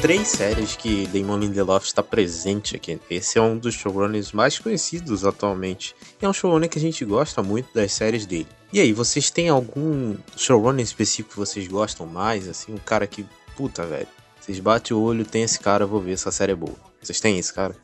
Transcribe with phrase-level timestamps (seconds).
[0.00, 2.98] três séries que Damon Lindelof está presente aqui.
[3.10, 5.94] Esse é um dos showrunners mais conhecidos atualmente.
[6.20, 8.46] E é um showrunner que a gente gosta muito das séries dele.
[8.72, 12.48] E aí, vocês têm algum showrunner específico que vocês gostam mais?
[12.48, 13.26] Assim, um cara que,
[13.56, 14.06] puta, velho,
[14.40, 16.76] vocês batem o olho, tem esse cara, vou ver se a série é boa.
[17.02, 17.74] Vocês têm esse cara?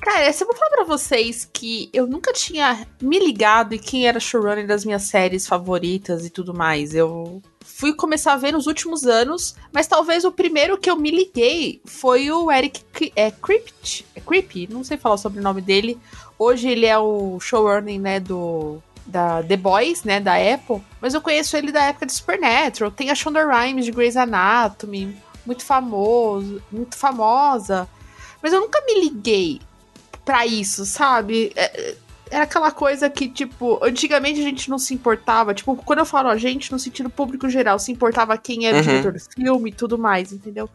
[0.00, 4.08] Cara, se eu vou falar pra vocês que eu nunca tinha me ligado em quem
[4.08, 6.94] era showrunner das minhas séries favoritas e tudo mais.
[6.94, 7.42] Eu
[7.80, 11.80] fui começar a ver nos últimos anos, mas talvez o primeiro que eu me liguei
[11.86, 12.82] foi o Eric
[13.16, 14.04] é, Crypt.
[14.14, 14.68] É Creepy?
[14.70, 15.98] Não sei falar o sobrenome dele.
[16.38, 21.22] Hoje ele é o showrunner, né, do da The Boys, né, da Apple, mas eu
[21.22, 22.90] conheço ele da época de Supernatural.
[22.90, 25.16] Tem a Shonda Rhimes de Grey's Anatomy,
[25.46, 27.88] muito famoso, muito famosa.
[28.42, 29.58] Mas eu nunca me liguei
[30.22, 31.50] para isso, sabe?
[32.30, 35.52] É, era aquela coisa que, tipo, antigamente a gente não se importava.
[35.54, 38.82] Tipo, quando eu falo a gente, no sentido público geral, se importava quem era uhum.
[38.82, 40.68] o diretor do filme e tudo mais, entendeu?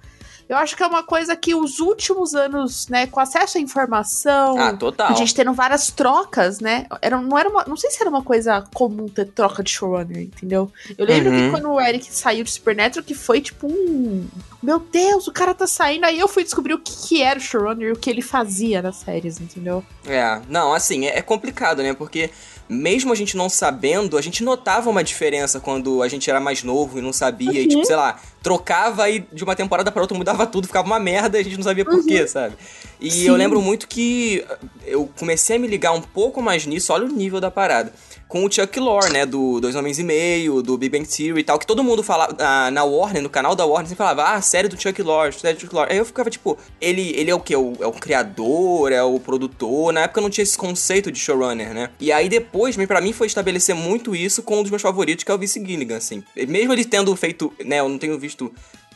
[0.47, 4.59] Eu acho que é uma coisa que os últimos anos, né, com acesso à informação,
[4.59, 5.09] ah, total.
[5.11, 6.85] a gente tendo várias trocas, né?
[7.01, 10.21] Era, não, era uma, não sei se era uma coisa comum ter troca de showrunner,
[10.21, 10.71] entendeu?
[10.95, 11.37] Eu lembro uhum.
[11.37, 14.27] que quando o Eric saiu de Supernatural, que foi tipo um.
[14.61, 16.05] Meu Deus, o cara tá saindo.
[16.05, 18.83] Aí eu fui descobrir o que, que era o showrunner e o que ele fazia
[18.83, 19.83] nas séries, entendeu?
[20.05, 21.93] É, não, assim, é, é complicado, né?
[21.93, 22.29] Porque
[22.67, 26.63] mesmo a gente não sabendo, a gente notava uma diferença quando a gente era mais
[26.63, 27.51] novo e não sabia.
[27.51, 27.57] Uhum.
[27.57, 30.99] E, tipo, sei lá, trocava e de uma temporada para outra mudava tudo, ficava uma
[30.99, 32.27] merda e a gente não sabia por quê, uhum.
[32.27, 32.55] sabe?
[32.99, 33.27] E Sim.
[33.27, 34.43] eu lembro muito que
[34.85, 37.93] eu comecei a me ligar um pouco mais nisso, olha o nível da parada
[38.35, 39.25] com o Chuck Lorre, né?
[39.25, 42.35] Do Dois Homens e Meio, do Big Bang Theory e tal, que todo mundo falava
[42.37, 45.53] na, na Warner, no canal da Warner, sempre falava, ah, série do Chuck Lorre, série
[45.53, 45.93] do Chuck Lorre.
[45.93, 47.55] Aí eu ficava tipo, ele, ele é o quê?
[47.55, 49.93] O, é o criador, é o produtor.
[49.93, 51.91] Na época não tinha esse conceito de showrunner, né?
[51.97, 55.31] E aí depois, para mim, foi estabelecer muito isso com um dos meus favoritos, que
[55.31, 56.21] é o Vince Gilligan, assim.
[56.35, 57.79] Mesmo ele tendo feito, né?
[57.79, 58.51] Eu não tenho visto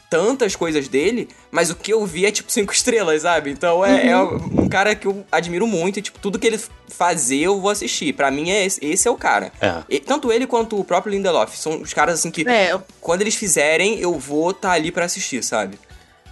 [0.10, 3.52] tantas coisas dele, mas o que eu vi é tipo cinco estrelas, sabe?
[3.52, 4.38] Então é, é uhum.
[4.58, 7.70] é, um cara que eu admiro muito e, tipo, tudo que ele fazer eu vou
[7.70, 8.14] assistir.
[8.14, 9.52] Para mim, é esse, esse é o cara.
[9.62, 9.84] É.
[9.88, 12.78] E, tanto ele quanto o próprio Lindelof são os caras assim que, é.
[13.00, 15.80] quando eles fizerem, eu vou estar tá ali para assistir, sabe?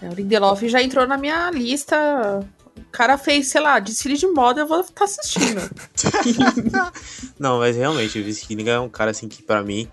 [0.01, 1.95] É, o Lindelof já entrou na minha lista.
[2.75, 5.61] O cara fez, sei lá, desfile de moda, eu vou estar tá assistindo.
[7.37, 9.87] Não, mas realmente, o Vince Gilligan é um cara assim que para mim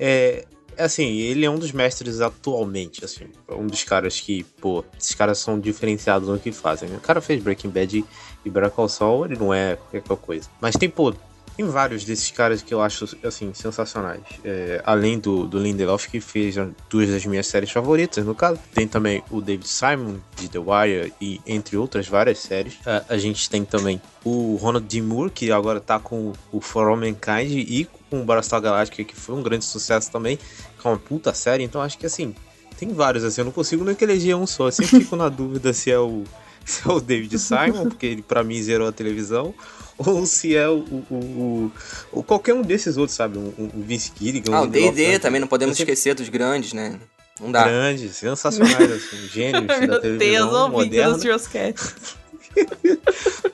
[0.00, 3.26] é assim, ele é um dos mestres atualmente, assim.
[3.48, 6.88] Um dos caras que, pô, esses caras são diferenciados no que fazem.
[6.94, 8.04] O cara fez Breaking Bad
[8.44, 10.48] e Better Saul, ele não é qualquer coisa.
[10.60, 11.14] Mas tem, pô,
[11.60, 14.22] tem vários desses caras que eu acho, assim, sensacionais.
[14.42, 16.54] É, além do, do Lindelof, que fez
[16.88, 18.58] duas das minhas séries favoritas, no caso.
[18.72, 22.78] Tem também o David Simon, de The Wire, e entre outras várias séries.
[22.86, 25.02] A, a gente tem também o Ronald D.
[25.02, 29.14] Moore, que agora tá com o For All Mankind e com o Battlestar Galactica, que
[29.14, 30.38] foi um grande sucesso também
[30.80, 32.34] que é uma puta série, então acho que assim,
[32.78, 34.68] tem vários assim, eu não consigo nem eleger um só.
[34.68, 36.24] Eu sempre fico na dúvida se é o,
[36.64, 39.54] se é o David Simon, porque ele pra mim zerou a televisão,
[39.98, 40.78] ou se é o,
[41.10, 41.72] o,
[42.10, 43.38] o, qualquer um desses outros, sabe?
[43.38, 44.56] Um, um Vince Gilligan.
[44.56, 45.92] Ah, o D&D também, não podemos sempre...
[45.92, 46.98] esquecer dos grandes, né?
[47.38, 47.64] Não dá.
[47.64, 51.18] Grandes, sensacionais, assim, gênios da televisão Deus, moderna.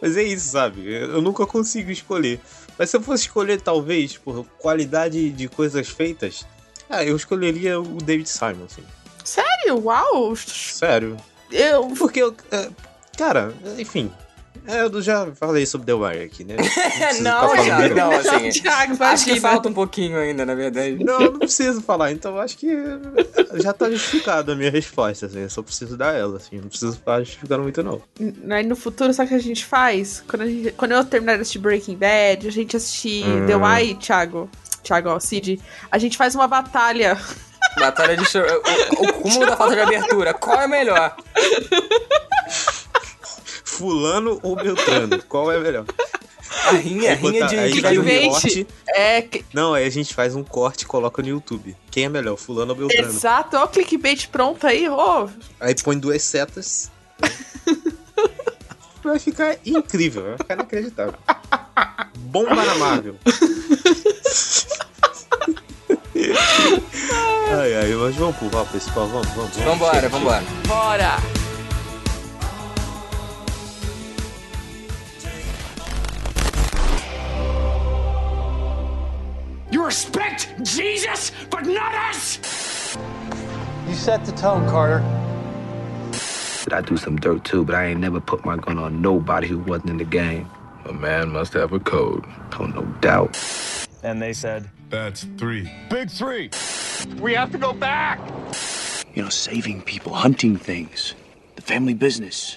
[0.01, 0.87] Mas é isso, sabe?
[0.87, 2.41] Eu nunca consigo escolher.
[2.79, 6.47] Mas se eu fosse escolher, talvez, por qualidade de coisas feitas,
[6.89, 8.85] ah, eu escolheria o David Simon, assim.
[9.25, 9.83] Sério?
[9.85, 10.37] Uau!
[10.37, 11.17] Sério.
[11.51, 11.89] Eu.
[11.89, 12.35] Porque eu.
[12.51, 12.69] É,
[13.17, 14.11] cara, enfim.
[14.67, 16.57] É, eu já falei sobre The Wire aqui, né?
[17.21, 18.51] Não, não, já, não, assim.
[18.61, 21.03] Thiago, acho que falta um pouquinho ainda, na verdade.
[21.03, 22.69] Não, não preciso falar, então acho que
[23.55, 25.41] já tá justificada a minha resposta, assim.
[25.41, 26.57] Eu só preciso dar ela, assim.
[26.57, 28.03] Não preciso ficar justificando muito, não.
[28.51, 30.23] Aí no futuro, sabe o que a gente faz?
[30.27, 33.47] Quando, a gente, quando eu terminar de assistir Breaking Bad, a gente assistir hum.
[33.47, 34.51] The Wire, Thiago.
[34.83, 35.61] Thiago, ó, Cid,
[35.91, 37.19] a gente faz uma batalha.
[37.79, 38.23] Batalha de.
[38.23, 40.33] O, o cúmulo da falta de abertura.
[40.33, 41.17] Qual é melhor?
[43.77, 45.23] Fulano ou Beltrano?
[45.25, 45.85] Qual é melhor?
[46.65, 48.67] A rinha, a rinha de, de, de um corte.
[48.89, 49.45] É, que...
[49.53, 51.77] Não, aí a gente faz um corte e coloca no YouTube.
[51.91, 53.09] Quem é melhor, fulano ou Beltrano?
[53.09, 55.29] Exato, ó o clickbait pronto aí, ó.
[55.61, 56.91] Aí põe duas setas.
[59.05, 61.15] vai ficar incrível, vai ficar inacreditável.
[62.19, 63.17] Bomba na Marvel.
[67.51, 69.57] ai, ai, mas vamos pro papo principal, vamos, vamos.
[69.57, 70.45] vamos vambora, vambora.
[70.67, 71.46] Bora!
[79.77, 82.97] You respect Jesus, but not us!
[83.87, 85.01] You set the tone, Carter.
[86.73, 89.59] I do some dirt too, but I ain't never put my gun on nobody who
[89.59, 90.49] wasn't in the game.
[90.87, 92.25] A man must have a code.
[92.59, 93.39] Oh, no doubt.
[94.03, 95.71] And they said, That's three.
[95.91, 96.49] Big three.
[97.21, 98.19] We have to go back.
[99.13, 101.13] You know, saving people, hunting things.
[101.57, 102.57] The family business.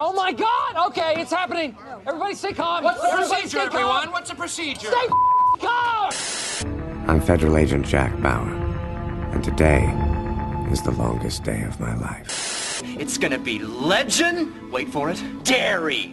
[0.00, 0.88] Oh my god!
[0.88, 1.76] Okay, it's happening!
[2.06, 2.82] Everybody stay calm!
[2.82, 4.10] What's the procedure, everyone?
[4.10, 4.88] What's the procedure?
[4.88, 5.35] Stay calm!
[5.62, 8.50] I'm Federal Agent Jack Bauer,
[9.32, 9.84] and today
[10.70, 12.82] is the longest day of my life.
[12.98, 14.52] It's gonna be legend.
[14.70, 15.22] Wait for it.
[15.44, 16.12] Dairy.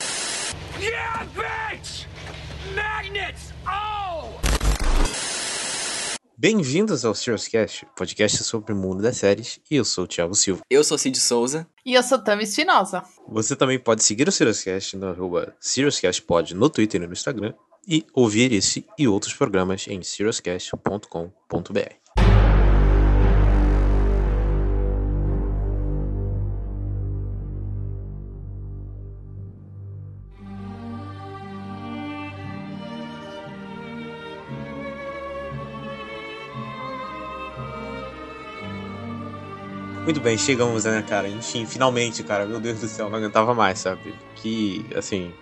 [0.80, 2.06] Yeah, bitch!
[2.76, 3.52] Magnets!
[3.68, 4.30] Oh!
[6.38, 10.36] Bem-vindos ao Serious Cast, podcast sobre o mundo das séries, e eu sou o Thiago
[10.36, 10.62] Silva.
[10.70, 11.68] Eu sou Cid Souza.
[11.86, 13.04] E eu sou Tami Espinosa.
[13.28, 17.54] Você também pode seguir o Serious Cast no arroba SeriousCastPod no Twitter e no Instagram,
[17.88, 22.04] e ouvir esse e outros programas em seriouscast.com.br.
[40.04, 41.30] Muito bem, chegamos, né, cara?
[41.30, 42.46] Enfim, finalmente, cara.
[42.46, 44.14] Meu Deus do céu, não aguentava mais, sabe?
[44.36, 45.34] Que, assim,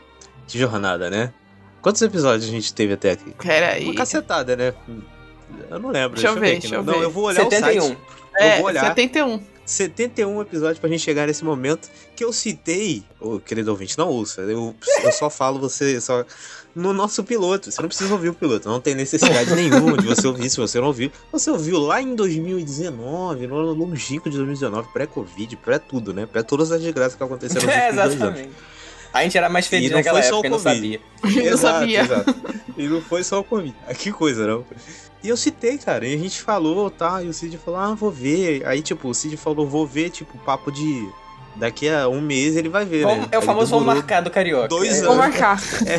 [0.47, 1.33] que jornada, né?
[1.81, 3.33] Quantos episódios a gente teve até aqui?
[3.41, 3.85] Peraí.
[3.85, 4.73] Uma cacetada, né?
[5.69, 6.15] Eu não lembro.
[6.15, 6.93] Deixa eu ver, aqui, deixa eu não.
[6.93, 6.97] ver.
[6.99, 7.79] Não, eu vou olhar 71.
[7.79, 7.97] o site.
[8.37, 8.85] É, eu vou olhar.
[8.85, 9.41] 71.
[9.65, 13.03] 71 episódios pra gente chegar nesse momento que eu citei.
[13.19, 14.41] Ô, querido ouvinte, não ouça.
[14.41, 16.25] Eu, eu só falo você só
[16.75, 17.71] no nosso piloto.
[17.71, 18.67] Você não precisa ouvir o piloto.
[18.67, 21.11] Não tem necessidade nenhuma de você ouvir se você não ouviu.
[21.31, 26.25] Você ouviu lá em 2019, no ano longínquo de 2019, pré-Covid, pré-tudo, né?
[26.25, 28.47] Pré todas as desgraças que aconteceram nos É, últimos dois anos.
[29.13, 31.01] A gente era mais feliz não naquela foi só época, o não sabia.
[31.35, 32.01] Eu não sabia.
[32.01, 32.35] exato.
[32.77, 33.75] E não foi só o Covid.
[33.87, 34.63] Ah, Que coisa, não.
[35.23, 37.21] E eu citei, cara, e a gente falou, tá?
[37.21, 38.65] E o Cid falou, ah, vou ver.
[38.65, 41.07] Aí, tipo, o Cid falou, vou ver, tipo, papo de.
[41.53, 43.27] Daqui a um mês ele vai ver, né?
[43.29, 44.69] é o famoso demorou marcar do Carioca.
[44.69, 45.01] dois É.
[45.01, 45.17] Vou anos.
[45.17, 45.59] marcar.
[45.85, 45.97] É,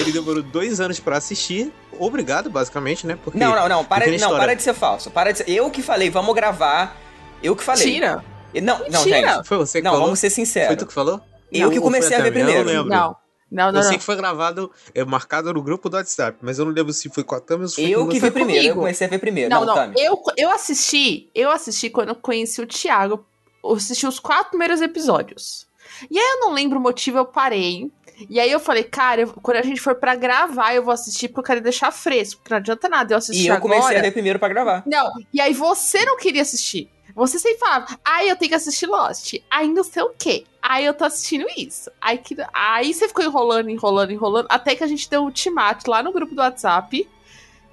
[0.00, 1.72] ele demorou dois anos pra assistir.
[1.98, 3.16] Obrigado, basicamente, né?
[3.22, 5.08] Porque Não, não, não, para, não, história- para de ser falso.
[5.10, 5.48] Para de ser...
[5.50, 6.96] Eu que falei, vamos gravar.
[7.42, 7.84] Eu que falei.
[7.92, 8.24] Tira.
[8.54, 9.34] Não, não, Mentira.
[9.36, 9.46] gente.
[9.46, 10.06] Foi você que Não, falou?
[10.06, 10.76] vamos ser Foi sinceros.
[10.76, 11.20] tu que falou?
[11.52, 12.40] Eu que comecei a ver Tami?
[12.40, 12.64] Eu primeiro.
[12.64, 12.88] não lembro.
[12.90, 13.16] Não.
[13.50, 13.98] Não, não, eu sei não.
[13.98, 17.24] que foi gravado, é, marcado no grupo do WhatsApp, mas eu não lembro se foi
[17.24, 18.80] com a Tami ou se foi Eu com que vi primeiro, eu comigo.
[18.80, 19.48] comecei a ver primeiro.
[19.48, 19.94] Não, Não, não.
[19.96, 23.24] Eu, eu assisti, eu assisti quando eu conheci o Thiago.
[23.64, 25.66] Eu assisti os quatro primeiros episódios.
[26.10, 27.90] E aí eu não lembro o motivo, eu parei.
[28.28, 31.28] E aí eu falei, cara, eu- quando a gente for pra gravar, eu vou assistir
[31.28, 32.40] porque eu quero deixar fresco.
[32.42, 33.98] Porque não adianta nada eu assistir E eu comecei agora.
[34.00, 34.82] a ver primeiro pra gravar.
[34.84, 36.90] Não, e aí você não queria assistir.
[37.18, 39.34] Você sempre falava, ai, eu tenho que assistir Lost.
[39.50, 40.44] Aí não sei o quê.
[40.62, 41.90] Aí eu tô assistindo isso.
[42.00, 42.36] Aí, que...
[42.54, 44.46] aí você ficou enrolando, enrolando, enrolando.
[44.48, 47.08] Até que a gente deu um ultimato lá no grupo do WhatsApp.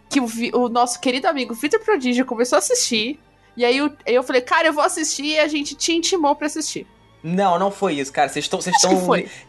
[0.10, 3.20] Que o, vi- o nosso querido amigo Vitor Prodígio começou a assistir.
[3.56, 5.26] E aí eu, eu falei, cara, eu vou assistir.
[5.26, 6.86] E a gente te intimou pra assistir.
[7.24, 8.30] Não, não foi isso, cara.
[8.30, 8.60] Vocês estão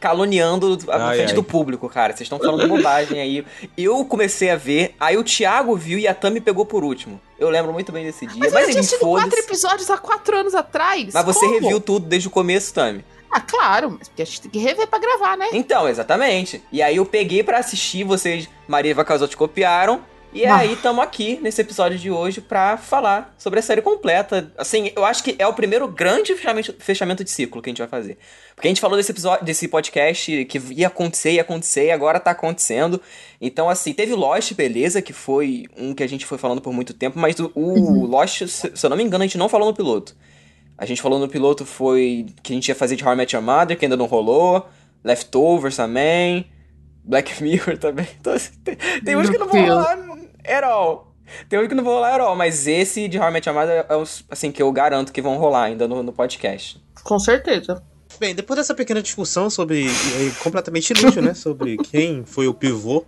[0.00, 1.34] caluniando a Ai, frente ai.
[1.34, 2.12] do público, cara.
[2.12, 3.44] Vocês estão falando bobagem aí.
[3.76, 7.20] Eu comecei a ver, aí o Thiago viu e a Tami pegou por último.
[7.38, 8.38] Eu lembro muito bem desse dia.
[8.38, 11.12] Mas, Mas, eu tinha assistido quatro episódios há quatro anos atrás.
[11.12, 11.52] Mas você Como?
[11.60, 13.04] reviu tudo desde o começo, Tami.
[13.30, 13.96] Ah, claro.
[13.98, 15.48] Mas porque a gente tem que rever pra gravar, né?
[15.52, 16.62] Então, exatamente.
[16.72, 20.00] E aí eu peguei pra assistir, vocês, Maria e Vacazotti, copiaram.
[20.36, 20.56] E Ah.
[20.58, 24.52] aí estamos aqui nesse episódio de hoje pra falar sobre a série completa.
[24.58, 27.78] Assim, eu acho que é o primeiro grande fechamento, fechamento de ciclo que a gente
[27.78, 28.18] vai fazer.
[28.54, 32.20] Porque a gente falou desse episódio, desse podcast que ia acontecer, ia acontecer, e agora
[32.20, 33.00] tá acontecendo.
[33.40, 36.92] Então, assim, teve Lost, beleza, que foi um que a gente foi falando por muito
[36.92, 39.68] tempo, mas o, o Lost, se se eu não me engano, a gente não falou
[39.68, 40.14] no piloto.
[40.76, 43.34] A gente falou no piloto foi que a gente ia fazer de How I Met
[43.34, 44.68] Your Mother, que ainda não rolou.
[45.02, 46.46] Leftovers também.
[47.02, 48.06] Black Mirror também.
[48.20, 49.96] Então, assim, tem, tem uns que não vão rolar
[50.48, 51.12] at all.
[51.48, 52.36] Tem uns que não vão rolar at all.
[52.36, 55.20] Mas esse de How I Met Your Mother é os, assim, que eu garanto que
[55.20, 56.80] vão rolar ainda no, no podcast.
[57.02, 57.82] Com certeza.
[58.18, 59.86] Bem, depois dessa pequena discussão sobre.
[59.86, 61.34] é, completamente inútil, né?
[61.34, 63.04] Sobre quem foi o pivô.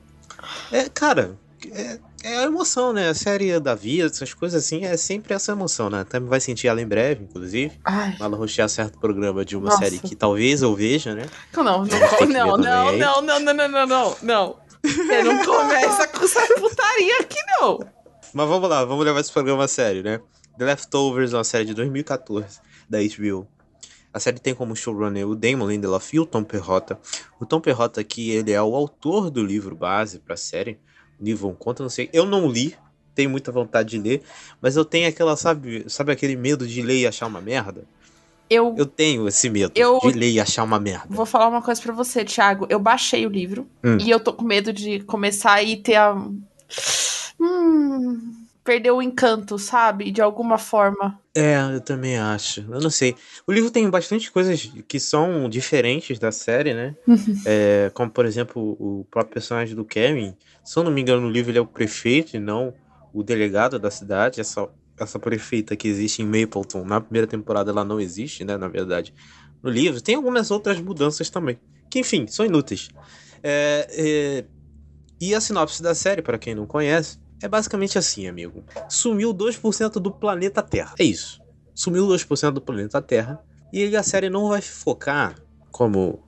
[0.70, 1.36] É, cara,
[1.72, 3.08] é, é a emoção, né?
[3.08, 6.04] A série da vida, essas coisas assim, é sempre essa emoção, né?
[6.04, 7.72] Também vai sentir ela em breve, inclusive.
[7.84, 8.16] Ai.
[8.20, 9.78] Ela rostear certo programa de uma Nossa.
[9.78, 11.26] série que talvez eu veja, né?
[11.56, 14.67] Não, não, não, não, não, não, não, não, não, não, não.
[14.84, 17.78] Você não começa com essa putaria aqui, não.
[18.32, 20.20] Mas vamos lá, vamos levar esse programa a sério, né?
[20.58, 23.46] The Leftovers é uma série de 2014 da HBO.
[24.12, 26.98] A série tem como showrunner o Damon Lindelof e o Tom Perrotta.
[27.38, 30.78] O Tom Perrotta aqui, ele é o autor do livro base pra série.
[31.20, 32.08] O livro conta, não sei.
[32.12, 32.74] Eu não li,
[33.14, 34.22] tenho muita vontade de ler,
[34.60, 37.84] mas eu tenho aquela, sabe, sabe aquele medo de ler e achar uma merda?
[38.50, 41.06] Eu Eu tenho esse medo Eu- de ler e achar uma merda.
[41.10, 42.66] vou falar uma coisa pra você, Thiago.
[42.70, 43.98] Eu baixei o livro Hum.
[44.00, 46.14] e eu tô com medo de começar e ter a.
[47.40, 48.34] Hum.
[48.64, 50.10] Perder o encanto, sabe?
[50.10, 51.18] De alguma forma.
[51.34, 52.60] É, eu também acho.
[52.70, 53.14] Eu não sei.
[53.46, 56.94] O livro tem bastante coisas que são diferentes da série, né?
[57.46, 60.36] É, como, por exemplo, o próprio personagem do Kevin.
[60.62, 62.74] Se eu não me engano, no livro ele é o prefeito e não
[63.14, 64.38] o delegado da cidade.
[64.38, 64.68] Essa,
[65.04, 68.56] essa prefeita que existe em Mapleton, na primeira temporada ela não existe, né?
[68.56, 69.14] Na verdade,
[69.62, 71.58] no livro, tem algumas outras mudanças também.
[71.90, 72.88] Que, enfim, são inúteis.
[73.42, 74.44] É, é,
[75.20, 78.64] e a sinopse da série, para quem não conhece, é basicamente assim, amigo.
[78.88, 80.94] Sumiu 2% do planeta Terra.
[80.98, 81.40] É isso.
[81.74, 83.42] Sumiu 2% do planeta Terra.
[83.72, 85.36] E a série não vai focar,
[85.70, 86.24] como,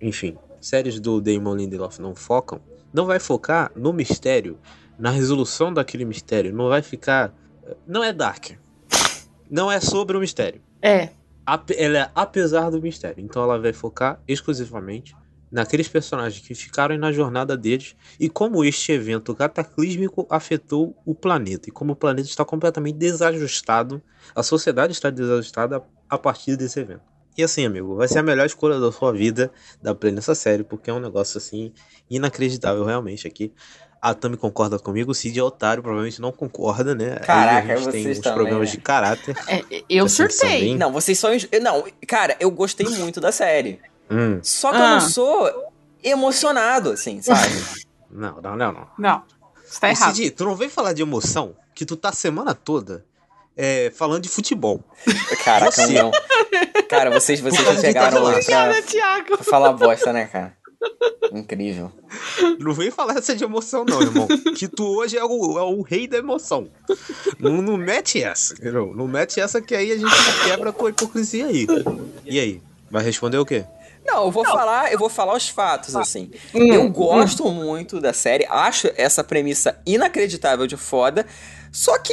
[0.00, 2.60] enfim, séries do Damon Lindelof não focam,
[2.92, 4.58] não vai focar no mistério,
[4.98, 6.54] na resolução daquele mistério.
[6.54, 7.34] Não vai ficar.
[7.86, 8.50] Não é Dark.
[9.50, 10.60] Não é sobre o mistério.
[10.82, 11.10] É.
[11.76, 13.24] Ela é apesar do mistério.
[13.24, 15.14] Então ela vai focar exclusivamente
[15.50, 21.68] naqueles personagens que ficaram na jornada deles e como este evento cataclísmico afetou o planeta
[21.68, 24.02] e como o planeta está completamente desajustado,
[24.34, 27.16] a sociedade está desajustada a partir desse evento.
[27.38, 30.64] E assim, amigo, vai ser a melhor escolha da sua vida da Play nessa série,
[30.64, 31.70] porque é um negócio assim
[32.08, 33.52] inacreditável realmente aqui.
[34.08, 37.16] A Tami concorda comigo, o Cid é otário, provavelmente não concorda, né?
[37.16, 38.76] Caraca, Aí a gente tem uns problemas né?
[38.76, 39.36] de caráter.
[39.48, 40.60] É, eu surtei.
[40.60, 41.30] bem- Não, vocês são.
[41.60, 43.80] Não, cara, eu gostei muito da série.
[44.08, 44.90] Hum, Só que eu Ah.
[44.90, 45.50] não sou
[46.04, 47.40] emocionado, assim, sabe?
[48.10, 48.86] não, não, não, não.
[48.96, 49.22] Não,
[49.66, 50.14] você tá errado.
[50.14, 53.04] Cid, tu não vem falar de emoção que tu tá a semana toda
[53.56, 54.84] é, falando de futebol.
[55.44, 56.00] Caraca, Você.
[56.00, 56.10] não.
[56.88, 59.36] Cara, vocês, vocês chegaram lá pra, Thiago.
[59.36, 60.55] pra falar bosta, né, cara?
[61.32, 61.90] Incrível.
[62.58, 64.28] Não vem falar essa de emoção, não, irmão.
[64.56, 66.68] que tu hoje é o, é o rei da emoção.
[67.38, 68.92] Não, não mete essa, entendeu?
[68.94, 70.12] Não mete essa que aí a gente
[70.44, 71.66] quebra a tua hipocrisia aí.
[72.24, 72.62] E aí?
[72.90, 73.64] Vai responder o quê?
[74.06, 76.30] Não, eu vou falar, eu vou falar os fatos, assim.
[76.54, 81.26] Hum, eu gosto muito da série, acho essa premissa inacreditável de foda,
[81.72, 82.12] só que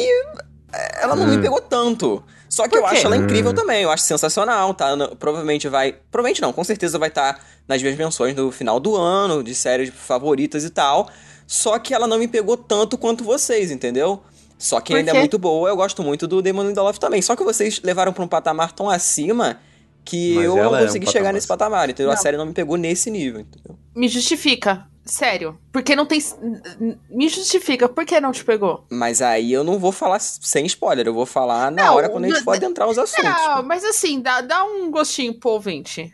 [0.74, 1.41] é, ela não me Hum.
[1.41, 2.24] pegou tanto.
[2.50, 3.55] Só que eu acho ela incrível Hum.
[3.55, 4.96] também, eu acho sensacional, tá?
[5.20, 5.93] Provavelmente vai.
[6.12, 9.89] Provavelmente não, com certeza vai estar nas minhas menções no final do ano, de séries
[9.93, 11.10] favoritas e tal.
[11.48, 14.22] Só que ela não me pegou tanto quanto vocês, entendeu?
[14.58, 17.22] Só que ainda é muito boa, eu gosto muito do Demon Lindelof também.
[17.22, 19.60] Só que vocês levaram pra um patamar tão acima
[20.05, 22.12] que Mas eu não ela é um consegui chegar patamar nesse patamar, entendeu?
[22.12, 22.22] A Não.
[22.22, 23.77] série não me pegou nesse nível, entendeu?
[23.96, 24.86] Me justifica.
[25.05, 25.58] Sério.
[25.72, 26.22] Porque não tem.
[27.10, 27.89] Me justifica.
[27.89, 28.86] Por que não te pegou?
[28.89, 32.24] Mas aí eu não vou falar sem spoiler, eu vou falar na Não, hora quando
[32.24, 33.24] a gente não- for adentrar os assuntos.
[33.24, 36.13] Não, mas assim, dá, dá um gostinho pro ouvinte.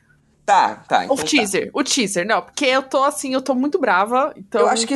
[0.50, 1.04] Tá, tá.
[1.06, 1.26] Então o tá.
[1.26, 1.70] teaser.
[1.72, 2.26] O teaser.
[2.26, 4.34] Não, porque eu tô assim, eu tô muito brava.
[4.36, 4.62] Então.
[4.62, 4.96] Eu acho que.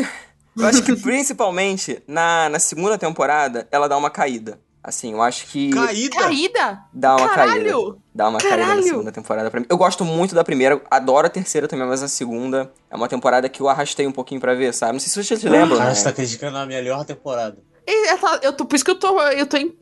[0.58, 4.60] Eu acho que principalmente na, na segunda temporada ela dá uma caída.
[4.84, 6.18] Assim, eu acho que Caída!
[6.18, 6.80] Caída?
[6.92, 7.54] dá uma caída.
[7.54, 8.02] Caralho!
[8.14, 8.84] Dá uma caída na Caralho!
[8.84, 9.66] segunda temporada pra mim.
[9.70, 13.48] Eu gosto muito da primeira, adoro a terceira também, mas a segunda é uma temporada
[13.48, 14.92] que eu arrastei um pouquinho pra ver, sabe?
[14.94, 15.78] Não sei se vocês lembram.
[15.78, 15.96] Cara, né?
[15.96, 17.58] você tá criticando a melhor temporada.
[17.86, 19.20] Ela- Eu tô, por isso que eu tô.
[19.22, 19.74] Eu tô em.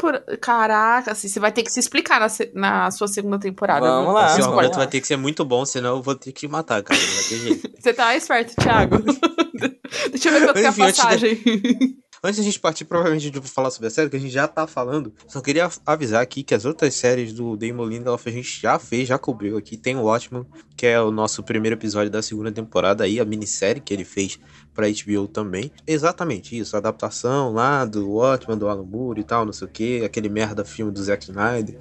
[0.42, 3.86] Caraca, assim, você vai ter que se explicar na, se- na sua segunda temporada.
[3.86, 4.32] Vamos lá.
[4.32, 7.00] Esse argumento vai ter que ser muito bom, senão eu vou ter que matar, cara.
[7.00, 7.70] Não vai ter jeito.
[7.80, 8.98] Você tá esperto, Thiago.
[10.12, 11.98] Deixa eu ver quanto que é a antes de- passagem.
[12.24, 14.68] Antes da gente partir, provavelmente, de falar sobre a série, que a gente já tá
[14.68, 18.78] falando, só queria avisar aqui que as outras séries do Damon Lindelof a gente já
[18.78, 19.76] fez, já cobriu aqui.
[19.76, 20.46] Tem o Watchmen,
[20.78, 24.40] que é o nosso primeiro episódio da segunda temporada aí, a minissérie que ele fez
[24.72, 25.72] pra HBO também.
[25.88, 29.72] Exatamente isso, a adaptação lá do Watchmen, do Alan Moore e tal, não sei o
[29.72, 31.76] que, aquele merda filme do Zack Snyder.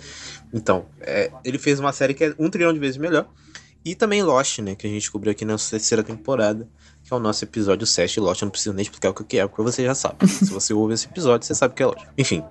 [0.54, 3.28] Então, é, ele fez uma série que é um trilhão de vezes melhor.
[3.84, 6.68] E também Lost, né, que a gente cobriu aqui na terceira temporada,
[7.10, 8.40] que é o nosso episódio 7 Lost.
[8.40, 10.26] Eu não preciso nem explicar o que é, porque você já sabe.
[10.30, 12.06] Se você ouve esse episódio, você sabe o que é Lost.
[12.16, 12.44] Enfim.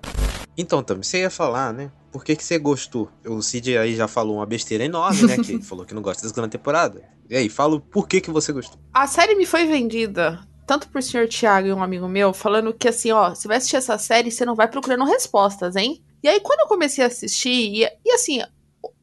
[0.58, 1.90] Então, Tami, você ia falar, né?
[2.12, 3.10] Por que, que você gostou?
[3.26, 5.38] O Cid aí já falou uma besteira enorme, né?
[5.38, 7.04] Que falou que não gosta da segunda temporada.
[7.30, 8.78] E aí, fala por que, que você gostou.
[8.94, 12.90] A série me foi vendida, tanto por senhor Thiago e um amigo meu, falando que
[12.90, 16.04] assim, ó, você vai assistir essa série, você não vai procurando respostas, hein?
[16.22, 18.42] E aí, quando eu comecei a assistir, e, e assim,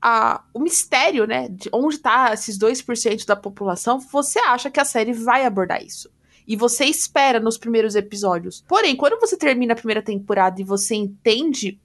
[0.00, 4.84] a- o mistério, né, de onde tá esses 2% da população, você acha que a
[4.84, 6.10] série vai abordar isso.
[6.46, 8.64] E você espera nos primeiros episódios.
[8.68, 11.80] Porém, quando você termina a primeira temporada e você entende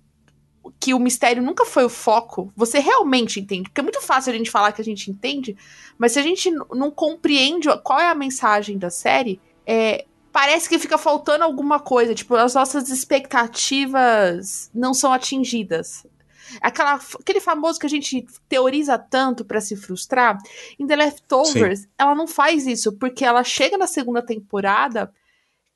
[0.80, 3.64] que o mistério nunca foi o foco, você realmente entende.
[3.70, 5.58] Porque é muito fácil a gente falar que a gente entende,
[5.98, 10.78] mas se a gente não compreende qual é a mensagem da série, é, parece que
[10.78, 12.14] fica faltando alguma coisa.
[12.14, 16.06] Tipo, as nossas expectativas não são atingidas.
[16.60, 20.38] Aquela, aquele famoso que a gente teoriza tanto pra se frustrar.
[20.80, 25.14] Em The Leftovers, ela não faz isso, porque ela chega na segunda temporada,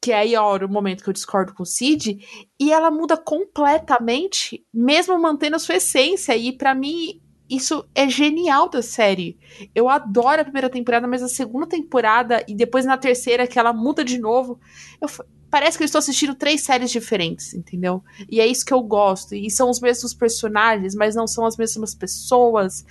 [0.01, 2.19] que é aí ó, o momento que eu discordo com o Cid,
[2.59, 6.35] e ela muda completamente, mesmo mantendo a sua essência.
[6.35, 9.37] E pra mim, isso é genial da série.
[9.73, 13.73] Eu adoro a primeira temporada, mas a segunda temporada e depois na terceira, que ela
[13.73, 14.59] muda de novo,
[14.99, 15.07] eu
[15.55, 18.03] parece que eu estou assistindo três séries diferentes, entendeu?
[18.29, 19.33] E é isso que eu gosto.
[19.33, 22.83] E são os mesmos personagens, mas não são as mesmas pessoas.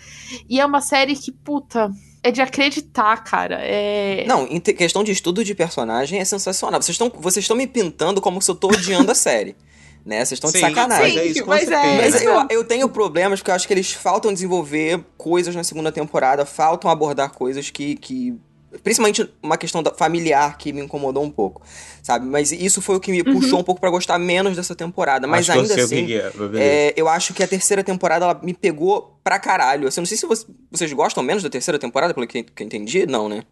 [0.49, 1.91] E é uma série que, puta,
[2.23, 3.59] é de acreditar, cara.
[3.61, 4.25] É.
[4.27, 6.81] Não, em questão de estudo de personagem é sensacional.
[6.81, 9.55] Vocês estão vocês estão me pintando como se eu tô odiando a série.
[10.03, 10.25] né?
[10.25, 11.17] Vocês estão de Sim, sacanagem.
[11.17, 11.97] mas é isso, mas é.
[11.99, 15.93] Mas eu, eu tenho problemas porque eu acho que eles faltam desenvolver coisas na segunda
[15.93, 17.97] temporada, faltam abordar coisas que.
[17.97, 18.35] que
[18.83, 21.63] principalmente uma questão familiar que me incomodou um pouco,
[22.03, 22.27] sabe?
[22.27, 23.41] Mas isso foi o que me Uhum.
[23.41, 25.27] puxou um pouco pra gostar menos dessa temporada.
[25.27, 29.19] Mas Acho ainda assim, é, é, eu acho que a terceira temporada ela me pegou
[29.23, 29.87] pra caralho.
[29.89, 32.63] Assim, eu não sei se você- vocês gostam menos da terceira temporada, pelo que, que
[32.63, 33.43] eu entendi, não, né?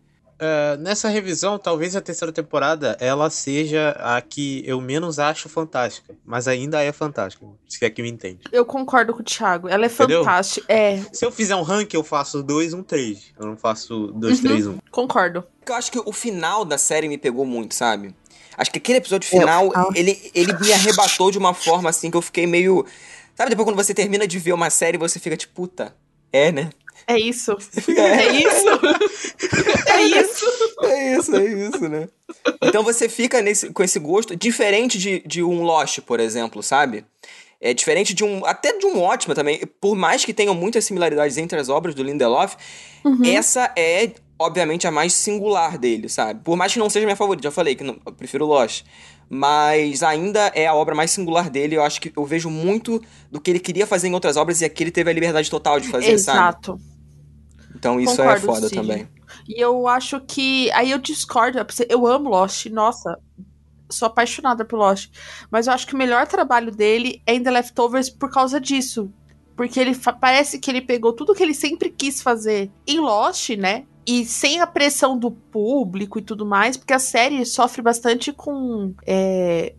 [0.45, 6.17] É, nessa revisão, talvez a terceira temporada ela seja a que eu menos acho fantástica,
[6.25, 8.41] mas ainda é fantástica, se é que me entende.
[8.51, 9.69] Eu concordo com o Thiago.
[9.69, 10.25] Ela é Entendeu?
[10.25, 10.67] fantástica.
[10.73, 13.33] É, Se eu fizer um ranking, eu faço 2, 1, 3.
[13.39, 14.43] Eu não faço 2, Uhum.
[14.43, 14.79] 3, 1.
[14.91, 15.45] concordo.
[15.61, 18.13] Porque eu acho que o final da série me pegou muito, sabe?
[18.57, 19.89] Acho que aquele episódio final, ah.
[19.95, 22.85] ele, ele me arrebatou de uma forma assim que eu fiquei meio.
[23.37, 25.95] Sabe, depois quando você termina de ver uma série, você fica tipo, puta,
[26.33, 26.71] é, né?
[27.06, 27.56] É isso.
[27.88, 28.66] É isso.
[29.87, 30.47] É isso.
[30.82, 32.09] É isso, é isso, né?
[32.62, 37.04] Então você fica nesse, com esse gosto, diferente de, de um Lost, por exemplo, sabe?
[37.61, 38.44] É diferente de um.
[38.44, 39.61] Até de um ótimo também.
[39.80, 42.56] Por mais que tenham muitas similaridades entre as obras do Lindelof,
[43.25, 46.40] essa é, obviamente, a mais singular dele, sabe?
[46.42, 48.85] Por mais que não seja minha favorita, já falei que não- eu prefiro Lost.
[49.28, 51.76] Mas ainda é a obra mais singular dele.
[51.76, 54.64] Eu acho que eu vejo muito do que ele queria fazer em outras obras e
[54.64, 56.38] aqui ele teve a liberdade total de fazer, sabe?
[56.38, 56.80] Exato.
[57.83, 58.81] Então isso Concordo, é foda Cid.
[58.81, 59.09] também.
[59.49, 60.71] E eu acho que.
[60.71, 61.59] Aí eu discordo.
[61.89, 62.67] Eu amo Lost.
[62.67, 63.19] Nossa.
[63.91, 65.11] Sou apaixonada por Lost.
[65.51, 69.12] Mas eu acho que o melhor trabalho dele é em The Leftovers por causa disso.
[69.57, 73.85] Porque ele parece que ele pegou tudo que ele sempre quis fazer em Lost, né?
[74.07, 78.95] E sem a pressão do público e tudo mais, porque a série sofre bastante com.
[79.05, 79.75] é,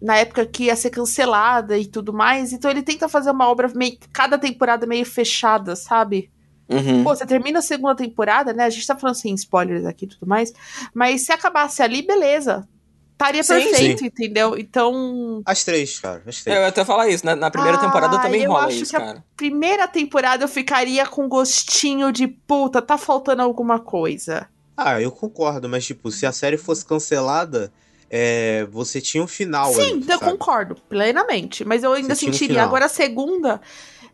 [0.00, 2.52] na época que ia ser cancelada e tudo mais.
[2.52, 3.98] Então ele tenta fazer uma obra meio.
[4.12, 6.30] Cada temporada meio fechada, sabe?
[6.68, 7.02] Uhum.
[7.04, 8.64] Pô, você termina a segunda temporada, né?
[8.64, 10.52] A gente tá falando sem spoilers aqui e tudo mais.
[10.94, 12.68] Mas se acabasse ali, beleza.
[13.12, 14.56] Estaria Sim, perfeito, entendeu?
[14.56, 15.42] Então.
[15.44, 16.22] As três, cara.
[16.26, 16.56] As É, três.
[16.58, 18.90] Eu ia até falar isso, na, na primeira Ah, temporada também eu rola acho isso,
[18.92, 19.24] que a- cara.
[19.36, 24.48] Primeira temporada eu ficaria com gostinho de puta, tá faltando alguma coisa.
[24.76, 27.72] Ah, eu concordo, mas tipo, se a série fosse cancelada,
[28.10, 30.32] é, você tinha um final Sim, ali, eu sabe?
[30.32, 31.64] concordo, plenamente.
[31.64, 32.48] Mas eu ainda Você um sentiria.
[32.48, 32.68] final.
[32.68, 33.60] Agora a segunda.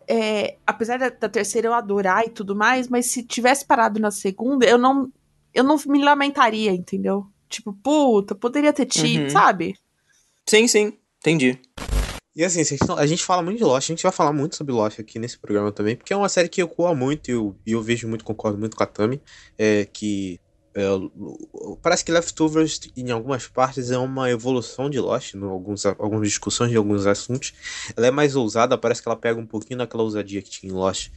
[0.09, 4.11] É, apesar da, da terceira eu adorar e tudo mais, mas se tivesse parado na
[4.11, 5.11] segunda, eu não.
[5.53, 7.27] Eu não me lamentaria, entendeu?
[7.49, 9.31] Tipo, puta, poderia ter tido, Uhum.
[9.31, 9.77] sabe?
[10.49, 11.57] Sim, sim, entendi.
[12.35, 12.62] E assim,
[12.97, 15.38] a gente fala muito de Lost, a gente vai falar muito sobre Lost aqui nesse
[15.38, 18.59] programa também, porque é uma série que ecoa muito e eu, eu vejo muito, concordo
[18.59, 19.23] muito com a Tami,
[19.57, 20.40] é que
[20.75, 20.89] é,
[21.81, 26.71] parece que Leftovers em algumas partes é uma evolução de Lost, em alguns, algumas discussões
[26.71, 27.53] de alguns assuntos.
[27.97, 30.75] Ela é mais ousada, parece que ela pega um pouquinho daquela ousadia que tinha em
[30.75, 31.11] Lost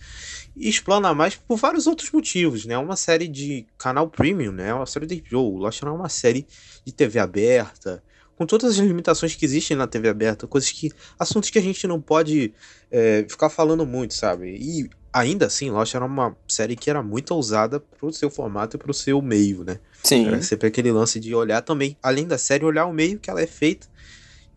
[0.56, 2.76] e explana mais por vários outros motivos, né?
[2.76, 4.70] É uma série de canal premium, né?
[4.70, 5.58] É uma série de Joe.
[5.58, 6.46] Lost não é uma série
[6.86, 8.04] de TV aberta,
[8.36, 10.91] com todas as limitações que existem na TV aberta, coisas que.
[11.17, 12.54] assuntos que a gente não pode
[12.91, 14.56] é, ficar falando muito, sabe?
[14.56, 18.80] E ainda assim, Lost era uma série que era muito ousada pro seu formato e
[18.80, 19.80] pro seu meio, né?
[20.03, 20.27] Sim.
[20.27, 23.41] Era sempre aquele lance de olhar também, além da série, olhar o meio que ela
[23.41, 23.88] é feita.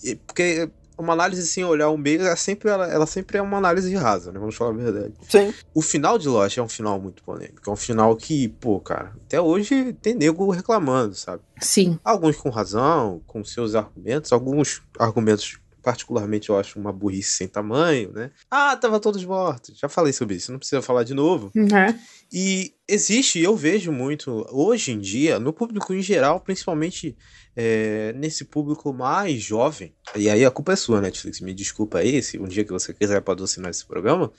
[0.02, 0.68] E- Porque
[0.98, 4.30] uma análise sem olhar o meio, ela sempre, ela, ela sempre é uma análise rasa,
[4.30, 4.38] né?
[4.38, 5.14] Vamos falar a verdade.
[5.28, 5.54] Sim.
[5.72, 7.68] O final de Lost é um final muito polêmico.
[7.68, 11.42] É um final que, pô, cara, até hoje tem nego reclamando, sabe?
[11.58, 11.98] Sim.
[12.04, 18.12] Alguns com razão, com seus argumentos, alguns argumentos, particularmente, eu acho uma burrice sem tamanho,
[18.12, 18.30] né?
[18.50, 19.78] Ah, tava todos mortos.
[19.78, 21.50] Já falei sobre isso, não precisa falar de novo.
[21.54, 21.98] Uhum.
[22.32, 27.16] E existe, eu vejo muito, hoje em dia, no público em geral, principalmente
[27.56, 32.22] é, nesse público mais jovem, e aí a culpa é sua, Netflix, me desculpa aí,
[32.22, 34.32] se um dia que você quiser patrocinar esse programa,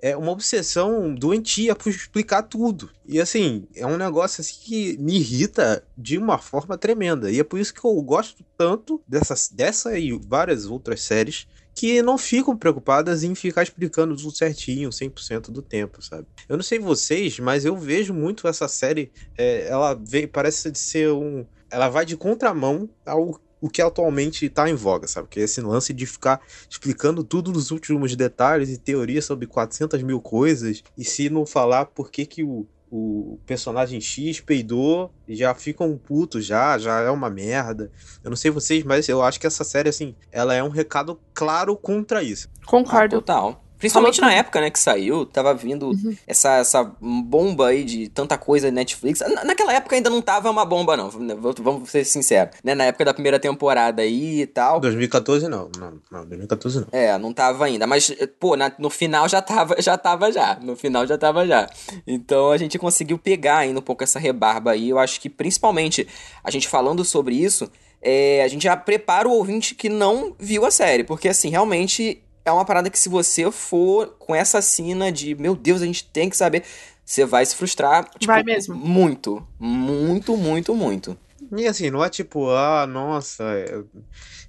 [0.00, 2.90] é uma obsessão doentia por explicar tudo.
[3.06, 7.30] E assim, é um negócio assim que me irrita de uma forma tremenda.
[7.30, 12.00] E é por isso que eu gosto tanto dessas, dessa e várias outras séries que
[12.02, 16.26] não ficam preocupadas em ficar explicando tudo certinho 100% do tempo, sabe?
[16.48, 20.00] Eu não sei vocês, mas eu vejo muito essa série, é, ela
[20.32, 25.08] parece de ser um, ela vai de contramão ao o que atualmente tá em voga,
[25.08, 25.26] sabe?
[25.26, 30.02] Que é esse lance de ficar explicando tudo nos últimos detalhes e teorias sobre 400
[30.02, 35.54] mil coisas, e se não falar por que que o, o personagem X peidou, já
[35.54, 37.90] ficam putos já, já é uma merda.
[38.22, 41.18] Eu não sei vocês, mas eu acho que essa série, assim, ela é um recado
[41.32, 42.50] claro contra isso.
[42.60, 43.16] Ah, Concordo.
[43.16, 43.63] total.
[43.84, 45.92] Principalmente Falou na época, né, que saiu, tava vindo
[46.26, 49.20] essa, essa bomba aí de tanta coisa Netflix.
[49.20, 51.10] Na- Naquela época ainda não tava uma bomba, não.
[51.10, 52.54] Vamos vamos ser sinceros.
[52.64, 52.74] Né?
[52.74, 54.80] Na época da primeira temporada aí e tal.
[54.80, 56.86] 2014 não, não, não 2014 não.
[56.92, 57.86] É, não tava ainda.
[57.86, 60.58] Mas, pô, na- no final já tava, já tava já.
[60.62, 61.68] No final já tava já.
[62.06, 64.88] Então a gente conseguiu pegar ainda um pouco essa rebarba aí.
[64.88, 66.08] Eu acho que principalmente
[66.42, 67.70] a gente falando sobre isso.
[68.06, 72.20] é, a gente já prepara o ouvinte que não viu a série, porque assim, realmente
[72.44, 76.04] é uma parada que se você for com essa sina de, meu Deus, a gente
[76.04, 76.64] tem que saber,
[77.04, 78.74] você vai se frustrar, tipo, Vai mesmo.
[78.74, 81.16] muito, muito, muito, muito.
[81.56, 83.82] E assim, não é tipo, ah, nossa, é-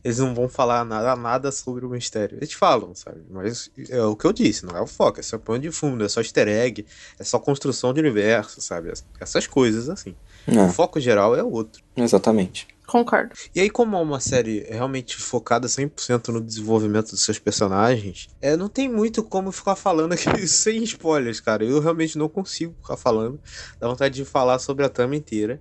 [0.04, 2.38] eles não vão falar nada, nada sobre o mistério.
[2.38, 3.22] Eles falam, sabe?
[3.30, 6.04] Mas é o que eu disse, não é o foco, é só pano de fundo,
[6.04, 6.86] é só easter egg,
[7.20, 8.92] é só construção de universo, sabe?
[9.20, 10.16] Essas coisas assim.
[10.48, 11.84] O É, foco geral é outro.
[11.96, 12.68] exatamente.
[12.88, 13.32] Concordo.
[13.54, 18.56] E aí, como é uma série realmente focada 100% no desenvolvimento dos seus personagens, é,
[18.56, 21.64] não tem muito como ficar falando aqui sem spoilers, cara.
[21.64, 23.40] Eu realmente não consigo ficar falando.
[23.80, 25.60] Dá vontade de falar sobre a trama inteira.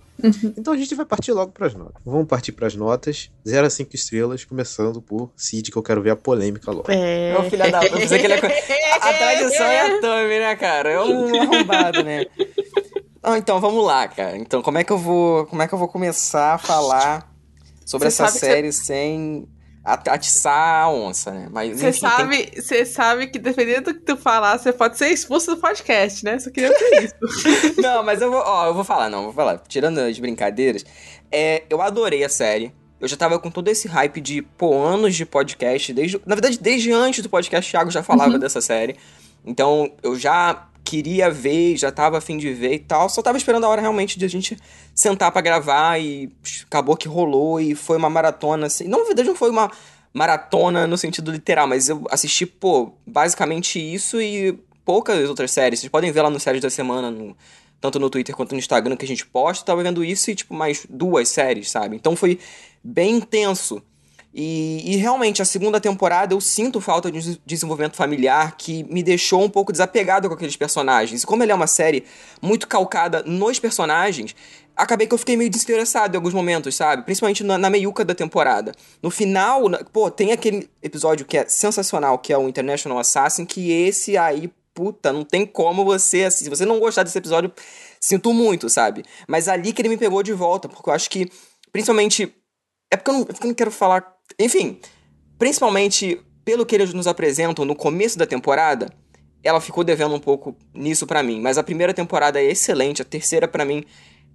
[0.57, 2.01] Então a gente vai partir logo pras notas.
[2.05, 3.29] Vamos partir pras notas.
[3.47, 6.91] 0 a 5 estrelas, começando por Cid, que eu quero ver a polêmica logo.
[6.91, 7.35] É.
[7.37, 8.47] Ô, filha da puta, que ele co-
[9.01, 10.89] a, tradição é a Tami, né, cara?
[10.91, 12.25] É um arrombado, né?
[13.25, 14.37] Ah, então, vamos lá, cara.
[14.37, 17.29] Então, como é que eu vou, como é que eu vou começar a falar
[17.85, 19.47] sobre essa série sem
[19.83, 21.47] at- atiçar a onça, né?
[21.51, 25.09] Mas, Você tem- sabe, você sabe que dependendo do que tu falar, você pode ser
[25.09, 26.37] expulso do podcast, né?
[26.39, 27.75] Só queria dizer isso.
[27.81, 29.59] Não, mas eu vou, ó, eu vou falar, não, vou falar.
[29.67, 30.85] Tirando as brincadeiras,
[31.31, 32.73] é, eu adorei a série.
[32.99, 36.57] Eu já tava com todo esse hype de, pô, anos de podcast, desde, na verdade,
[36.59, 38.95] desde antes do podcast, o Thiago já falava dessa série.
[39.45, 43.65] Então, eu já queria ver, já tava afim de ver e tal, só tava esperando
[43.65, 44.57] a hora realmente de a gente
[44.93, 46.31] sentar pra gravar e
[46.65, 48.87] acabou que rolou e foi uma maratona, assim.
[48.87, 49.69] Não, na verdade, não foi uma
[50.13, 55.79] maratona no sentido literal, mas eu assisti, pô, basicamente isso e poucas outras séries.
[55.79, 57.35] Vocês podem ver lá no Séries da Semana, no,
[57.81, 60.35] tanto no Twitter quanto no Instagram que a gente posta, eu tava vendo isso e,
[60.35, 61.95] tipo, mais duas séries, sabe?
[61.95, 62.39] Então foi
[62.83, 63.81] bem intenso.
[64.37, 68.83] E, e realmente, a segunda temporada eu sinto falta de um des- desenvolvimento familiar que
[68.83, 71.23] me deixou um pouco desapegado com aqueles personagens.
[71.23, 72.03] E como ele é uma série
[72.41, 74.35] muito calcada nos personagens,
[74.75, 77.03] acabei que eu fiquei meio desinteressado em alguns momentos, sabe?
[77.03, 78.73] Principalmente na, na meiuca da temporada.
[79.01, 83.45] No final, na- pô, tem aquele episódio que é sensacional, que é o International Assassin,
[83.45, 87.53] que esse aí, puta, não tem como você, se você não gostar desse episódio,
[88.01, 89.05] sinto muito, sabe?
[89.29, 91.31] Mas ali que ele me pegou de volta, porque eu acho que,
[91.71, 92.35] principalmente,
[92.91, 94.13] é porque eu não, é porque eu não quero falar.
[94.39, 94.79] Enfim,
[95.37, 98.91] principalmente pelo que eles nos apresentam no começo da temporada,
[99.43, 101.39] ela ficou devendo um pouco nisso pra mim.
[101.41, 103.85] Mas a primeira temporada é excelente, a terceira pra mim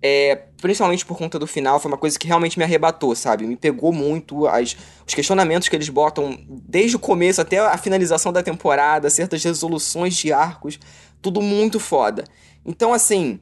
[0.03, 3.47] é, principalmente por conta do final, foi uma coisa que realmente me arrebatou, sabe?
[3.47, 4.77] Me pegou muito as,
[5.07, 10.17] os questionamentos que eles botam desde o começo até a finalização da temporada, certas resoluções
[10.17, 10.79] de arcos,
[11.21, 12.25] tudo muito foda.
[12.65, 13.41] Então, assim,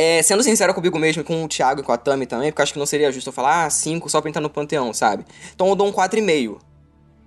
[0.00, 2.72] é, sendo sincero comigo mesmo, com o Thiago e com a Tami também, porque acho
[2.72, 5.26] que não seria justo eu falar, ah, 5 só pra entrar no panteão, sabe?
[5.54, 6.58] Então eu dou um 4,5.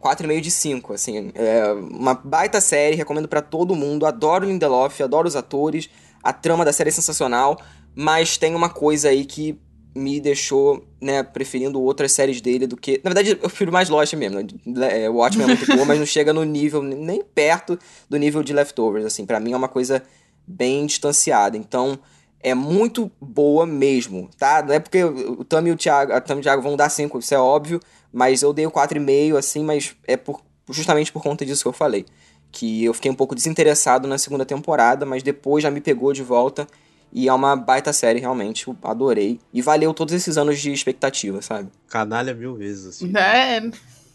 [0.01, 1.31] 4,5 de 5, assim.
[1.35, 4.05] É uma baita série, recomendo pra todo mundo.
[4.05, 5.89] Adoro Lindelof, adoro os atores.
[6.21, 7.61] A trama da série é sensacional,
[7.95, 9.57] mas tem uma coisa aí que
[9.95, 12.99] me deixou, né, preferindo outras séries dele do que...
[13.03, 14.39] Na verdade, eu prefiro mais Lost mesmo.
[14.65, 15.03] né?
[15.03, 17.77] É, O Watchmen é muito boa, mas não chega no nível, nem perto
[18.09, 19.25] do nível de Leftovers, assim.
[19.25, 20.01] Pra mim é uma coisa
[20.47, 21.55] bem distanciada.
[21.55, 21.99] Então,
[22.43, 24.61] é muito boa mesmo, tá?
[24.61, 26.89] Não é porque o Tami e o Thiago, a Tami e o Thiago vão dar
[26.89, 27.79] 5, isso é óbvio,
[28.11, 31.73] mas eu dei o 4,5, assim, mas é por, justamente por conta disso que eu
[31.73, 32.05] falei.
[32.51, 36.21] Que eu fiquei um pouco desinteressado na segunda temporada, mas depois já me pegou de
[36.21, 36.67] volta.
[37.11, 38.67] E é uma baita série, realmente.
[38.67, 39.39] Eu adorei.
[39.51, 41.69] E valeu todos esses anos de expectativa, sabe?
[41.87, 43.07] Canalha mil vezes, assim.
[43.07, 43.71] Né?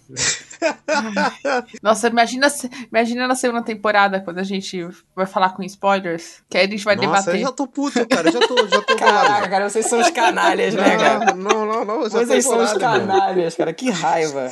[1.82, 6.56] Nossa, imagina, se- imagina na segunda temporada, quando a gente vai falar com spoilers, que
[6.58, 7.34] aí a gente vai Nossa, debater.
[7.34, 8.30] eu já tô puto, cara.
[8.30, 9.50] Já tô, já tô Caraca, bolado.
[9.50, 11.34] cara, vocês são os canalhas, né, cara?
[11.34, 13.72] Não, não, não, eu já Vocês são os canalhas, cara.
[13.72, 14.50] Que raiva.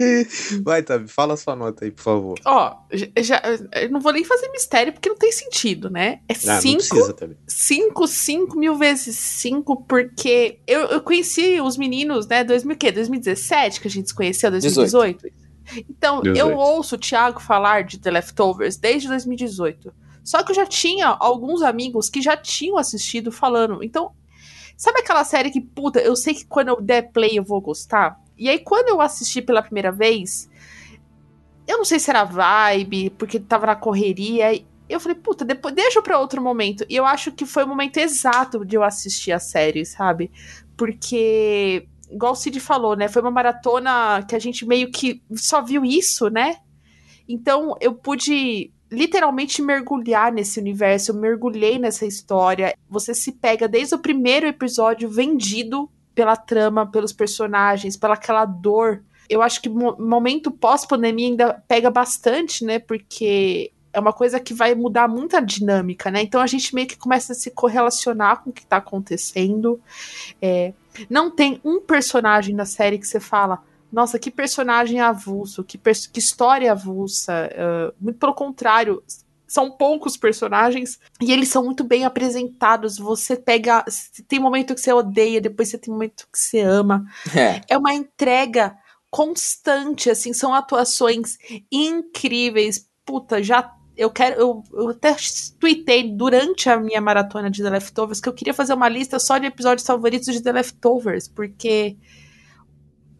[0.64, 2.38] Vai, Tabi, fala sua nota aí, por favor.
[2.44, 2.76] Ó,
[3.18, 3.42] já,
[3.74, 6.20] eu não vou nem fazer mistério porque não tem sentido, né?
[6.28, 7.36] É Ah, não 5, precisa também.
[7.46, 12.42] 5, 5 mil vezes 5, porque eu, eu conheci os meninos, né?
[12.42, 12.90] 2000, o quê?
[12.90, 15.28] 2017 que a gente se conheceu, 2018?
[15.88, 16.58] Então, eu 18.
[16.58, 19.92] ouço o Thiago falar de The Leftovers desde 2018.
[20.24, 23.82] Só que eu já tinha alguns amigos que já tinham assistido falando.
[23.82, 24.12] Então,
[24.76, 28.18] sabe aquela série que, puta, eu sei que quando eu der play eu vou gostar?
[28.40, 30.48] E aí, quando eu assisti pela primeira vez,
[31.68, 34.58] eu não sei se era vibe, porque tava na correria.
[34.88, 36.86] Eu falei, puta, depois deixa pra outro momento.
[36.88, 40.30] E eu acho que foi o momento exato de eu assistir a série, sabe?
[40.74, 43.08] Porque, igual o Cid falou, né?
[43.08, 46.56] Foi uma maratona que a gente meio que só viu isso, né?
[47.28, 52.74] Então eu pude literalmente mergulhar nesse universo, eu mergulhei nessa história.
[52.88, 59.02] Você se pega desde o primeiro episódio vendido pela trama, pelos personagens, pela aquela dor.
[59.28, 62.78] Eu acho que mo momento pós-pandemia ainda pega bastante, né?
[62.78, 66.22] Porque é uma coisa que vai mudar muito a dinâmica, né?
[66.22, 69.80] Então a gente meio que começa a se correlacionar com o que tá acontecendo.
[70.40, 70.72] É,
[71.08, 76.18] não tem um personagem na série que você fala, nossa, que personagem avulso, que, que
[76.18, 77.50] história avulsa.
[77.52, 79.02] Uh, muito pelo contrário,
[79.50, 82.98] são poucos personagens e eles são muito bem apresentados.
[82.98, 83.84] Você pega.
[84.28, 87.04] Tem momento que você odeia, depois você tem momento que você ama.
[87.36, 88.76] É, é uma entrega
[89.10, 91.36] constante, assim, são atuações
[91.70, 92.88] incríveis.
[93.04, 94.40] Puta, já eu quero.
[94.40, 95.16] Eu, eu até
[95.58, 99.36] tuitei durante a minha maratona de The Leftovers que eu queria fazer uma lista só
[99.36, 101.96] de episódios favoritos de The Leftovers, porque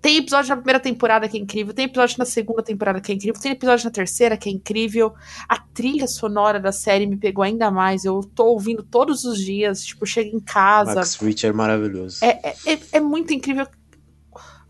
[0.00, 3.14] tem episódio na primeira temporada que é incrível, tem episódio na segunda temporada que é
[3.14, 5.14] incrível, tem episódio na terceira que é incrível.
[5.46, 8.04] A trilha sonora da série me pegou ainda mais.
[8.04, 10.94] Eu tô ouvindo todos os dias, tipo, chego em casa.
[10.94, 12.24] Max Rich é maravilhoso.
[12.24, 13.66] É, é, é muito incrível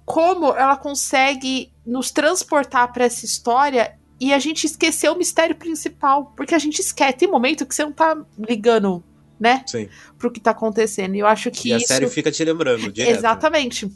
[0.05, 6.33] como ela consegue nos transportar para essa história e a gente esqueceu o mistério principal.
[6.37, 7.19] Porque a gente esquece.
[7.19, 9.05] Tem momento que você não tá ligando,
[9.39, 9.63] né?
[9.65, 9.89] Sim.
[10.19, 11.15] Pro que tá acontecendo.
[11.15, 11.69] E eu acho que.
[11.69, 11.87] E a isso...
[11.87, 13.17] série fica te lembrando, direto.
[13.17, 13.89] Exatamente.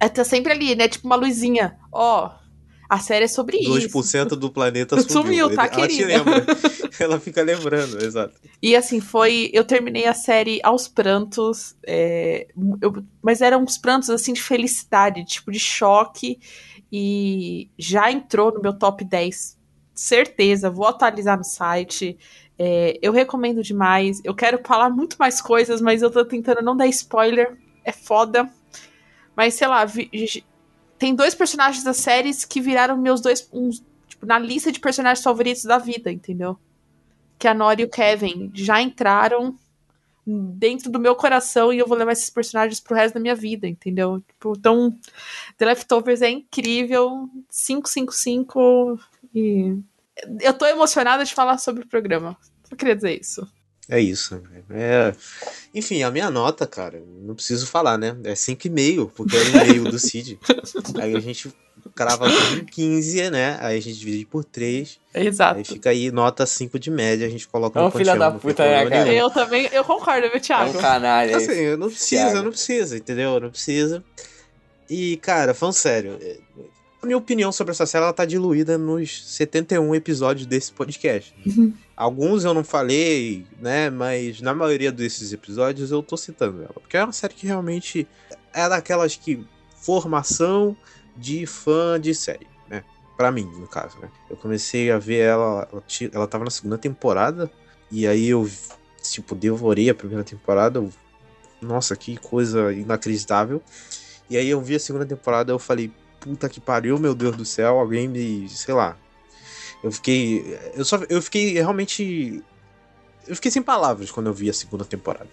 [0.00, 0.88] É, tá sempre ali, né?
[0.88, 1.76] Tipo uma luzinha.
[1.92, 2.30] Ó,
[2.88, 3.88] a série é sobre 2% isso.
[3.88, 5.48] 2% do planeta sumiu.
[5.48, 6.02] Sumiu, tá, ela querida?
[6.02, 6.46] Te lembra.
[7.00, 8.34] ela fica lembrando, exato.
[8.62, 9.50] E assim, foi.
[9.52, 11.74] Eu terminei a série aos prantos.
[11.86, 12.46] É,
[12.80, 16.38] eu, mas eram uns prantos assim de felicidade, tipo de choque.
[16.92, 19.58] E já entrou no meu top 10.
[19.94, 22.16] Certeza, vou atualizar no site.
[22.58, 24.20] É, eu recomendo demais.
[24.22, 27.56] Eu quero falar muito mais coisas, mas eu tô tentando não dar spoiler.
[27.84, 28.48] É foda.
[29.36, 30.10] Mas, sei lá, vi,
[30.98, 33.48] tem dois personagens das séries que viraram meus dois.
[33.52, 36.56] Uns, tipo, na lista de personagens favoritos da vida, entendeu?
[37.38, 39.56] Que a Nora e o Kevin já entraram
[40.26, 43.66] dentro do meu coração e eu vou levar esses personagens pro resto da minha vida,
[43.66, 44.20] entendeu?
[44.20, 44.96] Tipo, então,
[45.58, 47.28] The Leftovers é incrível.
[47.50, 48.98] 555
[49.34, 49.76] e.
[50.40, 52.36] Eu tô emocionada de falar sobre o programa.
[52.68, 53.46] Só queria dizer isso.
[53.88, 54.42] É isso.
[54.70, 55.12] É...
[55.74, 58.16] Enfim, a minha nota, cara, não preciso falar, né?
[58.24, 60.38] É 5,5, porque é o e-mail do Cid.
[61.00, 61.52] Aí a gente
[61.94, 63.58] crava com 15, né?
[63.60, 64.98] Aí a gente divide por 3.
[65.14, 65.58] Exato.
[65.58, 68.30] Aí fica aí nota 5 de média, a gente coloca é um no filho da
[68.30, 69.12] puta, né, cara?
[69.12, 70.74] Eu também, eu concordo, meu Thiago?
[70.74, 71.36] É um canalha.
[71.36, 73.38] Assim, eu não precisa, não precisa, entendeu?
[73.38, 74.02] Não precisa.
[74.88, 76.18] E, cara, falando sério,
[77.04, 81.34] minha opinião sobre essa série ela tá diluída nos 71 episódios desse podcast.
[81.46, 81.72] Uhum.
[81.96, 83.90] Alguns eu não falei, né?
[83.90, 86.74] Mas na maioria desses episódios eu tô citando ela.
[86.74, 88.06] Porque é uma série que realmente
[88.52, 89.44] é daquelas que.
[89.76, 90.74] Formação
[91.14, 92.82] de fã de série, né?
[93.18, 94.08] Pra mim, no caso, né?
[94.30, 95.68] Eu comecei a ver ela.
[95.70, 97.50] Ela, ela tava na segunda temporada.
[97.90, 98.48] E aí eu,
[99.02, 100.78] tipo, devorei a primeira temporada.
[100.78, 100.90] Eu,
[101.60, 103.62] nossa, que coisa inacreditável.
[104.28, 105.92] E aí eu vi a segunda temporada eu falei,
[106.24, 108.96] puta que pariu, meu Deus do céu, alguém me, sei lá.
[109.82, 112.42] Eu fiquei, eu só, eu fiquei realmente,
[113.28, 115.28] eu fiquei sem palavras quando eu vi a segunda temporada.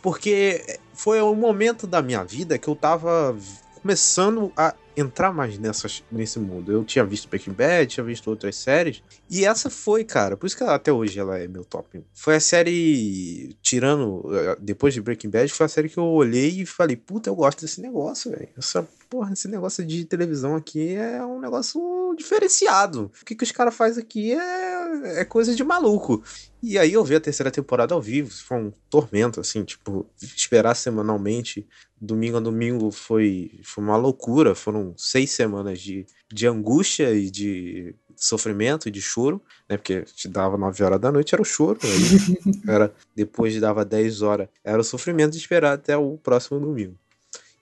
[0.00, 3.36] Porque foi um momento da minha vida que eu tava
[3.82, 6.72] começando a entrar mais nessas, nesse mundo.
[6.72, 9.02] Eu tinha visto Breaking Bad, tinha visto outras séries.
[9.28, 12.02] E essa foi, cara, por isso que até hoje ela é meu top.
[12.14, 16.62] Foi a série, tirando, eh, depois de Breaking Bad, foi a série que eu olhei
[16.62, 18.48] e falei, puta, eu gosto desse negócio, velho.
[18.56, 23.10] Essa porra, esse negócio de televisão aqui é um negócio diferenciado.
[23.20, 26.22] O que, que os caras fazem aqui é, é coisa de maluco.
[26.62, 30.76] E aí eu vi a terceira temporada ao vivo, foi um tormento, assim, tipo, esperar
[30.76, 31.66] semanalmente,
[32.00, 37.94] domingo a domingo foi, foi uma loucura, foram seis semanas de, de angústia e de
[38.14, 41.80] sofrimento e de choro, né, porque te dava nove horas da noite, era o choro,
[41.82, 46.60] aí era, depois de dava dez horas, era o sofrimento de esperar até o próximo
[46.60, 46.94] domingo.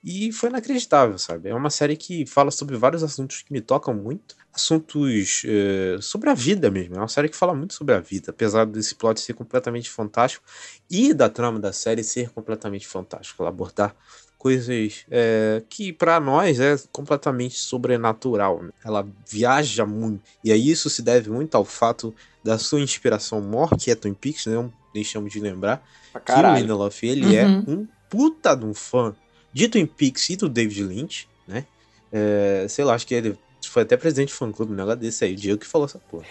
[0.03, 1.49] E foi inacreditável, sabe?
[1.49, 4.35] É uma série que fala sobre vários assuntos que me tocam muito.
[4.53, 6.95] Assuntos é, sobre a vida mesmo.
[6.95, 10.45] É uma série que fala muito sobre a vida, apesar desse plot ser completamente fantástico
[10.89, 13.43] e da trama da série ser completamente fantástico.
[13.43, 13.93] Ela abordar
[14.37, 18.63] coisas é, que para nós é completamente sobrenatural.
[18.63, 18.69] Né?
[18.85, 20.21] Ela viaja muito.
[20.43, 24.13] E aí isso se deve muito ao fato da sua inspiração maior, que é Twin
[24.13, 24.55] Peaks, né?
[24.55, 25.85] Não deixamos de lembrar.
[26.13, 27.63] que o Lindelof, ele é Uhum.
[27.67, 29.13] é um puta de um fã
[29.53, 31.65] de Twin Peaks e do David Lynch, né?
[32.11, 35.23] É, sei lá, acho que ele foi até presidente do fã clube, um negócio desse
[35.25, 36.25] aí, o Diego que falou essa porra.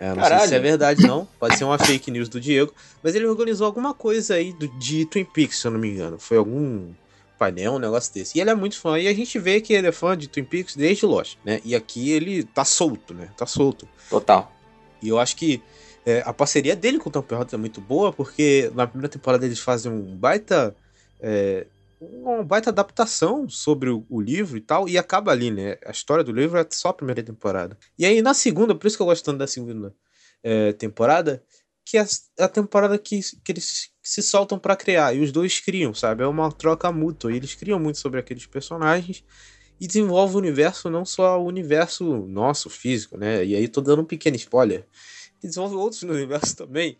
[0.00, 0.48] É, não sei Caralho.
[0.48, 1.26] se é verdade, não.
[1.40, 2.72] Pode ser uma fake news do Diego.
[3.02, 6.18] Mas ele organizou alguma coisa aí do, de Twin Peaks, se eu não me engano.
[6.18, 6.92] Foi algum
[7.36, 8.38] painel, um negócio desse.
[8.38, 8.98] E ele é muito fã.
[8.98, 11.60] E a gente vê que ele é fã de Twin Peaks desde Lost, né?
[11.64, 13.28] E aqui ele tá solto, né?
[13.36, 13.88] Tá solto.
[14.08, 14.52] Total.
[15.02, 15.60] E eu acho que
[16.06, 19.44] é, a parceria dele com o Tom Perrotta é muito boa, porque na primeira temporada
[19.44, 20.76] eles fazem um baita.
[21.20, 21.66] É,
[22.00, 25.76] uma baita adaptação sobre o, livro e tal, e acaba ali, né?
[25.84, 27.76] A história do livro é só a primeira temporada.
[27.98, 29.94] E aí na segunda, por isso que eu gosto tanto da segunda
[30.42, 31.42] é, temporada,
[31.84, 32.04] que é
[32.38, 35.14] a temporada que, que eles se soltam para criar.
[35.14, 36.22] E os dois criam, sabe?
[36.22, 37.32] É uma troca mútua.
[37.32, 39.24] E eles criam muito sobre aqueles personagens
[39.80, 43.44] e desenvolve o universo, não só o universo nosso, físico, né?
[43.44, 44.84] E aí tô dando um pequeno spoiler.
[45.42, 46.98] Desenvolve outros no universo também.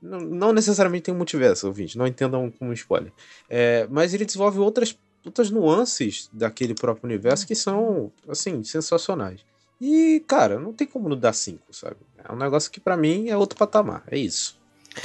[0.00, 3.12] Não, não necessariamente tem um multiverso, ouvinte, não entendam como spoiler.
[3.48, 9.40] É, mas ele desenvolve outras, outras nuances daquele próprio universo que são, assim, sensacionais.
[9.80, 11.96] E, cara, não tem como não dar 5, sabe?
[12.22, 14.58] É um negócio que para mim é outro patamar, é isso.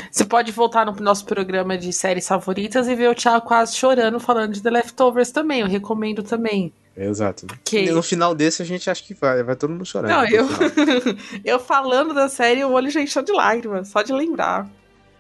[0.10, 4.20] Você pode voltar no nosso programa de séries favoritas e ver o Thiago quase chorando
[4.20, 5.62] falando de The Leftovers também.
[5.62, 6.74] Eu recomendo também.
[6.96, 7.48] Exato.
[7.64, 7.86] Que...
[7.86, 10.08] E no final desse a gente acha que vai, vai todo mundo chorar.
[10.08, 10.46] Não, eu,
[11.44, 14.70] eu falando da série, o olho já encheu de lágrimas, só de lembrar.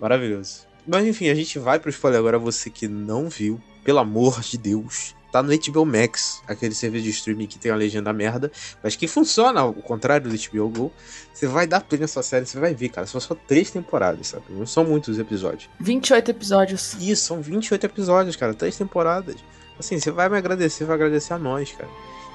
[0.01, 0.61] Maravilhoso.
[0.87, 4.57] Mas enfim, a gente vai pro spoiler agora, você que não viu, pelo amor de
[4.57, 5.15] Deus.
[5.31, 8.51] Tá no HBO Max, aquele serviço de streaming que tem a legenda merda,
[8.83, 10.91] mas que funciona ao contrário do HBO Go.
[11.33, 13.07] Você vai dar play nessa série, você vai ver, cara.
[13.07, 14.43] São só três temporadas, sabe?
[14.49, 15.69] Não são muitos episódios.
[15.79, 16.95] 28 episódios.
[16.99, 18.53] Isso, são 28 episódios, cara.
[18.53, 19.37] Três temporadas.
[19.79, 21.89] Assim, você vai me agradecer, vai agradecer a nós, cara.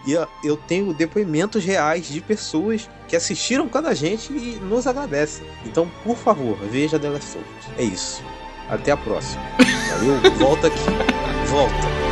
[0.07, 0.12] E
[0.45, 5.47] eu tenho depoimentos reais de pessoas que assistiram com a gente e nos agradecem.
[5.64, 7.79] Então, por favor, veja The Last of Us.
[7.79, 8.23] É isso.
[8.69, 9.42] Até a próxima.
[9.90, 10.79] Valeu, volta aqui.
[11.49, 12.06] Volta.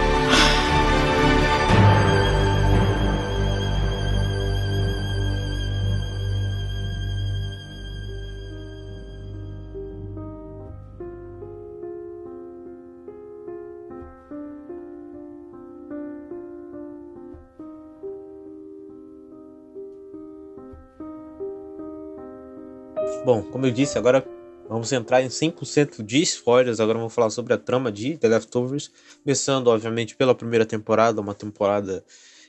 [23.24, 24.22] Bom, como eu disse, agora
[24.68, 26.78] vamos entrar em 100% de spoilers.
[26.78, 28.90] Agora vamos falar sobre a trama de The Leftovers.
[29.22, 32.04] Começando, obviamente, pela primeira temporada, uma temporada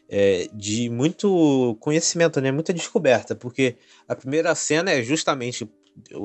[0.09, 2.51] é, de muito conhecimento, né?
[2.51, 5.65] Muita descoberta, porque a primeira cena é justamente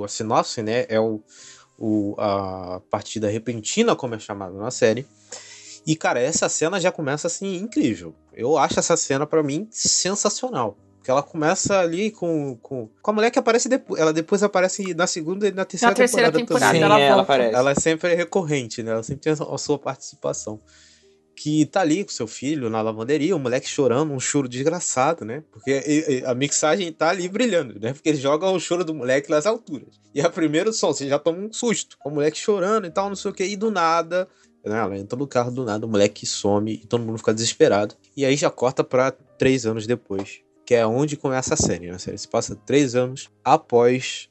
[0.04, 0.84] a sinopse, né?
[0.88, 1.22] É o,
[1.78, 5.06] o, a partida repentina, como é chamada na série.
[5.86, 8.16] E, cara, essa cena já começa assim incrível.
[8.32, 10.76] Eu acho essa cena, para mim, sensacional.
[11.10, 14.00] Porque ela começa ali com, com, com a mulher que aparece depois.
[14.00, 16.72] Ela depois aparece na segunda e na terceira, na terceira temporada.
[16.72, 17.54] Sim, ela, ela aparece.
[17.54, 18.92] Ela é sempre recorrente, né?
[18.92, 20.60] Ela sempre tem a sua participação.
[21.34, 25.42] Que tá ali com seu filho na lavanderia, o moleque chorando, um choro desgraçado, né?
[25.50, 27.92] Porque a mixagem tá ali brilhando, né?
[27.92, 29.88] Porque eles jogam o choro do moleque nas alturas.
[30.14, 31.96] E a primeiro som, você já toma um susto.
[32.04, 33.42] O moleque chorando e tal, não sei o que.
[33.42, 34.28] E do nada,
[34.64, 34.78] né?
[34.78, 37.96] Ela entra no carro do nada, o moleque some e todo mundo fica desesperado.
[38.16, 41.88] E aí já corta pra três anos depois que é onde começa a série.
[41.88, 41.94] Né?
[41.94, 44.30] A série se passa três anos após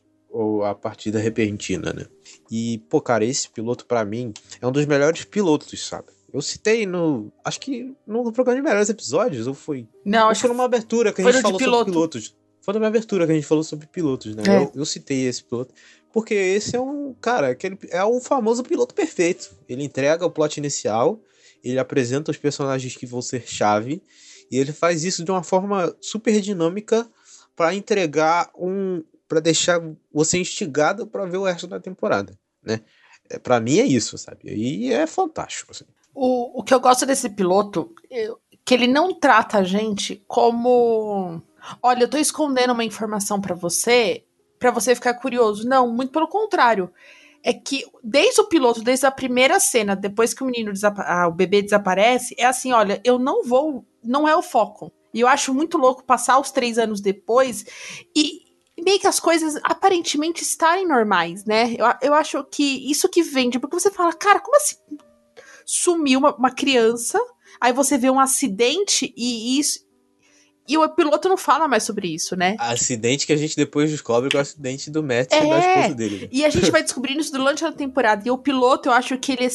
[0.63, 2.05] a partida repentina, né?
[2.49, 6.07] E, pô, cara, esse piloto para mim é um dos melhores pilotos, sabe?
[6.33, 7.29] Eu citei no.
[7.43, 9.85] Acho que no programa de melhores episódios, ou foi.
[10.05, 11.77] Não, ou acho foi numa abertura que a gente falou piloto.
[11.77, 12.35] sobre pilotos.
[12.61, 14.43] Foi numa abertura que a gente falou sobre pilotos, né?
[14.47, 14.57] É.
[14.63, 15.73] Eu, eu, citei esse piloto.
[16.13, 17.13] Porque esse é um.
[17.19, 19.53] Cara, aquele, é o famoso piloto perfeito.
[19.67, 21.19] Ele entrega o plot inicial,
[21.61, 24.01] ele apresenta os personagens que vão ser chave
[24.51, 27.07] e ele faz isso de uma forma super dinâmica
[27.55, 29.03] para entregar um.
[29.27, 29.81] para deixar
[30.13, 32.81] você instigado para ver o resto da temporada, né?
[33.29, 34.39] É, para mim é isso, sabe?
[34.45, 35.71] E é fantástico.
[35.71, 35.85] Assim.
[36.13, 38.29] O, o que eu gosto desse piloto é
[38.65, 41.41] que ele não trata a gente como.
[41.81, 44.23] Olha, eu tô escondendo uma informação para você,
[44.57, 45.67] para você ficar curioso.
[45.67, 46.91] Não, muito pelo contrário
[47.43, 51.31] é que desde o piloto, desde a primeira cena, depois que o menino ah, o
[51.31, 54.91] bebê desaparece, é assim, olha, eu não vou, não é o foco.
[55.13, 57.65] E eu acho muito louco passar os três anos depois
[58.15, 58.41] e
[58.81, 61.75] meio que as coisas aparentemente estarem normais, né?
[61.77, 64.75] Eu, eu acho que isso que vende, porque você fala, cara, como assim
[65.65, 67.19] sumiu uma, uma criança?
[67.59, 69.88] Aí você vê um acidente e isso
[70.69, 72.55] e o piloto não fala mais sobre isso, né?
[72.59, 75.59] Acidente que a gente depois descobre que é o acidente do Matt é, e da
[75.59, 76.21] esposa dele.
[76.21, 76.29] Né?
[76.31, 78.27] E a gente vai descobrindo isso durante a temporada.
[78.27, 79.49] E o piloto, eu acho que ele é,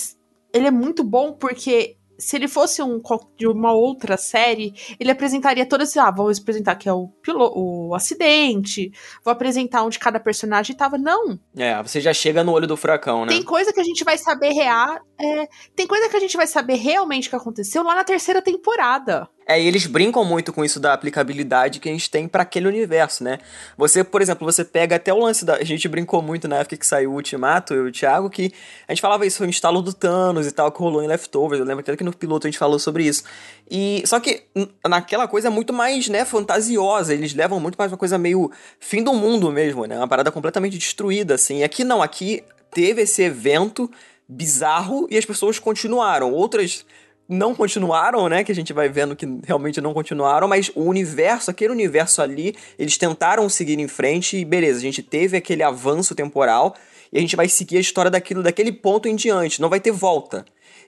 [0.53, 3.01] ele é muito bom porque se ele fosse um
[3.37, 5.97] de uma outra série, ele apresentaria todas.
[5.97, 8.93] Ah, vou apresentar que é o, piloto, o acidente,
[9.25, 10.99] vou apresentar onde cada personagem estava.
[10.99, 11.39] Não.
[11.57, 13.33] É, você já chega no olho do furacão, né?
[13.33, 15.01] Tem coisa que a gente vai saber real.
[15.19, 19.29] É, tem coisa que a gente vai saber realmente que aconteceu lá na terceira temporada.
[19.47, 22.67] É, e eles brincam muito com isso da aplicabilidade que a gente tem para aquele
[22.67, 23.39] universo, né?
[23.77, 25.57] Você, por exemplo, você pega até o lance da.
[25.57, 28.53] A gente brincou muito na época que saiu o Ultimato, eu e o Thiago, que
[28.89, 31.61] a gente falava isso, o instalo do Thanos e tal, que rolou em Leftovers.
[31.61, 33.25] Eu lembro até que no piloto a gente falou sobre isso.
[33.71, 34.45] E só que
[34.87, 37.13] naquela coisa é muito mais, né, fantasiosa.
[37.13, 39.97] Eles levam muito mais uma coisa meio fim do mundo mesmo, né?
[39.99, 41.59] Uma parada completamente destruída, assim.
[41.59, 43.91] E aqui não, aqui teve esse evento
[44.27, 46.33] bizarro e as pessoas continuaram.
[46.33, 46.85] Outras
[47.29, 48.45] não continuaram, né?
[48.45, 52.55] Que a gente vai vendo que realmente não continuaram, mas o universo, aquele universo ali,
[52.79, 56.75] eles tentaram seguir em frente e beleza, a gente teve aquele avanço temporal
[57.13, 59.91] e a gente vai seguir a história daquilo, daquele ponto em diante, não vai ter
[59.91, 60.45] volta.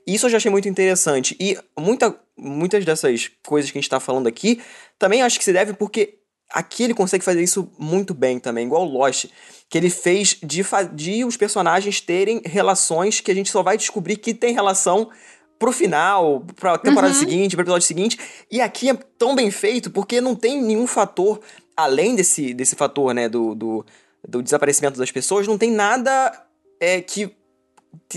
[0.07, 1.37] Isso eu já achei muito interessante.
[1.41, 4.61] E muita, muitas dessas coisas que a gente tá falando aqui,
[4.99, 6.21] também acho que se deve porque
[6.51, 9.27] aqui ele consegue fazer isso muito bem também, igual o Lost,
[9.69, 10.63] que ele fez de,
[10.93, 15.11] de os personagens terem relações que a gente só vai descobrir que tem relação
[15.59, 17.19] pro final, pra temporada Uhum.
[17.19, 18.19] seguinte, pro episódio seguinte.
[18.51, 21.41] E aqui é tão bem feito porque não tem nenhum fator,
[21.77, 23.87] além desse, desse fator, né, do, do,
[24.29, 26.33] do desaparecimento das pessoas, não tem nada
[26.81, 27.35] é, que.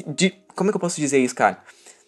[0.07, 1.61] De, como é que eu posso dizer isso, cara?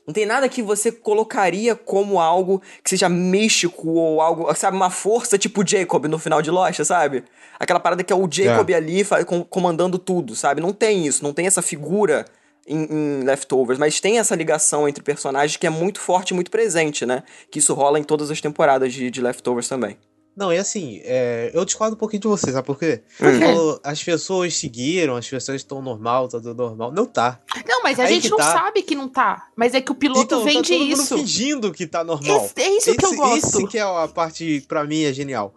[0.05, 4.89] Não tem nada que você colocaria como algo que seja místico ou algo, sabe, uma
[4.89, 7.23] força tipo Jacob no final de Lost, sabe?
[7.59, 10.59] Aquela parada que é o Jacob ali fa- com- comandando tudo, sabe?
[10.59, 12.25] Não tem isso, não tem essa figura
[12.67, 16.51] em, em Leftovers, mas tem essa ligação entre personagens que é muito forte e muito
[16.51, 17.23] presente, né?
[17.49, 19.97] Que isso rola em todas as temporadas de, de Leftovers também.
[20.33, 23.01] Não, e assim, é, eu discordo um pouquinho de você, sabe por quê?
[23.21, 23.39] Hum.
[23.39, 26.89] Falou, as pessoas seguiram, as pessoas estão normal, tá tudo normal.
[26.89, 27.41] Não tá.
[27.67, 28.53] Não, mas a Aí gente não tá.
[28.53, 29.47] sabe que não tá.
[29.57, 31.17] Mas é que o piloto então, vende tá todo mundo isso.
[31.17, 32.45] fingindo que tá normal.
[32.45, 33.45] Esse- é isso que eu Esse- gosto.
[33.57, 35.53] Esse que é a parte, pra mim, é genial.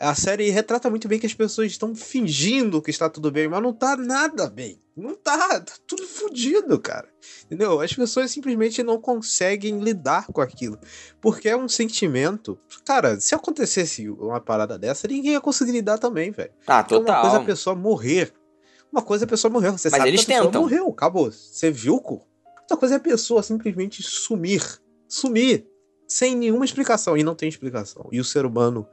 [0.00, 3.60] A série retrata muito bem que as pessoas estão fingindo que está tudo bem, mas
[3.62, 4.80] não tá nada bem.
[4.96, 7.08] Não tá, tá tudo fodido, cara.
[7.46, 7.80] Entendeu?
[7.80, 10.78] As pessoas simplesmente não conseguem lidar com aquilo.
[11.20, 12.58] Porque é um sentimento.
[12.84, 16.50] Cara, se acontecesse uma parada dessa, ninguém ia conseguir lidar também, velho.
[16.66, 17.20] Ah, Porque Uma total.
[17.22, 18.32] coisa é a pessoa morrer.
[18.92, 19.70] Uma coisa é a pessoa morrer.
[19.72, 20.62] Você Mas sabe eles que a pessoa tentam.
[20.62, 21.30] morreu, acabou.
[21.30, 22.26] Você viu, co?
[22.62, 24.62] Outra coisa é a pessoa simplesmente sumir.
[25.08, 25.66] Sumir.
[26.06, 27.16] Sem nenhuma explicação.
[27.16, 28.08] E não tem explicação.
[28.10, 28.86] E o ser humano,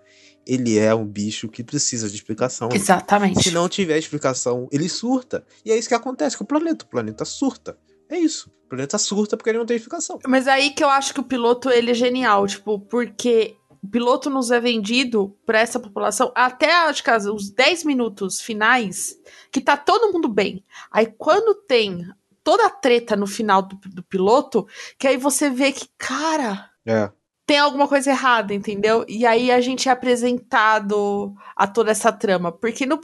[0.46, 2.70] ele é um bicho que precisa de explicação.
[2.72, 3.44] Exatamente.
[3.44, 5.46] Se não tiver explicação, ele surta.
[5.64, 6.86] E é isso que acontece com o planeta.
[6.86, 7.78] O planeta surta.
[8.10, 8.50] É isso.
[8.66, 10.20] O planeta surta porque ele não tem explicação.
[10.28, 14.30] Mas aí que eu acho que o piloto ele é genial, tipo, porque o piloto
[14.30, 19.16] nos é vendido pra essa população até acho que os 10 minutos finais
[19.52, 20.64] que tá todo mundo bem.
[20.92, 22.08] Aí quando tem
[22.44, 24.68] toda a treta no final do, do piloto,
[25.00, 27.10] que aí você vê que, cara, É.
[27.48, 29.06] tem alguma coisa errada, entendeu?
[29.08, 32.52] E aí a gente é apresentado a toda essa trama.
[32.52, 33.00] Porque no-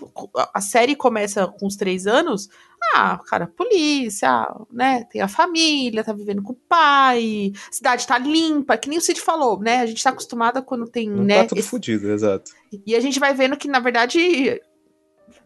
[0.53, 2.49] a série começa com os três anos.
[2.95, 5.03] Ah, cara, polícia, né?
[5.11, 9.21] Tem a família, tá vivendo com o pai, cidade tá limpa, que nem o Cid
[9.21, 9.79] falou, né?
[9.81, 11.43] A gente tá acostumada quando tem, Não né?
[11.43, 12.51] tá tudo esse- fudido, exato.
[12.85, 14.59] E a gente vai vendo que, na verdade,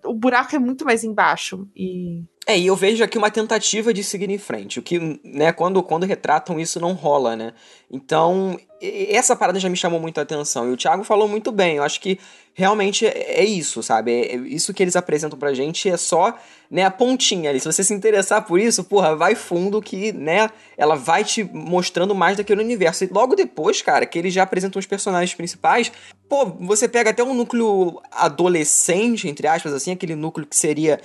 [0.06, 1.68] o buraco é muito mais embaixo.
[1.76, 2.24] E.
[2.48, 4.78] É, e eu vejo aqui uma tentativa de seguir em frente.
[4.78, 7.54] O que, né, quando, quando retratam isso não rola, né?
[7.89, 10.70] Então, essa parada já me chamou muito a atenção.
[10.70, 11.78] E o Thiago falou muito bem.
[11.78, 12.20] Eu acho que
[12.54, 14.12] realmente é, é isso, sabe?
[14.12, 16.38] É, é isso que eles apresentam pra gente é só,
[16.70, 17.60] né, a pontinha ali.
[17.60, 22.14] Se você se interessar por isso, porra, vai fundo que, né, ela vai te mostrando
[22.14, 23.06] mais daquele universo.
[23.06, 25.91] E logo depois, cara, que eles já apresentam os personagens principais,
[26.30, 31.02] pô, você pega até um núcleo adolescente, entre aspas, assim, aquele núcleo que seria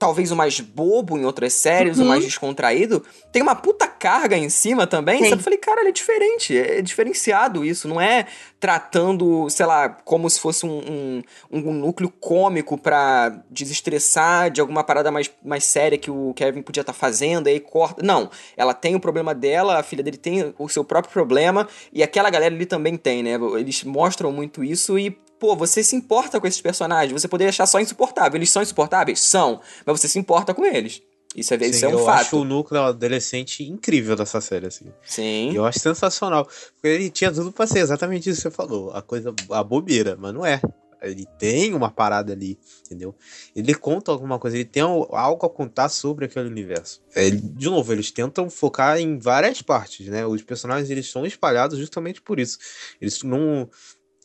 [0.00, 2.08] talvez o mais bobo em outras séries, o Uhum.
[2.08, 5.20] mais descontraído, tem uma puta carga em cima também.
[5.20, 5.28] Tem.
[5.28, 5.40] Sabe?
[5.40, 7.86] Eu falei, cara, ele é diferente, é diferenciado isso.
[7.86, 8.26] Não é
[8.58, 14.82] tratando, sei lá, como se fosse um, um, um núcleo cômico pra desestressar de alguma
[14.82, 18.02] parada mais, mais séria que o Kevin podia estar fazendo, aí corta.
[18.02, 22.02] Não, ela tem o problema dela, a filha dele tem o seu próprio problema, e
[22.02, 23.32] aquela galera ali também tem, né?
[23.58, 27.20] Eles mostram muito isso e pô, você se importa com esses personagens.
[27.20, 28.36] Você poderia achar só insuportável.
[28.36, 29.18] Eles são insuportáveis?
[29.20, 29.60] São.
[29.84, 31.02] Mas você se importa com eles.
[31.34, 32.20] Isso é, isso Sim, é um eu fato.
[32.20, 34.86] acho o núcleo adolescente incrível dessa série, assim.
[35.04, 35.52] Sim.
[35.54, 36.44] Eu acho sensacional.
[36.44, 38.90] Porque ele tinha tudo pra ser exatamente isso que você falou.
[38.92, 40.60] A coisa, a bobeira, mas não é.
[41.02, 43.14] Ele tem uma parada ali, entendeu?
[43.56, 47.00] Ele conta alguma coisa, ele tem al- algo a contar sobre aquele universo.
[47.14, 50.26] É, de novo, eles tentam focar em várias partes, né?
[50.26, 52.58] Os personagens, eles são espalhados justamente por isso.
[53.00, 53.66] Eles não...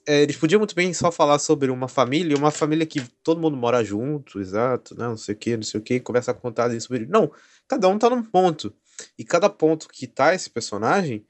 [0.08, 3.58] é, eles podiam muito bem só falar sobre uma família, uma família que todo mundo
[3.58, 5.08] mora junto, exato, né?
[5.08, 7.06] não sei o que, não sei o que, começa a contar sobre.
[7.08, 7.32] Não,
[7.68, 8.74] cada um tá num ponto.
[9.18, 11.26] E cada ponto que tá esse personagem,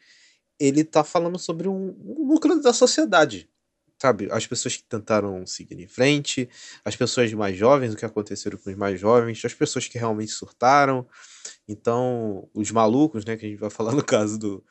[0.60, 3.50] ele tá falando sobre um, um núcleo da sociedade.
[4.02, 4.28] Sabe?
[4.30, 6.50] As pessoas que tentaram seguir em frente,
[6.84, 10.32] as pessoas mais jovens, o que aconteceu com os mais jovens, as pessoas que realmente
[10.32, 11.08] surtaram.
[11.66, 13.38] Então, os malucos, né?
[13.38, 14.64] Que a gente vai falar no caso do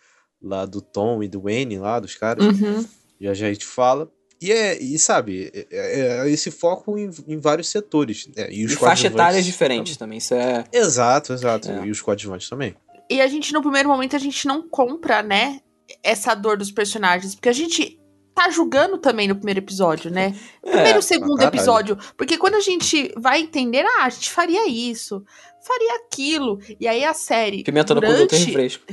[0.42, 2.44] lá do Tom e do Wayne, lá, dos caras.
[2.44, 2.86] Uhum.
[3.20, 4.10] Já já a gente fala.
[4.40, 8.26] E, é, e sabe, é, é- é esse foco em, em vários setores.
[8.36, 8.48] né?
[8.50, 10.18] E, os E faixa etária diferente também.
[10.18, 10.64] Isso é.
[10.72, 11.70] Exato, exato.
[11.70, 11.86] É.
[11.86, 12.74] E os coadjuvantes também.
[13.10, 15.60] E a gente, no primeiro momento, a gente não compra, né?
[16.02, 17.34] Essa dor dos personagens.
[17.34, 17.98] Porque a gente
[18.34, 20.34] tá julgando também no primeiro episódio, né?
[20.60, 21.96] Primeiro e segundo episódio.
[22.16, 25.24] Porque quando a gente vai entender, ah, a gente faria isso,
[25.64, 26.58] faria aquilo.
[26.80, 27.62] E aí a série.
[27.62, 28.84] Pimenta no durante, produto e refresco.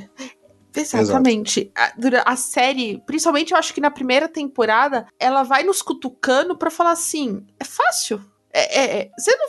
[0.76, 1.72] Exatamente.
[1.76, 6.70] A, a série, principalmente eu acho que na primeira temporada, ela vai nos cutucando pra
[6.72, 8.22] falar assim: é fácil.
[8.54, 9.48] É, é- é- você não.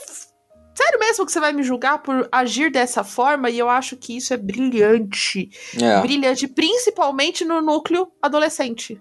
[0.75, 3.47] Sério mesmo que você vai me julgar por agir dessa forma?
[3.49, 5.49] E eu acho que isso é brilhante.
[5.79, 6.01] É.
[6.01, 8.99] Brilhante, principalmente no núcleo adolescente.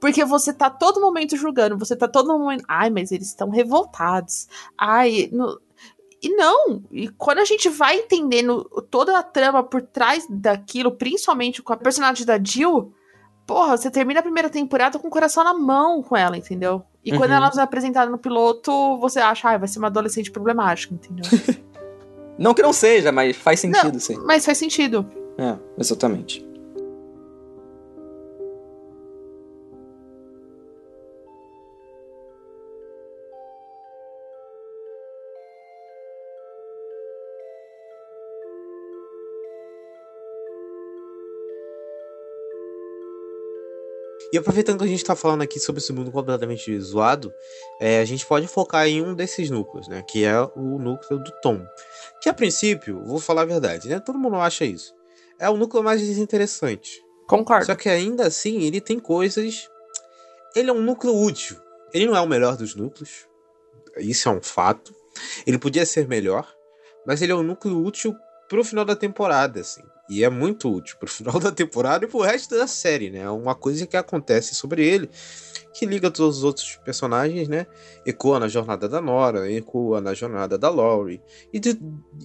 [0.00, 2.64] Porque você tá todo momento julgando, você tá todo momento.
[2.68, 4.46] Ai, mas eles estão revoltados.
[4.76, 5.60] Ai, no-
[6.22, 6.82] e não.
[6.90, 11.76] E quando a gente vai entendendo toda a trama por trás daquilo, principalmente com a
[11.76, 12.92] personagem da Jill,
[13.46, 16.82] porra, você termina a primeira temporada com o coração na mão com ela, entendeu?
[17.04, 17.36] E quando Uhum.
[17.36, 21.24] ela é apresentada no piloto, você acha, ah, vai ser uma adolescente problemática, entendeu?
[22.38, 24.16] Não que não seja, mas faz sentido, Não, sim.
[24.24, 25.04] Mas faz sentido.
[25.36, 26.47] É, exatamente.
[44.32, 47.32] E aproveitando que a gente tá falando aqui sobre esse mundo completamente zoado,
[47.80, 50.02] é, a gente pode focar em um desses núcleos, né?
[50.06, 51.64] Que é o núcleo do Tom.
[52.20, 54.00] Que a princípio, vou falar a verdade, né?
[54.00, 54.94] Todo mundo acha isso.
[55.38, 57.02] É o núcleo mais desinteressante.
[57.26, 57.66] Concordo.
[57.66, 59.70] Só que ainda assim, ele tem coisas.
[60.54, 61.56] Ele é um núcleo útil.
[61.94, 63.26] Ele não é o melhor dos núcleos.
[63.96, 64.94] Isso é um fato.
[65.46, 66.46] Ele podia ser melhor,
[67.06, 68.14] mas ele é um núcleo útil
[68.48, 69.82] pro final da temporada, assim.
[70.08, 73.20] E é muito útil pro final da temporada e pro resto da série, né?
[73.20, 75.08] É uma coisa que acontece sobre ele
[75.74, 77.66] que liga todos os outros personagens, né?
[78.04, 81.20] Ecoa na jornada da Nora, ecoa na jornada da Laurie
[81.52, 81.78] e, de-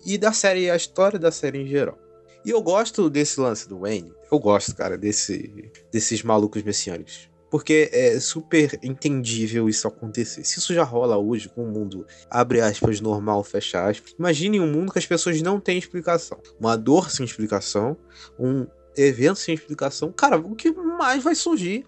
[0.06, 1.98] e da série, a história da série em geral.
[2.46, 4.12] E eu gosto desse lance do Wayne.
[4.32, 7.30] Eu gosto, cara, desse, desses malucos messiânicos.
[7.54, 10.43] Porque é super entendível isso acontecer.
[10.43, 14.16] Se isso já rola hoje com o mundo, abre aspas, normal, fecha aspas.
[14.18, 16.39] Imagine um mundo que as pessoas não têm explicação.
[16.60, 17.95] Uma dor sem explicação,
[18.39, 18.66] um
[18.97, 20.12] evento sem explicação.
[20.12, 21.86] Cara, o que mais vai surgir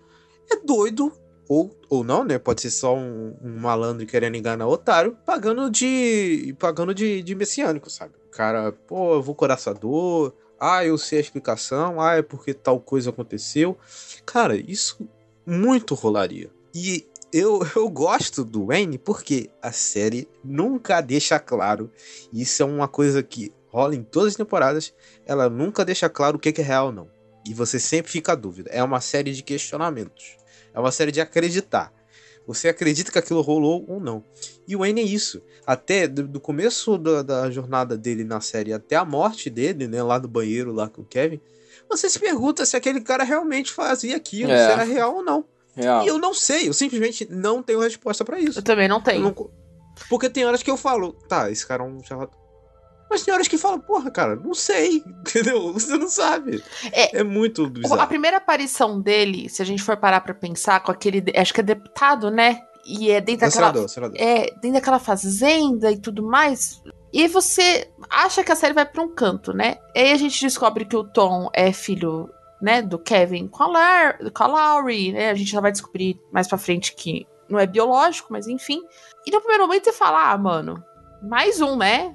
[0.51, 1.11] é doido.
[1.49, 2.37] Ou, ou não, né?
[2.37, 6.55] Pode ser só um, um malandro querendo enganar otário, pagando de.
[6.59, 8.13] pagando de, de messiânico, sabe?
[8.31, 10.31] Cara, pô, eu vou curar essa dor.
[10.59, 11.99] Ah, eu sei a explicação.
[11.99, 13.75] Ah, é porque tal coisa aconteceu.
[14.27, 15.09] Cara, isso
[15.45, 16.49] muito rolaria.
[16.73, 21.91] E eu, eu gosto do Wayne porque a série nunca deixa claro.
[22.31, 24.93] Isso é uma coisa que rola em todas as temporadas.
[25.25, 27.09] Ela nunca deixa claro o que que é real não.
[27.45, 28.69] E você sempre fica a dúvida.
[28.71, 30.37] É uma série de questionamentos.
[30.73, 31.93] É uma série de acreditar.
[32.47, 34.23] Você acredita que aquilo rolou ou não.
[34.67, 35.41] E o Wayne é isso.
[35.65, 40.01] Até do, do começo da, da jornada dele na série até a morte dele, né?
[40.01, 41.39] Lá no banheiro, lá com o Kevin.
[41.89, 44.65] Você se pergunta se aquele cara realmente fazia aquilo, É.
[44.65, 45.45] se era real ou não.
[45.75, 46.03] Real.
[46.03, 48.59] E eu não sei, eu simplesmente não tenho resposta pra isso.
[48.59, 49.21] Eu também não tenho.
[49.21, 49.49] não-
[50.09, 52.39] Porque tem horas que eu falo, tá, esse cara é um charlatão.
[53.09, 55.71] Mas tem horas que fala, porra, cara, não sei, entendeu?
[55.73, 56.63] Você não sabe.
[56.91, 57.19] É.
[57.19, 58.07] É, muito A bizarro.
[58.07, 61.23] primeira aparição dele, se a gente for parar pra pensar, com aquele.
[61.37, 62.61] Acho que é deputado, né?
[62.85, 63.67] E é dentro É daquela.
[63.67, 64.17] senador, senador.
[64.19, 66.81] É, dentro daquela fazenda e tudo mais.
[67.15, 69.77] E você acha que a série vai pra um canto, né?
[69.95, 72.29] E aí a gente descobre que o Tom é filho,
[72.61, 75.29] né, do Kevin com a, Laurie, né?
[75.29, 78.83] A gente já vai descobrir mais pra frente que não é biológico, mas enfim.
[79.25, 80.83] E no primeiro momento você fala, ah, mano,
[81.23, 82.13] mais um, né?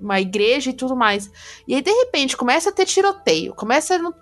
[0.00, 1.28] Uma igreja e tudo mais.
[1.66, 4.12] E aí, de repente, começa a ter tiroteio, começa a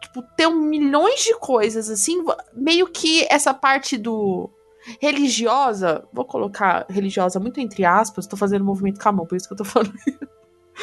[0.00, 4.50] tipo, ter um milhões de coisas, assim, meio que essa parte do
[5.00, 9.46] religiosa, vou colocar religiosa muito entre aspas, tô fazendo movimento com a mão, por isso
[9.46, 9.92] que eu tô falando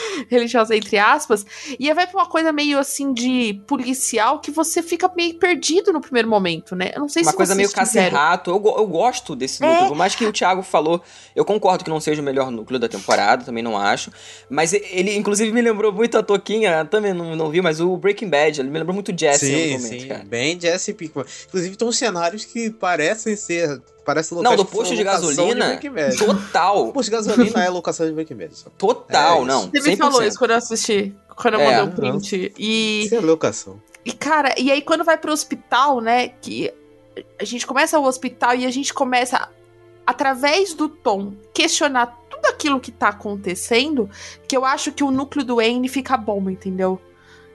[0.30, 1.46] religiosa entre aspas,
[1.80, 5.92] e aí vai pra uma coisa meio assim de policial que você fica meio perdido
[5.94, 6.92] no primeiro momento, né?
[6.94, 8.50] Eu não sei Uma se coisa vocês meio caça-rato.
[8.52, 9.68] Eu, eu gosto desse É.
[9.68, 9.88] núcleo.
[9.90, 11.02] Por mais que o Thiago falou,
[11.36, 14.12] eu concordo que não seja o melhor núcleo da temporada, também não acho.
[14.50, 18.30] Mas ele, inclusive, me lembrou muito a Toquinha, também não, não vi, mas o Breaking
[18.30, 18.60] Bad.
[18.60, 20.24] Ele me lembrou muito Jesse em Sim, algum momento, sim, cara.
[20.26, 21.26] bem Jesse Pinkman.
[21.48, 23.82] Inclusive, tem uns cenários que parecem ser.
[24.08, 26.18] Parecem Não, locais do posto de locação gasolina, Bad.
[26.18, 26.88] total.
[26.88, 28.56] O posto de gasolina é locação de Breaking Bad.
[28.58, 28.70] Só.
[28.78, 29.64] Total, É não.
[29.64, 29.98] Você me 100%.
[29.98, 32.54] falou isso quando eu assisti, quando eu É, mandei o print.
[32.58, 33.82] E Isso é locação.
[34.06, 36.72] E, cara, e aí quando vai pro hospital, né, que
[37.38, 39.50] a gente começa o hospital e a gente começa,
[40.06, 44.10] através do tom, questionar tudo aquilo que tá acontecendo,
[44.48, 46.98] que eu acho que o núcleo do Wayne fica bom, entendeu?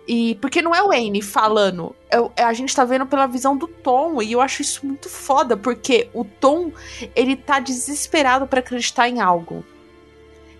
[0.06, 3.56] E porque não é o Wayne falando, é é a gente tá vendo pela visão
[3.56, 6.72] do Tom, e eu acho isso muito foda, porque o Tom,
[7.14, 9.64] ele tá desesperado pra acreditar em algo.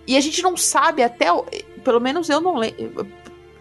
[0.07, 1.27] E a gente não sabe até,
[1.83, 3.05] pelo menos eu não lembro,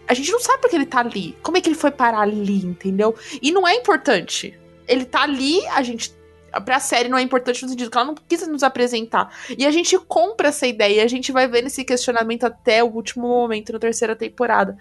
[0.07, 1.37] a gente não sabe porque ele tá ali.
[1.43, 3.15] Como é que ele foi parar ali, entendeu?
[3.41, 4.59] E não é importante.
[4.87, 6.15] Ele tá ali, a gente.
[6.61, 9.35] Pra série não é importante no sentido que ela não quis nos apresentar.
[9.57, 12.89] E a gente compra essa ideia, e a gente vai vendo esse questionamento até o
[12.89, 14.77] último momento na terceira temporada.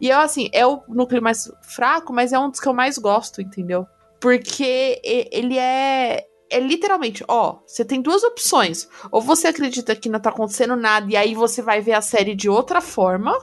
[0.00, 2.98] E eu, assim, é o núcleo mais fraco, mas é um dos que eu mais
[2.98, 3.86] gosto, entendeu?
[4.20, 6.26] Porque ele é.
[6.48, 8.88] É literalmente, ó, você tem duas opções.
[9.10, 12.36] Ou você acredita que não tá acontecendo nada e aí você vai ver a série
[12.36, 13.36] de outra forma,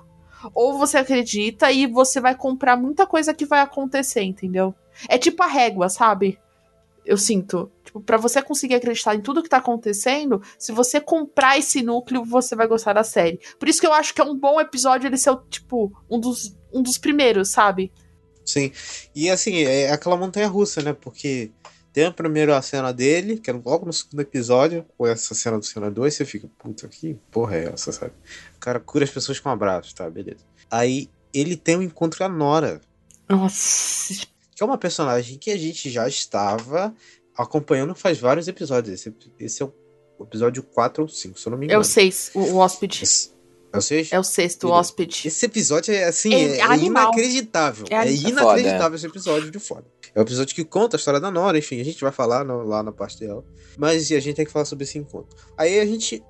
[0.54, 4.74] ou você acredita e você vai comprar muita coisa que vai acontecer, entendeu?
[5.10, 6.40] É tipo a régua, sabe?
[7.06, 7.72] Eu sinto.
[7.84, 12.24] Tipo, pra você conseguir acreditar em tudo que tá acontecendo, se você comprar esse núcleo,
[12.24, 13.40] você vai gostar da série.
[13.60, 16.56] Por isso que eu acho que é um bom episódio ele ser, tipo, um dos,
[16.74, 17.92] um dos primeiros, sabe?
[18.46, 18.72] Sim.
[19.16, 20.94] E assim, é aquela montanha russa, né?
[20.94, 21.52] Porque
[21.94, 25.66] tem a primeira cena dele, que é logo no segundo episódio, com essa cena do
[25.66, 28.14] senador, e você fica, puta, que porra é essa, sabe?
[28.56, 30.10] O cara cura as pessoas com abraços, tá?
[30.10, 30.44] Beleza.
[30.72, 32.82] Aí ele tem um encontro com a Nora,
[33.30, 34.28] Nossa.
[34.56, 36.94] Que é uma personagem que a gente já estava
[37.38, 38.94] acompanhando faz vários episódios.
[38.94, 39.74] Esse, esse é o
[40.24, 41.82] episódio 4 ou 5, se eu não me É engano.
[41.82, 43.04] o seis, o, o hóspede.
[43.04, 43.32] Esse-
[43.74, 44.12] É o 6?
[44.12, 45.24] É o sexto, o hóspede.
[45.28, 47.86] Esse episódio é assim, É é, inacreditável.
[47.90, 49.86] É É, inacreditável esse episódio de foda.
[50.14, 52.64] É o episódio que conta a história da Nora, enfim, a gente vai falar no-
[52.64, 53.44] lá na parte dela.
[53.76, 55.36] Mas a gente tem que falar sobre esse encontro.
[55.58, 56.24] Aí a gente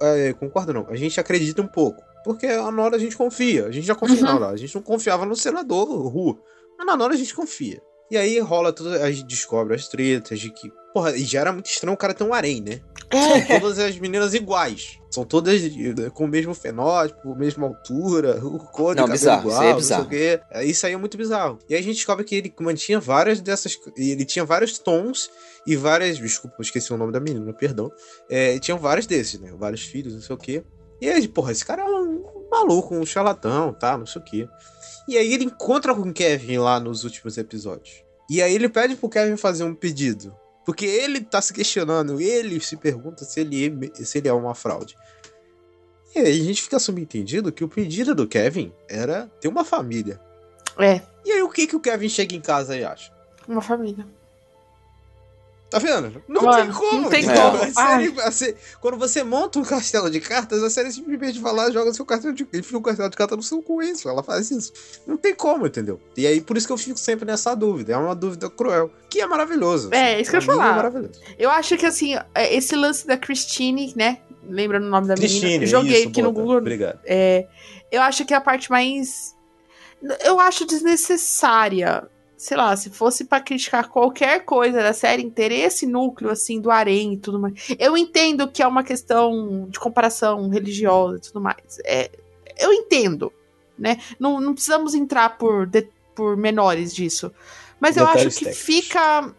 [0.00, 0.86] é, concorda, não?
[0.88, 2.00] A gente acredita um pouco.
[2.24, 3.66] Porque a Nora a gente confia.
[3.66, 4.40] A gente já confia na Uhum.
[4.40, 4.52] Nora.
[4.52, 6.38] A gente não confiava no senador, Ru.
[6.84, 7.80] Na Nora a gente confia.
[8.10, 10.72] E aí rola tudo, a gente descobre as tretas de que.
[10.94, 12.80] Porra, e já era muito estranho o cara ter um harém, né?
[13.10, 13.46] É.
[13.46, 14.98] São todas as meninas iguais.
[15.10, 15.60] São todas
[16.14, 19.80] com o mesmo fenótipo, mesma altura, o cor Não, cabelo bizarro, igual, isso é não
[19.82, 20.08] sei o bizarro.
[20.08, 20.40] quê.
[20.50, 21.58] É, Isso aí é muito bizarro.
[21.68, 23.78] E aí a gente descobre que ele mantinha várias dessas.
[23.96, 25.30] Ele tinha vários tons
[25.66, 26.18] e várias.
[26.18, 27.90] Desculpa, eu esqueci o nome da menina, perdão.
[28.30, 29.52] É, tinham vários desses, né?
[29.58, 30.62] Vários filhos, não sei o quê.
[31.00, 33.96] E aí, porra, esse cara é um maluco, um charlatão, tá?
[33.96, 34.48] Não sei o quê.
[35.08, 38.04] E aí ele encontra com o Kevin lá nos últimos episódios.
[38.30, 40.32] E aí ele pede pro Kevin fazer um pedido.
[40.66, 44.54] Porque ele tá se questionando, ele se pergunta se ele, é- se ele é uma
[44.54, 44.94] fraude.
[46.14, 50.20] E aí a gente fica subentendido que o pedido do Kevin era ter uma família.
[50.78, 53.10] É, E aí o que, que o Kevin chega em casa e acha?
[53.48, 54.06] uma família.
[55.70, 56.22] Tá vendo?
[56.26, 57.00] Não Mano, tem como.
[57.02, 57.42] não tem entendeu?
[57.42, 57.62] como.
[57.62, 61.52] A série- a sé- quando você monta um castelo de cartas, a série simplesmente vai
[61.52, 64.08] lá, joga seu castelo de enfia um castelo de cartas no seu com isso.
[64.08, 64.72] Ela faz isso.
[65.06, 66.00] Não tem como, entendeu?
[66.16, 67.92] E aí, por isso que eu fico sempre nessa dúvida.
[67.92, 68.90] É uma dúvida cruel.
[69.10, 69.90] Que é maravilhoso.
[69.92, 70.72] É, isso que eu ia mim falar.
[70.72, 71.20] É maravilhoso.
[71.38, 74.20] Eu acho que assim, é, esse lance da Christine, né?
[74.48, 75.66] Lembra o nome da Cristine, menina?
[75.66, 76.40] Joguei isso, aqui no bota.
[76.40, 76.56] Google.
[76.58, 76.98] Obrigado.
[77.04, 77.46] É,
[77.92, 79.34] eu acho que é a parte mais.
[80.24, 82.08] Eu acho desnecessária.
[82.38, 86.70] Sei lá, se fosse pra criticar qualquer coisa da série inteira, esse núcleo, assim, do
[86.70, 87.54] harém e tudo mais.
[87.78, 91.80] Eu entendo que é uma questão de comparação religiosa e tudo mais.
[91.84, 92.08] É,
[92.56, 93.32] eu entendo,
[93.76, 93.98] né?
[94.20, 97.32] Não, não precisamos entrar por, de- por menores disso.
[97.80, 98.64] Mas eu Detalhes acho que técnicos.
[98.64, 99.34] fica.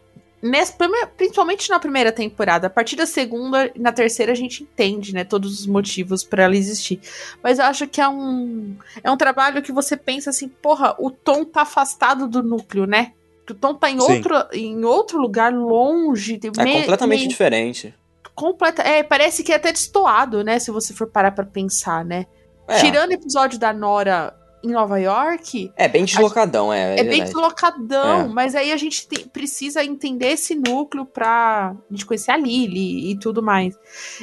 [1.17, 2.67] Principalmente na primeira temporada.
[2.67, 5.23] A partir da segunda e na terceira a gente entende, né?
[5.23, 6.99] Todos os motivos pra ela existir.
[7.43, 8.75] Mas eu acho que é um.
[9.03, 13.13] É um trabalho que você pensa assim, porra, o Tom tá afastado do núcleo, né?
[13.49, 14.13] O Tom tá em Sim.
[14.13, 16.39] outro, em outro lugar longe.
[16.57, 17.93] É meio- completamente meio- diferente.
[18.35, 20.59] completa, é, parece que é até destoado, né?
[20.59, 22.25] Se você for parar pra pensar, né?
[22.67, 24.33] É, Tirando o episódio da Nora
[24.63, 26.93] em Nova York, é bem deslocadão, é.
[26.93, 27.23] é, bem verdade.
[27.31, 28.27] deslocadão, É.
[28.27, 33.17] mas aí a gente tem- precisa entender esse núcleo pra gente conhecer a Lily e
[33.19, 33.77] tudo mais.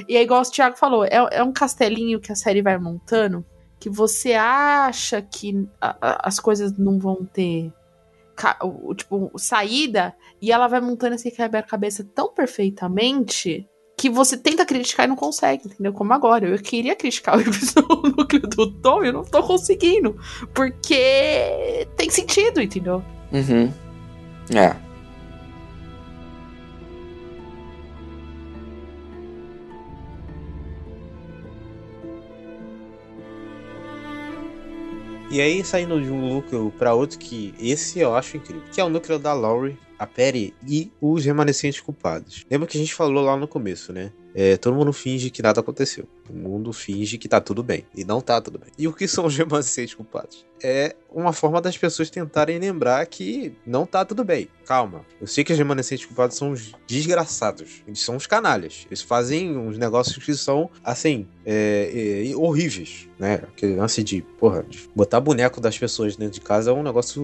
[0.09, 3.45] E aí, igual o Thiago falou, é, é um castelinho que a série vai montando
[3.81, 7.73] que você acha que a- a- as coisas não vão ter
[8.97, 13.67] tipo, saída, e ela vai montando esse quebra-cabeça tão perfeitamente
[13.97, 15.93] que você tenta criticar e não consegue, entendeu?
[15.93, 16.47] Como agora.
[16.47, 17.43] Eu queria criticar o
[18.17, 20.17] núcleo do Tom e eu não tô conseguindo.
[20.53, 23.03] Porque tem sentido, entendeu?
[23.33, 23.73] Uhum.
[24.55, 24.77] É.
[35.29, 38.85] E aí, saindo de um núcleo pra outro, que esse eu acho incrível, que é
[38.85, 42.45] o núcleo da Laurie, a Perry e os remanescentes culpados.
[42.51, 44.13] Lembra que a gente falou lá no começo, né?
[44.39, 46.07] É, todo mundo finge que nada aconteceu.
[46.29, 47.87] O mundo finge que tá tudo bem.
[47.97, 48.69] E não tá tudo bem.
[48.77, 50.45] E o que são os remanescentes culpados?
[50.63, 54.49] É uma forma das pessoas tentarem lembrar que não tá tudo bem.
[54.67, 55.07] Calma.
[55.19, 57.83] Eu sei que os remanescentes culpados são os desgraçados.
[57.87, 58.87] Eles são os canalhas.
[58.91, 63.37] Eles fazem uns negócios que são, assim, é, é, horríveis, né?
[63.37, 67.23] Aquele lance de, porra, de botar boneco das pessoas dentro de casa é um negócio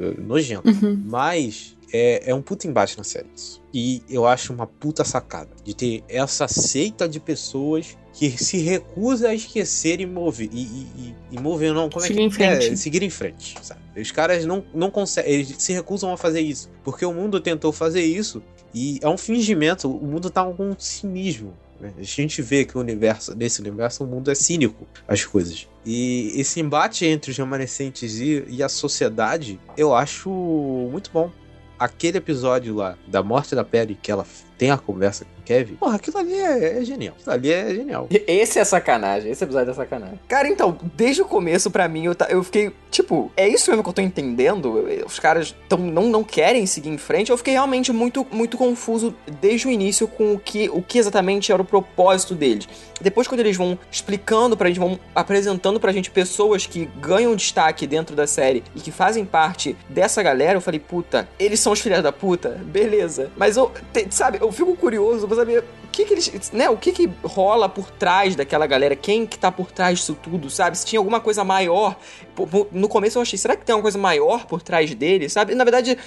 [0.00, 0.70] é, nojento.
[1.04, 3.62] Mas é, é um puta embate na série isso.
[3.72, 9.28] E eu acho uma puta sacada de ter essa seita de pessoas que se recusa
[9.28, 10.48] a esquecer e mover.
[10.52, 12.68] E, e, e- mover, não, como Seguir é em que frente.
[12.72, 12.76] é?
[12.76, 13.80] Seguir em frente, sabe?
[13.96, 16.68] Os caras não, não conseguem, eles se recusam a fazer isso.
[16.82, 18.42] Porque o mundo tentou fazer isso
[18.74, 21.54] E é um fingimento, o mundo tá com um cinismo.
[21.80, 21.92] Né?
[21.96, 25.68] A gente vê que o universo, nesse universo, o mundo é cínico, as coisas.
[25.86, 31.30] E esse embate entre os remanescentes e, e a sociedade, eu acho muito bom.
[31.78, 34.24] Aquele episódio lá da morte da Perry, que ela
[34.58, 37.14] tem a conversa com o Kevin, porra, aquilo ali é, é genial.
[37.18, 38.06] Aquilo ali é genial.
[38.26, 40.20] Esse é sacanagem, esse episódio é sacanagem.
[40.28, 43.82] Cara, então, desde o começo, pra mim, eu, ta- eu fiquei, tipo, é isso mesmo
[43.82, 44.84] que eu tô entendendo?
[45.06, 47.30] Os caras tão, não, não querem seguir em frente?
[47.30, 51.50] Eu fiquei realmente muito, muito confuso desde o início com o que, o que exatamente
[51.52, 52.68] era o propósito deles.
[53.00, 57.86] Depois, quando eles vão explicando pra gente, vão apresentando pra gente pessoas que ganham destaque
[57.86, 61.80] dentro da série e que fazem parte dessa galera, eu falei, puta, eles são os
[61.80, 63.30] filhos da puta, beleza.
[63.36, 66.76] Mas eu, te- sabe, eu fico curioso pra saber o que que eles, né, o
[66.76, 70.76] que que rola por trás daquela galera, quem que tá por trás disso tudo, sabe?
[70.78, 71.96] Se tinha alguma coisa maior.
[72.72, 75.54] No começo eu achei, será que tem alguma coisa maior por trás dele, sabe?
[75.54, 75.98] Na verdade,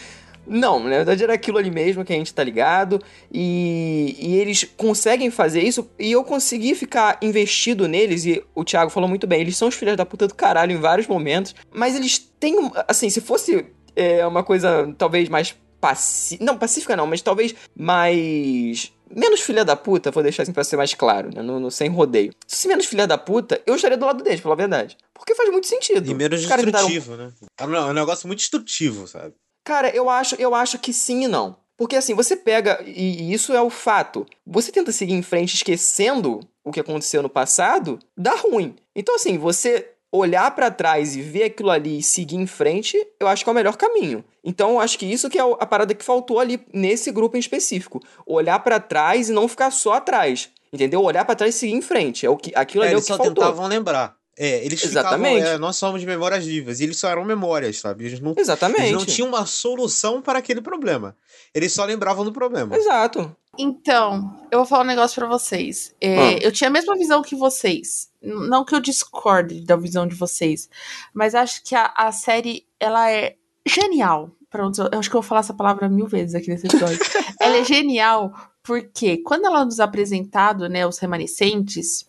[0.48, 3.02] não, na verdade era aquilo ali mesmo que a gente tá ligado.
[3.32, 5.90] E, e eles conseguem fazer isso.
[6.00, 8.26] E eu consegui ficar investido neles.
[8.26, 10.80] E o Thiago falou muito bem: eles são os filhos da puta do caralho em
[10.80, 11.56] vários momentos.
[11.72, 12.72] Mas eles têm.
[12.88, 13.66] Assim, se fosse
[13.96, 16.46] é, uma coisa talvez mais pacífica.
[16.46, 18.92] Não, pacífica não, mas talvez mais.
[19.14, 21.42] Menos filha da puta, vou deixar assim pra ser mais claro, né?
[21.42, 22.32] No, no- sem rodeio.
[22.48, 24.96] Se fosse menos filha da puta, eu estaria do lado deles, pela verdade.
[25.14, 26.10] Porque faz muito sentido.
[26.10, 27.32] E menos deram- destrutivo, né?
[27.60, 29.34] É um, é um negócio muito destrutivo, sabe?
[29.66, 31.58] Cara, eu acho, eu acho que sim e não.
[31.78, 36.40] Porque assim, você pega, e isso é o fato, você tenta seguir em frente esquecendo
[36.64, 38.76] o que aconteceu no passado, dá ruim.
[38.96, 43.28] Então assim, você olhar pra trás e ver aquilo ali e seguir em frente, eu
[43.28, 44.24] acho que é o melhor caminho.
[44.44, 47.38] Então eu acho que isso que é o- a parada que faltou ali nesse grupo
[47.38, 48.00] em específico.
[48.26, 50.50] Olhar pra trás e não ficar só atrás.
[50.74, 51.02] Entendeu?
[51.02, 52.26] Olhar pra trás e seguir em frente.
[52.26, 53.36] É o que aquilo É, ali é o eles que só faltou.
[53.44, 54.16] tentavam lembrar.
[54.38, 55.36] É, eles Exatamente.
[55.36, 56.80] ficavam, é, nós somos memórias vivas.
[56.80, 58.06] E eles só eram memórias, sabe?
[58.06, 58.82] Eles não, Exatamente.
[58.82, 61.16] eles não tinham uma solução para aquele problema.
[61.54, 62.76] Eles só lembravam do problema.
[62.76, 63.36] Exato.
[63.58, 65.94] Então, eu vou falar um negócio pra vocês.
[66.00, 66.32] É, Ah.
[66.42, 68.10] Eu tinha a mesma visão que vocês.
[68.22, 70.70] Não que eu discorde da visão de vocês,
[71.14, 74.32] mas acho que a, a série ela é genial.
[74.50, 77.00] Pronto, eu acho que eu vou falar essa palavra mil vezes aqui nesse episódio.
[77.42, 78.32] ela é genial
[78.64, 82.06] porque quando ela nos é apresentado, né, os remanescentes,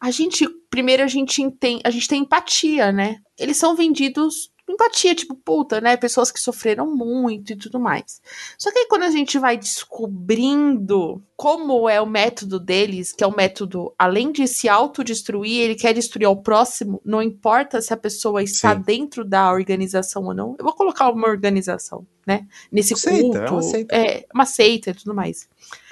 [0.00, 3.20] a gente primeiro a gente tem a gente tem empatia, né?
[3.38, 5.96] Eles são vendidos empatia, tipo, puta, né?
[5.96, 8.20] Pessoas que sofreram muito e tudo mais.
[8.58, 13.26] Só que aí quando a gente vai descobrindo como é o método deles, que é
[13.26, 17.96] o método, além de se autodestruir, ele quer destruir ao próximo, não importa se a
[17.96, 18.82] pessoa está Sim.
[18.82, 20.56] dentro da organização ou não.
[20.58, 22.46] Eu vou colocar uma organização, né?
[22.70, 23.38] Nesse Seita, culto.
[23.38, 23.96] é uma seita.
[23.96, 25.48] É, uma seita e tudo mais.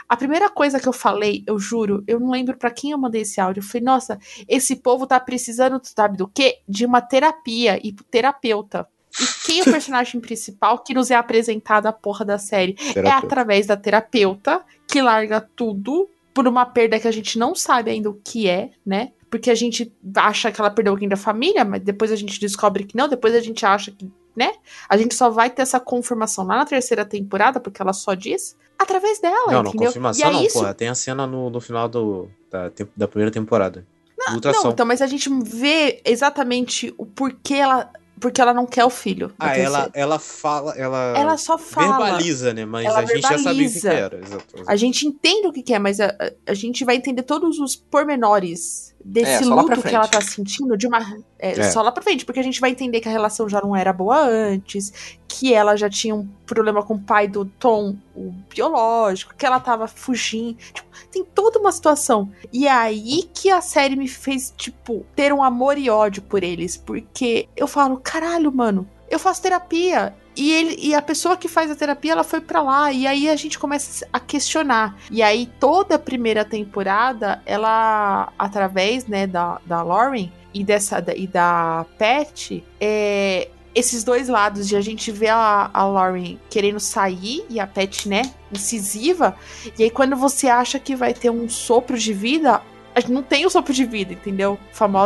[0.08, 3.22] A primeira coisa que eu falei, eu juro, eu não lembro pra quem eu mandei
[3.22, 3.60] esse áudio.
[3.60, 6.58] Eu falei, nossa, esse povo tá precisando, sabe do quê?
[6.68, 8.86] De uma terapia e terapeuta.
[9.20, 12.76] E quem é o personagem principal que nos é apresentado a porra da série?
[12.80, 13.26] É Terapeuta.
[13.26, 18.10] através da terapeuta que larga tudo por uma perda que a gente não sabe ainda
[18.10, 19.12] o que é, né?
[19.30, 22.84] Porque a gente acha que ela perdeu alguém da família, mas depois a gente descobre
[22.84, 24.52] que não, depois a gente acha que, né?
[24.88, 28.56] A gente só vai ter essa confirmação lá na terceira temporada, porque ela só diz,
[28.78, 29.86] através dela, Não, não, entendeu?
[29.88, 30.58] confirmação e é não, isso.
[30.58, 30.74] porra.
[30.74, 33.86] Tem a cena no, no final do, da, da primeira temporada.
[34.18, 34.70] Não, ultrassom.
[34.70, 37.90] então, mas a gente vê exatamente o porquê ela.
[38.20, 39.34] Porque ela não quer o filho.
[39.38, 42.04] ah, ela, ela fala, ela, Ela só fala.
[42.06, 42.64] verbaliza, né?
[42.64, 43.92] Mas Ela a gente já sabia o que, que verbaliza.
[43.92, 44.16] era.
[44.18, 44.70] Exato, exato.
[44.70, 47.58] A gente entende o que, que é, mas a, a- a gente vai entender todos
[47.58, 50.98] os pormenores desse É, lá pra luto que ela tá sentindo de uma.
[51.38, 51.70] É, É.
[51.70, 53.92] Só lá pra frente, porque a gente vai entender que a relação já não era
[53.92, 59.34] boa antes, que ela já tinha um problema com o pai do Tom, o biológico,
[59.36, 60.56] que ela tava fugindo.
[60.72, 62.30] Tipo, tem toda uma situação.
[62.52, 66.42] E é aí que a série me fez, tipo, ter um amor e ódio por
[66.42, 66.76] eles.
[66.76, 70.14] Porque eu falo, caralho, mano, eu faço terapia.
[70.36, 72.92] E, ele, e a pessoa que faz a terapia, ela foi pra lá.
[72.92, 74.96] E aí a gente começa a questionar.
[75.10, 81.26] E aí toda a primeira temporada, ela, através, né, da, da Lauren e, dessa, e
[81.26, 87.44] da Pat, é, esses dois lados de a gente ver a, a Lauren querendo sair
[87.50, 88.22] e a Pat, né,
[88.52, 89.36] incisiva.
[89.78, 92.62] E aí quando você acha que vai ter um sopro de vida,
[93.08, 94.58] não tem o sopro de vida, entendeu?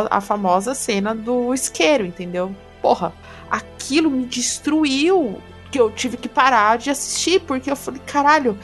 [0.09, 2.55] A famosa cena do isqueiro, entendeu?
[2.81, 3.11] Porra,
[3.49, 5.41] aquilo me destruiu.
[5.71, 8.57] Que eu tive que parar de assistir, porque eu falei, caralho,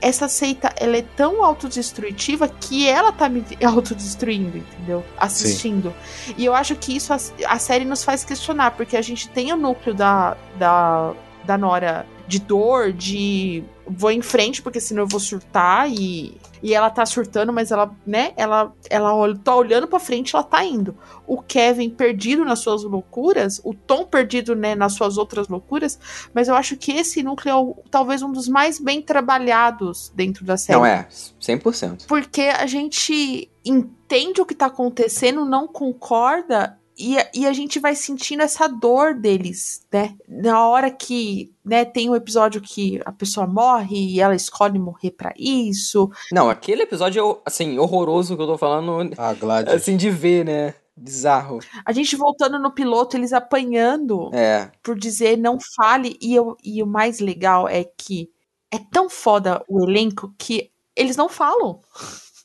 [0.00, 5.04] essa seita ela é tão autodestrutiva que ela tá me autodestruindo, entendeu?
[5.18, 5.92] Assistindo.
[6.38, 7.16] E eu acho que isso a,
[7.48, 11.12] a série nos faz questionar, porque a gente tem o núcleo da, da,
[11.44, 16.74] da Nora de dor, de vou em frente, porque senão eu vou surtar e, e
[16.74, 20.96] ela tá surtando, mas ela, né, ela, ela tá olhando pra frente, ela tá indo.
[21.26, 25.98] O Kevin perdido nas suas loucuras, o Tom perdido, né, nas suas outras loucuras,
[26.32, 30.56] mas eu acho que esse núcleo é talvez um dos mais bem trabalhados dentro da
[30.56, 30.78] série.
[30.78, 31.06] Não é,
[31.40, 32.06] 100%.
[32.06, 37.78] Porque a gente entende o que tá acontecendo, não concorda e, a- e a gente
[37.78, 40.14] vai sentindo essa dor deles, né?
[40.28, 45.10] Na hora que, né, tem um episódio que a pessoa morre e ela escolhe morrer
[45.12, 46.10] pra isso.
[46.32, 49.74] Não, aquele episódio, assim, horroroso que eu tô falando, A Gladys.
[49.74, 50.74] assim, de ver, né?
[50.96, 51.58] Bizarro.
[51.84, 54.70] A gente voltando no piloto, eles apanhando É.
[54.82, 56.16] por dizer não fale.
[56.20, 58.30] E, eu, e o mais legal é que
[58.70, 61.80] é tão foda o elenco que eles não falam.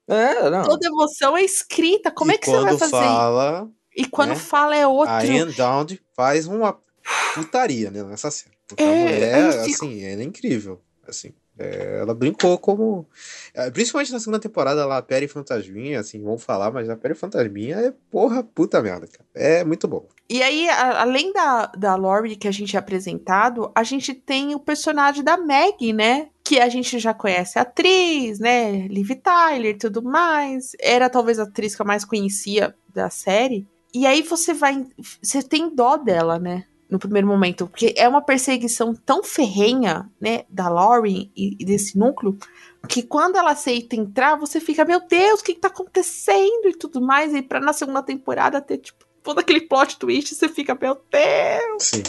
[0.08, 0.64] É, não.
[0.64, 2.10] Toda emoção é escrita.
[2.10, 2.92] Como e é que você vai quando fazer?
[2.92, 3.70] fala,
[4.02, 5.14] E quando né, fala é outro.
[5.14, 6.78] a Anne faz uma
[7.36, 8.54] putaria, né, nessa cena.
[8.68, 10.80] Porque a É, mulher, eu fico- assim, ela é incrível.
[11.08, 13.06] Assim, é, ela brincou como.
[13.54, 17.16] é, Principalmente na segunda temporada lá, a Perry Fantasminha, assim, vamos falar, mas a Perry
[17.16, 19.26] Fantasminha é porra puta merda, cara.
[19.34, 20.06] É muito bom.
[20.30, 24.54] E aí, a- além da, da Laurie que a gente é apresentado, a gente tem
[24.54, 26.30] o personagem da Maggie, né?
[26.44, 28.88] Que a gente já conhece a atriz, né?
[28.88, 30.74] Liv Tyler e tudo mais.
[30.80, 33.68] Era talvez a atriz que eu mais conhecia da série.
[33.94, 34.86] E aí você vai.
[35.22, 36.66] Você tem dó dela, né?
[36.90, 37.68] No primeiro momento.
[37.68, 40.44] Porque é uma perseguição tão ferrenha, né?
[40.50, 42.38] Da Laurie e, e desse núcleo.
[42.88, 46.78] Que quando ela aceita entrar, você fica, meu Deus, o que, que tá acontecendo e
[46.78, 47.34] tudo mais.
[47.34, 51.84] E pra na segunda temporada ter, tipo, todo aquele plot twist, você fica, meu Deus!
[51.84, 52.04] Sim.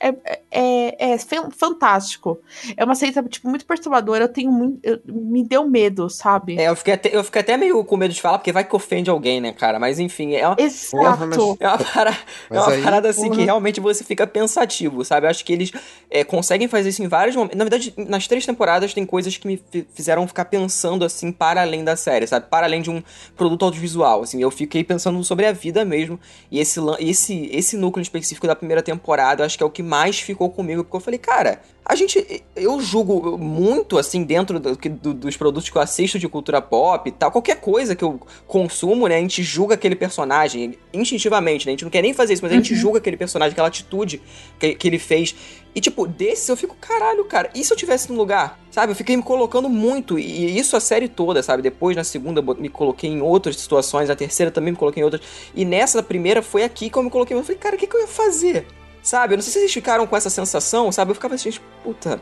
[0.00, 0.14] É,
[0.50, 2.38] é, é fan- fantástico.
[2.76, 4.24] É uma seita, tipo, muito perturbadora.
[4.24, 4.78] Eu tenho muito.
[4.82, 6.56] eu- me deu medo, sabe?
[6.58, 8.74] É, eu fiquei, até, eu fiquei até meio com medo de falar, porque vai que
[8.74, 9.78] ofende alguém, né, cara?
[9.78, 11.56] Mas enfim, é uma, Exato.
[11.60, 12.18] é uma, para-
[12.50, 13.36] é uma aí, parada assim porra.
[13.36, 15.26] que realmente você fica pensativo, sabe?
[15.26, 15.72] Eu acho que eles
[16.10, 17.56] é, conseguem fazer isso em vários momentos.
[17.56, 21.62] Na verdade, nas três temporadas tem coisas que me fi- fizeram ficar pensando assim para
[21.62, 22.46] além da série, sabe?
[22.48, 23.02] Para além de um
[23.36, 24.40] produto audiovisual, assim.
[24.40, 26.18] Eu fiquei pensando sobre a vida mesmo.
[26.50, 29.82] E esse, esse, esse núcleo específico da primeira temporada, eu acho que é o que
[29.82, 32.42] mais ficou comigo, porque eu falei, cara, a gente.
[32.56, 37.06] Eu julgo muito, assim, dentro do- do- dos produtos que eu assisto de cultura pop
[37.06, 37.30] e tal.
[37.30, 39.16] Qualquer coisa que eu consumo, né?
[39.16, 41.70] A gente julga aquele personagem instintivamente, né?
[41.70, 44.22] A gente não quer nem fazer isso, mas a gente julga aquele personagem, aquela atitude
[44.58, 45.34] que, que ele fez.
[45.74, 48.60] E, tipo, desse eu fico, caralho, cara, e se eu tivesse no lugar?
[48.70, 48.92] Sabe?
[48.92, 50.18] Eu fiquei me colocando muito.
[50.18, 51.62] E isso a série toda, sabe?
[51.62, 54.08] Depois, na segunda, me coloquei em outras situações.
[54.08, 55.20] Na terceira também me coloquei em outras.
[55.54, 57.36] E nessa primeira foi aqui que eu me coloquei.
[57.36, 58.66] Eu falei, cara, o que, que eu ia fazer?
[59.04, 59.34] Sabe?
[59.34, 61.10] Eu não sei se vocês ficaram com essa sensação, sabe?
[61.10, 61.52] Eu ficava assim,
[61.84, 62.20] puta.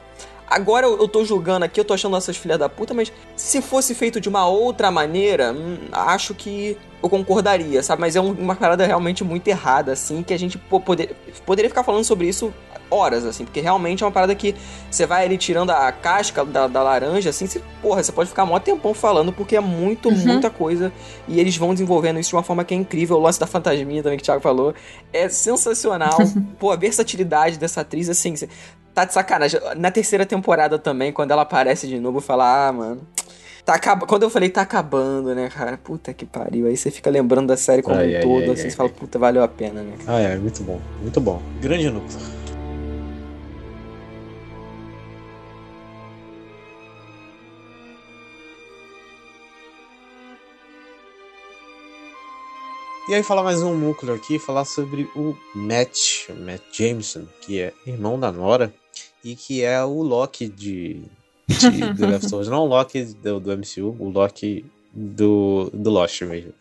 [0.48, 3.94] Agora eu, tô julgando aqui, eu tô achando essas filhas da puta, mas se fosse
[3.94, 8.00] feito de uma outra maneira, hum, acho que eu concordaria, sabe?
[8.02, 11.16] Mas é um- uma parada realmente muito errada, assim, que a gente poder,
[11.46, 12.52] poderia ficar falando sobre isso
[12.92, 14.54] horas, assim, porque realmente é uma parada que
[14.90, 18.44] você vai ali tirando a casca da, da laranja, assim, você, porra, você pode ficar
[18.44, 20.16] mó tempão falando, porque é muito, Uhum.
[20.16, 20.92] muita coisa,
[21.26, 23.16] e eles vão desenvolvendo isso de uma forma que é incrível.
[23.16, 24.74] O lance da fantasminha também que o Thiago falou
[25.12, 26.18] é sensacional.
[26.58, 28.48] Pô, a versatilidade dessa atriz, assim, cê-
[28.94, 29.58] tá de sacanagem.
[29.76, 33.00] Na terceira temporada também, quando ela aparece de novo, falo, ah, mano.
[33.64, 34.04] Tá acab...
[34.06, 35.78] Quando eu falei tá acabando, né, cara?
[35.78, 36.66] Puta que pariu.
[36.66, 38.76] Aí você fica lembrando da série como Ai, um ai, todo, ai, assim, ai, você
[38.76, 39.92] fala, puta, valeu a pena, né?
[40.04, 40.80] Ah, é, muito bom.
[41.00, 41.40] Muito bom.
[41.60, 42.18] Grande núcleo.
[53.08, 57.60] E aí falar mais um núcleo aqui, falar sobre o Matt, o Matt Jameson, que
[57.60, 58.72] é irmão da Nora
[59.24, 61.02] e que é o Loki de,
[61.48, 62.46] de The Leftovers.
[62.46, 66.54] Não o Loki do, do MCU, o Loki do, do Lost mesmo.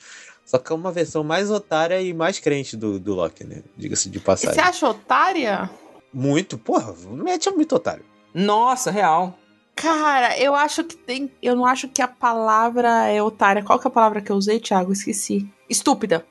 [0.44, 3.62] Só que é uma versão mais otária e mais crente do, do Loki, né?
[3.78, 4.56] Diga-se de E passagem.
[4.56, 5.70] Você acha otária?
[6.12, 8.04] Muito, porra, o Matt é muito otário.
[8.34, 9.38] Nossa, real.
[9.76, 11.32] Cara, eu acho que tem.
[11.42, 13.64] Eu não acho que a palavra é otária.
[13.64, 14.92] Qual que é a palavra que eu usei, Thiago?
[14.92, 15.50] Esqueci.
[15.70, 16.26] Estúpida.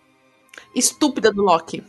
[0.74, 1.82] Estúpida do Loki.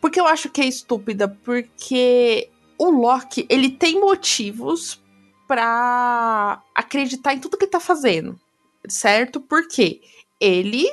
[0.00, 1.28] Por que eu acho que é estúpida?
[1.28, 5.02] Porque o Loki, ele tem motivos
[5.46, 8.38] pra acreditar em tudo que ele tá fazendo.
[8.88, 9.40] Certo?
[9.40, 10.00] Porque
[10.40, 10.86] ele.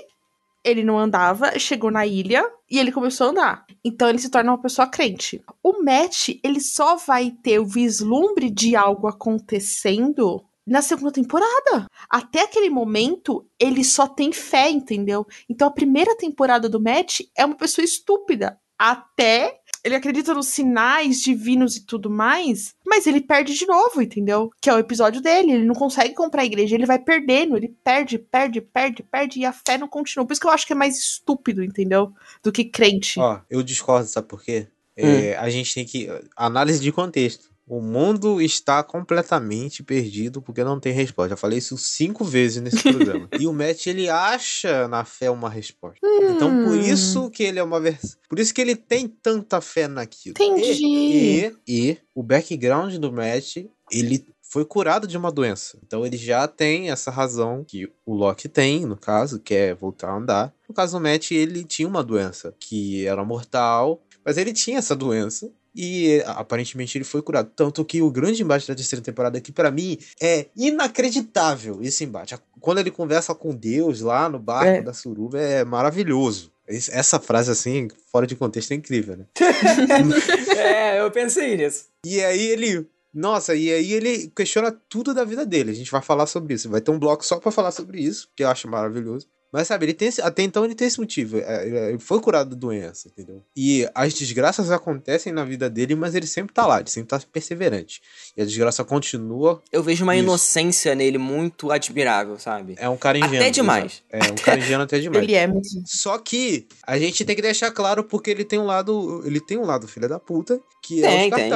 [0.64, 3.66] Ele não andava, chegou na ilha e ele começou a andar.
[3.84, 5.43] Então ele se torna uma pessoa crente.
[5.61, 11.88] O Matt, ele só vai ter o vislumbre de algo acontecendo na segunda temporada.
[12.09, 15.26] Até aquele momento, ele só tem fé, entendeu?
[15.49, 18.57] Então a primeira temporada do Matt é uma pessoa estúpida.
[18.80, 24.49] Até ele acredita nos sinais divinos e tudo mais, mas ele perde de novo, entendeu?
[24.61, 25.51] Que é o episódio dele.
[25.51, 29.45] Ele não consegue comprar a igreja, ele vai perdendo, ele perde, perde, perde, perde e
[29.45, 30.25] a fé não continua.
[30.25, 32.13] Por isso que eu acho que é mais estúpido, entendeu?
[32.41, 33.19] Do que crente.
[33.19, 34.67] Ó, eu discordo, sabe por quê?
[34.95, 36.07] É, A gente tem que.
[36.36, 37.53] Análise de contexto.
[37.68, 41.30] O mundo está completamente perdido porque não tem resposta.
[41.30, 43.30] Já falei isso cinco vezes nesse programa.
[43.39, 45.99] e o Matt, ele acha na fé uma resposta.
[46.03, 48.20] Então, por isso que ele é uma versão.
[48.28, 50.36] Por isso que ele tem tanta fé naquilo.
[50.38, 50.86] Entendi.
[50.86, 53.57] E, e, e o background do Matt,
[53.91, 55.80] ele foi curado de uma doença.
[55.84, 60.09] Então ele já tem essa razão que o Loki tem, no caso, que é voltar
[60.11, 60.53] a andar.
[60.70, 64.95] No caso do Matt, ele tinha uma doença que era mortal, mas ele tinha essa
[64.95, 65.51] doença.
[65.76, 67.49] E aparentemente ele foi curado.
[67.55, 72.36] Tanto que o grande embate da terceira temporada aqui, para mim, é inacreditável esse embate.
[72.59, 74.82] Quando ele conversa com Deus lá no barco É.
[74.82, 76.51] da Suruba, é maravilhoso.
[76.67, 79.26] Essa frase, assim, fora de contexto, é incrível, né?
[80.57, 81.86] é, eu pensei nisso.
[82.05, 82.88] E aí ele.
[83.13, 85.71] Nossa, e aí ele questiona tudo da vida dele.
[85.71, 86.69] A gente vai falar sobre isso.
[86.69, 89.28] Vai ter um bloco só pra falar sobre isso, que eu acho maravilhoso.
[89.54, 91.38] Mas sabe, ele tem esse- até então ele tem esse motivo.
[91.38, 93.43] é, é, Ele foi curado da doença, entendeu?
[93.56, 97.22] E as desgraças acontecem na vida dele, mas ele sempre tá lá, ele sempre tá
[97.32, 98.01] perseverante.
[98.36, 99.62] E a desgraça continua.
[99.72, 100.24] Eu vejo uma Isso.
[100.24, 102.74] inocência nele muito admirável, sabe?
[102.80, 103.38] É um cara ingênuo.
[103.38, 104.04] Até demais.
[104.12, 104.30] exato.
[104.30, 105.24] É um cara ingênuo até demais.
[105.24, 105.70] Ele é muito.
[105.86, 109.22] Só que a gente tem que deixar claro porque ele tem um lado.
[109.26, 111.49] Ele tem um lado filha da puta, que é Tem, os tem.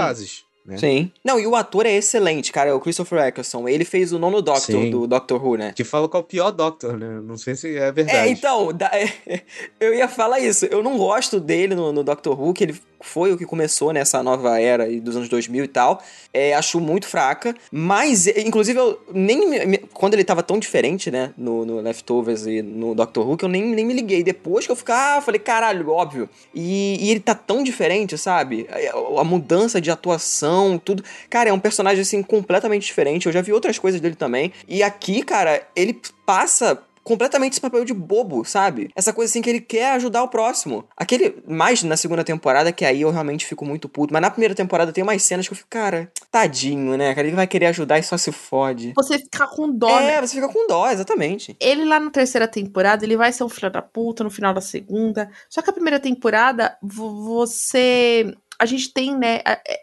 [0.68, 0.78] Né?
[0.78, 1.10] Sim.
[1.24, 2.70] Não, e o ator é excelente, cara.
[2.70, 3.70] É o Christopher Eccleston.
[3.70, 4.90] Ele fez o nono Doctor Sim.
[4.92, 5.72] do Doctor Who, né?
[5.74, 7.22] Que fala que é o pior Doctor, né?
[7.24, 8.18] Não sei se é verdade.
[8.18, 8.92] É, então, da-
[9.80, 10.66] eu ia falar isso.
[10.66, 14.22] Eu não gosto dele no, no Doctor Who, que ele foi o que começou nessa
[14.24, 16.04] nova era dos anos 2000 e tal.
[16.34, 17.56] É, acho muito fraca.
[17.72, 22.46] Mas, é, inclusive, eu nem me- quando ele tava tão diferente, né, no, no Leftovers
[22.46, 24.22] e no Doctor Who, que eu nem, nem me liguei.
[24.24, 26.28] Depois que eu fiquei, ah, falei, caralho, óbvio.
[26.54, 28.68] E, e ele tá tão diferente, sabe?
[28.70, 31.04] A, a mudança de atuação, tudo.
[31.30, 33.26] Cara, é um personagem, assim, completamente diferente.
[33.28, 34.52] Eu já vi outras coisas dele também.
[34.68, 38.90] E aqui, cara, ele passa completamente esse papel de bobo, sabe?
[38.94, 40.84] Essa coisa assim que ele quer ajudar o próximo.
[40.98, 44.12] Aquele, mais na segunda temporada, que aí eu realmente fico muito puto.
[44.12, 47.16] Mas na primeira temporada tem umas cenas que eu fico, cara, tadinho, né?
[47.16, 48.92] Cara, ele vai querer ajudar e só se fode.
[48.94, 50.16] Você fica com dó, né?
[50.16, 51.56] É, você fica com dó, exatamente.
[51.62, 54.60] Ele lá na terceira temporada, ele vai ser um filho da puta no final da
[54.60, 55.30] segunda.
[55.50, 58.34] Só que a primeira temporada, vo- você.
[58.60, 59.42] A gente tem, né,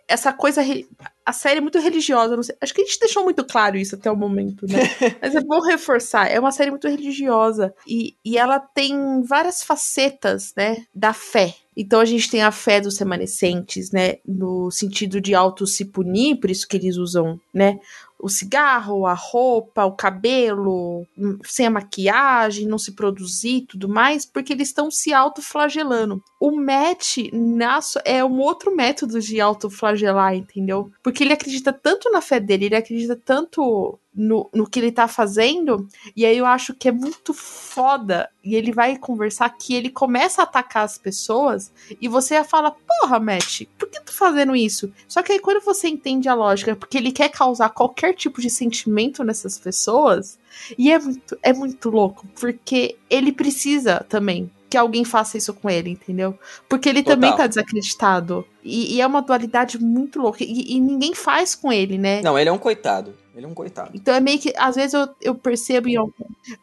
[0.08, 0.60] essa coisa.
[1.24, 2.36] A série é muito religiosa.
[2.36, 4.78] não sei- acho que a gente deixou muito claro isso até o momento, né?
[5.22, 6.30] Mas é bom reforçar.
[6.30, 7.72] É uma série muito religiosa.
[7.86, 11.54] E, e ela tem várias facetas, né, da fé.
[11.76, 14.16] Então a gente tem a fé dos remanescentes, né?
[14.26, 17.78] No sentido de auto se punir, por isso que eles usam, né?
[18.18, 24.24] O cigarro, a roupa, o cabelo, hum, sem a maquiagem, não se produzir tudo mais,
[24.24, 26.22] porque eles estão se autoflagelando.
[26.40, 30.90] O Matt na so- é um outro método de autoflagelar, entendeu?
[31.02, 35.08] Porque ele acredita tanto na fé dele, ele acredita tanto no, no que ele tá
[35.08, 38.30] fazendo, e aí eu acho que é muito foda.
[38.42, 43.18] E ele vai conversar que ele começa a atacar as pessoas e você fala, porra,
[43.18, 44.92] Matt, por que tu fazendo isso?
[45.08, 48.50] Só que aí quando você entende a lógica, porque ele quer causar qualquer tipo de
[48.50, 50.38] sentimento nessas pessoas,
[50.78, 55.70] e é muito, é muito louco, porque ele precisa também que alguém faça isso com
[55.70, 56.36] ele, entendeu?
[56.68, 57.14] Porque ele Total.
[57.14, 58.44] também tá desacreditado.
[58.60, 60.42] E, e é uma dualidade muito louca.
[60.42, 62.20] E, e ninguém faz com ele, né?
[62.22, 63.14] Não, ele é um coitado.
[63.36, 63.92] Ele é um coitado.
[63.94, 66.12] Então é meio que, às vezes eu, eu percebo em algum-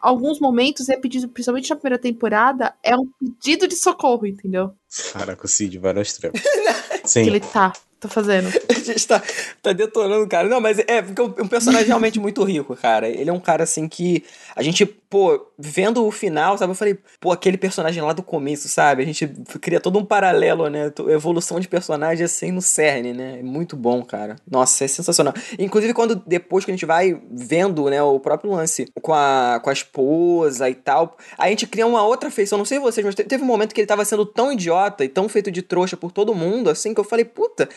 [0.02, 4.72] alguns momentos é pedido, principalmente na primeira temporada, é um pedido de socorro, entendeu?
[5.14, 6.34] Caraca, o Cid vai no extremo.
[6.34, 7.28] Que Sim.
[7.28, 8.50] ele tá, tá fazendo.
[8.70, 9.22] A gente tá,
[9.62, 10.50] tá detonando cara.
[10.50, 13.08] Não, mas é porque é um personagem realmente muito rico, cara.
[13.08, 14.24] Ele é um cara assim que
[14.56, 16.72] a gente, pô, vendo o final, sabe?
[16.72, 19.04] Eu falei, pô, aquele personagem lá do começo, sabe?
[19.04, 19.28] A gente
[19.60, 20.90] cria todo um paralelo, né?
[21.10, 23.40] Evolução de personagem assim no cerne, né?
[23.40, 24.38] É muito bom, cara.
[24.50, 25.34] Nossa, é sensacional.
[25.60, 29.70] Inclusive, quando depois que a gente vai vendo, né, o próprio lance com a, com
[29.70, 32.58] a esposa e tal, a gente cria uma outra feição.
[32.58, 35.10] Não sei vocês, mas te- teve um momento que ele tava sendo tão idiota e
[35.10, 37.68] tão feito de trouxa por todo mundo, assim, que eu falei, puta,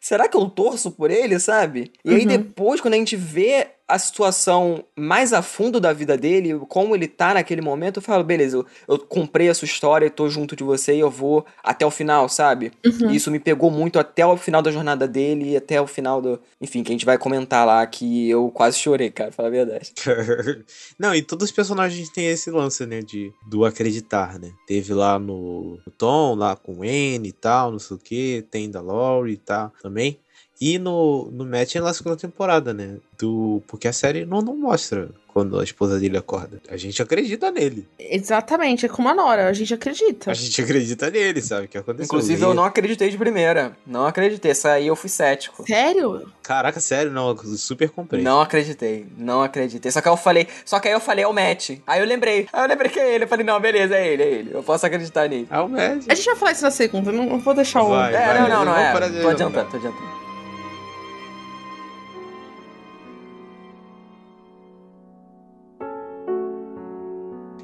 [0.00, 1.90] será que eu torço por ele, sabe?
[2.04, 2.26] E aí Uhum.
[2.28, 7.06] depois, quando a gente vê a situação mais a fundo da vida dele, como ele
[7.06, 10.64] tá naquele momento, eu falo, beleza, eu, eu comprei a sua história, tô junto de
[10.64, 12.72] você e eu vou até o final, sabe?
[12.84, 13.10] Uhum.
[13.10, 16.22] E Isso me pegou muito até o final da jornada dele e até o final
[16.22, 16.40] do.
[16.60, 19.52] Enfim, que a gente vai comentar lá que eu quase chorei, cara, pra falar a
[19.52, 19.92] verdade.
[20.98, 23.02] Não, e todos os personagens têm esse lance, né?
[23.02, 24.50] De, do acreditar, né?
[24.66, 28.46] Teve lá no, no Tom, lá com o N e tal, não sei o que.
[28.50, 30.18] Tem da Laurie e tal também.
[30.64, 32.96] E no, no Matt é na segunda temporada, né?
[33.18, 36.58] Do, porque a série não, não mostra quando a esposa dele acorda.
[36.70, 37.86] A gente acredita nele.
[37.98, 40.30] Exatamente, é como a Nora, a gente acredita.
[40.30, 41.66] A gente acredita nele, sabe?
[41.66, 42.06] O que aconteceu?
[42.06, 43.76] Inclusive, eu não acreditei de primeira.
[43.86, 44.52] Não acreditei.
[44.52, 45.66] Essa aí eu fui cético.
[45.66, 46.32] Sério?
[46.42, 48.22] Caraca, sério, não, eu super comprei.
[48.22, 49.92] Não acreditei, não acreditei.
[49.92, 51.72] Só que eu falei, só que aí eu falei é o Matt.
[51.86, 53.24] Aí eu lembrei, aí eu lembrei que é ele.
[53.24, 54.50] Eu falei, não, beleza, é ele, é ele.
[54.54, 55.46] Eu posso acreditar nele.
[55.50, 56.06] É o Matt.
[56.08, 57.90] A gente vai falar isso na segunda, não não vou deixar o.
[57.90, 59.20] Vai, É, vai, não, não, não, vamos é.
[59.20, 60.24] Tô adiantando, tô adiantando.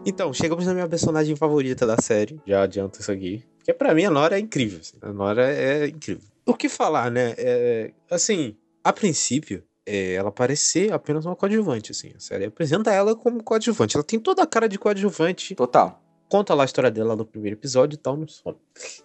[0.04, 2.40] Então, chegamos na minha personagem favorita da série.
[2.46, 3.44] Já adianto isso aqui.
[3.58, 4.80] Porque pra mim a Nora é incrível.
[4.80, 4.96] assim.
[5.02, 6.24] A Nora é incrível.
[6.46, 7.34] O que falar, né?
[7.36, 12.12] É, assim, a princípio, é, ela parece ser apenas uma coadjuvante, assim.
[12.16, 13.96] A série apresenta ela como coadjuvante.
[13.96, 15.54] Ela tem toda a cara de coadjuvante.
[15.54, 16.02] Total.
[16.28, 18.54] Conta lá a história dela no primeiro episódio e tal, no som.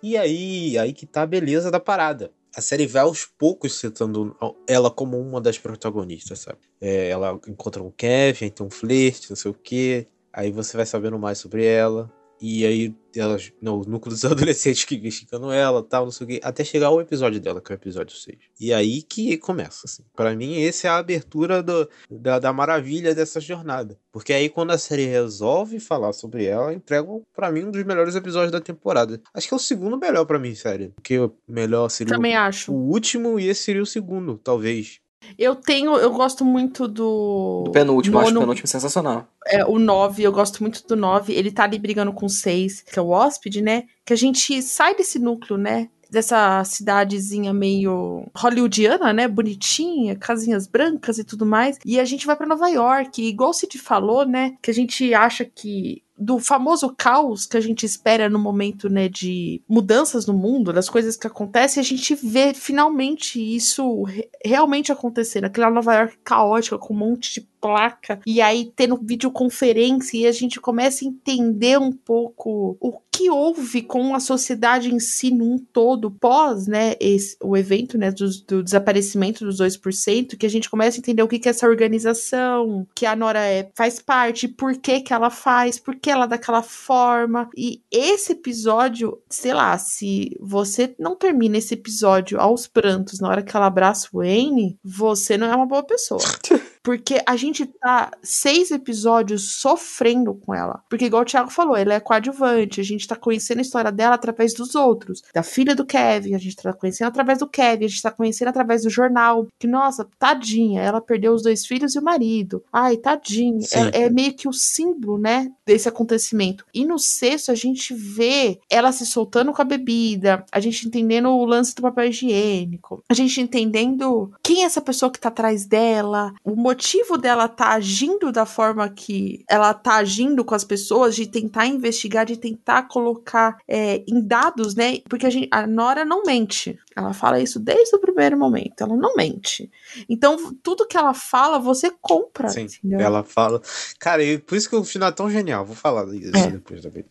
[0.01, 2.31] E aí, aí que tá a beleza da parada.
[2.55, 4.33] A série vai aos poucos citando
[4.65, 6.59] ela como uma das protagonistas, sabe?
[6.79, 10.07] É, ela encontra um Kevin, tem um flerte, não sei o quê.
[10.35, 12.11] Aí você vai sabendo mais sobre ela.
[12.41, 16.27] E aí, ela, não, o núcleo dos adolescentes que investigando ela tal, não sei o
[16.27, 16.39] quê.
[16.43, 18.37] Até chegar ao episódio dela, que é o episódio 6.
[18.59, 20.03] E aí que começa, assim.
[20.13, 23.97] Pra mim, essa é a abertura do, da, da maravilha dessa jornada.
[24.11, 28.15] Porque aí, quando a série resolve falar sobre ela, entregam pra mim um dos melhores
[28.15, 29.21] episódios da temporada.
[29.33, 30.89] Acho que é o segundo melhor pra mim, série.
[30.89, 32.73] Porque o melhor seria o- Também acho.
[32.73, 34.99] o último e esse seria o segundo, talvez.
[35.37, 37.63] Eu tenho, eu gosto muito do.
[37.65, 39.27] Do penúltimo, eu acho o nono- penúltimo sensacional.
[39.47, 41.33] É, o 9, eu gosto muito do 9.
[41.33, 43.83] Ele tá ali brigando com o 6, que é o hóspede, né?
[44.05, 45.89] Que a gente sai desse núcleo, né?
[46.09, 49.27] Dessa cidadezinha meio hollywoodiana, né?
[49.27, 51.77] Bonitinha, casinhas brancas e tudo mais.
[51.85, 53.21] E a gente vai pra Nova York.
[53.21, 54.55] E igual o Cid falou, né?
[54.61, 56.01] Que a gente acha que.
[56.17, 60.89] Do famoso caos que a gente espera no momento, né, de mudanças no mundo, das
[60.89, 65.45] coisas que acontecem, a gente vê finalmente isso re- realmente acontecendo.
[65.45, 70.31] Aquela Nova York caótica, com um monte de placa, e aí tendo videoconferência, e a
[70.31, 75.57] gente começa a entender um pouco o que houve com a sociedade em si num
[75.57, 80.69] todo, pós, né, esse, o evento, né, do, do desaparecimento dos 2%, que a gente
[80.69, 84.49] começa a entender o que, que é essa organização, que a Nora é, faz parte,
[84.49, 89.55] por que que ela faz, por que ela é daquela forma, e esse episódio, sei
[89.55, 94.19] lá, se você não termina esse episódio aos prantos na hora que ela abraça o
[94.19, 96.21] Wayne, você não é uma boa pessoa.
[96.85, 100.83] Porque a gente tá seis episódios sofrendo com ela.
[100.87, 102.79] Porque, igual o Thiago falou, ela é coadjuvante.
[102.79, 105.23] A gente tá conhecendo a história dela através dos outros.
[105.33, 108.49] Da filha do Kevin, a gente tá conhecendo através do Kevin, a gente tá conhecendo
[108.49, 109.47] através do jornal.
[109.59, 112.63] Que, nossa, tadinha, ela perdeu os dois filhos e o marido.
[112.71, 113.65] Ai, tadinha.
[113.91, 116.65] É, é meio que o símbolo, né, desse acontecimento.
[116.71, 121.29] E no sexto, a gente vê ela se soltando com a bebida, a gente entendendo
[121.29, 125.65] o lance do papel higiênico, a gente entendendo quem é essa pessoa que tá atrás
[125.65, 126.74] dela, o motivo
[127.17, 132.25] dela tá agindo da forma que ela tá agindo com as pessoas, de tentar investigar,
[132.25, 134.99] de tentar colocar é, em dados, né?
[135.09, 136.77] Porque a, gente, a Nora não mente.
[136.95, 138.81] Ela fala isso desde o primeiro momento.
[138.81, 139.69] Ela não mente.
[140.07, 142.49] Então, tudo que ela fala, você compra.
[142.49, 142.99] Sim, entendeu?
[142.99, 143.61] ela fala.
[143.99, 145.65] Cara, e por isso que o final é tão genial.
[145.65, 146.47] Vou falar disso É.
[146.51, 147.05] depois também.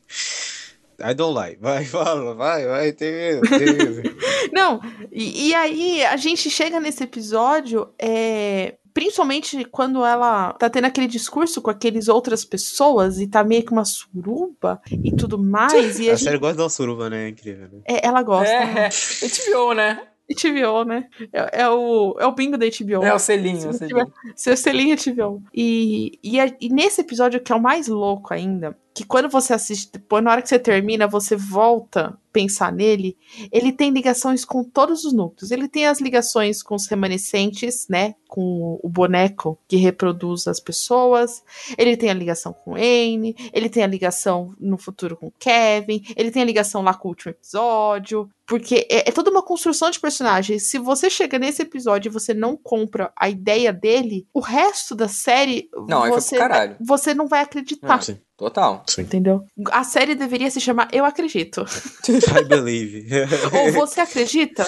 [1.01, 1.57] I don't lie.
[1.61, 4.17] Vai, fala, vai, vai, tem medo, tem medo.
[4.53, 10.85] Não, e, e aí a gente chega nesse episódio, é, principalmente quando ela tá tendo
[10.87, 15.99] aquele discurso com aqueles outras pessoas e tá meio que uma suruba e tudo mais.
[15.99, 17.27] E a A gente, série gosta uma suruba, né?
[17.27, 17.81] É incrível, né?
[17.87, 18.51] é, ela gosta.
[18.53, 18.89] É,
[19.51, 20.01] HBO, né?
[20.27, 21.07] HBO, né?
[21.33, 23.05] É, é o, é o bingo da HBO.
[23.05, 24.13] É o selinho, Se o selinho.
[24.35, 25.43] Seu selinho HBO.
[25.53, 29.53] E, e, a- e nesse episódio que é o mais louco ainda, que quando você
[29.53, 33.17] assiste, depois na hora que você termina, você volta pensar nele,
[33.53, 35.53] ele tem ligações com todos os núcleos.
[35.53, 38.17] Ele tem as ligações com os remanescentes, né?
[38.27, 41.45] Com o boneco que reproduz as pessoas.
[41.79, 43.37] Ele tem a ligação com o Anne.
[43.53, 46.03] Ele tem a ligação no futuro com o Kevin.
[46.17, 48.29] Ele tem a ligação lá com o último episódio.
[48.47, 50.59] Porque é, é toda uma construção de personagem.
[50.59, 55.07] Se você chega nesse episódio e você não compra a ideia dele, o resto da
[55.07, 55.71] série.
[55.89, 56.37] Não, você,
[56.81, 58.03] você não vai acreditar.
[58.03, 58.19] Sim.
[58.37, 58.83] Total.
[58.89, 59.03] Sim.
[59.03, 59.45] Entendeu?
[59.71, 61.65] A série deveria se chamar Eu Acredito.
[62.39, 63.07] I believe.
[63.53, 64.67] Ou você acredita?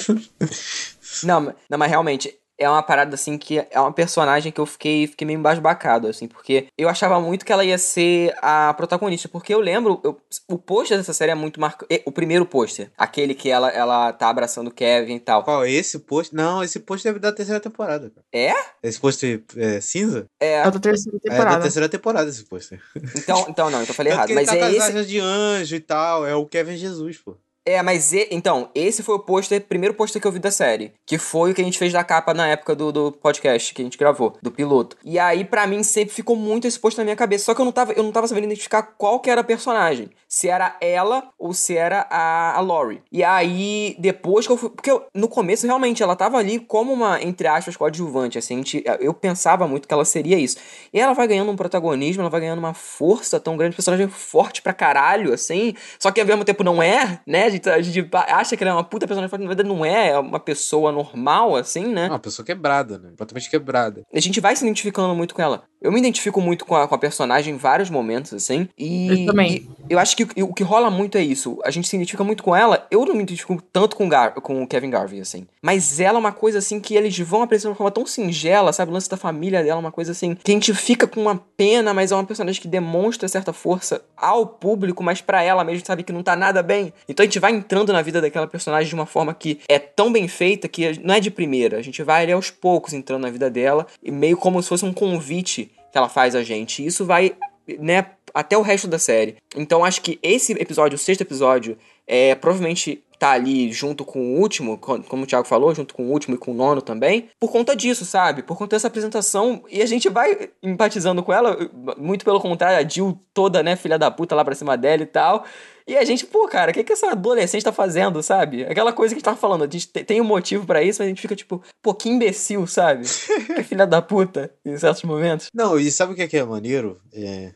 [1.22, 5.06] Não, não, mas realmente, é uma parada assim que é uma personagem que eu fiquei,
[5.06, 9.52] fiquei meio embasbacado, assim, porque eu achava muito que ela ia ser a protagonista, porque
[9.52, 10.18] eu lembro, eu-
[10.48, 12.02] o pôster dessa série é muito marcante.
[12.06, 15.42] O primeiro pôster, aquele que ela, ela tá abraçando o Kevin e tal.
[15.44, 16.34] Qual, esse post?
[16.34, 18.10] Não, esse post deve da terceira temporada.
[18.10, 18.24] Cara.
[18.32, 18.54] É?
[18.82, 20.26] Esse post é, cinza?
[20.40, 20.54] É.
[20.60, 21.62] É da terceira É da temporada.
[21.62, 22.80] terceira temporada esse pôster.
[23.14, 24.34] Então, então não, então eu falei Tanto errado.
[24.34, 25.04] Mas tá é esse.
[25.06, 26.26] de anjo e tal.
[26.26, 27.36] É o Kevin Jesus, pô.
[27.68, 30.92] É, mas e- então, esse foi o pôster, primeiro pôster que eu vi da série.
[31.04, 33.82] Que foi o que a gente fez da capa na época do, do podcast que
[33.82, 34.96] a gente gravou, do piloto.
[35.04, 37.44] E aí, pra mim, sempre ficou muito esse pôster na minha cabeça.
[37.46, 40.10] Só que eu não tava, eu não tava sabendo identificar qual que era a personagem.
[40.28, 43.02] Se era ela ou se era a, a Lori.
[43.10, 44.70] E aí, depois que eu fui.
[44.70, 48.38] Porque eu- no começo, realmente, ela tava ali como uma, entre aspas, coadjuvante.
[48.38, 50.56] Assim, gente- eu pensava muito que ela seria isso.
[50.92, 54.62] E ela vai ganhando um protagonismo, ela vai ganhando uma força tão grande, personagem forte
[54.62, 55.74] pra caralho, assim.
[55.98, 57.55] Só que ao mesmo tempo não é, né?
[57.68, 59.84] A gente, a gente acha que ela é uma puta personagem forte, na verdade não
[59.84, 62.06] é, é uma pessoa normal, assim, né?
[62.06, 63.10] É uma pessoa quebrada, né?
[63.10, 64.02] Completamente quebrada.
[64.12, 65.64] A gente vai se identificando muito com ela.
[65.86, 68.68] Eu me identifico muito com a, com a personagem em vários momentos, assim.
[68.76, 69.68] E Eu também.
[69.88, 71.60] e eu acho que o, que rola muito é isso.
[71.64, 72.84] A gente se identifica muito com ela.
[72.90, 75.46] Eu não me identifico tanto com, o Gar com o Kevin Garvey, assim.
[75.62, 78.72] Mas ela é uma coisa, assim, que eles vão apresentar de uma forma tão singela,
[78.72, 78.90] sabe?
[78.90, 80.34] O lance da família dela, é uma coisa assim.
[80.34, 84.02] Que a gente fica com uma pena, mas é uma personagem que demonstra certa força
[84.16, 86.02] ao público, mas pra ela mesmo, sabe?
[86.02, 86.92] Que não tá nada bem.
[87.08, 90.10] Então a gente vai entrando na vida daquela personagem de uma forma que é tão
[90.10, 91.78] bem feita que não é de primeira.
[91.78, 94.84] A gente vai ali aos poucos entrando na vida dela, e meio como se fosse
[94.84, 96.84] um convite que ela faz a gente.
[96.84, 97.34] Isso vai,
[97.78, 99.36] né, até o resto da série.
[99.56, 104.38] Então acho que esse episódio, o sexto episódio, é provavelmente tá ali junto com o
[104.38, 107.30] último, co- como o Thiago falou, junto com o último e com o nono também,
[107.40, 108.42] por conta disso, sabe?
[108.42, 109.64] Por conta dessa apresentação.
[109.70, 111.56] E a gente vai empatizando com ela,
[111.96, 115.06] muito pelo contrário, a Jill toda, né, filha da puta lá pra cima dela e
[115.06, 115.46] tal.
[115.86, 118.64] E a gente, pô, cara, o que, que essa adolescente tá fazendo, sabe?
[118.64, 121.00] Aquela coisa que a gente tava falando, a gente te- tem um motivo pra isso,
[121.00, 123.04] mas a gente fica tipo, pô, que imbecil, sabe?
[123.54, 125.48] que filha da puta, em certos momentos.
[125.54, 127.00] Não, e sabe o que é, que é maneiro?
[127.12, 127.52] É.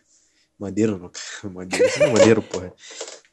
[0.58, 1.10] Maneiro não.
[1.50, 2.72] Maneiro, isso não é maneiro, porra.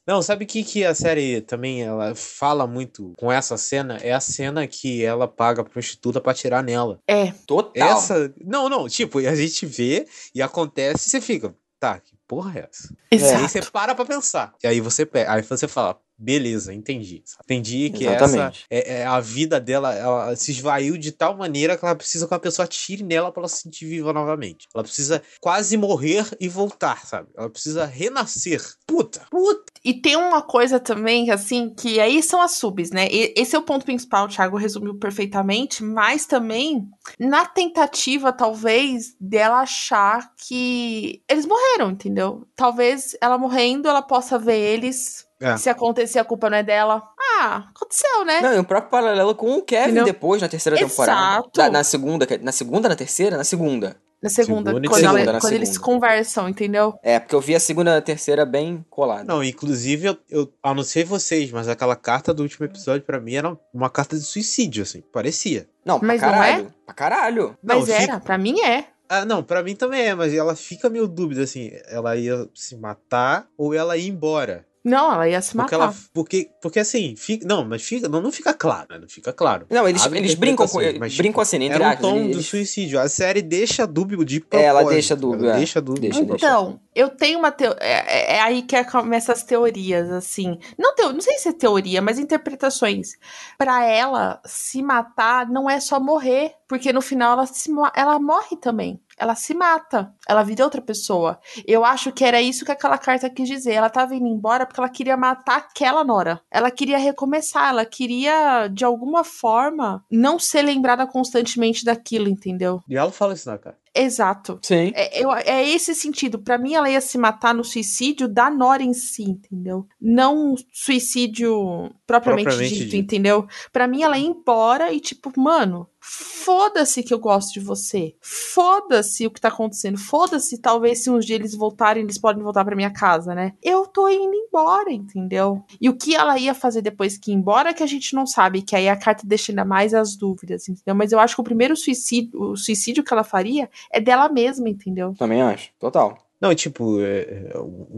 [0.07, 3.97] Não, sabe o que, que a série também ela fala muito com essa cena?
[4.01, 7.01] É a cena que ela paga a prostituta pra tirar nela.
[7.05, 7.33] É.
[7.45, 7.89] Total.
[7.97, 8.33] Essa.
[8.43, 12.67] Não, não, tipo, a gente vê e acontece e você fica, tá, que porra é
[12.69, 12.93] essa?
[13.11, 13.35] E Exato.
[13.43, 14.53] aí você para pra pensar.
[14.63, 17.23] E aí você pega, aí você fala, beleza, entendi.
[17.43, 18.65] Entendi que Exatamente.
[18.69, 22.27] essa é, é a vida dela, ela se esvaiu de tal maneira que ela precisa
[22.27, 24.67] que uma pessoa tire nela pra ela se sentir viva novamente.
[24.73, 27.29] Ela precisa quase morrer e voltar, sabe?
[27.37, 28.61] Ela precisa renascer.
[28.85, 29.71] Puta, puta.
[29.83, 33.07] E tem uma coisa também, assim, que aí são as subs, né?
[33.09, 36.89] E- esse é o ponto principal, o Thiago resumiu perfeitamente, mas também
[37.19, 42.47] na tentativa, talvez, dela achar que eles morreram, entendeu?
[42.55, 45.26] Talvez ela morrendo, ela possa ver eles.
[45.39, 45.55] É.
[45.57, 47.03] Se acontecer, a culpa não é dela.
[47.39, 48.41] Ah, aconteceu, né?
[48.41, 50.05] Não, e o próprio paralelo com o Kevin Entendeu?
[50.05, 51.39] depois, na terceira temporada.
[51.39, 51.59] Exato.
[51.59, 53.37] Na, na segunda, na segunda, na terceira?
[53.37, 53.95] Na segunda.
[54.19, 55.85] Na segunda, Segunda quando, segunda, ela- quando eles segunda.
[55.85, 56.97] conversam, entendeu?
[57.03, 59.23] É, porque eu vi a segunda e a terceira bem colada.
[59.23, 63.19] Não, inclusive, eu, eu ah, não sei vocês, mas aquela carta do último episódio pra
[63.19, 65.69] mim era uma carta de suicídio, assim, parecia.
[65.85, 66.73] Não, pra Mas não caralho.
[66.83, 67.57] Pra caralho.
[67.61, 68.85] Mas Não, era, fica- pra mim é.
[69.07, 72.75] Ah, não, pra mim também é, mas ela fica meio dúvida, assim, ela ia se
[72.75, 74.65] matar ou ela ia embora.
[74.87, 75.85] Não, ela ia se Porque matar.
[75.87, 75.95] ela.
[76.13, 78.97] Porque, porque assim, fica, não, mas fica, não, não fica claro, né?
[78.99, 79.65] Não fica claro.
[79.69, 82.37] Não, eles, Abre eles brincam com, mas, brincam tipo, assim, entre Era um tom eles-
[82.37, 82.99] do suicídio.
[82.99, 84.69] A série deixa dúbio de É, propósito.
[84.69, 85.57] ela deixa dúbio, Ela é.
[85.57, 86.01] deixa dúbio.
[86.01, 86.35] Deixa, deixa.
[86.45, 87.77] Então, eu tenho uma teoria.
[87.81, 90.57] É, é aí que começam as teorias, assim.
[90.77, 91.11] Não, teo...
[91.11, 93.17] não sei se é teoria, mas interpretações.
[93.57, 97.69] Pra ela se matar, não é só morrer, porque no final ela, se...
[97.95, 98.99] ela morre também.
[99.17, 100.13] Ela se mata.
[100.27, 101.39] Ela vira outra pessoa.
[101.65, 103.73] Eu acho que era isso que aquela carta quis dizer.
[103.73, 106.41] Ela tava indo embora porque ela queria matar aquela Nora.
[106.51, 107.69] Ela queria recomeçar.
[107.69, 112.81] Ela queria, de alguma forma, não ser lembrada constantemente daquilo, entendeu?
[112.87, 113.77] E ela fala isso na cara.
[114.03, 114.59] Exato.
[114.61, 114.91] Sim.
[114.95, 116.39] É, eu- é esse sentido.
[116.39, 119.85] Pra mim, ela ia se matar no suicídio da Nora em si, entendeu?
[120.01, 122.95] Não suicídio propriamente, Propriamente dito, dito.
[122.95, 123.47] entendeu?
[123.71, 128.15] Pra mim, ela ia embora e, tipo, mano, foda-se que eu gosto de você.
[128.21, 129.97] Foda-se o que tá acontecendo.
[129.97, 133.53] Foda-se, talvez, se uns dias eles voltarem, eles podem voltar pra minha casa, né?
[133.61, 135.61] Eu tô indo embora, entendeu?
[135.81, 138.61] E o que ela ia fazer depois que ir embora, que a gente não sabe,
[138.61, 140.95] que aí a carta deixa ainda mais as dúvidas, entendeu?
[140.95, 144.69] Mas eu acho que o primeiro suicídio, o suicídio que ela faria é dela mesma,
[144.69, 145.13] entendeu?
[145.17, 145.71] Também acho.
[145.79, 146.17] Total.
[146.39, 147.53] Não, tipo, é, é,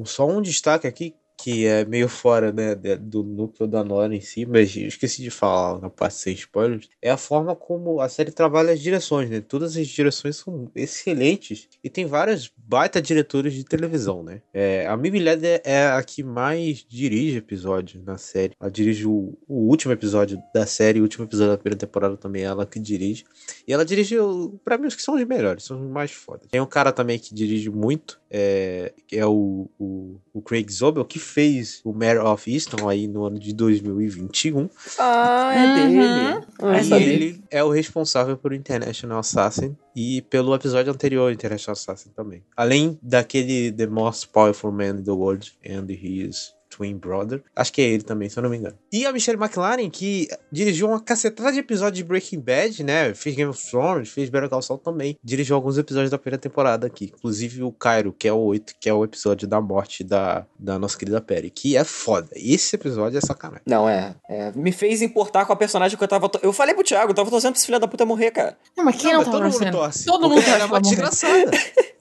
[0.05, 4.45] só um destaque aqui que é meio fora, né, do núcleo da Nora em si,
[4.45, 8.31] mas eu esqueci de falar na parte sem spoilers, é a forma como a série
[8.31, 9.39] trabalha as direções, né?
[9.39, 14.41] Todas as direções são excelentes e tem vários baita diretores de televisão, né?
[14.53, 18.53] É, a Mimi Leder é a que mais dirige episódios na série.
[18.59, 22.43] Ela dirige o, o último episódio da série, o último episódio da primeira temporada também
[22.43, 23.23] é ela que dirige.
[23.65, 24.15] E ela dirige,
[24.63, 26.47] pra mim, os que são os melhores, são os mais fodas.
[26.49, 31.05] Tem um cara também que dirige muito, é, que é o, o, o Craig Zobel,
[31.05, 34.69] que fez o Mayor of Easton aí no ano de 2021.
[34.97, 35.73] Ah, é Uhum.
[35.73, 36.45] dele.
[36.61, 42.09] Ah, e ele é o responsável por International Assassin e pelo episódio anterior, International Assassin
[42.15, 42.43] também.
[42.57, 47.43] Além daquele The Most Powerful Man in the World and His Twin Brother.
[47.53, 48.75] Acho que é ele também, se eu não me engano.
[48.91, 53.13] E a Michelle McLaren, que dirigiu uma cacetada de episódios de Breaking Bad, né?
[53.13, 55.17] Fez Game of Thrones, fez Better Call Saul também.
[55.21, 57.11] Dirigiu alguns episódios da primeira temporada aqui.
[57.17, 60.79] Inclusive o Cairo, que é o 8, que é o episódio da morte da, da
[60.79, 61.49] nossa querida Perry.
[61.49, 62.29] Que é foda.
[62.33, 63.63] Esse episódio é sacanagem.
[63.67, 64.51] Não, é, é.
[64.55, 66.29] Me fez importar com a personagem que eu tava.
[66.29, 68.57] to- Eu falei pro Thiago, eu tava torcendo pra esse filho da puta morrer, cara.
[68.77, 69.71] Não, mas quem não, tá todo mundo torcendo?
[69.73, 70.05] torce.
[70.05, 71.51] Todo mundo é torce uma desgraçada.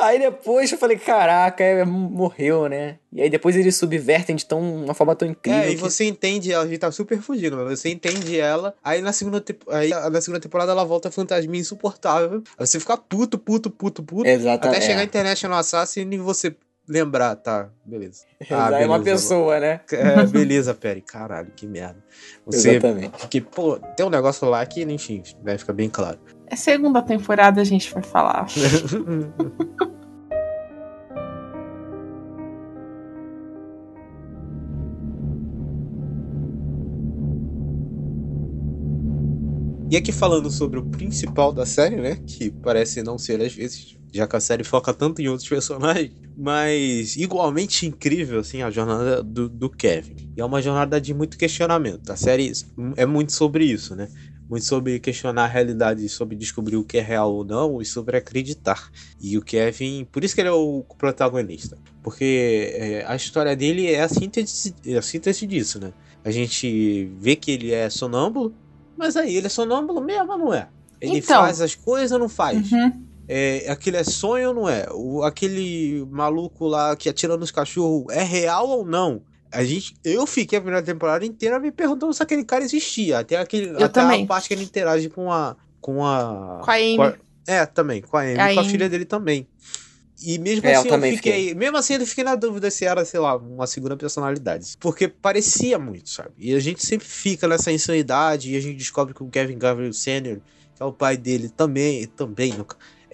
[0.00, 2.98] aí depois eu falei, caraca, é, morreu, né?
[3.12, 5.60] E aí depois eles subvertem de tão, uma forma tão incrível.
[5.62, 8.74] É, e que- você entende ela, a gente tá super fugindo, mas você entende ela,
[8.82, 12.96] aí na segunda, tempo- aí na segunda temporada ela volta fantasminha insuportável, aí você fica
[12.96, 14.28] puto, puto, puto, puto,
[14.68, 16.54] até chegar a International Assassin e você
[16.88, 18.24] lembrar, tá, beleza.
[18.40, 19.80] Exato, é uma pessoa, né?
[19.92, 22.02] É, beleza, Perry, caralho, que merda.
[22.46, 23.18] Você, Exatamente.
[23.18, 26.18] Porque, pô, tem um negócio lá que, enfim, vai ficar bem claro.
[26.46, 28.46] É segunda temporada a gente vai falar.
[39.90, 42.16] E aqui falando sobre o principal da série, né?
[42.26, 46.12] Que parece não ser às vezes, já que a série foca tanto em outros personagens,
[46.36, 50.14] mas igualmente incrível, assim, a jornada do, do Kevin.
[50.36, 52.10] E é uma jornada de muito questionamento.
[52.10, 52.52] A série
[52.96, 54.08] é muito sobre isso, né?
[54.48, 58.16] Muito sobre questionar a realidade, sobre descobrir o que é real ou não e sobre
[58.16, 58.90] acreditar.
[59.20, 63.90] E o Kevin, por isso que ele é o protagonista, porque é, a história dele
[63.90, 65.92] é a síntese, é a síntese disso, né?
[66.22, 68.54] A gente vê que ele é sonâmbulo,
[68.96, 70.68] mas aí, ele é sonâmbulo mesmo ou não é?
[71.00, 71.42] Ele Então.
[71.42, 72.70] faz as coisas ou não faz?
[72.70, 73.02] Uhum.
[73.26, 74.86] É, aquele é sonho ou não é?
[74.92, 79.22] O, aquele maluco lá que atira nos cachorros é real ou não?
[79.50, 83.20] A gente, eu fiquei a primeira temporada inteira me perguntando se aquele cara existia.
[83.20, 84.24] Até, aquele, Eu até também.
[84.24, 85.56] a parte que ele interage com a.
[85.80, 86.60] Com a.
[86.64, 87.14] Com a Amy.
[87.46, 88.38] é, também, com a Amy.
[88.40, 89.46] A com a filha dele também.
[90.20, 92.84] E mesmo É, eu assim eu, também fiquei, Mesmo assim eu fiquei na dúvida se
[92.84, 94.74] era, sei lá, uma segunda personalidade.
[94.80, 96.30] Porque parecia muito, sabe?
[96.38, 99.92] E a gente sempre fica nessa insanidade e a gente descobre que o Kevin Gabriel
[99.92, 100.40] Sr.,
[100.74, 102.66] que é o pai dele, também, também no-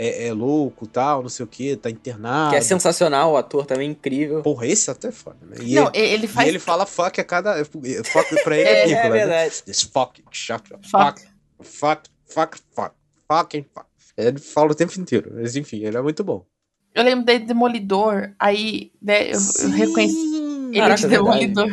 [0.03, 2.51] é, é louco tal, não sei o que, tá internado.
[2.53, 4.43] Que é sensacional, o ator também incrível.
[4.43, 5.57] Porra, esse até é foda, né?
[5.61, 6.49] E, Não, ele, ele e faz.
[6.49, 7.63] ele fala fuck a cada.
[7.65, 9.11] Fuck pra ele é, É, Nicolas, é né?
[9.11, 9.63] verdade.
[9.65, 10.89] This fucking shut up.
[10.89, 11.21] Fuck.
[11.21, 11.23] Fuck,
[11.63, 12.95] fuck, fuck, fuck.
[13.31, 13.87] Fucking fuck.
[14.17, 15.33] Ele fala o tempo inteiro.
[15.35, 16.47] Mas enfim, ele é muito bom.
[16.95, 21.47] Eu lembro dele de Demolidor, aí, né, eu, eu reconheci ele Caraca, de é verdade.
[21.47, 21.69] Demolidor.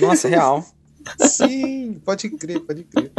[0.00, 0.64] Nossa, real.
[1.20, 3.12] Sim, pode crer, pode crer.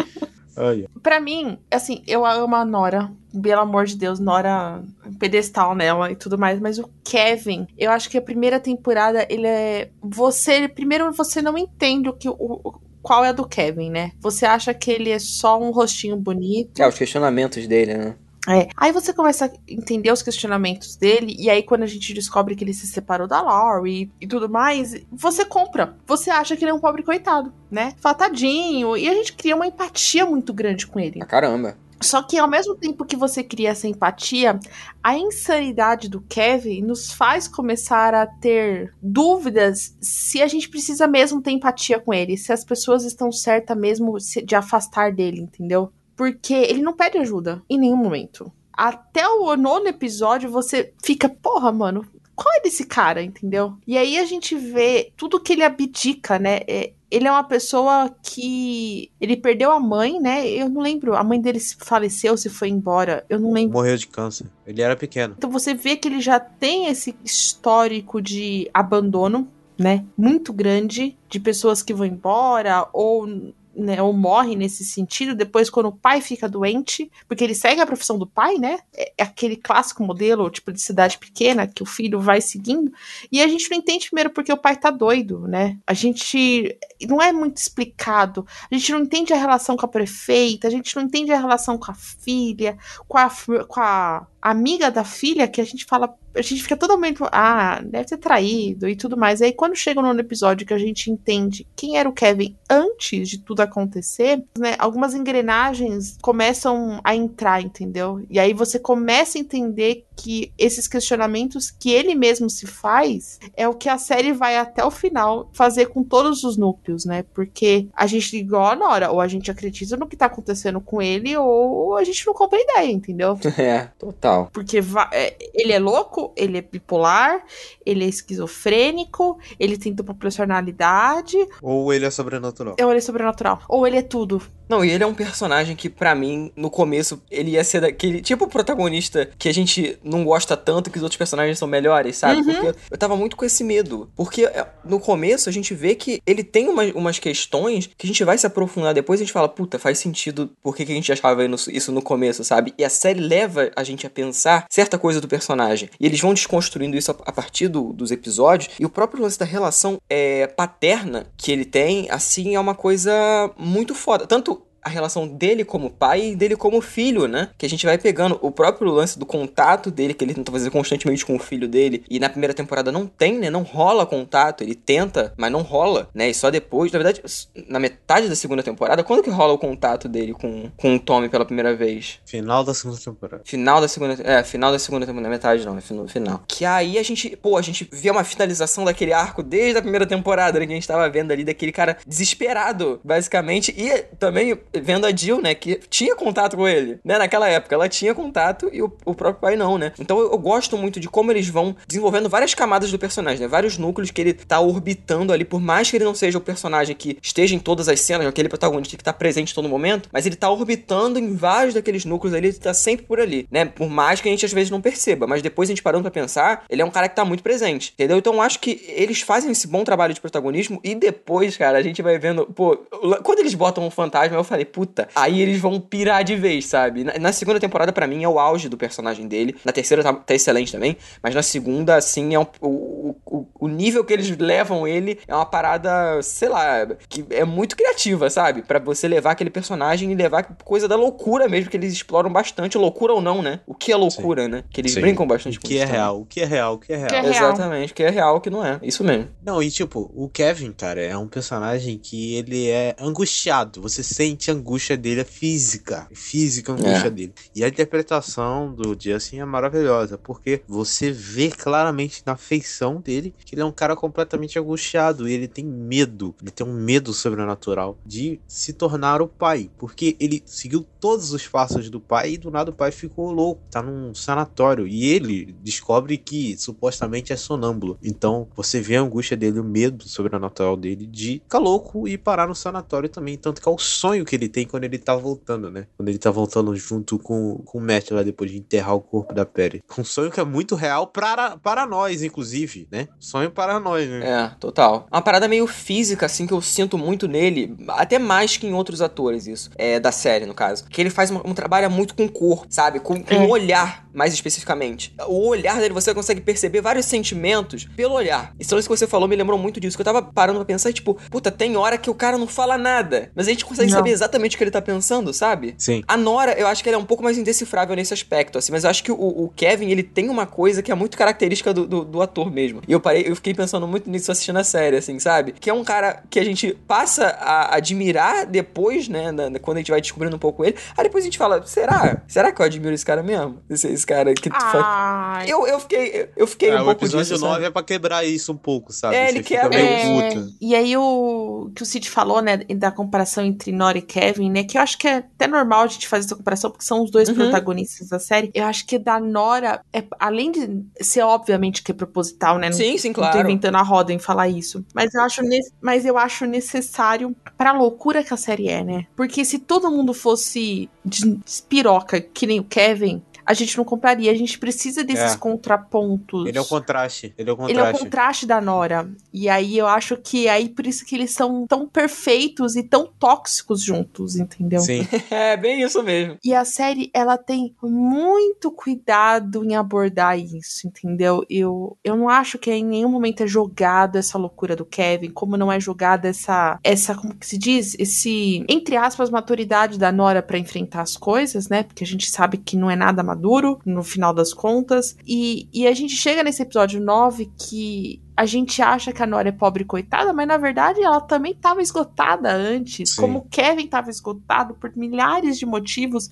[0.55, 3.11] Ai, Pra mim, assim, eu amo a Nora.
[3.41, 4.84] Pelo amor de Deus, Nora,
[5.19, 6.59] pedestal nela e tudo mais.
[6.59, 9.89] Mas o Kevin, eu acho que a primeira temporada, ele é.
[10.03, 10.67] Você.
[10.67, 12.30] Primeiro, você não entende o que.
[12.30, 14.11] O, o- qual é a do Kevin, né?
[14.21, 16.81] Você acha que ele é só um rostinho bonito.
[16.81, 18.15] É, os questionamentos dele, né?
[18.48, 18.68] É.
[18.76, 22.64] Aí você começa a entender os questionamentos dele, e aí quando a gente descobre que
[22.64, 25.95] ele se separou da Laurie e, e tudo mais, você compra.
[26.06, 27.94] Você acha que ele é um pobre coitado, né?
[27.99, 28.98] Fala, tadinho.
[28.98, 31.20] E a gente cria uma empatia muito grande com ele.
[31.20, 31.78] Pra caramba.
[32.03, 34.60] Só que ao mesmo tempo que você cria essa empatia,
[35.02, 41.41] a insanidade do Kevin nos faz começar a ter dúvidas se a gente precisa mesmo
[41.41, 45.94] ter empatia com ele, se as pessoas estão certas mesmo de afastar dele, entendeu?
[46.15, 48.52] Porque ele não pede ajuda em nenhum momento.
[48.72, 53.77] Até o nono episódio você fica, porra, mano, qual é desse cara, entendeu?
[53.85, 56.61] E aí a gente vê tudo que ele abdica, né?
[56.68, 59.11] É, ele é uma pessoa que.
[59.22, 60.48] Ele perdeu a mãe, né?
[60.49, 61.15] Eu não lembro.
[61.15, 63.23] A mãe dele se faleceu, se foi embora.
[63.30, 63.73] Eu não lembro.
[63.73, 64.48] morreu de câncer.
[64.65, 65.35] Ele era pequeno.
[65.38, 70.03] Então você vê que ele já tem esse histórico de abandono, né?
[70.18, 73.53] Muito grande, de pessoas que vão embora ou.
[73.76, 77.88] Né, ou morrem nesse sentido, depois quando o pai fica doente, porque ele segue a
[77.88, 78.78] profissão do pai, né?
[78.94, 82.91] É é aquele clássico modelo, tipo, de cidade pequena, que o filho vai seguindo,
[83.32, 85.78] e a gente não entende primeiro porque o pai tá doido, né?
[85.88, 86.78] A gente
[87.08, 88.45] não é muito explicado.
[88.70, 91.78] A gente não entende a relação com a prefeita, a gente não entende a relação
[91.78, 92.78] com a filha,
[93.08, 93.30] com a,
[93.68, 96.14] com a amiga da filha, que a gente fala.
[96.36, 97.20] A gente fica totalmente.
[97.32, 99.41] Ah, deve ter traído e tudo mais.
[99.41, 103.38] Aí quando chega no episódio que a gente entende quem era o Kevin antes de
[103.38, 104.76] tudo acontecer, né?
[104.78, 108.26] Algumas engrenagens começam a entrar, entendeu?
[108.30, 113.68] E aí você começa a entender que esses questionamentos que ele mesmo se faz é
[113.68, 117.24] o que a série vai até o final fazer com todos os núcleos, né?
[117.34, 121.02] Porque a gente, igual a Nora, ou a gente acredita no que tá acontecendo com
[121.02, 123.40] ele, ou a gente não compra ideia, entendeu?
[123.64, 124.32] É, total.
[124.53, 127.43] Porque va- é, ele é louco, ele é bipolar,
[127.85, 132.76] ele é esquizofrênico, ele tem dupla personalidade, Ou ele é sobrenatural.
[132.81, 134.41] ou ele é sobrenatural, ou ele é tudo.
[134.69, 138.22] Não, e ele é um personagem que, pra mim, no começo, ele ia ser daquele
[138.22, 142.38] tipo protagonista que a gente não gosta tanto que os outros personagens são melhores, sabe?
[142.41, 142.45] Uhum.
[142.45, 144.10] Porque eu tava muito com esse medo.
[144.15, 148.10] Porque é, no começo a gente vê que ele tem uma- umas questões que a
[148.10, 150.91] gente vai se aprofundar depois e a gente fala, puta, faz sentido por que, que
[150.91, 152.73] a gente achava isso- isso no começo, sabe?
[152.77, 154.23] E a série leva a gente a pensar
[154.70, 155.90] certa coisa do personagem.
[156.00, 158.70] E eles vão desconstruindo isso a, a partir do- dos episódios.
[158.80, 163.12] E o próprio lance da relação é, paterna que ele tem, assim, é uma coisa
[163.58, 164.26] muito foda.
[164.28, 167.49] Tanto a relação dele como pai e dele como filho, né?
[167.57, 170.69] Que a gente vai pegando o próprio lance do contato dele, que ele tenta fazer
[170.69, 173.49] constantemente com o filho dele, e na primeira temporada não tem, né?
[173.49, 176.30] Não rola contato, ele tenta, mas não rola, né?
[176.30, 177.22] E só depois, na verdade,
[177.68, 181.30] na metade da segunda temporada, quando que rola o contato dele com, com o Tommy
[181.30, 182.19] pela primeira vez?
[182.26, 183.41] Final da segunda temporada.
[183.45, 186.43] Final da segunda, é, final da segunda temporada, metade não, é final.
[186.47, 190.05] Que aí a gente, pô, a gente vê uma finalização daquele arco desde a primeira
[190.05, 195.06] temporada, né, que a gente tava vendo ali, daquele cara desesperado, basicamente, e também vendo
[195.06, 198.82] a Jill, né, que tinha contato com ele, né, naquela época, ela tinha contato e
[198.82, 199.91] o, o próprio pai não, né.
[200.00, 203.48] Então eu, eu, gosto muito de como eles vão desenvolvendo várias camadas do personagem, né,
[203.48, 206.95] vários núcleos que ele tá orbitando ali, por mais que ele não seja o personagem
[206.95, 210.26] que esteja em todas as cenas, aquele protagonista que tá presente em todo momento, mas
[210.26, 213.90] ele tá orbitando em vários daqueles núcleos ali, ele tá sempre por ali, né, por
[213.90, 216.66] mais que a gente às vezes não perceba, mas depois a gente parando pra pensar,
[216.70, 218.18] ele é um cara que tá muito presente, entendeu?
[218.18, 221.82] Então eu acho que eles fazem esse bom trabalho de protagonismo e depois, cara, a
[221.82, 222.78] gente vai vendo, pô,
[223.24, 227.03] quando eles botam um fantasma, eu falei, puta, aí eles vão pirar de vez, sabe?
[227.03, 229.56] Na, na segunda temporada, para mim, é o auge do personagem dele.
[229.64, 233.68] Na terceira tá, tá excelente também, mas na segunda, assim, é um, o, o, o
[233.68, 238.64] nível que eles levam ele é uma parada, sei lá, que é muito criativa, sabe?
[238.64, 242.77] para você levar aquele personagem e levar coisa da loucura mesmo, que eles exploram bastante,
[242.77, 243.60] loucura ou não, né?
[243.68, 244.49] O que é loucura, Sim.
[244.49, 244.64] né?
[244.72, 245.02] Que eles Sim.
[245.02, 247.10] brincam bastante o que é real, o que é real, o que é real.
[247.10, 247.52] Que é real.
[247.52, 248.80] Exatamente, o que é real, o que não é.
[248.81, 249.30] Isso mesmo.
[249.44, 253.81] Não, e tipo, o Kevin, cara, é um personagem que ele é angustiado.
[253.81, 256.07] Você sente angústia dele, a física.
[256.13, 257.09] Física a angústia é.
[257.09, 257.34] dele.
[257.55, 263.55] E a interpretação do Justin é maravilhosa, porque você vê claramente na feição dele que
[263.55, 265.27] ele é um cara completamente angustiado.
[265.27, 269.69] E ele tem medo, ele tem um medo sobrenatural de se tornar o pai.
[269.77, 273.61] Porque ele seguiu todos os passos do pai e do nada o pai ficou louco.
[273.69, 274.88] Tá num sanatório.
[274.88, 277.97] E ele descobre que supostamente é sonâmbulo.
[278.03, 282.47] Então você vê a angústia dele, o medo sobrenatural dele de ficar louco e parar
[282.47, 283.38] no sanatório também.
[283.38, 285.88] Tanto que é o sonho que ele tem quando ele tá voltando, né?
[285.98, 289.34] Quando ele tá voltando junto com, com o Matt lá depois de enterrar o corpo
[289.34, 289.84] da Perry.
[289.98, 293.07] Um sonho que é muito real para, para nós, inclusive, né?
[293.20, 294.22] Sonho para nós, né?
[294.24, 295.07] É, total.
[295.11, 299.02] Uma parada meio física, assim, que eu sinto muito nele, até mais que em outros
[299.02, 299.70] atores, isso.
[299.76, 300.86] É, da série, no caso.
[300.86, 302.99] Que ele faz um, um trabalho muito com cor, sabe?
[302.99, 303.40] Com, com é.
[303.40, 305.14] um olhar, mais especificamente.
[305.27, 308.53] O olhar dele, você consegue perceber vários sentimentos pelo olhar.
[308.60, 309.98] Isso que você falou me lembrou muito disso.
[309.98, 312.77] Que eu tava parando pra pensar, tipo, puta, tem hora que o cara não fala
[312.77, 313.31] nada.
[313.35, 313.98] Mas a gente consegue não.
[313.98, 315.76] saber exatamente o que ele tá pensando, sabe?
[315.77, 316.03] Sim.
[316.07, 318.72] A Nora, eu acho que ele é um pouco mais indecifrável nesse aspecto, assim.
[318.72, 321.73] Mas eu acho que o, o Kevin, ele tem uma coisa que é muito característica
[321.73, 322.81] do, do, do, ator mesmo.
[322.88, 325.53] E eu parei, eu fiquei pensando muito nisso assistindo a série, assim, sabe?
[325.53, 329.31] Que é um cara que a gente passa a admirar depois, né?
[329.31, 330.76] Na, quando a gente vai descobrindo um pouco ele.
[330.98, 332.22] Aí depois a gente fala, será?
[332.27, 333.60] Será que eu admiro esse cara mesmo?
[333.69, 335.49] Esse, esse cara que tu faz.
[335.49, 337.65] Eu, eu fiquei, eu fiquei é, um pouco O episódio disso, 9 sabe?
[337.65, 339.15] é pra quebrar isso um pouco, sabe?
[339.15, 339.73] É, ele Você quer.
[339.73, 344.51] É, e aí o que o Cid falou, né, da comparação entre Nora e Kevin,
[344.51, 347.03] né, que eu acho que é até normal a gente fazer essa comparação, porque são
[347.03, 347.35] os dois uhum.
[347.35, 348.51] protagonistas da série.
[348.53, 352.71] Eu acho que da Nora, é, além de ser obviamente que é proposital, né?
[352.71, 353.35] Sim, não, sim, claro.
[353.35, 354.85] Não tô inventando a roda em falar isso.
[354.93, 355.41] Mas eu acho,
[355.81, 359.05] mas eu acho necessário pra loucura que a série é, né?
[359.15, 364.32] Porque se todo mundo fosse de espiroca, que nem o Kevin, a gente não compraria.
[364.32, 365.38] A gente precisa desses é.
[365.38, 366.48] contrapontos.
[366.48, 367.34] Ele é o contraste.
[367.38, 367.80] Ele é o contraste.
[367.80, 369.10] Ele é o contraste da Nora.
[369.34, 372.84] E aí eu acho que é aí por isso que eles são tão perfeitos e
[372.84, 374.80] tão tóxicos juntos, entendeu?
[374.80, 375.07] Sim.
[375.30, 376.38] é, bem isso mesmo.
[376.44, 381.45] E a série, ela tem muito cuidado em abordar isso, entendeu?
[381.49, 385.57] Eu, eu não acho que em nenhum momento é jogado essa loucura do Kevin, como
[385.57, 387.95] não é jogada essa, essa, como que se diz?
[387.99, 391.84] Esse, entre aspas, maturidade da Nora para enfrentar as coisas, né?
[391.84, 395.18] Porque a gente sabe que não é nada maduro, no final das contas.
[395.26, 399.49] E, e a gente chega nesse episódio 9 que a gente acha que a Nora
[399.49, 403.22] é pobre coitada, mas na verdade ela também estava esgotada antes, Sim.
[403.22, 406.30] como o Kevin estava esgotado por milhares de motivos,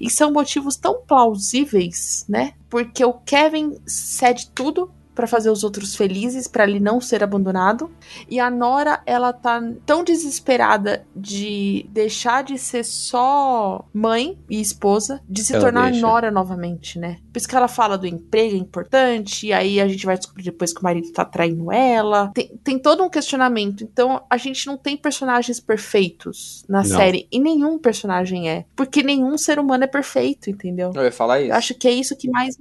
[0.00, 2.54] e são motivos tão plausíveis, né?
[2.68, 7.90] Porque o Kevin cede tudo para fazer os outros felizes, para ele não ser abandonado.
[8.28, 15.20] E a Nora, ela tá tão desesperada de deixar de ser só mãe e esposa,
[15.28, 16.06] de se ela tornar deixa.
[16.06, 17.18] Nora novamente, né?
[17.32, 20.44] Por isso que ela fala do emprego é importante, e aí a gente vai descobrir
[20.44, 22.30] depois que o marido tá traindo ela.
[22.34, 23.84] Tem, tem todo um questionamento.
[23.84, 26.84] Então a gente não tem personagens perfeitos na não.
[26.84, 28.64] série, e nenhum personagem é.
[28.74, 30.92] Porque nenhum ser humano é perfeito, entendeu?
[30.94, 31.50] Eu ia falar isso.
[31.50, 32.56] Eu acho que é isso que mais,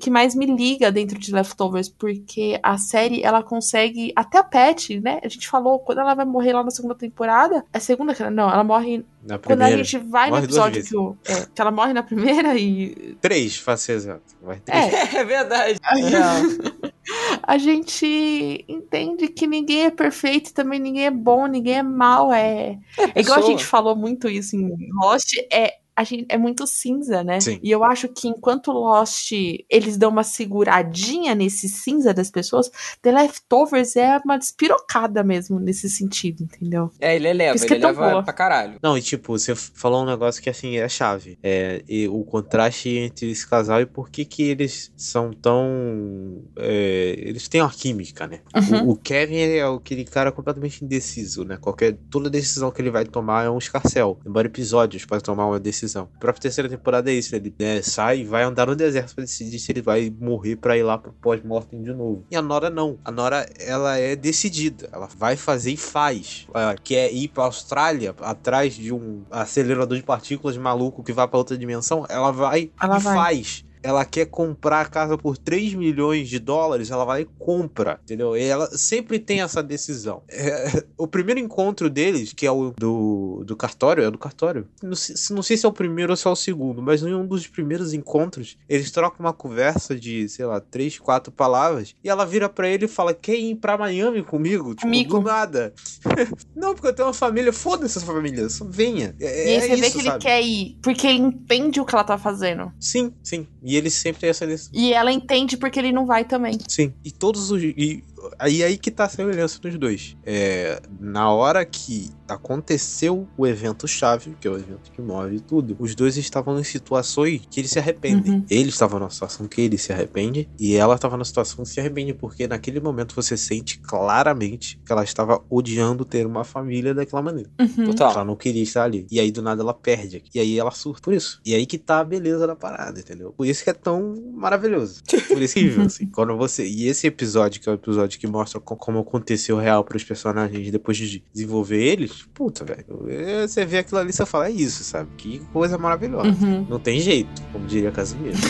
[0.00, 4.12] que mais me liga dentro de Leftovers porque a série ela consegue.
[4.14, 5.20] Até a Pet, né?
[5.22, 7.64] A gente falou, quando ela vai morrer lá na segunda temporada.
[7.72, 9.04] É a segunda, não, ela morre.
[9.22, 9.84] Na Quando a primeira.
[9.84, 13.16] gente vai Morre no episódio que, o, é, que ela morre na primeira e.
[13.20, 14.22] Três, pra ser exato.
[14.42, 14.92] Vai três.
[14.92, 15.80] É, É verdade.
[17.42, 22.32] a gente entende que ninguém é perfeito, também ninguém é bom, ninguém é mal.
[22.32, 22.78] É,
[23.14, 27.22] é igual a gente falou muito isso em Lost, é, a gente, é muito cinza,
[27.22, 27.40] né?
[27.40, 27.58] Sim.
[27.62, 29.32] E eu acho que enquanto Lost
[29.70, 35.88] eles dão uma seguradinha nesse cinza das pessoas, The Leftovers é uma despirocada mesmo nesse
[35.88, 36.90] sentido, entendeu?
[37.00, 38.22] É, ele eleva, ele é tão eleva boa.
[38.22, 38.78] pra caralho.
[38.82, 41.38] Não, e tipo, você falou um negócio que assim é a chave.
[41.42, 46.42] É e o contraste entre esse casal e por que que eles são tão.
[46.56, 48.40] é, eles têm uma química, né?
[48.54, 48.88] Uhum.
[48.88, 51.56] O, o Kevin é aquele cara completamente indeciso, né?
[51.56, 54.18] Qualquer, toda decisão que ele vai tomar é um escarcel.
[54.24, 55.83] Demora episódios para tomar uma decisão.
[55.96, 57.34] A própria terceira temporada é isso.
[57.34, 60.76] Ele né, sai e vai andar no deserto pra decidir se ele vai morrer pra
[60.76, 62.24] ir lá pro pós-mortem de novo.
[62.30, 62.98] E a Nora não.
[63.04, 64.88] A Nora, ela é decidida.
[64.92, 66.46] Ela vai fazer e faz.
[66.54, 71.38] Ela quer ir pra Austrália atrás de um acelerador de partículas maluco que vai pra
[71.38, 72.06] outra dimensão.
[72.08, 73.14] Ela vai Ela e vai.
[73.14, 73.64] faz.
[73.84, 78.34] Ela quer comprar a casa por 3 milhões de dólares, ela vai e compra, entendeu?
[78.36, 80.22] E ela sempre tem essa decisão.
[80.28, 84.66] É, o primeiro encontro deles, que é o do, do cartório, é do cartório.
[84.82, 87.14] Não sei, não sei se é o primeiro ou se é o segundo, mas em
[87.14, 92.08] um dos primeiros encontros, eles trocam uma conversa de, sei lá, três, quatro palavras, e
[92.08, 94.70] ela vira pra ele e fala: Quer ir pra Miami comigo?
[94.70, 95.18] Tipo, Comigo.
[95.18, 95.74] do nada.
[96.56, 99.14] não, porque eu tenho uma família, foda-se essa família, só venha.
[99.20, 100.22] É, e aí é você vê isso, que ele sabe?
[100.22, 102.72] quer ir, porque ele entende o que ela tá fazendo.
[102.80, 103.46] Sim, sim.
[103.62, 104.72] E ele sempre tem essa decisão.
[104.74, 106.58] E ela entende porque ele não vai também.
[106.68, 106.92] Sim.
[107.04, 107.62] E todos os.
[107.62, 108.02] E
[108.38, 110.16] aí, aí que tá a semelhança dos dois.
[110.24, 115.76] É, na hora que aconteceu o evento chave, que é o evento que move tudo,
[115.78, 118.34] os dois estavam em situações que eles se arrependem.
[118.34, 118.44] Uhum.
[118.48, 121.80] Ele estava numa situação que ele se arrepende, e ela estava numa situação que se
[121.80, 127.22] arrepende, porque naquele momento você sente claramente que ela estava odiando ter uma família daquela
[127.22, 127.50] maneira.
[127.60, 127.86] Uhum.
[127.86, 128.12] Total.
[128.12, 129.06] Ela não queria estar ali.
[129.10, 130.22] E aí do nada ela perde.
[130.34, 131.02] E aí ela surta.
[131.02, 131.40] Por isso.
[131.44, 133.32] E aí que tá a beleza da parada, entendeu?
[133.36, 135.02] Por isso que é tão maravilhoso.
[135.28, 136.06] Por isso que, assim.
[136.06, 136.66] Quando você.
[136.66, 140.70] E esse episódio, que é o episódio que mostra co- como aconteceu real pros personagens
[140.70, 143.06] depois de desenvolver eles, puta, velho.
[143.08, 145.08] é, Você vê aquilo ali e você fala, é isso, sabe?
[145.16, 146.28] Que coisa maravilhosa.
[146.28, 146.66] Uhum.
[146.68, 148.36] Não tem jeito, como diria Casimiro.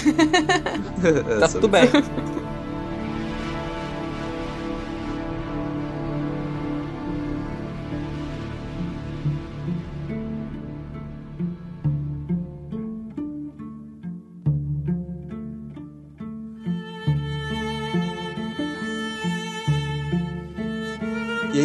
[1.40, 1.84] Tá tudo bem.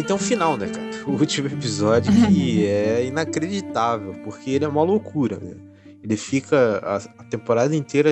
[0.00, 0.88] E aí tem um final, né, cara?
[1.06, 5.54] O último episódio que é inacreditável, porque ele é uma loucura, né?
[6.02, 8.10] Ele fica a, a temporada inteira.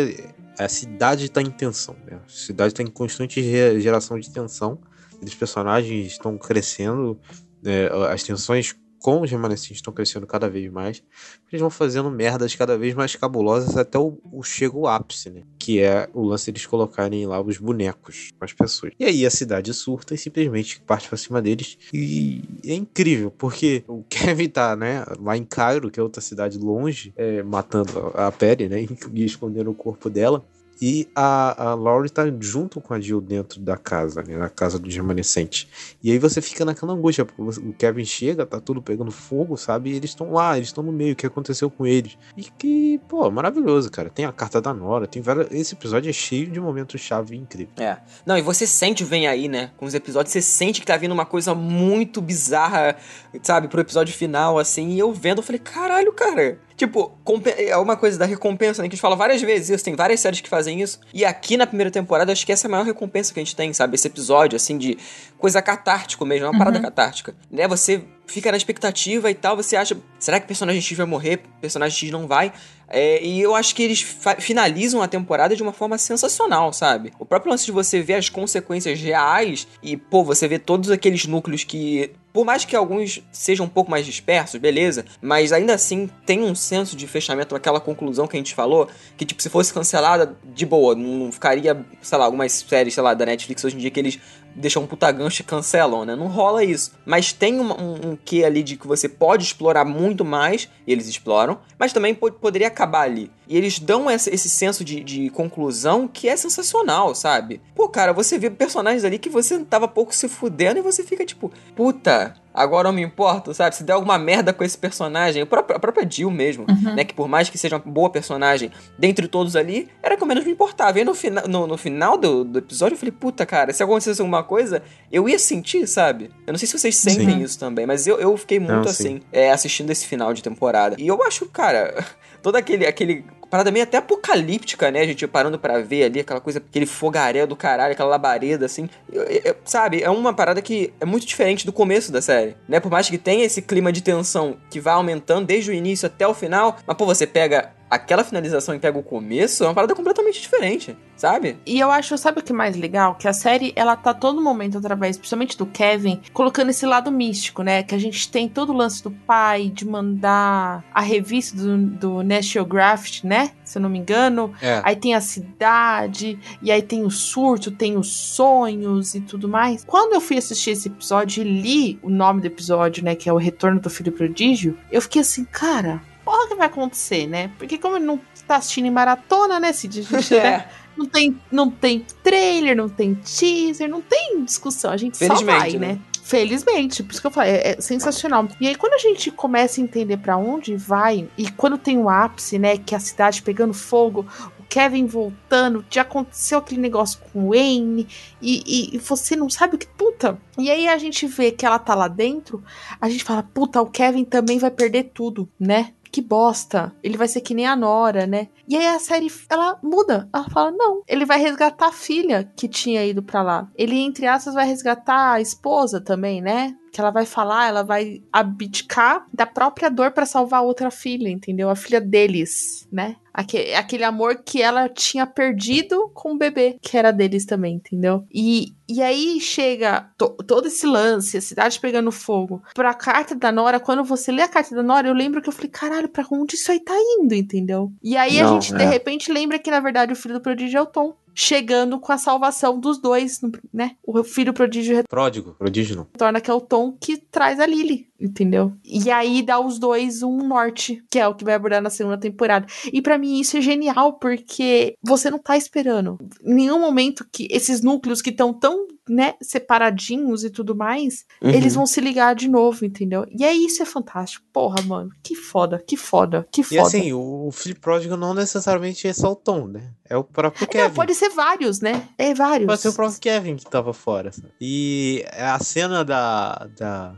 [0.59, 2.19] A cidade tá em tensão, né?
[2.27, 4.78] A cidade tá em constante ge- geração de tensão.
[5.23, 7.19] Os personagens estão crescendo,
[7.62, 7.89] né?
[8.10, 11.02] as tensões com os remanescentes estão crescendo cada vez mais.
[11.51, 15.43] Eles vão fazendo merdas cada vez mais cabulosas até o, o chega o ápice, né?
[15.69, 18.95] Que é o lance deles colocarem lá os bonecos com as pessoas.
[18.99, 21.77] E aí a cidade surta e simplesmente parte pra cima deles.
[21.93, 26.57] E é incrível, porque o Kevin tá, né, lá em Cairo, que é outra cidade
[26.57, 28.86] longe, é, matando a, a Perry, né?
[29.12, 30.43] E escondendo o corpo dela.
[30.81, 34.37] E a, a Laurie tá junto com a Jill dentro da casa, né?
[34.37, 35.69] Na casa dos remanescentes.
[36.03, 39.91] E aí você fica naquela angústia, porque o Kevin chega, tá tudo pegando fogo, sabe?
[39.91, 42.17] E eles estão lá, eles estão no meio, o que aconteceu com eles?
[42.37, 44.09] E que, pô, maravilhoso, cara.
[44.09, 45.49] Tem a carta da Nora, tem várias.
[45.51, 47.79] Esse episódio é cheio de momentos-chave incríveis.
[47.79, 47.99] É.
[48.25, 49.71] Não, e você sente Vem Aí, né?
[49.77, 52.97] Com os episódios, você sente que tá vindo uma coisa muito bizarra,
[53.43, 53.69] sabe?
[53.69, 54.91] Pro episódio final, assim.
[54.91, 56.59] E eu vendo, eu falei, caralho, cara.
[56.79, 57.19] Tipo,
[57.57, 58.89] é uma coisa da recompensa, né?
[58.89, 59.85] Que a gente fala várias vezes isso.
[59.85, 61.01] Tem várias séries que fazem isso.
[61.13, 63.57] E aqui na primeira temporada, acho que essa é a maior recompensa que a gente
[63.57, 63.97] tem, sabe?
[63.97, 64.97] Esse episódio, assim, de
[65.37, 66.47] coisa catártico mesmo.
[66.47, 67.35] É uma parada catártica.
[67.51, 67.67] Né?
[67.67, 69.57] Você fica na expectativa e tal.
[69.57, 71.41] Você acha, será que o personagem X vai morrer?
[71.57, 72.53] O personagem X não vai?
[72.89, 74.01] É, e eu acho que eles
[74.39, 77.13] finalizam a temporada de uma forma sensacional, sabe?
[77.19, 81.27] O próprio lance de você ver as consequências reais e, pô, você vê todos aqueles
[81.27, 86.09] núcleos que, por mais que alguns sejam um pouco mais dispersos, beleza, mas ainda assim
[86.24, 89.74] tem um senso de fechamento, aquela conclusão que a gente falou, que, tipo, se fosse
[89.74, 93.81] cancelada, de boa, não ficaria, sei lá, algumas séries, sei lá, da Netflix hoje em
[93.81, 94.20] dia que eles
[94.59, 96.15] deixam um puta gancho e cancelam, né?
[96.17, 96.93] Não rola isso.
[97.07, 100.93] Mas tem uma- um, um quê ali de que você pode explorar muito mais, e
[100.93, 103.31] eles exploram, mas também po- poderia acabar ali.
[103.49, 107.61] E eles dão essa- esse senso de, de conclusão que é sensacional, sabe?
[107.75, 111.25] Pô, cara, você vê personagens ali que você tava pouco se fudendo e você fica
[111.25, 113.75] tipo, puta, agora eu me importo, sabe?
[113.77, 116.95] Se der alguma merda com esse personagem, a própria, a própria Jill mesmo, Uhum.
[116.95, 117.05] né?
[117.05, 120.45] Que por mais que seja uma boa personagem, dentre todos ali, era que eu menos
[120.45, 120.99] me importava.
[120.99, 123.83] E aí no, fina, no, no final do, do episódio eu falei, puta, cara, se
[123.83, 126.31] acontecesse alguma coisa, eu ia sentir, sabe?
[126.47, 127.43] Eu não sei se vocês sentem Sim.
[127.43, 128.91] isso também, mas eu, eu fiquei muito Não, sim.
[128.91, 130.97] assim, é, assistindo esse final de temporada.
[130.99, 132.05] E eu acho, cara,
[132.43, 135.05] todo aquele, aquele parada meio até apocalíptica, né?
[135.07, 138.89] Gente parando pra ver ali aquela coisa, aquele fogaréu do caralho, aquela labareda, assim.
[139.12, 140.03] Eu- eu- sabe?
[140.03, 142.81] É uma parada que é muito diferente do começo da série, né?
[142.81, 146.27] Por mais que tenha esse clima de tensão que vai aumentando desde o início até
[146.27, 149.94] o final, mas pô, você pega aquela finalização e pega o começo, é uma parada
[149.94, 151.56] completamente diferente, sabe?
[151.65, 153.15] E eu acho, sabe o que é mais legal?
[153.15, 157.62] Que a série, ela tá todo momento, através, principalmente do Kevin, colocando esse lado místico,
[157.62, 157.82] né?
[157.82, 162.23] Que a gente tem todo o lance do pai, de mandar a revista do, do
[162.23, 163.52] National Geographic, né?
[163.65, 164.52] Se eu não me engano.
[164.60, 164.81] É.
[164.85, 169.85] Aí tem a cidade, e aí tem o surto, tem os sonhos e tudo mais.
[169.85, 173.15] Quando eu fui assistir esse episódio e li o nome do episódio, né?
[173.15, 176.67] Que é o Retorno do Filho Prodígio, eu fiquei assim, cara, porra, o que vai
[176.67, 177.51] acontecer, né?
[177.59, 180.01] Porque como ele não tá assistindo em maratona, né, Cid?
[180.01, 180.69] A gente, É.
[180.97, 184.91] não tem, não tem trailer, não tem teaser, não tem discussão.
[184.91, 185.79] A gente só vai, né?
[185.95, 185.99] né?
[186.23, 188.47] Felizmente, por isso que eu falei, é, é sensacional.
[188.61, 192.11] E aí, quando a gente começa a entender pra onde vai, e quando tem o
[192.11, 194.27] ápice, né, que é a cidade pegando fogo,
[194.61, 198.07] o Kevin voltando, já aconteceu aquele negócio com o Wayne,
[198.43, 199.87] e, e- e você não sabe o que.
[199.87, 200.39] Puta!
[200.59, 202.63] E aí a gente vê que ela tá lá dentro,
[203.01, 205.95] a gente fala, puta, o Kevin também vai perder tudo, né?
[206.11, 206.95] Que bosta.
[207.03, 208.49] Ele vai ser que nem a Nora, né?
[208.67, 210.29] E aí a série, ela muda.
[210.33, 211.03] Ela fala, não.
[211.07, 213.69] Ele vai resgatar a filha que tinha ido pra lá.
[213.75, 216.75] Ele, entre aspas, vai resgatar a esposa também, né?
[216.93, 221.28] Que ela vai falar, ela vai abdicar da própria dor pra salvar a outra filha,
[221.28, 221.69] entendeu?
[221.70, 223.16] A filha deles, né?
[223.32, 228.24] Aque- Aquele amor que ela tinha perdido com o bebê, que era deles também, entendeu?
[228.32, 233.52] E, e aí chega to- todo esse lance, a cidade pegando fogo, pra carta da
[233.52, 233.78] Nora.
[233.78, 236.56] Quando você lê a carta da Nora, eu lembro que eu falei, caralho, pra onde
[236.56, 237.93] isso aí tá indo, entendeu?
[238.02, 238.78] E aí a Não, gente, é.
[238.78, 241.15] de repente, lembra que, na verdade, o filho do prodígio é o Tom.
[241.40, 243.40] Chegando com a salvação dos dois,
[243.73, 243.94] né?
[244.02, 246.02] O filho prodígio Pródigo, prodígio não.
[246.12, 248.73] retorna, que é o Tom que traz a Lily, entendeu?
[248.85, 252.19] E aí dá os dois um norte, que é o que vai abordar na segunda
[252.19, 252.66] temporada.
[252.93, 256.19] E pra mim isso é genial, porque você não tá esperando.
[256.45, 261.51] Em nenhum momento que esses núcleos que estão tão, né, separadinhos e tudo mais, Uhum.
[261.51, 263.24] eles vão se ligar de novo, entendeu?
[263.31, 264.45] E aí isso é fantástico.
[264.53, 266.82] Porra, mano, que foda, que foda, que E foda.
[266.82, 269.93] assim, o filho pródigo não necessariamente é só o Tom, né?
[270.11, 270.85] É o próprio Kevin.
[270.89, 272.09] Não, pode ser vários, né?
[272.19, 272.66] É vários.
[272.66, 274.31] Pode ser o próprio Kevin que tava fora.
[274.61, 276.69] E a cena da.
[276.78, 277.15] da...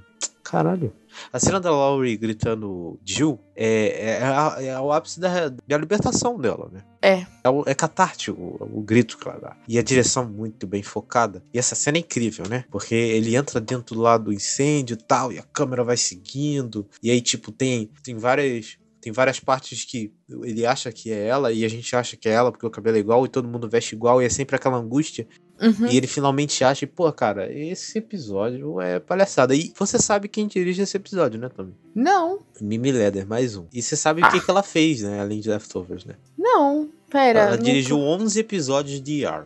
[0.50, 0.92] Caralho.
[1.32, 6.36] A cena da Laurie gritando Jill é, é, a- é o ápice da, da libertação
[6.38, 6.82] dela, né?
[7.00, 7.26] É.
[7.44, 9.56] É, o- é catártico o, o grito que ela dá.
[9.68, 11.42] E a direção muito bem focada.
[11.54, 12.64] E essa cena é incrível, né?
[12.70, 16.86] Porque ele entra dentro lá do incêndio e tal, e a câmera vai seguindo.
[17.02, 18.78] E aí, tipo, tem, tem várias.
[19.02, 20.12] Tem várias partes que
[20.42, 22.98] ele acha que é ela e a gente acha que é ela porque o cabelo
[22.98, 25.26] é igual e todo mundo veste igual e é sempre aquela angústia.
[25.60, 25.86] Uhum.
[25.90, 29.54] E ele finalmente acha, e, pô, cara, esse episódio é palhaçada.
[29.54, 31.74] E você sabe quem dirige esse episódio, né, Tommy?
[31.94, 33.66] Não, Mimi Leder, mais um.
[33.72, 36.14] E você sabe o que, que ela fez, né, além de Leftovers, né?
[36.38, 36.88] não.
[37.10, 37.40] Pera.
[37.40, 39.44] ela não dirigiu tô- 11 episódios de ER.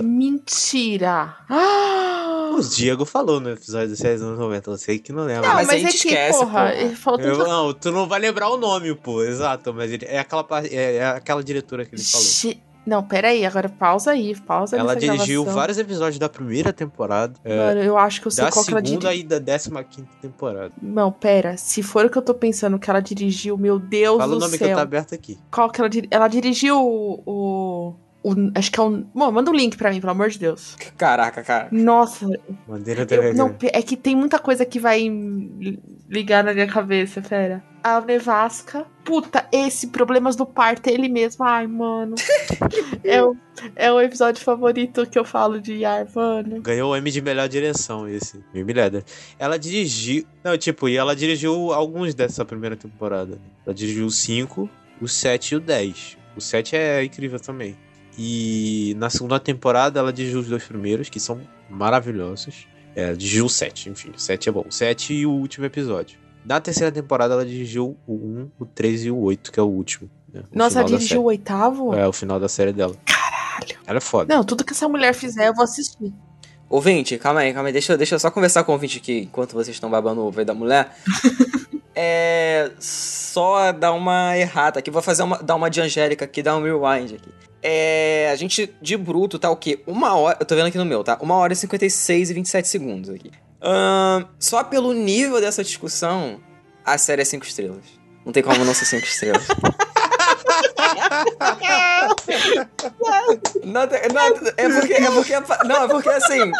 [0.00, 1.34] Mentira.
[1.48, 2.50] Ah!
[2.56, 5.48] O Diego falou no episódio dos 6 anos 90, você que não lembra.
[5.48, 6.96] Não, mas mas, a gente é que, esquece, porra, porra.
[6.96, 10.46] falou Eu- não, tu não vai lembrar o nome, pô, exato, mas ele, é, aquela,
[10.70, 12.24] é, é aquela diretora que ele falou.
[12.26, 15.60] Xi- Não, peraí, agora pausa aí, pausa Ela dirigiu gravação.
[15.60, 18.70] vários episódios da primeira temporada, é, Mano, eu acho que eu sei da qual que
[18.72, 19.26] ela segunda dirigiu.
[19.26, 20.72] e da décima quinta temporada.
[20.80, 21.56] Não, pera.
[21.58, 24.40] Se for o que eu tô pensando que ela dirigiu, meu Deus Fala do o
[24.40, 24.68] nome céu.
[24.68, 25.38] que tá aberto aqui.
[25.50, 26.08] Qual que ela dirigiu?
[26.10, 27.22] Ela dirigiu o.
[27.26, 29.06] o- o- acho que é um.
[29.14, 30.74] Mano, manda um link pra mim, pelo amor de Deus.
[30.96, 31.68] Caraca, cara.
[31.70, 32.26] Nossa,
[32.66, 35.78] Bandeira eu, não, é que tem muita coisa que vai li-
[36.08, 37.62] ligar na minha cabeça, fera.
[37.82, 38.86] A Nevasca.
[39.04, 41.44] Puta, esse Problemas do Parto é ele mesmo.
[41.44, 42.14] Ai, mano.
[43.02, 43.36] é, o,
[43.74, 46.60] é o episódio favorito que eu falo de Yar, mano.
[46.60, 48.44] Ganhou o M de melhor direção, esse.
[48.52, 49.04] Mimi Leder.
[49.38, 50.24] Ela dirigiu.
[50.44, 53.38] Não, tipo, e ela dirigiu alguns dessa primeira temporada.
[53.64, 54.68] Ela dirigiu o 5,
[55.00, 56.18] o 7 e o 10.
[56.36, 57.76] O 7 é incrível também.
[58.18, 62.68] E na segunda temporada ela dirigiu os dois primeiros, que são maravilhosos.
[62.94, 64.64] É, ela dirigiu o 7, enfim, o 7 é bom.
[64.68, 66.19] O 7 e o último episódio.
[66.44, 69.66] Na terceira temporada ela dirigiu o 1, o 3 e o 8, que é o
[69.66, 70.10] último.
[70.32, 70.42] né?
[70.52, 71.94] O Nossa, ela dirigiu o oitavo?
[71.94, 72.94] É, o final da série dela.
[73.04, 73.76] Caralho.
[73.86, 74.34] Ela é foda.
[74.34, 76.12] Não, tudo que essa mulher fizer, eu vou assistir.
[76.68, 77.72] Ouvinte, calma aí, calma aí.
[77.72, 80.26] Deixa, eu- deixa eu só conversar com o ouvinte aqui, enquanto vocês estão babando o
[80.28, 80.94] ovo aí da mulher.
[81.94, 82.70] é.
[82.78, 84.90] Só dar uma errata aqui.
[84.90, 85.38] Vou fazer uma.
[85.42, 87.30] dar uma de Angélica aqui, dar um rewind aqui.
[87.62, 88.30] É.
[88.32, 89.82] A gente, de bruto, tá o quê?
[89.86, 90.36] Uma hora.
[90.40, 91.18] Eu tô vendo aqui no meu, tá?
[91.20, 93.30] Uma hora e 56 e 27 segundos aqui.
[94.38, 96.40] Só pelo nível dessa discussão,
[96.84, 97.84] a série é 5 estrelas.
[98.24, 99.46] Não tem como não ser 5 estrelas.
[103.64, 104.22] Não, não,
[104.56, 104.94] é porque.
[104.94, 105.34] É porque
[105.66, 106.50] não, é porque assim.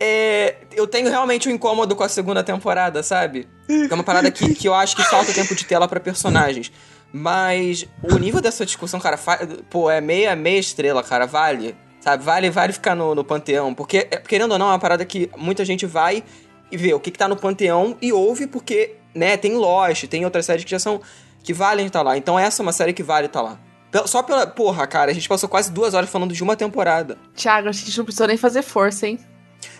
[0.00, 3.48] é, eu tenho realmente um incômodo com a segunda temporada, sabe?
[3.90, 6.72] É uma parada que, que eu acho que falta tempo de tela pra personagens.
[7.12, 11.76] Mas o nível dessa discussão, cara, fa- pô, é meia, meia estrela, cara, vale.
[12.00, 12.22] Sabe?
[12.24, 13.74] Vale, vale ficar no, no panteão.
[13.74, 16.22] Porque, é, querendo ou não, é uma parada que muita gente vai
[16.70, 20.24] e vê o que, que tá no panteão e ouve porque, né, tem Lost, tem
[20.24, 21.00] outras séries que já são.
[21.42, 22.16] que valem estar lá.
[22.16, 23.58] Então essa é uma série que vale estar lá.
[24.06, 24.46] Só pela.
[24.46, 27.16] Porra, cara, a gente passou quase duas horas falando de uma temporada.
[27.34, 29.18] Thiago, a gente não precisou nem fazer força, hein?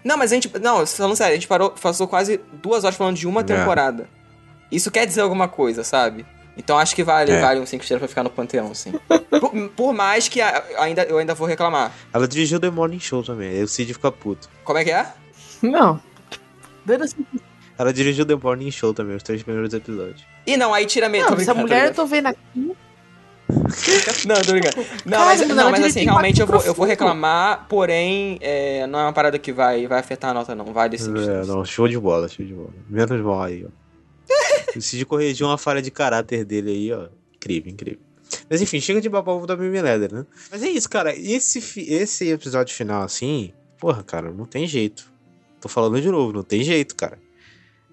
[0.03, 0.51] Não, mas a gente.
[0.59, 3.45] Não, falando sério, a gente parou, passou quase duas horas falando de uma É.
[3.45, 4.09] temporada.
[4.73, 6.25] Isso quer dizer alguma coisa, sabe?
[6.59, 7.41] Então acho que vale, É.
[7.41, 8.93] vale um 5 estrelas pra ficar no panteão, sim.
[9.41, 11.93] por, por mais que a- ainda, eu ainda vou reclamar.
[12.13, 14.49] Ela dirigiu The Morning Show também, aí o Cid fica puto.
[14.65, 15.07] Como é que é?
[15.63, 16.01] Não.
[17.03, 17.25] Assim.
[17.79, 20.25] Ela dirigiu The Morning Show também, os três primeiros episódios.
[20.47, 21.09] Ih, não, aí tira.
[21.09, 22.39] Não, tô essa mulher eu tô vendo aqui.
[24.27, 24.77] Não, tô brincando.
[25.07, 28.99] Não, Cara, mas, não, mas assim, realmente eu vou, eu vou reclamar, porém, é, não
[28.99, 30.67] é uma parada que vai, vai afetar a nota, não.
[30.67, 32.71] Vale 5 É, não, show de bola, show de bola.
[32.89, 33.69] Menos mal aí, ó.
[34.77, 37.09] o Cid corrigiu uma falha de caráter dele aí, ó.
[37.35, 38.01] Incrível, incrível.
[38.51, 40.27] Mas enfim, chega de babau da Mimi Leather, né?
[40.51, 41.15] Mas é isso, cara.
[41.17, 41.59] Esse,
[41.91, 45.11] esse episódio final, assim, porra, cara, não tem jeito.
[45.61, 47.19] Tô falando de novo, não tem jeito, cara.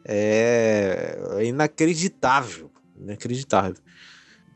[0.04, 2.70] É, é inacreditável.
[3.00, 3.76] Inacreditável.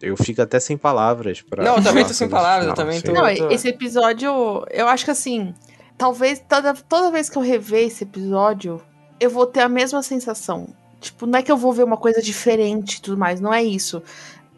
[0.02, 1.64] Eu fico até sem palavras pra.
[1.64, 3.08] Não, eu também tô sem palavras, eu final, também assim.
[3.08, 4.30] tô- Não, tô- esse episódio,
[4.72, 5.54] eu acho que assim,
[5.98, 8.82] talvez toda, toda vez que eu rever esse episódio,
[9.20, 10.74] eu vou ter a mesma sensação.
[11.00, 13.64] Tipo, não é que eu vou ver uma coisa diferente e tudo mais, não é
[13.64, 14.04] isso.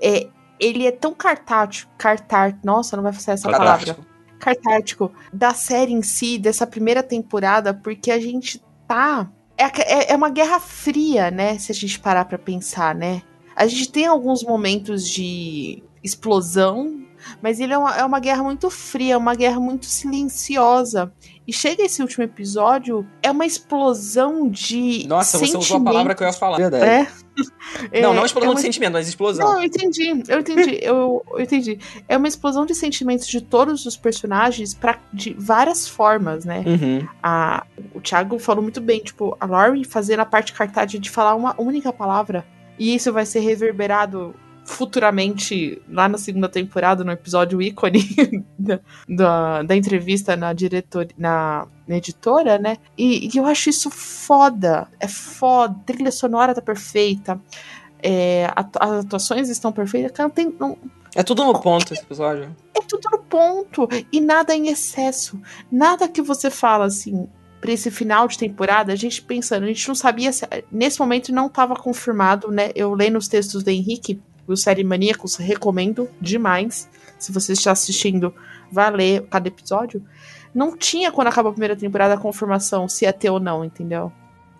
[0.01, 0.27] É,
[0.59, 3.85] ele é tão cartático, cartar, nossa, não vai fazer essa palavra.
[3.85, 4.11] Catártico.
[4.39, 9.29] Cartático da série em si, dessa primeira temporada, porque a gente tá.
[9.57, 11.57] É, é, é uma guerra fria, né?
[11.59, 13.21] Se a gente parar pra pensar, né?
[13.55, 17.05] A gente tem alguns momentos de explosão,
[17.41, 21.13] mas ele é uma, é uma guerra muito fria, é uma guerra muito silenciosa.
[21.47, 25.07] E chega esse último episódio, é uma explosão de.
[25.07, 26.57] Nossa, você usou a palavra que eu ia falar.
[26.57, 26.85] Verdade.
[26.85, 27.07] É.
[28.01, 29.47] Não, É, não explosão é uma de sentimento, mas explosão.
[29.47, 31.79] não, eu entendi, eu entendi, eu, eu entendi.
[32.07, 36.61] É uma explosão de sentimentos de todos os personagens pra, de várias formas, né?
[36.67, 37.07] Uhum.
[37.23, 37.65] A,
[37.95, 41.55] o Thiago falou muito bem, tipo, a Lauren fazendo a parte cartaz de falar uma
[41.59, 42.45] única palavra.
[42.77, 48.03] E isso vai ser reverberado futuramente lá na segunda temporada, no episódio ícone
[48.57, 52.77] da, da, da entrevista na diretor, na, na editora, né?
[52.97, 54.87] E, e eu acho isso foda.
[54.99, 55.75] É foda.
[55.81, 57.39] A trilha sonora tá perfeita.
[58.03, 60.11] É, as atuações estão perfeitas.
[60.17, 60.77] Não tem, não,
[61.15, 62.55] É tudo no ponto esse episódio.
[62.75, 63.87] é tudo no ponto.
[64.11, 65.39] E nada em excesso.
[65.71, 67.27] Nada que você fala assim.
[67.59, 70.47] Pra esse final de temporada, a gente pensando, a gente não sabia se.
[70.71, 72.71] Nesse momento não estava confirmado, né?
[72.73, 76.89] Eu lendo os textos do Henrique, o Série Maníacos, recomendo demais.
[77.17, 78.33] Se você está assistindo,
[78.71, 80.03] vá ler cada episódio.
[80.53, 84.11] Não tinha, quando acabou a primeira temporada, a confirmação se ia ter ou não, entendeu?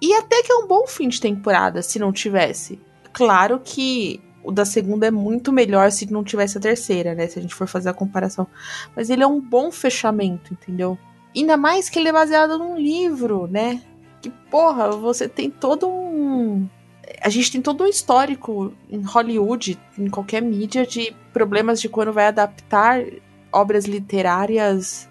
[0.01, 2.79] E até que é um bom fim de temporada, se não tivesse.
[3.13, 7.27] Claro que o da segunda é muito melhor se não tivesse a terceira, né?
[7.27, 8.47] Se a gente for fazer a comparação.
[8.95, 10.97] Mas ele é um bom fechamento, entendeu?
[11.35, 13.81] Ainda mais que ele é baseado num livro, né?
[14.21, 16.67] Que, porra, você tem todo um.
[17.21, 22.11] A gente tem todo um histórico em Hollywood, em qualquer mídia, de problemas de quando
[22.11, 23.03] vai adaptar
[23.51, 25.07] obras literárias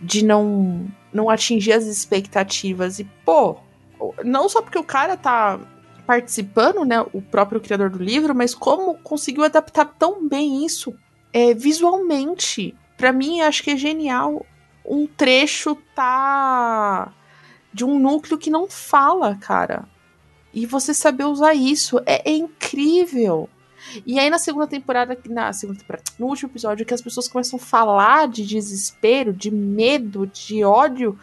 [0.00, 2.98] de não, não atingir as expectativas.
[2.98, 3.58] E, pô,
[4.24, 5.60] não só porque o cara tá
[6.06, 10.94] participando, né, o próprio criador do livro, mas como conseguiu adaptar tão bem isso
[11.32, 12.74] é, visualmente.
[12.96, 14.44] Pra mim, acho que é genial.
[14.84, 17.12] Um trecho tá
[17.72, 19.84] de um núcleo que não fala, cara.
[20.52, 23.48] E você saber usar isso é, é incrível.
[24.06, 27.58] E aí na segunda temporada, na segunda temporada, no último episódio, que as pessoas começam
[27.58, 31.18] a falar de desespero, de medo, de ódio,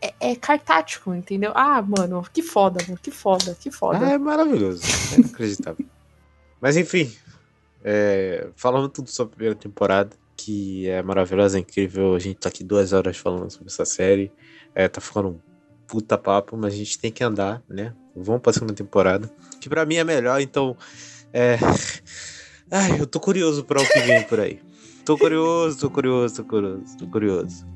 [0.00, 1.52] é, é cartático, entendeu?
[1.54, 4.06] Ah, mano, que foda, mano, que foda, que foda.
[4.06, 4.82] Ah, é maravilhoso.
[5.12, 5.84] É inacreditável.
[6.60, 7.12] Mas enfim,
[7.84, 12.14] é, falando tudo sobre a primeira temporada, que é maravilhosa, é incrível.
[12.14, 14.32] A gente tá aqui duas horas falando sobre essa série.
[14.74, 15.38] É, tá ficando um
[15.86, 17.94] puta papo, mas a gente tem que andar, né?
[18.14, 19.30] Vamos pra segunda temporada.
[19.60, 20.76] Que pra mim é melhor, então.
[21.32, 21.58] É.
[22.70, 24.60] Ai, eu tô curioso pra o que vem por aí.
[25.04, 27.66] Tô curioso, tô curioso, tô curioso, tô curioso.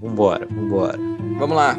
[0.00, 0.98] Vambora, vambora.
[1.38, 1.76] Vamos lá.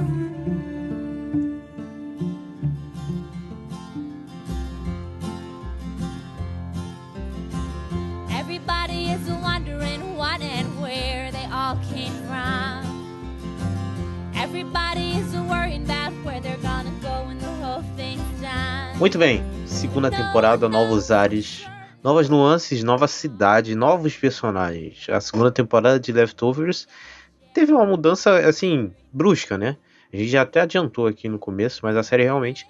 [8.38, 12.84] Everybody is wondering what and where they all came from.
[14.36, 16.79] Everybody is worrying about where they're gonna go when the
[18.96, 21.66] Muito bem, segunda temporada, novos ares,
[22.04, 25.08] novas nuances, nova cidade, novos personagens.
[25.10, 26.88] A segunda temporada de Leftovers
[27.54, 29.78] teve uma mudança, assim, brusca, né?
[30.12, 32.68] A gente já até adiantou aqui no começo, mas a série realmente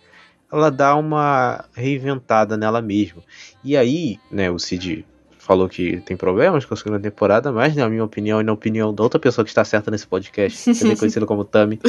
[0.52, 3.24] ela dá uma reinventada nela mesma.
[3.64, 5.06] E aí, né, o Cid
[5.50, 8.94] falou que tem problemas com a segunda temporada, mas na minha opinião e na opinião
[8.94, 11.80] da outra pessoa que está certa nesse podcast, também conhecida como Tami,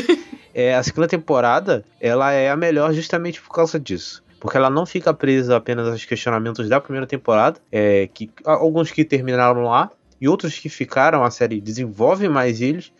[0.54, 4.24] é, a segunda temporada ela é a melhor justamente por causa disso.
[4.40, 9.04] Porque ela não fica presa apenas aos questionamentos da primeira temporada, é, que alguns que
[9.04, 12.90] terminaram lá e outros que ficaram, a série desenvolve mais eles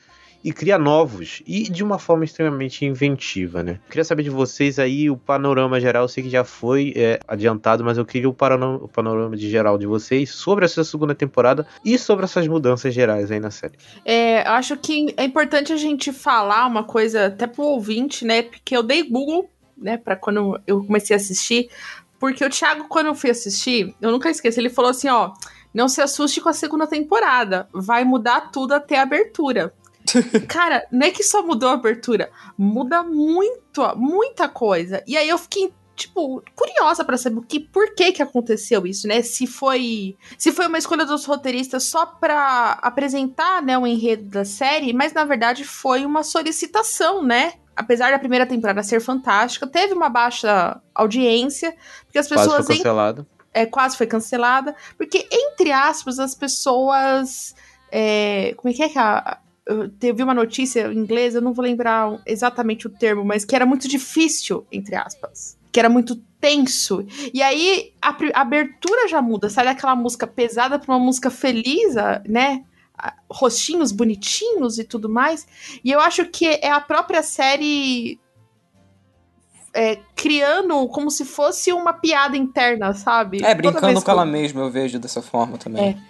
[0.43, 3.79] e cria novos e de uma forma extremamente inventiva, né?
[3.89, 7.85] Queria saber de vocês aí o panorama geral, eu sei que já foi é, adiantado,
[7.85, 11.67] mas eu queria o panorama, o panorama de geral de vocês sobre essa segunda temporada
[11.85, 13.75] e sobre essas mudanças gerais aí na série.
[14.05, 18.43] É, eu acho que é importante a gente falar uma coisa até pro ouvinte, né?
[18.43, 21.71] Porque eu dei Google, né, para quando eu comecei a assistir,
[22.19, 25.33] porque o Thiago quando eu fui assistir, eu nunca esqueço, ele falou assim, ó,
[25.73, 29.73] não se assuste com a segunda temporada, vai mudar tudo até a abertura.
[30.49, 35.03] Cara, não é que só mudou a abertura, muda muito, muita coisa.
[35.07, 39.07] E aí eu fiquei tipo, curiosa para saber o que, por que que aconteceu isso,
[39.07, 39.21] né?
[39.21, 44.45] Se foi, se foi uma escolha dos roteiristas só para apresentar, né, o enredo da
[44.45, 47.55] série, mas na verdade foi uma solicitação, né?
[47.77, 51.75] Apesar da primeira temporada ser fantástica, teve uma baixa audiência,
[52.05, 53.27] porque as pessoas Quase foi cancelado.
[53.53, 57.55] É, quase foi cancelada, porque entre aspas as pessoas
[57.91, 59.39] é, como é que é que a,
[59.99, 63.67] teve uma notícia em inglês, eu não vou lembrar exatamente o termo, mas que era
[63.67, 65.59] muito difícil, entre aspas.
[65.73, 67.07] Que era muito tenso.
[67.33, 71.95] E aí a, a abertura já muda, sai daquela música pesada pra uma música feliz,
[72.29, 72.65] né?
[73.31, 75.47] Rostinhos bonitinhos e tudo mais.
[75.85, 78.19] E eu acho que é a própria série
[79.73, 83.43] é, criando como se fosse uma piada interna, sabe?
[83.45, 85.91] É, brincando com ela mesma, eu vejo dessa forma também.
[85.91, 86.10] É.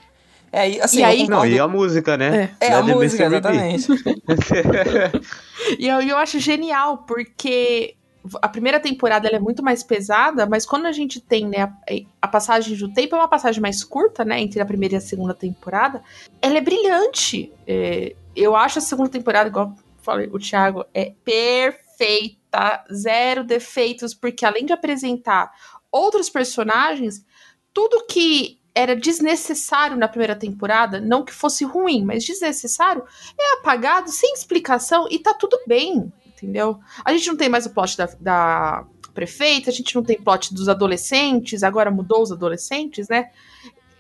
[0.53, 2.57] É, assim, e aí, Não, e a música, né?
[2.61, 3.87] É, é a música, exatamente.
[5.79, 7.95] e eu, eu acho genial, porque
[8.43, 11.77] a primeira temporada é muito mais pesada, mas quando a gente tem né, a,
[12.23, 14.41] a, passagem do tempo, é uma passagem mais curta, né?
[14.41, 16.03] Entre a primeira e a segunda temporada,
[16.43, 17.53] ela é brilhante.
[17.67, 24.45] É, eu acho a segunda temporada, igual falei, o Thiago, é perfeita, zero defeitos, porque
[24.45, 25.53] além de apresentar
[25.91, 27.25] outros personagens,
[27.73, 33.03] tudo que era desnecessário na primeira temporada, não que fosse ruim, mas desnecessário,
[33.39, 36.79] é apagado sem explicação e tá tudo bem, entendeu?
[37.05, 40.55] A gente não tem mais o plot da, da prefeita, a gente não tem plot
[40.55, 43.31] dos adolescentes, agora mudou os adolescentes, né?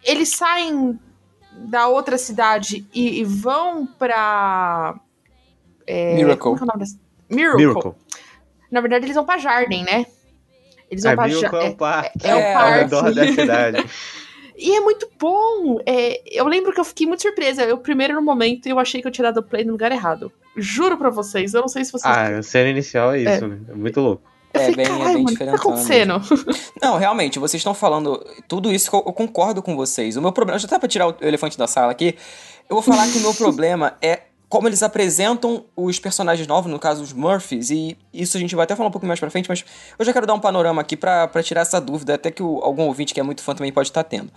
[0.04, 0.98] Eles saem
[1.52, 4.98] da outra cidade e, e vão pra.
[5.86, 6.52] É, Miracle.
[6.52, 7.66] É Miracle.
[7.66, 7.94] Miracle.
[8.70, 10.06] Na verdade, eles vão pra Jarden, né?
[10.88, 11.60] Eles vão é, pra Jarden.
[11.60, 12.18] É, é, o parque.
[12.22, 12.94] É, é o parque.
[12.94, 13.84] Ao redor da cidade.
[14.60, 15.78] E é muito bom.
[15.86, 17.62] É, eu lembro que eu fiquei muito surpresa.
[17.62, 20.30] Eu, primeiro, no momento, eu achei que eu tinha dado play no lugar errado.
[20.54, 21.54] Juro pra vocês.
[21.54, 22.14] Eu não sei se vocês.
[22.14, 23.48] Ah, a cena inicial é isso, é.
[23.48, 23.58] né?
[23.70, 24.22] É muito louco.
[24.52, 25.32] É bem, é bem diferente.
[25.32, 26.20] O que tá acontecendo?
[26.82, 30.16] Não, realmente, vocês estão falando tudo isso que eu, eu, concordo com vocês.
[30.16, 32.16] O meu problema, já tá pra tirar o elefante da sala aqui,
[32.68, 36.78] eu vou falar que o meu problema é como eles apresentam os personagens novos, no
[36.78, 39.48] caso os Murphys, e isso a gente vai até falar um pouco mais pra frente,
[39.48, 39.64] mas
[39.96, 42.82] eu já quero dar um panorama aqui para tirar essa dúvida, até que o, algum
[42.82, 44.28] ouvinte que é muito fã também pode estar tendo.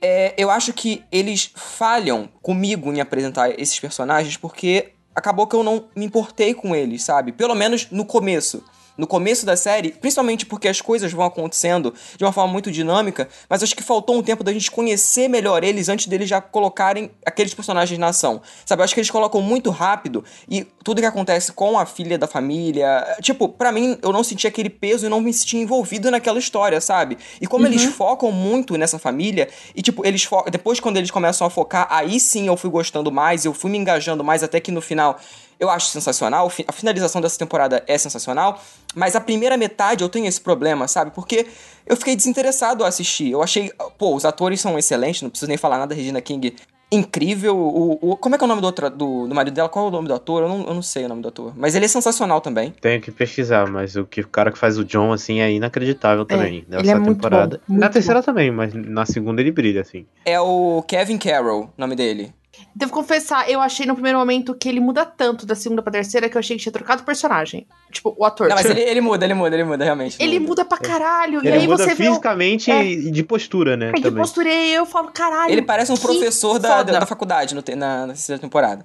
[0.00, 5.62] É, eu acho que eles falham comigo em apresentar esses personagens porque acabou que eu
[5.62, 7.32] não me importei com eles, sabe?
[7.32, 8.62] Pelo menos no começo
[8.96, 13.28] no começo da série, principalmente porque as coisas vão acontecendo de uma forma muito dinâmica,
[13.48, 17.10] mas acho que faltou um tempo da gente conhecer melhor eles antes deles já colocarem
[17.24, 18.40] aqueles personagens na ação.
[18.64, 22.26] Sabe, acho que eles colocam muito rápido e tudo que acontece com a filha da
[22.26, 26.38] família, tipo, para mim eu não senti aquele peso e não me senti envolvido naquela
[26.38, 27.18] história, sabe?
[27.40, 27.72] E como uhum.
[27.72, 32.18] eles focam muito nessa família e tipo, eles depois quando eles começam a focar, aí
[32.20, 35.18] sim eu fui gostando mais, eu fui me engajando mais até que no final
[35.58, 38.60] eu acho sensacional, a finalização dessa temporada é sensacional,
[38.94, 41.10] mas a primeira metade eu tenho esse problema, sabe?
[41.12, 41.46] Porque
[41.86, 43.30] eu fiquei desinteressado a assistir.
[43.30, 46.54] Eu achei, pô, os atores são excelentes, não preciso nem falar nada, Regina King
[46.90, 47.56] incrível.
[47.56, 49.68] O, o, como é que é o nome do, outro, do, do marido dela?
[49.68, 50.42] Qual é o nome do ator?
[50.42, 51.52] Eu não, eu não sei o nome do ator.
[51.56, 52.72] Mas ele é sensacional também.
[52.80, 56.22] Tenho que pesquisar, mas o, que, o cara que faz o John, assim, é inacreditável
[56.22, 56.66] é, também.
[56.70, 57.56] É, ele é muito temporada.
[57.58, 58.26] Bom, muito na terceira bom.
[58.26, 60.06] também, mas na segunda ele brilha, assim.
[60.24, 62.32] É o Kevin Carroll, nome dele.
[62.76, 66.28] Devo confessar, eu achei no primeiro momento que ele muda tanto da segunda pra terceira
[66.28, 67.66] que eu achei que tinha trocado o personagem.
[67.90, 68.50] Tipo, o ator.
[68.50, 70.18] Não, mas ele, ele muda, ele muda, ele muda, realmente.
[70.20, 71.38] Ele muda, muda pra caralho.
[71.38, 72.82] Ele e aí muda você fisicamente vê.
[72.82, 73.88] e de postura, né?
[73.88, 74.20] É, de também.
[74.20, 75.52] postura e eu falo, caralho.
[75.52, 78.84] Ele parece um professor da, da, da, faculdade no, na, na terceira temporada.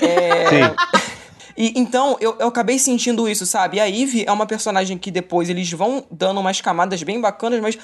[0.00, 0.74] É...
[1.58, 3.78] E então eu, eu acabei sentindo isso, sabe?
[3.78, 7.60] E a Eve é uma personagem que depois eles vão dando umas camadas bem bacanas,
[7.62, 7.78] mas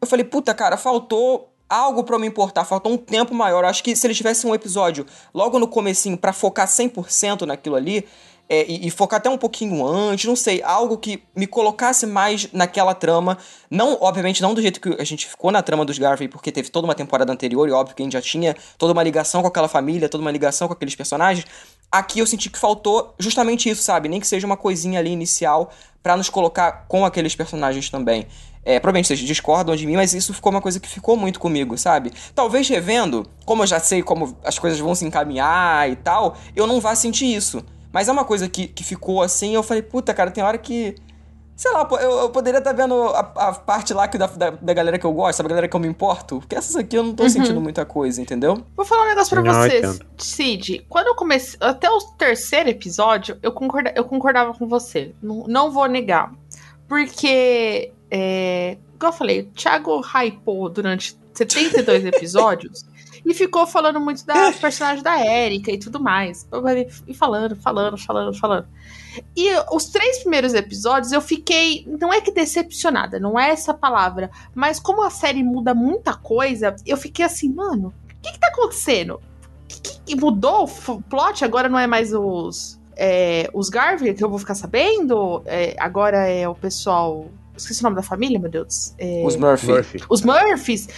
[0.00, 3.64] eu falei, puta, cara, faltou algo eu me importar, faltou um tempo maior.
[3.64, 8.04] Acho que se eles tivessem um episódio logo no comecinho pra focar 100% naquilo ali,
[8.52, 12.52] é, e, e, focar até um pouquinho antes, não sei, algo que me colocasse mais
[12.52, 13.38] naquela trama.
[13.70, 16.68] Não, obviamente, não do jeito que a gente ficou na trama dos Garvey, porque teve
[16.68, 19.46] toda uma temporada anterior, e óbvio que a gente já tinha toda uma ligação com
[19.46, 21.46] aquela família, toda uma ligação com aqueles personagens.
[21.92, 24.08] Aqui eu senti que faltou justamente isso, sabe?
[24.08, 25.70] Nem que seja uma coisinha ali inicial
[26.02, 28.26] para nos colocar com aqueles personagens também.
[28.64, 31.78] É, provavelmente vocês discordam de mim, mas isso ficou uma coisa que ficou muito comigo,
[31.78, 32.12] sabe?
[32.34, 36.66] Talvez revendo, como eu já sei como as coisas vão se encaminhar e tal, eu
[36.66, 37.64] não vá sentir isso.
[37.92, 40.94] Mas é uma coisa que, que ficou assim, eu falei, puta, cara, tem hora que.
[41.56, 44.50] Sei lá, eu, eu poderia estar tá vendo a, a, parte lá que da, da,
[44.50, 45.48] da, galera que eu gosto, sabe?
[45.48, 46.38] A galera que eu me importo.
[46.38, 47.28] Porque essas aqui eu não tô uhum.
[47.28, 48.62] sentindo muita coisa, entendeu?
[48.74, 49.98] Vou falar um negócio pra não, vocês.
[50.16, 51.58] Cid, quando eu comecei.
[51.60, 55.14] Até o terceiro episódio, eu, concorda, eu concordava com você.
[55.22, 56.32] Não, não vou negar.
[56.88, 57.92] Porque.
[58.10, 62.84] É, igual eu falei, o Thiago hypou durante 72 episódios
[63.24, 66.48] e ficou falando muito das personagens da Erika e tudo mais.
[67.06, 68.66] E falando, falando, falando, falando.
[69.36, 71.86] E os três primeiros episódios eu fiquei.
[72.00, 74.30] Não é que decepcionada, não é essa palavra.
[74.54, 78.48] Mas como a série muda muita coisa, eu fiquei assim, mano, o que, que tá
[78.48, 79.20] acontecendo?
[79.68, 81.44] Que, que mudou o plot?
[81.44, 82.78] Agora não é mais os.
[82.96, 85.42] É, os Garvey, que eu vou ficar sabendo.
[85.46, 87.30] É, agora é o pessoal
[87.60, 88.94] Esqueci o nome da família, meu Deus.
[88.98, 89.22] É...
[89.24, 89.66] Os Murphy.
[89.66, 90.00] Murphy.
[90.08, 90.88] Os Murphys.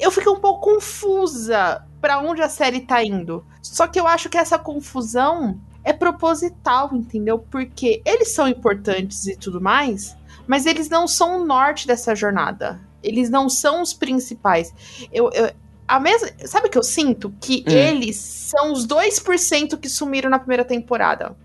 [0.00, 3.44] Eu fiquei um pouco confusa para onde a série tá indo.
[3.62, 7.38] Só que eu acho que essa confusão é proposital, entendeu?
[7.38, 10.16] Porque eles são importantes e tudo mais,
[10.46, 12.80] mas eles não são o norte dessa jornada.
[13.02, 14.72] Eles não são os principais.
[15.12, 15.50] Eu, eu
[15.86, 17.34] a mesma, sabe o que eu sinto?
[17.40, 17.72] Que hum.
[17.72, 21.36] eles são os 2% que sumiram na primeira temporada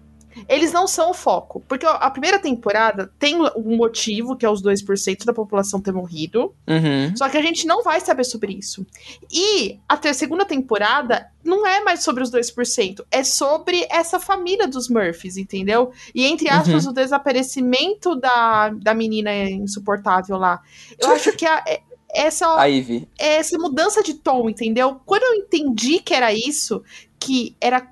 [0.48, 1.64] eles não são o foco.
[1.68, 6.54] Porque a primeira temporada tem um motivo, que é os 2% da população ter morrido.
[6.68, 7.16] Uhum.
[7.16, 8.86] Só que a gente não vai saber sobre isso.
[9.32, 14.90] E a segunda temporada não é mais sobre os 2%, é sobre essa família dos
[14.90, 15.92] Murphys, entendeu?
[16.14, 16.92] E entre aspas, uhum.
[16.92, 20.62] o desaparecimento da, da menina insuportável lá.
[21.00, 21.82] Eu acho que a, é,
[22.14, 22.56] essa,
[23.18, 25.00] essa mudança de tom, entendeu?
[25.06, 26.84] Quando eu entendi que era isso,
[27.20, 27.88] que era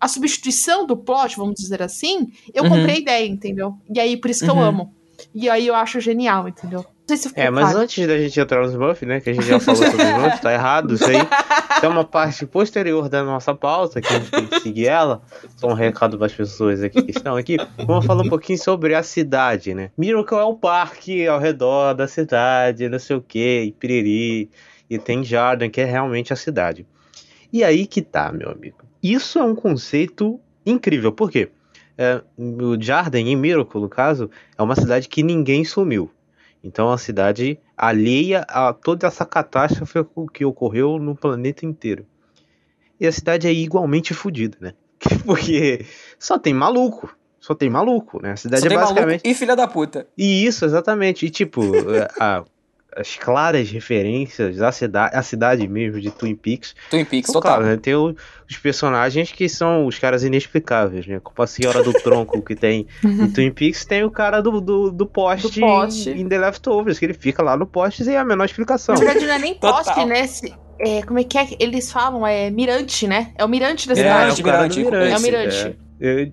[0.00, 2.70] a substituição do plot, vamos dizer assim, eu uhum.
[2.70, 3.74] comprei a ideia, entendeu?
[3.92, 4.58] E aí, por isso que uhum.
[4.58, 4.94] eu amo.
[5.34, 6.84] E aí eu acho genial, entendeu?
[7.08, 7.78] Não sei se é, mas claro.
[7.78, 10.40] antes da gente entrar nos Smurf, né, que a gente já falou sobre os Smurf,
[10.42, 11.18] tá errado isso aí.
[11.80, 15.22] Tem uma parte posterior da nossa pauta, que a gente tem que seguir ela.
[15.56, 17.58] Só um recado para as pessoas aqui que estão aqui.
[17.86, 19.90] Vamos falar um pouquinho sobre a cidade, né?
[19.96, 24.50] Miracle é um parque ao redor da cidade, não sei o que, e piriri.
[24.90, 26.84] E tem Jardim, que é realmente a cidade.
[27.56, 28.76] E aí que tá, meu amigo.
[29.02, 31.48] Isso é um conceito incrível, por quê?
[31.96, 36.10] É, o Jarden, em Miracle, no caso, é uma cidade que ninguém sumiu.
[36.62, 40.04] Então, é uma cidade alheia a toda essa catástrofe
[40.34, 42.04] que ocorreu no planeta inteiro.
[43.00, 44.74] E a cidade é igualmente fodida, né?
[45.24, 45.86] Porque
[46.18, 47.16] só tem maluco.
[47.40, 48.32] Só tem maluco, né?
[48.32, 49.22] A cidade só é basicamente.
[49.24, 50.06] e filha da puta.
[50.14, 51.24] E isso, exatamente.
[51.24, 51.62] E tipo,
[52.20, 52.44] a,
[52.96, 56.74] as claras referências à cidade, à cidade mesmo de Twin Peaks.
[56.90, 57.58] Twin Peaks, então, total.
[57.58, 58.16] Claro, né, tem o,
[58.48, 61.20] os personagens que são os caras inexplicáveis, né?
[61.22, 64.90] Como a senhora do tronco que tem em Twin Peaks, tem o cara do, do,
[64.90, 66.10] do poste, do poste.
[66.10, 68.94] Em, em The Leftovers, que ele fica lá no poste sem a menor explicação.
[68.94, 70.26] Na verdade, não é nem poste, né?
[70.78, 71.48] É, como é que é?
[71.58, 72.26] Eles falam?
[72.26, 73.32] É mirante, né?
[73.36, 74.24] É o mirante da cidade.
[74.24, 74.80] É, é o mirante.
[74.80, 75.12] mirante.
[75.12, 75.56] É o mirante.
[75.56, 75.85] É.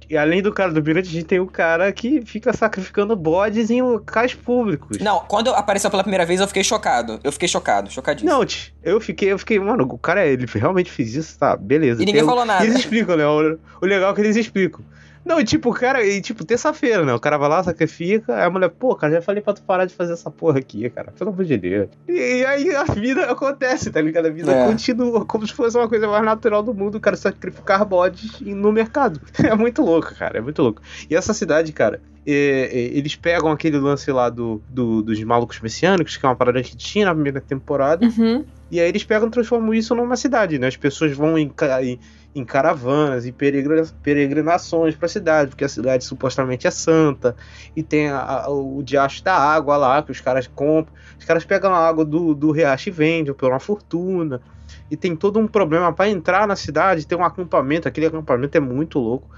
[0.09, 3.69] E além do cara do Mirante, a gente tem o cara que fica sacrificando bodes
[3.69, 4.97] em locais públicos.
[4.99, 7.19] Não, quando apareceu pela primeira vez, eu fiquei chocado.
[7.23, 8.29] Eu fiquei chocado, chocadíssimo.
[8.29, 8.45] Não,
[8.83, 12.01] eu fiquei, eu fiquei, mano, o cara, ele realmente fez isso, tá, beleza.
[12.01, 12.63] E ninguém tem, falou nada.
[12.65, 13.25] Eles explicam, né?
[13.25, 14.83] O, o legal é que eles explicam.
[15.25, 17.13] Não, e tipo, o cara, e tipo, terça-feira, né?
[17.13, 19.85] O cara vai lá, sacrifica, aí a mulher, pô, cara, já falei pra tu parar
[19.85, 21.89] de fazer essa porra aqui, cara, pelo amor de Deus.
[22.07, 24.27] E, e aí a vida acontece, tá ligado?
[24.27, 24.67] A vida é.
[24.67, 28.71] continua como se fosse uma coisa mais natural do mundo, o cara sacrificar bodes no
[28.71, 29.21] mercado.
[29.43, 30.81] É muito louco, cara, é muito louco.
[31.09, 35.59] E essa cidade, cara, é, é, eles pegam aquele lance lá do, do, dos malucos
[35.59, 38.45] messiânicos, que é uma parada que tinha na primeira temporada, uhum.
[38.71, 40.67] e aí eles pegam e transformam isso numa cidade, né?
[40.67, 41.51] As pessoas vão em,
[41.81, 41.99] em
[42.35, 47.35] em caravanas e peregrinações para a cidade, porque a cidade supostamente é santa
[47.75, 50.93] e tem a, a, o diacho da água lá que os caras compram.
[51.17, 54.41] Os caras pegam a água do, do riacho e vendem por uma fortuna.
[54.89, 58.61] E tem todo um problema para entrar na cidade, tem um acampamento, aquele acampamento é
[58.61, 59.29] muito louco.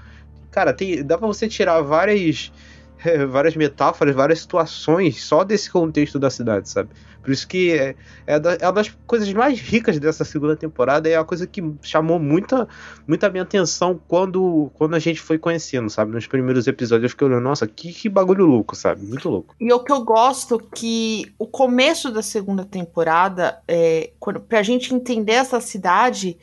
[0.50, 2.50] Cara, tem, dá para você tirar várias
[3.28, 6.90] várias metáforas, várias situações só desse contexto da cidade, sabe?
[7.26, 11.08] Por isso que é, é, da, é uma das coisas mais ricas dessa segunda temporada,
[11.08, 12.68] é a coisa que chamou muita,
[13.04, 16.12] muita minha atenção quando, quando a gente foi conhecendo, sabe?
[16.12, 19.04] Nos primeiros episódios eu fiquei olhando, nossa, que, que bagulho louco, sabe?
[19.04, 19.56] Muito louco.
[19.58, 24.94] E o que eu gosto que o começo da segunda temporada, é, quando, pra gente
[24.94, 26.38] entender essa cidade,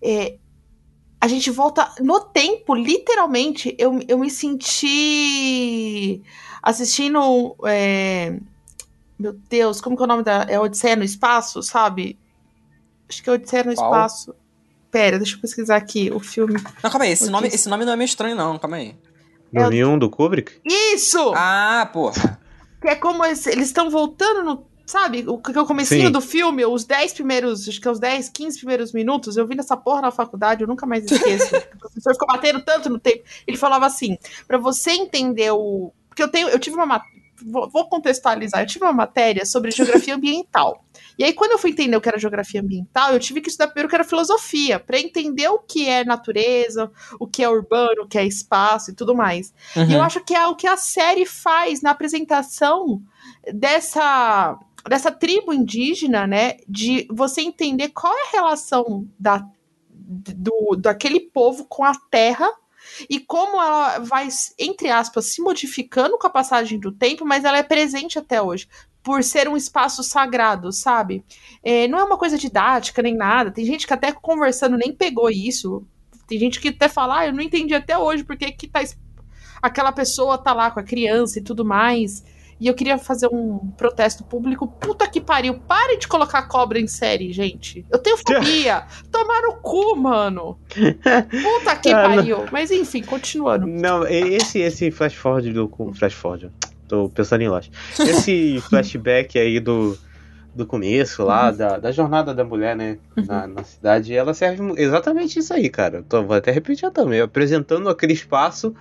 [0.00, 0.36] é,
[1.20, 3.74] a gente volta no tempo, literalmente.
[3.76, 6.22] Eu, eu me senti
[6.62, 7.56] assistindo.
[7.66, 8.38] É,
[9.18, 10.44] meu Deus, como que é o nome da.
[10.48, 12.18] É Odisseia no Espaço, sabe?
[13.08, 13.86] Acho que é Odisseia no Qual?
[13.86, 14.34] Espaço.
[14.90, 16.54] Pera, deixa eu pesquisar aqui o filme.
[16.82, 18.96] Não, calma aí, esse nome, esse nome não é meio estranho, não, calma aí.
[19.52, 20.60] No É do Kubrick?
[20.64, 21.32] Isso!
[21.34, 22.38] Ah, porra.
[22.80, 24.68] Que é como eles estão voltando no.
[24.86, 26.12] Sabe, o que é o comecinho Sim.
[26.12, 29.54] do filme, os 10 primeiros, acho que é os 10, 15 primeiros minutos, eu vi
[29.54, 31.54] nessa porra na faculdade, eu nunca mais esqueço.
[31.74, 33.22] o professor ficou batendo tanto no tempo.
[33.46, 34.16] Ele falava assim,
[34.46, 35.92] pra você entender o.
[36.08, 37.02] Porque eu tenho, eu tive uma ma-
[37.44, 40.84] vou, vou contextualizar, eu tive uma matéria sobre geografia ambiental.
[41.18, 43.66] E aí, quando eu fui entender o que era geografia ambiental, eu tive que estudar
[43.68, 48.02] primeiro o que era filosofia, pra entender o que é natureza, o que é urbano,
[48.02, 49.52] o que é espaço e tudo mais.
[49.90, 53.02] E eu acho que é o que a série faz na apresentação
[53.52, 54.58] dessa,
[54.88, 56.58] dessa tribo indígena, né?
[56.68, 59.44] De você entender qual é a relação da,
[59.92, 62.48] do, daquele povo com a terra
[63.08, 67.58] e como ela vai, entre aspas, se modificando com a passagem do tempo, mas ela
[67.58, 68.68] é presente até hoje.
[69.02, 71.24] Por ser um espaço sagrado, sabe?
[71.62, 73.50] É, não é uma coisa didática nem nada.
[73.50, 75.86] Tem gente que até conversando nem pegou isso.
[76.26, 78.80] Tem gente que até fala, ah, eu não entendi até hoje porque que tá
[79.62, 82.24] aquela pessoa tá lá com a criança e tudo mais.
[82.60, 84.66] E eu queria fazer um protesto público.
[84.66, 87.86] Puta que pariu, pare de colocar cobra em série, gente.
[87.90, 88.84] Eu tenho fobia.
[89.12, 90.58] Tomar no cu, mano.
[90.68, 92.16] Puta que Ah, não.
[92.16, 92.44] pariu.
[92.50, 93.66] Mas enfim, continuando.
[93.66, 95.70] Não, esse, esse flash forward do.
[95.94, 96.50] Flash forward.
[96.88, 97.70] Tô pensando em Lost.
[98.00, 99.96] Esse flashback aí do,
[100.54, 102.98] do começo lá, da, da jornada da mulher, né?
[103.14, 106.02] Na, na cidade, ela serve exatamente isso aí, cara.
[106.08, 107.20] Tô, vou até repetir também.
[107.20, 108.74] Apresentando aquele espaço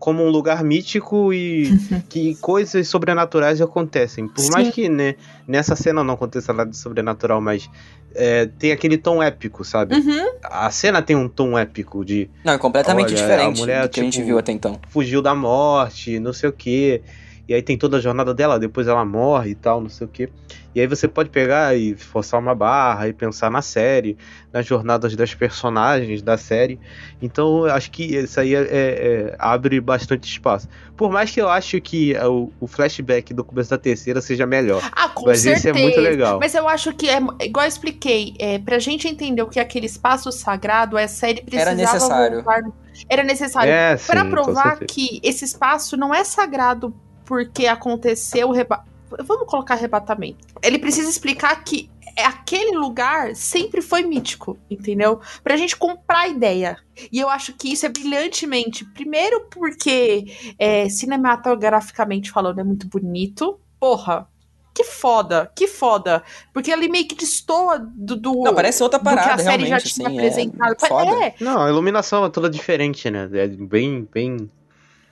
[0.00, 1.70] como um lugar mítico e
[2.08, 4.26] que coisas sobrenaturais acontecem.
[4.26, 4.72] Por mais Sim.
[4.72, 5.14] que né,
[5.46, 7.70] nessa cena não aconteça nada de sobrenatural, mas
[8.14, 9.94] é, tem aquele tom épico, sabe?
[9.96, 10.38] Uhum.
[10.42, 13.90] A cena tem um tom épico de Não, é completamente Olha, diferente a mulher, do
[13.90, 14.80] que a gente tipo, viu até então.
[14.88, 17.02] fugiu da morte, não sei o que.
[17.46, 20.10] E aí tem toda a jornada dela, depois ela morre e tal, não sei o
[20.10, 20.30] que.
[20.74, 24.16] E aí você pode pegar e forçar uma barra e pensar na série,
[24.52, 26.78] nas jornadas das personagens da série.
[27.20, 30.68] Então eu acho que isso aí é- é- abre bastante espaço.
[30.96, 34.80] Por mais que eu acho que o, o flashback do começo da terceira seja melhor.
[34.92, 35.68] Ah, com Mas certeza.
[35.70, 36.38] esse é muito legal.
[36.38, 39.62] Mas eu acho que é igual eu expliquei, é, pra gente entender o que é
[39.62, 42.42] aquele espaço sagrado, a série precisava necessário.
[42.44, 42.62] voltar-
[43.08, 43.72] Era necessário.
[43.72, 46.94] É, com provar que esse espaço não é sagrado
[47.24, 48.52] porque aconteceu.
[49.24, 50.46] Vamos colocar arrebatamento.
[50.62, 55.20] Ele precisa explicar que é- aquele lugar sempre foi mítico, entendeu?
[55.42, 56.76] Pra gente comprar a ideia.
[57.12, 58.84] E eu acho que isso é brilhantemente.
[58.84, 60.26] Primeiro, porque
[60.58, 63.58] é, cinematograficamente falando é muito bonito.
[63.78, 64.28] Porra.
[64.72, 66.22] Que foda, que foda.
[66.54, 69.62] Porque ele meio que destoa do, do, Não, parece outra do que a parada, série
[69.66, 70.88] já realmente, tinha assim, é apresentado.
[70.88, 71.24] foda.
[71.24, 73.28] É, Não, a iluminação é toda diferente, né?
[73.32, 74.48] É bem, bem.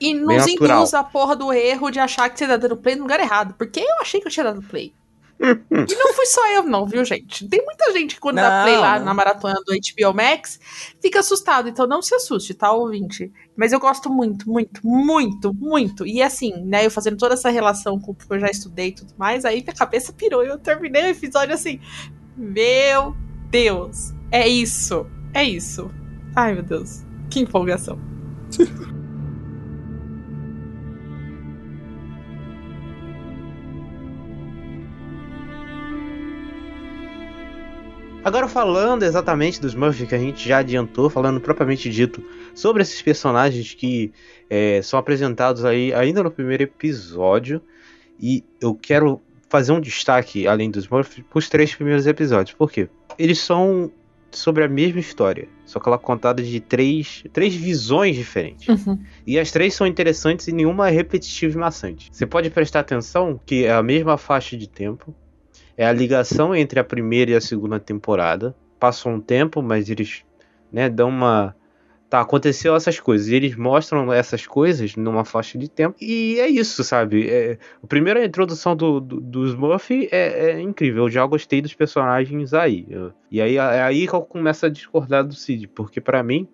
[0.00, 3.02] E nos induz a porra do erro de achar que você tá dando play no
[3.02, 3.54] lugar errado.
[3.58, 4.92] Porque eu achei que eu tinha dado play.
[5.40, 7.46] e não fui só eu, não, viu, gente?
[7.48, 9.06] Tem muita gente que quando dá Não, play lá não.
[9.06, 10.58] na maratona do HBO Max
[11.00, 11.68] fica assustado.
[11.68, 13.32] Então não se assuste, tá, ouvinte?
[13.56, 16.06] Mas eu gosto muito, muito, muito, muito.
[16.06, 18.92] E assim, né, eu fazendo toda essa relação com o que eu já estudei e
[18.92, 21.80] tudo mais, aí minha cabeça pirou e eu terminei o episódio assim.
[22.36, 23.16] Meu
[23.48, 25.90] Deus, é isso, é isso.
[26.34, 27.98] Ai, meu Deus, que empolgação.
[38.28, 42.22] Agora falando exatamente dos Murphy que a gente já adiantou, falando propriamente dito
[42.54, 44.12] sobre esses personagens que
[44.50, 47.62] é, são apresentados aí ainda no primeiro episódio,
[48.20, 49.18] e eu quero
[49.48, 52.54] fazer um destaque além dos Murphy para os três primeiros episódios.
[52.54, 52.90] Por quê?
[53.18, 53.90] Eles são
[54.30, 58.68] sobre a mesma história, só que ela é contada de três, três visões diferentes.
[58.68, 58.98] Uhum.
[59.26, 62.10] E as três são interessantes e nenhuma é repetitiva e maçante.
[62.12, 65.14] Você pode prestar atenção que é a mesma faixa de tempo,
[65.78, 68.54] é a ligação entre a primeira e a segunda temporada.
[68.80, 70.24] Passou um tempo, mas eles
[70.72, 71.54] né, dão uma.
[72.10, 73.28] Tá, aconteceu essas coisas.
[73.28, 75.96] E eles mostram essas coisas numa faixa de tempo.
[76.00, 77.28] E é isso, sabe?
[77.28, 81.04] É, a primeira introdução do, do, dos Murphy é, é incrível.
[81.04, 82.86] Eu já gostei dos personagens aí.
[83.30, 86.48] E aí é aí que eu começo a discordar do Cid, porque pra mim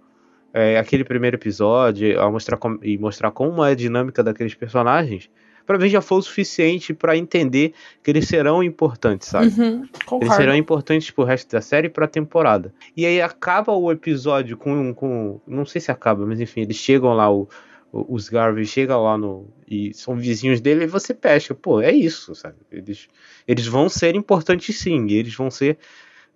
[0.52, 5.30] é, aquele primeiro episódio a mostrar com, e mostrar como é a dinâmica daqueles personagens,
[5.66, 7.72] pra mim já foi o suficiente pra entender
[8.02, 9.48] que eles serão importantes, sabe?
[9.58, 9.88] Uhum,
[10.20, 12.72] Eles serão importantes pro resto da série e pra temporada.
[12.96, 14.92] E aí acaba o episódio com.
[14.94, 17.48] com não sei se acaba, mas enfim, eles chegam lá, o,
[17.92, 19.48] os Garvey chegam lá no.
[19.68, 21.54] E são vizinhos dele e você pesca.
[21.54, 22.56] Pô, é isso, sabe?
[22.70, 23.08] Eles,
[23.46, 25.10] eles vão ser importantes sim.
[25.10, 25.78] Eles vão ser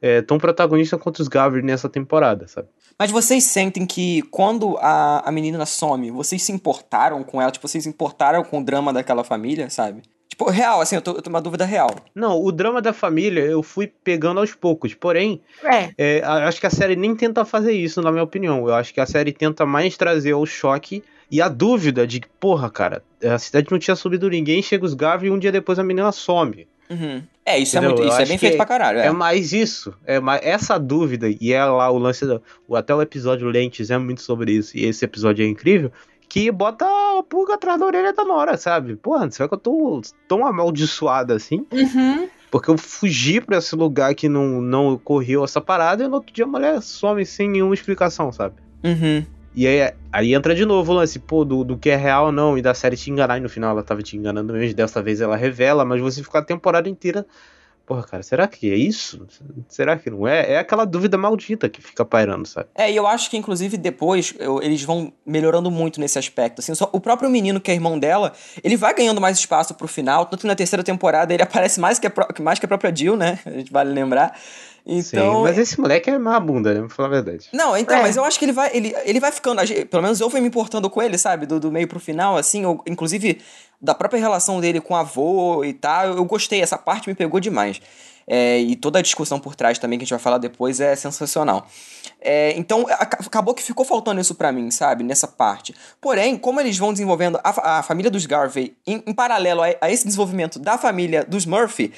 [0.01, 2.69] é, tão protagonistas quanto os Garvey nessa temporada, sabe?
[2.99, 7.51] Mas vocês sentem que quando a, a menina some, vocês se importaram com ela?
[7.51, 10.03] Tipo, vocês se importaram com o drama daquela família, sabe?
[10.29, 11.91] Tipo, real, assim, eu tô, eu tô uma dúvida real.
[12.15, 14.95] Não, o drama da família eu fui pegando aos poucos.
[14.95, 18.69] Porém, É, É, acho que a série nem tenta fazer isso, na minha opinião.
[18.69, 22.29] Eu acho que a série tenta mais trazer o choque e a dúvida de que,
[22.41, 25.79] porra, cara, a cidade não tinha subido ninguém, chega os Garvey e um dia depois
[25.79, 26.69] a menina some.
[26.91, 27.23] Uhum.
[27.45, 27.97] É, isso é Entendeu?
[27.97, 28.03] muito.
[28.03, 28.99] Eu Isso é bem feito pra caralho.
[28.99, 29.07] É.
[29.07, 29.95] É mais isso.
[30.05, 32.43] É mais essa dúvida, e é lá o lance do.
[32.75, 35.91] Até o episódio Lentes é muito sobre isso, e esse episódio é incrível.
[36.29, 38.97] Que bota a pulga atrás da orelha da Nora, sabe?
[38.97, 41.67] Porra, será que eu tô tão amaldiçoada assim?
[41.73, 42.29] uhum.
[42.51, 46.33] Porque eu fugi pra esse lugar que não, não ocorreu essa parada e no outro
[46.33, 48.57] dia a mulher some sem nenhuma explicação, sabe?
[48.85, 49.25] Uhum.
[49.59, 52.33] E aí, aí entra de novo o lance, pô, do, do que é real ou
[52.33, 55.03] não, e da série te enganar, e no final ela tava te enganando mesmo, dessa
[55.03, 57.27] vez ela revela, mas você fica a temporada inteira.
[57.85, 59.27] Porra, cara, será que é isso?
[59.67, 60.53] Será que não é?
[60.53, 62.69] É aquela dúvida maldita que fica pairando, sabe?
[62.75, 66.61] É, e eu acho que, inclusive, depois eu- eles vão melhorando muito nesse aspecto.
[66.61, 69.89] Assim, só, o próprio menino, que é irmão dela, ele vai ganhando mais espaço pro
[69.89, 70.27] final.
[70.27, 72.13] Tanto que na terceira temporada ele aparece mais que a,
[72.43, 73.39] mais que a própria Jill, né?
[73.47, 74.39] A gente vale lembrar.
[74.87, 75.37] Então.
[75.37, 76.81] Sim, mas esse moleque é má bunda, né?
[76.81, 77.49] Pra falar a verdade.
[77.53, 78.03] Não, então, É.
[78.03, 79.61] mas eu acho que ele vai, ele, ele vai ficando,
[79.91, 82.63] pelo menos eu fui me importando com ele, sabe, do, do meio pro final, assim,
[82.65, 83.41] eu- inclusive
[83.81, 87.39] da própria relação dele com o avô e tal, eu, gostei, essa parte me pegou
[87.39, 87.81] demais.
[88.31, 90.95] É, e toda a discussão por trás também, que a gente vai falar depois, é
[90.95, 91.67] sensacional.
[92.21, 95.75] É, então, aca- acabou que ficou faltando isso pra mim, sabe, nessa parte.
[96.01, 99.91] Porém, como eles vão desenvolvendo a, a família dos Garvey em, em paralelo a, a
[99.91, 101.91] esse desenvolvimento da família dos Murphy,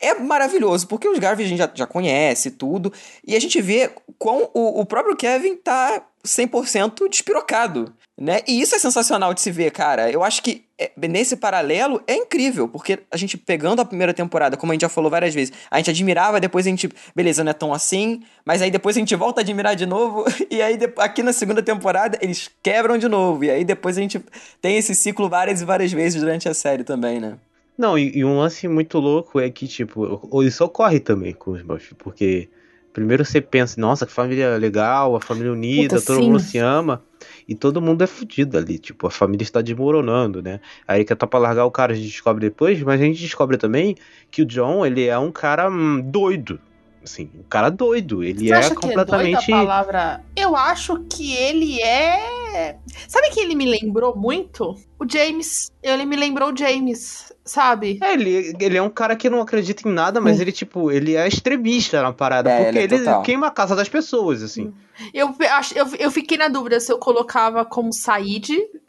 [0.00, 2.92] é maravilhoso, porque os Garvey a gente já, já conhece tudo,
[3.26, 8.40] e a gente vê quão o, o próprio Kevin tá 100% despirocado, né?
[8.46, 10.10] E isso é sensacional de se ver, cara.
[10.10, 14.56] Eu acho que é, nesse paralelo é incrível, porque a gente pegando a primeira temporada,
[14.56, 17.50] como a gente já falou várias vezes, a gente admirava, depois a gente, beleza, não
[17.50, 20.78] é tão assim, mas aí depois a gente volta a admirar de novo, e aí
[20.98, 24.20] aqui na segunda temporada eles quebram de novo, e aí depois a gente
[24.60, 27.38] tem esse ciclo várias e várias vezes durante a série também, né?
[27.76, 31.62] Não, e, e um lance muito louco é que, tipo, isso ocorre também com os
[31.62, 32.48] Buffy, porque
[32.92, 36.26] primeiro você pensa, nossa, que família legal, a família unida, Puta, todo sim.
[36.26, 37.04] mundo se ama,
[37.46, 40.60] e todo mundo é fudido ali, tipo, a família está desmoronando, né?
[40.88, 43.58] A Erika tá pra largar o cara, a gente descobre depois, mas a gente descobre
[43.58, 43.94] também
[44.30, 46.58] que o John, ele é um cara hum, doido,
[47.06, 49.46] assim, um cara doido, ele Você é acha completamente...
[49.46, 50.24] que é doida a palavra?
[50.36, 52.76] Eu acho que ele é.
[53.08, 54.76] Sabe quem ele me lembrou muito?
[54.98, 55.70] O James.
[55.82, 57.98] Ele me lembrou o James, sabe?
[58.02, 60.42] É, ele, ele é um cara que não acredita em nada, mas Hum.
[60.42, 63.76] ele, tipo, ele é extremista na parada, É, porque ele é ele, queima a casa
[63.76, 64.72] das pessoas, assim.
[65.12, 68.48] Eu, acho, eu, eu fiquei na dúvida se eu colocava como Said,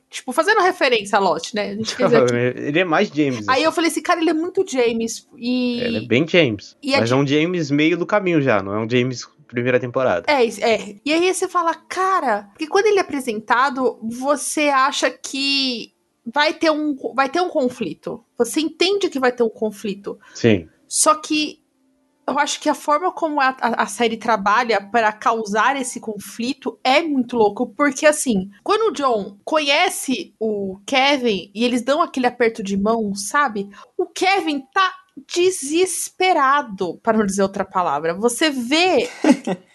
[0.09, 1.71] tipo, fazendo referência a Lost, né?
[1.71, 1.75] A
[2.59, 3.47] ele é mais James.
[3.47, 3.63] Aí assim.
[3.63, 5.27] eu falei assim, cara, ele é muito James.
[5.37, 5.79] E.
[5.81, 6.75] Ele é bem James.
[6.81, 9.79] E mas aqui- é um James meio do caminho já, não é um James primeira
[9.79, 10.25] temporada.
[10.29, 10.95] É, é.
[11.05, 15.93] E aí você fala, cara, porque quando ele é apresentado, você acha que
[16.25, 18.23] vai ter um, vai ter um conflito.
[18.37, 20.19] Você entende que vai ter um conflito.
[20.35, 20.67] Sim.
[20.87, 21.61] Só que
[22.27, 26.77] eu acho que a forma como a, a- a série trabalha para causar esse conflito
[26.83, 32.27] é muito louco, porque assim, quando o John conhece o Kevin e eles dão aquele
[32.27, 33.69] aperto de mão, sabe?
[33.97, 34.93] O Kevin tá
[35.27, 38.13] desesperado, para não dizer outra palavra.
[38.13, 39.09] Você vê,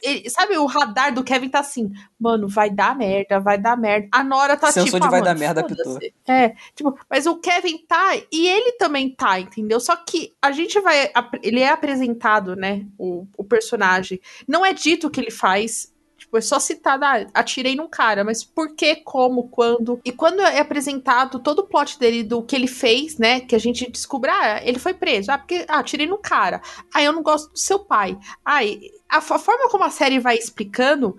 [0.02, 4.09] ele- sabe, o radar do Kevin tá assim, mano, vai dar merda, vai dar merda.
[4.12, 6.14] A Nora tá Sensor tipo, de ah, vai mano, dar merda, foda-se.
[6.27, 9.81] É, tipo, mas o Kevin tá e ele também tá, entendeu?
[9.81, 11.10] Só que a gente vai.
[11.43, 12.86] Ele é apresentado, né?
[12.98, 14.20] O, o personagem.
[14.47, 15.91] Não é dito o que ele faz.
[16.33, 20.01] Tipo, é só citado, ah, atirei num cara, mas por que, como, quando?
[20.03, 23.41] E quando é apresentado todo o plot dele do que ele fez, né?
[23.41, 25.31] Que a gente descobre, ah, ele foi preso.
[25.31, 26.63] Ah, porque, ah, atirei no cara.
[26.95, 28.19] Ah, eu não gosto do seu pai.
[28.43, 28.81] Ai,
[29.11, 31.19] a, a forma como a série vai explicando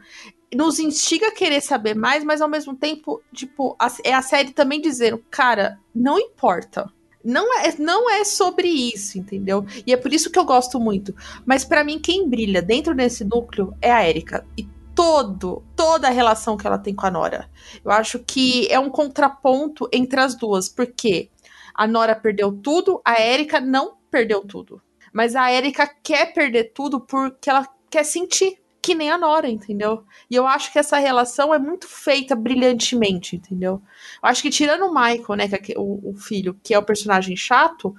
[0.55, 4.51] nos instiga a querer saber mais, mas ao mesmo tempo, tipo, a- é a série
[4.51, 6.91] também dizendo, cara, não importa.
[7.23, 9.63] Não é, não é sobre isso, entendeu?
[9.85, 11.15] E é por isso que eu gosto muito.
[11.45, 14.45] Mas pra mim, quem brilha dentro desse núcleo é a Erika.
[14.57, 17.49] E todo, toda a relação que ela tem com a Nora.
[17.83, 21.29] Eu acho que é um contraponto entre as duas, porque
[21.73, 24.81] a Nora perdeu tudo, a Erika não perdeu tudo.
[25.11, 28.59] Mas a Erika quer perder tudo porque ela quer sentir.
[28.81, 30.03] que nem a Nora, entendeu?
[30.29, 33.81] E eu acho que essa relação é muito feita brilhantemente, entendeu?
[34.21, 36.83] Eu acho que tirando o Michael, né, que é o, o filho, que é o
[36.83, 37.95] personagem chato,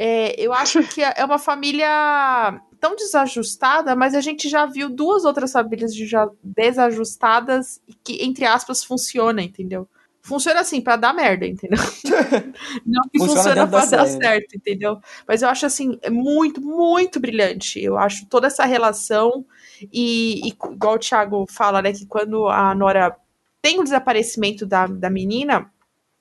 [0.00, 5.24] é, eu acho que é uma família tão desajustada, mas a gente já viu duas
[5.24, 9.88] outras famílias já desajustadas e que, entre aspas, funciona, entendeu?
[10.22, 11.78] Funciona assim, para dar merda, entendeu?
[12.86, 14.22] Não que funciona, funciona pra dar série.
[14.22, 15.00] certo, entendeu?
[15.26, 17.82] Mas eu acho assim, é muito, muito brilhante.
[17.82, 19.44] Eu acho toda essa relação.
[19.92, 23.16] E, e igual o Thiago fala, né, que quando a Nora
[23.60, 25.68] tem o desaparecimento da, da menina,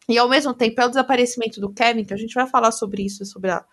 [0.07, 3.03] e ao mesmo tempo é o desaparecimento do Kevin, que a gente vai falar sobre
[3.03, 3.63] isso, sobre a,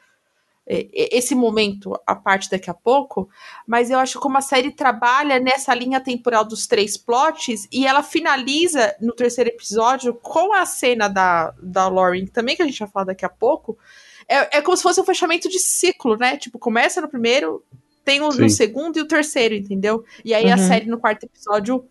[0.66, 3.28] esse momento a parte daqui a pouco,
[3.66, 8.02] mas eu acho como a série trabalha nessa linha temporal dos três plots e ela
[8.02, 12.88] finaliza no terceiro episódio com a cena da, da Lauren, também que a gente vai
[12.88, 13.78] falar daqui a pouco.
[14.26, 16.38] É, é como se fosse um fechamento de ciclo, né?
[16.38, 17.62] Tipo, começa no primeiro,
[18.02, 20.02] tem o no segundo e o terceiro, entendeu?
[20.24, 20.54] E aí uhum.
[20.54, 21.86] a série no quarto episódio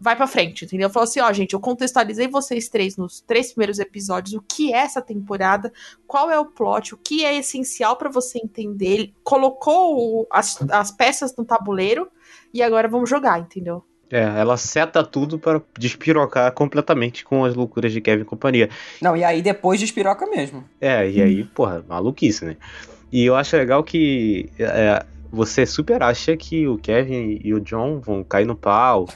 [0.00, 0.88] vai para frente, entendeu?
[0.88, 4.78] Falou assim, ó, gente, eu contextualizei vocês três nos três primeiros episódios, o que é
[4.78, 5.72] essa temporada,
[6.06, 9.12] qual é o plot, o que é essencial para você entender.
[9.22, 12.08] colocou as, as peças no tabuleiro
[12.52, 13.84] e agora vamos jogar, entendeu?
[14.10, 18.68] É, ela seta tudo para despirocar completamente com as loucuras de Kevin e companhia.
[19.00, 20.64] Não, e aí depois despiroca mesmo.
[20.80, 22.56] É, e aí, porra, maluquice, né?
[23.12, 28.00] E eu acho legal que é, você super acha que o Kevin e o John
[28.00, 29.08] vão cair no pau.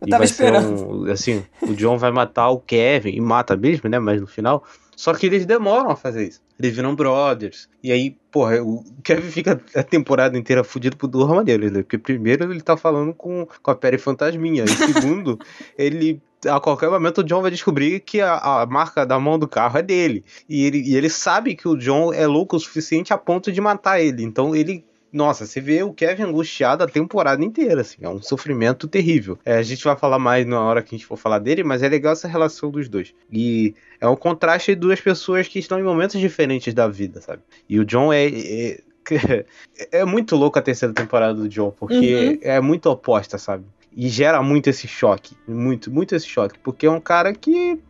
[0.00, 1.04] Eu tava esperando.
[1.04, 3.98] Um, assim, o John vai matar o Kevin, e mata mesmo, né?
[3.98, 4.64] Mas no final.
[4.96, 6.40] Só que eles demoram a fazer isso.
[6.58, 7.68] Eles viram brothers.
[7.82, 11.82] E aí, porra, o Kevin fica a temporada inteira fudido por duas maneiras, né?
[11.82, 14.64] Porque primeiro ele tá falando com, com a Perry Fantasminha.
[14.64, 15.38] E segundo,
[15.78, 19.48] ele a qualquer momento o John vai descobrir que a, a, marca da mão do
[19.48, 20.24] carro é dele.
[20.48, 23.60] E ele, e ele sabe que o John é louco o suficiente a ponto de
[23.60, 24.22] matar ele.
[24.22, 28.86] Então ele nossa, você vê o Kevin angustiado a temporada inteira, assim, é um sofrimento
[28.86, 29.38] terrível.
[29.44, 31.82] É, a gente vai falar mais na hora que a gente for falar dele, mas
[31.82, 33.14] é legal essa relação dos dois.
[33.32, 37.42] E é um contraste de duas pessoas que estão em momentos diferentes da vida, sabe?
[37.68, 38.80] E o John é, é
[39.90, 41.94] é muito louco a terceira temporada do John, porque
[42.26, 42.38] uhum.
[42.42, 43.64] é muito oposta, sabe?
[43.96, 45.36] E gera muito esse choque.
[45.46, 46.58] Muito, muito esse choque.
[46.58, 47.80] Porque é um cara que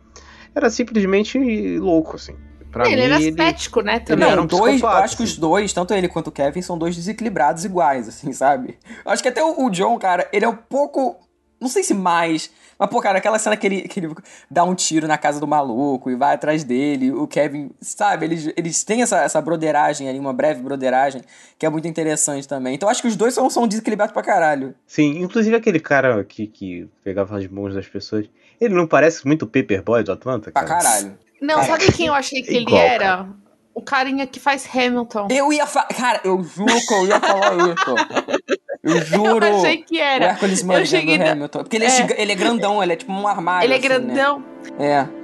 [0.55, 2.35] era simplesmente louco, assim.
[2.71, 4.01] Pra ele mim, era estético, né?
[4.01, 4.35] Também.
[4.35, 6.95] Não, um dois, eu acho que os dois, tanto ele quanto o Kevin, são dois
[6.95, 8.79] desequilibrados iguais, assim, sabe?
[9.05, 11.17] Eu acho que até o, o John, cara, ele é um pouco.
[11.61, 12.51] Não sei se mais.
[12.79, 14.15] Mas, pô, cara, aquela cena que ele, que ele
[14.49, 18.27] dá um tiro na casa do maluco e vai atrás dele, o Kevin, sabe?
[18.27, 21.23] Eles, eles têm essa, essa broderagem ali, uma breve broderagem,
[21.59, 22.75] que é muito interessante também.
[22.75, 24.75] Então acho que os dois são, são desequilibrados pra caralho.
[24.87, 28.27] Sim, inclusive aquele cara que, que pegava as mãos das pessoas,
[28.61, 30.53] ele não parece muito o Paperboy do Atlanta?
[30.53, 30.65] Cara?
[30.65, 31.19] Pra caralho.
[31.41, 33.05] Não, sabe quem eu achei que Igual, ele era?
[33.05, 33.29] Cara.
[33.75, 35.29] O carinha que faz Hamilton.
[35.31, 35.87] Eu ia falar.
[35.87, 38.59] Cara, eu juro que eu ia falar isso.
[38.83, 39.47] Eu juro.
[39.47, 40.25] Eu achei que era.
[40.25, 41.31] O Hércules do da...
[41.31, 41.59] Hamilton.
[41.61, 41.89] Porque ele é.
[41.89, 42.23] é.
[42.23, 43.67] ele é grandão, ele é tipo um armário.
[43.67, 44.43] Ele é assim, grandão.
[44.79, 45.07] Né?
[45.15, 45.18] É.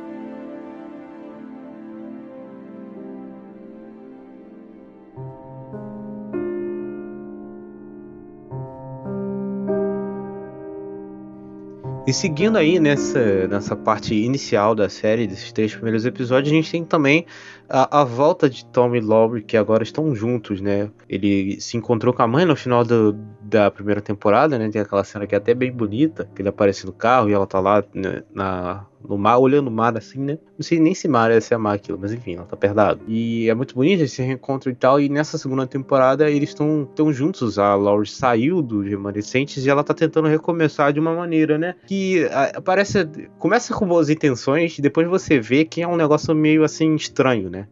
[12.06, 16.70] E seguindo aí nessa, nessa parte inicial da série, desses três primeiros episódios, a gente
[16.70, 17.24] tem também
[17.68, 20.90] a, a volta de Tom e Laurie, que agora estão juntos, né?
[21.08, 24.68] Ele se encontrou com a mãe no final do, da primeira temporada, né?
[24.68, 27.46] Tem aquela cena que é até bem bonita, que ele aparece no carro e ela
[27.46, 30.38] tá lá né, na, no mar, olhando o mar assim, né?
[30.56, 33.00] Não sei nem se mar é se é mar aquilo, mas enfim, ela tá perto
[33.06, 35.00] E é muito bonito esse reencontro e tal.
[35.00, 37.58] E nessa segunda temporada eles estão tão juntos.
[37.58, 41.74] A Laurie saiu dos remanescentes e ela tá tentando recomeçar de uma maneira, né?
[41.86, 43.06] Que a, parece.
[43.38, 47.63] Começa com boas intenções, depois você vê que é um negócio meio assim estranho, né?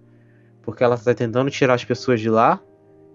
[0.63, 2.61] Porque ela tá tentando tirar as pessoas de lá,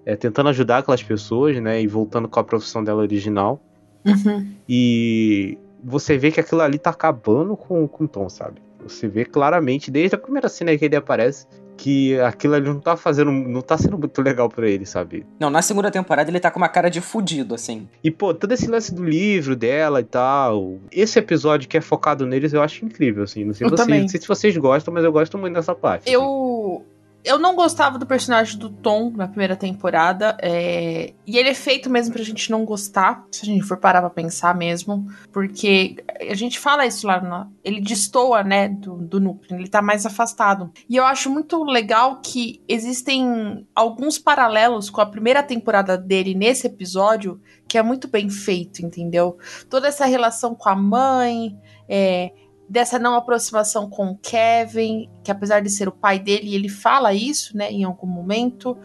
[0.05, 1.81] é, tentando ajudar aquelas pessoas, né?
[1.81, 3.61] E voltando com a profissão dela original.
[4.05, 4.53] Uhum.
[4.67, 8.61] E você vê que aquilo ali tá acabando com, com o Tom, sabe?
[8.83, 11.45] Você vê claramente, desde a primeira cena que ele aparece,
[11.75, 13.31] que aquilo ali não tá fazendo.
[13.31, 15.25] não tá sendo muito legal para ele, sabe?
[15.39, 17.87] Não, na segunda temporada ele tá com uma cara de fudido, assim.
[18.03, 20.79] E, pô, todo esse lance do livro dela e tal.
[20.91, 23.43] Esse episódio que é focado neles eu acho incrível, assim.
[23.43, 26.11] Não sei, vocês, não sei se vocês gostam, mas eu gosto muito dessa parte.
[26.11, 26.83] Eu.
[26.85, 26.96] Assim
[27.27, 30.37] eu não gostava do personagem do Tom na primeira temporada.
[30.41, 31.13] É...
[31.25, 34.09] E ele é feito mesmo pra gente não gostar, se a gente for parar pra
[34.09, 35.05] pensar mesmo.
[35.31, 35.97] Porque
[36.29, 37.47] a gente fala isso lá, na...
[37.63, 40.71] ele destoa, né, do, do núcleo, ele tá mais afastado.
[40.89, 46.67] E eu acho muito legal que existem alguns paralelos com a primeira temporada dele nesse
[46.67, 49.37] episódio, que é muito bem feito, entendeu?
[49.69, 51.57] Toda essa relação com a mãe,
[51.89, 52.31] é,
[52.69, 57.13] dessa não aproximação com o Kevin, que apesar de ser o pai dele, ele fala
[57.13, 58.77] isso, né, em algum momento.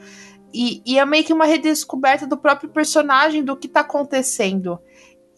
[0.54, 4.78] E, e é meio que uma redescoberta do próprio personagem, do que tá acontecendo.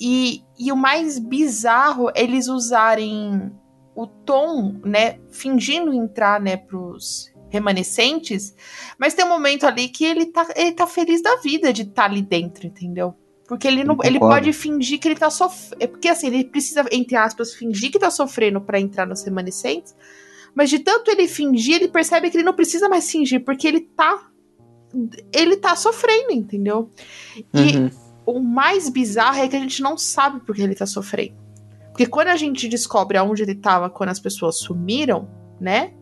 [0.00, 3.52] E, e o mais bizarro é eles usarem
[3.94, 8.52] o Tom, né, fingindo entrar, né, pros remanescentes,
[8.98, 11.94] mas tem um momento ali que ele tá, ele tá feliz da vida de estar
[11.94, 13.14] tá ali dentro, entendeu?
[13.54, 15.76] Porque ele não, ele pode fingir que ele tá sofrendo.
[15.82, 19.94] É porque assim, ele precisa, entre aspas, fingir que tá sofrendo para entrar nos remanescentes.
[20.54, 23.80] Mas de tanto ele fingir, ele percebe que ele não precisa mais fingir, porque ele
[23.80, 24.28] tá.
[25.32, 26.90] Ele tá sofrendo, entendeu?
[27.52, 27.90] E Uhum.
[28.26, 31.34] o mais bizarro é que a gente não sabe por que ele tá sofrendo.
[31.90, 35.28] Porque quando a gente descobre aonde ele tava quando as pessoas sumiram,
[35.60, 35.92] né?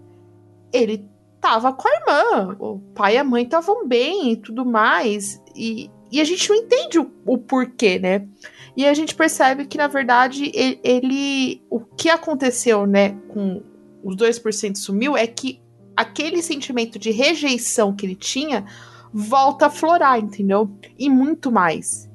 [0.73, 1.07] Ele
[1.41, 2.57] tava com a irmã.
[2.59, 5.43] O pai e a mãe estavam bem e tudo mais.
[5.55, 8.29] E, e a gente não entende o, o porquê, né?
[8.77, 11.63] E a gente percebe que, na verdade, ele, ele.
[11.71, 13.63] O que aconteceu, né, com
[14.05, 15.61] os 2% sumiu é que
[15.97, 18.67] aquele sentimento de rejeição que ele tinha
[19.13, 20.71] volta a florar, entendeu?
[20.99, 22.11] E muito mais.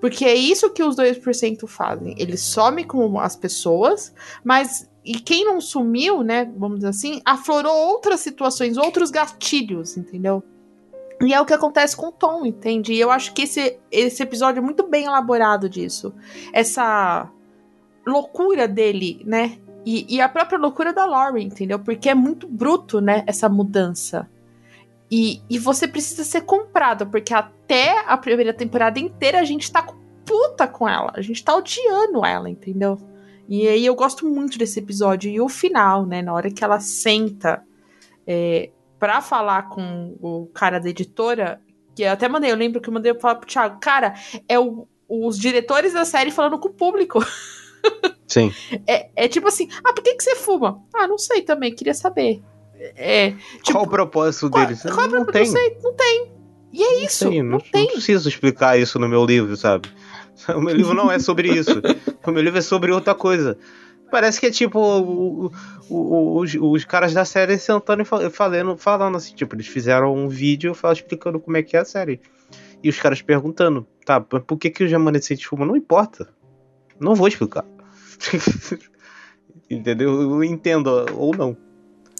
[0.00, 2.14] Porque é isso que os 2% fazem.
[2.18, 4.12] Eles somem com as pessoas,
[4.44, 4.90] mas.
[5.02, 6.52] E quem não sumiu, né?
[6.56, 10.42] Vamos dizer assim, aflorou outras situações, outros gatilhos, entendeu?
[11.22, 12.92] E é o que acontece com o Tom, entende?
[12.92, 16.14] E eu acho que esse, esse episódio é muito bem elaborado disso.
[16.52, 17.30] Essa
[18.06, 19.58] loucura dele, né?
[19.84, 21.78] E, e a própria loucura da Laurie, entendeu?
[21.78, 23.24] Porque é muito bruto, né?
[23.26, 24.28] Essa mudança.
[25.10, 29.86] E, e você precisa ser comprado, porque até a primeira temporada inteira a gente tá
[30.24, 31.12] puta com ela.
[31.14, 32.98] A gente tá odiando ela, entendeu?
[33.48, 35.30] E aí eu gosto muito desse episódio.
[35.30, 36.20] E o final, né?
[36.20, 37.62] Na hora que ela senta
[38.26, 41.60] é, pra falar com o cara da editora,
[41.94, 44.14] que eu até mandei, eu lembro que eu mandei falar pro Thiago, cara,
[44.48, 47.24] é o, os diretores da série falando com o público.
[48.26, 48.52] Sim.
[48.86, 50.82] É, é tipo assim, ah, por que, que você fuma?
[50.94, 52.42] Ah, não sei também, queria saber.
[52.78, 54.82] É, tipo, Qual o propósito deles?
[54.82, 55.32] qual é não propósito?
[55.32, 55.46] tem.
[55.46, 56.32] Não sei, não tem.
[56.72, 57.84] E é isso, não, não, tem.
[57.84, 59.88] não preciso explicar isso no meu livro, sabe?
[60.54, 61.70] O meu livro não é sobre isso.
[62.26, 63.56] o meu livro é sobre outra coisa.
[64.10, 65.50] Parece que é tipo o- o-
[65.90, 70.14] o- os, os caras da série sentando e fa- falando, falando assim, tipo, eles fizeram
[70.14, 72.20] um vídeo explicando como é que é a série.
[72.82, 75.66] E os caras perguntando, tá, por que, que os remanescentes fumam?
[75.66, 76.28] Não importa.
[77.00, 77.64] Não vou explicar.
[79.68, 80.20] Entendeu?
[80.22, 81.56] Eu entendo, ou não.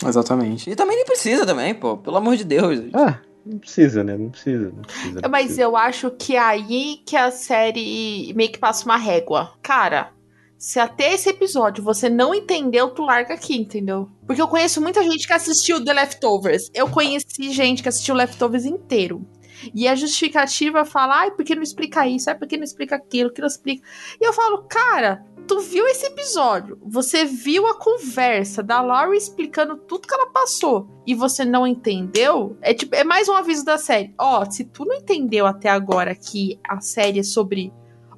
[0.04, 0.68] Exatamente.
[0.70, 1.96] E também nem precisa também, pô.
[1.96, 2.80] Pelo amor de Deus.
[2.92, 4.16] Ah, não precisa, né?
[4.16, 4.72] Não precisa.
[4.74, 5.62] Não precisa não Mas precisa.
[5.62, 9.52] eu acho que é aí que a série meio que passa uma régua.
[9.62, 10.10] Cara,
[10.58, 14.08] se até esse episódio você não entendeu, tu larga aqui, entendeu?
[14.26, 16.70] Porque eu conheço muita gente que assistiu The Leftovers.
[16.74, 19.26] Eu conheci gente que assistiu Leftovers inteiro.
[19.74, 22.28] E a justificativa fala, ai, por que não explica isso?
[22.28, 23.32] Ai, por que não explica aquilo?
[23.32, 23.86] Que não explica.
[24.20, 26.78] E eu falo, cara, tu viu esse episódio?
[26.82, 32.56] Você viu a conversa da Laurie explicando tudo que ela passou e você não entendeu?
[32.60, 34.14] É tipo, é mais um aviso da série.
[34.18, 37.72] Ó, se tu não entendeu até agora que a série é sobre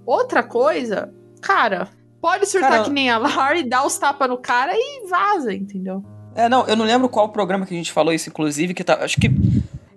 [0.04, 1.88] outra coisa, cara,
[2.20, 6.02] pode surtar Cara, que nem a Laurie, dá os tapas no cara e vaza, entendeu?
[6.34, 8.98] É, não, eu não lembro qual programa que a gente falou isso, inclusive, que tá.
[9.04, 9.26] Acho que.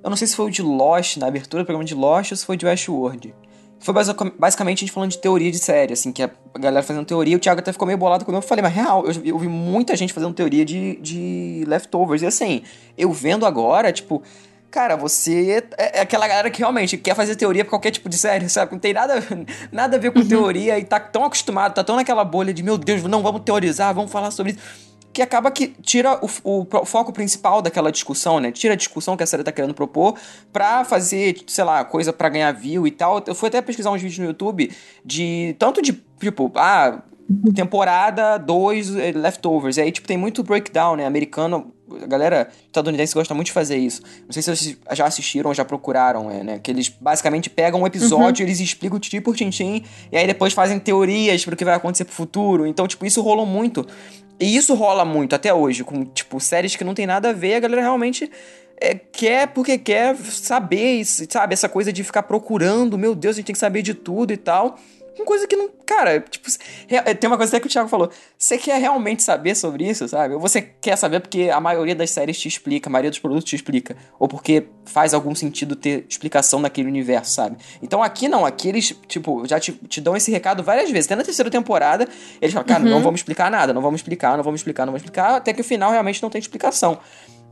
[0.04, 2.38] Eu não sei se foi o de Lost, na abertura do programa de Lost, ou
[2.38, 3.36] se foi de Westworld.
[3.80, 6.30] Foi basic- basicamente a gente falando de teoria de série, assim, que a
[6.60, 9.14] galera fazendo teoria, o Thiago até ficou meio bolado quando eu falei, mas real, eu,
[9.24, 12.22] eu vi muita gente fazendo teoria de, de leftovers.
[12.24, 12.64] E assim,
[12.98, 14.22] eu vendo agora, tipo,
[14.72, 18.18] cara, você é é aquela galera que realmente quer fazer teoria pra qualquer tipo de
[18.18, 18.72] série, sabe?
[18.72, 19.16] Não tem nada,
[19.72, 22.78] nada a ver com teoria e tá tão acostumado, tá tão naquela bolha de, meu
[22.78, 26.30] Deus, não, vamos teorizar, vamos falar sobre isso que acaba que tira o,
[26.62, 28.50] o pro- foco principal daquela discussão, né?
[28.50, 30.18] Tira a discussão que a série tá querendo propor
[30.54, 33.22] pra fazer, sei lá, coisa pra ganhar view e tal.
[33.28, 34.72] Eu fui até pesquisar uns vídeos no YouTube
[35.04, 37.02] de tanto de, tipo, ah,
[37.54, 39.78] temporada 2 leftovers.
[39.78, 41.06] E aí, tipo, tem muito breakdown, né?
[41.06, 44.02] Americano, a galera estadunidense gosta muito de fazer isso.
[44.26, 46.60] Não sei se vocês já assistiram ou já procuraram, é, né?
[46.60, 50.80] Que eles basicamente pegam um episódio, eles explicam tintim por tintim, e aí depois fazem
[50.80, 52.66] teorias pro que vai acontecer pro futuro.
[52.66, 53.86] Então, tipo, isso rolou muito.
[54.40, 57.56] E isso rola muito até hoje, com, tipo, séries que não tem nada a ver,
[57.56, 58.30] a galera realmente
[58.82, 61.54] é, quer porque quer saber, sabe?
[61.54, 64.38] Essa coisa de ficar procurando, meu Deus, a gente tem que saber de tudo e
[64.38, 64.80] tal.
[65.22, 65.70] Uma coisa que não.
[65.86, 66.48] Cara, tipo,
[66.88, 68.10] re- tem uma coisa até que o Thiago falou.
[68.38, 70.34] Você quer realmente saber sobre isso, sabe?
[70.34, 73.46] Ou você quer saber porque a maioria das séries te explica, a maioria dos produtos
[73.46, 73.96] te explica.
[74.18, 77.58] Ou porque faz algum sentido ter explicação naquele universo, sabe?
[77.84, 81.06] Então aqui não, aqui eles, tipo, já te, te dão esse recado várias vezes.
[81.06, 82.08] Até na terceira temporada,
[82.42, 85.04] eles falam, cara, não vamos explicar nada, não vamos explicar, não vamos explicar, não vamos
[85.04, 86.98] explicar, até que o final realmente não tem explicação.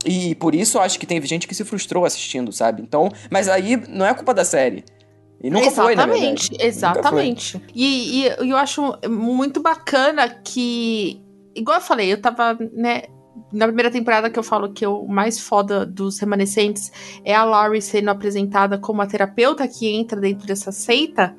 [0.04, 2.82] E por isso eu acho que teve gente que se frustrou assistindo, sabe?
[2.82, 4.84] Então, mas aí não é culpa da série.
[5.42, 6.10] E nunca foi, verdade.
[6.10, 6.66] Exatamente, foi.
[6.66, 7.62] exatamente.
[7.74, 11.22] E, e eu acho muito bacana que,
[11.54, 13.04] igual eu falei, eu tava, né,
[13.52, 16.92] na primeira temporada que eu falo que o mais foda dos remanescentes
[17.24, 21.34] é a Laurie sendo apresentada como a terapeuta que entra dentro dessa seita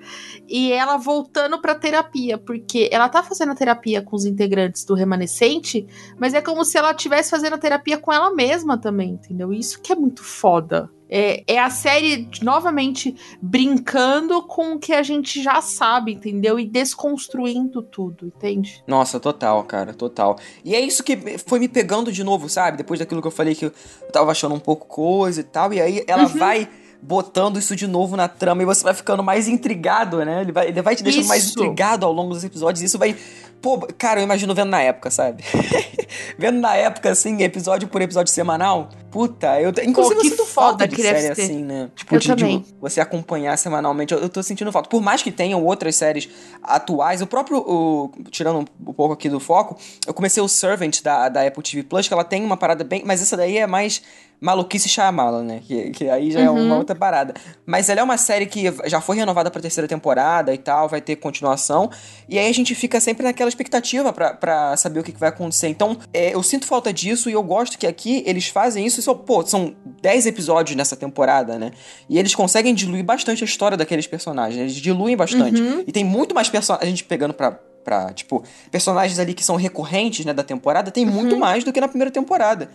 [0.47, 4.93] e ela voltando pra terapia, porque ela tá fazendo a terapia com os integrantes do
[4.93, 5.87] remanescente,
[6.19, 9.53] mas é como se ela estivesse fazendo a terapia com ela mesma também, entendeu?
[9.53, 10.89] Isso que é muito foda.
[11.13, 16.57] É, é, a série novamente brincando com o que a gente já sabe, entendeu?
[16.57, 18.81] E desconstruindo tudo, entende?
[18.87, 20.39] Nossa, total, cara, total.
[20.63, 22.77] E é isso que foi me pegando de novo, sabe?
[22.77, 23.73] Depois daquilo que eu falei que eu
[24.13, 25.73] tava achando um pouco coisa e tal.
[25.73, 26.29] E aí ela uhum.
[26.29, 26.69] vai
[27.01, 30.41] botando isso de novo na trama e você vai ficando mais intrigado, né?
[30.41, 31.29] Ele vai, ele vai te deixando isso.
[31.29, 32.81] mais intrigado ao longo dos episódios.
[32.81, 33.17] E isso vai
[33.61, 35.43] Pô, cara, eu imagino vendo na época, sabe?
[36.35, 38.89] vendo na época, assim, episódio por episódio semanal.
[39.11, 39.69] Puta, eu.
[39.83, 41.91] Inclusive, Pô, eu sinto falta de série assim, né?
[41.95, 44.13] Tipo, de, de, você acompanhar semanalmente.
[44.13, 44.89] Eu, eu tô sentindo falta.
[44.89, 46.27] Por mais que tenham outras séries
[46.63, 47.59] atuais, o próprio.
[47.59, 49.77] O, tirando um pouco aqui do foco,
[50.07, 53.03] eu comecei o Servant da, da Apple TV Plus, que ela tem uma parada bem.
[53.05, 54.01] Mas essa daí é mais
[54.41, 55.61] maluquice chamá-la, né?
[55.63, 56.45] Que, que aí já uhum.
[56.45, 57.35] é uma outra parada.
[57.63, 60.99] Mas ela é uma série que já foi renovada pra terceira temporada e tal, vai
[60.99, 61.91] ter continuação.
[62.27, 65.67] E aí a gente fica sempre naquela expectativa para saber o que, que, vai acontecer.
[65.67, 68.99] Então, é, eu sinto falta disso e eu gosto que aqui eles fazem isso.
[68.99, 71.71] isso pô, são 10 episódios nessa temporada, né?
[72.09, 74.59] E eles conseguem diluir bastante a história daqueles personagens.
[74.59, 75.61] Eles diluem bastante.
[75.61, 75.83] Uhum.
[75.85, 76.87] E tem muito mais personagens.
[76.87, 81.05] A gente pegando pra, pra, tipo, personagens ali que são recorrentes, né, da temporada, tem
[81.05, 81.39] muito uhum.
[81.39, 82.69] mais do que na primeira temporada.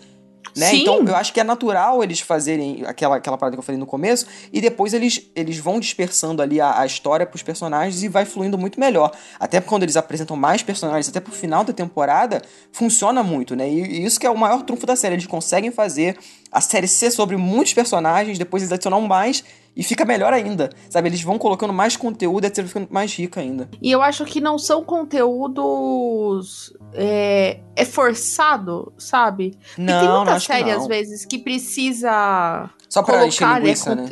[0.55, 0.75] Né?
[0.75, 3.87] Então, eu acho que é natural eles fazerem aquela, aquela parada que eu falei no
[3.87, 8.25] começo, e depois eles, eles vão dispersando ali a, a história pros personagens e vai
[8.25, 9.13] fluindo muito melhor.
[9.39, 12.43] Até quando eles apresentam mais personagens, até pro final da temporada,
[12.73, 13.69] funciona muito, né?
[13.69, 15.15] E, e isso que é o maior trunfo da série.
[15.15, 16.19] Eles conseguem fazer
[16.51, 19.45] a série ser sobre muitos personagens, depois eles adicionam mais
[19.77, 21.09] e fica melhor ainda, sabe?
[21.11, 23.69] Eles vão colocando mais conteúdo e a série fica mais rica ainda.
[23.83, 26.73] E eu acho que não são conteúdos.
[26.95, 29.59] É, é forçado, sabe?
[29.77, 32.71] Não, tem muita série, às vezes, que precisa.
[32.89, 34.09] Só pra colocar, encher linguiça, né?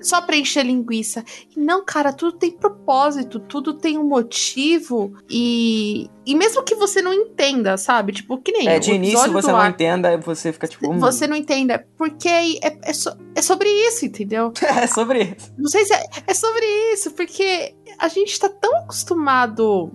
[0.00, 1.24] Só pra encher linguiça.
[1.56, 5.12] Não, cara, tudo tem propósito, tudo tem um motivo.
[5.28, 8.12] E, e mesmo que você não entenda, sabe?
[8.12, 8.68] Tipo, que nem.
[8.68, 10.90] É, de início você não ar, entenda, você fica tipo.
[10.90, 10.98] Hum.
[10.98, 11.86] Você não entenda.
[11.96, 14.52] Porque é, é, so, é sobre isso, entendeu?
[14.62, 15.52] é sobre isso.
[15.58, 19.90] Não sei se é, é sobre isso, porque a gente tá tão acostumado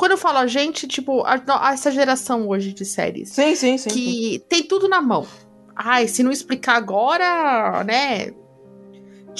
[0.00, 3.28] quando eu falo a gente, tipo, a, a, essa geração hoje de séries.
[3.28, 3.90] Sim, sim, sim.
[3.90, 4.44] Que sim.
[4.48, 5.26] tem tudo na mão.
[5.76, 8.32] Ai, se não explicar agora, né?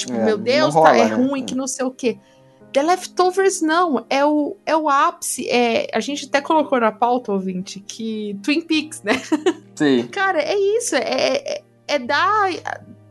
[0.01, 1.15] Tipo, é, meu Deus, rola, tá, é né?
[1.15, 2.17] ruim, que não sei o quê.
[2.73, 5.49] The Leftovers não, é o, é o ápice.
[5.49, 9.13] É, a gente até colocou na pauta, ouvinte, que Twin Peaks, né?
[9.75, 10.07] Sim.
[10.07, 10.95] Cara, é isso.
[10.95, 12.49] É, é, é dar,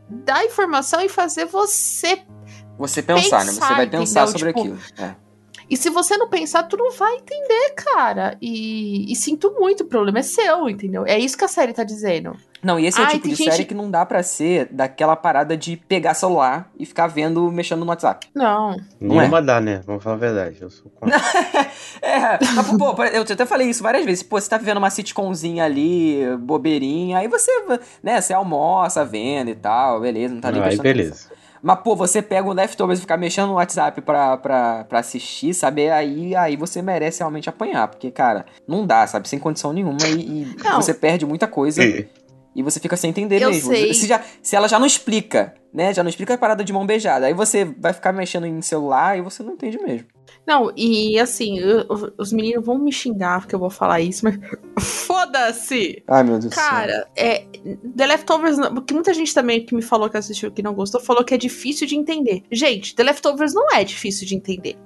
[0.09, 2.21] dar informação e fazer você.
[2.77, 3.51] Você pensar, pensar né?
[3.51, 4.39] Você vai pensar entendeu?
[4.39, 4.79] sobre tipo, aquilo.
[4.97, 5.15] É.
[5.71, 8.37] E se você não pensar, tu não vai entender, cara.
[8.41, 11.05] E, e, sinto muito, o problema é seu, entendeu?
[11.07, 12.35] É isso que a série tá dizendo.
[12.61, 13.49] Não, e esse é o Ai, tipo de gente...
[13.49, 17.79] série que não dá para ser daquela parada de pegar celular e ficar vendo, mexendo
[17.79, 18.27] no WhatsApp.
[18.35, 18.75] Não.
[18.99, 19.41] Não Nenhuma é.
[19.41, 19.81] dá, né?
[19.85, 20.57] Vamos falar a verdade.
[20.61, 21.17] Eu sou contra.
[22.03, 24.23] é, mas, pô, eu até falei isso várias vezes.
[24.23, 27.49] Pô, você tá vivendo uma sitcomzinha ali, bobeirinha, aí você,
[28.03, 31.11] né, você almoça vendo e tal, beleza, não tá nem Aí beleza.
[31.11, 31.30] Atenção.
[31.61, 35.53] Mas, pô, você pega o Leftovers e ficar mexendo no WhatsApp pra, pra, pra assistir,
[35.53, 35.89] sabe?
[35.89, 37.87] Aí, aí você merece realmente apanhar.
[37.87, 39.29] Porque, cara, não dá, sabe?
[39.29, 39.99] Sem condição nenhuma.
[40.07, 41.83] E, e você perde muita coisa.
[42.53, 43.71] E você fica sem entender eu mesmo.
[43.71, 43.93] Sei.
[43.93, 45.93] Se, já, se ela já não explica, né?
[45.93, 47.27] Já não explica a parada de mão beijada.
[47.27, 50.07] Aí você vai ficar mexendo em celular e você não entende mesmo.
[50.45, 51.85] Não, e assim, eu,
[52.17, 54.37] os meninos vão me xingar porque eu vou falar isso, mas
[54.79, 56.03] foda-se!
[56.07, 57.45] Ai, meu Deus Cara, é,
[57.95, 61.23] The Leftovers, porque muita gente também que me falou que assistiu que não gostou, falou
[61.23, 62.43] que é difícil de entender.
[62.51, 64.77] Gente, The Leftovers não é difícil de entender.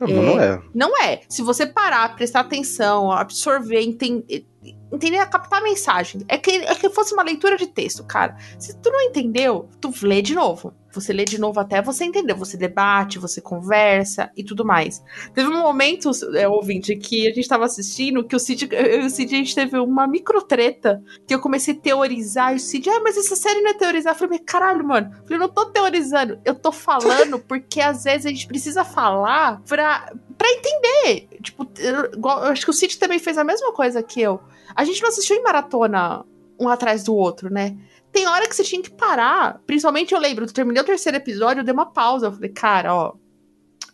[0.00, 0.62] Não, é, não é.
[0.74, 1.20] Não é.
[1.28, 4.46] Se você parar, prestar atenção, absorver, entender
[4.92, 6.22] entender, captar a mensagem.
[6.28, 8.36] É que, é que fosse uma leitura de texto, cara.
[8.58, 10.74] Se tu não entendeu, tu lê de novo.
[11.00, 12.34] Você lê de novo até você entender.
[12.34, 15.02] Você debate, você conversa e tudo mais.
[15.34, 19.06] Teve um momento, é, ouvinte, que a gente tava assistindo, que o Cid, eu e
[19.06, 22.60] o Cid, a gente teve uma micro treta, que eu comecei a teorizar, e o
[22.60, 24.14] Cid, ah, mas essa série não é teorizar.
[24.14, 25.08] Eu falei, caralho, mano.
[25.08, 28.84] Eu falei, eu não tô teorizando, eu tô falando porque às vezes a gente precisa
[28.84, 31.28] falar pra, pra entender.
[31.42, 34.40] Tipo, eu, eu acho que o Cid também fez a mesma coisa que eu.
[34.74, 36.24] A gente não assistiu em maratona
[36.58, 37.76] um atrás do outro, né?
[38.18, 39.60] Tem hora que você tinha que parar.
[39.64, 42.26] Principalmente eu lembro, eu terminei o terceiro episódio, eu dei uma pausa.
[42.26, 43.12] Eu falei, cara, ó.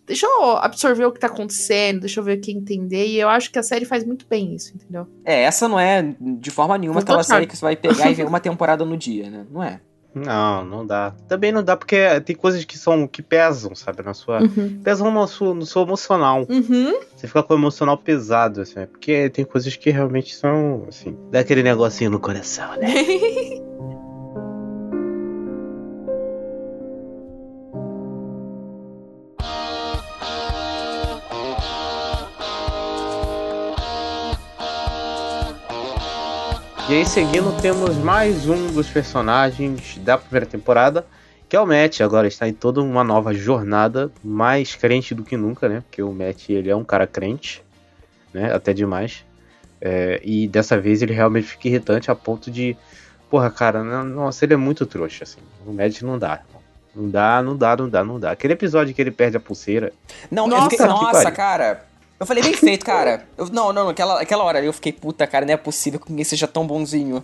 [0.07, 3.07] Deixa eu absorver o que tá acontecendo, deixa eu ver o que entender.
[3.07, 5.07] E eu acho que a série faz muito bem isso, entendeu?
[5.25, 8.27] É, essa não é de forma nenhuma aquela série que você vai pegar e ver
[8.27, 9.47] uma temporada no dia, né?
[9.51, 9.81] Não é.
[10.15, 11.13] Não, não dá.
[11.27, 14.81] Também não dá porque tem coisas que são que pesam, sabe, na sua Uhum.
[14.83, 16.47] pesam no seu, no seu emocional.
[16.49, 17.01] Uhum.
[17.17, 21.17] Você fica com o emocional pesado, assim, é porque tem coisas que realmente são, assim,
[21.31, 22.93] dá aquele negocinho no coração, né?
[36.89, 41.07] E aí, seguindo, temos mais um dos personagens da primeira temporada,
[41.49, 42.01] que é o Matt.
[42.03, 45.81] Agora está em toda uma nova jornada, mais crente do que nunca, né?
[45.81, 47.65] Porque o Matt, ele é um cara crente,
[48.35, 48.55] né?
[48.55, 49.25] Até demais.
[49.81, 52.77] É, e dessa vez ele realmente fica irritante a ponto de...
[53.31, 55.41] Porra, cara, não- nossa, ele é muito trouxa, assim.
[55.67, 56.41] O Matt não dá.
[56.95, 58.31] Não dá, não dá, não dá, não dá.
[58.31, 59.91] Aquele episódio que ele perde a pulseira...
[60.31, 61.87] Não, Nossa, eu fiquei, que nossa, cara.
[62.25, 63.27] Eu falei, bem feito, cara.
[63.37, 66.11] Eu- não, não, aquela, aquela hora ali eu fiquei, puta, cara, não é possível que
[66.11, 67.23] ninguém seja tão bonzinho.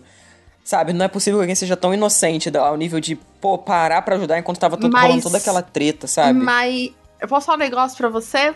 [0.63, 4.15] Sabe, não é possível que alguém seja tão inocente ao nível de, pô, parar pra
[4.17, 6.39] ajudar enquanto tava todo, Mas- rolando toda aquela treta, sabe?
[6.39, 8.55] Mas eu posso falar um negócio pra você?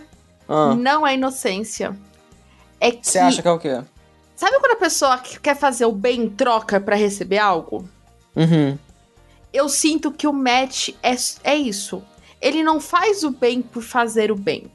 [0.48, 0.74] Ah.
[0.74, 1.96] Não é inocência.
[2.78, 3.06] É que.
[3.08, 3.80] Você acha que é o quê?
[4.36, 7.88] Sabe quando a pessoa que quer fazer o bem em troca pra receber algo?
[8.36, 8.76] Uhum.
[9.52, 12.02] Eu sinto que o Matt é, é isso.
[12.40, 14.70] Ele não faz o bem por fazer o bem.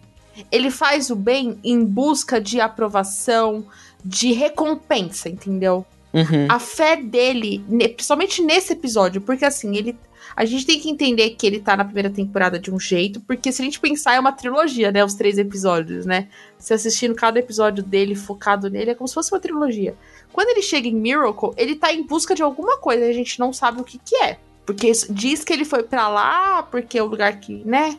[0.51, 3.65] Ele faz o bem em busca de aprovação,
[4.03, 5.85] de recompensa, entendeu?
[6.13, 6.47] Uhum.
[6.49, 7.63] A fé dele,
[7.95, 9.95] principalmente nesse episódio, porque assim, ele.
[10.35, 13.51] A gente tem que entender que ele tá na primeira temporada de um jeito, porque
[13.51, 15.03] se a gente pensar, é uma trilogia, né?
[15.03, 16.27] Os três episódios, né?
[16.57, 19.95] Se assistindo cada episódio dele, focado nele, é como se fosse uma trilogia.
[20.31, 23.51] Quando ele chega em Miracle, ele tá em busca de alguma coisa, a gente não
[23.51, 24.37] sabe o que que é.
[24.65, 27.97] Porque diz que ele foi pra lá, porque é o lugar que, né?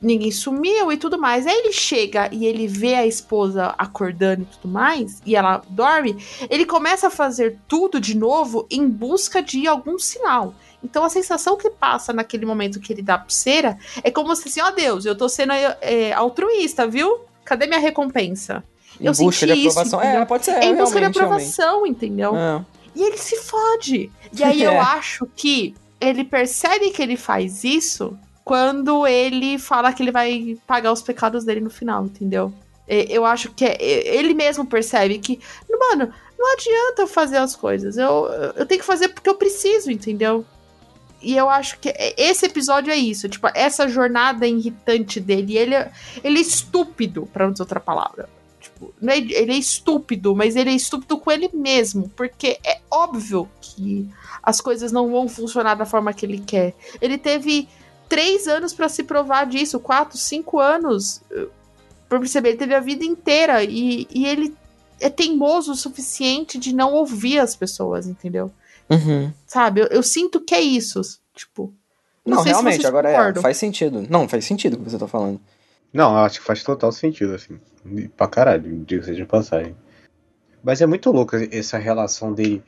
[0.00, 1.46] Ninguém sumiu e tudo mais.
[1.46, 6.16] Aí ele chega e ele vê a esposa acordando e tudo mais, e ela dorme,
[6.50, 10.54] ele começa a fazer tudo de novo em busca de algum sinal.
[10.84, 14.48] Então a sensação que passa naquele momento que ele dá a pulseira é como se
[14.48, 17.20] assim, ó Deus, eu tô sendo é, altruísta, viu?
[17.44, 18.62] Cadê minha recompensa?
[19.00, 20.00] Em eu busca senti de isso, aprovação.
[20.00, 20.20] entendeu?
[20.22, 20.50] é, pode ser.
[20.52, 22.32] É em busca de realmente, aprovação, entendeu?
[22.32, 22.66] realmente.
[22.94, 24.10] E ele se fode.
[24.38, 24.78] E aí eu É.
[24.78, 28.16] acho que ele percebe que ele faz isso
[28.46, 32.52] quando ele fala que ele vai pagar os pecados dele no final, entendeu?
[32.86, 33.76] Eu acho que é-
[34.16, 37.96] ele mesmo percebe que, mano, não adianta eu fazer as coisas.
[37.98, 40.44] Eu, eu tenho que fazer porque eu preciso, entendeu?
[41.20, 45.58] E eu acho que é- esse episódio é isso, tipo, essa jornada irritante dele.
[45.58, 45.90] Ele é,
[46.22, 48.28] ele é estúpido, pra não dizer outra palavra.
[48.60, 53.48] Tipo, é- ele é estúpido, mas ele é estúpido com ele mesmo, porque é óbvio
[53.60, 54.08] que
[54.40, 56.76] as coisas não vão funcionar da forma que ele quer.
[57.00, 57.68] Ele teve
[58.08, 61.46] três anos pra se provar disso, quatro, cinco anos eh,
[62.08, 62.50] pra perceber.
[62.50, 64.54] Ele teve a vida inteira e, e ele
[65.00, 68.50] é teimoso o suficiente de não ouvir as pessoas, entendeu?
[68.88, 69.32] Uhum.
[69.46, 69.80] Sabe?
[69.80, 71.00] Eu, eu sinto que é isso.
[71.34, 71.72] Tipo.
[72.24, 74.04] Não, sei se realmente, vocês agora é, faz sentido.
[74.08, 75.40] Não, faz sentido o que você tá falando.
[75.92, 77.58] Não, eu acho que faz total sentido, assim.
[78.16, 79.76] Pra caralho, diga-se de passagem.
[80.62, 82.62] Mas é muito louco essa relação dele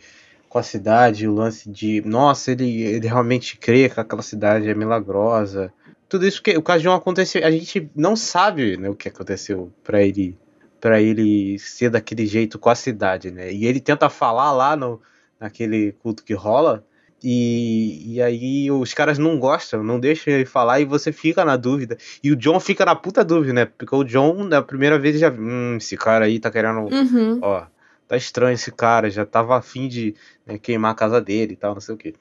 [0.49, 4.75] com a cidade, o lance de, nossa, ele, ele realmente crê que aquela cidade é
[4.75, 5.73] milagrosa.
[6.09, 9.09] Tudo isso que o caso de um aconteceu, a gente não sabe né, o que
[9.09, 10.37] aconteceu pra ele
[10.81, 13.53] para ele ser daquele jeito com a cidade, né?
[13.53, 15.01] E ele tenta falar lá no
[15.41, 16.85] naquele culto que rola
[17.23, 21.57] e, e aí os caras não gostam, não deixam ele falar e você fica na
[21.57, 21.97] dúvida.
[22.23, 23.65] E o John fica na puta dúvida, né?
[23.65, 25.31] Porque o John, na primeira vez, já.
[25.31, 26.81] Hum, esse cara aí tá querendo.
[26.81, 27.39] Uhum.
[27.43, 27.65] Ó,
[28.09, 30.15] tá estranho esse cara, já tava afim de
[30.47, 32.15] né, queimar a casa dele e tal, não sei o que.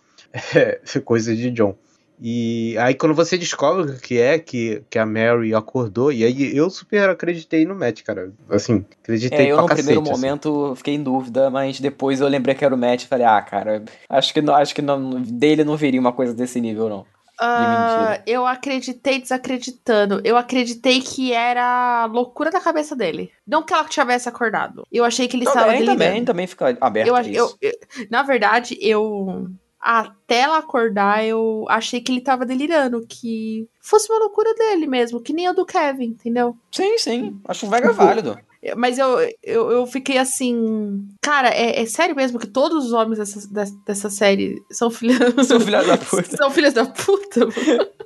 [0.54, 1.76] É, coisa de John.
[2.20, 6.56] E aí quando você descobre o que é que, que a Mary acordou, e aí
[6.58, 8.32] eu super acreditei no Matt, cara.
[8.50, 9.86] Assim, acreditei É, eu pra no cacete.
[9.86, 10.22] primeiro assim.
[10.22, 13.42] momento fiquei em dúvida, mas depois eu lembrei que era o Matt e falei, ah,
[13.42, 17.06] cara, acho que, não, acho que não, dele não viria uma coisa desse nível, não.
[17.40, 20.22] Ah, eu acreditei desacreditando.
[20.24, 23.32] Eu acreditei que era loucura da cabeça dele.
[23.46, 24.86] Não que ela tivesse acordado.
[24.92, 26.00] Eu achei que ele estava delirando.
[26.00, 27.58] também, também fica aberto eu, a isso.
[27.62, 29.48] eu- eu- na verdade, eu
[29.80, 35.22] até ela acordar, eu achei que ele tava delirando, que fosse uma loucura dele mesmo,
[35.22, 36.58] que nem a do Kevin, entendeu?
[36.72, 37.40] Sim, sim.
[37.48, 38.38] Acho mega válido.
[38.76, 41.08] Mas eu, eu, eu fiquei assim.
[41.22, 45.18] Cara, é, é sério mesmo que todos os homens dessa, dessa, dessa série são filhos.
[45.48, 46.38] São filhas da puta.
[46.38, 47.48] são filhos da puta?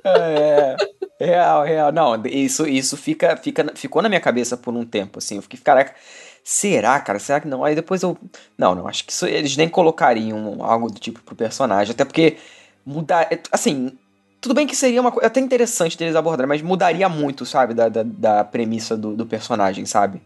[0.04, 0.76] É,
[1.18, 1.92] real, real.
[1.92, 5.36] Não, isso, isso fica, fica, ficou na minha cabeça por um tempo, assim.
[5.36, 5.94] Eu fiquei, caraca,
[6.44, 7.18] será, cara?
[7.18, 7.64] Será que não?
[7.64, 8.16] Aí depois eu.
[8.56, 11.92] Não, não, acho que isso, eles nem colocariam algo do tipo pro personagem.
[11.92, 12.36] Até porque
[12.84, 13.28] mudar.
[13.50, 13.96] Assim,
[14.40, 17.74] tudo bem que seria uma coisa até interessante deles abordarem, mas mudaria muito, sabe?
[17.74, 20.20] Da, da, da premissa do, do personagem, sabe?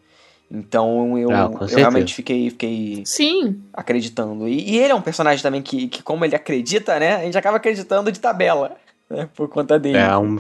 [0.51, 3.61] Então eu, Ah, eu realmente fiquei, fiquei Sim.
[3.73, 4.47] acreditando.
[4.47, 7.17] E, e ele é um personagem também que, que, como ele acredita, né?
[7.17, 8.77] A gente acaba acreditando de tabela,
[9.11, 9.29] né?
[9.35, 9.99] Por conta dele.
[9.99, 10.39] É um.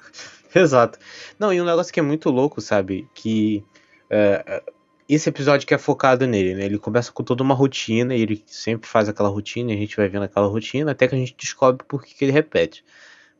[0.54, 0.98] Exato.
[1.38, 3.08] Não, e um negócio que é muito louco, sabe?
[3.14, 3.64] Que
[4.10, 4.62] é, é,
[5.08, 6.64] esse episódio que é focado nele, né?
[6.64, 9.96] Ele começa com toda uma rotina e ele sempre faz aquela rotina e a gente
[9.96, 12.84] vai vendo aquela rotina até que a gente descobre por que, que ele repete.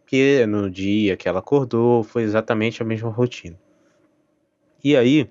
[0.00, 3.58] Porque no dia que ela acordou foi exatamente a mesma rotina.
[4.84, 5.28] E aí,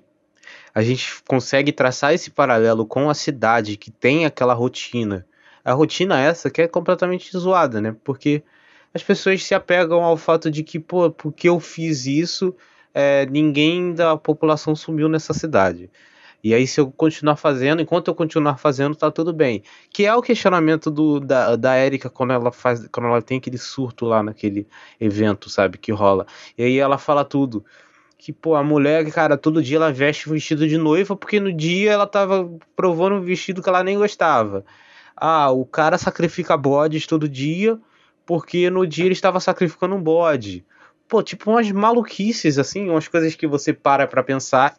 [0.76, 5.26] a gente consegue traçar esse paralelo com a cidade que tem aquela rotina.
[5.64, 7.96] A rotina essa que é completamente zoada, né?
[8.04, 8.42] Porque
[8.92, 12.54] as pessoas se apegam ao fato de que, pô, porque eu fiz isso,
[12.92, 15.90] é, ninguém da população sumiu nessa cidade.
[16.44, 19.62] E aí, se eu continuar fazendo, enquanto eu continuar fazendo, tá tudo bem.
[19.90, 22.86] Que é o questionamento do, da, da Erika quando ela faz.
[22.88, 24.68] Quando ela tem aquele surto lá naquele
[25.00, 26.26] evento, sabe, que rola.
[26.56, 27.64] E aí ela fala tudo.
[28.18, 31.92] Que, pô, a mulher, cara, todo dia ela veste vestido de noiva, porque no dia
[31.92, 34.64] ela tava provando um vestido que ela nem gostava.
[35.14, 37.78] Ah, o cara sacrifica bodes todo dia,
[38.24, 40.64] porque no dia ele estava sacrificando um bode.
[41.08, 44.76] Pô, tipo umas maluquices, assim, umas coisas que você para pra pensar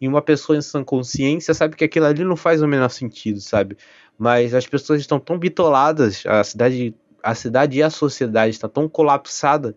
[0.00, 3.40] e uma pessoa em sã consciência sabe que aquilo ali não faz o menor sentido,
[3.40, 3.76] sabe?
[4.18, 8.88] Mas as pessoas estão tão bitoladas, a cidade, a cidade e a sociedade está tão
[8.88, 9.74] colapsada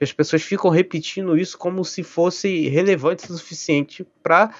[0.00, 4.54] as pessoas ficam repetindo isso como se fosse relevante o suficiente para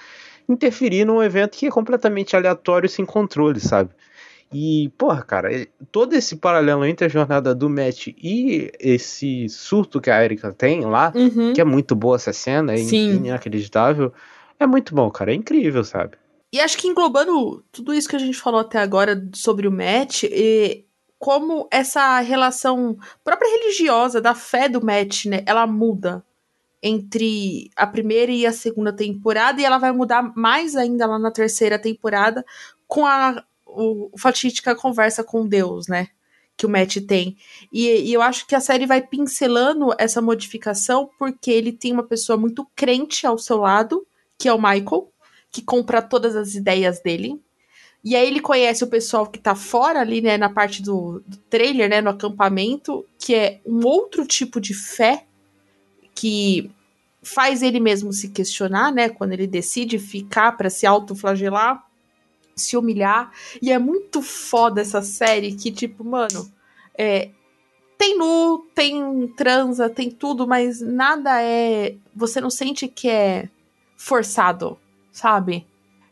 [0.47, 3.89] interferir num evento que é completamente aleatório e sem controle, sabe?
[4.53, 9.99] E, porra, cara, e- todo esse paralelo entre a jornada do Matt e esse surto
[9.99, 11.51] que a Erika tem lá, Uhum.
[11.53, 12.85] que é muito boa essa cena, é in-
[13.25, 14.13] inacreditável,
[14.59, 16.15] é muito bom, cara, é incrível, sabe?
[16.53, 20.23] E acho que englobando tudo isso que a gente falou até agora sobre o Matt,
[20.23, 20.85] e
[21.25, 26.23] como essa relação própria religiosa da fé do Matt, né, ela muda
[26.83, 31.31] entre a primeira e a segunda temporada, e ela vai mudar mais ainda lá na
[31.31, 32.45] terceira temporada
[32.87, 36.09] com a o, fatídica conversa com Deus, né?
[36.55, 37.35] Que o Matt tem.
[37.73, 42.03] E, e eu acho que a série vai pincelando essa modificação porque ele tem uma
[42.03, 44.05] pessoa muito crente ao seu lado,
[44.37, 45.11] que é o Michael,
[45.49, 47.43] que compra todas as ideias dele.
[48.05, 51.37] E aí ele conhece o pessoal que tá fora ali, né, na parte do, do
[51.49, 55.25] trailer, né, no acampamento, que é um outro tipo de fé
[56.13, 56.69] que
[57.23, 61.83] faz ele mesmo se questionar, né, quando ele decide ficar pra se autoflagelar,
[62.55, 63.31] se humilhar.
[63.59, 66.47] E é muito foda essa série que, tipo, mano,
[66.95, 67.31] é,
[67.97, 71.95] tem nu, tem transa, tem tudo, mas nada é.
[72.15, 73.49] Você não sente que é
[73.97, 74.77] forçado,
[75.11, 75.65] sabe?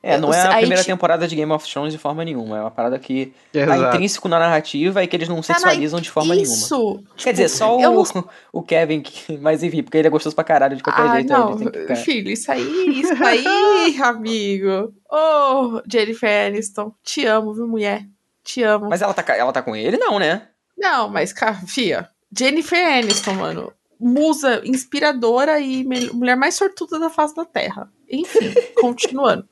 [0.05, 2.57] É, não é a aí primeira temporada de Game of Thrones de forma nenhuma.
[2.57, 3.95] É uma parada que tá Exato.
[3.95, 6.53] intrínseco na narrativa e que eles não Tá na- sexualizam de forma nenhuma.
[6.53, 7.01] Isso!
[7.15, 10.35] Quer dizer, só eu o, não- o Kevin, que, mas enfim, porque ele é gostoso
[10.35, 11.29] pra caralho de qualquer Ah, jeito.
[11.31, 14.93] não, que filho, isso aí, isso aí, amigo.
[15.09, 18.05] Ô, Jennifer Aniston, te amo, viu, mulher?
[18.43, 18.89] Te amo.
[18.89, 19.95] Mas ela tá, ela tá com ele?
[19.97, 20.47] Não, né?
[20.77, 23.71] Não, mas, cara, fia, Jennifer Aniston, mano.
[24.05, 27.89] Musa inspiradora e mulher mais sortuda da face da Terra.
[28.13, 29.47] Enfim, continuando.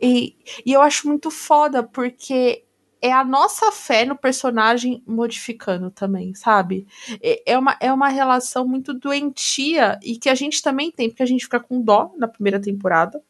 [0.00, 2.64] E, e eu acho muito foda, porque
[3.02, 6.86] é a nossa fé no personagem modificando também, sabe?
[7.22, 11.22] É, é uma, é uma relação muito doentia e que a gente também tem, porque
[11.22, 13.22] a gente fica com dó na primeira temporada,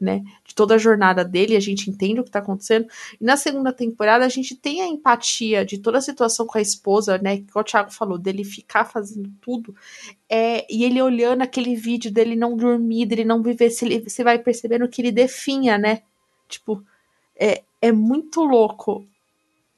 [0.00, 0.22] né?
[0.56, 2.86] De toda a jornada dele, a gente entende o que tá acontecendo.
[3.20, 6.62] E na segunda temporada a gente tem a empatia de toda a situação com a
[6.62, 7.36] esposa, né?
[7.36, 9.76] Que o Thiago falou, dele ficar fazendo tudo.
[10.30, 14.88] É, e ele olhando aquele vídeo dele não dormir, dele não viver, você vai percebendo
[14.88, 16.00] que ele definha, né?
[16.48, 16.82] Tipo,
[17.38, 19.06] é, é muito louco.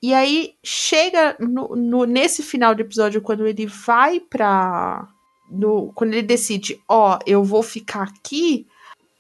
[0.01, 5.09] E aí chega no, no- nesse final do episódio, quando ele vai pra.
[5.51, 8.65] No, quando ele decide, ó, eu vou ficar aqui,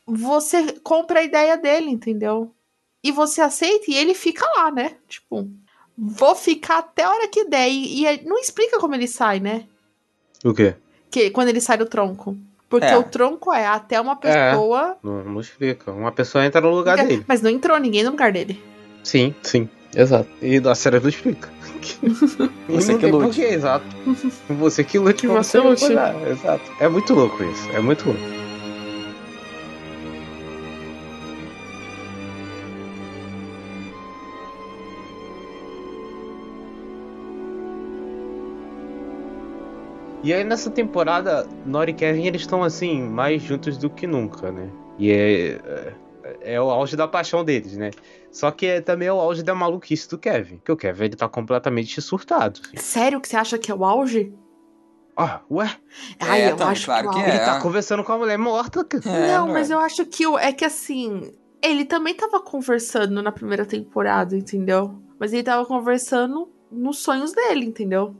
[0.08, 2.52] você compra a ideia dele, entendeu?
[3.04, 4.96] E você aceita e ele fica lá, né?
[5.08, 5.48] Tipo,
[5.96, 7.68] vou ficar até a hora que der.
[7.68, 9.64] E, e aí não explica como ele sai, né?
[10.44, 10.74] O quê?
[11.10, 12.36] Que, quando ele sai do tronco.
[12.68, 12.96] Porque É.
[12.98, 14.96] o tronco é até uma pessoa.
[15.02, 15.90] Não, não explica.
[15.90, 17.24] Uma pessoa entra no lugar dele.
[17.26, 18.62] Mas não entrou ninguém no lugar dele.
[19.02, 20.28] Sim, sim, exato.
[20.42, 21.48] E a série não explica.
[22.68, 23.24] Você que lute.
[23.26, 23.86] porquê, exato.
[24.50, 25.26] Você que lute.
[25.26, 25.84] Você lute.
[25.84, 26.72] Exato.
[26.80, 27.70] É muito louco isso.
[27.70, 28.37] É muito louco.
[40.28, 44.52] E aí nessa temporada, Nora e Kevin eles estão assim, mais juntos do que nunca,
[44.52, 44.70] né?
[44.98, 45.94] E é, é,
[46.42, 47.92] é o auge da paixão deles, né?
[48.30, 50.56] Só que é também o auge da maluquice do Kevin.
[50.58, 52.60] Porque o Kevin ele tá completamente surtado.
[52.62, 52.76] assim.
[52.76, 54.30] Sério que você acha que é o auge?
[55.16, 55.74] Ah, ué?
[56.20, 57.28] Ai, eu acho claro que, que o é.
[57.30, 58.86] Ele tá conversando com a mulher morta.
[59.06, 59.74] É, não, não mas é.
[59.74, 61.32] eu acho que é que assim.
[61.62, 64.94] Ele também tava conversando na primeira temporada, entendeu?
[65.18, 68.14] Mas ele tava conversando nos sonhos dele, entendeu?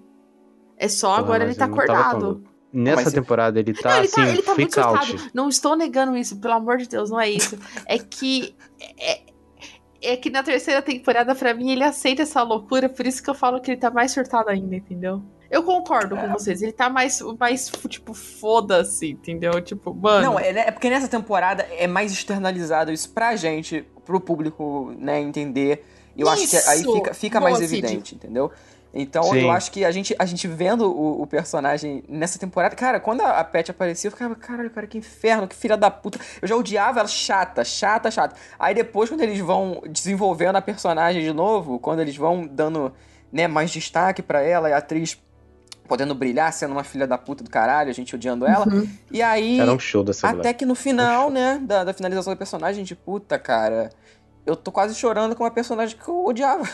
[0.79, 2.45] É só Porra, agora ele tá acordado.
[2.73, 5.07] Nessa Mas- temporada ele tá Não, ele assim, tá, ele tá muito out.
[5.07, 5.31] surtado.
[5.35, 7.59] Não estou negando isso, pelo amor de Deus, não é isso.
[7.87, 8.55] É que.
[8.99, 9.21] É,
[10.03, 13.35] é que na terceira temporada, pra mim, ele aceita essa loucura, por isso que eu
[13.35, 15.23] falo que ele tá mais surtado ainda, entendeu?
[15.51, 19.61] Eu concordo com vocês, ele tá mais, mais tipo, foda-se, entendeu?
[19.63, 20.27] Tipo, mano.
[20.33, 25.19] Não, é, é porque nessa temporada é mais externalizado isso pra gente, pro público, né,
[25.21, 25.85] entender.
[26.17, 26.93] Eu acho que aí Isso!
[26.93, 27.79] fica, fica Boa, mais Cid.
[27.79, 28.51] evidente, entendeu?
[29.01, 29.43] Então Sim.
[29.43, 33.21] eu acho que a gente, a gente vendo o, o personagem nessa temporada, cara, quando
[33.21, 36.19] a, a Pet aparecia, eu ficava, caralho, cara, que inferno, que filha da puta.
[36.43, 38.35] Eu já odiava ela chata, chata, chata.
[38.59, 42.93] Aí depois, quando eles vão desenvolvendo a personagem de novo, quando eles vão dando
[43.33, 45.17] né, mais destaque pra ela e a atriz
[45.87, 48.69] podendo brilhar, sendo uma filha da puta do caralho, a gente odiando ela.
[48.69, 48.89] Uhum.
[49.13, 49.61] E aí.
[49.61, 52.97] Era um show dessa Até que no final, né, da, da finalização do personagem, de
[52.97, 53.91] puta, cara,
[54.45, 56.69] eu tô quase chorando com uma personagem que eu odiava.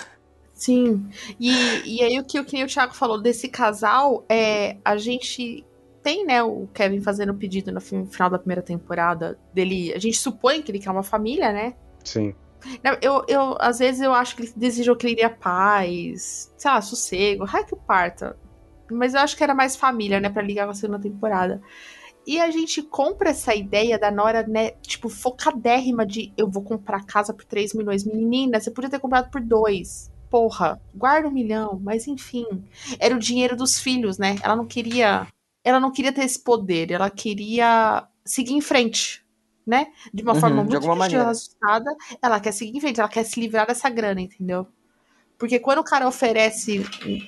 [0.54, 1.08] Sim.
[1.38, 5.64] E, e aí o que, o que o Thiago falou desse casal é a gente
[6.02, 9.92] tem, né, o Kevin fazendo o pedido no fi- final da primeira temporada dele.
[9.94, 11.74] A gente supõe que ele quer uma família, né?
[12.04, 12.34] Sim.
[12.82, 16.70] Não, Eu, eu, às vezes eu acho que ele desejou que ele iria paz, sei
[16.70, 18.36] lá, sossego, raio que parta.
[18.90, 21.60] Mas eu acho que era mais família, né, pra ligar com a segunda temporada.
[22.26, 27.04] E a gente compra essa ideia da Nora, né, tipo, focadérrima de eu vou comprar
[27.04, 28.04] casa por 3 milhões.
[28.04, 30.10] Menina, você podia ter comprado por 2.
[30.34, 32.44] Porra, guarda um milhão, mas enfim.
[32.98, 34.34] Era o dinheiro dos filhos, né?
[34.42, 35.28] Ela não queria.
[35.62, 39.24] Ela não queria ter esse poder, ela queria seguir em frente,
[39.64, 39.92] né?
[40.12, 40.88] De uma Uhum, forma muito
[41.28, 41.88] assustada.
[42.20, 44.66] Ela quer seguir em frente, ela quer se livrar dessa grana, entendeu?
[45.38, 46.80] Porque quando o cara oferece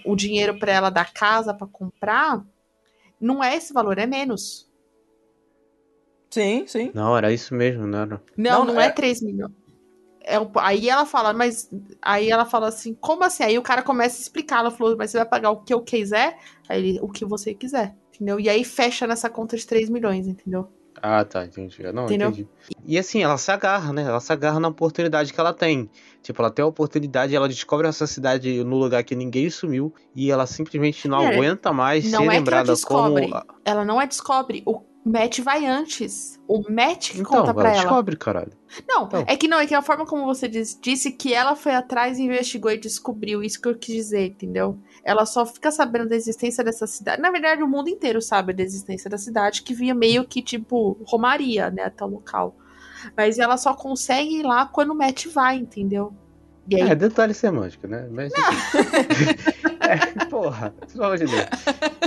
[0.04, 2.44] o dinheiro pra ela da casa pra comprar,
[3.20, 4.68] não é esse valor, é menos.
[6.28, 6.90] Sim, sim.
[6.92, 8.22] Não, era isso mesmo, não era?
[8.36, 9.65] Não, Não, não, é é- 3 milhões.
[10.28, 11.70] É um- aí ela fala, mas.
[12.02, 13.44] Aí ela fala assim, como assim?
[13.44, 14.58] Aí o cara começa a explicar.
[14.58, 16.36] Ela falou, mas você vai pagar o que eu quiser?
[16.68, 17.94] Aí ele, o que você quiser.
[18.12, 18.40] Entendeu?
[18.40, 20.68] E aí fecha nessa conta de 3 milhões, entendeu?
[21.02, 21.82] Ah, tá, entendi.
[21.92, 22.30] Não, Entendeu?
[22.30, 22.48] entendi.
[22.84, 24.02] E assim, ela se agarra, né?
[24.02, 25.90] Ela se agarra na oportunidade que ela tem.
[26.22, 30.30] Tipo, ela tem a oportunidade, ela descobre essa cidade no lugar que ninguém sumiu e
[30.30, 33.28] ela simplesmente não É, aguenta mais não ser é que ela lembrada descobre.
[33.30, 33.44] como.
[33.64, 34.62] Ela não é descobre.
[34.64, 36.38] O Matt vai antes.
[36.48, 37.80] O Matt que Então, conta ela pra ela.
[37.82, 38.52] descobre, caralho.
[38.88, 39.24] Não, Então.
[39.26, 42.18] é que não, é que a forma como você disse, disse que ela foi atrás,
[42.18, 43.42] investigou e descobriu.
[43.42, 44.78] Isso que eu quis dizer, entendeu?
[45.04, 47.22] Ela só fica sabendo da existência dessa cidade.
[47.22, 50.98] Na verdade, o mundo inteiro sabe da existência da cidade, que via meio que, tipo,
[51.06, 52.56] Romaria, né, até o local.
[53.16, 56.12] Mas ela só consegue ir lá quando o Matt vai, entendeu?
[56.72, 58.08] Aí, É, detalhe semântico, né?
[58.10, 58.32] Mas.
[59.86, 61.46] é, porra, pelo amor de Deus.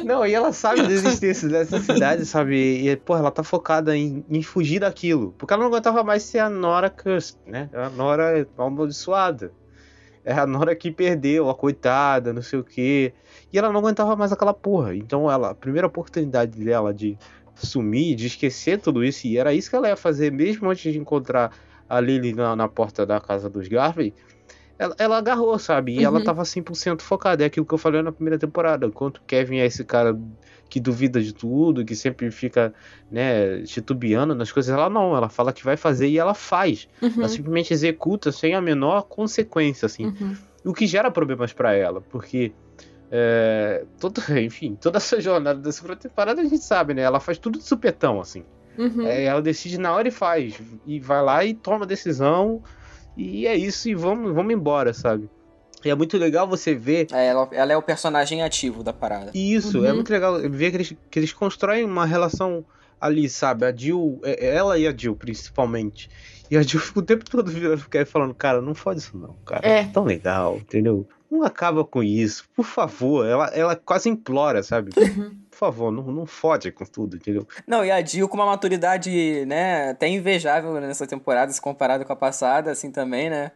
[0.03, 2.88] Não, e ela sabe da existência dessa cidade, sabe?
[2.88, 5.33] E, porra, ela tá focada em, em fugir daquilo.
[5.38, 7.69] Porque ela não aguentava mais ser a Nora Cursed, né?
[7.74, 9.51] A Nora amaldiçoada.
[10.24, 13.14] É a Nora que perdeu, a coitada, não sei o quê.
[13.51, 14.95] E ela não aguentava mais aquela porra.
[14.95, 17.17] Então, ela, a primeira oportunidade dela de
[17.56, 20.99] sumir, de esquecer tudo isso, e era isso que ela ia fazer mesmo antes de
[20.99, 21.51] encontrar
[21.88, 24.14] a Lily na, na porta da casa dos Garvey,
[24.80, 25.99] ela, ela agarrou, sabe?
[25.99, 26.24] E ela Uhum.
[26.24, 27.43] tava 100% focada.
[27.43, 28.85] É aquilo que eu falei na primeira temporada.
[28.88, 30.17] Enquanto o Kevin é esse cara
[30.69, 32.74] que duvida de tudo, que sempre fica,
[33.11, 35.16] né, titubeando nas coisas, ela não.
[35.16, 36.88] Ela fala que vai fazer e ela faz.
[37.01, 40.06] Uhum, Ela simplesmente executa sem a menor consequência, assim.
[40.06, 40.35] uhum.
[40.66, 42.51] O que gera problemas pra ela, porque.
[43.11, 47.01] É, todo, enfim, toda essa jornada da segunda temporada a gente sabe, né?
[47.01, 48.43] Ela faz tudo de supetão, assim.
[48.77, 49.06] Uhum.
[49.08, 50.59] É, ela decide na hora e faz.
[50.85, 52.61] E vai lá e toma a decisão.
[53.22, 55.30] E é isso, e vamos, vamos embora, sabe?
[55.83, 57.07] E é muito legal você ver.
[57.11, 59.31] É, ela, ela é o personagem ativo da parada.
[59.33, 59.95] Isso, é Uhum.
[59.95, 62.65] muito legal ver que eles, que eles constroem uma relação
[62.99, 63.65] ali, sabe?
[63.65, 66.09] A Jill, é- ela e a Jill, principalmente.
[66.51, 69.67] E a Jill fica o tempo todo virando falando, cara, não fode isso não, cara.
[69.67, 69.83] É.
[69.85, 71.07] tão legal, entendeu?
[71.30, 73.25] Não acaba com isso, por favor.
[73.25, 74.91] Ela, ela quase implora, sabe?
[74.98, 75.38] Uhum.
[75.49, 77.48] Por favor, não, não fode com tudo, entendeu?
[77.67, 82.14] Não, e a Jill com uma maturidade, né, até invejável nessa temporada, se comparado com
[82.14, 83.51] a passada, assim também, né?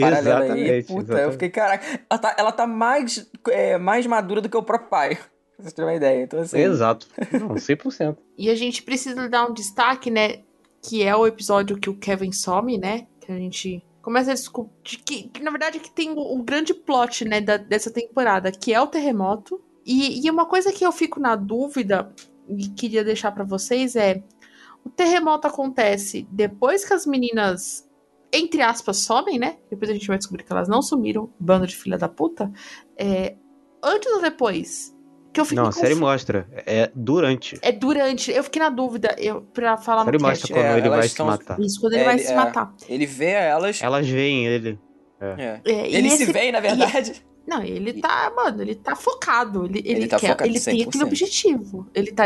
[0.00, 0.62] Paralela aí.
[0.62, 1.32] Exatamente, Puta, eu exatamente.
[1.32, 5.18] fiquei, caraca, ela tá, ela tá mais, é, mais madura do que o próprio pai.
[5.58, 6.22] Pra vocês terem uma ideia.
[6.22, 6.56] Então, assim.
[6.58, 7.08] Exato.
[7.32, 8.16] Não, 100%.
[8.38, 10.42] E a gente precisa dar um destaque, né?
[10.80, 13.08] Que é o episódio que o Kevin some, né?
[13.20, 14.72] Que a gente começa a descobrir.
[14.82, 17.42] Que, que na verdade que tem o, o grande plot, né?
[17.42, 19.62] da- dessa temporada, que é o terremoto.
[19.84, 22.10] E, e uma coisa que eu fico na dúvida
[22.48, 24.22] e queria deixar pra vocês é:
[24.82, 27.86] o terremoto acontece depois que as meninas,
[28.32, 29.58] entre aspas, somem, né?
[29.68, 32.50] Depois a gente vai descobrir que elas não sumiram, bando de filha da puta.
[32.96, 33.36] É,
[33.84, 34.96] antes ou depois?
[35.38, 36.46] Que eu fiquei Não, a série mostra.
[36.66, 37.58] É durante.
[37.62, 38.30] É durante.
[38.32, 40.52] Eu fiquei na dúvida eu, pra falar A série no mostra cast.
[40.52, 41.60] quando É, ele vai estão- se matar.
[41.60, 42.36] Isso, quando ele É, vai ele- se é.
[42.36, 42.74] matar.
[42.88, 43.80] Ele vê elas.
[43.82, 44.78] Elas veem ele.
[45.20, 45.60] É.
[45.64, 47.24] É, e Ele se esse- vê, na e- verdade.
[47.48, 49.64] Não, ele tá, mano, ele tá focado.
[49.64, 51.06] Ele, ele, Ele tá quer, focado ele tem aquele 100%.
[51.06, 51.86] objetivo.
[51.94, 52.24] Ele tá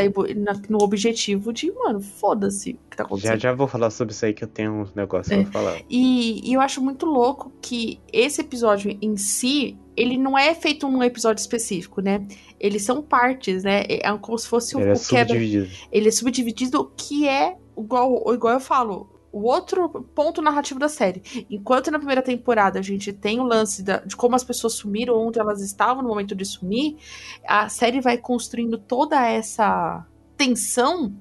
[0.69, 3.41] no objetivo de, mano, foda-se o que tá Já acontecendo.
[3.41, 5.43] já vou falar sobre isso aí que eu tenho uns negócios É.
[5.45, 5.81] pra falar.
[5.89, 10.89] E, e eu acho muito louco que esse episódio em si, ele não é feito
[10.89, 12.27] num episódio específico, né?
[12.59, 13.85] Eles são partes, né?
[13.89, 15.29] É como se fosse o, Ele é o quebra.
[15.35, 15.69] subdividido.
[15.93, 19.09] Ele é subdividido, que é igual, igual eu falo.
[19.33, 21.23] O outro ponto narrativo da série.
[21.49, 25.17] Enquanto na primeira temporada a gente tem o lance da- de como as pessoas sumiram,
[25.17, 26.99] onde elas estavam no momento de sumir,
[27.49, 31.15] a série vai construindo toda essa tensão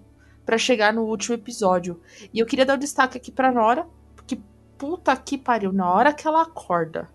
[0.45, 2.01] pra chegar no último episódio.
[2.33, 4.37] E eu queria dar um destaque aqui pra Nora, porque
[4.77, 7.07] puta que pariu, na hora que ela acorda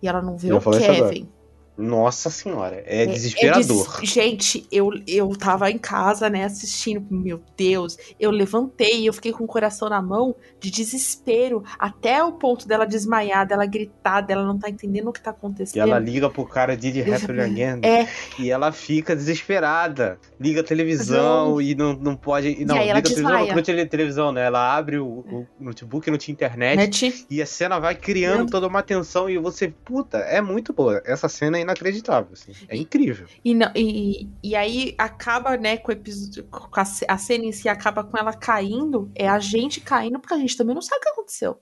[0.00, 0.60] e ela não vê Eu o.
[0.70, 1.28] Kevin.
[1.78, 3.86] Nossa senhora, é, É- desesperador.
[3.96, 7.06] é des- Gente, eu, eu tava em casa, né, assistindo.
[7.08, 11.62] Meu Deus, eu levantei e eu fiquei com o coração na mão de desespero.
[11.78, 15.34] Até o ponto dela desmaiar, dela gritar, dela não tá entendendo o que tá E
[15.34, 15.82] acontecendo.
[15.82, 18.08] ela liga pro cara de The Happy Again É,
[18.38, 20.18] e ela fica desesperada.
[20.40, 21.60] Liga a televisão Não.
[21.62, 22.48] e não, não pode.
[22.60, 24.44] e Não, aí liga ela a televisão, não tinha televisão, né?
[24.46, 26.76] Ela abre o, o notebook, não tinha internet.
[26.76, 27.26] net.
[27.30, 28.46] E a cena vai criando Não.
[28.46, 31.00] toda uma tensão e você, puta, é muito boa.
[31.04, 32.52] Essa cena é inacreditável, assim.
[32.68, 33.26] É incrível.
[33.44, 36.44] E, não- e, e aí acaba, né, com o episódio.
[36.44, 39.10] Com a, a cena em si acaba com ela caindo.
[39.14, 41.60] É a gente caindo, porque a gente também não sabe o que aconteceu.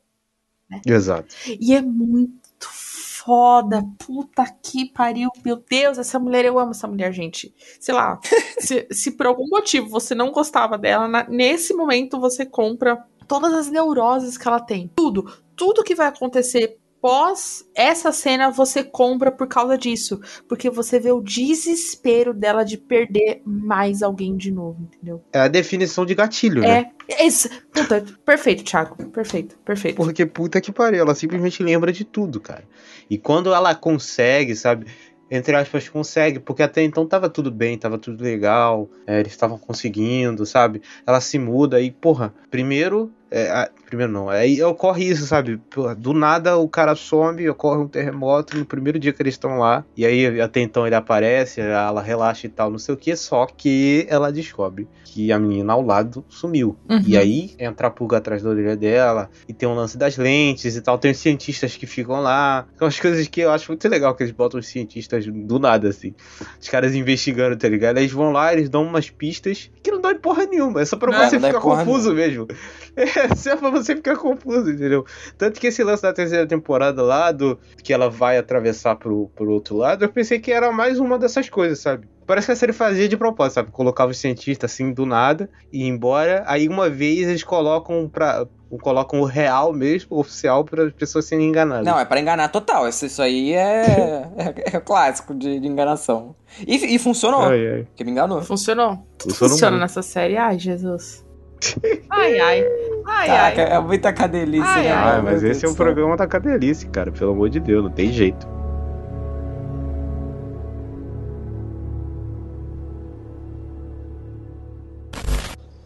[0.84, 1.34] Exato.
[1.60, 2.36] E é muito
[2.68, 3.82] foda.
[3.98, 5.30] Puta que pariu.
[5.44, 7.54] Meu Deus, essa mulher, eu amo essa mulher, gente.
[7.80, 8.18] Sei lá,
[8.58, 13.52] se, se por algum motivo você não gostava dela, na- nesse momento você compra todas
[13.52, 14.90] as neuroses que ela tem.
[14.96, 15.30] Tudo.
[15.56, 20.20] Tudo que vai acontecer pós essa cena você compra por causa disso.
[20.48, 25.22] Porque você vê o desespero dela de perder mais alguém de novo, entendeu?
[25.32, 26.90] É a definição de gatilho, né?
[27.08, 27.24] É.
[27.24, 28.96] Esse, puta, perfeito, Thiago.
[29.10, 29.94] Perfeito, perfeito.
[29.96, 32.64] Porque puta que pariu, ela simplesmente lembra de tudo, cara.
[33.08, 34.86] E quando ela consegue, sabe?
[35.30, 39.58] Entre aspas, consegue, porque até então tava tudo bem, tava tudo legal, é, eles estavam
[39.58, 40.82] conseguindo, sabe?
[41.06, 43.12] Ela se muda e, porra, primeiro.
[43.30, 45.60] é, a- primeiro não, aí ocorre isso, sabe?
[45.96, 49.84] Do nada o cara some, ocorre um terremoto no primeiro dia que eles estão lá,
[49.96, 53.46] e aí até então ele aparece, ela relaxa e tal, não sei o que, só
[53.46, 56.76] que ela descobre que a menina ao lado sumiu.
[56.90, 57.02] Uhum.
[57.06, 60.76] E aí entra a pulga atrás da orelha dela, e tem um lance das lentes
[60.76, 60.98] e tal.
[60.98, 62.66] Tem os cientistas que ficam lá.
[62.76, 65.88] São as coisas que eu acho muito legal que eles botam os cientistas do nada,
[65.88, 66.14] assim.
[66.60, 67.96] Os caras investigando, tá ligado?
[67.96, 70.82] Eles vão lá, eles dão umas pistas que não dão em porra nenhuma.
[70.82, 72.46] É só pra Não, você não ficar confuso mesmo.
[72.96, 75.04] É só pra você ficar confuso, entendeu?
[75.36, 79.50] Tanto que esse lance da terceira temporada lá, do que ela vai atravessar pro, pro
[79.50, 82.08] outro lado, eu pensei que era mais uma dessas coisas, sabe?
[82.26, 83.70] Parece que a série fazia de propósito, sabe?
[83.70, 86.42] Colocava os cientistas assim do nada e ia embora.
[86.46, 88.46] Aí uma vez eles colocam pra.
[88.80, 91.86] colocam o real mesmo, o oficial, para as pessoas serem enganadas.
[91.86, 92.88] Não, é pra enganar total.
[92.88, 96.34] Isso, isso aí é, é, é clássico de, de enganação.
[96.66, 97.42] E, e funcionou.
[97.42, 97.82] Ai, ai.
[97.84, 98.42] Porque me enganou.
[98.42, 98.96] Funcionou.
[99.16, 100.36] Tudo Funcionou funciona nessa série.
[100.36, 101.24] Ai, Jesus.
[102.10, 102.64] Ai, ai.
[103.06, 103.72] Ai, Caraca, ai.
[103.72, 104.92] é muita cadelice, Ai, né?
[104.92, 105.18] ai.
[105.18, 107.10] Ah, mas esse é um programa da cadelice, cara.
[107.10, 108.46] Pelo amor de Deus, não tem jeito.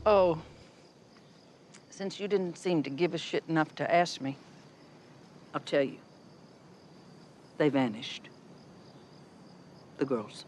[0.06, 0.40] Oh,
[1.90, 4.38] since you didn't seem to give a shit enough to ask me,
[5.52, 5.98] I'll tell you.
[7.58, 8.30] They vanished.
[9.98, 10.46] The girls.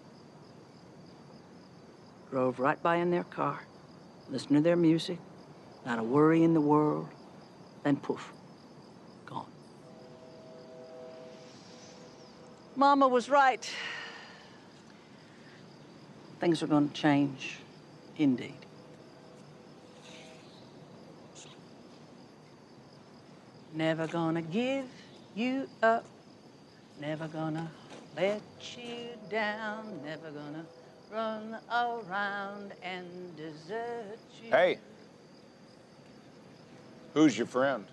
[2.31, 3.61] Drove right by in their car,
[4.31, 5.19] listened to their music,
[5.85, 7.09] not a worry in the world,
[7.85, 8.33] then poof,
[9.27, 9.45] gone.
[12.75, 13.69] Mama was right.
[16.41, 17.59] Things are going to change,
[18.17, 18.55] indeed.
[23.75, 24.85] Never gonna give
[25.35, 26.05] you up.
[27.01, 27.71] Never gonna
[28.17, 28.41] let
[28.77, 29.85] you down.
[30.05, 30.65] Never gonna
[31.11, 34.51] run around and desert you.
[34.51, 34.79] Hey.
[37.15, 37.85] Who's your friend?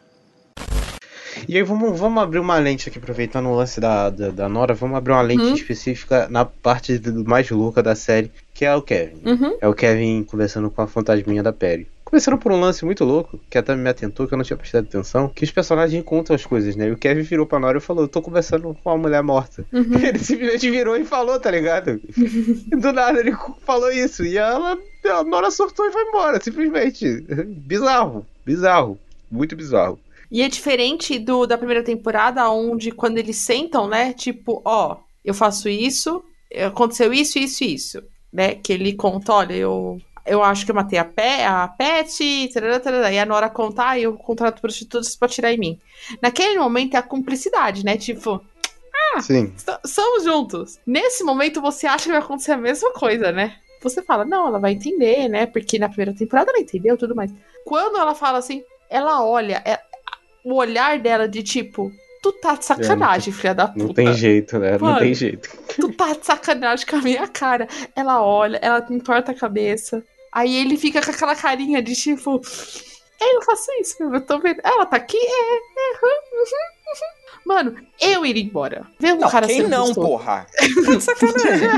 [1.48, 4.74] E aí vamos, vamos abrir uma lente aqui, aproveitando o lance da, da, da Nora,
[4.74, 5.54] vamos abrir uma lente Uhum.
[5.54, 9.22] específica na parte do mais louca da série, que é o Kevin.
[9.26, 9.58] Uhum.
[9.62, 11.88] É o Kevin conversando com a fantasminha da Perry.
[12.10, 14.86] Começando por um lance muito louco, que até me atentou, que eu não tinha prestado
[14.86, 16.88] atenção, que os personagens contam as coisas, né?
[16.88, 19.64] E o Kevin virou pra Nora e falou, eu tô conversando com uma mulher morta.
[19.72, 19.94] Uhum.
[20.04, 22.02] Ele simplesmente virou e falou, tá ligado?
[22.18, 23.32] E do nada ele
[23.66, 24.26] falou isso.
[24.26, 27.06] E ela, a Nora surtou e foi embora, simplesmente.
[27.46, 28.98] Bizarro, bizarro,
[29.30, 30.00] muito bizarro.
[30.32, 34.14] E é diferente do da primeira temporada, onde quando eles sentam, né?
[34.14, 36.24] Tipo, ó, eu faço isso,
[36.66, 38.04] aconteceu isso, isso e isso.
[38.34, 38.56] né?
[38.56, 42.80] Que ele conta, olha, eu, eu acho que eu matei a, Pe a Pet, tarará,
[42.80, 45.80] tarará, e a Nora conta, ah, eu contrato prostitutas pra tirar em mim.
[46.22, 47.98] Naquele momento é a cumplicidade, né?
[47.98, 48.42] Tipo,
[49.16, 49.54] ah, Sim.
[49.58, 50.80] so- somos juntos.
[50.86, 53.56] Nesse momento você acha que vai acontecer a mesma coisa, né?
[53.82, 55.46] Você fala, não, ela vai entender, né?
[55.46, 57.32] Porque na primeira temporada ela entendeu tudo mais.
[57.66, 59.80] Quando ela fala assim, ela olha, é-
[60.44, 61.92] o olhar dela de tipo,
[62.22, 63.84] tu tá de sacanagem, filha da puta.
[63.86, 64.72] Não tem jeito, né?
[64.74, 65.00] Não Mano.
[65.00, 65.50] tem jeito.
[65.76, 67.68] Tu tá de sacanagem com a minha cara.
[67.96, 70.04] Ela olha, ela entorta a cabeça.
[70.32, 72.42] Aí ele fica com aquela carinha de tipo.
[73.22, 74.62] Eu não faço isso, eu tô vendo.
[74.64, 75.18] Ela tá aqui?
[75.18, 77.20] É, é, uhum, uhum.
[77.46, 78.86] Mano, eu iria embora.
[79.00, 80.08] Vê um cara quem não, gostoso.
[80.08, 80.46] porra?
[80.58, 81.70] Tá de sacanagem.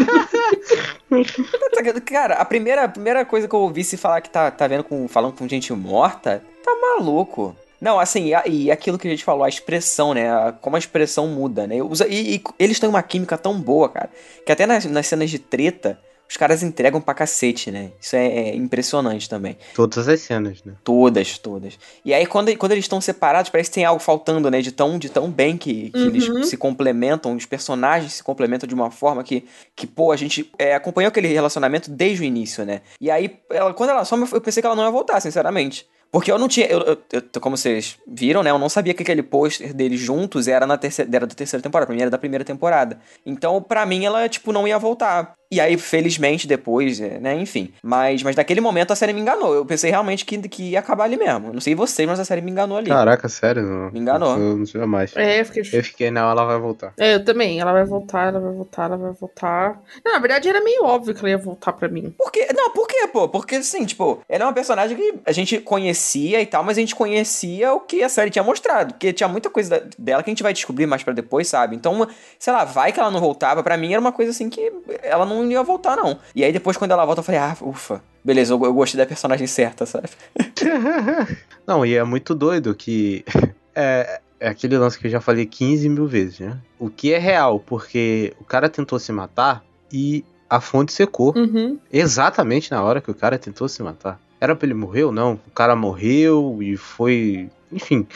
[2.05, 4.83] Cara, a primeira, a primeira coisa que eu ouvi se falar que tá, tá vendo
[4.83, 7.55] com, falando com gente morta, tá maluco.
[7.79, 10.31] Não, assim, e, e aquilo que a gente falou, a expressão, né?
[10.31, 11.77] a- como a expressão muda, né?
[12.07, 14.09] E, e eles têm uma química tão boa, cara,
[14.45, 15.99] que até nas, nas cenas de treta,
[16.31, 17.91] os caras entregam pra cacete, né?
[17.99, 19.57] Isso é, é impressionante também.
[19.75, 20.75] Todas as cenas, né?
[20.81, 21.77] Todas, todas.
[22.05, 24.61] E aí, quando, quando eles estão separados, parece que tem algo faltando, né?
[24.61, 26.07] De tão, de tão bem que, que Uhum.
[26.07, 29.45] eles se complementam, os personagens se complementam de uma forma que,
[29.75, 32.79] que pô, a gente é, acompanhou aquele relacionamento desde o início, né?
[33.01, 35.85] E aí, ela, quando ela some, eu pensei que ela não ia voltar, sinceramente.
[36.09, 36.65] Porque eu não tinha.
[36.67, 38.51] Eu, eu- eu- como vocês viram, né?
[38.51, 41.87] Eu não sabia que aquele pôster deles juntos era, na terceira, era da terceira temporada.
[41.87, 42.99] Pra mim era da primeira temporada.
[43.25, 45.33] Então, pra mim, ela, tipo, não ia voltar.
[45.51, 47.35] E aí, felizmente, depois, é, né?
[47.35, 47.73] Enfim.
[47.83, 49.53] Mas, mas naquele momento a série me enganou.
[49.53, 51.51] Eu pensei realmente que, que ia acabar ali mesmo.
[51.51, 52.87] Não sei vocês, mas a série me enganou ali.
[52.87, 53.63] Caraca, sério?
[53.63, 53.91] Não.
[53.91, 54.37] Me enganou.
[54.37, 55.11] Eu não jamais.
[55.15, 55.63] É, eu fiquei.
[55.73, 56.93] Eu fiquei, não, ela vai voltar.
[56.97, 57.59] É, eu também.
[57.59, 59.81] Ela vai voltar, ela vai voltar, ela vai voltar.
[60.05, 62.13] Não, na verdade era meio óbvio que ela ia voltar pra mim.
[62.17, 62.47] Por quê?
[62.55, 63.27] Não, por quê, pô?
[63.27, 66.81] Porque, assim, tipo, ela é uma personagem que a gente conhecia e tal, mas a
[66.81, 68.93] gente conhecia o que a série tinha mostrado.
[68.93, 71.75] Porque tinha muita coisa dela que a gente vai descobrir mais pra depois, sabe?
[71.75, 72.07] Então,
[72.39, 73.61] sei lá, vai que ela não voltava.
[73.61, 74.71] Pra mim era uma coisa assim que
[75.03, 76.19] ela não ia voltar, não.
[76.35, 78.01] E aí depois, quando ela volta, eu falei, ah, ufa.
[78.23, 80.09] Beleza, eu, eu gostei da personagem certa, sabe?
[81.65, 83.25] Não, e é muito doido que.
[83.73, 86.57] É, é aquele lance que eu já falei 15 mil vezes, né?
[86.77, 91.33] O que é real, porque o cara tentou se matar e a fonte secou.
[91.37, 91.79] Uhum.
[91.89, 94.19] Exatamente na hora que o cara tentou se matar.
[94.41, 95.39] Era pra ele morrer ou não?
[95.47, 97.49] O cara morreu e foi.
[97.71, 98.07] Enfim,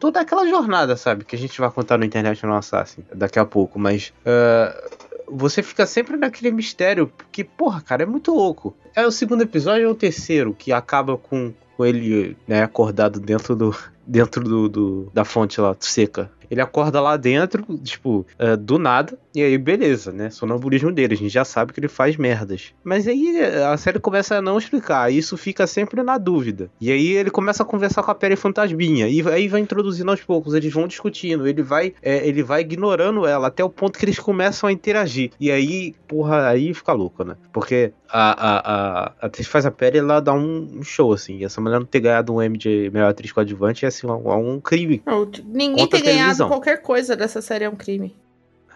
[0.00, 1.24] toda aquela jornada, sabe?
[1.24, 4.12] Que a gente vai contar no Internet no Assassin daqui a pouco, mas.
[4.24, 8.76] ah, você fica sempre naquele mistério, porque, porra, cara, é muito louco.
[8.94, 13.56] É o segundo episódio ou o terceiro que acaba com, com ele, né, acordado dentro
[13.56, 13.74] do.
[14.06, 16.30] Dentro do, do- da fonte lá, seca.
[16.50, 20.28] Ele acorda lá dentro, tipo, é, do nada, e aí beleza, né?
[20.28, 22.74] Sonambulismo dele, a gente já sabe que ele faz merdas.
[22.84, 26.70] Mas aí é, a série começa a não explicar, e isso fica sempre na dúvida.
[26.78, 30.20] E aí ele começa a conversar com a Peri Fantasminha, e aí vai introduzindo aos
[30.20, 34.04] poucos, eles vão discutindo, ele vai, é, ele vai ignorando ela até o ponto que
[34.04, 35.30] eles começam a interagir.
[35.40, 37.34] E aí, porra, aí fica louco, né?
[37.50, 41.62] Porque a, a, a, a atriz faz a Peri, ela dá um, show, assim, essa
[41.62, 45.02] mulher não ter ganhado um M de melhor atriz coadjuvante é assim, um, um crime.
[45.06, 48.14] Não, ninguém ter a ganhado qualquer coisa dessa série é um crime.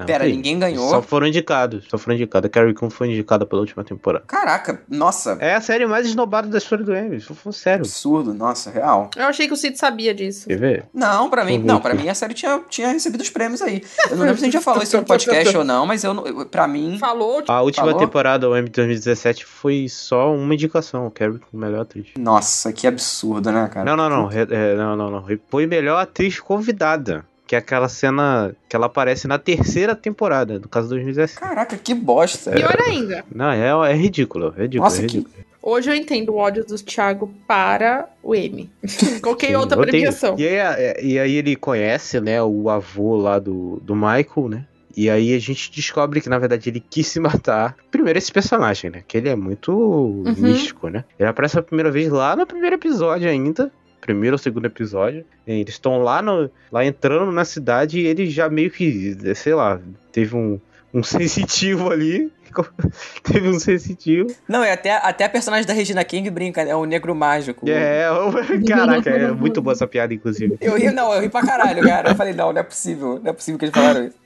[0.01, 0.89] Um Pera, ninguém ganhou?
[0.91, 2.47] Só foram indicados, só foram indicados.
[2.47, 4.25] A Carrie Coon foi indicada pela última temporada.
[4.27, 5.37] Caraca, nossa.
[5.41, 7.81] É a série mais esnobada da história do Emmy, isso foi sério.
[7.85, 9.11] Absurdo, nossa, real.
[9.17, 10.49] Eu achei que o Cid sabia disso.
[10.49, 10.85] Quer ver?
[10.93, 11.65] Não, pra mim, Uhum.
[11.65, 13.83] não, pra mim a série tinha, tinha recebido os prêmios aí.
[14.11, 16.47] Eu não lembro se a gente já falou isso no podcast ou não, mas eu,
[16.47, 16.99] pra mim.
[16.99, 17.99] Falou, A última Falou?
[18.01, 22.09] temporada, o Emmy 2017, foi só uma indicação, Carrie Coon, melhor atriz.
[22.19, 23.85] Nossa, que absurdo, né, cara?
[23.85, 25.25] Não, não, não, re- é, não, não, não.
[25.49, 27.25] Foi melhor atriz convidada.
[27.47, 31.41] Que é aquela cena que ela aparece na terceira temporada, no caso 2017.
[31.41, 32.51] Caraca, que bosta.
[32.51, 33.25] Pior ainda.
[33.33, 35.47] Não, é, é ridículo, é ridículo, Nossa, é que- ridículo.
[35.63, 38.71] Hoje eu entendo o ódio do Thiago para o M.
[39.21, 40.37] Qualquer Sim, outra premiação.
[40.39, 44.65] E aí, é, e aí ele conhece, né, o avô lá do, do Michael, né?
[44.97, 47.77] E aí a gente descobre que, na verdade, ele quis se matar.
[47.91, 49.03] Primeiro, esse personagem, né?
[49.07, 51.05] Que ele é muito místico, né?
[51.19, 53.71] Ele aparece a primeira vez lá no primeiro episódio ainda.
[54.07, 55.25] Primeiro ou segundo episódio.
[55.45, 59.81] Eles estão lá, no, lá entrando na cidade e ele já meio que, sei lá,
[60.13, 60.61] teve um,
[60.95, 62.31] um sensitivo ali.
[63.25, 64.29] teve um sensitivo.
[64.49, 66.75] Não, e até, até a personagem da Regina King brinca, né?
[66.75, 67.69] O negro mágico.
[67.69, 68.07] É,
[68.67, 70.57] caraca, é muito boa essa piada, inclusive.
[70.61, 72.11] Eu ri, não, eu ri pra caralho, cara.
[72.11, 73.21] Eu falei, não, não é possível.
[73.23, 74.17] Não é possível que eles falaram isso.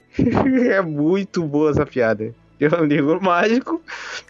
[0.70, 2.34] é muito boa essa piada.
[2.60, 3.80] Eu um livro mágico,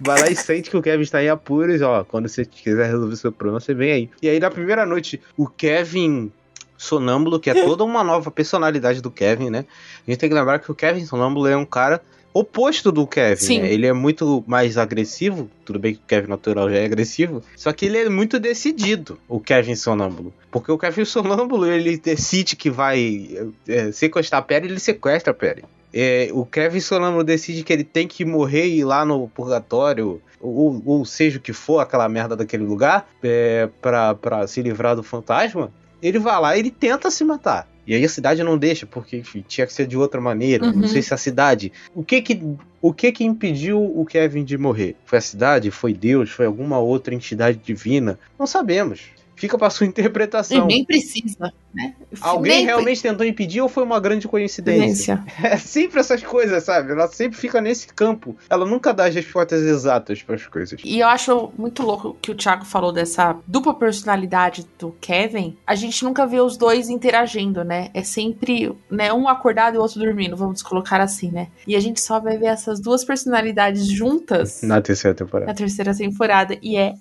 [0.00, 2.05] vai lá e sente que o Kevin está em apuros, ó.
[2.05, 4.10] Quando você quiser resolver seu problema, você vem aí.
[4.23, 6.31] E aí, na primeira noite, o Kevin
[6.78, 9.65] Sonâmbulo, que é toda uma nova personalidade do Kevin, né?
[10.07, 12.00] A gente tem que lembrar que o Kevin Sonâmbulo é um cara
[12.33, 13.60] oposto do Kevin, Sim.
[13.60, 13.73] né?
[13.73, 17.73] Ele é muito mais agressivo, tudo bem que o Kevin natural já é agressivo, só
[17.73, 20.33] que ele é muito decidido, o Kevin Sonâmbulo.
[20.50, 25.34] Porque o Kevin Sonâmbulo, ele decide que vai é, sequestrar a Perry, ele sequestra a
[25.34, 25.65] Perry.
[25.92, 30.23] É, o Kevin Sonâmbulo decide que ele tem que morrer e ir lá no purgatório
[30.41, 34.97] ou, ou seja o que for, aquela merda daquele lugar, é, pra, pra se livrar
[34.97, 35.70] do fantasma,
[36.02, 37.68] ele vai lá e ele tenta se matar.
[37.91, 40.65] E aí a cidade não deixa, porque, enfim, tinha que ser de outra maneira.
[40.65, 40.83] Uhum.
[40.83, 41.73] Não sei se a cidade.
[41.93, 42.41] O que que,
[42.81, 44.94] o que que impediu o Kevin de morrer?
[45.05, 45.73] Foi a cidade?
[45.73, 46.31] Foi Deus?
[46.31, 48.17] Foi alguma outra entidade divina?
[48.39, 49.01] Não sabemos.
[49.41, 50.67] Fica pra sua E interpretação.
[50.67, 51.94] nem precisa, né?
[52.20, 55.25] Alguém Nem realmente tentou impedir ou foi uma grande coincidência?
[55.43, 56.93] É sempre essas coisas, sabe?
[56.93, 58.36] Ela sempre fica nesse campo.
[58.51, 60.78] Ela nunca dá as respostas exatas para as coisas.
[60.85, 65.57] E eu acho muito louco que o Thiago falou dessa dupla personalidade do Kevin.
[65.67, 67.91] A gente nunca vê os dois interagindo, né?
[67.94, 71.49] É sempre né, um acordado e o outro dormindo, vamos colocar assim, né?
[71.67, 75.55] E a gente só vai ver essas duas personalidades juntas Na terceira na temporada.
[75.55, 76.93] terceira temporada e é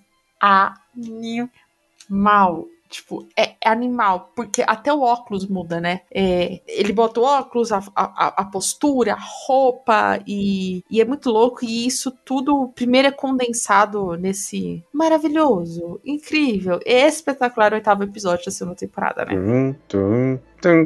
[2.10, 2.66] animal.
[2.90, 6.02] Tipo, é, é animal, porque até o óculos muda, né?
[6.12, 11.30] É, ele bota o óculos, a, a, a postura, a roupa, e, e é muito
[11.30, 11.64] louco.
[11.64, 19.24] E isso tudo, primeiro, é condensado nesse maravilhoso, incrível, espetacular oitavo episódio da segunda temporada,
[19.24, 19.36] né?
[19.36, 20.40] Tum, tum,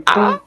[0.07, 0.39] Ah.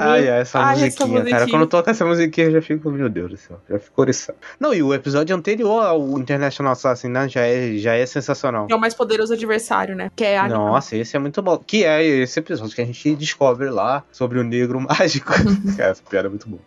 [0.00, 1.22] Ai, ai, essa Ai, essa musiquinha, cara.
[1.22, 1.46] musiquinha.
[1.48, 4.38] Quando toca essa musiquinha, eu já fico, meu Deus do céu, já fico oriçado.
[4.58, 8.66] Não, e o episódio anterior ao International Assassin, né, já é, já é sensacional.
[8.70, 10.10] É o mais poderoso adversário, né?
[10.14, 10.72] Que é animal.
[10.72, 11.58] Nossa, esse é muito bom.
[11.58, 15.32] Que é esse episódio que a gente descobre lá sobre o negro mágico.
[15.78, 16.62] Essa piada é muito boa.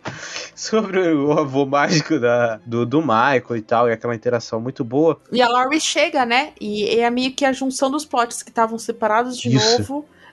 [0.55, 5.19] Sobre o avô mágico da, do, do Michael e tal, e aquela interação muito boa.
[5.31, 6.51] E a Laurie chega, né?
[6.59, 9.71] E é meio que a junção dos plots que estavam separados de Isso.
[9.71, 9.80] novo.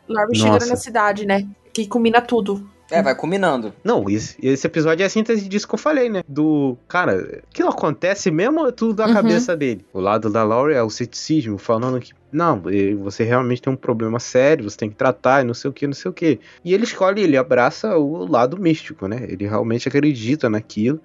[0.08, 0.52] Laurie Nossa.
[0.52, 1.46] chegando na cidade, né?
[1.72, 2.68] Que combina tudo.
[2.90, 3.74] É, vai combinando.
[3.84, 6.22] Não, esse, esse episódio é a síntese disso que eu falei, né?
[6.26, 6.74] Do.
[6.88, 9.12] Cara, aquilo acontece mesmo ou é tudo da Uhum.
[9.12, 9.84] cabeça dele?
[9.92, 12.12] O lado da Laurie é o ceticismo, falando que.
[12.32, 12.62] Não,
[13.02, 15.86] você realmente tem um problema sério, você tem que tratar e não sei o que,
[15.86, 16.40] não sei o que.
[16.64, 19.26] E ele escolhe, ele abraça o lado místico, né?
[19.28, 20.98] Ele realmente acredita naquilo.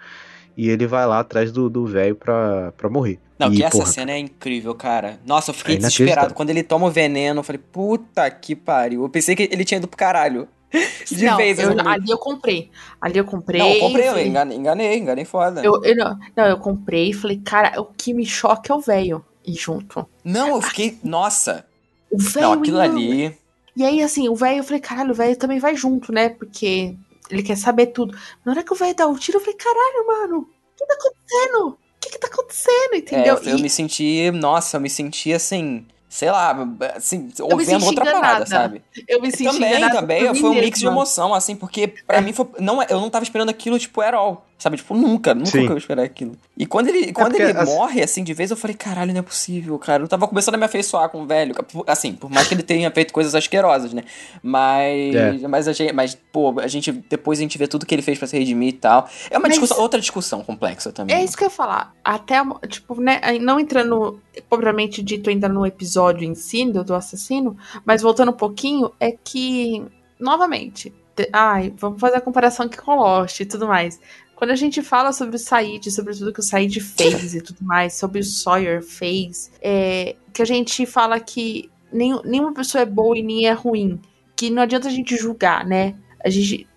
[0.56, 3.20] E ele vai lá atrás do do velho pra, pra morrer.
[3.46, 5.20] Não, e, que essa porra, cena é incrível, cara.
[5.26, 6.34] Nossa, eu fiquei É desesperado.
[6.34, 9.04] Quando ele toma o veneno, eu falei, puta que pariu.
[9.04, 10.48] Eu pensei que ele tinha ido pro caralho.
[11.08, 11.88] De não, vez, eu- assim.
[11.88, 12.72] ali eu comprei.
[13.00, 13.60] Ali eu comprei.
[13.62, 15.62] Não, eu comprei, eu enganei, enganei, enganei foda.
[15.64, 18.80] eu, eu não, não, eu comprei e falei, cara, o que me choca é o
[18.80, 19.24] velho.
[19.46, 20.08] E junto.
[20.24, 20.98] Não, eu fiquei.
[21.04, 21.66] Nossa.
[22.10, 22.48] O velho.
[22.48, 23.38] Não, aquilo ali.
[23.76, 26.30] E aí, assim, o velho, eu falei, caralho, o velho também vai junto, né?
[26.30, 26.96] Porque
[27.30, 28.18] ele quer saber tudo.
[28.46, 30.94] Na hora que o velho dá o tiro, eu falei, caralho, mano, o que tá
[30.94, 31.78] acontecendo?
[32.04, 32.94] O que que tá acontecendo?
[32.94, 33.36] É, Entendeu?
[33.38, 34.30] eu, eu E- me senti.
[34.32, 35.86] Nossa, eu me senti assim.
[36.10, 36.56] Sei lá,
[36.96, 38.46] assim, ouvindo outra parada, enganada.
[38.46, 38.84] sabe?
[39.08, 40.36] Eu me senti também, também.
[40.36, 42.46] Foi um mix de emoção, assim, porque pra mim foi.
[42.60, 44.46] Não, eu não tava esperando aquilo, tipo, at all.
[44.64, 44.78] Sabe?
[44.78, 45.66] Tipo, nunca, nunca Sim.
[45.66, 46.38] que eu ia esperar aquilo.
[46.58, 49.20] E quando ele, quando porque, ele assim- morre, assim, de vez, eu falei, caralho, não
[49.20, 50.02] é possível, cara.
[50.04, 51.54] Eu tava começando a me afeiçoar com o velho.
[51.86, 54.04] Assim, por mais que ele tenha feito coisas asquerosas, né?
[54.42, 55.14] Mas.
[55.16, 55.48] É.
[55.50, 56.94] Mas, a gente, mas, pô, a gente.
[56.94, 59.10] Depois a gente vê tudo que ele fez pra se redimir e tal.
[59.30, 61.14] É uma Mas- discussão, outra discussão complexa também.
[61.14, 61.94] É isso que eu ia falar.
[62.02, 64.18] Até, tipo, né, não entrando,
[64.50, 69.12] propriamente dito, ainda no episódio em si do, do assassino, mas voltando um pouquinho, é
[69.12, 69.84] que,
[70.20, 74.00] novamente, te- ai, vamos fazer a comparação aqui com Lost e tudo mais.
[74.44, 77.60] Quando a gente fala sobre o Said, sobre tudo que o Said fez e tudo
[77.64, 82.86] mais, sobre o Sawyer fez, é, que a gente fala que nenhum- nenhuma pessoa é
[82.86, 84.02] boa e nem é ruim.
[84.36, 85.96] Que não adianta a gente julgar, né?
[86.22, 86.68] A gente,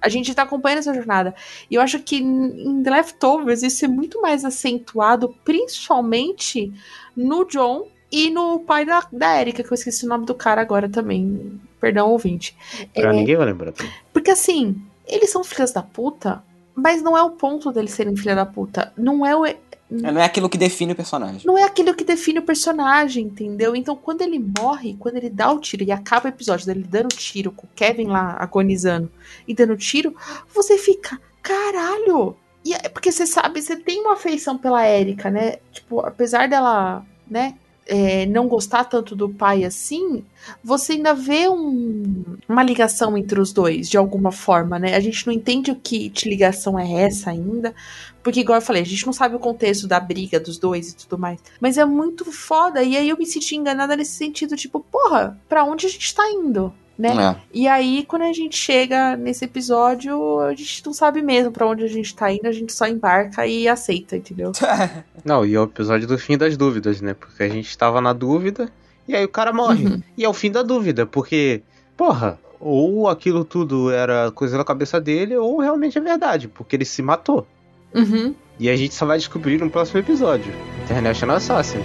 [0.00, 1.34] a gente tá acompanhando essa jornada.
[1.68, 6.72] E eu acho que em The Leftovers isso é muito mais acentuado, principalmente
[7.16, 10.60] no John e no pai da, da Erika, que eu esqueci o nome do cara
[10.60, 11.60] agora também.
[11.80, 12.56] Perdão, ouvinte.
[12.94, 13.72] Pra É, ninguém vai lembrar
[14.12, 14.76] porque assim,
[15.08, 16.42] eles são filhas da puta,
[16.76, 18.92] mas não é o ponto deles serem filha da puta.
[18.96, 19.44] Não é o.
[19.88, 21.40] Não é aquilo que define o personagem.
[21.44, 23.74] Não é aquilo que define o personagem, entendeu?
[23.74, 27.08] Então, quando ele morre, quando ele dá o tiro e acaba o episódio dele dando
[27.08, 29.10] tiro, com o Kevin lá agonizando
[29.48, 30.14] e dando tiro,
[30.52, 32.36] você fica, caralho!
[32.64, 35.58] E é porque você sabe, você tem uma afeição pela Erika, né?
[35.72, 37.54] Tipo, apesar dela, né,
[37.86, 40.24] é, não gostar tanto do pai assim,
[40.62, 44.94] você ainda vê um- uma ligação entre os dois, de alguma forma, né?
[44.96, 47.74] A gente não entende o que de ligação é essa ainda,
[48.22, 50.96] porque, igual eu falei, a gente não sabe o contexto da briga dos dois e
[50.96, 51.38] tudo mais.
[51.60, 52.82] Mas é muito foda.
[52.82, 56.28] E aí eu me senti enganada nesse sentido, tipo, porra, pra onde a gente tá
[56.30, 56.72] indo?
[56.98, 57.10] Né?
[57.10, 57.36] É.
[57.52, 61.84] E aí, quando a gente chega nesse episódio, a gente não sabe mesmo pra onde
[61.84, 64.52] a gente tá indo, a gente só embarca e aceita, entendeu?
[65.24, 67.12] Não, e é o episódio do fim das dúvidas, né?
[67.12, 68.70] Porque a gente tava na dúvida
[69.06, 69.84] e aí o cara morre.
[69.84, 70.02] Uhum.
[70.16, 71.62] E é o fim da dúvida, porque,
[71.96, 76.84] porra, ou aquilo tudo era coisa da cabeça dele, ou realmente é verdade, porque ele
[76.84, 77.46] se matou.
[77.94, 78.34] Uhum.
[78.58, 80.52] E a gente só vai descobrir no próximo episódio.
[80.84, 81.78] International Assassin.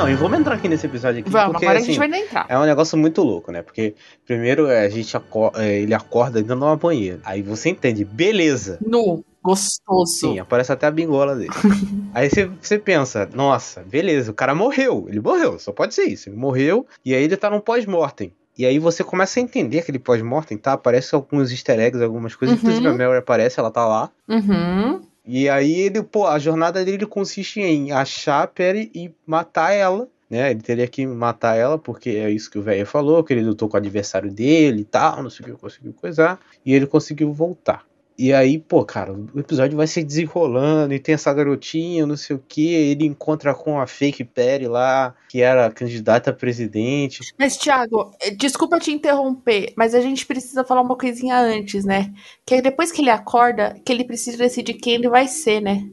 [0.00, 1.30] Não, e vamos entrar aqui nesse episódio aqui.
[1.30, 2.46] Vamos, porque, agora a assim, gente vai entrar.
[2.48, 3.62] É um negócio muito louco, né?
[3.62, 3.94] Porque
[4.26, 7.20] primeiro é, a gente aco- é, ele acorda dentro de uma banheira.
[7.24, 8.78] Aí você entende, beleza.
[8.84, 10.18] Nu, gostoso.
[10.20, 11.50] Sim, aparece até a bingola dele.
[12.14, 15.06] aí você, você pensa, nossa, beleza, o cara morreu.
[15.08, 16.28] Ele morreu, só pode ser isso.
[16.28, 18.32] Ele morreu e aí ele tá num pós-mortem.
[18.58, 20.72] E aí você começa a entender aquele pós-mortem, tá?
[20.74, 22.56] Aparece alguns easter eggs, algumas coisas.
[22.56, 22.62] Uhum.
[22.68, 24.10] Inclusive a Mary aparece, ela tá lá.
[24.28, 25.00] Uhum.
[25.24, 30.08] E aí ele, pô, a jornada dele consiste em achar a Perry e matar ela.
[30.28, 33.42] Né, ele teria que matar ela, porque é isso que o velho falou, que ele
[33.42, 36.86] lutou com o adversário dele e tal, não sei o que, conseguiu coisar, e ele
[36.86, 37.84] conseguiu voltar.
[38.22, 42.36] E aí, pô, cara, o episódio vai se desenrolando, e tem essa garotinha, não sei
[42.36, 47.32] o que, ele encontra com a fake Perry lá, que era candidata a presidente.
[47.38, 52.12] Mas, Thiago, eh, desculpa te interromper, mas a gente precisa falar uma coisinha antes, né?
[52.44, 55.88] Que é depois que ele acorda, que ele precisa decidir quem ele vai ser, né?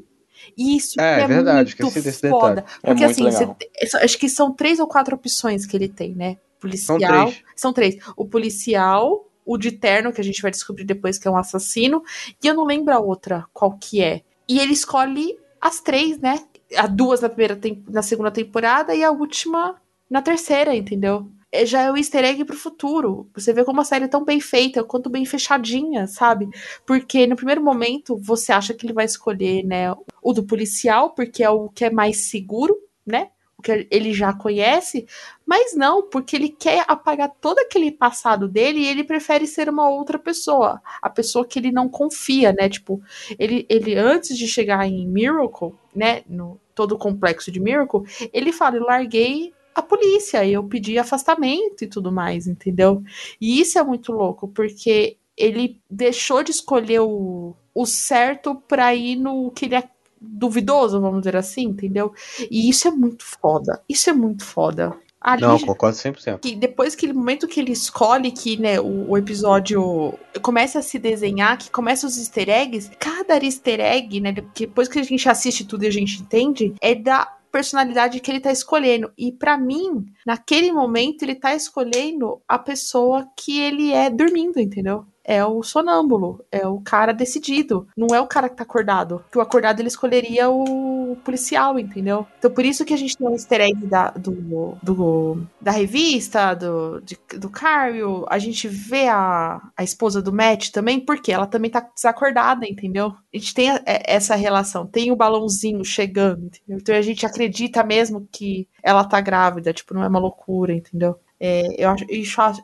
[0.58, 2.66] E isso É, é verdade, muito foda.
[2.84, 3.56] É Porque muito assim, legal.
[3.82, 6.36] você- acho que são três ou quatro opções que ele tem, né?
[6.60, 7.00] Policial.
[7.00, 7.44] São três.
[7.56, 7.98] São três.
[8.18, 12.04] O policial, o de terno, que a gente vai descobrir depois que é um assassino,
[12.44, 14.22] e eu não lembro a outra qual que é.
[14.48, 16.46] E ele escolhe as três, né?
[16.76, 19.76] As duas na primeira na segunda temporada e a última
[20.10, 21.32] na terceira, entendeu?
[21.50, 23.30] É, Já é o easter egg pro futuro.
[23.34, 26.50] Você vê como a série é tão bem feita, quanto bem fechadinha, sabe?
[26.86, 31.42] Porque no primeiro momento você acha que ele vai escolher, né, o do policial, porque
[31.42, 33.30] é o que é mais seguro, né?
[33.64, 35.08] Que ele já conhece,
[35.46, 39.90] mas não, porque ele quer apagar todo aquele passado dele e ele prefere ser uma
[39.90, 42.70] outra pessoa, a pessoa que ele não confia, né?
[42.70, 43.02] Tipo,
[43.40, 48.54] ele, ele antes de chegar em Miracle, né, no todo o complexo de Miracle, ele
[48.54, 53.04] fala, eu larguei a polícia, eu pedi afastamento e tudo mais, entendeu?
[53.42, 59.16] E isso é muito louco, porque ele deixou de escolher o, o certo pra ir
[59.16, 59.76] no que ele
[60.20, 62.14] duvidoso, vamos dizer assim, entendeu?
[62.50, 63.82] E isso é muito foda.
[63.88, 64.98] Isso é muito foda.
[65.20, 66.40] Ali, Não, concordo 100%.
[66.40, 71.00] que depois que momento que ele escolhe que né, o, o episódio começa a se
[71.00, 75.66] desenhar, que começa os easter eggs, cada easter egg, né, depois que a gente assiste
[75.66, 79.12] tudo e a gente entende, é da personalidade que ele tá escolhendo.
[79.18, 85.06] E pra mim, naquele momento, ele tá escolhendo a pessoa que ele é dormindo, entendeu?
[85.28, 87.86] É o sonâmbulo, é o cara decidido.
[87.98, 89.24] Não é o cara que tá acordado.
[89.30, 92.26] Que o acordado ele escolheria o policial, entendeu?
[92.40, 96.54] Então por isso que a gente tem um easter egg da, do, do- da revista,
[96.54, 97.02] do,
[97.40, 98.26] do Cario.
[98.30, 103.08] A gente vê a, a esposa do Matt também, porque ela também tá desacordada, entendeu?
[103.34, 104.86] A gente tem a- é- essa relação.
[104.88, 106.78] Tem o balãozinho chegando, entendeu?
[106.82, 111.20] Então a gente acredita mesmo que ela tá grávida, tipo, não é uma loucura, entendeu?
[111.40, 112.06] É, eu, acho,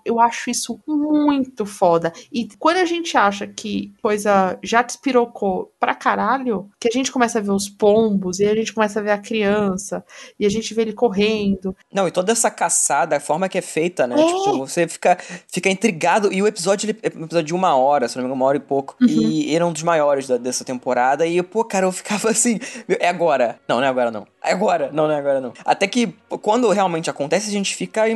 [0.06, 2.12] eu acho- isso muito foda.
[2.32, 7.40] E quando a gente acha que coisa já despirocou pra caralho, que a gente começa
[7.40, 10.04] a ver os pombos, e a gente começa a ver a criança,
[10.40, 11.76] e a gente vê ele correndo.
[11.94, 14.16] Não, e toda essa caçada, a forma que é feita, né?
[14.20, 14.26] É.
[14.26, 15.18] Tipo, você fica,
[15.52, 16.32] fica intrigado.
[16.34, 18.46] E o episódio, ele é um episódio de uma hora, se não me engano, uma
[18.48, 18.96] hora e pouco.
[19.02, 19.08] Uhum.
[19.08, 21.26] E ele é um dos maiores da- dessa temporada.
[21.28, 23.60] E, pô, cara, eu ficava assim, é agora.
[23.68, 24.26] Não, não é agora, não.
[24.44, 24.90] É agora.
[24.92, 25.54] Não, não é agora, não.
[25.64, 28.08] Até que, quando realmente acontece, a gente fica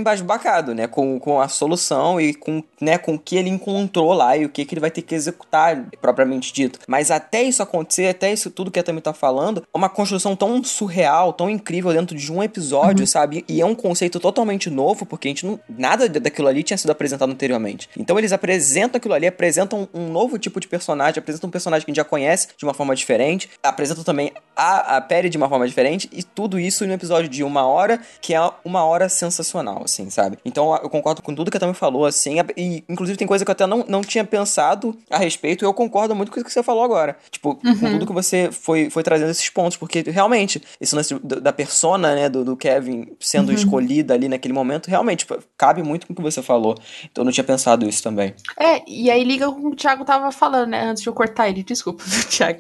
[0.73, 0.87] né?
[0.87, 4.49] Com, com a solução e com, né, com o que ele encontrou lá e o
[4.49, 6.79] que, que ele vai ter que executar, propriamente dito.
[6.87, 10.35] Mas até isso acontecer, até isso tudo que a Tami tá falando, é uma construção
[10.35, 13.43] tão surreal, tão incrível dentro de um episódio, sabe?
[13.47, 15.59] E é um conceito totalmente novo, porque a gente não.
[15.69, 17.89] Nada daquilo ali tinha sido apresentado anteriormente.
[17.97, 21.91] Então eles apresentam aquilo ali, apresentam um novo tipo de personagem, apresentam um personagem que
[21.91, 25.49] a gente já conhece de uma forma diferente, apresentam também a, a Perry de uma
[25.49, 29.09] forma diferente, e tudo isso em um episódio de uma hora, que é uma hora
[29.09, 30.36] sensacional, assim, sabe?
[30.45, 33.51] Então eu concordo com tudo que a Tami falou, assim, e inclusive tem coisa que
[33.51, 36.51] eu até não, não tinha pensado a respeito, e eu concordo muito com o que
[36.51, 37.17] você falou agora.
[37.29, 37.91] Tipo, com Uhum.
[37.91, 42.29] tudo que você foi, foi trazendo esses pontos, porque realmente, esse lance da persona, né,
[42.29, 43.55] do, do Kevin sendo Uhum.
[43.55, 46.75] escolhida ali naquele momento, realmente tipo, cabe muito com o que você falou.
[47.11, 48.33] Então eu não tinha pensado isso também.
[48.59, 50.81] É, e aí liga com o que o Thiago tava falando, né?
[50.85, 52.59] Antes de eu cortar ele, desculpa, Thiago.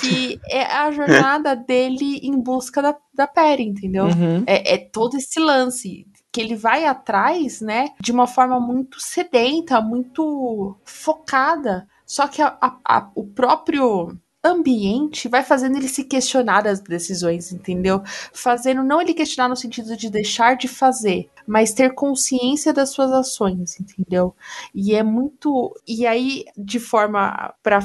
[0.00, 4.04] Que é a jornada dele em busca da, da Perry, entendeu?
[4.04, 4.44] Uhum.
[4.46, 6.06] É, é todo esse lance
[6.36, 11.88] que ele vai atrás, né, de uma forma muito sedenta, muito focada.
[12.04, 17.50] Só que a- a- a- o próprio ambiente vai fazendo ele se questionar as decisões,
[17.52, 18.02] entendeu?
[18.34, 23.10] Fazendo não ele questionar no sentido de deixar de fazer, mas ter consciência das suas
[23.12, 24.36] ações, entendeu?
[24.74, 25.74] E é muito.
[25.88, 27.54] E aí, de forma.
[27.62, 27.78] para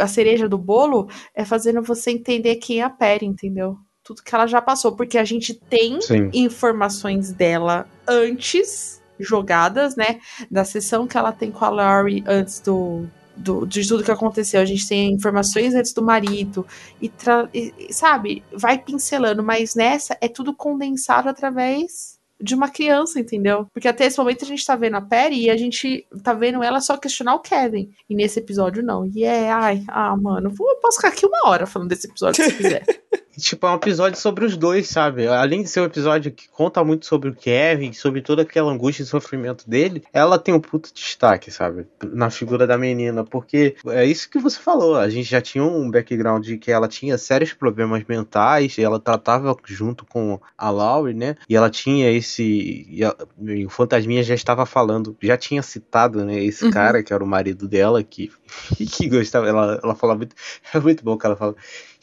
[0.00, 3.76] A cereja do bolo é fazendo você entender quem é a Perry, entendeu?
[4.08, 4.96] Tudo que ela já passou.
[4.96, 6.30] Porque a gente tem Sim.
[6.32, 10.18] informações dela antes, jogadas, né?
[10.50, 13.06] Da sessão que ela tem com a Laurie antes do.
[13.36, 14.60] do, de tudo que aconteceu.
[14.60, 16.66] A gente tem informações antes do marido,
[17.02, 17.12] e,
[17.52, 23.66] e- sabe, vai pincelando, mas nessa é tudo condensado através de uma criança, entendeu?
[23.74, 26.62] Porque até esse momento a gente tá vendo a Perry e a gente tá vendo
[26.62, 27.90] ela só questionar o Kevin.
[28.08, 29.04] E nesse episódio não.
[29.04, 32.42] E é, ai, ah, mano, vou- eu posso ficar aqui uma hora falando desse episódio
[32.44, 32.84] se quiser.
[33.38, 35.26] Tipo, é um episódio sobre os dois, sabe?
[35.28, 39.02] Além de ser um episódio que conta muito sobre o Kevin, sobre toda aquela angústia
[39.02, 41.86] e sofrimento dele, ela tem um puto destaque, sabe?
[42.12, 44.96] Na figura da menina, porque é isso que você falou.
[44.96, 48.98] A gente já tinha um background de que ela tinha sérios problemas mentais, e ela
[48.98, 51.36] tratava junto com a Laurie, né?
[51.48, 52.86] E ela tinha esse.
[52.88, 56.42] E, a- e o Fantasminha já estava falando, já tinha citado, né?
[56.42, 56.70] Esse Uhum.
[56.72, 58.32] cara, que era o marido dela, que,
[58.76, 59.46] que gostava.
[59.48, 60.34] Ela, ela fala muito.
[60.74, 61.54] É muito bom que ela fala.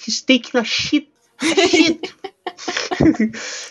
[0.07, 1.09] He's taking a shit.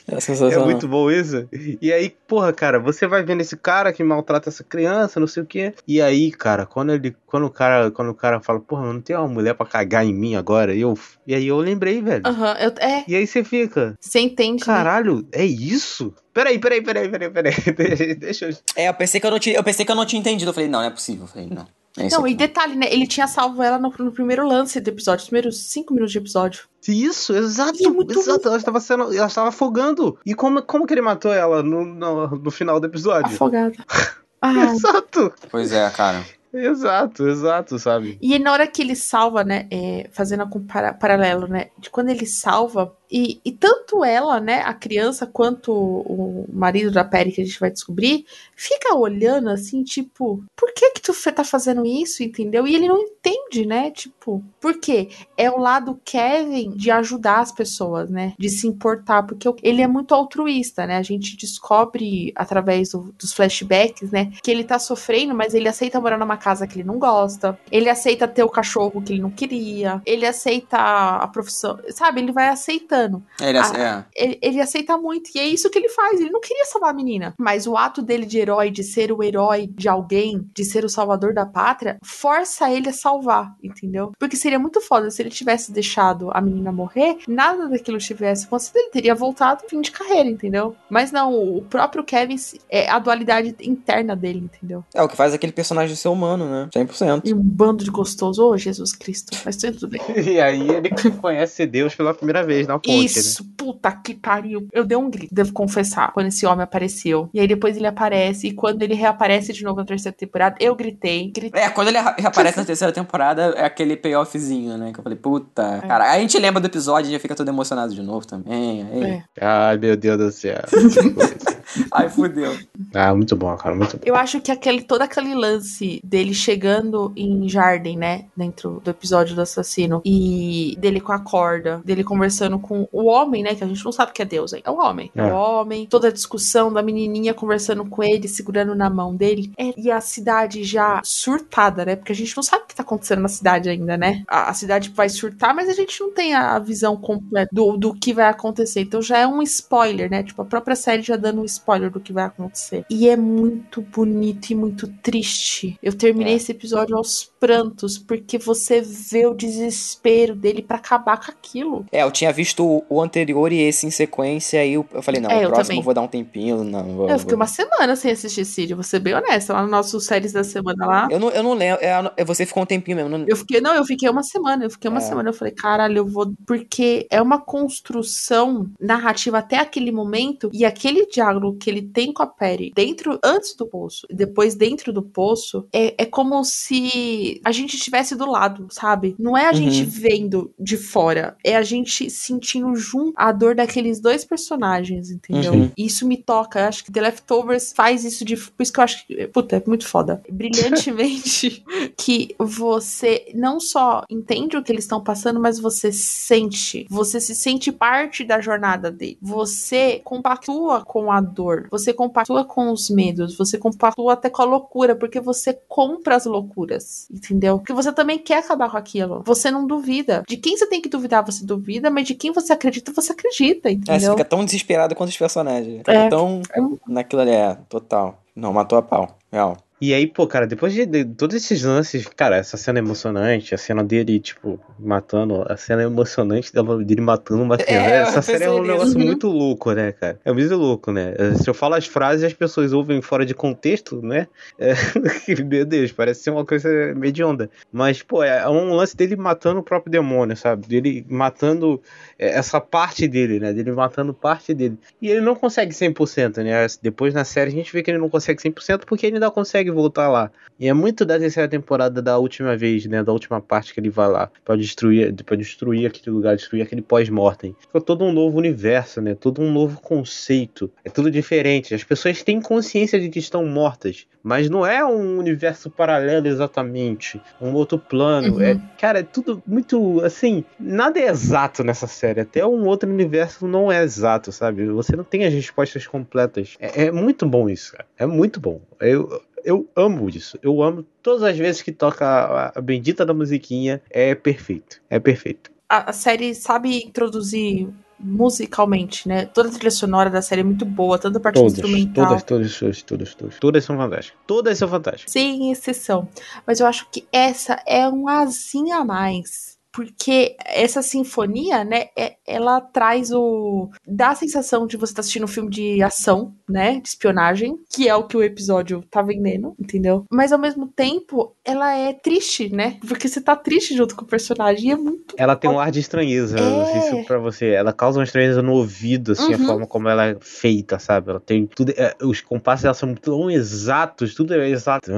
[0.07, 1.49] É É muito bom isso.
[1.81, 5.43] E aí, porra, cara, você vai vendo esse cara que maltrata essa criança, não sei
[5.43, 5.73] o quê.
[5.89, 9.17] E aí, cara, quando ele, quando o cara, quando o cara fala, porra, não tem
[9.17, 10.95] uma mulher pra cagar em mim agora, eu,
[11.27, 12.23] e aí eu lembrei, velho.
[12.27, 14.67] Aham, eu- é, E aí você fica, você entende, né?
[14.67, 16.15] caralho, é isso?
[16.33, 17.55] Peraí, peraí, peraí, peraí, peraí.
[17.75, 18.57] Deixa- Deixa eu.
[18.77, 20.51] É, eu pensei que eu não tinha, eu pensei que eu não tinha entendido.
[20.51, 21.25] Eu falei, não, não é possível.
[21.25, 21.67] Eu falei, não.
[21.97, 22.35] É Não, e aqui.
[22.35, 22.87] detalhe, né?
[22.91, 26.19] Ele tinha salvo ela no, no primeiro lance do episódio, os primeiros cinco minutos de
[26.19, 26.65] episódio.
[26.87, 28.49] Isso, exato, E é muito exato.
[28.49, 30.19] Ela estava sendo, ela estava afogando.
[30.27, 33.35] E como, como que ele matou ela no, no, no final do episódio?
[33.35, 33.75] Afogada.
[34.47, 36.23] Ah, Exato, Pois é, cara.
[36.55, 38.19] Exato, exato, sabe?
[38.21, 39.67] E na hora que ele salva, né?
[39.71, 41.69] é, fazendo compara paralelo, né?
[41.79, 42.95] De quando ele salva.
[43.11, 44.61] E, e tanto ela, né?
[44.63, 48.25] A criança, quanto o marido da Perry, que a gente vai descobrir,
[48.57, 52.67] fica olhando assim, tipo, por que que tu tá fazendo isso, entendeu?
[52.67, 53.91] E ele não entende, né?
[53.91, 55.09] Tipo, por quê?
[55.37, 58.35] É o lado Kevin de ajudar as pessoas, né?
[58.39, 60.97] De se importar, porque ele é muito altruísta, né?
[60.97, 64.33] A gente descobre através do- dos flashbacks, né?
[64.43, 67.59] Que ele tá sofrendo, mas ele aceita morar numa casa que ele não gosta.
[67.73, 70.03] Ele aceita ter o cachorro que ele não queria.
[70.05, 72.21] Ele aceita a profissão, sabe?
[72.21, 73.23] Ele vai aceitando.
[73.41, 74.25] É, ele, Ah, é.
[74.25, 76.21] Ele, ele aceita muito, e é isso que ele faz.
[76.21, 77.35] Ele não queria salvar a menina.
[77.39, 80.89] Mas o ato dele de herói, de ser o herói de alguém, de ser o
[80.89, 84.13] salvador da pátria, força ele a salvar, entendeu?
[84.19, 88.77] Porque seria muito foda se ele tivesse deixado a menina morrer, nada daquilo tivesse acontecido,
[88.77, 90.75] ele teria voltado fim de carreira, entendeu?
[90.91, 92.37] Mas não, o próprio Kevin
[92.69, 94.85] é a dualidade interna dele, entendeu?
[94.93, 96.69] É o que faz aquele personagem ser humano, né?
[96.75, 97.23] 100%.
[97.25, 99.37] E um bando de gostoso, ô Jesus Cristo.
[99.45, 100.01] Mas tudo bem.
[100.35, 100.91] E aí ele
[101.21, 103.05] conhece Deus pela primeira vez na ponte, né?
[103.05, 104.67] Isso, puta que pariu.
[104.73, 107.29] Eu dei um grito, devo confessar, quando esse homem apareceu.
[107.33, 110.75] E aí depois ele aparece, e quando ele reaparece de novo na terceira temporada, eu
[110.75, 111.63] gritei, gritei.
[111.63, 114.93] É, quando ele re- reaparece na terceira temporada, é aquele payoffzinho, né?
[114.93, 115.81] Que eu falei, puta.
[115.83, 115.87] É.
[115.87, 118.83] Cara, aí a gente lembra do episódio e já fica todo emocionado de novo também.
[118.83, 119.23] Aí, É.
[119.41, 120.59] Ai, meu Deus do céu.
[121.91, 122.57] aí fudeu.
[122.95, 124.03] ah, muito bom, cara, muito bom.
[124.05, 128.27] Eu acho que aquele, todo aquele lance dele chegando em Jardim, né?
[128.37, 130.01] Dentro do episódio do assassino.
[130.05, 131.83] E dele com a corda.
[131.85, 133.55] Dele conversando com o homem, né?
[133.55, 134.63] Que a gente não sabe que é Deus aí.
[134.65, 135.11] É o homem.
[135.15, 135.25] É.
[135.25, 135.87] O homem.
[135.87, 139.53] Toda a discussão da menininha conversando com ele, segurando na mão dele.
[139.59, 141.97] É, e a cidade já surtada, né?
[141.97, 144.23] Porque a gente não sabe o que tá acontecendo na cidade ainda, né?
[144.29, 147.95] A, a cidade vai surtar, mas a gente não tem a, visão completa do, do
[147.95, 148.81] que vai acontecer.
[148.81, 150.23] Então já é um spoiler, né?
[150.23, 152.85] Tipo, a própria série já dando um spoiler do que vai acontecer.
[152.89, 155.79] E é muito bonito e muito triste.
[155.83, 156.37] Eu terminei É.
[156.37, 161.85] esse episódio aos prantos, porque você vê o desespero dele pra acabar com aquilo.
[161.93, 165.47] É, eu tinha visto o- anterior e esse em sequência, aí eu, falei, não, É,
[165.47, 166.97] o próximo eu vou dar um tempinho, não.
[166.97, 169.53] Vou, Eu fiquei vou- uma semana sem assistir Cid, vou ser bem honesta.
[169.53, 171.09] Lá no nosso séries da semana lá.
[171.11, 173.11] Eu não, eu não lembro, é, é, você ficou um tempinho mesmo.
[173.11, 173.27] Não...
[173.29, 175.03] Eu fiquei, não, eu fiquei uma semana, eu fiquei uma É.
[175.03, 175.29] semana.
[175.29, 176.33] Eu falei, caralho, eu vou.
[176.47, 182.23] Porque é uma construção narrativa até aquele momento e aquele diálogo que ele tem com
[182.23, 187.34] a Perry dentro, antes do poço, e depois dentro do poço, é, é como se
[187.45, 189.15] a gente estivesse do lado, sabe?
[189.19, 189.55] Não é a Uhum.
[189.55, 195.53] gente vendo de fora, é a gente sentindo junto a dor daqueles dois personagens, entendeu?
[195.53, 195.71] Uhum.
[195.77, 196.61] Isso me toca.
[196.61, 198.37] Eu acho que The Leftovers faz isso de.
[198.37, 199.27] Por isso que eu acho que.
[199.29, 200.23] Puta, é muito foda.
[200.31, 201.65] Brilhantemente
[201.97, 206.87] que você não só entende o que eles estão passando, mas você sente.
[206.91, 209.19] Você se sente parte da jornada dele.
[209.21, 211.69] Você compactua com a dor.
[211.71, 213.37] Você compactua com os medos.
[213.37, 217.09] Você compactua até com a loucura, porque você compra as loucuras.
[217.25, 217.59] Entendeu?
[217.59, 219.23] Porque você também quer acabar com aquilo.
[219.25, 220.23] Você não duvida.
[220.29, 223.69] De quem você tem que duvidar, você duvida, mas de quem você acredita, você acredita,
[223.69, 224.13] É, você entendeu?
[224.13, 225.79] fica tão desesperado quanto os personagens.
[225.79, 226.09] Fica É.
[226.09, 226.43] tão
[226.87, 228.21] naquilo ali, é, total.
[228.37, 229.57] Não, matou a pau, real.
[229.85, 233.55] E aí, pô, cara, depois de, de todos esses lances, cara, essa cena é emocionante,
[233.55, 236.51] a cena dele, tipo, matando, a cena é emocionante
[236.87, 237.91] dele matando uma criança.
[237.91, 239.05] É, essa cena é um negócio Uhum.
[239.05, 240.19] muito louco, né, cara?
[240.25, 241.13] É muito louco, né?
[241.39, 244.27] Se eu falo as frases as pessoas ouvem fora de contexto, né?
[244.59, 244.73] É,
[245.45, 247.51] meu Deus, parece ser uma coisa medionda.
[247.71, 250.67] Mas, pô, é um lance dele matando o próprio demônio, sabe?
[250.67, 251.79] Dele matando
[252.19, 253.53] é, essa parte dele, né?
[253.53, 254.79] Dele matando parte dele.
[255.03, 256.67] E ele não consegue 100%, né?
[256.81, 259.74] Depois na série a gente vê que ele não consegue 100% porque ele ainda consegue
[259.75, 260.31] voltar lá.
[260.59, 263.03] E é muito da terceira temporada da última vez, né?
[263.03, 266.81] Da última parte que ele vai lá pra destruir, pra destruir aquele lugar, destruir aquele
[266.81, 267.57] pós-mortem.
[267.59, 269.15] Fica todo um novo universo, né?
[269.15, 270.71] Todo um novo conceito.
[270.85, 271.75] É tudo diferente.
[271.75, 277.21] As pessoas têm consciência de que estão mortas, mas não é um universo paralelo exatamente,
[277.41, 278.37] um outro plano.
[278.37, 278.41] Uhum.
[278.41, 282.21] É, cara, é tudo muito assim, nada é exato nessa série.
[282.21, 284.67] Até um outro universo não é exato, sabe?
[284.67, 286.57] Você não tem as respostas completas.
[286.61, 287.87] É, é muito bom isso, cara.
[287.99, 288.61] É muito bom.
[288.81, 290.39] Eu, eu amo isso.
[290.43, 293.83] Eu amo todas as vezes que toca a, a bendita da musiquinha.
[293.91, 294.81] É perfeito.
[294.91, 295.51] É perfeito.
[295.69, 299.27] A, a série sabe introduzir musicalmente, né?
[299.27, 302.07] Toda a trilha sonora da série é muito boa, tanto a parte Todas, instrumental.
[302.07, 303.39] todas, todas, todas, todas, todas.
[303.39, 304.21] Todas são fantásticas.
[304.27, 305.13] Todas são fantásticas.
[305.13, 306.09] Sem exceção.
[306.47, 309.55] Mas eu acho que essa é um asinho a mais.
[309.73, 313.71] Porque essa sinfonia, né, é- ela traz o.
[313.85, 316.81] dá a sensação de você estar assistindo um filme de ação, né?
[316.81, 320.05] De espionagem, que é o que o episódio tá vendendo, entendeu?
[320.11, 322.77] Mas ao mesmo tempo, ela é triste, né?
[322.87, 324.69] Porque você tá triste junto com o personagem.
[324.69, 325.15] E é muito.
[325.19, 327.03] Ela tem um ar de estranheza, É.
[327.05, 327.47] pra você.
[327.49, 329.47] Ela causa uma estranheza no ouvido, assim, a Uhum.
[329.47, 331.11] forma como ela é feita, sabe?
[331.11, 331.73] Ela tem tudo.
[331.77, 334.91] é, os compassos dela são tão exatos, tudo é exato.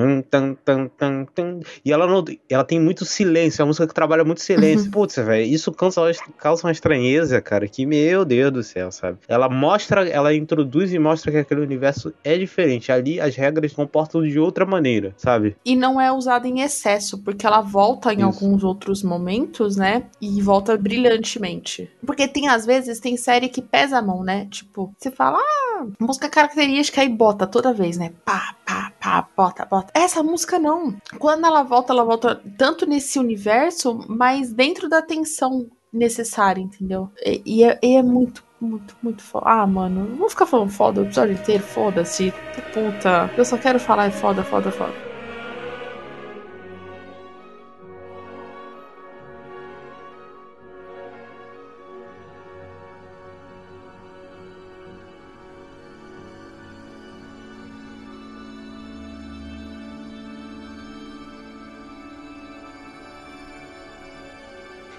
[1.85, 2.25] E ela não.
[2.51, 4.91] Ela tem muito silêncio, é uma música que trabalha muito silêncio.
[4.91, 9.19] Putz, velho, isso causa, causa uma estranheza, cara, que, meu Deus do céu, sabe?
[9.29, 12.91] Ela mostra, ela introduz e mostra que aquele universo é diferente.
[12.91, 15.57] Ali as regras comportam de outra maneira, sabe?
[15.65, 18.27] E não é usada em excesso, porque ela volta em Isso.
[18.27, 20.05] alguns outros momentos, né?
[20.21, 21.91] E volta brilhantemente.
[22.05, 24.47] Porque tem, às vezes, tem série que pesa a mão, né?
[24.51, 28.13] Tipo, você fala, ah, música característica e bota toda vez, né?
[28.25, 29.93] Pá, pá, pá, bota, bota.
[29.95, 30.95] Essa música não.
[31.19, 37.11] Quando ela volta, ela volta tanto nesse universo, mas dentro da tensão necessária, entendeu?
[37.25, 38.45] E, e é, e é muito.
[38.61, 39.45] Muito, muito foda.
[39.47, 42.33] Ah, mano, vou ficar falando foda o episódio inteiro, foda-se.
[42.73, 43.31] Puta.
[43.37, 45.16] Eu só quero falar é foda, foda, foda.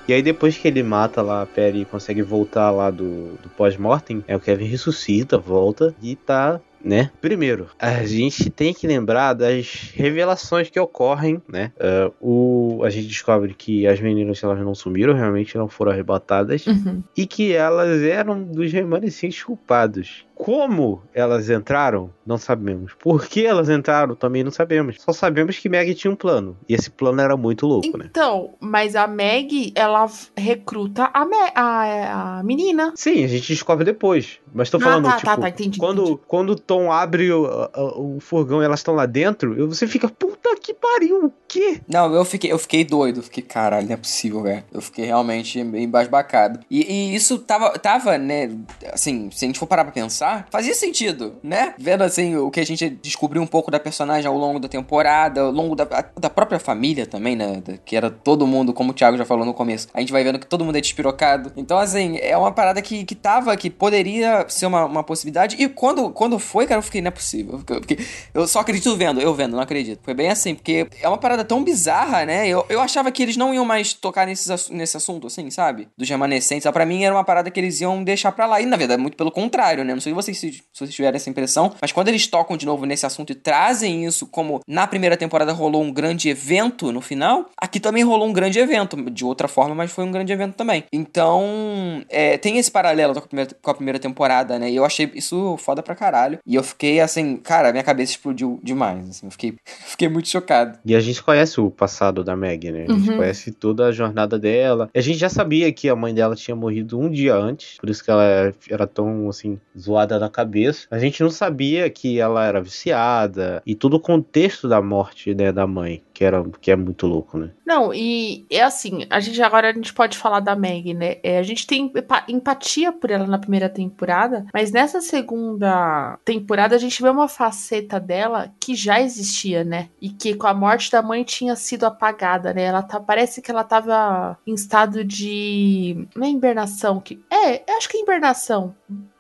[0.08, 3.50] E aí depois que ele mata lá a Perry e consegue voltar lá do, do
[3.58, 7.12] pós-mortem, é o Kevin ressuscita, volta e tá, né?
[7.20, 11.72] Primeiro, a gente tem que lembrar das revelações que ocorrem, né?
[11.80, 16.66] Ah, o, a gente descobre que as meninas elas não sumiram, realmente não foram arrebatadas.
[16.66, 17.04] Uhum.
[17.16, 20.27] E que elas eram dos remanescentes culpados.
[20.38, 22.94] Como elas entraram, não sabemos.
[23.00, 24.98] Por que elas entraram, também não sabemos.
[25.00, 26.56] Só sabemos que Meg tinha um plano.
[26.70, 28.06] E esse plano era muito louco, né?
[28.10, 30.06] Então, mas a Meg, ela
[30.38, 32.94] recruta a, Me- a, a menina.
[32.96, 34.40] Sim, a gente descobre depois.
[34.54, 37.46] Mas tô Ah, falando, tá, tipo, tá, tá, entendi, quando, quando o Tom abre o,
[37.48, 41.82] a- o furgão e elas estão lá dentro, você fica, puta que pariu, o quê?
[41.88, 43.24] Não, eu fiquei, eu fiquei doido.
[43.24, 44.64] Fiquei, caralho, não é possível, velho.
[44.72, 46.60] Eu fiquei realmente embasbacado.
[46.70, 48.52] E, e isso tava, tava, né,
[48.94, 51.74] assim, se a gente for parar pra pensar, fazia sentido, né?
[51.78, 55.42] Vendo, assim, o que a gente descobriu um pouco da personagem ao longo da temporada,
[55.42, 55.86] ao longo da,
[56.20, 57.62] da própria família também, né?
[57.86, 59.88] Que era todo mundo, como o Thiago já falou no começo.
[59.94, 61.52] A gente vai vendo que todo mundo é despirocado.
[61.56, 65.56] Então, assim, é uma parada que, que tava, que poderia ser uma, uma possibilidade.
[65.60, 67.62] E quando, quando foi, cara, eu fiquei, não é possível.
[67.70, 68.00] Eu, fiquei-
[68.34, 70.00] eu só acredito vendo, eu vendo, não acredito.
[70.04, 72.48] Foi bem assim, porque é uma parada tão bizarra, né?
[72.48, 75.88] Eu, eu achava que eles não iam mais tocar nesses, nesse assunto, assim, sabe?
[75.98, 76.70] Dos remanescentes.
[76.72, 78.62] Pra mim era uma parada que eles iam deixar pra lá.
[78.62, 79.94] E na verdade, muito pelo contrário, né?
[79.94, 82.86] Não sei se vocês, se vocês tiveram essa impressão, mas quando eeles tocam de novo
[82.86, 87.46] nesse assunto e trazem isso como na primeira temporada rolou um grande evento no final,
[87.58, 88.98] aqui também rolou um grande evento.
[89.10, 90.84] De outra forma, mas foi um grande evento também.
[90.92, 94.70] Então, é, tem esse paralelo com a, primeira, com a primeira temporada, né?
[94.70, 96.40] E eu achei isso foda pra caralho.
[96.46, 99.10] E eu fiquei assim, cara, minha cabeça explodiu demais.
[99.10, 100.78] Assim, eu fiquei, fiquei muito chocado.
[100.86, 102.86] E a gente conhece o passado da Meg, né?
[102.88, 103.18] A gente Uhum.
[103.18, 104.90] conhece toda a jornada dela.
[104.96, 108.04] A gente já sabia que a mãe dela tinha morrido um dia antes, por isso
[108.04, 110.88] que ela era tão, assim, zoada na cabeça.
[110.92, 115.52] A gente não sabia que ela era viciada e todo o contexto da morte, né,
[115.52, 117.52] da mãe, que, era, que é muito louco, né?
[117.66, 121.18] Não, e é assim, a gente agora a gente pode falar da Meg, né?
[121.22, 126.76] É, a gente tem empa- empatia por ela na primeira temporada, mas nessa segunda temporada
[126.76, 129.90] a gente vê uma faceta dela que já existia, né?
[130.02, 132.64] E que com a morte da mãe tinha sido apagada, né?
[132.64, 136.08] Ela tá, parece que ela tava em estado de.
[136.16, 137.20] Não é hibernação, que.
[137.30, 138.76] É, acho que é hibernação.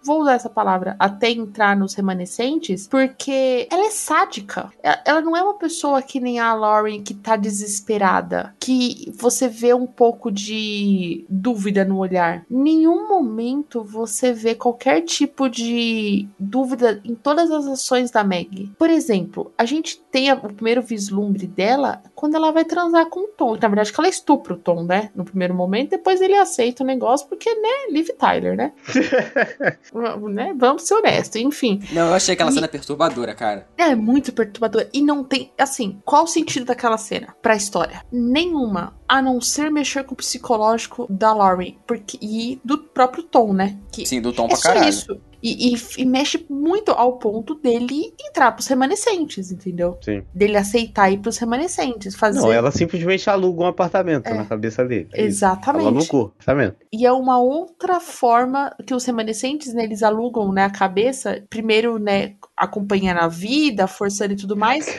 [0.08, 4.72] Vou usar essa palavra até entrar nos remanescentes, porque ela é sádica.
[4.82, 9.48] Ela- Ela não é uma pessoa que nem a Lauren que tá desesperada, que você
[9.50, 12.46] vê um pouco de dúvida no olhar.
[12.50, 18.72] Nenhum momento você vê qualquer tipo de dúvida em todas as ações da Meg.
[18.78, 23.28] Por exemplo, a gente tem o primeiro vislumbre dela quando ela vai transar com o
[23.28, 23.58] Tom.
[23.62, 25.10] Na verdade, que ela estupra o Tom, né?
[25.16, 28.72] No primeiro momento, depois ele aceita o negócio, porque, né, Liv Tyler, né?
[30.30, 30.54] né?
[30.58, 31.82] Vamos ser honestos, enfim.
[31.92, 33.68] Não, eu achei aquela E- cena perturbadora, cara.
[33.78, 34.88] É muito perturbador.
[34.94, 35.52] E não tem.
[35.58, 38.02] Assim, qual o sentido daquela cena pra história?
[38.12, 38.96] Nenhuma.
[39.08, 41.76] A não ser mexer com o psicológico da Lauren.
[41.88, 43.78] Porque, e do próprio Tom, né?
[43.92, 44.90] Que Sim, do tom é pra caralho.
[44.90, 45.18] isso.
[45.42, 49.98] E, e- e mexe muito ao ponto dele entrar pros remanescentes, entendeu?
[50.02, 50.24] Sim.
[50.34, 52.16] Dele aceitar ir pros remanescentes.
[52.16, 52.40] Fazer.
[52.40, 54.34] Não, ela simplesmente aluga um apartamento É.
[54.34, 55.08] na cabeça dele.
[55.14, 55.22] É.
[55.24, 55.86] Exatamente.
[55.86, 56.76] Ela alugou o apartamento.
[56.92, 62.00] E é uma outra forma que os remanescentes, né, eles alugam, né, a cabeça, primeiro,
[62.00, 64.88] né, acompanhando a vida, forçando e tudo mais.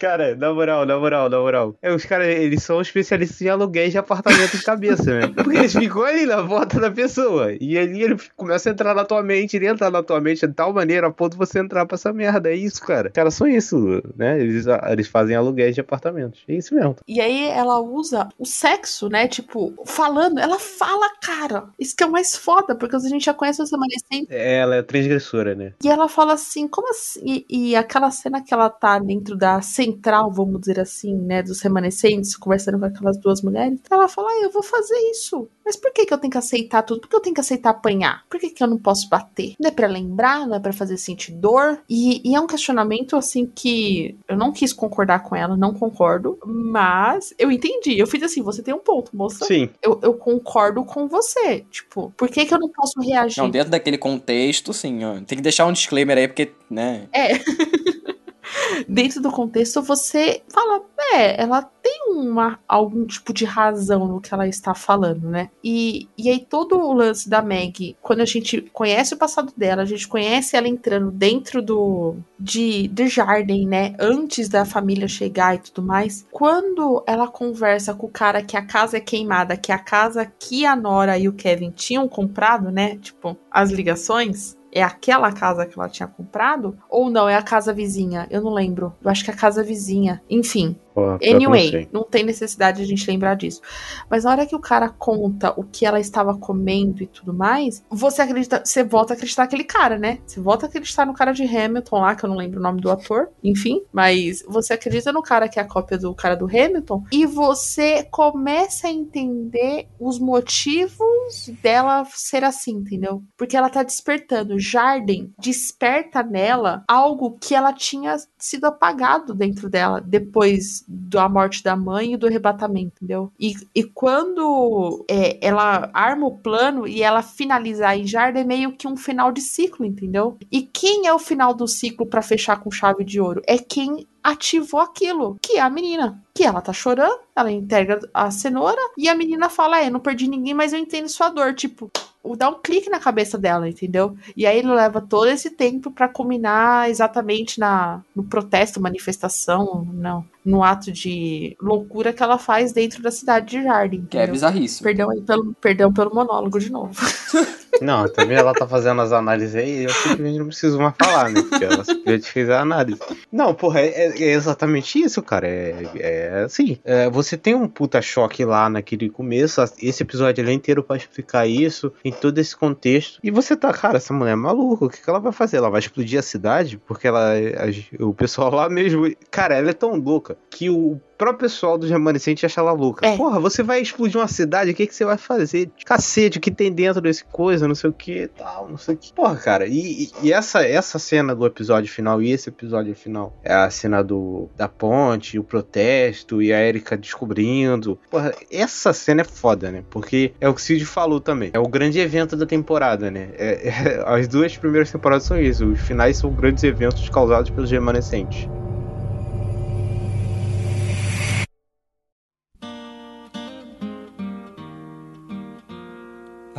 [0.00, 1.76] Cara, na moral, na moral, na moral.
[1.80, 5.28] É, os caras, eles são especialistas em aluguéis de apartamento de cabeça, né?
[5.34, 7.52] Porque eles ficam ali na volta da pessoa.
[7.60, 10.52] E ali ele começa a entrar na tua mente, ele entra na tua mente de
[10.52, 12.50] tal maneira a ponto de você entrar pra essa merda.
[12.50, 13.08] É isso, cara.
[13.08, 14.40] Os caras são isso, né?
[14.40, 16.42] Eles, eles fazem aluguéis de apartamentos.
[16.48, 16.96] É isso mesmo.
[17.06, 21.64] E aí ela usa o sexo, né, tipo, falando, ela fala, cara.
[21.78, 24.28] Isso que é o mais foda, porque a gente já conhece os remanescentes.
[24.30, 25.72] Ela é transgressora, né?
[25.82, 27.20] E ela fala assim, como assim?
[27.24, 31.60] E, e aquela cena que ela tá dentro da central, vamos dizer assim, né, dos
[31.60, 35.48] remanescentes, conversando com aquelas duas mulheres, ela fala, ah, eu vou fazer isso.
[35.64, 37.00] Mas por que que eu tenho que aceitar tudo?
[37.00, 38.24] Por que eu tenho que aceitar apanhar?
[38.28, 39.54] Por que que eu não posso bater?
[39.60, 41.80] Não é pra lembrar, não é pra fazer sentir dor?
[41.88, 46.38] E, e é um questionamento, assim, que eu não quis concordar com ela, não concordo,
[46.44, 47.98] mas eu entendi.
[47.98, 49.44] Eu fiz assim, você tem um ponto, moça.
[49.44, 49.70] Sim.
[49.82, 51.64] Eu, eu concordo com você.
[51.70, 53.40] Tipo, por que que eu não posso reagir?
[53.40, 55.14] Não, dentro daquele contexto, sim, ó.
[55.14, 57.08] Tem que deixar um disclaimer aí, porque, né?
[57.12, 57.32] É.
[58.88, 64.32] Dentro do contexto, você fala, é, ela tem uma, algum tipo de razão no que
[64.32, 65.50] ela está falando, né?
[65.62, 69.82] E, e aí todo o lance da Meg, quando a gente conhece o passado dela,
[69.82, 73.94] a gente conhece ela entrando dentro do de, de Jardim, né?
[73.98, 76.26] Antes da família chegar e tudo mais.
[76.30, 80.26] Quando ela conversa com o cara que a casa é queimada, que é a casa
[80.26, 82.96] que a Nora e o Kevin tinham comprado, né?
[82.96, 86.76] Tipo, as ligações é aquela casa que ela tinha comprado?
[86.88, 88.26] Ou não, é a casa vizinha?
[88.30, 88.92] Eu não lembro.
[89.02, 90.22] Eu acho que é a casa vizinha.
[90.28, 90.76] Enfim.
[90.94, 93.60] Não Anyway, não tem necessidade de a gente lembrar disso.
[94.08, 97.84] Mas na hora que o cara conta o que ela estava comendo e tudo mais,
[97.88, 100.18] você acredita, você volta a acreditar naquele cara, né?
[100.26, 102.80] Você volta a acreditar no cara de Hamilton lá, que eu não lembro o nome
[102.80, 106.46] do ator, enfim, mas você acredita no cara que é a cópia do cara do
[106.46, 113.22] Hamilton e você começa a entender os motivos dela ser assim, entendeu?
[113.36, 114.58] Porque ela tá despertando.
[114.58, 121.76] Jardim desperta nela algo que ela tinha sido apagado dentro dela depois da morte da
[121.76, 123.32] mãe e do arrebatamento, entendeu?
[123.38, 128.72] E, e quando é, ela arma o plano e ela finalizar em Jardim é meio
[128.72, 130.36] que um final de ciclo, entendeu?
[130.50, 133.42] E quem é o final do ciclo pra fechar com chave de ouro?
[133.46, 136.22] É quem ativou aquilo, que é a menina.
[136.34, 140.28] Que ela tá chorando, ela entrega a cenoura e a menina fala: É, não perdi
[140.28, 141.54] ninguém, mas eu entendo sua dor.
[141.54, 141.90] Tipo,
[142.36, 144.16] dá um clique na cabeça dela, entendeu?
[144.36, 150.24] E aí ele leva todo esse tempo pra culminar exatamente na, no protesto, manifestação, não,
[150.44, 154.06] no ato de loucura que ela faz dentro da cidade de Jardim.
[154.08, 154.84] Que é bizarríssimo.
[154.84, 156.94] Perdão, aí pelo, perdão pelo monólogo de novo.
[157.80, 161.40] Não, também ela tá fazendo as análises aí, eu simplesmente não preciso mais falar, né?
[161.40, 163.00] Porque ela simplesmente fez a análise.
[163.32, 165.48] Não, porra, é, é exatamente isso, cara.
[165.48, 166.78] É, é assim.
[166.84, 169.62] é, você tem um puta choque lá naquele começo.
[169.80, 173.18] Esse episódio ele é inteiro pra explicar isso, em todo esse contexto.
[173.22, 174.84] E você tá, cara, essa mulher é maluca.
[174.84, 175.56] O que, que ela vai fazer?
[175.56, 176.76] Ela vai explodir a cidade?
[176.78, 177.32] Porque ela.
[177.34, 179.10] a- o pessoal lá mesmo.
[179.30, 183.06] Cara, ela é tão louca que o próprio pessoal dos remanescentes acha ela louca.
[183.06, 183.14] É.
[183.16, 185.70] Porra, você vai explodir uma cidade, o que, que você vai fazer?
[185.84, 188.98] Cacete, o que tem dentro desse coisa, não sei o que tal, não sei o
[188.98, 189.12] que.
[189.12, 193.36] Porra, cara, e, e- e essa, essa cena do episódio final e esse episódio final
[193.44, 197.98] é a cena do, da ponte, o protesto e a Erika descobrindo.
[198.10, 199.84] Porra, essa cena é foda, né?
[199.90, 201.50] Porque é o que o Cid falou também.
[201.52, 203.28] É o grande evento da temporada, né?
[203.36, 205.66] É- é- as duas primeiras temporadas são isso.
[205.66, 208.48] Os finais são grandes eventos causados pelos remanescentes.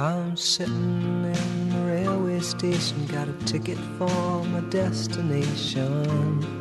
[0.02, 6.61] I'm sitting in the railway station, got a ticket for my destination.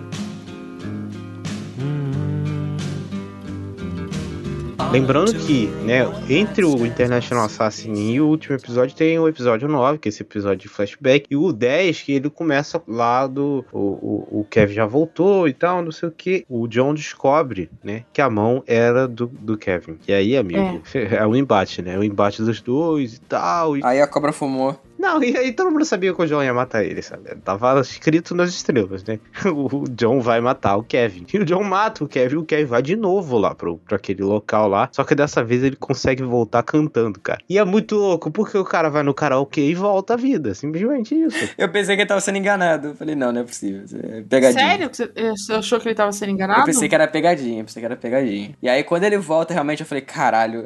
[4.90, 9.98] Lembrando que, né, entre o International Assassin e o último episódio tem o episódio 9,
[9.98, 13.64] que é esse episódio de flashback, e o 10, que ele começa lá do.
[13.72, 16.44] O, o, o Kevin já voltou e tal, não sei o que.
[16.48, 19.96] O John descobre, né, que a mão era do, do Kevin.
[20.08, 21.24] E aí, amigo, é.
[21.24, 21.96] o embate, né?
[21.96, 23.76] O embate dos dois e tal.
[23.76, 23.84] E...
[23.84, 24.76] Aí a cobra fumou.
[25.00, 27.22] Não, e aí todo mundo sabia que o John ia matar ele, sabe?
[27.42, 29.18] Tava escrito nas estrelas, né?
[29.50, 31.24] O John vai matar o Kevin.
[31.32, 34.22] E o John mata o Kevin, o Kevin vai de novo lá pro, pro aquele
[34.22, 34.88] local lá.
[34.92, 37.40] Só que dessa vez ele consegue voltar cantando, cara.
[37.48, 40.54] E é muito louco, porque o cara vai no karaokê e volta à vida.
[40.54, 41.48] Simplesmente isso.
[41.56, 42.88] Eu pensei que ele tava sendo enganado.
[42.88, 43.84] Eu falei, não, não é possível.
[44.02, 44.68] É pegadinha.
[44.68, 44.90] Sério?
[45.36, 46.60] Você achou que ele tava sendo enganado?
[46.60, 48.50] Eu pensei que era pegadinha, eu pensei que era pegadinha.
[48.62, 50.64] E aí, quando ele volta, realmente, eu falei, caralho.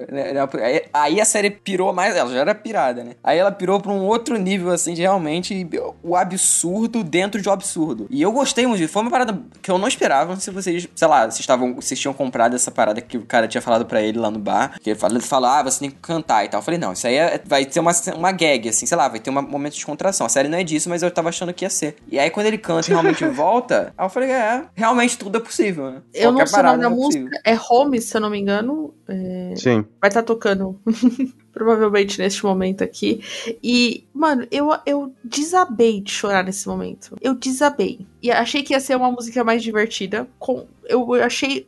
[0.63, 2.17] aí- Aí a série pirou mais.
[2.17, 3.13] Ela já era pirada, né?
[3.23, 5.69] Aí ela pirou pra um outro nível, assim, de realmente
[6.03, 8.07] o absurdo dentro de um absurdo.
[8.11, 8.93] E eu gostei muito disso.
[8.93, 10.33] Foi uma parada que eu não esperava.
[10.35, 13.27] Não sei se vocês, sei lá, vocês, estavam, vocês tinham comprado essa parada que o
[13.27, 14.79] cara tinha falado pra ele lá no bar.
[14.81, 16.61] Que ele falou ah, você tem que cantar e tal.
[16.61, 19.21] Eu falei, não, isso aí é- vai ter uma, uma gag, assim, sei lá, vai
[19.21, 20.27] ter um momento de descontração.
[20.27, 21.97] A série não é disso, mas eu tava achando que ia ser.
[22.11, 25.41] E aí, quando ele canta e realmente volta, aí eu falei, é, realmente tudo é
[25.41, 26.03] possível, né?
[26.13, 27.25] Eu não Qualquer sei o nome da é música.
[27.25, 27.41] possível.
[27.45, 28.95] É Home, se eu não me engano.
[29.09, 29.85] É, Sim.
[30.01, 30.79] Vai estar tocando.
[31.55, 33.23] Provavelmente neste momento aqui.
[33.63, 37.17] E, mano, eu, eu desabei de chorar nesse momento.
[37.21, 38.05] Eu desabei.
[38.21, 40.29] E achei que ia ser uma música mais divertida.
[40.39, 41.65] Com, eu achei.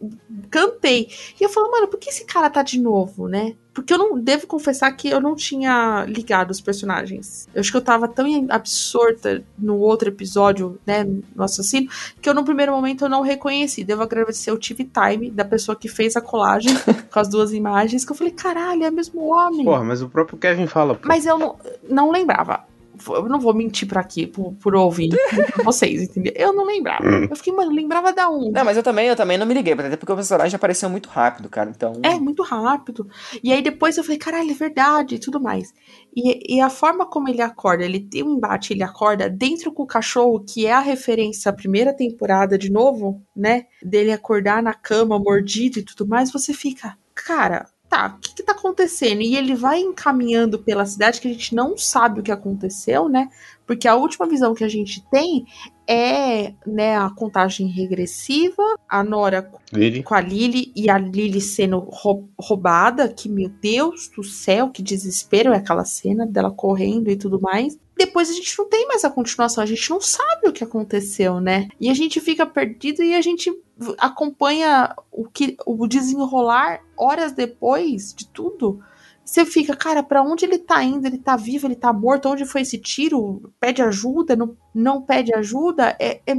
[0.50, 1.08] Cantei.
[1.40, 3.54] E eu falei, mano, por que esse cara tá de novo, né?
[3.76, 7.46] Porque eu não devo confessar que eu não tinha ligado os personagens.
[7.54, 11.86] Eu acho que eu tava tão absorta no outro episódio, né, no assassino,
[12.22, 13.84] que eu no primeiro momento eu não reconheci.
[13.84, 16.72] Devo agradecer o TV Time da pessoa que fez a colagem
[17.12, 19.66] com as duas imagens, que eu falei, caralho, é o mesmo homem.
[19.66, 21.06] Porra, mas o próprio Kevin fala, pô.
[21.06, 21.56] Mas eu não,
[21.86, 22.64] não lembrava.
[23.08, 25.10] Eu não vou mentir pra aqui, por, por ouvir
[25.52, 26.32] pra vocês, entendeu?
[26.36, 27.04] Eu não lembrava.
[27.04, 28.50] Eu fiquei, mano, lembrava da um.
[28.50, 31.08] Não, mas eu também, eu também não me liguei, até porque o personagem apareceu muito
[31.08, 31.70] rápido, cara.
[31.70, 32.00] Então.
[32.02, 33.08] É, muito rápido.
[33.42, 35.72] E aí depois eu falei, caralho, é verdade e tudo mais.
[36.14, 39.82] E, e a forma como ele acorda, ele tem um embate, ele acorda dentro com
[39.82, 43.66] o cachorro, que é a referência à primeira temporada de novo, né?
[43.82, 48.42] Dele acordar na cama, mordido e tudo mais, você fica, cara, tá, o que, que
[48.42, 49.22] tá acontecendo?
[49.22, 53.28] E ele vai encaminhando pela cidade que a gente não sabe o que aconteceu, né?
[53.66, 55.44] Porque a última visão que a gente tem
[55.88, 60.02] é né, a contagem regressiva, a Nora Lily.
[60.02, 64.82] com a Lily e a Lily sendo rou- roubada, que meu Deus do céu, que
[64.82, 67.78] desespero é aquela cena dela correndo e tudo mais.
[67.96, 71.40] Depois a gente não tem mais a continuação, a gente não sabe o que aconteceu,
[71.40, 71.68] né?
[71.80, 73.50] E a gente fica perdido e a gente
[73.98, 78.80] acompanha o que o desenrolar horas depois de tudo.
[79.24, 81.06] Você fica, cara, pra onde ele tá indo?
[81.06, 82.28] Ele tá vivo, ele tá morto?
[82.28, 83.52] Onde foi esse tiro?
[83.58, 84.36] Pede ajuda?
[84.36, 85.96] Não, não pede ajuda?
[85.98, 86.34] É, é,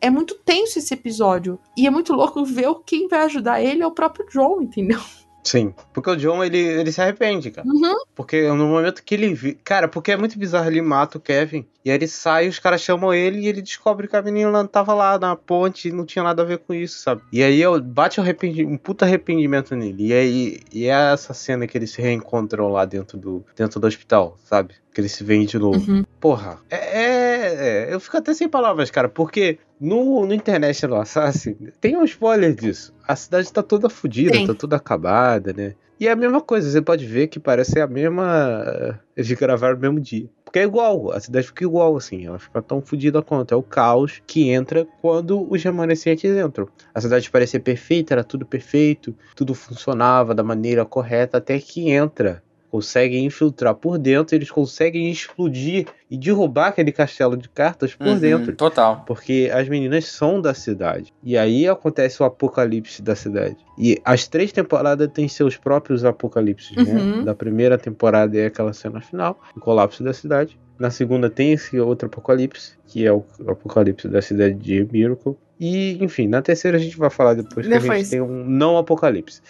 [0.00, 1.58] é muito tenso esse episódio.
[1.76, 5.00] E é muito louco ver quem vai ajudar ele é o próprio John, entendeu?
[5.42, 5.74] Sim.
[5.92, 7.66] Porque o John, ele, ele se arrepende, cara.
[7.66, 8.04] Uhum.
[8.14, 9.54] Porque no momento que ele vi.
[9.54, 11.66] Cara, porque é muito bizarro, ele mata o Kevin.
[11.84, 14.94] E aí ele sai, os caras chamam ele e ele descobre que a menina tava
[14.94, 17.22] lá na ponte e não tinha nada a ver com isso, sabe?
[17.32, 20.06] E aí eu- bate um, arrependi- um puta arrependimento nele.
[20.08, 23.86] E aí e é essa cena que eles se reencontram lá dentro do, dentro do
[23.86, 24.74] hospital, sabe?
[24.94, 25.90] Que eles se veem de novo.
[25.90, 26.04] Uhum.
[26.20, 31.56] Porra, é, é- é- Eu fico até sem palavras, cara, porque no, no International Assassin
[31.80, 32.94] tem um spoiler disso.
[33.08, 35.74] A cidade tá toda fodida, tá toda acabada, né?
[36.02, 38.98] E é a mesma coisa, você pode ver que parece a mesma.
[39.16, 40.28] Eles gravaram no mesmo dia.
[40.44, 43.54] Porque é igual, a cidade fica igual, assim, ela fica tão fodida quanto.
[43.54, 46.66] É o caos que entra quando os remanescentes entram.
[46.92, 52.42] A cidade parecia perfeita, era tudo perfeito, tudo funcionava da maneira correta, até que entra.
[52.68, 58.18] Conseguem infiltrar por dentro, eles conseguem explodir e derrubar aquele castelo de cartas por Uhum,
[58.18, 58.54] dentro.
[58.54, 59.02] Total.
[59.06, 61.10] Porque as meninas são da cidade.
[61.22, 63.56] E aí acontece o apocalipse da cidade.
[63.78, 67.18] E as três temporadas têm seus próprios apocalipses, Uhum.
[67.20, 67.24] né?
[67.24, 70.58] Da primeira temporada é aquela cena final, o colapso da cidade.
[70.78, 75.34] Na segunda tem esse outro apocalipse, que é o apocalipse da cidade de Miracle.
[75.60, 77.98] E, enfim, na terceira a gente vai falar depois que a Depois.
[78.00, 79.40] gente tem um não apocalipse.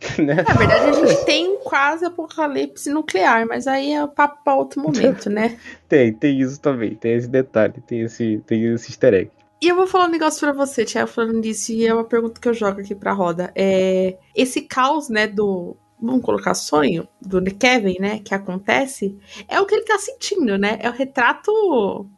[0.22, 0.44] né?
[0.46, 5.30] Na verdade, a gente tem quase apocalipse nuclear, mas aí é papo pra outro momento,
[5.30, 5.56] né?
[5.88, 9.30] Tem, tem isso também, tem esse detalhe, tem esse, tem esse easter egg.
[9.62, 12.40] E eu vou falar um negócio pra você, Thiago, falando disso, e é uma pergunta
[12.40, 13.52] que eu jogo aqui pra roda.
[13.54, 15.76] É, esse caos, né, do.
[16.00, 19.16] Vamos colocar sonho, do Kevin, né, que acontece,
[19.46, 20.76] é o que ele tá sentindo, né?
[20.82, 22.08] É o retrato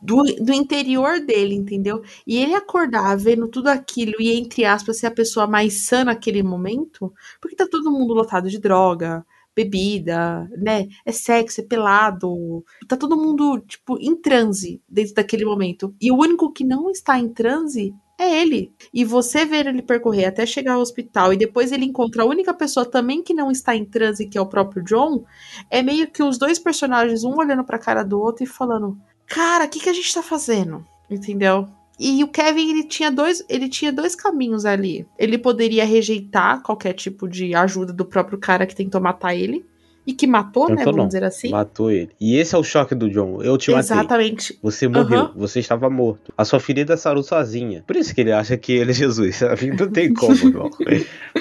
[0.00, 2.00] do, do interior dele, entendeu?
[2.24, 6.44] E ele acordar vendo tudo aquilo e, entre aspas, ser a pessoa mais sã naquele
[6.44, 9.26] momento, porque tá todo mundo lotado de droga,
[9.58, 10.86] bebida, né?
[11.04, 12.64] É sexo, é pelado.
[12.86, 15.94] Tá todo mundo, tipo, em transe dentro daquele momento.
[16.00, 18.72] E o único que não está em transe é ele.
[18.94, 22.54] E você ver ele percorrer até chegar ao hospital e depois ele encontra a única
[22.54, 25.24] pessoa também que não está em transe, que é o próprio John,
[25.70, 28.96] é meio que os dois personagens, um olhando pra cara do outro e falando:
[29.26, 30.84] Cara, o que, que a gente tá fazendo?
[31.10, 31.68] Entendeu?
[31.98, 35.06] E o Kevin, ele tinha dois, ele tinha dois caminhos ali.
[35.18, 39.66] Ele poderia rejeitar qualquer tipo de ajuda do próprio cara que tentou matar ele.
[40.06, 40.84] E que matou, né?
[40.84, 41.50] Vamos não, dizer assim.
[41.50, 42.08] Matou ele.
[42.18, 43.42] E esse é o choque do John.
[43.42, 43.80] Eu te matei.
[43.80, 44.58] Exatamente.
[44.62, 45.32] Você morreu, Aham.
[45.36, 46.32] você estava morto.
[46.34, 47.84] A sua ferida sarou sozinha.
[47.86, 49.40] Por isso que ele acha que ele é Jesus.
[49.78, 50.70] Não tem como, irmão.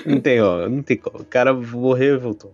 [0.06, 1.22] Não tem, ó, não tem como.
[1.22, 2.54] O cara morreu e voltou.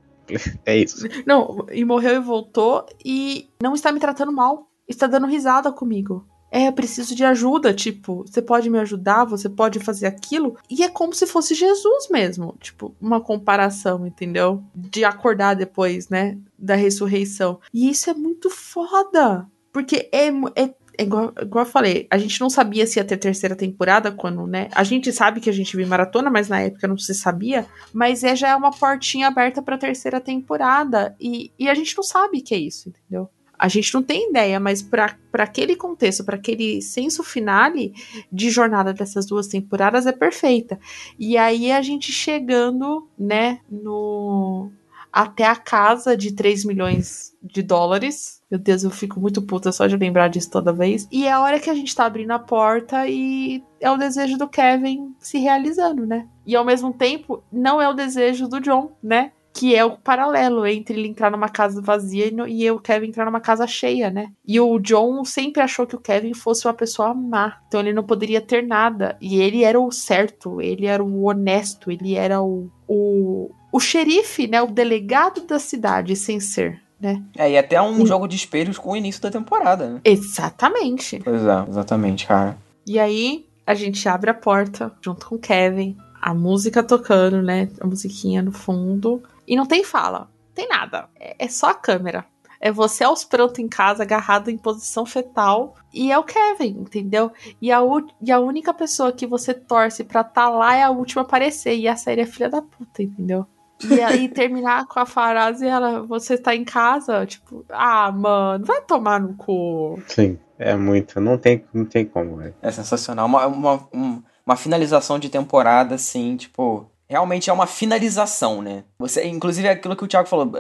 [0.64, 1.08] É isso.
[1.26, 4.70] Não, e morreu e voltou e não está me tratando mal.
[4.88, 6.28] Está dando risada comigo.
[6.56, 10.56] É, preciso de ajuda, tipo, você pode me ajudar, você pode fazer aquilo.
[10.70, 14.64] E é como se fosse Jesus mesmo, tipo, uma comparação, entendeu?
[14.76, 17.60] De acordar depois, né, da ressurreição.
[17.74, 22.40] E isso é muito foda, porque é, é é igual, igual eu falei, a gente
[22.40, 24.70] não sabia se ia ter terceira temporada quando, né?
[24.74, 27.66] A gente sabe que a gente viu maratona, mas na época não se sabia.
[27.92, 31.16] Mas é já é uma portinha aberta pra terceira temporada.
[31.20, 33.28] E, e a gente não sabe que é isso, entendeu?
[33.64, 37.94] A gente não tem ideia, mas pra aquele contexto, pra aquele senso finale
[38.30, 40.78] de jornada dessas duas temporadas é perfeita.
[41.18, 44.70] E aí a gente chegando, né, no
[45.14, 48.42] até a casa de 3 milhões de dólares.
[48.52, 51.08] Meu Deus, eu fico muito puta só de lembrar disso toda vez.
[51.10, 54.38] E é a hora que a gente tá abrindo a porta e é o desejo
[54.38, 56.28] do Kevin se realizando, né?
[56.46, 59.32] E ao mesmo tempo, não é o desejo do John, né?
[59.56, 63.08] Que é o paralelo entre ele entrar numa casa vazia e, no- e o Kevin
[63.10, 64.32] entrar numa casa cheia, né?
[64.44, 67.58] E o John sempre achou que o Kevin fosse uma pessoa má.
[67.68, 69.16] Então ele não poderia ter nada.
[69.22, 74.48] E ele era o certo, ele era o honesto, ele era o, o, o xerife,
[74.48, 74.60] né?
[74.60, 77.22] O delegado da cidade, sem ser, né?
[77.38, 80.02] É, e até um jogo de espelhos com o início da temporada, né?
[80.04, 81.22] Exatamente.
[81.24, 82.58] Pois é, exatamente, cara.
[82.88, 87.70] E aí a gente abre a porta junto com o Kevin, a música tocando, né?
[87.80, 89.22] A musiquinha no fundo.
[89.48, 91.08] E não tem fala, não tem nada.
[91.20, 92.26] É, é só a câmera.
[92.60, 95.76] É você aos prantos em casa, agarrado em posição fetal.
[95.94, 97.30] E é o Kevin, entendeu?
[97.62, 97.80] E a,
[98.22, 101.76] e a única pessoa que você torce pra tá lá é a última a aparecer.
[101.78, 103.46] E a série é filha da puta, entendeu?
[103.84, 108.82] E aí terminar com a frase ela, você tá em casa, tipo, ah, mano, vai
[108.82, 110.02] tomar no cu.
[110.08, 111.20] Sim, é muito.
[111.20, 112.56] Não tem, não tem como, velho.
[112.62, 113.26] É sensacional.
[113.26, 116.90] Uma, uma, um- uma finalização de temporada, assim, tipo.
[117.14, 118.84] Realmente é uma finalização, né?
[118.98, 120.52] Você, inclusive, é aquilo que o Thiago falou,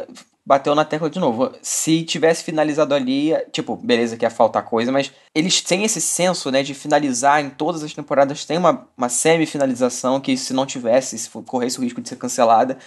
[0.45, 1.51] bateu na tecla de novo.
[1.63, 6.51] Se tivesse finalizado ali, tipo, beleza que ia faltar coisa, mas eles têm esse senso,
[6.51, 8.45] né, de finalizar em todas as temporadas.
[8.45, 12.77] Tem uma, uma semi-finalização que, se não tivesse, se corresse o risco de ser cancelada,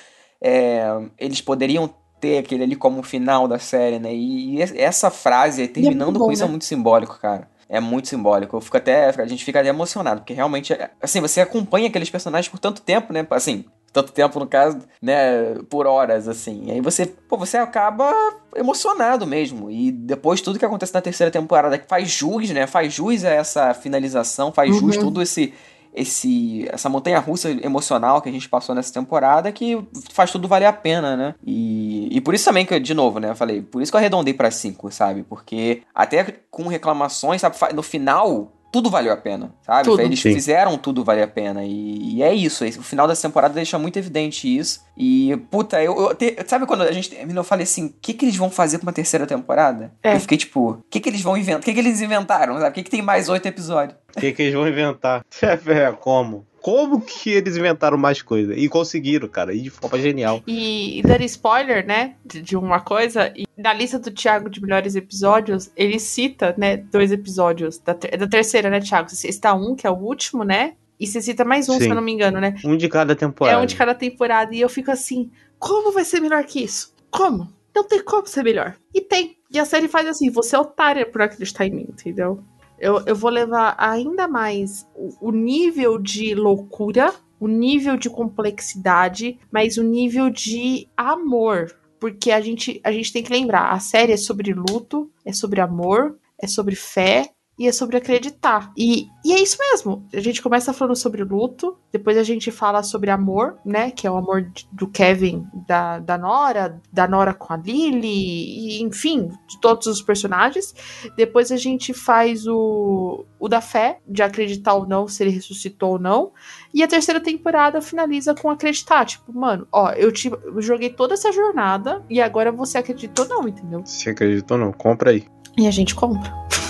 [0.40, 0.84] é,
[1.18, 4.14] eles poderiam ter aquele ali como final da série, né?
[4.14, 6.52] E, e essa frase, aí, terminando bom, com isso, é né?
[6.52, 7.48] muito simbólico, cara.
[7.68, 8.56] É muito simbólico.
[8.56, 9.06] Eu fico até.
[9.20, 13.12] A gente fica até emocionado, porque realmente, assim, você acompanha aqueles personagens por tanto tempo,
[13.12, 13.26] né?
[13.30, 15.54] Assim, tanto tempo, no caso, né?
[15.68, 16.66] Por horas, assim.
[16.66, 18.12] E aí você, pô, você acaba
[18.54, 19.70] emocionado mesmo.
[19.70, 22.66] E depois tudo que acontece na terceira temporada que faz jus, né?
[22.66, 25.02] Faz jus a essa finalização, faz jus Uhum.
[25.02, 25.52] tudo esse.
[25.97, 30.66] Esse, essa montanha russa emocional que a gente passou nessa temporada que faz tudo valer
[30.66, 31.34] a pena, né?
[31.44, 33.31] E, e por isso também que, de novo, né?
[33.31, 35.23] Eu falei, por isso que eu arredondei pra 5, sabe?
[35.23, 37.57] Porque até com reclamações, sabe?
[37.75, 39.84] No final, tudo valeu a pena, sabe?
[39.84, 40.02] Tudo.
[40.02, 40.34] Eles Sim.
[40.34, 41.64] fizeram tudo valer a pena.
[41.64, 42.62] E, e é isso.
[42.64, 44.84] O final dessa temporada deixa muito evidente isso.
[44.94, 45.96] E, puta, eu.
[45.98, 48.50] eu te- sabe quando a gente terminou, eu falei assim: o que, que eles vão
[48.50, 49.92] fazer pra uma terceira temporada?
[50.02, 50.14] É.
[50.16, 51.60] Eu fiquei tipo: o que, que eles vão inventar?
[51.60, 52.55] O que, que eles inventaram?
[52.58, 52.68] Sabe?
[52.68, 53.96] O que, que tem mais oito episódios?
[54.14, 55.24] O que, que eles vão inventar?
[55.66, 56.45] É, como?
[56.66, 58.52] Como que eles inventaram mais coisa?
[58.52, 60.42] E conseguiram, cara, e de forma genial.
[60.48, 64.60] E, e dando spoiler, né, de, de uma coisa, e na lista do Thiago de
[64.60, 69.08] melhores episódios, ele cita, né, dois episódios da, ter- da terceira, né, Thiago?
[69.08, 70.74] Você está um, que é o último, né?
[70.98, 71.90] E você cita mais um, se Sim.
[71.90, 72.56] eu não me engano, né?
[72.64, 73.56] Um de cada temporada.
[73.56, 74.52] É um de cada temporada.
[74.52, 75.30] E eu fico assim,
[75.60, 76.92] como vai ser melhor que isso?
[77.12, 77.48] Como?
[77.76, 78.74] não tem como ser melhor.
[78.94, 79.36] E tem.
[79.52, 82.42] E a série faz assim, você é otária por acreditar em mim, entendeu?
[82.78, 89.38] Eu, eu vou levar ainda mais o, o nível de loucura, o nível de complexidade,
[89.50, 91.74] mas o nível de amor.
[91.98, 95.60] Porque a gente, a gente tem que lembrar, a série é sobre luto, é sobre
[95.60, 98.70] amor, é sobre fé, e é sobre acreditar.
[98.76, 100.07] E, e é isso mesmo.
[100.12, 103.91] A gente começa falando sobre luto, depois a gente fala sobre amor, né?
[103.91, 108.83] Que é o amor do Kevin, da, da Nora, da Nora com a Lily, e,
[108.83, 110.75] enfim, de todos os personagens.
[111.17, 115.93] Depois a gente faz o, o da fé, de acreditar ou não, se ele ressuscitou
[115.93, 116.33] ou não.
[116.75, 119.07] E a terceira temporada finaliza com acreditar.
[119.07, 123.31] Tipo, mano, ó, eu, te, eu joguei toda essa jornada e agora você acreditou ou
[123.31, 123.81] não, entendeu?
[123.86, 125.25] Se acreditou ou não, compra aí.
[125.57, 126.31] E a gente compra.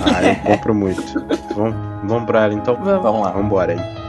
[0.00, 1.02] Ah, eu compro muito.
[1.54, 2.76] vamos, vamos pra ela então?
[2.76, 3.02] Vamos.
[3.02, 3.30] Vamos lá.
[3.30, 4.01] Vamos embora aí.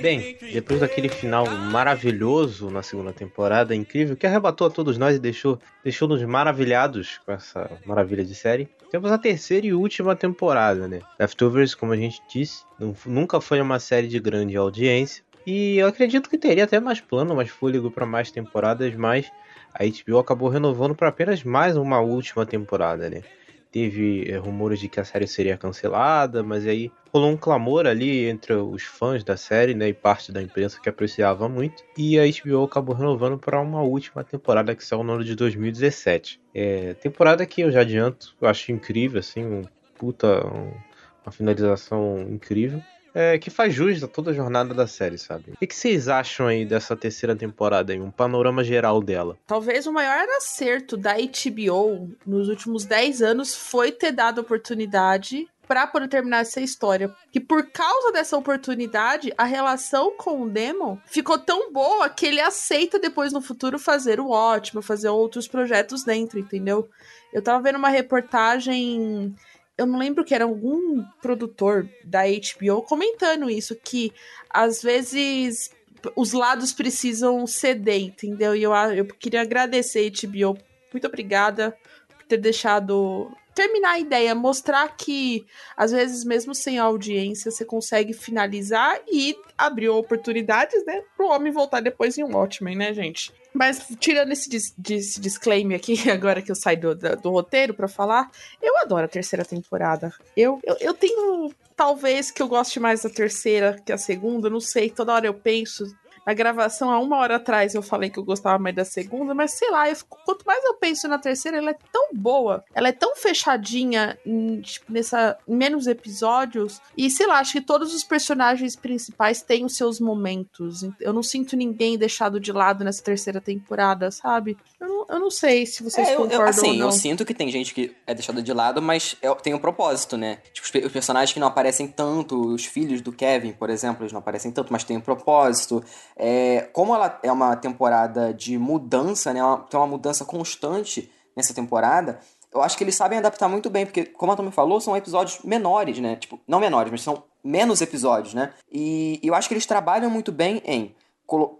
[0.00, 5.18] Bem, depois daquele final maravilhoso na segunda temporada, incrível, que arrebatou a todos nós e
[5.18, 11.00] deixou, deixou-nos maravilhados com essa maravilha de série, temos a terceira e última temporada, né?
[11.18, 12.64] Leftovers, como a gente disse,
[13.04, 17.34] nunca foi uma série de grande audiência, e eu acredito que teria até mais plano,
[17.34, 19.30] mais fôlego para mais temporadas, mas
[19.74, 23.22] a HBO acabou renovando para apenas mais uma última temporada, né?
[23.70, 28.26] Teve eh, rumores de que a série seria cancelada, mas aí rolou um clamor ali
[28.28, 32.24] entre os fãs da série, né, e parte da imprensa que apreciava muito, e a
[32.24, 36.40] HBO acabou renovando para uma última temporada que saiu no ano de 2017.
[36.54, 40.80] É, temporada que eu já adianto, eu acho incrível, assim, um puta, um-
[41.24, 42.84] uma finalização incrível.
[43.14, 45.52] É, que faz jus a toda a jornada da série, sabe?
[45.52, 48.00] O que, vocês acham aí dessa terceira temporada aí?
[48.00, 49.36] Um panorama geral dela.
[49.46, 55.86] Talvez o maior acerto da HBO nos últimos 10 anos foi ter dado oportunidade pra
[55.86, 57.14] poder terminar essa história.
[57.30, 62.40] Que por causa dessa oportunidade, a relação com o Demon ficou tão boa que ele
[62.40, 66.88] aceita depois no futuro fazer o ótimo, fazer outros projetos dentro, entendeu?
[67.32, 69.32] Eu tava vendo uma reportagem.
[69.80, 74.12] Eu não lembro que era algum produtor da HBO comentando isso, que
[74.50, 75.70] às vezes
[76.14, 78.54] os lados precisam ceder, entendeu?
[78.54, 80.58] E eu, eu queria agradecer a HBO.
[80.92, 81.74] Muito obrigada
[82.10, 85.46] por ter deixado terminar a ideia, mostrar que
[85.76, 91.80] às vezes mesmo sem audiência você consegue finalizar e abriu oportunidades, né, pro homem voltar
[91.80, 93.32] depois em um Watchmen, né, gente?
[93.52, 94.48] Mas tirando esse,
[94.78, 98.30] dis disclaimer aqui, agora que eu saio do, do, do roteiro para falar,
[98.62, 100.12] eu adoro a terceira temporada.
[100.36, 104.60] Eu, eu, eu tenho talvez que eu goste mais da terceira que a segunda, não
[104.60, 105.84] sei, toda hora eu penso.
[106.26, 109.52] Na gravação, há uma hora atrás, eu falei que eu gostava mais da segunda, mas
[109.52, 112.88] sei lá, eu fico- quanto mais eu penso na terceira, ela é tão boa, ela
[112.88, 117.94] é tão fechadinha, em, tipo, nessa, em menos episódios, e sei lá, acho que todos
[117.94, 120.82] os personagens principais têm os seus momentos.
[121.00, 124.56] Eu não sinto ninguém deixado de lado nessa terceira temporada, sabe?
[124.78, 126.86] Eu não, eu não sei se vocês É, eu, concordam eu, assim, ou não.
[126.86, 130.16] eu sinto que tem gente que é deixada de lado, mas é- tem um propósito,
[130.16, 130.38] né?
[130.52, 134.12] Tipo, os, os personagens que não aparecem tanto, os filhos do Kevin, por exemplo, eles
[134.12, 135.82] não aparecem tanto, mas tem um propósito.
[136.16, 139.40] É, como ela é uma temporada de mudança, né?
[139.68, 142.20] Tem uma mudança constante nessa temporada.
[142.52, 145.40] Eu acho que eles sabem adaptar muito bem, porque, como a Tommy falou, são episódios
[145.44, 146.16] menores, né?
[146.16, 148.52] Tipo, não menores, mas são menos episódios, né?
[148.70, 150.94] E, e eu acho que eles trabalham muito bem em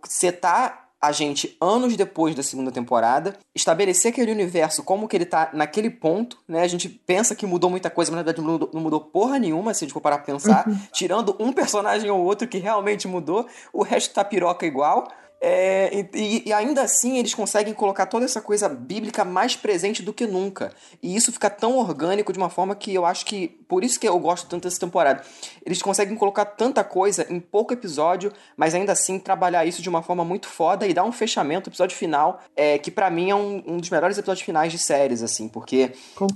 [0.05, 5.51] setar a gente anos depois da segunda temporada, estabelecer aquele universo como que ele tá
[5.55, 6.62] naquele ponto, né?
[6.62, 9.39] A gente pensa que mudou muita coisa, mas na verdade não mudou, não mudou porra
[9.39, 10.67] nenhuma, se a gente for parar pra pensar.
[10.93, 15.09] Tirando um personagem ou outro que realmente mudou, o resto tá piroca igual.
[15.43, 20.12] É, e, e ainda assim eles conseguem colocar toda essa coisa bíblica mais presente do
[20.12, 20.70] que nunca.
[21.02, 23.49] E isso fica tão orgânico de uma forma que eu acho que.
[23.67, 25.23] Por isso que eu gosto tanto dessa temporada.
[25.65, 30.02] Eles conseguem colocar tanta coisa em pouco episódio, mas ainda assim trabalhar isso de uma
[30.02, 33.62] forma muito foda e dar um fechamento, episódio final, é, que pra mim é um,
[33.67, 35.93] um dos melhores episódios finais de séries, assim, porque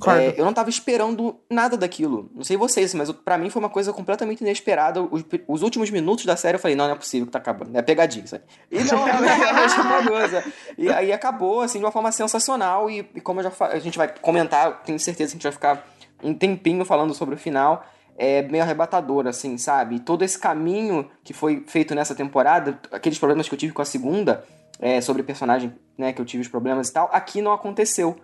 [0.07, 2.31] é, eu não tava esperando nada daquilo.
[2.35, 5.03] Não sei vocês, mas pra mim foi uma coisa completamente inesperada.
[5.03, 7.77] Os, os últimos minutos da série eu falei, não, não é possível que tá acabando.
[7.77, 8.41] É pegadinha aí.
[8.71, 10.55] E realmente.
[10.77, 12.91] E aí acabou, assim, de uma forma sensacional.
[12.91, 15.87] E, e como já a gente vai comentar, tenho certeza que a gente vai ficar
[16.23, 17.85] um tempinho falando sobre o final.
[18.17, 19.97] é meio arrebatador, assim, sabe?
[19.97, 23.83] E todo esse caminho que foi feito nessa temporada, aqueles problemas que eu tive com
[23.83, 24.45] a segunda,
[24.79, 28.17] é, sobre personagem, né, que eu tive os problemas e tal, aqui não aconteceu.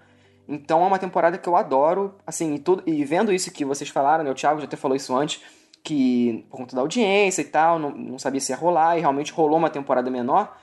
[0.49, 3.89] Então é uma temporada que eu adoro, assim, e, tudo, e vendo isso que vocês
[3.89, 5.41] falaram, né, o Thiago já até falou isso antes,
[5.83, 9.33] que por conta da audiência e tal, não, não sabia se ia rolar, e realmente
[9.33, 10.57] rolou uma temporada menor,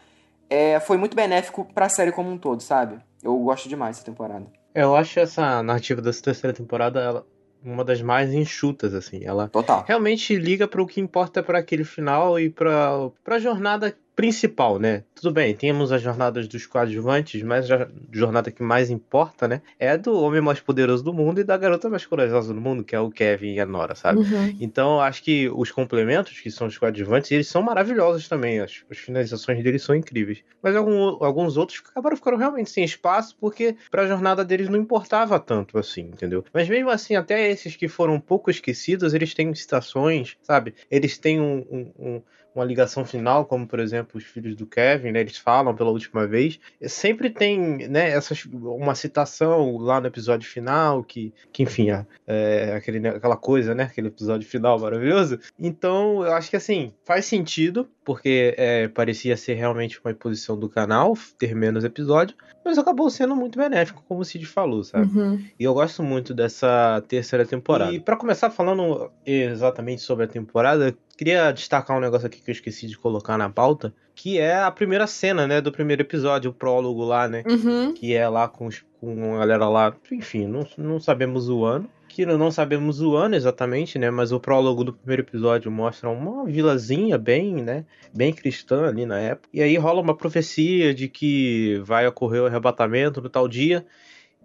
[0.50, 3.00] é, foi muito benéfico pra série como um todo, sabe?
[3.22, 4.46] Eu gosto demais dessa temporada.
[4.74, 7.26] Eu acho essa narrativa dessa terceira temporada ela,
[7.64, 9.24] uma das mais enxutas, assim.
[9.24, 9.84] Ela Total.
[9.88, 15.04] realmente liga para o que importa para aquele final e para a jornada principal, né?
[15.14, 19.62] Tudo bem, temos as jornadas dos coadjuvantes, mas a jornada que mais importa, né?
[19.80, 22.84] É a do homem mais poderoso do mundo e da garota mais corajosa do mundo,
[22.84, 24.22] que é o Kevin e a Nora, sabe?
[24.22, 24.58] Uhum.
[24.60, 28.60] Então, acho que os complementos, que são os coadjuvantes, eles são maravilhosos também.
[28.60, 30.44] As, as finalizações deles são incríveis.
[30.64, 35.40] Mas algum, alguns outros acabaram ficando realmente sem espaço, porque pra jornada deles não importava
[35.40, 36.44] tanto assim, entendeu?
[36.52, 40.74] Mas mesmo assim, até esses que foram um pouco esquecidos, eles têm citações, sabe?
[40.90, 42.22] Eles têm um, um, um
[42.60, 46.26] uma ligação final, como por exemplo os filhos do Kevin, né, eles falam pela última
[46.28, 52.06] vez, sempre tem né, essas, uma citação lá no episódio final, que, que enfim, é,
[52.26, 55.40] é, aquele, aquela coisa, né, aquele episódio final maravilhoso.
[55.60, 60.70] Então, eu acho que assim, faz sentido, porque é, parecia ser realmente uma imposição do
[60.70, 65.18] canal, ter menos episódio, mas acabou sendo muito benéfico, como o Cid falou, sabe?
[65.18, 65.46] Uhum.
[65.60, 67.94] E eu gosto muito dessa terceira temporada.
[67.94, 72.54] E para começar falando exatamente sobre a temporada, queria destacar um negócio aqui que eu
[72.54, 76.54] esqueci de colocar na pauta, que é a primeira cena, né, do primeiro episódio, o
[76.54, 77.44] prólogo lá, né?
[77.50, 77.94] Uhum.
[77.94, 81.90] Que é lá com, os, com a galera lá, enfim, não, não sabemos o ano.
[82.08, 84.10] Que não sabemos o ano exatamente, né?
[84.10, 87.86] Mas o prólogo do primeiro episódio mostra uma vilazinha bem, né?
[88.12, 89.50] Bem cristã ali na época.
[89.54, 93.86] E aí rola uma profecia de que vai ocorrer o arrebatamento no tal dia.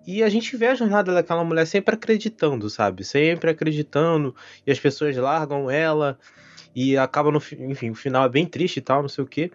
[0.07, 3.05] E a gente vê a jornada daquela mulher sempre acreditando, sabe?
[3.05, 4.35] Sempre acreditando.
[4.67, 6.19] E as pessoas largam ela.
[6.75, 9.51] E acaba no enfim, o final é bem triste e tal, não sei o que.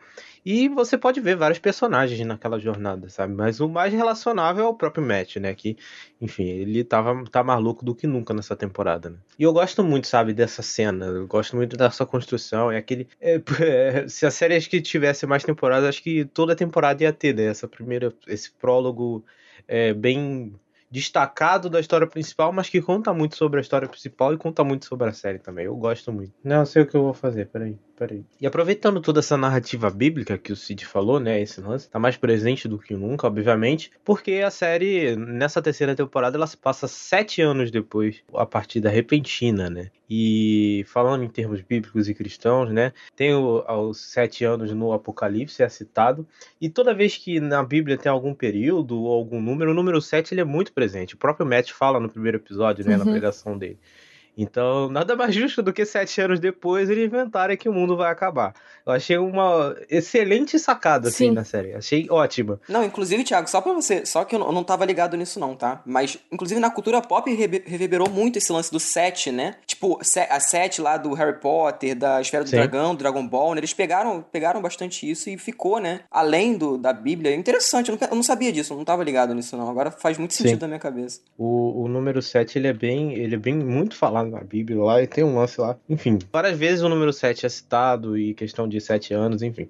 [0.46, 3.34] E você pode ver vários personagens naquela jornada, sabe?
[3.34, 5.54] Mas o mais relacionável é o próprio Matt, né?
[5.54, 5.76] Que,
[6.22, 9.18] enfim, ele tava tá maluco do que nunca nessa temporada, né?
[9.38, 11.06] E eu gosto muito, sabe, dessa cena.
[11.06, 12.72] Eu gosto muito dessa construção.
[12.72, 13.10] É aquele.
[13.20, 17.12] É, é, se a série acho que tivesse mais temporadas, acho que toda temporada ia
[17.12, 17.48] ter, né?
[17.48, 18.14] Essa primeira.
[18.26, 19.26] Esse prólogo
[19.68, 20.54] é, bem
[20.90, 24.86] destacado da história principal, mas que conta muito sobre a história principal e conta muito
[24.86, 25.66] sobre a série também.
[25.66, 26.34] Eu gosto muito.
[26.44, 27.78] Não sei o que eu vou fazer, peraí.
[27.98, 28.24] Peraí.
[28.40, 31.42] E aproveitando toda essa narrativa bíblica que o Cid falou, né?
[31.42, 36.38] Esse lance, tá mais presente do que nunca, obviamente, porque a série, nessa terceira temporada,
[36.38, 39.90] ela se passa sete anos depois, a partida repentina, né?
[40.08, 42.94] E falando em termos bíblicos e cristãos, né?
[43.16, 46.26] Tem o, os sete anos no Apocalipse, é citado,
[46.62, 50.36] e toda vez que na Bíblia tem algum período ou algum número, o número sete
[50.36, 51.16] ele é muito presente.
[51.16, 52.96] O próprio Matt fala no primeiro episódio, né?
[52.96, 53.12] Na Uhum.
[53.12, 53.80] pregação dele.
[54.38, 58.12] Então, nada mais justo do que sete anos depois eles inventarem que o mundo vai
[58.12, 58.54] acabar.
[58.86, 61.32] Eu achei uma excelente sacada, assim, Sim.
[61.32, 61.74] na série.
[61.74, 62.60] Achei ótima.
[62.70, 65.40] Não, inclusive, Thiago, só pra você, só que eu não, eu não tava ligado nisso
[65.40, 65.82] não, tá?
[65.86, 69.56] Mas, inclusive, na cultura pop reverberou muito esse lance do set, né?
[69.66, 70.00] Tipo,
[70.30, 72.58] a set lá do Harry Potter, da Esfera do Sim.
[72.58, 73.60] Dragão, do Dragon Ball, né?
[73.60, 76.02] Eles pegaram, pegaram bastante isso e ficou, né?
[76.12, 77.34] Além do, da Bíblia.
[77.36, 79.68] Interessante, eu não, eu não sabia disso, eu não tava ligado nisso não.
[79.68, 80.62] Agora faz muito sentido Sim.
[80.62, 81.22] na minha cabeça.
[81.38, 85.02] O, o número 7, ele é bem, ele é bem muito falado na Bíblia lá,
[85.02, 85.78] e tem um lance lá.
[85.90, 89.70] Enfim, várias vezes o número 7 é citado, e questão de sete anos, enfim.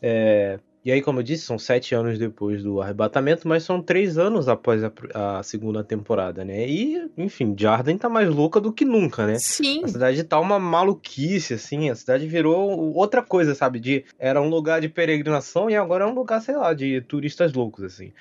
[0.00, 4.18] É, e aí, como eu disse, são sete anos depois do arrebatamento, mas são três
[4.18, 6.68] anos após a, a segunda temporada, né?
[6.68, 9.38] E, enfim, Jarden tá mais louca do que nunca, né?
[9.38, 9.84] Sim.
[9.84, 13.78] A cidade tá uma maluquice, assim, a cidade virou outra coisa, sabe?
[13.78, 17.52] De, era um lugar de peregrinação e agora é um lugar, sei lá, de turistas
[17.52, 18.12] loucos, assim.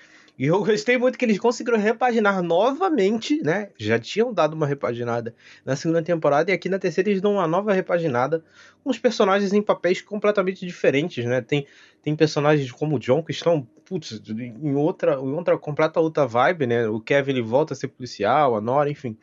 [0.41, 3.69] E eu gostei muito que eles conseguiram repaginar novamente, né?
[3.77, 7.47] Já tinham dado uma repaginada na segunda temporada e aqui na terceira eles dão uma
[7.47, 8.43] nova repaginada
[8.83, 11.41] com os personagens em papéis completamente diferentes, né?
[11.41, 11.67] Tem,
[12.01, 16.65] tem personagens como o John que estão, putz, em outra, em outra completa outra vibe,
[16.65, 16.87] né?
[16.87, 19.15] O Kevin ele volta a ser policial, a Nora, enfim.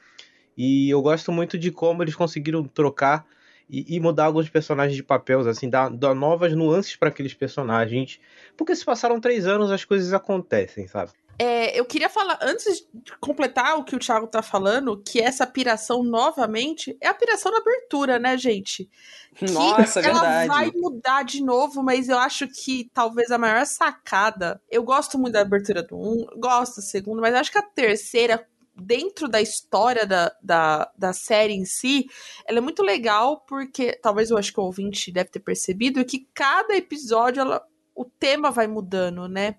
[0.57, 3.27] E eu gosto muito de como eles conseguiram trocar
[3.69, 8.21] e, e mudar alguns personagens de papéis, assim, dar, dar novas nuances para aqueles personagens.
[8.57, 11.13] Porque se passaram três anos, as coisas acontecem, sabe?
[11.41, 15.47] É, eu queria falar, antes de completar o que o Thiago tá falando, que essa
[15.47, 18.91] piração novamente é a piração da abertura, né, gente?
[19.37, 20.49] Que Nossa, ela verdade.
[20.49, 24.61] vai mudar de novo, mas eu acho que talvez a maior sacada.
[24.69, 27.63] Eu gosto muito da abertura do 1, gosto da segunda, mas eu acho que a
[27.63, 28.45] terceira,
[28.81, 32.07] dentro da história da, da, da série em si,
[32.47, 36.29] ela é muito legal, porque talvez eu acho que o ouvinte deve ter percebido que
[36.35, 37.63] cada episódio ela,
[37.95, 39.57] o tema vai mudando, né?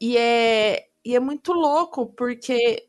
[0.00, 2.86] E é, e é muito louco, porque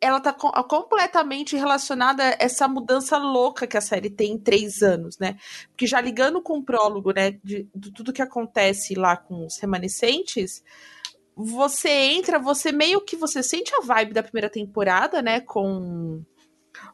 [0.00, 4.82] ela tá co- completamente relacionada a essa mudança louca que a série tem em três
[4.82, 5.38] anos, né?
[5.68, 9.58] Porque já ligando com o prólogo, né, de, de tudo que acontece lá com os
[9.58, 10.62] remanescentes,
[11.44, 16.22] você entra, você meio que você sente a vibe da primeira temporada, né, com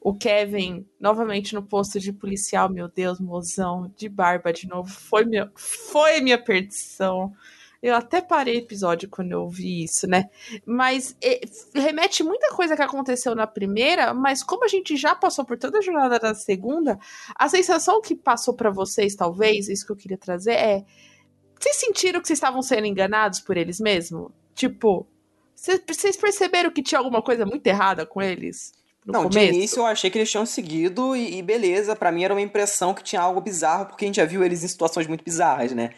[0.00, 5.24] o Kevin novamente no posto de policial, meu Deus, mozão, de barba de novo, foi
[5.24, 7.32] minha, foi minha perdição.
[7.80, 10.28] Eu até parei o episódio quando eu ouvi isso, né?
[10.66, 11.40] Mas é,
[11.72, 15.78] remete muita coisa que aconteceu na primeira, mas como a gente já passou por toda
[15.78, 16.98] a jornada da segunda,
[17.36, 20.84] a sensação que passou pra vocês, talvez, isso que eu queria trazer é.
[21.58, 24.32] Vocês sentiram que vocês estavam sendo enganados por eles mesmo?
[24.54, 25.06] Tipo,
[25.54, 28.72] vocês perceberam que tinha alguma coisa muito errada com eles?
[29.04, 29.54] No não, de começo?
[29.54, 32.92] início eu achei que eles tinham seguido e, e beleza, pra mim era uma impressão
[32.92, 35.90] que tinha algo bizarro, porque a gente já viu eles em situações muito bizarras, né?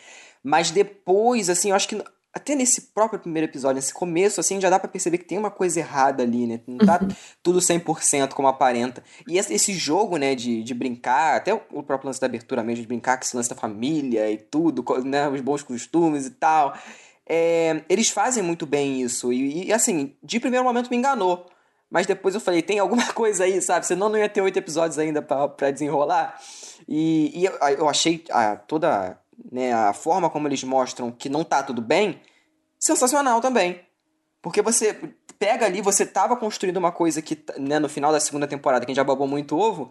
[0.43, 2.03] Mas depois, assim, eu acho que
[2.33, 5.51] até nesse próprio primeiro episódio, nesse começo, assim, já dá pra perceber que tem uma
[5.51, 6.61] coisa errada ali, né?
[6.67, 7.01] Não tá
[7.43, 9.03] tudo 100% como aparenta.
[9.27, 12.89] E esse, jogo, né, de, de brincar, até o próprio lance da abertura mesmo, de
[12.89, 16.77] brincar com esse lance da família e tudo, né, os bons costumes e tal.
[17.29, 19.33] É, eles fazem muito bem isso.
[19.33, 21.47] E, e, assim, de primeiro momento me enganou.
[21.91, 23.87] Mas depois eu falei, tem alguma coisa aí, sabe?
[23.87, 26.41] Senão não ia ter oito episódios ainda pra, pra desenrolar.
[26.89, 29.19] E, e eu, eu achei a, toda
[29.51, 32.21] né, a forma como eles mostram que não tá tudo bem
[32.79, 33.81] sensacional também.
[34.43, 38.47] Porque você pega ali, você tava construindo uma coisa que, né, no final da segunda
[38.47, 39.91] temporada, que a gente já babou muito ovo,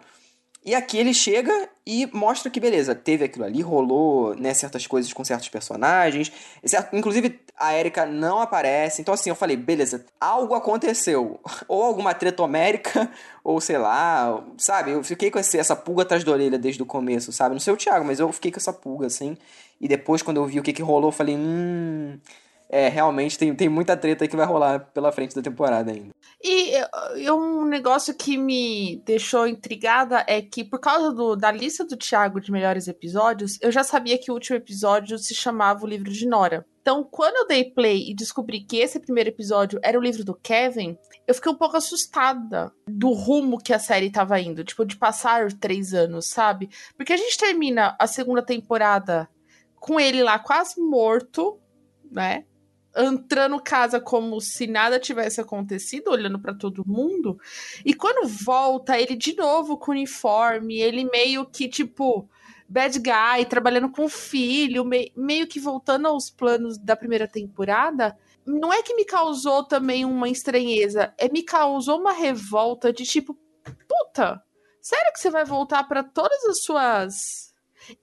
[0.64, 5.12] e aqui ele chega e mostra que, beleza, teve aquilo ali, rolou né, certas coisas
[5.14, 6.32] com certos personagens.
[6.66, 6.96] certo?
[6.96, 9.02] Inclusive, a Erika não aparece.
[9.02, 11.40] Então, assim, eu falei, beleza, algo aconteceu.
[11.68, 13.10] Ou alguma treta homérica,
[13.44, 14.92] ou sei lá, sabe?
[14.92, 17.56] Eu fiquei com esse, essa pulga atrás da orelha desde o começo, sabe?
[17.56, 19.38] Não sei o Thiago, mas eu fiquei com essa pulga, assim.
[19.80, 22.20] E depois, quando eu vi o que, que rolou, eu falei, hum.
[22.72, 26.10] É, realmente tem, tem muita treta que vai rolar pela frente da temporada ainda.
[26.42, 26.72] E
[27.32, 32.40] um negócio que me deixou intrigada é que, por causa do- da lista do Thiago
[32.40, 36.28] de melhores episódios, eu já sabia que o último episódio se chamava O Livro de
[36.28, 36.64] Nora.
[36.82, 40.34] Então, quando eu dei play e descobri que esse primeiro episódio era o livro do
[40.36, 40.96] Kevin,
[41.28, 44.64] eu fiquei um pouco assustada do rumo que a série tava indo.
[44.64, 46.70] Tipo, de passar três anos, sabe?
[46.96, 49.28] Porque a gente termina a segunda temporada
[49.76, 51.60] com ele lá quase morto,
[52.12, 52.46] né?
[53.04, 57.40] Entrando casa como se nada tivesse acontecido, olhando pra todo mundo.
[57.86, 62.30] E quando volta, ele de novo com uniforme, ele meio que tipo
[62.68, 68.16] bad guy, trabalhando com o filho, me- meio que voltando aos planos da primeira temporada.
[68.46, 73.38] Não é que me causou também uma estranheza, é me causou uma revolta de tipo,
[73.88, 74.42] puta,
[74.82, 77.54] sério que você vai voltar pra todas as suas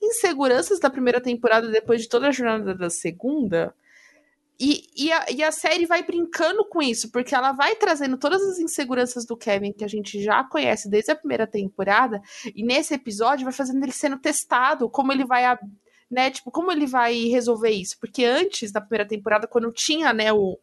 [0.02, 3.74] inseguranças da primeira temporada depois de toda a jornada da segunda?
[4.58, 8.42] E, e, a, e a série vai brincando com isso, porque ela vai trazendo todas
[8.42, 12.20] as inseguranças do Kevin que a gente já conhece desde a primeira temporada,
[12.54, 15.42] e nesse episódio vai fazendo ele sendo testado, como ele vai,
[16.10, 17.96] né, tipo, como ele vai resolver isso.
[18.00, 20.58] Porque antes, na primeira temporada, quando tinha, né, o,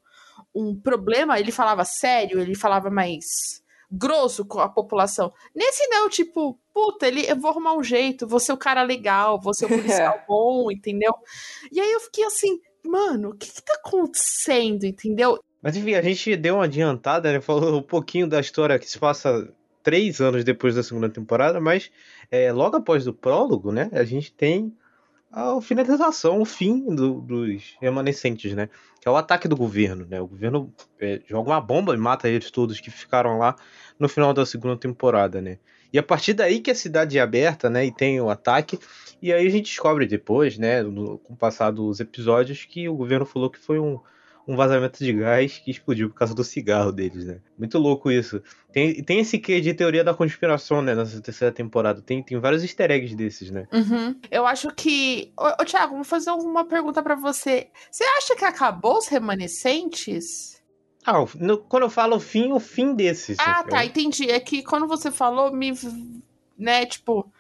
[0.56, 5.32] um problema, ele falava sério, ele falava mais grosso com a população.
[5.56, 9.40] Nesse não, tipo, puta, ele, eu vou arrumar um jeito, vou ser o cara legal,
[9.40, 11.14] vou ser o policial bom, entendeu?
[11.72, 15.40] E aí eu fiquei assim, mano, o que que tá acontecendo, entendeu?
[15.62, 17.40] Mas enfim, a gente deu uma adiantada, né?
[17.42, 19.50] Falou um pouquinho da história que se passa
[19.82, 21.90] três anos depois da segunda temporada, mas
[22.32, 23.90] é, logo após o prólogo, né?
[23.94, 24.74] A gente tem
[25.32, 28.70] a finalização, o fim do- dos remanescentes, né?
[29.02, 30.22] Que é o ataque do governo, né?
[30.22, 33.56] O governo é, joga uma bomba e mata eles todos que ficaram lá
[34.00, 35.58] no final da segunda temporada, né?
[35.94, 37.86] E a partir daí que a cidade é aberta, né?
[37.86, 38.80] E tem o ataque.
[39.22, 40.82] E aí a gente descobre depois, né?
[40.82, 44.00] no- com o passar dos episódios, que o governo falou que foi um,
[44.48, 47.38] um vazamento de gás que explodiu por causa do cigarro deles, né?
[47.58, 48.42] Muito louco isso.
[48.74, 50.94] Tem, tem esse quê de teoria da conspiração, né?
[50.96, 52.02] Nessa terceira temporada.
[52.02, 53.68] Tem, tem vários easter eggs desses, né?
[53.72, 54.20] Uhum.
[54.32, 55.32] Eu acho que.
[55.40, 57.68] Ô, ô Thiago, vou fazer uma pergunta pra você.
[57.92, 60.62] Você acha que acabou os remanescentes?
[61.06, 63.38] Ah, no- quando eu falo fim, o fim desses.
[63.40, 64.30] Ah, tá, entendi.
[64.30, 65.72] É que quando você falou, me.
[66.58, 67.32] né, tipo.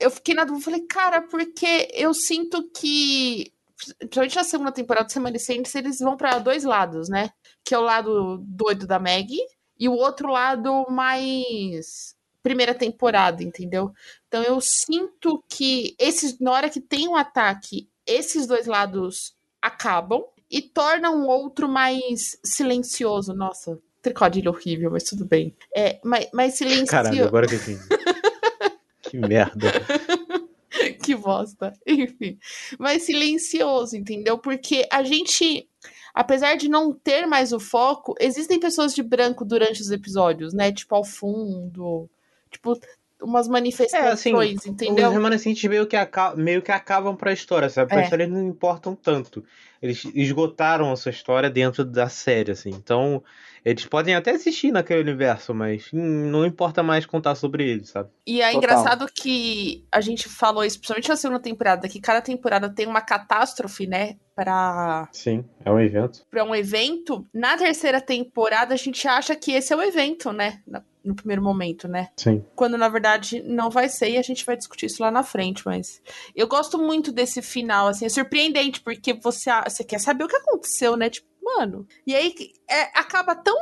[0.00, 3.52] Eu fiquei na dúvida, falei, cara, porque eu sinto que.
[3.98, 7.30] Principalmente na segunda temporada dos Remanescentes, eles vão pra dois lados, né?
[7.64, 9.40] Que é o lado doido da Maggie
[9.78, 13.92] e o outro lado mais primeira temporada, entendeu?
[14.28, 20.24] Então eu sinto que esses, na hora que tem um ataque, esses dois lados acabam
[20.50, 23.32] e tornam o outro mais silencioso.
[23.34, 25.54] Nossa, tricodilho horrível, mas tudo bem.
[25.74, 26.90] É, mais, mais silencioso.
[26.90, 27.80] Caralho, agora que eu entendi.
[29.02, 29.72] que merda.
[31.02, 31.72] que bosta.
[31.86, 32.38] Enfim.
[32.78, 34.38] Mas silencioso, entendeu?
[34.38, 35.68] Porque a gente.
[36.12, 40.72] Apesar de não ter mais o foco, existem pessoas de branco durante os episódios, né?
[40.72, 42.10] Tipo, ao fundo.
[42.50, 42.76] Tipo,
[43.22, 45.06] umas É, manifestações, assim, entendeu?
[45.08, 45.96] os remanescentes meio que,
[46.36, 47.90] meio que acabam pra história, sabe?
[47.90, 48.04] Pra É.
[48.04, 49.44] história eles não importam tanto.
[49.82, 52.70] Eles esgotaram a sua história dentro da série, assim.
[52.70, 53.22] Então,
[53.64, 58.10] eles podem até existir naquele universo, mas hum, não importa mais contar sobre eles, sabe?
[58.26, 58.58] E é Total.
[58.58, 63.00] engraçado que a gente falou isso, principalmente na segunda temporada, que cada temporada tem uma
[63.00, 64.16] catástrofe, né?
[64.34, 66.24] Pra, Sim, é um evento.
[66.30, 67.26] pra um evento.
[67.34, 70.62] Na terceira temporada, a gente acha que esse é o evento, né?
[71.04, 72.08] No primeiro momento, né?
[72.16, 72.42] Sim.
[72.54, 75.62] Quando na verdade não vai ser e a gente vai discutir isso lá na frente,
[75.66, 76.00] mas
[76.34, 80.36] eu gosto muito desse final, assim, é surpreendente, porque você, você quer saber o que
[80.36, 81.08] aconteceu, né?
[81.08, 81.86] Tipo, mano.
[82.06, 82.34] E aí
[82.68, 83.56] é, acaba tão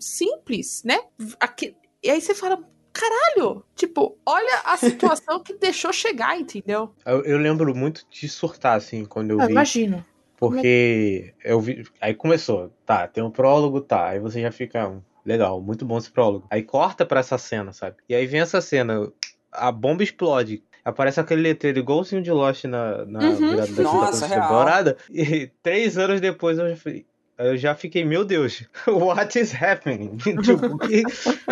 [0.00, 0.98] simples, né?
[1.38, 2.62] Aqui- e aí você fala,
[2.92, 6.94] caralho, tipo, olha a situação que deixou chegar, entendeu?
[7.04, 9.52] Eu, eu lembro muito de surtar, assim, quando eu Ah, vi.
[9.52, 10.04] imagino.
[10.38, 11.84] Porque eu vi.
[12.00, 14.08] Aí começou, tá, tem um prólogo, tá.
[14.08, 14.88] Aí você já fica.
[14.88, 16.46] hum, Legal, muito bom esse prólogo.
[16.48, 17.96] Aí corta pra essa cena, sabe?
[18.08, 19.12] E aí vem essa cena,
[19.52, 20.64] a bomba explode.
[20.88, 23.36] Aparece aquele letreiro igualzinho de Lost na, na Uhum.
[23.50, 24.96] virada da Nossa, temporada.
[25.12, 27.04] E três anos depois eu já falei.
[27.36, 30.16] Eu já fiquei, meu Deus, what is happening?
[30.42, 30.78] tipo, o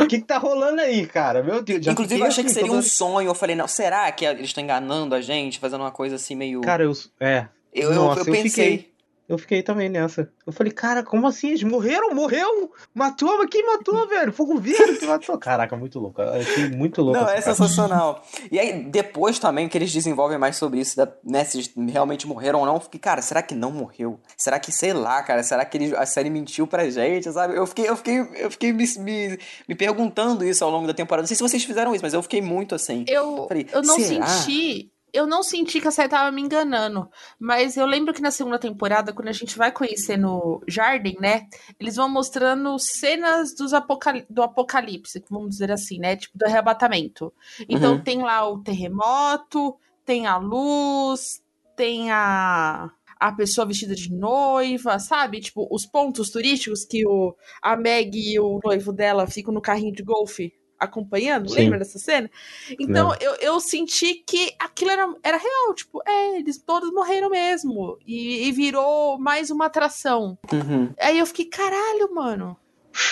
[0.06, 1.42] que, que tá rolando aí, cara?
[1.42, 3.28] Meu Deus, já Inclusive, eu achei que assim, seria toda- um sonho.
[3.28, 6.60] Eu falei, não, será que eles estão enganando a gente, fazendo uma coisa assim meio.
[6.62, 6.92] Cara, eu.
[7.20, 7.46] É.
[7.72, 8.48] Eu- eu- eu pensei.
[8.48, 8.90] Fiquei,
[9.28, 10.30] eu fiquei também nessa.
[10.46, 11.48] Eu falei, cara, como assim?
[11.48, 12.14] Eles morreram?
[12.14, 12.70] Morreu?
[12.94, 13.38] Matou?
[13.38, 14.32] Mas quem matou, velho?
[14.32, 15.36] Foi o governo que matou.
[15.38, 16.20] Caraca, muito louco.
[16.22, 17.18] Eu achei muito louco.
[17.20, 17.56] Não, essa é parte.
[17.56, 18.24] sensacional.
[18.50, 22.66] E aí, depois também que eles desenvolvem mais sobre isso, né, se realmente morreram ou
[22.66, 24.20] não, eu fiquei, cara, será que não morreu?
[24.36, 27.56] Será que, sei lá, cara, será que eles- a série mentiu pra gente, sabe?
[27.56, 29.38] Eu fiquei, eu fiquei, eu fiquei me, me,
[29.68, 31.22] me perguntando isso ao longo da temporada.
[31.22, 33.04] Não sei se vocês fizeram isso, mas eu fiquei muito assim.
[33.08, 34.26] Eu, Falei, eu não será?
[34.26, 34.90] senti.
[35.16, 37.08] Eu não senti que a série tava me enganando.
[37.38, 41.46] Mas eu lembro que na segunda temporada, quando a gente vai conhecendo Jardim, né?
[41.80, 46.16] Eles vão mostrando cenas dos apocali do apocalipse, vamos dizer assim, né?
[46.16, 47.32] Tipo, do arrebatamento.
[47.68, 48.02] Então Uhum.
[48.02, 51.40] tem lá o terremoto, tem a luz,
[51.76, 52.90] tem a.
[53.18, 55.40] A pessoa vestida de noiva, sabe?
[55.40, 59.90] Tipo, os pontos turísticos que o, a Meg e o noivo dela ficam no carrinho
[59.94, 61.48] de golfe acompanhando.
[61.48, 61.56] Sim.
[61.56, 62.30] Lembra dessa cena?
[62.78, 63.16] Então, Não.
[63.20, 65.74] eu, eu senti que aquilo era, era real.
[65.74, 67.98] Tipo, é, eles todos morreram mesmo.
[68.06, 70.38] E, e virou mais uma atração.
[70.52, 70.92] Uhum.
[71.00, 72.56] Aí eu fiquei, caralho, mano.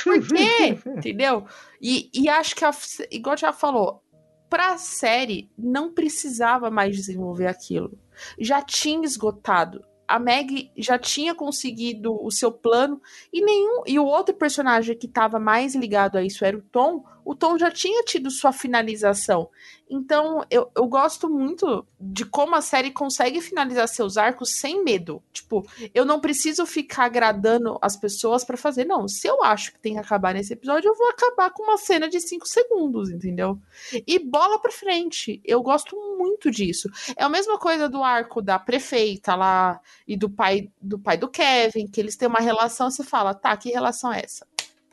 [0.03, 0.79] Por quê?
[0.87, 1.47] Entendeu?
[1.81, 2.71] E, e acho que, a,
[3.11, 4.03] igual já falou,
[4.49, 7.99] pra série não precisava mais desenvolver aquilo.
[8.39, 9.85] Já tinha esgotado.
[10.07, 13.01] A Meg já tinha conseguido o seu plano
[13.33, 17.05] e nenhum e o outro personagem que estava mais ligado a isso era o Tom.
[17.25, 19.49] O Tom já tinha tido sua finalização.
[19.89, 25.23] Então, eu, eu gosto muito de como a série consegue finalizar seus arcos sem medo.
[25.33, 28.85] Tipo, eu não preciso ficar agradando as pessoas pra fazer.
[28.85, 31.77] Não, se eu acho que tem que acabar nesse episódio, eu vou acabar com uma
[31.77, 33.59] cena de 5 segundos, entendeu?
[34.07, 35.41] E bola pra frente.
[35.45, 36.89] Eu gosto muito disso.
[37.17, 41.29] É a mesma coisa do arco da prefeita lá e do pai do pai do
[41.29, 44.47] Kevin, que eles têm uma relação, você fala, tá, que relação é essa?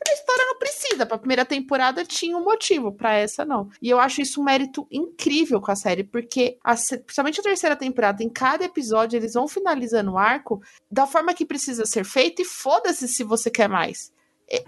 [0.04, 1.06] Pra história não precisa.
[1.06, 3.70] Pra primeira temporada tinha um motivo, pra essa não.
[3.82, 7.76] E eu acho isso um mérito incrível com a série, porque a, principalmente a terceira
[7.76, 12.42] temporada, em cada episódio eles vão finalizando o arco da forma que precisa ser feito
[12.42, 14.12] e foda-se se você quer mais.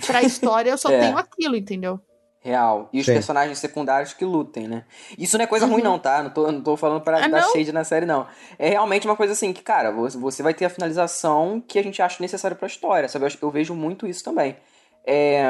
[0.05, 0.99] Pra história eu só É.
[0.99, 1.99] tenho aquilo, entendeu?
[2.39, 2.89] Real.
[2.91, 3.13] E os Sim.
[3.13, 4.83] personagens secundários que lutem, né?
[5.17, 5.83] Isso não é coisa ruim, Uhum.
[5.91, 6.21] não, tá?
[6.21, 7.51] Não tô, não tô falando pra Ah, dar não?
[7.53, 8.27] shade na série, não.
[8.59, 12.01] É realmente uma coisa assim que, cara, você, vai ter a finalização que a gente
[12.01, 13.25] acha necessária pra história, sabe?
[13.41, 14.57] Eu vejo muito isso também.
[15.05, 15.43] É,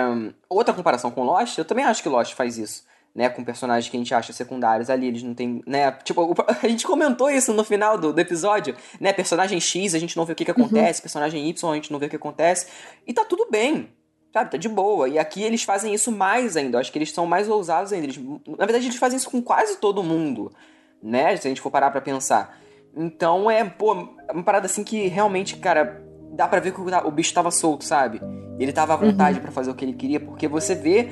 [0.49, 2.83] Outra comparação com Lost, eu também acho que Lost faz isso.
[3.15, 6.33] Né, com personagens que a gente acha secundários ali, eles não tem, né, tipo,
[6.64, 10.25] a gente comentou isso no final do, do episódio, né, personagem X a gente não
[10.25, 12.65] vê o que que acontece, personagem Y a gente não vê o que acontece,
[13.06, 13.90] e tá tudo bem,
[14.33, 17.11] sabe, tá de boa, e aqui eles fazem isso mais ainda, eu acho que eles
[17.11, 20.51] são mais ousados ainda, eles, na verdade eles fazem isso com quase todo mundo,
[20.99, 22.59] né, se a gente for parar pra pensar,
[22.98, 23.93] então é, pô,
[24.27, 26.03] é uma parada assim que realmente, cara,
[26.34, 28.20] dá pra ver que o, bicho tava solto, sabe?
[28.60, 31.10] Ele tava à vontade pra fazer o que ele queria, porque você vê.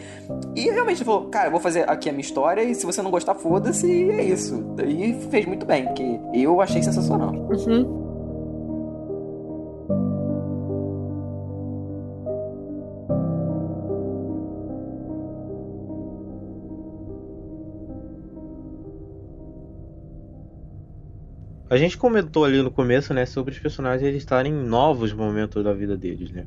[0.55, 3.01] E realmente ele falou, cara, eu vou fazer aqui a minha história e se você
[3.01, 4.75] não gostar, foda-se, e é isso.
[4.85, 7.33] E fez muito bem, porque eu achei sensacional.
[7.33, 8.10] Uhum.
[21.71, 25.63] A gente comentou ali no começo, né, sobre os personagens eles estarem em novos momentos
[25.63, 26.45] da vida deles, né?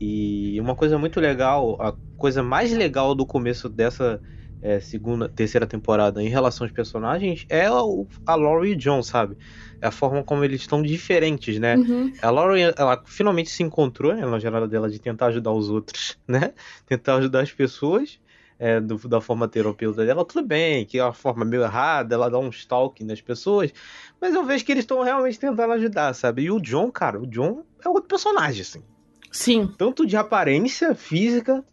[0.00, 4.22] E uma coisa muito legal, a coisa mais legal do começo dessa
[4.62, 9.36] é, segunda, terceira temporada em relação aos personagens é o, a Laurie e John, sabe?
[9.80, 11.74] É a forma como eles estão diferentes, né?
[11.74, 12.12] Uhum.
[12.22, 16.16] A Laurie, ela finalmente se encontrou, né, na jornada dela de tentar ajudar os outros,
[16.28, 16.54] né?
[16.86, 18.20] Tentar ajudar as pessoas.
[18.60, 22.28] É, do- da forma terapeuta dela, tudo bem, que é uma forma meio errada, ela
[22.30, 23.72] dá um stalking nas pessoas,
[24.20, 26.42] mas eu vejo que eles estão realmente tentando ajudar, sabe?
[26.42, 28.84] E o John, cara, o John é outro personagem, assim.
[29.32, 29.72] Sim.
[29.78, 31.64] Tanto de aparência física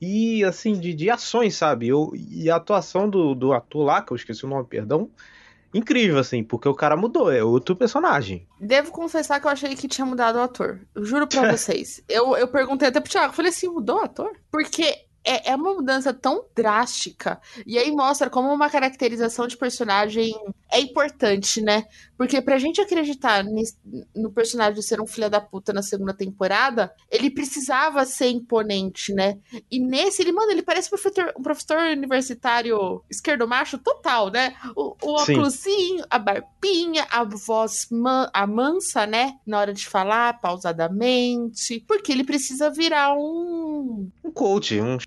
[0.00, 1.88] e, assim, de, de ações, sabe?
[1.88, 5.10] Eu, e a atuação do, do ator lá, que eu esqueci o nome, perdão,
[5.74, 8.46] incrível, assim, porque o cara mudou, é outro personagem.
[8.60, 10.80] Devo confessar que eu achei que tinha mudado o ator.
[10.94, 12.00] Eu juro pra vocês.
[12.08, 14.30] Eu, eu perguntei até pro Thiago, falei assim, mudou o ator?
[14.52, 17.38] Porque é, é uma mudança tão drástica.
[17.66, 20.34] E aí mostra como uma caracterização de personagem
[20.72, 21.84] é importante, né?
[22.16, 23.44] Porque pra gente acreditar
[24.14, 29.38] no personagem ser um filho da puta na segunda temporada, ele precisava ser imponente, né?
[29.70, 34.56] E nesse, ele, mano, ele parece um professor, um professor universitário esquerdomacho total, né?
[34.74, 39.38] O, o óculosinho, a barbinha, a voz man, a mansa, né?
[39.46, 41.84] Na hora de falar, pausadamente.
[41.86, 44.10] Porque ele precisa virar um.
[44.24, 44.98] Um coach, um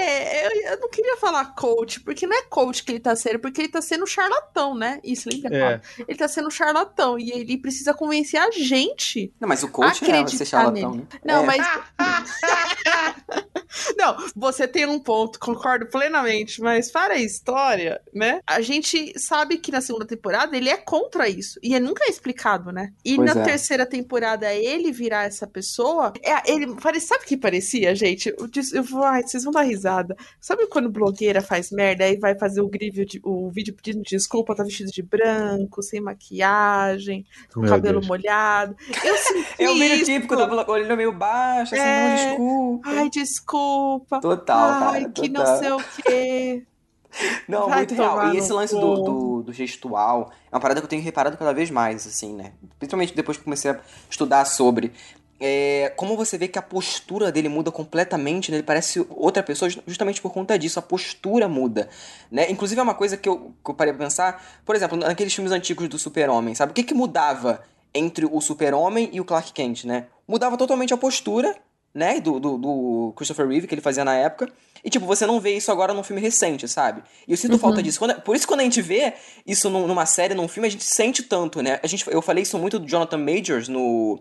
[0.00, 3.38] É, eu, eu não queria falar coach, porque não é coach que ele tá sendo,
[3.38, 5.00] porque ele tá sendo charlatão, né?
[5.02, 5.56] Isso, lembra?
[5.56, 6.02] É.
[6.06, 9.32] Ele tá sendo charlatão e ele precisa convencer a gente.
[9.40, 11.06] Não, mas o coach é ser charlatão, nele.
[11.12, 11.20] né?
[11.24, 11.46] Não, É.
[11.46, 11.66] mas.
[13.96, 18.40] não, você tem um ponto, concordo plenamente, mas para a história, né?
[18.46, 21.58] A gente sabe que na segunda temporada ele é contra isso.
[21.62, 22.92] E é nunca é explicado, né?
[23.04, 23.44] E Pois na é.
[23.44, 26.12] terceira temporada ele virar essa pessoa.
[26.22, 28.32] É, ele parece, sabe o que parecia, gente?
[28.38, 30.16] Eu, disse- eu vou, ai, vocês vão dar risada.
[30.40, 34.54] Sabe quando blogueira faz merda e vai fazer o, vídeo de- o vídeo pedindo desculpa,
[34.54, 38.08] tá vestido de branco, sem maquiagem, com Meu cabelo Deus.
[38.08, 38.76] molhado?
[39.04, 40.04] Eu senti É o isso.
[40.04, 42.08] típico da blo- olho meio baixo, assim, É.
[42.08, 42.88] não, desculpa.
[42.90, 43.77] Ai, desculpa.
[44.20, 45.46] Total, Ai, cara, que total.
[45.46, 46.62] não sei o quê.
[47.48, 48.34] Não, Vai muito real.
[48.34, 51.54] E esse lance do, do, do gestual é uma parada que eu tenho reparado cada
[51.54, 52.52] vez mais, assim, né?
[52.78, 54.92] Principalmente depois que comecei a estudar sobre.
[55.40, 58.58] É, como você vê que a postura dele muda completamente, né?
[58.58, 61.88] Ele parece outra pessoa ju- justamente por conta disso, a postura muda,
[62.30, 62.50] né?
[62.50, 65.50] Inclusive é uma coisa que eu, que eu parei pra pensar, por exemplo, naqueles filmes
[65.52, 66.72] antigos do Super-Homem, sabe?
[66.72, 67.62] O que que mudava
[67.94, 70.06] entre o Super-Homem e o Clark Kent, né?
[70.26, 71.56] Mudava totalmente a postura,
[71.98, 72.20] né?
[72.20, 74.48] Do, do, do Christopher Reeve, que ele fazia na época.
[74.84, 77.02] E, tipo, você não vê isso agora num filme recente, sabe?
[77.26, 77.58] E eu sinto Uhum.
[77.58, 77.98] falta disso.
[77.98, 79.12] Quando- por isso, quando a gente vê
[79.44, 81.80] isso num- numa série, num filme, a gente sente tanto, né?
[81.82, 84.20] A gente, eu falei isso muito do Jonathan Majors no,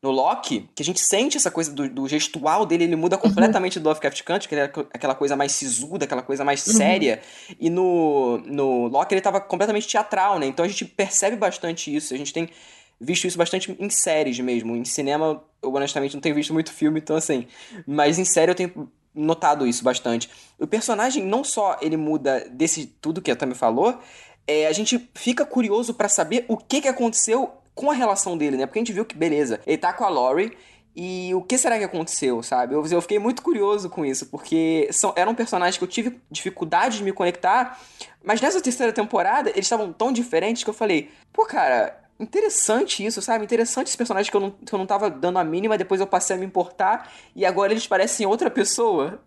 [0.00, 3.80] no Loki, que a gente sente essa coisa do, do gestual dele, ele muda completamente
[3.80, 6.72] do Lovecraft Country, que ele era aquela coisa mais sisuda, aquela coisa mais Uhum.
[6.74, 7.20] séria.
[7.58, 10.46] E no, no Loki ele tava completamente teatral, né?
[10.46, 12.14] Então a gente percebe bastante isso.
[12.14, 12.48] A gente tem
[13.00, 14.76] visto isso bastante em séries mesmo.
[14.76, 17.46] Em cinema, eu honestamente não tenho visto muito filme, então assim.
[17.86, 20.30] Mas em série eu tenho notado isso bastante.
[20.58, 23.98] O personagem não só ele muda desse tudo que a Tami falou,
[24.46, 28.56] é, a gente fica curioso pra saber o que, que aconteceu com a relação dele,
[28.56, 28.66] né?
[28.66, 30.52] Porque a gente viu que, beleza, ele tá com a Laurie.
[30.94, 32.74] E o que será que aconteceu, sabe?
[32.74, 36.98] Eu, eu fiquei muito curioso com isso, porque são, eram personagens que eu tive dificuldade
[36.98, 37.80] de me conectar,
[38.24, 43.20] mas nessa terceira temporada eles estavam tão diferentes que eu falei, pô, cara, interessante isso,
[43.22, 43.44] sabe?
[43.44, 46.06] Interessante esse personagem que eu não, que eu não tava dando a mínima, depois eu
[46.06, 49.20] passei a me importar, e agora eles parecem outra pessoa.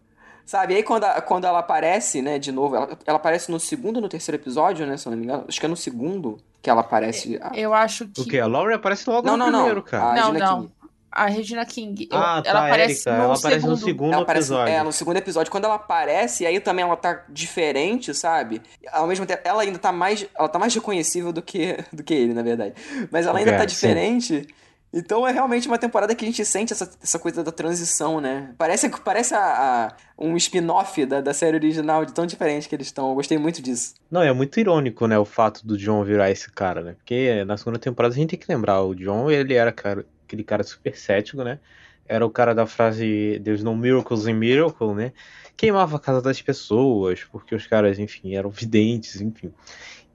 [0.45, 3.57] Sabe, e aí quando, a- quando ela aparece, né, de novo, ela, ela aparece no
[3.61, 5.77] segundo ou no terceiro episódio, né, se eu não me engano, acho que é no
[5.77, 7.39] segundo que ela aparece.
[7.41, 8.21] Ah, Eu acho que.
[8.21, 8.37] O que?
[8.39, 9.59] A Laura aparece logo Não, no não, não.
[9.59, 10.03] primeiro, cara.
[10.11, 10.61] A não, Regina não.
[10.63, 10.73] King.
[11.15, 12.09] A Regina King.
[12.11, 13.85] Ah, ela tá, aparece no ela aparece no segundo.
[13.85, 14.73] segundo Ela aparece, episódio.
[14.73, 18.61] é, no segundo episódio, quando ela aparece, aí também ela tá diferente, sabe?
[18.91, 20.25] Ao mesmo tempo, ela ainda tá mais.
[20.37, 22.73] Ela tá mais reconhecível do que, do que ele, na verdade.
[23.11, 23.67] Mas ela ainda É, tá sim.
[23.67, 24.47] diferente.
[24.95, 28.53] Então é realmente uma temporada que a gente sente essa, essa coisa da transição, né?
[28.59, 29.39] Parece, parece a,
[29.87, 33.09] a- um spin-off da, da série original, de tão diferente que eles estão.
[33.09, 33.95] Eu gostei muito disso.
[34.11, 36.93] Não, é muito irônico, né, o fato do John virar esse cara, né?
[36.93, 40.43] Porque na segunda temporada a gente tem que lembrar, o John, ele era cara, aquele
[40.43, 41.59] cara super cético, né?
[42.05, 45.13] Era o cara da frase There's no miracles in miracle, né?
[45.55, 49.53] Queimava a casa das pessoas, porque os caras, enfim, eram videntes, enfim.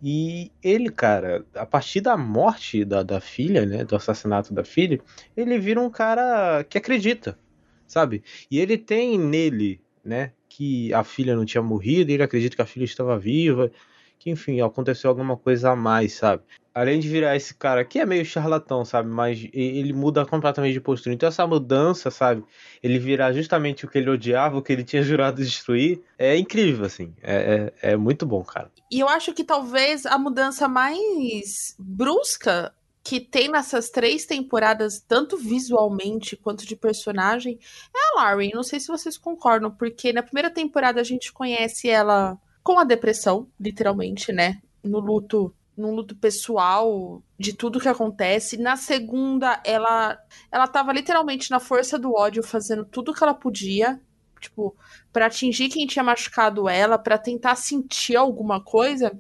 [0.03, 5.01] E ele, cara, a partir da morte da, da filha, né, do assassinato da filha,
[5.37, 7.39] ele vira um cara que acredita,
[7.87, 8.23] sabe?
[8.51, 12.67] E ele tem nele, né, que a filha não tinha morrido, ele acredita que a
[12.67, 13.73] filha estava viva,
[14.19, 16.43] que enfim, aconteceu alguma coisa a mais, sabe?
[16.79, 19.09] Além de virar esse cara que é meio charlatão, sabe?
[19.09, 21.13] Mas ele muda completamente de postura.
[21.13, 22.45] Então essa mudança, sabe?
[22.81, 26.87] Ele virar justamente o que ele odiava, o que ele tinha jurado destruir, é incrível,
[26.87, 27.13] assim.
[27.21, 28.71] É, é, é muito bom, cara.
[28.93, 35.37] E eu acho que talvez a mudança mais brusca que tem nessas três temporadas, tanto
[35.37, 37.59] visualmente quanto de personagem,
[37.93, 38.51] é a Lauren.
[38.55, 42.85] Não sei se vocês concordam, porque na primeira temporada a gente conhece ela com a
[42.85, 44.61] depressão, literalmente, né?
[44.85, 48.57] No luto, num luto pessoal de tudo que acontece.
[48.57, 50.19] Na segunda, ela
[50.51, 54.01] ela tava literalmente na força do ódio, fazendo tudo que ela podia,
[54.41, 54.77] tipo,
[55.13, 59.19] para atingir quem tinha machucado ela, para tentar sentir alguma coisa.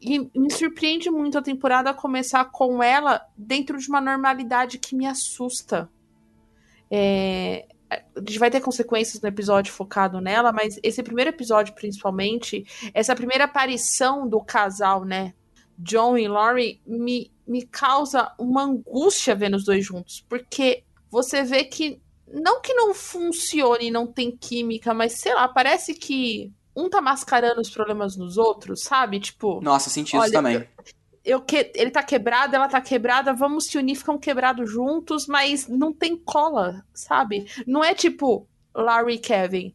[0.00, 5.06] E me surpreende muito a temporada começar com ela dentro de uma normalidade que me
[5.06, 5.88] assusta.
[6.90, 12.64] É, a gente vai ter consequências no episódio focado nela, mas esse primeiro episódio, principalmente,
[12.92, 15.34] essa primeira aparição do casal, né?
[15.78, 20.24] John e Laurie, me, me causa uma angústia vendo os dois juntos.
[20.28, 22.00] Porque você vê que.
[22.26, 27.60] Não que não funcione, não tem química, mas sei lá, parece que um tá mascarando
[27.60, 29.20] os problemas nos outros, sabe?
[29.20, 29.60] Tipo.
[29.60, 30.56] Nossa, senti isso também.
[30.56, 30.66] Eu,
[31.24, 35.68] eu que, ele tá quebrado, ela tá quebrada, vamos se unir, ficam quebrados juntos, mas
[35.68, 37.46] não tem cola, sabe?
[37.66, 39.74] Não é tipo Larry e Kevin.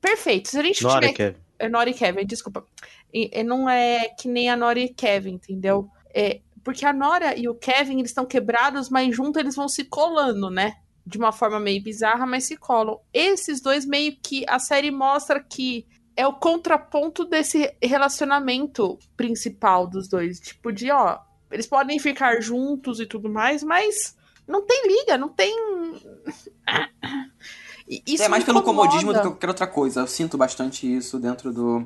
[0.00, 0.48] Perfeito.
[0.48, 1.12] Se a gente Nora tiver.
[1.12, 1.38] Kevin.
[1.58, 2.64] É Nora e Kevin, desculpa.
[3.12, 5.88] E, e não é que nem a Nora e Kevin, entendeu?
[6.14, 9.84] É, porque a Nora e o Kevin, eles estão quebrados, mas junto eles vão se
[9.84, 10.76] colando, né?
[11.06, 13.00] De uma forma meio bizarra, mas se colam.
[13.12, 20.08] Esses dois meio que a série mostra que é o contraponto desse relacionamento principal dos
[20.08, 20.38] dois.
[20.38, 21.18] Tipo, de ó,
[21.50, 24.16] eles podem ficar juntos e tudo mais, mas
[24.46, 25.54] não tem liga, não tem.
[28.06, 30.00] Isso é mais pelo comodismo do que qualquer outra coisa.
[30.02, 31.84] Eu sinto bastante isso dentro do.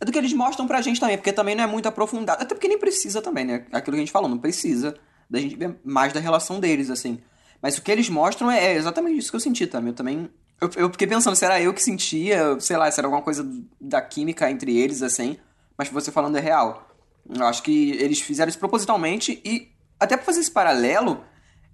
[0.00, 2.42] É do que eles mostram pra gente também, porque também não é muito aprofundado.
[2.42, 3.64] Até porque nem precisa também, né?
[3.72, 4.94] Aquilo que a gente falou, não precisa
[5.28, 7.18] da gente ver mais da relação deles, assim.
[7.62, 9.88] Mas o que eles mostram é exatamente isso que eu senti também.
[9.88, 10.30] Eu também.
[10.60, 13.48] Eu, eu fiquei pensando, será eu que sentia, sei lá, se era alguma coisa
[13.80, 15.38] da química entre eles, assim.
[15.76, 16.88] Mas você falando é real.
[17.28, 21.24] Eu acho que eles fizeram isso propositalmente e até pra fazer esse paralelo,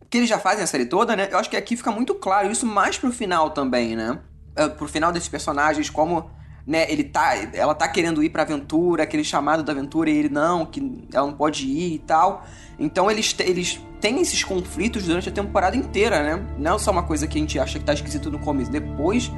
[0.08, 1.28] que eles já fazem a série toda, né?
[1.30, 4.18] Eu acho que aqui fica muito claro isso mais pro final também, né?
[4.54, 6.30] É, Pro final desses personagens, como,
[6.66, 7.34] né, ele tá.
[7.52, 11.26] Ela tá querendo ir pra aventura, aquele chamado da aventura, e ele não, que ela
[11.26, 12.46] não pode ir e tal.
[12.78, 16.46] Então eles, eles têm esses conflitos durante a temporada inteira, né?
[16.58, 18.70] Não é só uma coisa que a gente acha que tá esquisito no começo.
[18.70, 19.30] Depois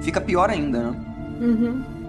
[0.00, 1.04] fica pior ainda, né?
[1.40, 2.01] Uhum.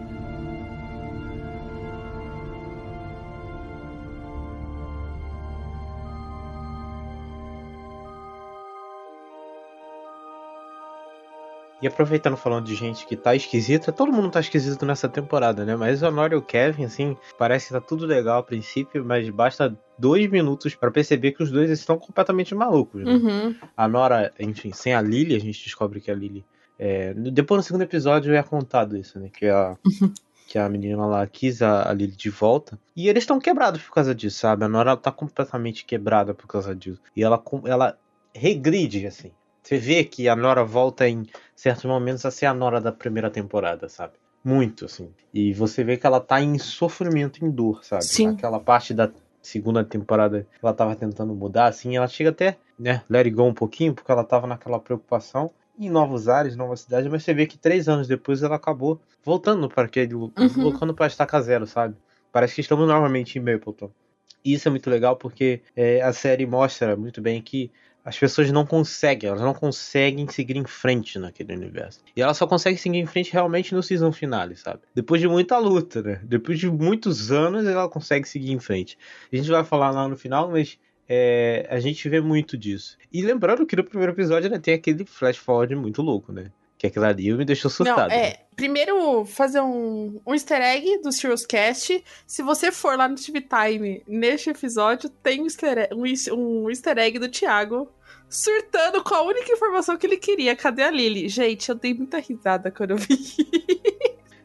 [11.83, 15.75] E aproveitando falando de gente que tá esquisita, todo mundo tá esquisito nessa temporada, né?
[15.75, 19.29] Mas o Nora e o Kevin, assim, parece que tá tudo legal a princípio, mas
[19.29, 23.11] basta dois minutos pra perceber que os dois estão completamente malucos, né?
[23.11, 23.55] Uhum.
[23.75, 26.45] A Nora, enfim, sem a Lily, a gente descobre que a Lily.
[26.79, 29.29] é, depois no segundo episódio é contado isso, né?
[29.29, 29.75] Que a,
[30.47, 32.79] que a menina lá quis a, a Lily de volta.
[32.95, 34.63] E eles estão quebrados por causa disso, sabe?
[34.63, 37.01] A Nora tá completamente quebrada por causa disso.
[37.13, 37.97] E ela, ela
[38.33, 39.33] regride, assim.
[39.63, 41.25] Você vê que a Nora volta em
[41.55, 44.13] certos momentos a ser a Nora da primeira temporada, sabe?
[44.43, 45.09] Muito, assim.
[45.33, 48.03] E você vê que ela tá em sofrimento, em dor, sabe?
[48.03, 48.29] Sim.
[48.29, 49.09] Aquela parte da
[49.41, 53.53] segunda temporada ela tava tentando mudar, assim, ela chega até, né, let it go um
[53.53, 57.57] pouquinho, porque ela tava naquela preocupação em novos ares, nova cidade, mas você vê que
[57.57, 60.31] três anos depois ela acabou voltando para aquele, Uhum.
[60.37, 61.95] voltando para estaca zero, sabe?
[62.31, 63.89] Parece que estamos novamente em Mapleton.
[64.45, 67.71] E isso é muito legal porque é, a série mostra muito bem que
[68.03, 72.01] as pessoas não conseguem, elas não conseguem seguir em frente naquele universo.
[72.15, 74.81] E ela só consegue seguir em frente realmente no season finale, sabe?
[74.93, 76.19] Depois de muita luta, né?
[76.23, 78.97] Depois de muitos anos ela consegue seguir em frente.
[79.31, 82.97] A gente vai falar lá no final, mas é, a gente vê muito disso.
[83.11, 86.51] E lembrando que no primeiro episódio né, tem aquele flash forward muito louco, né?
[86.83, 88.09] Que aquilo ali me deixou surtado.
[88.09, 88.25] Não, né?
[88.25, 88.45] é.
[88.57, 92.03] Primeiro, fazer um, um easter egg do Serious Cast.
[92.27, 96.03] Se você for lá no TV Time neste episódio, tem um easter, egg, um,
[96.35, 97.89] um easter egg do Thiago
[98.27, 100.57] surtando com a única informação que ele queria.
[100.57, 101.29] Cadê a Lily?
[101.29, 103.17] Gente, eu dei muita risada quando eu vi.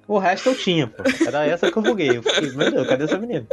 [0.06, 1.02] O resto eu tinha, pô.
[1.26, 2.18] Era essa que eu buguei.
[2.18, 3.48] Eu fiquei, meu Deus, cadê essa menina?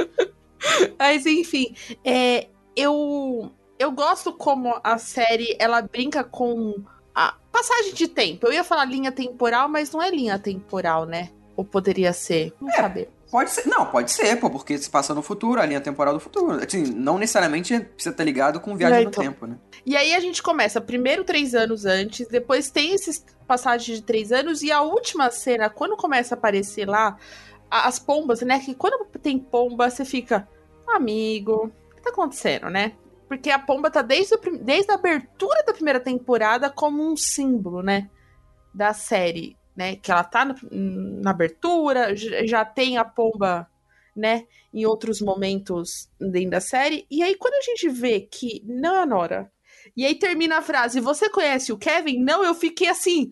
[0.99, 6.85] Mas enfim, é, eu eu gosto como a série ela brinca com
[7.15, 8.45] a passagem de tempo.
[8.45, 11.29] Eu ia falar linha temporal, mas não é linha temporal, né?
[11.55, 12.53] Ou poderia ser?
[12.59, 13.09] Não saber.
[13.31, 13.67] Pode ser.
[13.67, 16.61] Não, pode ser, pô, porque se passa no futuro, a linha temporal do futuro.
[16.63, 19.23] Assim, não necessariamente precisa estar ligado com viagem É, no então.
[19.23, 19.57] tempo, né?
[19.85, 24.31] E aí a gente começa primeiro três anos antes, depois tem esses passagens de três
[24.31, 27.17] anos, e a última cena, quando começa a aparecer lá
[27.69, 28.59] as pombas, né?
[28.59, 30.47] Que quando tem pomba, você fica,
[30.87, 32.93] amigo, o que tá acontecendo, né?
[33.27, 37.81] Porque a pomba tá desde, o desde a abertura da primeira temporada como um símbolo,
[37.81, 38.09] né?
[38.73, 39.95] Da série, né?
[39.95, 40.55] Que ela tá no-
[41.21, 43.67] na abertura, já tem a pomba
[44.15, 44.47] né?
[44.73, 47.05] Em outros momentos dentro da série.
[47.11, 49.51] E aí, quando a gente vê que não é a Nora.
[49.95, 52.23] E aí termina a frase: Você conhece o Kevin?
[52.23, 53.31] Não, eu fiquei assim.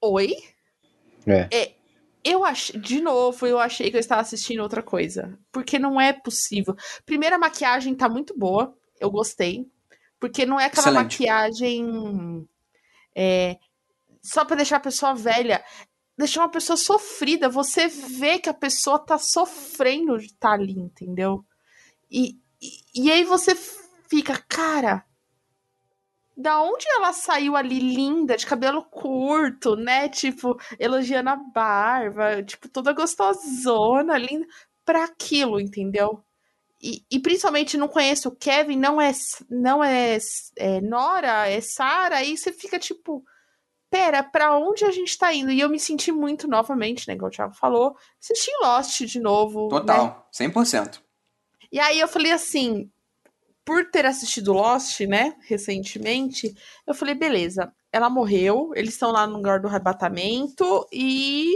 [0.00, 0.34] Oi?
[1.26, 1.48] É.
[1.52, 1.75] É,
[2.26, 5.38] eu achei, de novo, eu achei que eu estava assistindo outra coisa.
[5.52, 6.74] Porque não é possível.
[7.04, 8.76] Primeiro, a maquiagem tá muito boa.
[9.00, 9.70] Eu gostei.
[10.18, 11.20] Porque não é aquela Excelente.
[11.20, 12.48] maquiagem.
[13.14, 13.56] é,
[14.20, 15.64] só pra deixar a pessoa velha.
[16.18, 17.48] Deixar uma pessoa sofrida.
[17.48, 21.44] Você vê que a pessoa tá sofrendo de estar ali, entendeu?
[22.10, 23.54] E, e, e aí você
[24.08, 25.04] fica, cara.
[26.36, 30.08] Da onde ela saiu ali linda, de cabelo curto, né?
[30.08, 34.46] Tipo, elogiando a barba, tipo, toda gostosona, linda,
[34.84, 36.22] pra aquilo, entendeu?
[36.82, 39.10] E, e principalmente não conheço o Kevin, não é,
[39.48, 40.18] não é,
[40.56, 43.24] é Nora, é Sarah, aí você fica tipo,
[43.90, 45.50] pera, pra onde a gente tá indo?
[45.50, 49.64] E eu me senti muito novamente, né, igual o Thiago falou, assisti Lost de novo.
[49.64, 49.80] né?
[49.80, 51.00] Total, 100%.
[51.72, 52.90] E aí eu falei assim,
[53.66, 56.54] por ter assistido Lost, né, recentemente,
[56.86, 61.52] eu falei, beleza, ela morreu, eles estão lá no lugar do arrebatamento e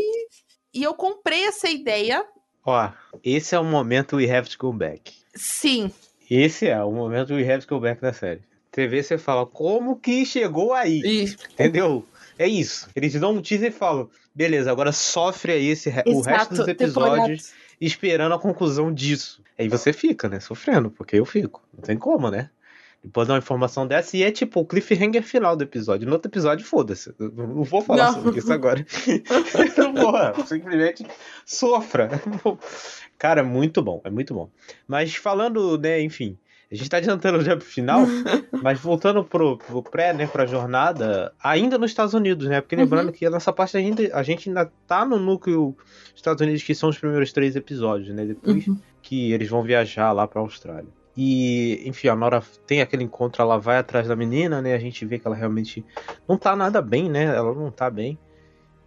[0.75, 2.25] e eu comprei essa ideia.
[2.65, 2.91] Ó,
[3.25, 5.13] esse é o momento We Have to Go Back.
[5.35, 5.91] Sim,
[6.29, 8.43] Esse é o momento We Have to Go Back da série.
[8.71, 11.01] TV você fala, como que chegou aí?
[11.05, 12.05] e Entendeu?
[12.39, 12.89] É isso.
[12.95, 17.53] Eles dão um teaser e falam, beleza, agora sofre aí esse, o resto dos episódios
[17.81, 19.43] esperando a conclusão disso.
[19.59, 20.41] Aí você fica, né?
[20.41, 21.63] Sofrendo, porque eu fico.
[21.75, 22.51] Não tem como, né?
[23.03, 26.07] Depois dá uma informação dessa e é tipo o cliffhanger final do episódio.
[26.07, 27.15] No outro episódio, foda-se.
[27.19, 28.23] Não vou falar Não.
[28.23, 28.85] sobre isso agora.
[29.79, 31.07] não vou, simplesmente
[31.47, 32.11] sofra.
[33.17, 34.51] Cara, é muito bom, é muito bom.
[34.87, 36.39] Mas falando, né, enfim,
[36.71, 38.03] a gente tá adiantando já pro final,
[38.63, 42.61] mas voltando pro, pro pré, né, pra jornada, ainda nos Estados Unidos, né?
[42.61, 46.41] Porque lembrando que nessa parte a gente, a gente ainda tá no núcleo dos Estados
[46.41, 48.25] Unidos, que são os primeiros três episódios, né?
[48.25, 48.67] Depois
[49.03, 50.89] que eles vão viajar lá pra Austrália.
[51.17, 54.73] E, enfim, a Nora tem aquele encontro, ela vai atrás da menina, né?
[54.73, 55.85] A gente vê que ela realmente
[56.29, 57.25] não tá nada bem, né?
[57.25, 58.17] Ela não tá bem.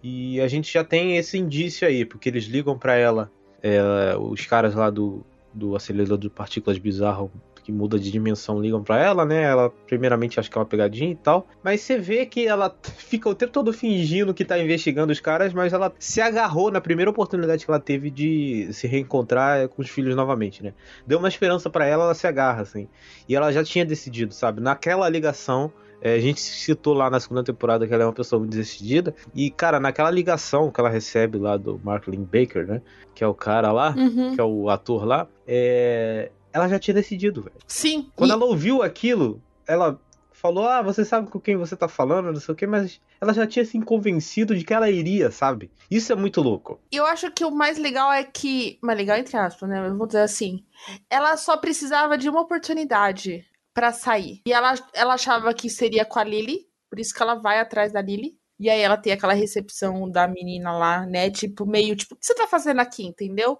[0.02, 3.30] E a gente já tem esse indício aí, porque eles ligam pra ela,
[3.62, 7.30] é, os caras lá do, do acelerador de partículas bizarro
[7.64, 9.42] que muda de dimensão ligam pra ela, né?
[9.44, 13.30] Ela primeiramente acha que é uma pegadinha e tal, mas você vê que ela fica
[13.30, 17.10] o tempo todo fingindo que tá investigando os caras, mas ela se agarrou na primeira
[17.10, 20.74] oportunidade que ela teve de se reencontrar com os filhos novamente, né?
[21.08, 22.88] Deu uma esperança pra ela, ela se agarra assim.
[23.28, 24.60] E ela já tinha decidido, sabe?
[24.62, 25.72] Naquela ligação
[26.06, 29.16] é, a gente citou lá na segunda temporada que ela é uma pessoa muito decidida.
[29.34, 32.82] E, cara, naquela ligação que ela recebe lá do Mark Lynn Baker, né?
[33.16, 34.36] Que é o cara lá, Uhum.
[34.36, 37.56] que é o ator lá, é, ela já tinha decidido, velho.
[37.68, 38.10] sim.
[38.16, 40.00] Quando E- ela ouviu aquilo, ela
[40.32, 43.34] falou: Ah, você sabe com quem você tá falando, não sei o quê, mas ela
[43.34, 45.72] já tinha se convencido de que ela iria, sabe?
[45.90, 46.80] Isso é muito louco.
[46.92, 48.78] E eu acho que o mais legal é que.
[48.82, 49.88] Mais legal entre aspas, né?
[49.88, 50.64] Eu vou dizer assim.
[51.10, 54.42] Ela só precisava de uma oportunidade pra sair.
[54.46, 56.68] E ela, ela achava que seria com a Lily.
[56.90, 58.38] Por isso que ela vai atrás da Lily.
[58.60, 61.30] E aí ela tem aquela recepção da menina lá, né?
[61.32, 63.58] Tipo, meio tipo, o que você tá fazendo aqui, entendeu?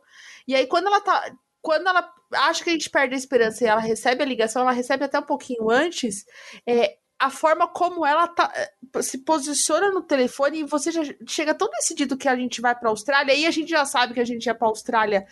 [0.48, 1.32] E aí quando ela tá.
[1.64, 4.74] Quando ela acha que a gente perde a esperança e ela recebe a ligação, ela
[4.74, 6.26] recebe até um pouquinho antes.
[6.68, 11.56] É, a forma como ela tá, eh, se posiciona no telefone e você já chega
[11.56, 14.26] tão decidido que a gente vai pra Austrália e a gente já sabe que a
[14.26, 15.26] gente ia pra Austrália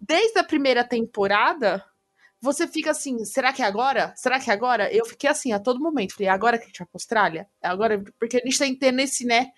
[0.00, 1.84] desde a primeira temporada.
[2.40, 4.14] Você fica assim, será que é agora?
[4.16, 4.90] Será que é agora?
[4.90, 6.14] Eu fiquei assim a todo momento.
[6.14, 7.46] Falei, agora que a gente vai pra Austrália?
[7.62, 8.02] É agora?
[8.18, 9.50] Porque a gente tá tendo esse, né?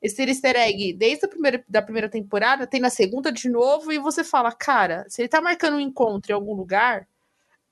[0.00, 3.98] Esse easter egg desde a primeira, da primeira temporada, tem na segunda de novo, e
[3.98, 7.06] você fala, cara, se ele tá marcando um encontro em algum lugar,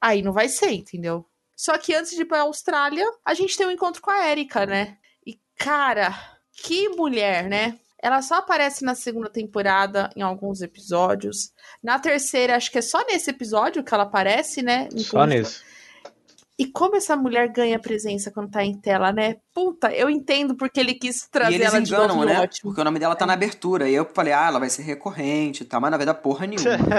[0.00, 1.24] aí não vai ser, entendeu?
[1.54, 4.66] Só que antes de ir pra Austrália, a gente tem um encontro com a Erika,
[4.66, 4.98] né?
[5.24, 6.12] E, cara,
[6.52, 7.78] que mulher, né?
[7.98, 11.52] Ela só aparece na segunda temporada em alguns episódios.
[11.82, 14.88] Na terceira, acho que é só nesse episódio que ela aparece, né?
[14.96, 15.62] Só nesse.
[16.58, 19.36] E como essa mulher ganha presença quando tá em tela, né?
[19.52, 22.40] Puta, eu entendo porque ele quis E trazer eles ela de enganam, novo em né?
[22.40, 22.70] ótimo.
[22.70, 23.86] Porque o nome dela tá na abertura.
[23.90, 25.82] E eu falei, ah, ela vai ser recorrente e tal.
[25.82, 26.70] Mas na verdade, porra nenhuma.
[26.70, 26.90] Eles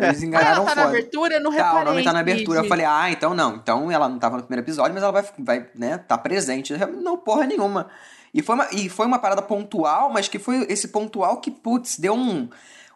[0.00, 0.98] Ah, ela enganaram tá na foda.
[0.98, 1.34] abertura?
[1.36, 1.82] Eu não Tá, reparei.
[1.82, 2.60] o nome tá na abertura.
[2.60, 3.56] Eu falei, ah, então não.
[3.56, 6.74] Então ela não tava no primeiro episódio, mas ela vai, vai né, tá presente.
[7.02, 7.88] Não, porra nenhuma.
[8.34, 11.98] E foi, uma, e foi uma parada pontual, mas que foi esse pontual que, putz,
[11.98, 12.46] deu um,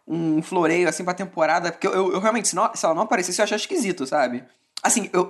[0.07, 1.73] um floreio, assim, pra temporada.
[1.73, 4.44] Porque eu, eu realmente, se, não- se ela não aparecesse, eu ia achar esquisito, sabe?
[4.82, 5.26] Assim, eu,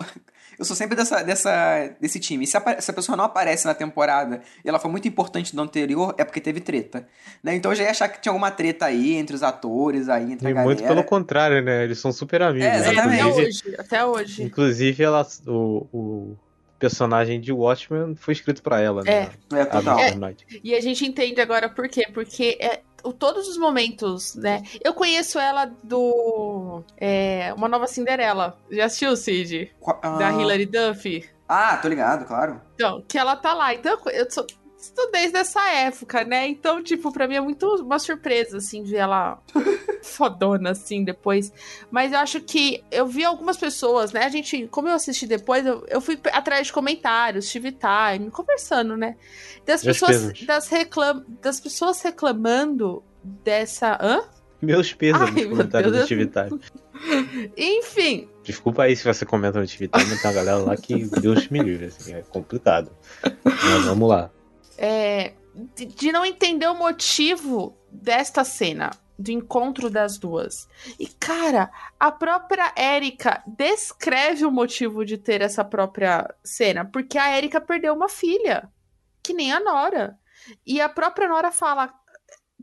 [0.63, 2.47] eu sou sempre dessa, dessa, desse time.
[2.47, 5.63] Se a, se a pessoa não aparece na temporada e ela foi muito importante no
[5.63, 7.07] anterior, é porque teve treta.
[7.43, 7.57] Né?
[7.57, 10.47] Então eu já ia achar que tinha alguma treta aí entre os atores, aí entre
[10.47, 10.65] E a galera.
[10.65, 11.83] muito pelo contrário, né?
[11.83, 12.67] Eles são super amigos.
[12.67, 12.91] É, né?
[12.93, 13.21] exatamente.
[13.21, 14.43] Até hoje, até hoje.
[14.45, 16.37] inclusive ela, o, o
[16.79, 19.31] personagem de Watchmen foi escrito pra ela, né?
[19.53, 19.99] É, total.
[19.99, 20.09] É.
[20.09, 20.19] Mr.
[20.19, 20.61] Knight.
[20.63, 22.07] E a gente entende agora por quê.
[22.13, 22.81] Porque é,
[23.11, 24.63] todos os momentos, né?
[24.85, 26.83] Eu conheço ela do.
[26.99, 28.59] é, Uma Nova Cinderela.
[28.71, 29.73] Já assistiu, Cid?
[30.03, 30.19] ah.
[30.19, 31.29] Da Hilary Duff?
[31.49, 32.61] Ah, tô ligado, claro.
[32.75, 33.75] Então, que ela tá lá.
[33.75, 34.47] Então, eu sou,
[34.83, 36.49] estou desde essa época, né?
[36.49, 39.41] Então, tipo, pra mim é muito uma surpresa, assim, ver ela
[40.03, 41.53] fodona, assim, depois.
[41.91, 44.25] Mas eu acho que eu vi algumas pessoas, né?
[44.25, 48.97] A gente, como eu assisti depois, eu, eu fui atrás de comentários, tive time, conversando,
[48.97, 49.17] né?
[49.65, 50.47] Das Meus pessoas, pesos.
[50.47, 53.99] das, reclam, das pessoas reclamando dessa.
[54.01, 54.23] Hã?
[54.61, 56.61] Meus pesos Ai, nos comentários do TV Time.
[57.57, 61.49] Enfim, Desculpa aí se você comenta no TV Time, tem uma galera lá que Deus
[61.49, 62.91] me livre, assim, é complicado.
[63.45, 64.31] Mas vamos lá.
[64.79, 65.35] É,
[65.75, 70.69] de, não entender o motivo desta cena, do encontro das duas.
[70.99, 77.37] E, cara, a própria Erika descreve o motivo de ter essa própria cena, porque a
[77.37, 78.69] Erika perdeu uma filha,
[79.23, 80.19] que nem a Nora.
[80.67, 81.93] E a própria Nora fala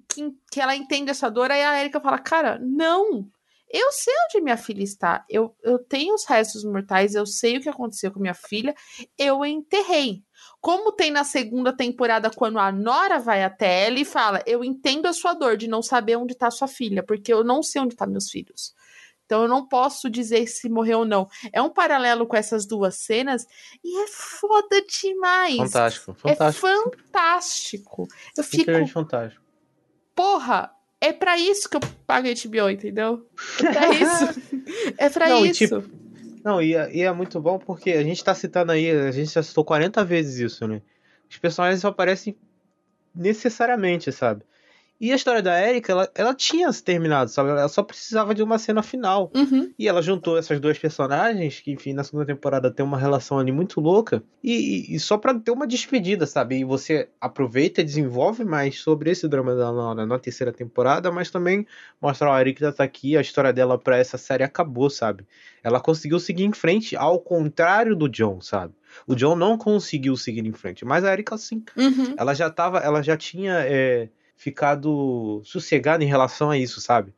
[0.09, 3.29] que, que ela entende essa dor, aí a Erika fala, cara, não.
[3.71, 5.23] Eu sei onde minha filha está.
[5.29, 8.73] Eu, eu tenho os restos mortais, eu sei o que aconteceu com minha filha,
[9.17, 10.23] eu enterrei.
[10.61, 15.05] Como tem na segunda temporada, quando a Nora vai até ela e fala: Eu entendo
[15.05, 17.95] a sua dor de não saber onde tá sua filha, porque eu não sei onde
[17.95, 18.73] tá meus filhos.
[19.25, 21.29] Então eu não posso dizer se morreu ou não.
[21.53, 23.45] É um paralelo com essas duas cenas
[23.83, 25.55] e é foda demais.
[25.57, 26.67] Fantástico, fantástico.
[26.67, 28.07] É fantástico.
[28.35, 29.43] Eu fico, Simplesmente fantástico.
[30.15, 33.29] porra, é pra isso que eu pago HBO, entendeu?
[33.63, 34.41] É pra isso.
[34.97, 35.59] é pra Não, e isso.
[35.79, 35.89] tipo,
[36.43, 39.31] Não, e, é- e é muito bom porque a gente tá citando aí, a gente
[39.33, 40.81] já citou 40 vezes isso, né?
[41.29, 42.37] Os personagens só aparecem
[43.15, 44.45] necessariamente, sabe?
[44.99, 47.49] E a história da Erika, ela, ela tinha se terminado, sabe?
[47.49, 49.31] Ela só precisava de uma cena final.
[49.33, 49.71] Uhum.
[49.79, 53.51] E ela juntou essas duas personagens, que, enfim, na segunda temporada tem uma relação ali
[53.51, 56.57] muito louca, e, e- só pra ter uma despedida, sabe?
[56.57, 61.31] E você aproveita e desenvolve mais sobre esse drama da Laura na terceira temporada, mas
[61.31, 61.65] também
[62.01, 65.25] mostra, ó, a Erika tá aqui, a história dela pra essa série acabou, sabe?
[65.63, 68.73] Ela conseguiu seguir em frente, ao contrário do John, sabe?
[69.07, 71.63] O John não conseguiu seguir em frente, mas a Erika sim.
[71.77, 72.15] Uhum.
[72.17, 74.09] Ela já tava, ela já tinha é,
[74.39, 77.13] ficado sossegada em relação a isso, sabe?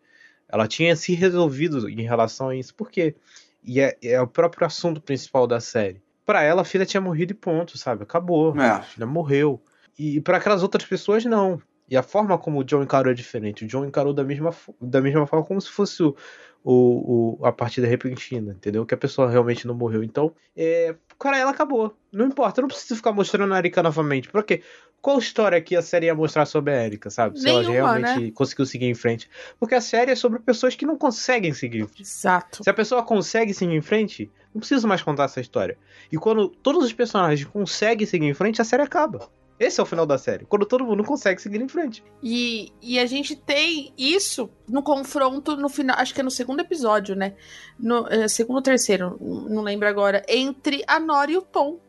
[0.50, 3.16] Ela tinha se resolvido em relação a isso, porque
[3.64, 6.02] e é, é o próprio assunto principal da série.
[6.26, 8.02] Pra ela, a filha tinha morrido e ponto, sabe?
[8.04, 8.60] Acabou.
[8.60, 8.70] É.
[8.70, 9.62] A filha morreu.
[9.98, 11.62] E para aquelas outras pessoas, não.
[11.88, 13.66] E a forma como o John encarou é diferente.
[13.66, 14.52] O John encarou da mesma,
[14.82, 16.16] da mesma forma como se fosse o,
[16.64, 18.86] o, o- a partida repentina, entendeu?
[18.86, 20.04] Que a pessoa realmente não morreu.
[20.04, 21.96] Então, é, cara, ela acabou.
[22.12, 24.30] Não importa, eu não preciso ficar mostrando a Erika novamente.
[24.30, 24.62] Pra quê?
[25.02, 27.40] Qual história que a série ia mostrar sobre a Erika, sabe?
[27.40, 28.32] Se ela Nenhuma, realmente né?
[28.36, 29.28] conseguiu seguir em frente.
[29.60, 31.88] Porque a série é sobre pessoas que não conseguem seguir.
[32.00, 32.64] Exato.
[32.64, 35.76] Se a pessoa consegue seguir em frente, não preciso mais contar essa história.
[36.12, 39.28] E quando todos os personagens conseguem seguir em frente, a série acaba.
[39.62, 40.44] Esse é o final da série.
[40.46, 42.04] Quando todo mundo consegue seguir em frente.
[42.24, 46.62] E, e a gente tem isso no confronto no final, acho que é no segundo
[46.62, 47.36] episódio, né?
[47.80, 51.80] No é, segundo ou terceiro, não lembro agora, entre a Nora e o Tom.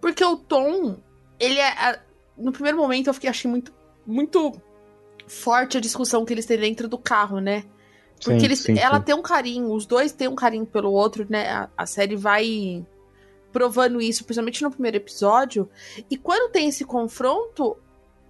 [0.00, 0.96] Porque o Tom,
[1.38, 1.68] ele é.
[1.68, 2.00] a-
[2.36, 3.72] no primeiro momento eu fiquei, achei muito,
[4.04, 4.52] muito
[5.28, 7.64] forte a discussão que eles têm dentro do carro, né?
[8.16, 9.04] Porque Sim, eles, sim, ela sim.
[9.04, 11.48] tem um carinho, os dois têm um carinho pelo outro, né?
[11.48, 12.84] A, a série vai
[13.54, 15.70] provando isso, principalmente no primeiro episódio.
[16.10, 17.78] E quando tem esse confronto,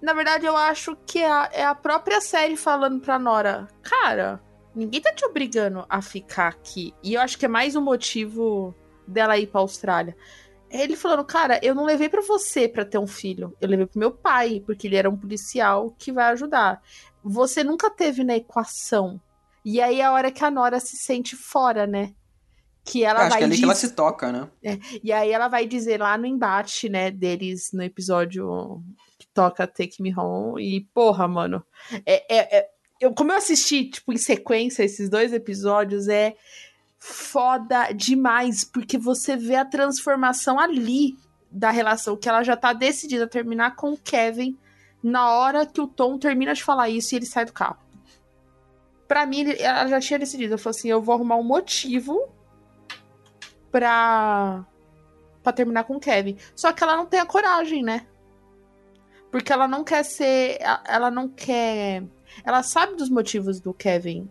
[0.02, 4.38] na verdade eu acho que é a, é a própria série falando pra Nora: Cara,
[4.74, 6.94] ninguém tá te obrigando a ficar aqui.
[7.02, 8.74] E eu acho que é mais um motivo
[9.08, 10.14] dela ir pra Austrália.
[10.70, 13.56] Ele falando, cara, eu não levei pra você pra ter um filho.
[13.60, 16.82] Eu levei pro meu pai, porque ele era um policial que vai ajudar.
[17.22, 19.20] Você nunca teve na equação.
[19.64, 22.12] E aí é a hora que a Nora se sente fora, né?
[22.84, 24.48] Que ela Acho vai que é ali que ela diz- se toca, né?
[24.62, 28.82] é, e aí ela vai dizer lá no embate, né, deles no episódio
[29.18, 30.62] que toca Take Me Home.
[30.62, 31.64] E, porra, mano.
[32.04, 32.68] É, é, é-
[33.00, 36.36] eu, como eu assisti, tipo, em sequência esses dois episódios, é
[36.98, 41.16] foda demais, porque você vê a transformação ali
[41.50, 44.58] da relação, que ela já tá decidida a terminar com o Kevin
[45.02, 47.78] na hora que o Tom termina de falar isso e ele sai do carro.
[49.06, 50.54] Pra mim, ela já tinha decidido.
[50.54, 52.18] Ela falou assim: eu vou arrumar um motivo
[53.78, 54.64] pra,
[55.42, 56.36] pra terminar com o Kevin.
[56.54, 58.06] Só que ela não tem a coragem, né?
[59.32, 60.58] Porque ela não quer ser.
[60.86, 62.04] Ela não quer.
[62.44, 64.30] Ela sabe dos motivos do Kevin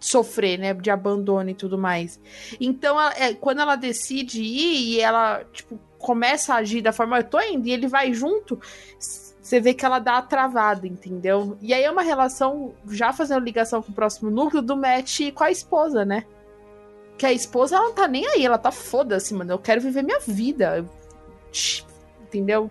[0.00, 0.72] sofrer, né?
[0.72, 2.18] De abandono e tudo mais.
[2.58, 7.18] Então, ela- é, quando ela decide ir e ela, tipo, começa a agir da forma
[7.18, 8.58] eu tô indo e ele vai junto,
[8.98, 11.58] você vê que ela dá a travada, entendeu?
[11.60, 15.44] E aí é uma relação, já fazendo ligação com o próximo núcleo, do Matt com
[15.44, 16.24] a esposa, né?
[17.16, 19.52] Que a esposa, ela não tá nem aí, ela tá foda-se, mano.
[19.52, 20.78] Eu quero viver minha vida.
[20.78, 20.88] Eu-
[22.22, 22.70] Entendeu?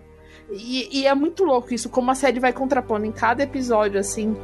[0.50, 4.36] E, e é muito louco isso, como a série vai contrapondo em cada episódio, assim.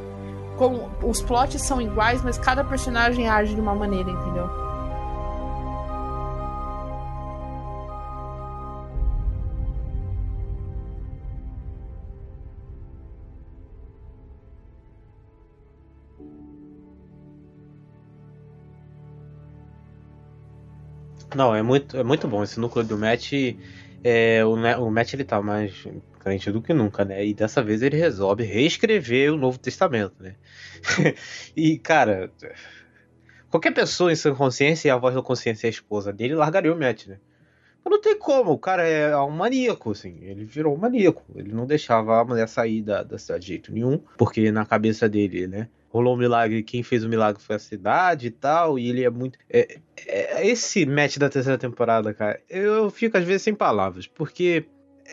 [0.57, 4.49] Como os plots são iguais, mas cada personagem age de uma maneira, entendeu?
[21.35, 22.43] Não, é muito, é muito bom.
[22.43, 23.31] Esse núcleo do Matt.
[24.03, 25.87] É, o, o Matt ele tá mais
[26.19, 27.25] crente do que nunca, né?
[27.25, 30.35] E dessa vez ele resolve reescrever o Novo Testamento, né?
[31.55, 32.31] e, cara,
[33.49, 36.73] qualquer pessoa em sua consciência e a voz da consciência é a esposa dele largaria
[36.73, 37.17] o Matt, né?
[37.83, 40.19] Mas não tem como, o cara é um maníaco, assim.
[40.21, 41.23] Ele virou um maníaco.
[41.35, 45.09] Ele não deixava a mulher sair da, da cidade de jeito nenhum, porque na cabeça
[45.09, 45.67] dele, né?
[45.91, 49.09] Rolou um milagre, quem fez o milagre foi a cidade e tal, e ele é
[49.09, 49.37] muito.
[49.49, 54.65] É, é- esse match da terceira temporada, cara, eu fico às vezes sem palavras, porque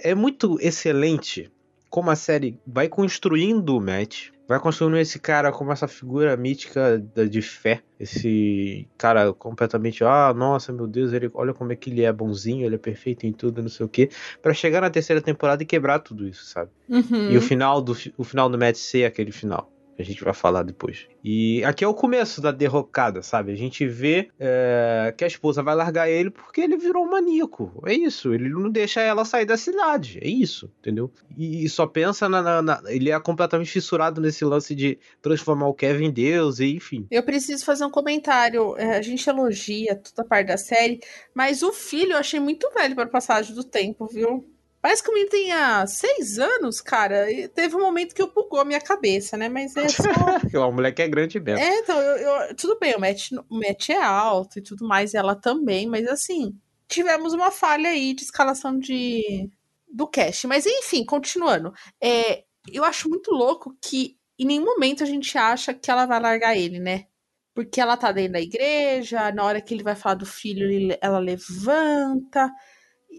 [0.05, 1.51] é muito excelente
[1.91, 7.03] como a série vai construindo o match, vai construindo esse cara como essa figura mítica
[7.29, 12.03] de fé, esse cara completamente, ah, nossa, meu Deus, ele, olha como é que ele
[12.03, 15.21] é bonzinho, ele é perfeito em tudo, não sei o quê, Pra chegar na terceira
[15.21, 16.71] temporada e quebrar tudo isso, sabe?
[16.89, 17.31] Uhum.
[17.31, 19.73] E o final do o final do match ser aquele final.
[19.99, 21.09] A gente vai falar depois.
[21.25, 23.51] E aqui é o começo da derrocada, sabe?
[23.53, 27.83] A gente vê é, que a esposa vai largar ele porque ele virou um maníaco.
[27.85, 28.33] É isso.
[28.33, 30.19] Ele não deixa ela sair da cidade.
[30.23, 31.11] É isso, entendeu?
[31.37, 35.67] E, e só pensa na, na- na- Ele é completamente fissurado nesse lance de transformar
[35.69, 37.07] o Kevin em Deus, e enfim.
[37.11, 38.77] Eu preciso fazer um comentário.
[38.77, 41.01] É, A gente elogia toda a parte da série,
[41.35, 44.49] mas o filho eu achei muito velho para passagem do tempo, viu?
[44.81, 47.31] Parece que o menino tenha seis anos, cara.
[47.31, 49.49] E teve um momento que eu bugou a minha cabeça, né?
[49.49, 50.03] Mas é só.
[50.69, 51.61] o moleque é grande mesmo.
[51.65, 55.15] É, então, eu, eu- tudo bem, o Matt, o Matt é alto e tudo mais,
[55.15, 56.55] ela também, mas assim,
[56.89, 59.51] tivemos uma falha aí de escalação de
[59.93, 60.47] do cast.
[60.47, 61.73] Mas enfim, continuando.
[62.01, 66.21] É, eu acho muito louco que em nenhum momento a gente acha que ela vai
[66.21, 67.07] largar ele, né?
[67.55, 70.97] Porque ela tá dentro da igreja, na hora que ele vai falar do filho, ele-
[71.01, 72.49] ela levanta.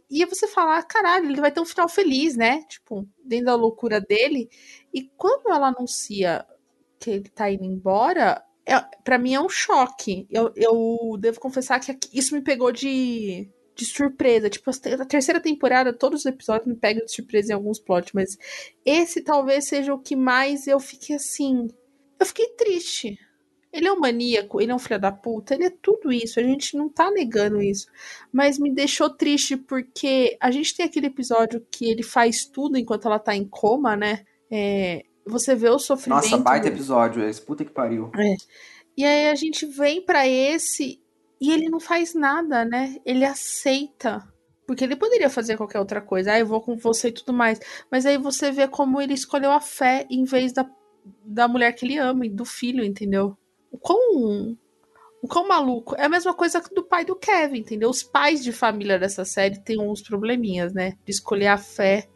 [0.09, 2.63] E aí você fala, ah, caralho, ele vai ter um final feliz, né?
[2.63, 4.49] Tipo, dentro da loucura dele.
[4.93, 6.45] E quando ela anuncia
[6.99, 10.27] que ele tá indo embora, é, para mim é um choque.
[10.29, 14.49] Eu, eu devo confessar que isso me pegou de, de surpresa.
[14.49, 18.37] Tipo, a terceira temporada, todos os episódios me pegam de surpresa em alguns plots, mas
[18.85, 21.67] esse talvez seja o que mais eu fiquei assim.
[22.19, 23.17] Eu fiquei triste.
[23.71, 26.43] Ele é um maníaco, ele é um filho da puta, ele é tudo isso, a
[26.43, 27.85] gente não tá negando isso.
[28.33, 33.05] Mas me deixou triste porque a gente tem aquele episódio que ele faz tudo enquanto
[33.07, 34.23] ela tá em coma, né?
[34.51, 36.23] É, você vê o sofrimento.
[36.23, 37.39] Nossa, baita do- episódio esse.
[37.41, 38.11] Puta que pariu.
[38.15, 38.35] é.
[38.97, 40.99] E aí a gente vem pra esse
[41.39, 42.97] e ele não faz nada, né?
[43.05, 44.27] Ele aceita.
[44.67, 46.33] Porque ele poderia fazer qualquer outra coisa.
[46.33, 47.59] Ah, eu vou com você e tudo mais.
[47.91, 50.69] Mas aí você vê como ele escolheu a fé em vez da,
[51.23, 53.37] da mulher que ele ama e do filho, entendeu?
[53.71, 54.57] O quão,
[55.21, 55.95] o quão maluco.
[55.95, 57.89] É a mesma coisa do pai do Kevin, entendeu?
[57.89, 60.93] Os pais de família dessa série têm uns probleminhas, né?
[61.05, 62.09] De escolher a fé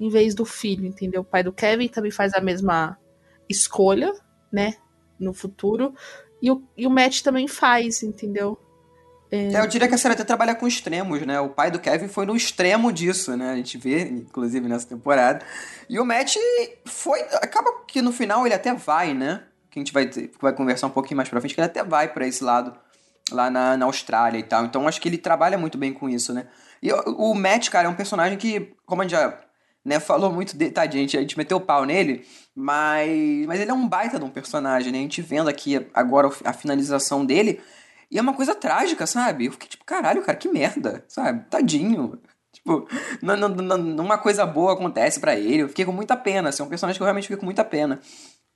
[0.00, 1.22] em vez do filho, entendeu?
[1.22, 2.96] O pai do Kevin também faz a mesma
[3.48, 4.12] escolha,
[4.52, 4.74] né?
[5.18, 5.94] No futuro.
[6.40, 8.58] E o, e o Matt também faz, entendeu?
[9.30, 11.38] É, eu diria que a série até trabalha com extremos, né?
[11.40, 13.50] O pai do Kevin foi no extremo disso, né?
[13.50, 15.44] A gente vê, inclusive, nessa temporada.
[15.88, 16.36] E o Matt
[16.86, 17.20] foi.
[17.34, 19.44] Acaba que no final ele até vai, né?
[19.70, 20.08] Que a gente vai,
[20.40, 22.74] vai conversar um pouquinho mais pra frente, que ele até vai pra esse lado,
[23.30, 24.64] lá na, na Austrália e tal.
[24.64, 26.46] Então acho que ele trabalha muito bem com isso, né?
[26.82, 29.38] E o, Matt, cara, é um personagem que, como a gente já
[29.84, 32.24] né, falou muito tadinho, a gente, a gente meteu o pau nele,
[32.54, 34.98] mas, mas ele é um baita de um personagem, né?
[34.98, 37.60] A gente vendo aqui agora a finalização dele.
[38.10, 39.46] E é uma coisa trágica, sabe?
[39.46, 41.44] Eu fiquei tipo, caralho, cara, que merda, sabe?
[41.50, 42.18] Tadinho.
[42.52, 42.88] Tipo,
[43.22, 45.62] não, não, não, numa coisa boa acontece pra ele.
[45.62, 46.48] Eu fiquei com muita pena.
[46.48, 48.00] Assim, é um personagem que eu realmente fiquei com muita pena.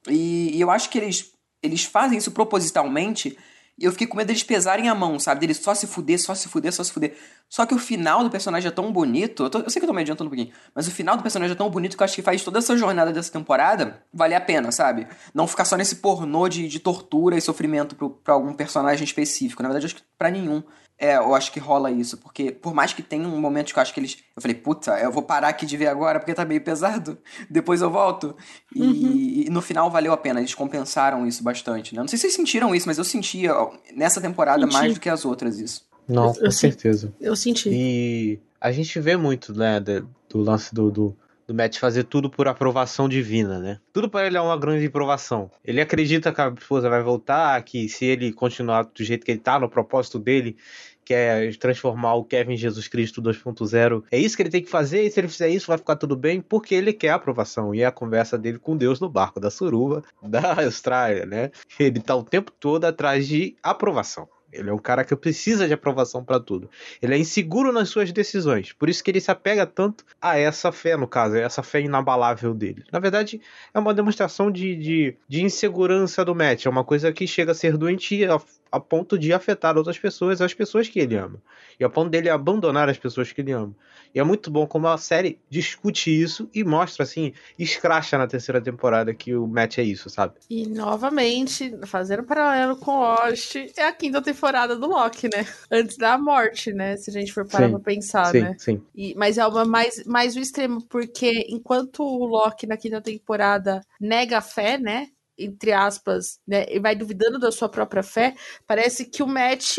[0.08, 1.32] E, e eu acho que eles,
[1.62, 3.36] eles fazem isso propositalmente.
[3.78, 5.40] E eu fiquei com medo deles pesarem a mão, sabe?
[5.40, 7.16] Deles só se fuder, só se fuder, só se fuder.
[7.48, 9.44] Só que o final do personagem é tão bonito.
[9.44, 10.55] Eu, tô- eu sei que eu tô me adiantando um pouquinho.
[10.74, 12.76] Mas o final do personagem é tão bonito que eu acho que faz toda essa
[12.76, 15.06] jornada dessa temporada valer a pena, sabe?
[15.34, 19.62] Não ficar só nesse pornô de, de tortura e sofrimento pra algum personagem específico.
[19.62, 20.62] Na verdade, acho que pra nenhum.
[21.02, 22.16] É, eu acho que rola isso.
[22.16, 24.18] Porque por mais que tenha um momento que eu acho que eles.
[24.36, 27.18] Eu falei, puta, eu vou parar aqui de ver agora porque tá meio pesado.
[27.50, 28.36] Depois eu volto.
[28.72, 30.39] E, e no final valeu a pena.
[30.39, 32.00] Eles compensaram isso bastante, né?
[32.02, 33.52] Não sei se vocês sentiram isso, mas eu sentia
[33.97, 34.72] nessa temporada Senti.
[34.72, 35.84] mais do que as outras isso.
[36.06, 37.12] Não, Eu- com eu certeza.
[37.20, 37.68] Eu senti.
[37.72, 41.16] E a gente vê muito, né, do lance do, do,
[41.47, 43.78] do Matt fazer tudo por aprovação divina, né?
[43.92, 45.50] Tudo para ele é uma grande aprovação.
[45.64, 49.40] Ele acredita que a esposa vai voltar, que se ele continuar do jeito que ele
[49.40, 50.56] tá, no propósito dele,
[51.05, 54.05] quer transformar o Kevin Jesus Cristo 2.0.
[54.10, 56.16] É isso que ele tem que fazer, e se ele fizer isso, vai ficar tudo
[56.16, 57.74] bem, porque ele quer aprovação.
[57.74, 61.50] E é a conversa dele com Deus no barco da suruba da Austrália, né?
[61.78, 64.28] Ele tá o tempo todo atrás de aprovação.
[64.52, 66.68] Ele é um cara que precisa de aprovação para tudo.
[67.00, 68.72] Ele é inseguro nas suas decisões.
[68.72, 71.81] Por isso que ele se apega tanto a essa fé, no caso, a essa fé
[71.81, 72.84] inabalável dele.
[72.92, 73.40] Na verdade,
[73.72, 76.66] é uma demonstração de, de, de insegurança do Matt.
[76.66, 78.36] É uma coisa que chega a ser doentia
[78.73, 81.41] a, ponto de afetar outras pessoas, as pessoas que ele ama.
[81.78, 83.75] E a ponto dele abandonar as pessoas que ele ama.
[84.15, 88.60] E é muito bom como a série discute isso e mostra, assim, escracha na terceira
[88.60, 90.34] temporada que o Matt é isso, sabe?
[90.51, 95.47] E novamente, fazendo paralelo com Lost, é a quinta temporada do Loki, né?
[95.70, 96.97] Antes da morte, né?
[96.99, 98.55] Se a gente for parar Sim, pra pensar, sim, né?
[98.59, 98.83] sim.
[98.94, 103.81] E- mas é uma mais, mais o extremo, porque enquanto o Loki na quinta temporada
[103.99, 105.07] nega a fé, né?
[105.39, 106.67] Entre aspas, né?
[106.69, 108.35] E vai duvidando da sua própria fé,
[108.67, 109.78] parece que o Matt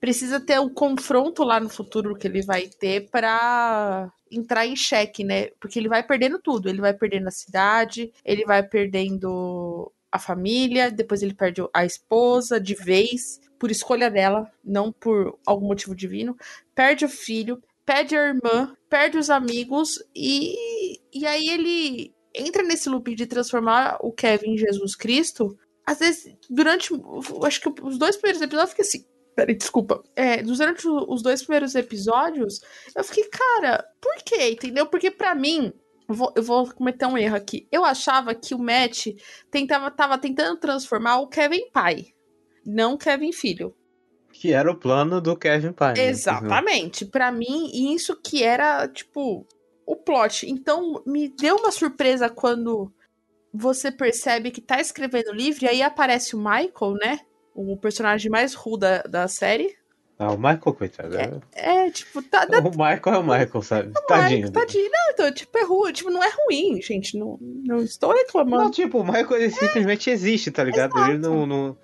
[0.00, 5.24] precisa ter um confronto lá no futuro que ele vai ter pra entrar em xeque,
[5.24, 5.48] né?
[5.60, 6.68] Porque ele vai perdendo tudo.
[6.68, 12.60] Ele vai perdendo a cidade, ele vai perdendo a família, depois ele perde a esposa
[12.60, 16.36] de vez, por escolha dela, não por algum motivo divino.
[16.74, 22.88] Perde o filho, perde a irmã, perde os amigos e, e aí ele entra nesse
[22.88, 25.56] loop de transformar o Kevin em Jesus Cristo.
[25.86, 26.92] Às vezes, durante.
[27.44, 29.06] Acho que os dois primeiros episódios eu fiquei assim.
[29.34, 30.02] Peraí, desculpa.
[30.16, 32.60] É, durante os dois primeiros episódios,
[32.94, 34.50] eu fiquei, cara, por quê?
[34.50, 34.86] Entendeu?
[34.86, 35.72] Porque pra mim,
[36.08, 37.68] eu vou, eu vou cometer um erro aqui.
[37.70, 39.06] Eu achava que o Matt
[39.50, 42.06] tentava, tava tentando transformar o Kevin pai,
[42.66, 43.76] não o Kevin filho.
[44.32, 46.00] Que era o plano do Kevin Pine.
[46.00, 47.06] Exatamente.
[47.06, 49.46] Pra mim, isso que era, tipo,
[49.92, 50.48] o plot.
[50.50, 52.92] Então, me deu uma surpresa quando
[53.52, 57.20] você percebe que tá escrevendo o livro e aí aparece o Michael, né?
[57.54, 59.76] O personagem mais ruim da, da série.
[60.18, 61.16] Ah, o Michael, coitado.
[61.16, 62.44] é- É, tipo, tá.
[62.64, 63.92] O Michael é o Michael, sabe?
[64.06, 64.46] Tadinho.
[64.48, 64.90] Michael, tadinho.
[64.90, 65.92] Não, então, tipo, é ruim.
[65.92, 67.16] Tipo, não é ruim, gente.
[67.16, 68.64] Não, não estou reclamando.
[68.64, 70.98] Não, tipo, o Michael ele simplesmente existe, tá ligado?
[71.08, 71.76] Ele não, não-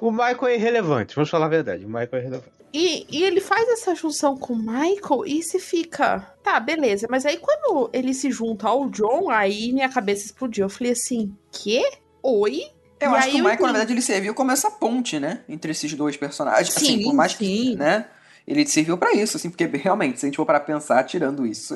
[0.00, 1.84] O Michael é irrelevante, vamos falar a verdade.
[1.84, 2.59] O Michael é irrelevante.
[2.72, 6.20] E, e ele faz essa junção com o Michael e se fica.
[6.42, 7.06] Tá, beleza.
[7.10, 10.66] Mas aí quando ele se junta ao John, aí minha cabeça explodiu.
[10.66, 11.82] Eu falei assim: quê?
[12.22, 12.62] Oi?
[13.00, 15.42] Eu E acho que o Michael, na verdade, ele serviu como essa ponte, né?
[15.48, 16.76] Entre esses dois personagens.
[16.76, 18.06] assim, Sim, por mais que, né?
[18.46, 21.74] Ele serviu pra isso, assim, porque realmente, se a gente for para pensar, tirando isso,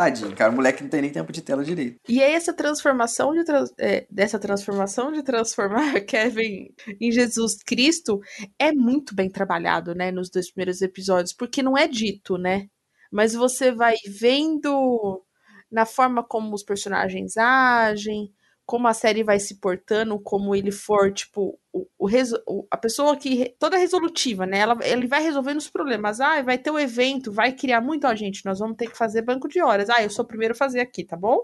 [0.00, 2.00] tadinho, cara, o moleque não tem nem tempo de tela direito.
[2.08, 3.44] E aí essa transformação de
[3.78, 8.18] é, dessa transformação de transformar Kevin em Jesus Cristo
[8.58, 12.66] é muito bem trabalhado, né, nos dois primeiros episódios, porque não é dito, né?
[13.12, 15.22] Mas você vai vendo
[15.70, 18.32] na forma como os personagens agem,
[18.70, 23.52] como a série vai se portando, como ele for, tipo, o, o a pessoa que.
[23.58, 24.60] toda resolutiva, né?
[24.60, 26.20] Ela, ele vai resolvendo os problemas.
[26.20, 28.06] Ah, vai ter o evento, vai criar muito.
[28.06, 29.90] Ó, gente, nós vamos ter que fazer banco de horas.
[29.90, 31.40] Ah, eu sou o primeiro a fazer aqui, tá bom?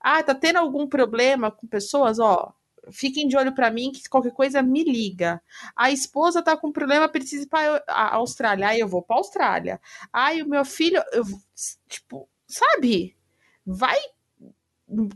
[0.00, 2.18] Ah, tá tendo algum problema com pessoas?
[2.18, 2.52] Ó,
[2.90, 5.40] fiquem de olho pra mim que qualquer coisa me liga.
[5.76, 8.66] A esposa tá com problema, precisa ir pra a Austrália.
[8.70, 9.80] Aí eu vou pra Austrália.
[10.12, 11.22] Ai, o meu filho, eu,
[11.88, 13.16] tipo, sabe?
[13.64, 14.00] Vai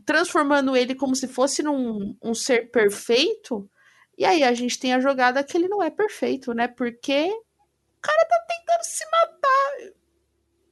[0.04, 3.68] transformando ele como se fosse num um ser perfeito.
[4.16, 6.66] E aí a gente tem a jogada que ele não é perfeito, né?
[6.66, 9.98] Porque o cara tá tentando se matar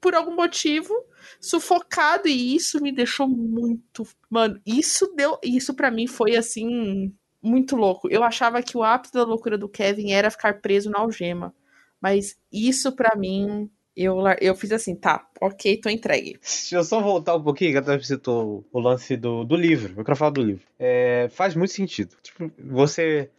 [0.01, 0.95] por algum motivo,
[1.41, 4.07] sufocado, e isso me deixou muito.
[4.31, 5.39] Mano, isso deu.
[5.43, 7.13] Isso para mim foi assim.
[7.43, 8.09] Muito louco.
[8.11, 11.55] Eu achava que o ápice da loucura do Kevin era ficar preso na algema.
[12.01, 13.71] Mas isso pra mim.
[13.97, 16.39] Eu, eu fiz assim, tá, ok, tô entregue.
[16.43, 19.95] Deixa eu só voltar um pouquinho, que até citou o lance do, do livro.
[19.97, 20.63] Eu quero falar do livro.
[20.79, 22.15] É, faz muito sentido.
[22.23, 23.31] Tipo, você,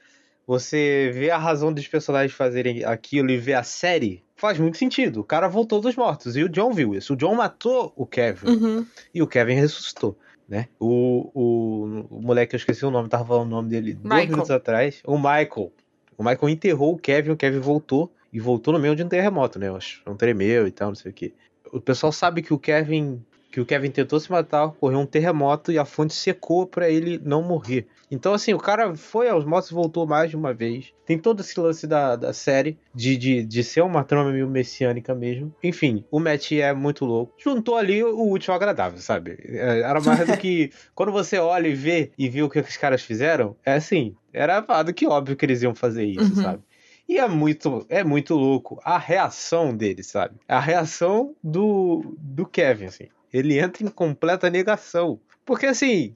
[0.47, 5.19] você vê a razão dos personagens fazerem aquilo e vê a série, faz muito sentido.
[5.19, 7.13] O cara voltou dos mortos e o John viu isso.
[7.13, 8.85] O John matou o Kevin Uhum.
[9.13, 10.17] e o Kevin ressuscitou.
[10.49, 10.69] Né?
[10.79, 14.27] O, o, o moleque, eu esqueci o nome, tava falando o nome dele dois Michael.
[14.29, 15.01] minutos atrás.
[15.05, 15.71] O Michael.
[16.17, 18.11] O Michael enterrou o Kevin, o Kevin voltou.
[18.31, 19.67] E voltou no meio de um terremoto, né?
[20.05, 21.33] Um tremeu e tal, não sei o quê.
[21.71, 23.23] O pessoal sabe que o Kevin.
[23.49, 27.19] Que o Kevin tentou se matar, ocorreu um terremoto e a fonte secou pra ele
[27.23, 27.87] não morrer.
[28.11, 30.93] Então, assim, o cara foi aos mortos e voltou mais de uma vez.
[31.05, 35.15] Tem todo esse lance da, da série de, de, de ser uma trama meio messiânica
[35.15, 35.55] mesmo.
[35.63, 37.33] Enfim, o Matt é muito louco.
[37.37, 39.37] Juntou ali o útil ao agradável, sabe?
[39.45, 40.69] É, Era mais do que.
[40.93, 44.13] Quando você olha e vê e vê o que os caras fizeram, é assim.
[44.33, 46.43] Era do que óbvio que eles iam fazer isso, Uhum.
[46.43, 46.63] sabe?
[47.07, 50.35] E é muito, é muito louco a reação dele, sabe?
[50.47, 53.07] A reação do, do Kevin, assim.
[53.31, 55.19] Ele entra em completa negação.
[55.45, 56.15] Porque, assim,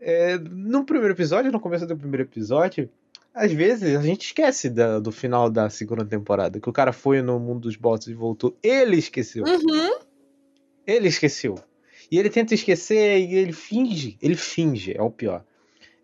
[0.00, 2.90] é, no primeiro episódio, no começo do primeiro episódio,
[3.32, 7.22] às vezes a gente esquece da- do final da segunda temporada, que o cara foi
[7.22, 8.56] no mundo dos bots e voltou.
[8.62, 9.44] Ele esqueceu.
[9.44, 9.98] Uhum.
[10.86, 11.56] Ele esqueceu.
[12.10, 14.16] E ele tenta esquecer e ele finge.
[14.20, 15.44] Ele finge, é o pior.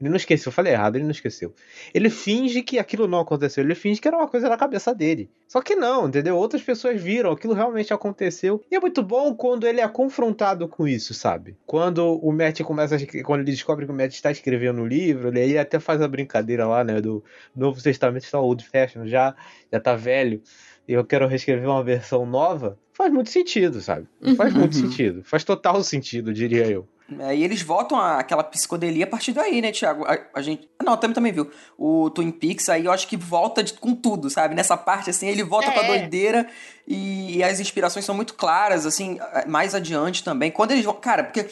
[0.00, 1.52] Ele não esqueceu, eu falei errado, ele não esqueceu.
[1.92, 5.28] Ele finge que aquilo não aconteceu, ele finge que era uma coisa na cabeça dele.
[5.46, 6.36] Só que não, entendeu?
[6.38, 8.62] Outras pessoas viram, aquilo realmente aconteceu.
[8.70, 11.54] E é muito bom quando ele é confrontado com isso, sabe?
[11.66, 15.28] Quando o Matt começa a, quando ele descobre que o Matt está escrevendo o livro,
[15.28, 17.22] ele aí até faz a brincadeira lá, né, do
[17.54, 19.34] Novo Testamento está old fashion já,
[19.70, 20.40] já tá velho.
[20.88, 22.78] E eu quero reescrever uma versão nova.
[22.94, 24.06] Faz muito sentido, sabe?
[24.36, 24.80] Faz muito Uhum.
[24.80, 25.22] sentido.
[25.24, 26.88] Faz total sentido, diria eu.
[27.18, 30.04] É, e eles voltam àquela psicodelia a partir daí, né, Thiago?
[30.04, 30.68] A, a gente.
[30.82, 31.50] Não, também, também viu.
[31.76, 34.54] O Twin Peaks aí eu acho que volta de- com tudo, sabe?
[34.54, 35.86] Nessa parte, assim, ele volta com a É.
[35.98, 36.46] doideira
[36.86, 40.50] e, e as inspirações são muito claras, assim, mais adiante também.
[40.50, 40.94] Quando eles vão.
[40.94, 41.46] Cara, porque.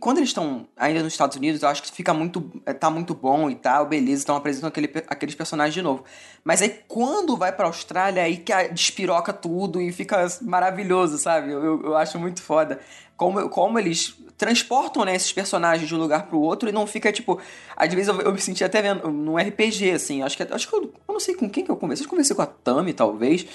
[0.00, 2.52] Quando eles estão ainda nos Estados Unidos, eu acho que fica muito.
[2.66, 6.04] é, tá muito bom e tal, beleza, estão apresentando aquele, aqueles personagens de novo.
[6.44, 11.50] Mas aí quando vai pra Austrália, aí que a- despiroca tudo e fica maravilhoso, sabe?
[11.52, 12.78] Eu, eu, eu acho muito foda.
[13.16, 17.12] Como, como eles transportam né, esses personagens de um lugar pro outro e não fica,
[17.12, 17.40] tipo.
[17.76, 20.22] Às vezes eu, eu me senti até vendo num RPG, assim.
[20.22, 22.04] Acho que, acho que eu, eu não sei com quem que eu conversei.
[22.06, 23.46] Eu conversei com a Tami, talvez.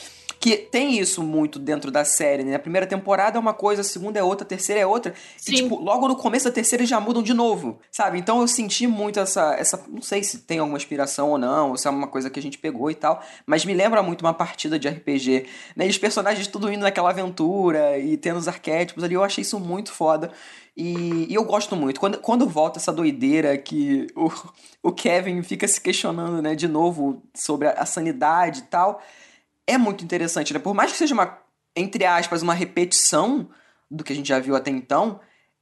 [0.41, 2.55] Que tem isso muito dentro da série, né?
[2.55, 5.13] A primeira temporada é uma coisa, a segunda é outra, a terceira é outra.
[5.47, 8.17] E, tipo, logo no começo da terceira eles já mudam de novo, sabe?
[8.17, 9.79] Então eu senti muito essa, essa.
[9.87, 12.41] Não sei se tem alguma inspiração ou não, ou se é uma coisa que a
[12.41, 13.21] gente pegou e tal.
[13.45, 15.45] Mas me lembra muito uma partida de RPG.
[15.75, 15.85] Né?
[15.85, 19.13] E os personagens tudo indo naquela aventura e tendo os arquétipos ali.
[19.13, 20.31] Eu achei isso muito foda.
[20.75, 21.99] E, e eu gosto muito.
[21.99, 24.31] Quando, quando volta essa doideira que o,
[24.89, 29.01] o Kevin fica se questionando, né, de novo sobre a, a sanidade e tal,
[29.67, 30.59] é muito interessante, né?
[30.59, 31.37] Por mais que seja uma,
[31.75, 33.49] entre aspas, uma repetição
[33.89, 35.19] do que a gente já viu até então,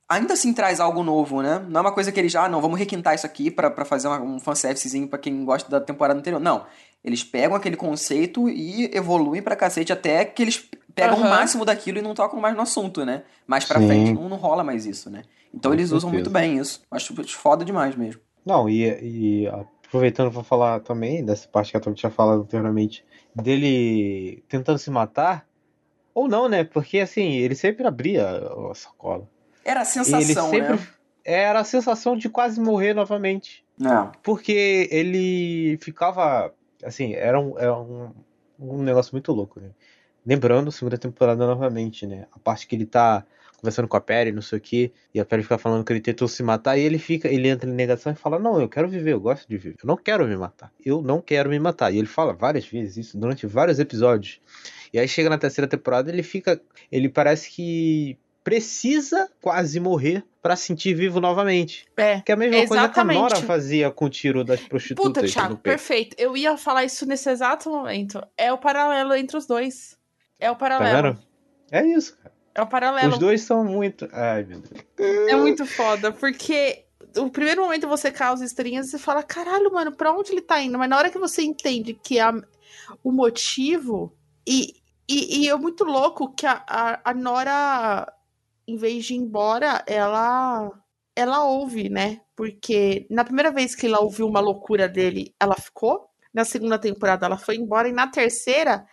[0.07, 1.59] ainda assim traz algo novo, né?
[1.69, 3.85] Não é uma coisa que eles já, ah, não, vamos requintar isso aqui pra pra
[3.85, 6.39] fazer uma, um fanservicezinho pra quem gosta da temporada anterior.
[6.39, 6.65] Não.
[7.03, 11.29] Eles pegam aquele conceito e evoluem pra cacete até que eles pegam o Aham.
[11.29, 13.23] máximo daquilo e não tocam mais no assunto, né?
[13.47, 13.87] Mais pra Sim.
[13.87, 15.23] frente não, não rola mais isso, né?
[15.53, 16.13] Então Com eles usam certeza.
[16.13, 16.81] muito bem isso.
[16.91, 18.19] Acho foda demais mesmo.
[18.45, 18.83] Não, e,
[19.43, 24.79] e aproveitando para falar também dessa parte que a Tom tinha falado anteriormente, dele tentando
[24.79, 25.47] se matar,
[26.13, 26.63] ou não, né?
[26.63, 29.27] Porque assim, ele sempre abria a sacola.
[29.63, 30.19] Era a sensação,
[30.53, 30.87] ele sempre né?
[31.23, 33.63] era a sensação de quase morrer novamente.
[33.77, 34.11] Não.
[34.23, 36.53] Porque ele ficava.
[36.83, 38.11] Assim, era um, era um,
[38.59, 39.69] um negócio muito louco, né?
[40.25, 42.27] Lembrando, segunda temporada novamente, né?
[42.31, 43.25] A parte que ele tá
[43.59, 46.01] conversando com a Perry, não sei o que, e a Perry fica falando que ele
[46.01, 48.87] tentou se matar, e ele fica, ele entra em negação e fala: Não, eu quero
[48.87, 51.93] viver, eu gosto de viver, eu não quero me matar, eu não quero me matar.
[51.93, 54.39] E ele fala várias vezes isso durante vários episódios.
[54.91, 56.59] E aí chega na terceira temporada, ele fica.
[56.91, 61.85] Ele parece que precisa quase morrer pra sentir vivo novamente.
[61.95, 62.21] É.
[62.21, 63.19] Que é a mesma coisa que a Exatamente.
[63.19, 65.23] Nora fazia com o tiro das prostitutas.
[65.23, 66.15] Puta, Thiago, perfeito.
[66.17, 68.19] Eu ia falar isso nesse exato momento.
[68.35, 69.97] É o paralelo entre os dois.
[70.39, 71.13] É o Tá paralelo.
[71.13, 71.23] vendo?
[71.71, 72.33] É isso, cara.
[72.55, 73.13] É o paralelo.
[73.13, 74.07] Os dois são muito.
[74.11, 75.29] Ai, meu Deus.
[75.29, 76.85] É muito foda, porque
[77.17, 80.61] o primeiro momento você causa estranhas e você fala, caralho, mano, pra onde ele tá
[80.61, 80.77] indo?
[80.77, 82.33] Mas na hora que você entende que a,
[83.03, 84.15] o motivo.
[84.47, 84.73] E,
[85.07, 88.11] e, e é muito louco que a, a, a Nora,
[88.67, 90.71] em vez de ir embora, ela.
[91.15, 92.21] Ela ouve, né?
[92.33, 96.07] Porque na primeira vez que ela ouviu uma loucura dele, ela ficou.
[96.33, 97.89] Na segunda temporada, ela foi embora.
[97.89, 98.85] E na terceira,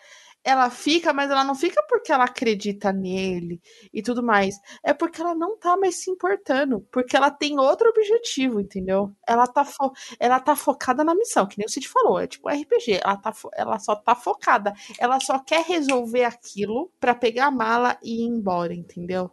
[0.47, 3.61] ela fica, mas ela não fica porque ela acredita nele
[3.93, 4.55] e tudo mais.
[4.85, 6.87] É porque ela não tá mais se importando.
[6.93, 9.11] Porque ela tem outro objetivo, entendeu?
[9.27, 12.21] Ela tá, fo- ela tá focada na missão, que nem o Cid falou.
[12.21, 13.01] É tipo RPG.
[13.03, 14.73] Ela, tá ela só tá focada.
[14.99, 19.31] Ela só quer resolver aquilo pra pegar a mala e ir embora, entendeu?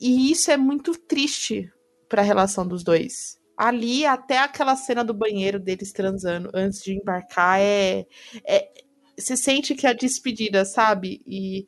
[0.00, 1.70] E isso é muito triste
[2.08, 3.38] pra relação dos dois.
[3.56, 8.04] Ali, até aquela cena do banheiro deles transando antes de embarcar, é.
[8.46, 8.68] é
[9.16, 11.22] você sente que é a despedida, sabe?
[11.26, 11.66] E,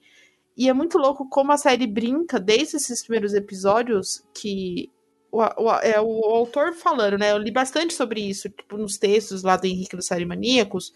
[0.57, 4.91] e é muito louco como a série brinca desde esses primeiros episódios que.
[5.31, 7.33] O, o, é o autor falando, né?
[7.33, 10.93] Eu li bastante sobre isso, tipo, nos textos lá do Henrique do Série Maníacos,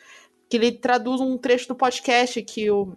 [0.48, 2.96] que ele traduz um trecho do podcast que o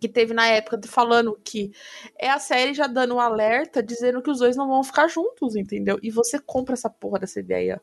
[0.00, 1.72] que teve na época falando que
[2.18, 5.56] é a série já dando um alerta dizendo que os dois não vão ficar juntos,
[5.56, 5.98] entendeu?
[6.02, 7.80] E você compra essa porra dessa ideia,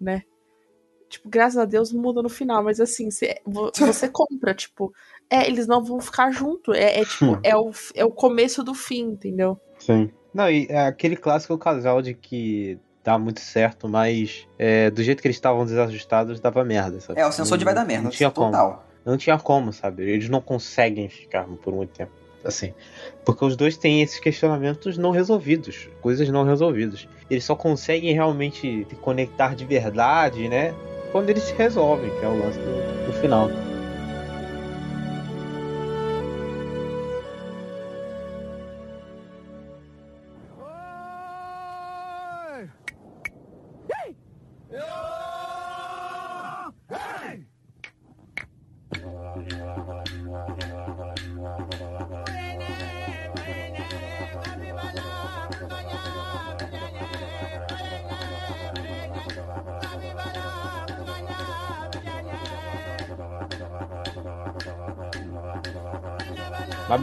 [0.00, 0.22] né?
[1.14, 4.92] Tipo, graças a Deus muda no final, mas assim, você, vo- você compra, tipo,
[5.30, 6.76] é, eles não vão ficar juntos.
[6.76, 9.58] É, é, tipo, é o, é o começo do fim, entendeu?
[9.78, 10.10] Sim.
[10.32, 15.20] Não, e é aquele clássico casal de que dá muito certo, mas é, do jeito
[15.22, 17.20] que eles estavam desajustados, dava merda, sabe?
[17.20, 18.70] É, o sensor de vai dar merda, Não tinha total.
[18.70, 18.94] como.
[19.04, 20.02] Não tinha como, sabe?
[20.02, 22.10] Eles não conseguem ficar por muito tempo.
[22.42, 22.74] Assim.
[23.24, 25.88] Porque os dois têm esses questionamentos não resolvidos.
[26.02, 27.06] Coisas não resolvidas.
[27.30, 30.74] Eles só conseguem realmente se conectar de verdade, né?
[31.14, 33.48] Quando eles se resolvem, que é o lance do, do final.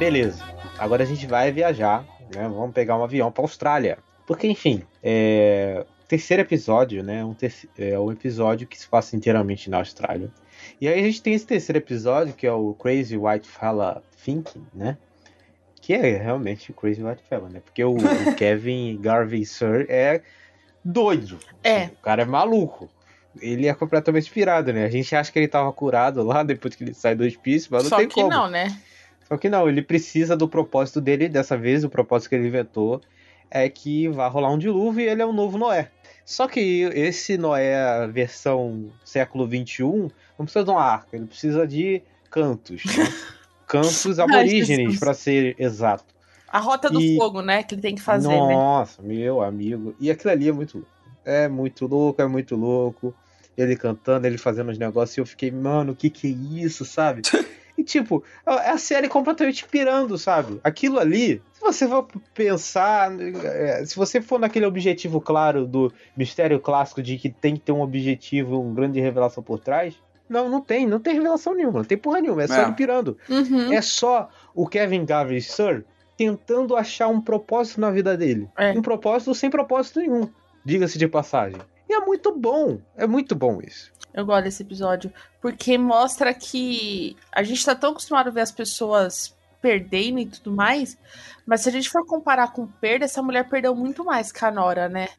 [0.01, 0.43] Beleza.
[0.79, 2.41] Agora a gente vai viajar, né?
[2.49, 3.99] Vamos pegar um avião para Austrália.
[4.25, 5.85] Porque, enfim, é...
[6.07, 7.23] terceiro episódio, né?
[7.23, 7.53] Um ter...
[7.77, 10.31] É um episódio que se passa inteiramente na Austrália.
[10.79, 14.65] E aí a gente tem esse terceiro episódio, que é o Crazy White Fella Thinking,
[14.73, 14.97] né?
[15.79, 17.61] Que é realmente o Crazy White Fella, né?
[17.63, 17.97] Porque o, o
[18.35, 20.23] Kevin Garvey Sir é
[20.83, 21.37] doido.
[21.63, 21.85] É.
[21.85, 22.89] O cara é maluco.
[23.39, 24.83] Ele é completamente inspirado, né?
[24.83, 27.83] A gente acha que ele tava curado lá depois que ele sai do hospício, mas
[27.83, 28.29] não Só tem que como.
[28.29, 28.75] não, né?
[29.31, 32.99] Só que não, ele precisa do propósito dele, dessa vez o propósito que ele inventou
[33.49, 35.89] é que vai rolar um dilúvio e ele é o novo Noé.
[36.25, 39.83] Só que esse Noé versão século XXI
[40.37, 43.07] não precisa de uma arca, ele precisa de cantos, né?
[43.65, 46.03] cantos aborígenes, para ser exato.
[46.49, 47.63] A rota do E- fogo, né?
[47.63, 48.53] Que ele tem que fazer, né?
[48.53, 49.95] Nossa, meu amigo.
[49.97, 50.91] E aquilo ali é muito louco.
[51.23, 53.15] É muito louco, é muito louco.
[53.57, 56.83] Ele cantando, ele fazendo os negócios, e eu fiquei, mano, o que que é isso,
[56.83, 57.21] sabe?
[57.77, 60.59] E tipo, é a série completamente pirando, sabe?
[60.63, 66.59] Aquilo ali, se você for pensar, é, se você for naquele objetivo claro do mistério
[66.59, 69.95] clássico de que tem que ter um objetivo, uma grande revelação por trás,
[70.29, 72.63] não, não tem, não tem revelação nenhuma, não tem porra nenhuma, é só É.
[72.63, 73.17] ele pirando.
[73.29, 73.73] Uhum.
[73.73, 75.83] É só o Kevin Garvey Sir
[76.17, 78.47] tentando achar um propósito na vida dele.
[78.57, 78.71] É.
[78.71, 80.29] Um propósito sem propósito nenhum,
[80.63, 81.59] diga-se de passagem.
[81.89, 83.91] E é muito bom, é muito bom isso.
[84.13, 85.11] Eu gosto desse episódio.
[85.41, 90.51] Porque mostra que a gente tá tão acostumado a ver as pessoas perdendo e tudo
[90.51, 90.97] mais.
[91.45, 94.51] Mas se a gente for comparar com perda, essa mulher perdeu muito mais que a
[94.51, 95.09] Nora, né?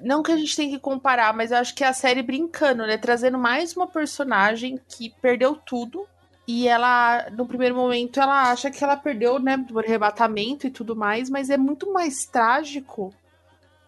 [0.00, 2.86] Não que a gente tenha que comparar, mas eu acho que é a série brincando,
[2.86, 2.96] né?
[2.96, 6.06] Trazendo mais uma personagem que perdeu tudo.
[6.46, 9.58] E ela, no primeiro momento, ela acha que ela perdeu, né?
[9.68, 11.28] Por arrebatamento e tudo mais.
[11.28, 13.12] Mas é muito mais trágico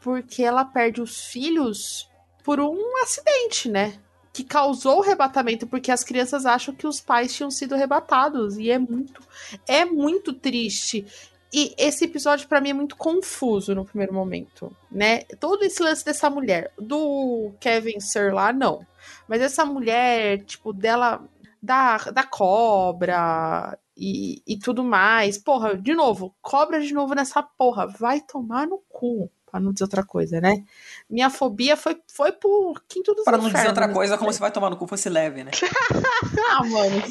[0.01, 2.09] porque ela perde os filhos
[2.45, 3.99] por um acidente, né?
[4.39, 8.57] Que causou o arrebatamento, porque as crianças acham que os pais tinham sido arrebatados.
[8.57, 9.21] E é muito,
[9.67, 11.05] é muito triste.
[11.53, 15.25] E esse episódio, pra mim, é muito confuso no primeiro momento, né?
[15.41, 18.87] Todo esse lance dessa mulher, do Kevin Sir lá, não.
[19.27, 21.21] Mas essa mulher, tipo, dela,
[21.61, 25.37] da, da cobra e, e tudo mais.
[25.37, 27.89] Porra, de novo, cobra de novo nessa porra.
[27.89, 30.65] Vai tomar no cu, pra não dizer outra coisa, né?
[31.09, 33.95] Minha fobia foi, foi pro quinto dos Pra não dizer outra né?
[33.95, 35.51] coisa, como se vai tomar no cu fosse leve, né?
[36.51, 37.03] Ah, mano.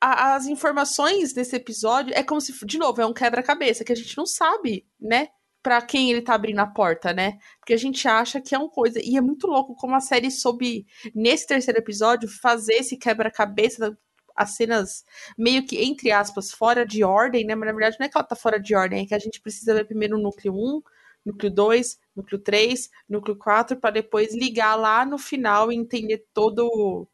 [0.00, 3.96] A- as informações desse episódio é como se, de novo, é um quebra-cabeça que a
[3.96, 5.28] gente não sabe, né?
[5.62, 7.38] Pra quem ele tá abrindo a porta, né?
[7.58, 8.98] Porque a gente acha que é uma coisa.
[9.02, 13.94] E é muito louco como a série soube, nesse terceiro episódio, fazer esse quebra-cabeça.
[14.34, 15.04] As cenas
[15.36, 17.54] meio que, entre aspas, fora de ordem, né?
[17.54, 19.38] Mas na verdade não é que ela tá fora de ordem, é que a gente
[19.38, 20.80] precisa ver primeiro o núcleo 1,
[21.24, 26.66] núcleo 2, núcleo 3, núcleo 4, pra depois ligar lá no final e entender todo
[26.66, 27.06] o-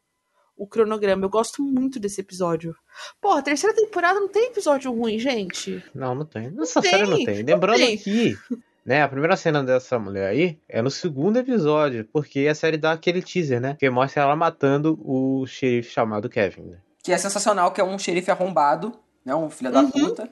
[0.55, 1.23] o cronograma.
[1.25, 2.75] Eu gosto muito desse episódio.
[3.21, 5.83] Porra, a terceira temporada não tem episódio ruim, gente.
[5.93, 6.49] Não, não tem.
[6.49, 7.43] Nessa tem, série não tem.
[7.43, 7.95] não Lembrando tem.
[7.97, 8.35] que,
[8.83, 12.93] né, a primeira cena dessa mulher aí é no segundo episódio, porque a série dá
[12.93, 13.75] aquele teaser, né?
[13.79, 16.77] Que mostra ela matando o xerife chamado Kevin, né?
[17.03, 18.97] Que é sensacional, que é um xerife arrombado,
[19.27, 19.35] né?
[19.35, 20.29] Um filho da puta.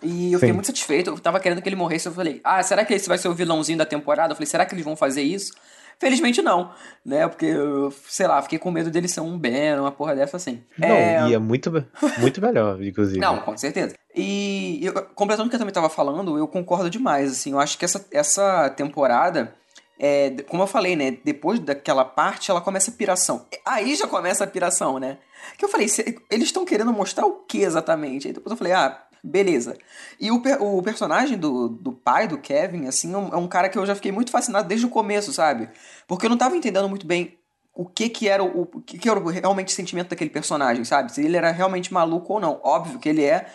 [0.00, 0.54] E eu fiquei Sim.
[0.54, 1.10] muito satisfeito.
[1.10, 2.06] Eu tava querendo que ele morresse.
[2.06, 4.30] Eu falei, ah, será que esse vai ser o vilãozinho da temporada?
[4.30, 5.52] Eu falei, será que eles vão fazer isso?
[5.98, 6.70] Felizmente não,
[7.04, 7.26] né?
[7.26, 10.62] Porque, eu, sei lá, fiquei com medo dele ser um Ben, uma porra dessa assim.
[10.78, 11.72] Não, e é muito,
[12.18, 13.18] muito melhor, inclusive.
[13.18, 13.96] Não, com certeza.
[14.14, 17.76] E eu, completando o que eu também tava falando, eu concordo demais, assim, eu acho
[17.76, 19.52] que essa, essa temporada,
[19.98, 23.46] é, como eu falei, né, depois daquela parte, ela começa a piração.
[23.64, 25.18] Aí já começa a piração, né?
[25.56, 28.26] Que eu falei, "Cê- eles estão querendo mostrar o que exatamente?
[28.28, 29.76] Aí depois eu falei, ah, beleza.
[30.20, 33.68] E o, o personagem do, do pai do Kevin, assim, é um, é um cara
[33.68, 35.68] que eu já fiquei muito fascinado desde o começo, sabe?
[36.06, 37.36] Porque eu não tava entendendo muito bem
[37.74, 41.12] o que que era o, o que que era realmente o sentimento daquele personagem, sabe?
[41.12, 42.60] Se ele era realmente maluco ou não.
[42.64, 43.46] Óbvio que ele é,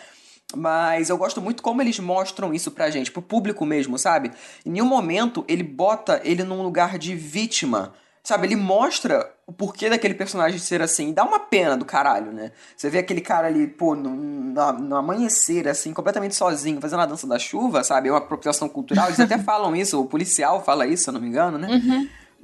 [0.56, 4.30] mas eu gosto muito como eles mostram isso pra gente, pro público mesmo, sabe?
[4.64, 7.92] Em nenhum momento ele bota ele num lugar de vítima,
[8.22, 8.46] sabe?
[8.46, 11.10] Ele mostra o porquê daquele personagem ser assim.
[11.10, 12.52] E dá uma pena do caralho, né?
[12.76, 17.06] Você vê aquele cara ali, pô, no, no, no amanhecer, assim, completamente sozinho, fazendo a
[17.06, 18.08] dança da chuva, sabe?
[18.08, 19.06] É uma apropriação cultural.
[19.08, 21.68] Eles até falam isso, o policial fala isso, se eu não me engano, né?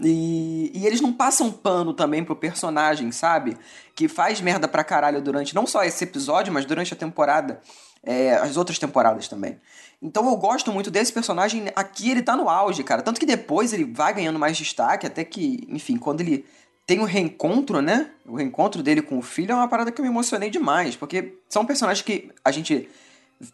[0.03, 3.57] E, e eles não passam pano também pro personagem, sabe?
[3.95, 7.61] Que faz merda pra caralho durante não só esse episódio, mas durante a temporada.
[8.03, 9.59] É, as outras temporadas também.
[10.03, 11.71] Então eu gosto muito desse personagem.
[11.77, 13.03] Aqui ele tá no auge, cara.
[13.03, 16.45] Tanto que depois ele vai ganhando mais destaque, até que, enfim, quando ele
[16.87, 18.11] tem o reencontro, né?
[18.27, 20.97] O reencontro dele com o filho é uma parada que eu me emocionei demais.
[20.97, 22.89] Porque são personagens que a gente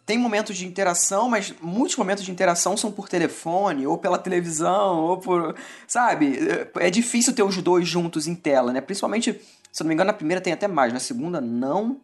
[0.05, 5.01] tem momentos de interação, mas muitos momentos de interação são por telefone, ou pela televisão,
[5.01, 5.55] ou por.
[5.85, 6.39] Sabe?
[6.75, 8.81] É difícil ter os dois juntos em tela, né?
[8.81, 9.39] Principalmente,
[9.71, 11.99] se eu não me engano, na primeira tem até mais, na segunda não,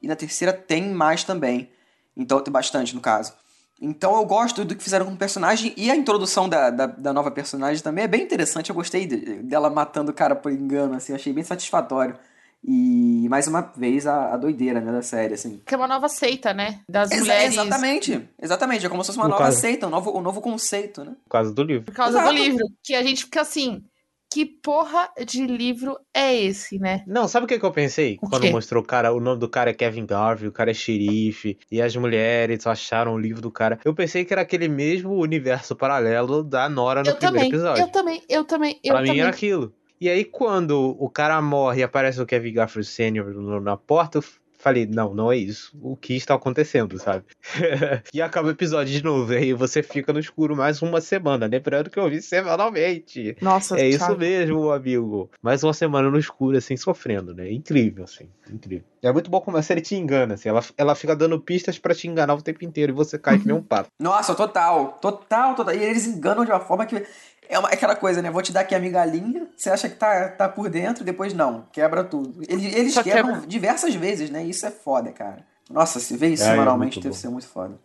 [0.00, 1.70] e na terceira tem mais também.
[2.18, 3.32] Então tem bastante, no caso.
[3.80, 7.12] Então eu gosto do que fizeram com o personagem e a introdução da, da, da
[7.12, 8.70] nova personagem também é bem interessante.
[8.70, 12.16] Eu gostei de- dela matando o cara por engano, assim, achei bem satisfatório.
[12.64, 15.62] E mais uma vez a, a doideira né, da série, assim.
[15.64, 16.80] Que é uma nova seita, né?
[16.88, 17.52] Das Exa- mulheres.
[17.56, 18.84] Exatamente, exatamente.
[18.84, 21.12] É como se fosse uma No nova caso- seita, um novo, um novo conceito, né?
[21.24, 21.84] Por causa do livro.
[21.84, 22.34] Por causa Exato.
[22.34, 22.64] do livro.
[22.82, 23.84] Que a gente fica assim.
[24.30, 27.02] Que porra de livro é esse, né?
[27.06, 28.18] Não, sabe o que, que eu pensei?
[28.22, 30.74] O Quando mostrou o cara, o nome do cara é Kevin Garvey, o cara é
[30.74, 33.78] xerife, e as mulheres acharam o livro do cara.
[33.84, 37.82] Eu pensei que era aquele mesmo universo paralelo da Nora no Eu primeiro também, episódio.
[37.82, 39.20] eu também, eu também, eu pra mim também.
[39.22, 39.72] era aquilo.
[40.00, 43.60] E aí, quando o cara morre e aparece o Kevin Garfield Sr.
[43.60, 44.20] na porta,
[44.58, 45.76] falei, não, não é isso.
[45.80, 47.24] O que está acontecendo, sabe?
[48.12, 49.32] e acaba o episódio de novo.
[49.32, 53.36] E aí você fica no escuro mais uma semana, lembrando que eu vi semanalmente.
[53.40, 55.30] Nossa, É isso mesmo, amigo.
[55.40, 57.50] Mais uma semana no escuro, assim, sofrendo, né?
[57.50, 58.28] Incrível, assim.
[58.52, 58.84] Incrível.
[59.00, 60.48] É muito bom como a série te engana, assim.
[60.48, 63.46] Ela, ela fica dando pistas pra te enganar o tempo inteiro e você cai que
[63.46, 63.88] nem um pato.
[64.00, 65.74] Nossa, total, total, total.
[65.74, 67.06] E eles enganam de uma forma que.
[67.48, 68.30] É uma- é aquela coisa, né?
[68.30, 71.66] Vou te dar aqui a migalhinha, você acha que tá, tá por dentro, depois não,
[71.72, 72.42] quebra tudo.
[72.48, 73.46] Eles, eles Só quebram quebra.
[73.46, 74.44] diversas vezes, né?
[74.44, 75.44] Isso é foda, cara.
[75.70, 77.20] Nossa, se vê isso é semanalmente muito deve bom.
[77.20, 77.78] ser muito foda.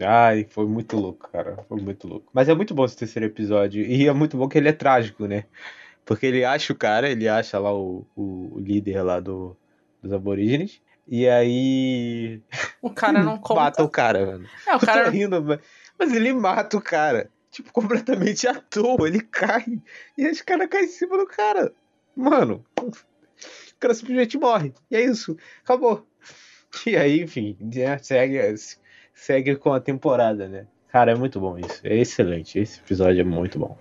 [0.00, 1.58] Ai, foi muito louco, cara.
[1.68, 2.30] Foi muito louco.
[2.32, 3.82] Mas é muito bom esse terceiro episódio.
[3.84, 5.44] E é muito bom que ele é trágico, né?
[6.04, 9.56] Porque ele acha o cara, ele acha lá o, o o líder lá do,
[10.02, 10.80] dos aborígenes.
[11.06, 12.40] E aí.
[12.80, 13.60] O cara não conta.
[13.60, 14.46] Mata o cara, mano.
[14.66, 15.10] É, o Eu tô cara.
[15.10, 15.58] rindo, mas-
[15.98, 17.28] mas ele mata o cara.
[17.58, 19.08] Tipo, completamente à toa.
[19.08, 19.82] Ele cai.
[20.16, 21.72] E esse cara cai em cima do cara.
[22.14, 22.64] Mano.
[22.80, 22.92] O
[23.80, 24.72] cara simplesmente morre.
[24.88, 25.36] E é isso.
[25.64, 26.06] Acabou.
[26.86, 27.56] E aí, enfim,
[28.02, 28.38] segue,
[29.12, 30.66] segue com a temporada, né?
[30.88, 31.80] Cara, é muito bom isso.
[31.82, 32.58] É excelente.
[32.58, 33.76] Esse episódio é muito bom.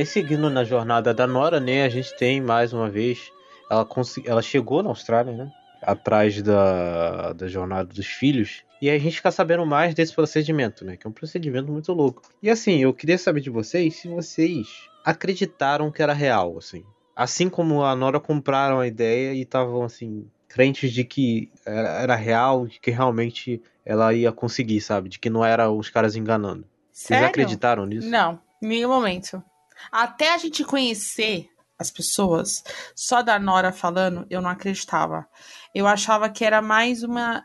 [0.00, 3.30] Aí, seguindo na jornada da Nora, né, a gente tem mais uma vez.
[3.70, 3.86] Ela,
[4.24, 5.52] ela chegou na Austrália, né?
[5.82, 8.62] Atrás da, da jornada dos filhos.
[8.82, 10.96] E aí a gente fica sabendo mais desse procedimento, né?
[10.96, 12.22] Que é um procedimento muito louco.
[12.42, 14.66] E assim, eu queria saber de vocês se vocês
[15.04, 16.84] acreditaram que era real, assim.
[17.14, 22.66] Assim como a Nora compraram a ideia e estavam, assim, crentes de que era, real,
[22.66, 25.08] de que realmente ela ia conseguir, sabe?
[25.08, 26.64] De que não era os caras enganando.
[26.90, 27.28] Vocês Sério?
[27.28, 28.08] acreditaram nisso?
[28.08, 29.42] Não, em nenhum momento.
[29.90, 32.62] Até a gente conhecer as pessoas,
[32.94, 35.26] só da Nora falando, eu não acreditava.
[35.74, 37.42] Eu achava que era mais uma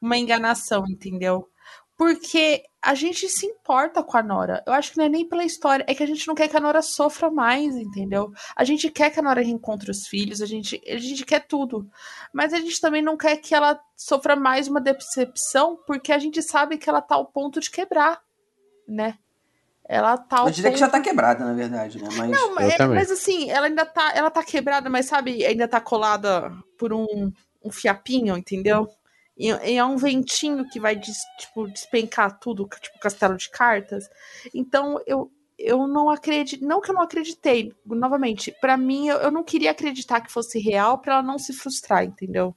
[0.00, 1.48] uma enganação, entendeu?
[1.96, 4.62] Porque a gente se importa com a Nora.
[4.66, 6.56] Eu acho que não é nem pela história, é que a gente não quer que
[6.56, 8.30] a Nora sofra mais, entendeu?
[8.54, 11.90] A gente quer que a Nora reencontre os filhos, a gente, a gente quer tudo.
[12.32, 16.42] Mas a gente também não quer que ela sofra mais uma decepção, porque a gente
[16.42, 18.20] sabe que ela tá ao ponto de quebrar,
[18.86, 19.18] né?
[19.88, 22.08] Ela tá Eu diria que já tá quebrada, na verdade, né?
[22.16, 22.30] Mas.
[22.30, 25.80] não, mas, é- mas assim, ela ainda tá, ela tá quebrada, mas sabe, ainda tá
[25.80, 27.32] colada por um,
[27.64, 28.88] um fiapinho, entendeu?
[29.38, 34.08] E, e é um ventinho que vai, des- tipo, despencar tudo, tipo castelo de cartas.
[34.52, 39.30] Então, eu, eu não acredito, não que eu não acreditei, novamente, pra mim, eu, eu
[39.30, 42.54] não queria acreditar que fosse real pra ela não se frustrar, entendeu?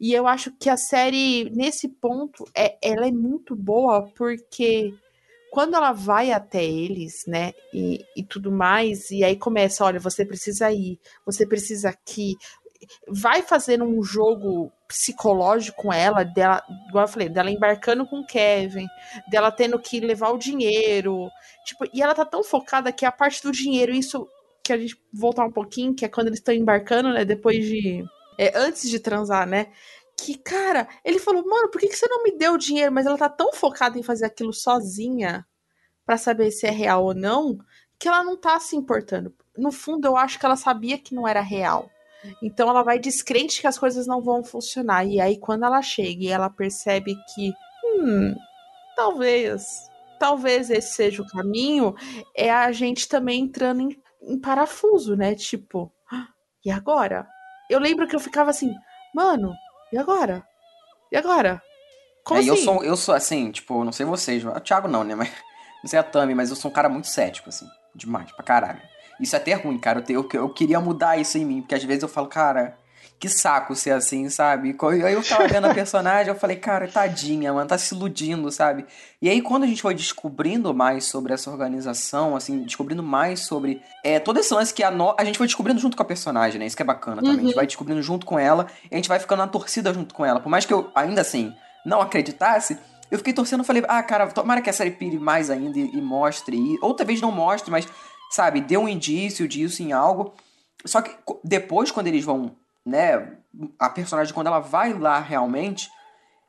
[0.00, 4.94] E eu acho que a série, nesse ponto, é, ela é muito boa porque
[5.54, 10.26] quando ela vai até eles, né, e, e tudo mais, e aí começa, olha, você
[10.26, 12.34] precisa ir, você precisa aqui,
[13.06, 18.26] vai fazendo um jogo psicológico com ela, dela, igual eu falei, dela embarcando com o
[18.26, 18.88] Kevin,
[19.30, 21.28] dela tendo que levar o dinheiro,
[21.64, 24.26] tipo, e ela tá tão focada que a parte do dinheiro, isso
[24.60, 28.04] que a gente voltar um pouquinho, que é quando eles estão embarcando, né, depois de,
[28.36, 29.68] é, antes de transar, né,
[30.24, 32.90] que, cara, ele falou, mano, por que, que você não me deu o dinheiro?
[32.90, 35.46] Mas ela tá tão focada em fazer aquilo sozinha
[36.06, 37.58] pra saber se é real ou não,
[37.98, 39.34] que ela não tá se importando.
[39.56, 41.90] No fundo, eu acho que ela sabia que não era real.
[42.42, 45.06] Então ela vai descrente que as coisas não vão funcionar.
[45.06, 47.52] E aí, quando ela chega e ela percebe que,
[47.84, 48.34] hum,
[48.96, 51.94] talvez, talvez esse seja o caminho,
[52.34, 55.34] é a gente também entrando em, em parafuso, né?
[55.34, 56.28] Tipo, "Ah,
[56.64, 57.26] e agora?
[57.68, 58.74] Eu lembro que eu ficava assim,
[59.14, 59.52] mano,
[59.92, 60.46] e agora?
[61.12, 61.54] E agora?
[62.24, 62.48] Como É, assim?
[62.48, 65.14] eu sou, eu sou assim, tipo, não sei vocês, o Thiago não, né?
[65.16, 65.30] Mas,
[65.82, 68.80] não sei a Tami, mas eu sou um cara muito cético, assim, demais, pra caralho.
[69.20, 69.98] Isso é até ruim, cara.
[70.00, 72.78] Eu, te- eu, eu queria mudar isso em mim, porque às vezes eu falo, cara,
[73.24, 74.76] que saco ser assim, sabe?
[75.04, 78.84] Aí eu tava vendo a personagem, eu falei, cara, tadinha, mano, tá se iludindo, sabe?
[79.22, 83.80] E aí, quando a gente foi descobrindo mais sobre essa organização, assim, descobrindo mais sobre
[84.04, 86.58] é, todo esse lance que a, no- a gente foi descobrindo junto com a personagem,
[86.58, 86.66] né?
[86.66, 87.30] Isso que é bacana também.
[87.32, 87.54] A gente Uhum.
[87.56, 90.38] vai descobrindo junto com ela e a gente vai ficando na torcida junto com ela.
[90.40, 91.54] Por mais que eu, ainda assim,
[91.86, 92.76] não acreditasse,
[93.10, 95.96] eu fiquei torcendo e falei, ah, cara, tomara que a série pire mais ainda e,
[95.96, 96.56] e mostre.
[96.58, 97.88] E, ou talvez não mostre, mas,
[98.30, 100.34] sabe, dê um indício disso em algo.
[100.84, 101.12] Só que
[101.42, 102.54] depois, quando eles vão,
[102.84, 103.32] né,
[103.78, 105.88] a personagem, quando ela vai lá realmente,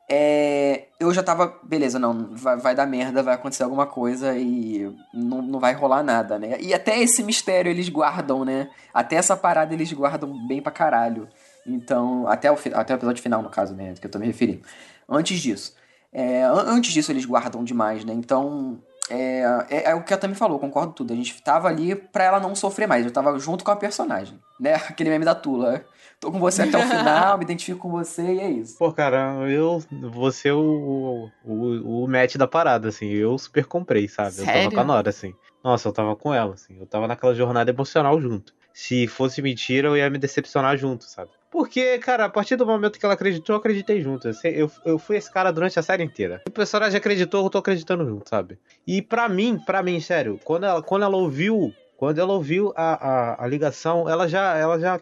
[0.10, 4.96] é, eu já tava, beleza, não, vai, vai dar merda, vai acontecer alguma coisa e
[5.14, 6.58] não, não vai rolar nada, né?
[6.62, 8.70] E até esse mistério eles guardam, né?
[8.94, 11.28] Até essa parada eles guardam bem pra caralho.
[11.66, 13.96] Então, até o, até o episódio final, no caso, né?
[14.00, 14.62] Que eu tô me referindo.
[15.10, 15.76] Antes disso.
[16.14, 18.14] É, an- antes disso eles guardam demais, né?
[18.14, 19.42] Então, é,
[19.72, 21.14] é, é o que a Tami falou, concordo tudo.
[21.14, 23.04] A gente tava ali pra ela não sofrer mais.
[23.04, 24.76] Eu tava junto com a personagem, né?
[24.88, 25.84] Aquele meme da Tula.
[26.20, 28.78] Tô com você até o final, me identifico com você e é isso.
[28.78, 33.08] Pô, cara, eu vou ser o, o, o match da parada, assim.
[33.08, 34.40] Eu super comprei, sabe?
[34.40, 34.64] Eu Sério?
[34.64, 35.34] tava com a Nora, assim.
[35.64, 36.78] Nossa, eu tava com ela, assim.
[36.80, 38.54] Eu tava naquela jornada emocional junto.
[38.74, 41.32] Se fosse mentira, eu ia me decepcionar junto, sabe?
[41.50, 44.28] Porque, cara, a partir do momento que ela acreditou, eu acreditei junto.
[44.28, 46.42] Eu, eu, eu fui esse cara durante a série inteira.
[46.48, 48.60] O personagem acreditou, eu tô acreditando junto, sabe?
[48.86, 52.94] E pra mim, pra mim, sério, quando ela, quando ela ouviu, quando ela ouviu a,
[52.94, 55.00] a, a ligação, ela já, ela já,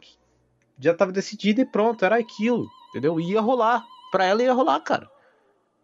[0.80, 3.20] já tava decidida e pronto, era aquilo, entendeu?
[3.20, 3.84] Ia rolar.
[4.12, 5.10] Pra ela ia rolar, cara.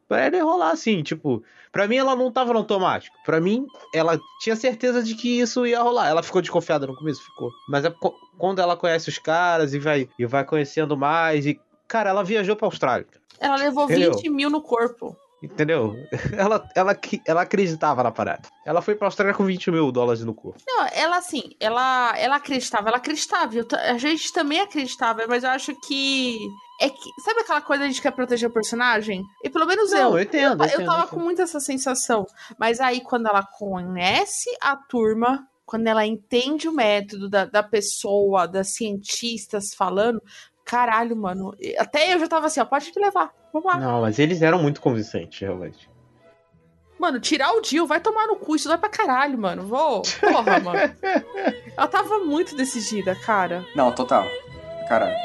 [0.07, 3.15] Pra ela ia rolar, assim, tipo, pra mim ela não tava no automático.
[3.25, 6.07] Pra mim, ela tinha certeza de que isso ia rolar.
[6.07, 7.51] Ela ficou desconfiada no começo, ficou.
[7.67, 7.93] Mas é
[8.37, 11.59] quando ela conhece os caras e vai, e vai conhecendo mais, e.
[11.87, 13.07] Cara, ela viajou pra Austrália.
[13.39, 14.13] Ela levou Entendeu?
[14.13, 15.15] 20 mil no corpo.
[15.41, 15.95] Entendeu?
[16.37, 18.49] Ela, ela, que- ela acreditava na parada.
[18.65, 20.59] Ela foi pra Austrália com 20 mil dólares no corpo.
[20.67, 23.55] Não, ela assim, ela, ela acreditava, ela acreditava.
[23.55, 26.37] eu a gente também acreditava, mas eu acho que.
[26.81, 27.09] É que.
[27.23, 29.23] Sabe aquela coisa de a gente quer proteger o personagem?
[29.43, 30.17] E pelo menos Não, eu.
[30.17, 32.25] eu entendo, eu eu, entendo, tava eu com muito essa sensação.
[32.57, 38.47] Mas aí, quando ela conhece a turma, quando ela entende o método da, da pessoa,
[38.47, 40.19] das cientistas falando.
[40.69, 41.55] Caralho, mano.
[41.79, 43.31] Até eu já tava assim, ó, pode me levar.
[43.51, 43.79] Vamos lá.
[43.79, 45.89] Não, mas eles eram muito convincentes, realmente.
[46.99, 49.65] Mano, tirar o Jill, vai tomar no cu, isso dói pra caralho, mano.
[49.65, 50.03] Vou.
[50.19, 50.79] Porra, mano.
[51.75, 53.65] Ela tava muito decidida, cara.
[53.73, 54.27] Não, total.
[54.87, 55.17] Caralho.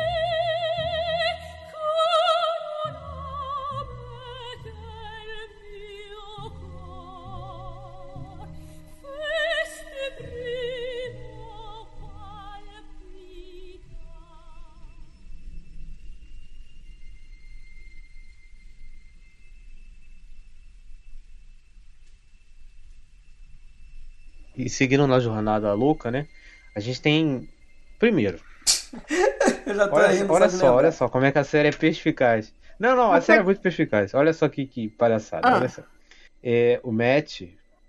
[24.57, 26.27] E seguindo na jornada louca, né?
[26.75, 27.49] A gente tem.
[27.99, 28.39] Primeiro.
[29.67, 31.73] Eu já tô Olha, rindo, olha só olha só como é que a série é
[31.73, 32.53] perspicaz.
[32.79, 34.13] Não, não, a série é muito perspicaz.
[34.15, 35.47] Olha só que, que palhaçada.
[35.49, 35.57] Ah.
[35.57, 35.83] Olha só.
[36.43, 37.43] É, o Matt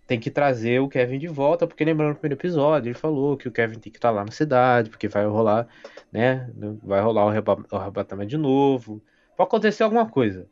[0.08, 3.48] tem que trazer o Kevin de volta, porque lembrando no primeiro episódio, ele falou que
[3.48, 5.68] o Kevin tem que estar lá na cidade, porque vai rolar,
[6.12, 6.50] né?
[6.84, 9.02] Vai rolar o arreba- o arrebatamento de novo.
[9.36, 10.48] Pode acontecer alguma coisa.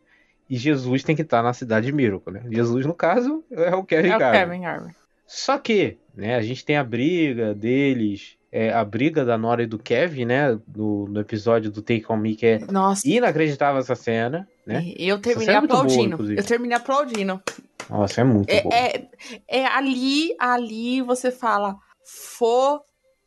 [0.50, 2.44] E Jesus tem que estar na cidade de Miracle, né?
[2.52, 4.40] Jesus, no caso, é o Kevin É o Garvey.
[4.42, 4.96] Kevin Harvey.
[5.26, 9.68] Só que, né, a gente tem a briga deles, é, a briga da Nora e
[9.68, 13.08] do Kevin, né, no, no episódio do Take On Me, que é Nossa.
[13.08, 14.94] inacreditável essa cena, né?
[14.98, 16.14] Eu terminei é boa, aplaudindo.
[16.14, 16.40] inclusive.
[16.40, 17.42] eu terminei aplaudindo.
[17.90, 18.76] Nossa, é muito É, boa.
[18.76, 19.08] é,
[19.48, 21.76] é ali, ali você fala,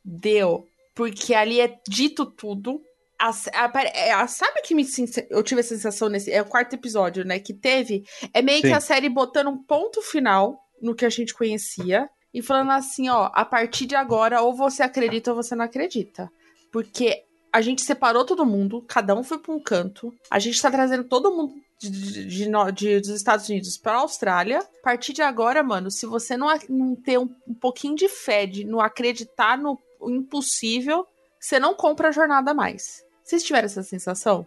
[0.03, 0.65] fodeu.
[0.95, 2.81] Porque ali é dito tudo.
[3.19, 4.85] A, a- é, a- sabe que me,
[5.29, 6.31] eu tive a sensação nesse.
[6.31, 7.39] É o quarto episódio, né?
[7.39, 8.03] Que teve.
[8.33, 8.73] É meio que Sim.
[8.73, 12.09] a série botando um ponto final no que a gente conhecia.
[12.37, 16.31] E falando assim, ó, a partir de agora, ou você acredita ou você não acredita.
[16.71, 20.13] Porque a gente separou todo mundo, cada um foi pra um canto.
[20.29, 24.59] A gente tá trazendo todo mundo de, de- de dos Estados Unidos pra Austrália.
[24.59, 28.45] A partir de agora, mano, se você não, não ter um, um pouquinho de fé,
[28.45, 31.07] de não acreditar no impossível,
[31.39, 33.03] você não compra a jornada mais.
[33.23, 34.45] Vocês tiveram essa sensação?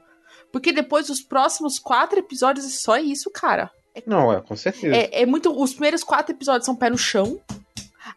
[0.53, 3.71] Porque depois os próximos quatro episódios é só isso, cara.
[4.07, 4.95] Não, é, com certeza.
[4.95, 5.51] É, é muito.
[5.51, 7.41] Os primeiros quatro episódios são pé no chão.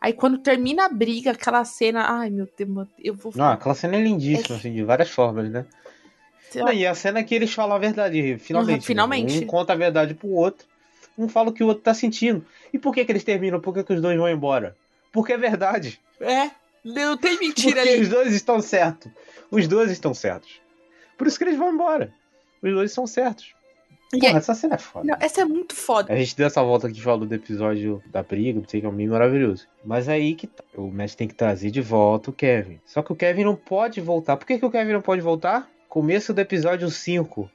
[0.03, 2.03] Aí quando termina a briga, aquela cena.
[2.09, 3.31] Ai, meu Deus, eu vou.
[3.33, 5.65] Não, aquela cena é lindíssima, assim, de várias formas, né?
[6.53, 8.81] Não, e a cena que eles falam a verdade, finalmente.
[8.81, 9.39] Uhum, finalmente.
[9.39, 9.45] né?
[9.45, 10.67] Um conta a verdade pro outro.
[11.17, 12.45] Um fala o que o outro tá sentindo.
[12.73, 13.61] E por que, que eles terminam?
[13.61, 14.75] Por que, que os dois vão embora?
[15.09, 16.01] Porque é verdade.
[16.19, 16.51] É,
[16.83, 18.01] não tem mentira Porque ali.
[18.01, 19.09] os dois estão certos.
[19.49, 20.59] Os dois estão certos.
[21.17, 22.13] Por isso que eles vão embora.
[22.61, 23.53] Os dois estão certos.
[24.19, 25.05] Porra, é- essa cena é foda.
[25.07, 26.13] Não, essa é muito foda.
[26.13, 28.89] A gente deu essa volta aqui falou do episódio da briga, não sei que é
[28.89, 29.67] um meme maravilhoso.
[29.83, 30.63] Mas aí que tá.
[30.75, 32.79] O Matt tem que trazer de volta o Kevin.
[32.85, 34.37] Só que o Kevin não pode voltar.
[34.37, 35.69] Por que, que o Kevin não pode voltar?
[35.89, 37.49] Começo do episódio 5.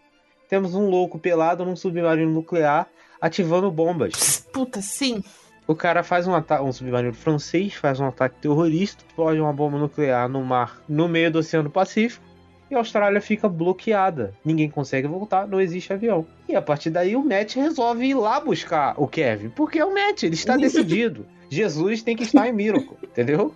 [0.48, 2.88] Temos um louco pelado num submarino nuclear
[3.20, 4.46] ativando bombas.
[4.52, 5.22] Puta, sim.
[5.66, 9.76] O cara faz um ataque, um submarino francês faz um ataque terrorista, explode uma bomba
[9.78, 12.24] nuclear no mar, no meio do Oceano Pacífico,
[12.70, 14.34] e a Austrália fica bloqueada.
[14.44, 16.26] Ninguém consegue voltar, não existe avião.
[16.48, 19.94] E a partir daí o Matt resolve ir lá buscar o Kevin, porque é o
[19.94, 21.26] Matt, ele está decidido.
[21.50, 23.54] Jesus tem que estar em Miracle, entendeu?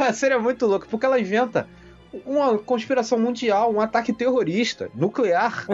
[0.00, 1.68] A série é muito louca, porque ela inventa
[2.24, 5.66] uma conspiração mundial, um ataque terrorista, nuclear,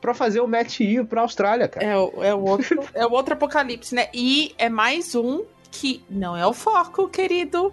[0.00, 1.84] pra fazer o Matt ir pra Austrália, cara.
[1.84, 4.08] É, é, o outro, é o outro apocalipse, né?
[4.14, 7.72] E é mais um que não é o foco, querido.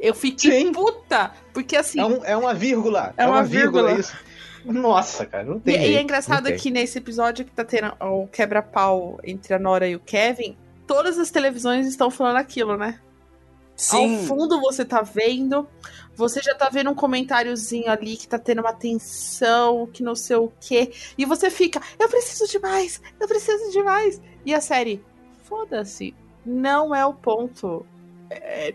[0.00, 2.00] Eu fiquei puta, porque assim.
[2.00, 3.12] É, um- é uma vírgula.
[3.16, 3.92] É uma vírgula.
[3.92, 4.16] isso.
[4.64, 5.74] Nossa, cara, não E, tem.
[5.74, 6.58] e é jeito, engraçado não tem.
[6.58, 10.56] que nesse episódio que tá tendo o quebra-pau entre a Nora e o Kevin,
[10.86, 13.00] todas as televisões estão falando aquilo, né?
[13.74, 14.18] Sim.
[14.18, 15.66] Ao fundo você tá vendo,
[16.14, 20.36] você já tá vendo um comentáriozinho ali que tá tendo uma tensão, que não sei
[20.36, 20.92] o quê.
[21.16, 24.20] E você fica, eu preciso de mais, eu preciso de mais.
[24.44, 25.02] E a série,
[25.44, 26.14] foda-se,
[26.44, 27.86] não é o ponto.
[28.30, 28.74] É-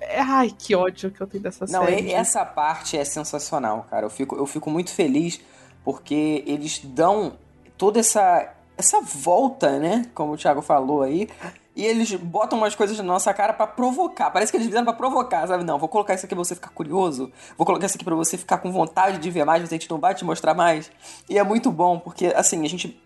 [0.00, 2.08] é- ai, que ódio que eu tenho dessa Não, série.
[2.08, 4.06] e- essa parte é sensacional, cara.
[4.06, 5.40] Eu fico, eu fico muito feliz
[5.84, 7.34] porque eles dão
[7.76, 10.06] toda essa, essa volta, né?
[10.14, 11.28] Como o Thiago falou aí.
[11.76, 14.32] E eles botam umas coisas na nossa cara pra provocar.
[14.32, 15.62] Parece que eles fizeram pra provocar, sabe?
[15.62, 17.30] Não, vou colocar isso aqui pra você ficar curioso.
[17.56, 19.88] Vou colocar isso aqui pra você ficar com vontade de ver mais, mas a gente
[19.88, 20.90] não vai te mostrar mais.
[21.28, 23.00] E é muito bom, porque, assim, a gente.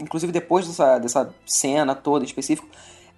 [0.00, 2.68] Inclusive depois dessa, dessa cena toda em específico,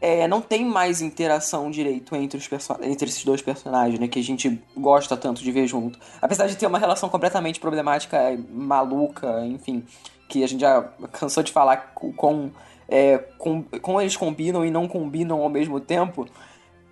[0.02, 2.50] é, não tem mais interação direito entre, os
[2.82, 4.08] entre esses dois personagens, né?
[4.08, 5.96] Que a gente gosta tanto de ver junto.
[6.20, 8.18] Apesar de ter uma relação completamente problemática,
[8.50, 9.84] maluca, enfim,
[10.28, 10.82] que a gente já
[11.12, 12.50] cansou de falar com, com,
[12.88, 16.26] é, com, como eles combinam e não combinam ao mesmo tempo.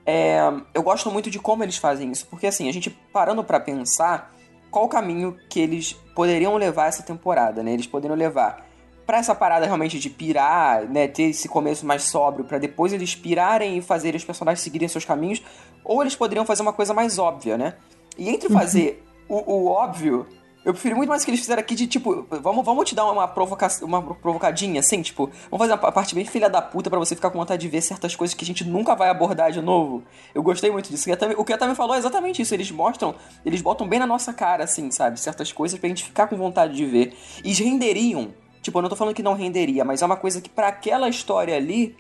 [0.07, 0.39] É,
[0.73, 4.33] eu gosto muito de como eles fazem isso, porque assim, a gente parando pra pensar
[4.71, 7.73] qual o caminho que eles poderiam levar essa temporada, né?
[7.73, 8.70] Eles poderiam levar
[9.11, 13.13] pra essa parada realmente de pirar, né, ter esse começo mais sóbrio pra depois eles
[13.13, 15.43] pirarem e fazerem os personagens seguirem seus caminhos,
[15.85, 17.75] ou eles poderiam fazer uma coisa mais óbvia, né?
[18.17, 20.29] E entre fazer o, o óbvio,
[20.65, 23.11] eu prefiro muito mais o que eles fizeram aqui de tipo, vamos, vamos te dar
[23.11, 26.99] uma, provoca uma provocadinha, assim, tipo, vamos fazer uma parte bem filha da puta pra
[27.01, 29.61] você ficar com vontade de ver certas coisas que a gente nunca vai abordar de
[29.61, 30.05] novo.
[30.33, 31.11] Eu gostei muito disso.
[31.37, 32.55] O que a Tami falou é exatamente isso.
[32.55, 35.19] Eles mostram, eles botam bem na nossa cara, assim, sabe?
[35.19, 37.17] Certas coisas pra gente ficar com vontade de ver.
[37.43, 38.33] E renderiam.
[38.63, 41.09] Tipo, eu não tô falando que não renderia, mas é uma coisa que pra aquela
[41.09, 41.97] história ali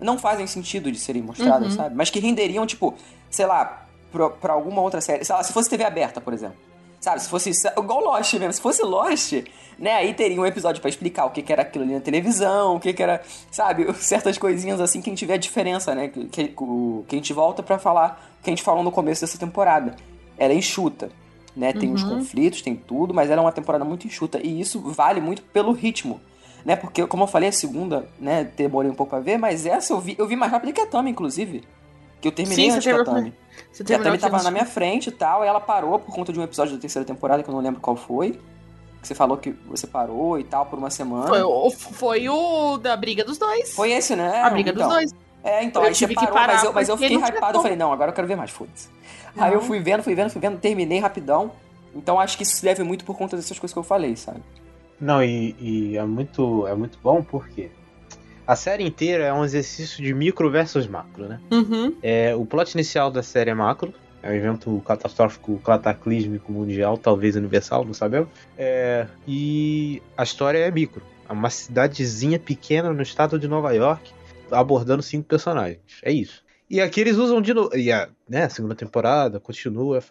[0.00, 1.76] não fazem sentido de serem mostradas, Uhum.
[1.76, 1.94] sabe?
[1.96, 2.94] Mas que renderiam, tipo,
[3.30, 5.24] sei lá, pra, pra alguma outra série.
[5.24, 6.56] Sei lá, se fosse TV aberta, por exemplo.
[7.00, 7.50] Sabe, se fosse.
[7.78, 8.52] Igual Lost mesmo.
[8.54, 9.32] Se fosse Lost,
[9.78, 9.92] né?
[9.92, 12.80] Aí teria um episódio pra explicar o que, que era aquilo ali na televisão, o
[12.80, 13.22] que, que era.
[13.50, 16.08] Sabe, certas coisinhas assim que a gente vê a diferença, né?
[16.08, 19.20] Que, que, o- que a gente volta pra falar que a gente falou no começo
[19.20, 19.94] dessa temporada.
[20.38, 21.10] Ela é enxuta.
[21.56, 21.72] Né?
[21.72, 22.18] Tem os Uhum.
[22.18, 24.40] conflitos, tem tudo, mas ela é uma temporada muito enxuta.
[24.44, 26.20] E isso vale muito pelo ritmo.
[26.64, 26.74] Né?
[26.76, 30.00] Porque, como eu falei, a segunda, né, demorei um pouco pra ver, mas essa eu
[30.00, 31.62] vi, eu vi mais rápido que a Tami, inclusive.
[32.20, 33.34] Que eu terminei Sim, antes da Tami.
[33.70, 36.32] você Que a Tami tava na minha frente e tal, e ela parou por conta
[36.32, 38.40] de um episódio da terceira temporada, que eu não lembro qual foi.
[39.02, 41.26] Que você falou que você parou e tal por uma semana.
[41.28, 43.74] Foi, o- foi o da briga dos dois.
[43.74, 44.40] Foi esse, né?
[44.40, 44.88] A briga Então.
[44.88, 45.14] dos dois.
[45.44, 47.62] É, então, Eu aí tive que parou, parar mas eu, mas eu fiquei hypado, eu
[47.62, 48.88] falei, não, agora eu quero ver mais, foda-se.
[49.36, 51.52] Aí eu fui vendo, fui vendo, fui vendo, terminei rapidão.
[51.94, 54.40] Então acho que isso se deve muito por conta dessas coisas que eu falei, sabe?
[55.00, 57.70] Não, e, e é muito é muito bom porque
[58.46, 61.40] a série inteira é um exercício de micro versus macro, né?
[61.50, 61.94] Uhum.
[62.02, 63.92] É, o plot inicial da série é macro,
[64.22, 68.28] é um evento catastrófico, cataclísmico mundial, talvez universal, não sabemos.
[68.56, 71.02] É, e a história é micro.
[71.28, 74.12] É uma cidadezinha pequena no estado de Nova York,
[74.54, 76.00] abordando cinco personagens.
[76.02, 76.42] É isso.
[76.68, 77.76] E aqui eles usam de novo.
[77.76, 80.02] E a né, segunda temporada continua.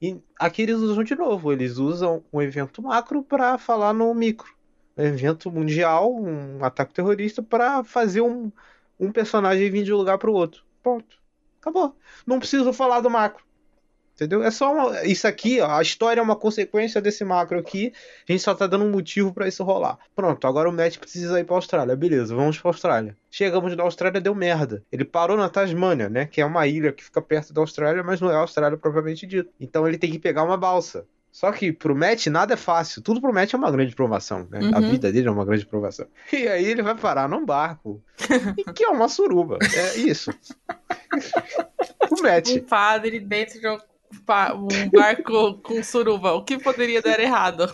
[0.00, 1.52] E aqui eles usam de novo.
[1.52, 4.54] Eles usam um evento macro para falar no micro.
[4.96, 8.50] Um evento mundial, um ataque terrorista, para fazer um,
[8.98, 10.64] um personagem vir de um lugar para o outro.
[10.82, 11.16] Ponto.
[11.60, 11.96] Acabou.
[12.26, 13.45] Não preciso falar do macro.
[14.16, 14.42] Entendeu?
[14.42, 17.92] É só uma- isso aqui, ó, a história é uma consequência desse macro aqui.
[18.26, 19.98] A gente só tá dando um motivo pra isso rolar.
[20.14, 21.94] Pronto, agora o Matt precisa ir pra Austrália.
[21.94, 23.14] Beleza, vamos pra Austrália.
[23.30, 24.82] Chegamos na Austrália, deu merda.
[24.90, 26.24] Ele parou na Tasmânia, né?
[26.24, 29.26] Que é uma ilha que fica perto da Austrália, mas não é a Austrália propriamente
[29.26, 29.50] dito.
[29.60, 31.04] Então ele tem que pegar uma balsa.
[31.30, 33.02] Só que pro Matt nada é fácil.
[33.02, 34.48] Tudo pro Matt é uma grande provação.
[34.50, 34.70] Né?
[34.72, 34.90] A Uhum.
[34.92, 36.06] vida dele é uma grande provação.
[36.32, 38.02] E aí ele vai parar num barco.
[38.74, 39.58] que é uma suruba.
[39.76, 40.30] É isso.
[42.10, 42.48] o Matt.
[42.56, 43.78] Um padre dentro de um,
[44.54, 46.32] um barco com suruba.
[46.32, 47.72] O que poderia dar errado?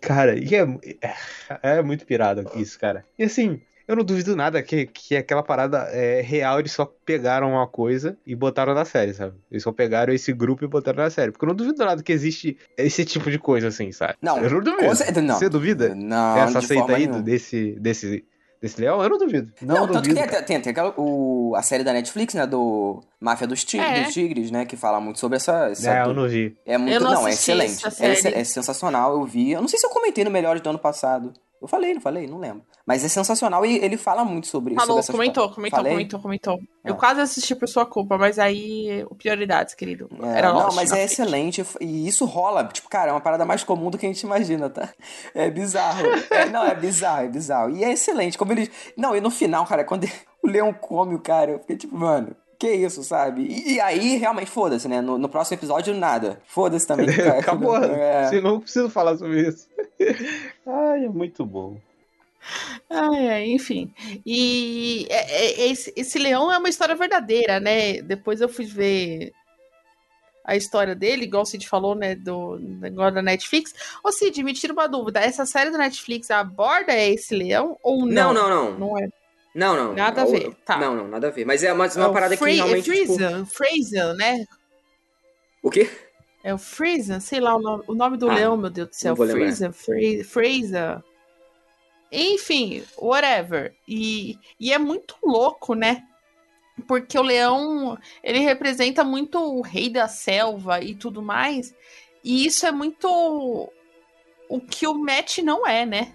[0.00, 0.66] Cara, e é,
[1.02, 3.04] é, é muito pirado isso, cara.
[3.18, 7.50] E assim, eu não duvido nada que, que aquela parada é real, eles só pegaram
[7.50, 9.34] uma coisa e botaram na série, sabe?
[9.50, 11.32] Eles só pegaram esse grupo e botaram na série.
[11.32, 14.14] Porque eu não duvido nada que existe esse tipo de coisa, assim, sabe?
[14.22, 14.94] Não, eu não duvido.
[14.94, 15.36] certeza não.
[15.36, 15.92] Você duvida?
[15.92, 17.22] Não, Essa de seita forma aí nenhuma.
[17.22, 18.24] desse, desse,
[18.60, 19.02] desse leão?
[19.02, 19.52] Eu não duvido.
[19.62, 20.30] Não, Não, tanto que duvido.
[20.32, 24.02] tem, tem, tem aquela, o, a série da Netflix, né, do Máfia dos, É.
[24.02, 25.68] dos Tigres, né, que fala muito sobre essa...
[25.70, 26.56] essa É, eu não vi.
[26.66, 27.86] É muito, Eu não não, é excelente.
[27.86, 28.34] essa É, série.
[28.36, 29.52] é sensacional, eu vi.
[29.52, 31.32] Eu não sei se eu comentei no Melhores do ano passado.
[31.60, 32.26] Eu falei, não falei?
[32.26, 32.62] Não lembro.
[32.86, 35.92] Mas é sensacional e ele fala muito sobre, Falou, sobre essas comentou, comentou, Falei?
[35.92, 36.60] comentou, comentou.
[36.82, 36.96] Eu Ah.
[36.96, 40.08] quase assisti por sua culpa, mas aí, prioridades, querido.
[40.22, 41.62] É, Era não, mas é excelente.
[41.80, 42.64] E isso rola.
[42.64, 44.88] Tipo, cara, é uma parada mais comum do que a gente imagina, tá?
[45.34, 46.06] É bizarro.
[46.30, 47.70] É, não, é bizarro, é bizarro.
[47.76, 48.38] E é excelente.
[48.38, 48.70] Como eles.
[48.96, 50.04] Não, e no final, cara, quando
[50.42, 52.34] o leão come o cara, eu fiquei tipo, mano.
[52.60, 53.42] Que isso, sabe?
[53.42, 55.00] E, e aí, realmente, foda-se, né?
[55.00, 56.42] No, no próximo episódio, nada.
[56.46, 57.08] Foda-se também.
[57.40, 57.74] Acabou.
[57.82, 58.28] É.
[58.28, 59.66] Se não preciso falar sobre isso.
[60.66, 61.78] Ai, é muito bom.
[62.88, 63.92] Ai, ai, enfim.
[64.24, 68.00] E é- é- esse, esse leão é uma história verdadeira, né?
[68.02, 69.32] Depois eu fui ver
[70.44, 72.14] a história dele, igual o Cid falou, né?
[72.14, 73.74] Do negócio da Netflix.
[74.04, 75.20] Ô, Cid, me tira uma dúvida.
[75.20, 78.48] Essa série da Netflix aborda esse leão ou Não, não?
[78.48, 78.78] não, não.
[78.78, 79.08] Não é.
[79.54, 79.92] Não, não.
[79.94, 80.76] Nada a Ou- ver, tá.
[80.78, 81.44] Não, não, nada a ver.
[81.44, 82.90] Mas é uma, uma É parada Free- que realmente.
[82.90, 84.44] É tipo, Freezer, Freezer, né?
[85.62, 85.90] O quê?
[86.42, 88.94] É o Freezer, sei lá o nome, o nome do Ah, leão, meu Deus do
[88.94, 89.14] céu.
[89.16, 89.26] Fra-
[90.24, 91.02] Fraser.
[92.12, 93.74] Enfim, whatever.
[93.86, 96.02] E, e é muito louco, né?
[96.88, 101.74] Porque o leão, ele representa muito o rei da selva e tudo mais.
[102.24, 103.70] E isso é muito
[104.48, 106.12] o que o Matt não é, né?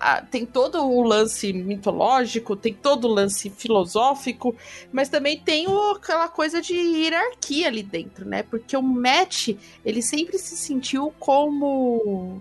[0.00, 4.56] A- tem todo o lance mitológico, tem todo o lance filosófico,
[4.90, 8.42] mas também tem o- aquela coisa de hierarquia ali dentro, né?
[8.42, 9.50] Porque o Matt,
[9.84, 12.40] ele sempre se sentiu como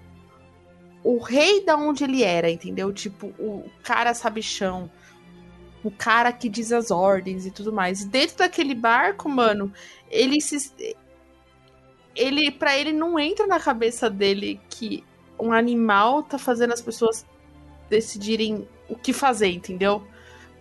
[1.04, 2.94] o rei da onde ele era, entendeu?
[2.94, 4.90] Tipo, o cara sabichão,
[5.84, 8.06] o cara que diz as ordens e tudo mais.
[8.06, 9.72] Dentro daquele barco, mano,
[10.10, 10.58] ele se
[12.16, 15.04] ele para ele não entra na cabeça dele que
[15.40, 17.26] um animal tá fazendo as pessoas
[17.90, 20.04] decidirem o que fazer, entendeu?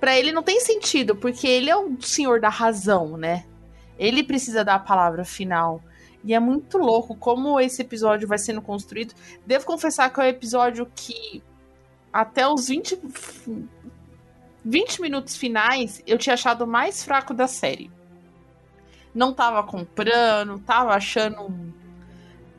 [0.01, 3.45] Pra ele não tem sentido, porque ele é o senhor da razão, né?
[3.99, 5.83] Ele precisa dar a palavra final.
[6.25, 9.15] E é muito louco como esse episódio vai sendo construído.
[9.47, 11.43] Devo confessar que é o episódio que
[12.13, 13.01] até os 20
[14.65, 17.91] 20 minutos finais eu tinha achado mais fraco da série.
[19.15, 21.73] Não tava comprando, tava achando um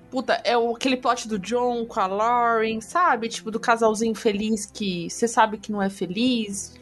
[0.09, 3.29] Puta, é o, aquele plot do John com a Lauren, sabe?
[3.29, 6.75] Tipo, do casalzinho feliz que você sabe que não é feliz,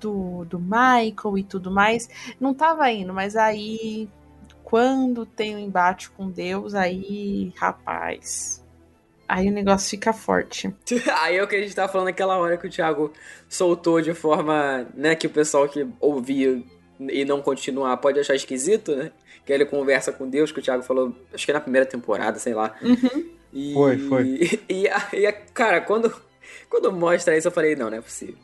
[0.00, 2.08] do, do Michael e tudo mais.
[2.40, 4.08] Não tava indo, mas aí,
[4.62, 8.64] quando tem o um embate com Deus, aí, rapaz.
[9.28, 10.72] Aí o negócio fica forte.
[11.20, 13.12] Aí é o que a gente tava falando naquela hora que o Thiago
[13.48, 16.62] soltou de forma, né, que o pessoal que ouvia
[17.00, 19.10] e não continuar pode achar esquisito, né?
[19.46, 22.38] Que ele conversa com Deus, que o Thiago falou, acho que é na primeira temporada,
[22.38, 22.74] sei lá.
[22.82, 23.30] Uhum.
[23.52, 24.60] E, Foi, foi.
[24.68, 26.14] E, e, cara, quando,
[26.68, 28.34] quando mostra isso, eu falei, não, não é possível.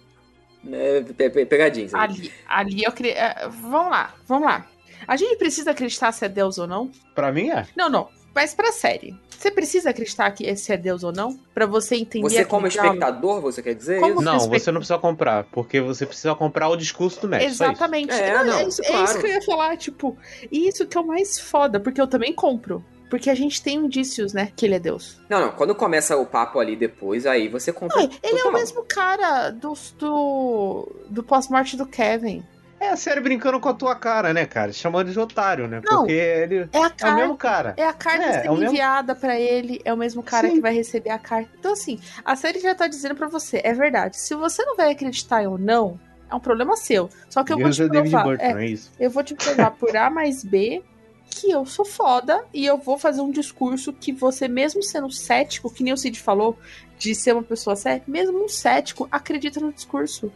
[0.73, 1.89] É pe- pe- pegadinha.
[1.93, 3.15] Ali, ali eu queria.
[3.15, 4.65] é, Vamos lá, vamos lá.
[5.09, 6.89] A gente precisa acreditar se é Deus ou não?
[7.17, 7.67] Pra mim é.
[7.77, 8.09] Não, não.
[8.33, 9.15] Mas pra série.
[9.43, 11.37] Você precisa acreditar que se é Deus ou não?
[11.53, 12.31] Pra você entender.
[12.31, 14.23] Você, como espectador, você quer dizer Como isso?
[14.23, 17.47] Não, você não precisa comprar, porque você precisa comprar o discurso do isso.
[17.47, 18.13] Exatamente.
[18.13, 19.05] É, Não, não, é, isso, é claro.
[19.05, 20.17] isso que eu ia falar, tipo,
[20.49, 22.85] e isso que é o mais foda, porque eu também compro.
[23.11, 25.21] Porque a gente tem indícios, né, que ele é Deus.
[25.29, 27.97] Não, não, quando começa o papo ali depois, aí você compra.
[27.97, 32.45] Não, ele é o mesmo cara do, do, do pós-morte do Kevin.
[32.83, 34.73] É a série brincando com a tua cara, né, cara?
[34.73, 35.81] Chamando de otário, né?
[35.85, 37.15] Não, Porque ele É a é o carta.
[37.15, 37.75] mesmo cara.
[37.77, 40.49] É a carta É, sendo é o mesmo- enviada pra ele, é o mesmo cara
[40.49, 40.55] Sim.
[40.57, 41.49] que vai receber a carta.
[41.59, 44.17] Então, assim, a série já tá dizendo pra você, é verdade.
[44.17, 47.09] Se você não vai acreditar ou não, é um problema seu.
[47.31, 48.25] Só que eu vou Deus te é provar.
[48.25, 48.91] Burton, é, é isso.
[48.99, 50.83] eu vou te provar por A mais B
[51.31, 55.73] que eu sou foda e eu vou fazer um discurso que você, mesmo sendo cético,
[55.73, 56.59] que nem o Cid falou,
[56.99, 60.31] de ser uma pessoa cética, mesmo um cético acredita no discurso.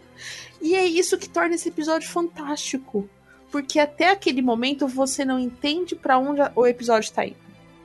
[0.60, 3.08] E é isso que torna esse episódio fantástico.
[3.50, 7.36] Porque até aquele momento você não entende pra onde o episódio tá indo.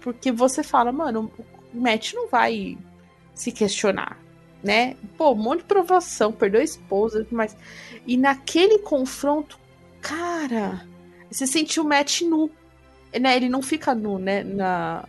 [0.02, 1.32] Porque você fala, mano,
[1.74, 2.78] o Matt não vai
[3.34, 4.18] se questionar,
[4.64, 4.96] né?
[5.18, 7.56] Pô, um monte de provação, perdeu a esposa, mas.
[8.08, 9.60] E naquele confronto,
[10.02, 10.86] cara,
[11.30, 12.50] você sentiu o Matt nu.
[13.18, 13.36] Né?
[13.36, 14.44] Ele não fica nu, né?
[14.44, 15.06] Na,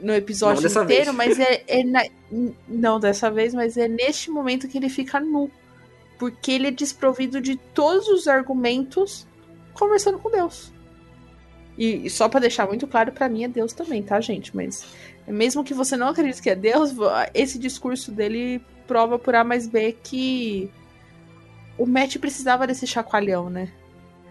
[0.00, 1.16] no episódio inteiro, vez.
[1.16, 2.04] mas é, é na-
[2.68, 5.50] não dessa vez, mas é neste momento que ele fica nu,
[6.24, 9.26] porque ele é desprovido de todos os argumentos
[9.74, 10.72] conversando com Deus.
[11.76, 14.56] E, e só pra deixar muito claro, pra mim é Deus também, tá, gente?
[14.56, 14.86] Mas
[15.28, 16.92] mesmo que você não acredite que é Deus,
[17.34, 20.70] esse discurso dele prova por A mais B que
[21.76, 23.70] o Matt precisava desse chacoalhão, né?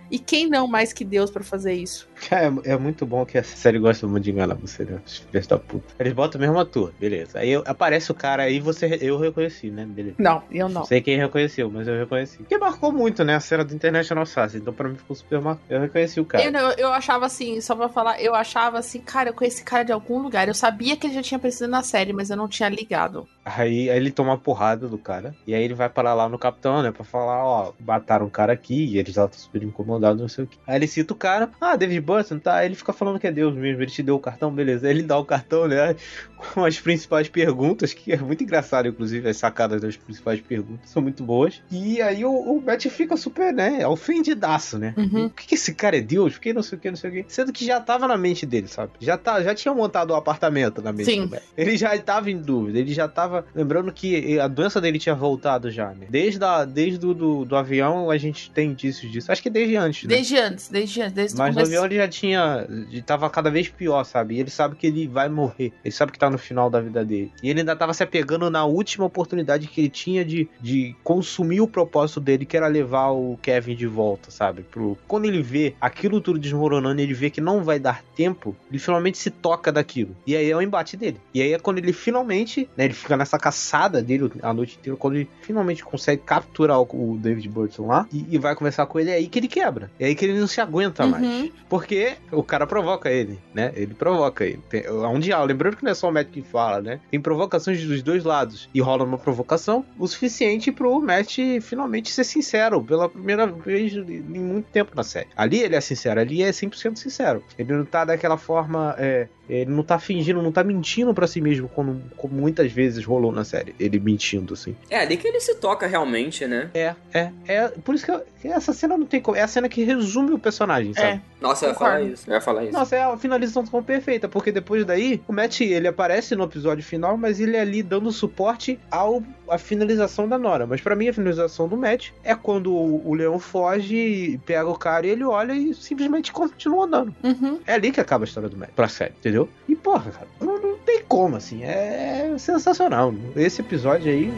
[0.09, 2.09] E quem não mais que Deus pra fazer isso?
[2.31, 4.99] É, é muito bom que essa série gosta muito de enganar você, né?
[5.05, 5.93] Os filhos da puta.
[5.99, 7.39] Eles botam o mesmo ator, beleza.
[7.39, 9.85] Aí eu- aparece o cara aí, você, eu reconheci, né?
[9.85, 10.15] Beleza.
[10.19, 10.83] Não, eu não.
[10.85, 12.37] Sei quem reconheceu, mas eu reconheci.
[12.39, 13.35] Porque marcou muito, né?
[13.35, 14.55] A cena do International Sass.
[14.55, 15.65] Então pra mim ficou super marcado.
[15.69, 16.43] Eu reconheci o cara.
[16.43, 19.63] Eu, não- eu achava assim, só pra falar, eu achava assim, cara, eu conheci esse
[19.65, 20.47] cara de algum lugar.
[20.47, 23.27] Eu sabia que ele já tinha aparecido na série, mas eu não tinha ligado.
[23.45, 25.35] Aí, aí ele toma uma porrada do cara.
[25.45, 26.91] E aí ele vai parar lá no capitão, né?
[26.91, 28.85] Pra falar, ó, mataram um cara aqui.
[28.85, 30.57] E eles já estão super incomodados, não sei o que.
[30.65, 31.49] Aí ele cita o cara.
[31.61, 32.01] Ah, David
[32.41, 32.65] Tá?
[32.65, 33.81] Ele fica falando que é Deus mesmo.
[33.81, 34.89] Ele te deu o cartão, beleza.
[34.89, 35.95] Ele dá o cartão, né?
[36.35, 39.27] Com as principais perguntas, que é muito engraçado, inclusive.
[39.29, 41.61] As sacadas das principais perguntas são muito boas.
[41.71, 43.85] E aí o, o Matt fica super, né?
[43.87, 44.93] Ofendidaço, né?
[44.97, 45.25] Uhum.
[45.25, 46.33] O que, que esse cara é Deus?
[46.33, 47.25] Por que não sei o que, não sei o que.
[47.27, 48.91] Sendo que já tava na mente dele, sabe?
[48.99, 51.25] Já, tá, já tinha montado o apartamento na mente Sim.
[51.25, 51.43] do Matt.
[51.57, 53.45] Ele já tava em dúvida, ele já tava.
[53.55, 56.07] Lembrando que a doença dele tinha voltado já, né?
[56.09, 59.31] Desde, a, desde o do, do avião a gente tem indícios disso.
[59.31, 60.15] Acho que desde antes, né?
[60.15, 61.71] Desde antes, desde antes, desde o Mas no começo.
[61.71, 62.65] avião ele já tinha.
[62.69, 64.35] ele Tava cada vez pior, sabe?
[64.35, 65.73] E ele sabe que ele vai morrer.
[65.83, 67.31] Ele sabe que tá no final da vida dele.
[67.41, 71.61] E ele ainda tava se apegando na última oportunidade que ele tinha de, de consumir
[71.61, 74.63] o propósito dele, que era levar o Kevin de volta, sabe?
[74.63, 74.97] Pro...
[75.07, 78.79] Quando ele vê aquilo tudo desmoronando e ele vê que não vai dar tempo, ele
[78.79, 80.15] finalmente se toca daquilo.
[80.25, 81.19] E aí é o embate dele.
[81.33, 82.85] E aí é quando ele finalmente, né?
[82.85, 84.97] Ele fica nessa caçada dele a noite inteira.
[84.97, 88.99] Quando ele finalmente consegue capturar o, o David Burton lá e, e vai conversar com
[88.99, 89.91] ele, é aí que ele quebra.
[89.99, 91.23] É aí que ele não se aguenta mais.
[91.23, 91.51] Uhum.
[91.93, 93.71] Porque o cara provoca ele, né?
[93.75, 94.61] Ele provoca ele.
[94.69, 95.47] Tem, é um diálogo.
[95.47, 96.99] Lembrando que não é só o Matt que fala, né?
[97.11, 98.69] Tem provocações dos dois lados.
[98.73, 104.21] E rola uma provocação o suficiente pro Matt finalmente ser sincero pela primeira vez em
[104.21, 105.27] muito tempo na série.
[105.35, 107.43] Ali ele é sincero, ali é 100% sincero.
[107.57, 108.95] Ele não tá daquela forma.
[108.97, 113.03] é, ele não tá fingindo, não tá mentindo pra si mesmo, como, como muitas vezes
[113.03, 113.75] rolou na série.
[113.79, 114.75] Ele mentindo, assim.
[114.89, 116.69] É ali que ele se toca realmente, né?
[116.73, 117.67] É, é, é.
[117.69, 119.37] Por isso que, eu- essa cena não tem como.
[119.37, 121.07] É a cena que resume o personagem, sabe?
[121.07, 121.21] É.
[121.41, 122.29] Nossa, eu ia falar isso.
[122.29, 122.73] Eu ia falar isso.
[122.73, 127.17] Nossa, é a finalização perfeita, porque depois daí, o Matt, ele aparece no episódio final,
[127.17, 130.65] mas ele é ali dando suporte ao a finalização da Nora.
[130.65, 134.77] Mas pra mim, a finalização do Matt é quando o, o leão foge, pega o
[134.77, 137.13] cara e ele olha e simplesmente continua andando.
[137.23, 137.59] Uhum.
[137.65, 139.32] É ali que acaba a história do Matt, pra série, entendeu?
[139.67, 143.13] E porra, cara, não, não tem como, assim, é sensacional.
[143.35, 144.31] Esse episódio aí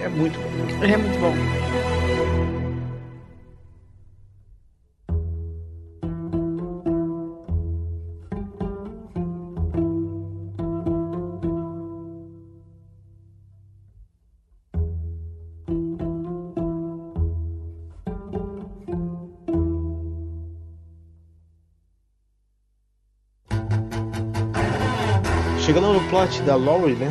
[0.00, 0.84] é, é muito bom.
[0.84, 1.91] É muito bom.
[26.12, 27.10] Plot da Laurie, né?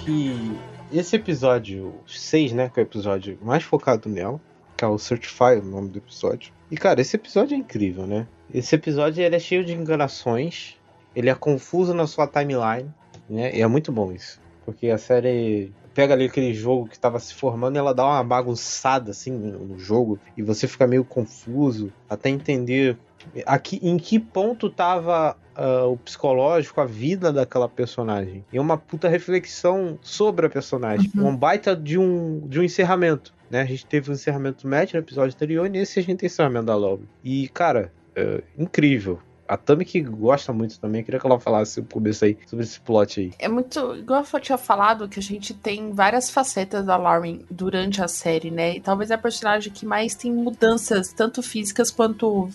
[0.00, 0.54] Que
[0.92, 2.68] esse episódio 6, né?
[2.68, 4.38] Que é o episódio mais focado nela.
[4.76, 6.52] Que é o Certify, o nome do episódio.
[6.70, 8.26] E, cara, esse episódio é incrível, né?
[8.52, 10.76] Esse episódio ele é cheio de enganações.
[11.16, 12.92] Ele é confuso na sua timeline,
[13.30, 13.50] né?
[13.56, 14.38] E é muito bom isso.
[14.66, 18.22] Porque a série pega ali aquele jogo que estava se formando e ela dá uma
[18.22, 20.18] bagunçada assim no no jogo.
[20.36, 22.98] E você fica meio confuso até entender
[23.46, 28.44] aqui em que ponto tava ah, o psicológico, a vida daquela personagem.
[28.52, 31.10] E uma puta reflexão sobre a personagem.
[31.14, 33.32] Um baita de um, de um encerramento.
[33.50, 33.60] Né?
[33.60, 36.26] A gente teve o encerramento do Matt no episódio anterior e nesse a gente tem
[36.26, 37.08] o encerramento da Lobby.
[37.22, 39.20] E, cara, é incrível.
[39.46, 42.80] A Tami que gosta muito também, queria que ela falasse no começo aí sobre esse
[42.80, 43.32] plot aí.
[43.38, 43.94] É muito.
[43.94, 48.50] Igual eu tinha falado, que a gente tem várias facetas da Lauren durante a série,
[48.50, 48.76] né?
[48.76, 52.48] E talvez é a personagem que mais tem mudanças, tanto físicas quanto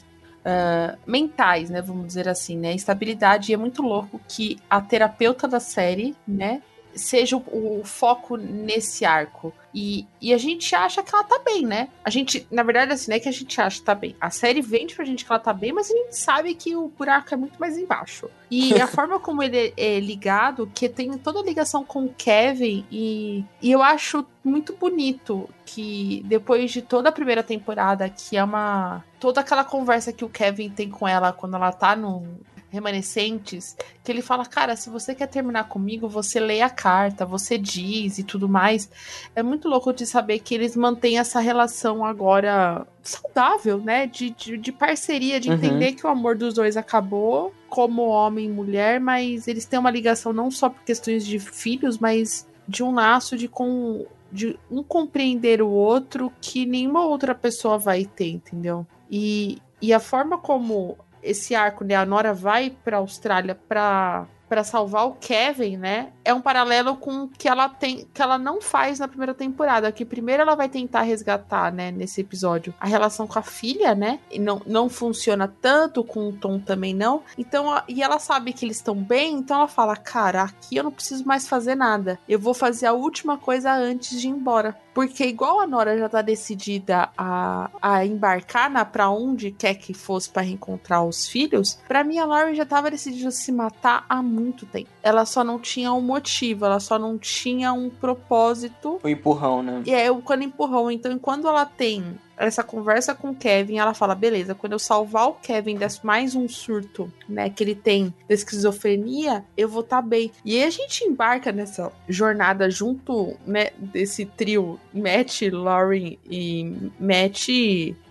[0.46, 1.82] ah, mentais, né?
[1.82, 2.74] Vamos dizer assim, né?
[2.74, 3.52] Instabilidade.
[3.52, 6.62] E é muito louco que a terapeuta da série, né?
[6.96, 9.54] Seja o, o foco nesse arco.
[9.74, 11.90] E, e a gente acha que ela tá bem, né?
[12.04, 14.16] A gente, na verdade, assim, não é que a gente acha que tá bem.
[14.20, 16.88] A série vende pra gente que ela tá bem, mas a gente sabe que o
[16.88, 18.30] buraco é muito mais embaixo.
[18.50, 22.86] E a forma como ele é ligado, que tem toda a ligação com o Kevin,
[22.92, 28.44] e, e eu acho muito bonito que depois de toda a primeira temporada, que é
[28.44, 29.04] uma.
[29.20, 32.40] toda aquela conversa que o Kevin tem com ela quando ela tá no.
[32.70, 37.58] Remanescentes, que ele fala, cara, se você quer terminar comigo, você lê a carta, você
[37.58, 38.90] diz e tudo mais.
[39.36, 44.06] É muito louco de saber que eles mantêm essa relação agora saudável, né?
[44.08, 45.56] De, de, de parceria, de Uhum.
[45.56, 49.92] entender que o amor dos dois acabou como homem e mulher, mas eles têm uma
[49.92, 54.84] ligação não só por questões de filhos, mas de um laço de com de um
[54.84, 58.86] compreender o outro que nenhuma outra pessoa vai ter, entendeu?
[59.10, 64.64] E, e a forma como esse arco, né, a Nora vai pra Austrália pra para
[64.64, 66.12] salvar o Kevin, né?
[66.26, 69.92] É um paralelo com o que ela tem, que ela não faz na primeira temporada,
[69.92, 74.20] que primeiro ela vai tentar resgatar, né, nesse episódio, a relação com a filha, né?
[74.32, 77.22] E não, não funciona tanto com o Tom também não.
[77.38, 80.84] Então, a- e ela sabe que eles estão bem, então ela fala: "Cara, aqui eu
[80.84, 82.18] não preciso mais fazer nada.
[82.28, 84.76] Eu vou fazer a última coisa antes de ir embora".
[84.94, 89.94] Porque igual a Nora já tá decidida a, a embarcar na pra onde quer que
[89.94, 94.06] fosse pra reencontrar os filhos, pra mim a Lauren já tava decidida a se matar
[94.10, 94.90] há muito tempo.
[95.02, 99.00] Ela só não tinha um motivo, ela só não tinha um propósito.
[99.04, 99.84] O empurrão, né?
[99.86, 100.92] E é o quando empurrou.
[100.92, 105.28] Então, quando ela tem essa conversa com o Kevin, ela fala: beleza, quando eu salvar
[105.28, 110.02] o Kevin desse mais um surto, né, que ele tem de esquizofrenia, eu vou estar
[110.02, 110.32] bem.
[110.46, 117.50] E aí a gente embarca nessa jornada junto, né, desse trio Matt, Lauren e Matt.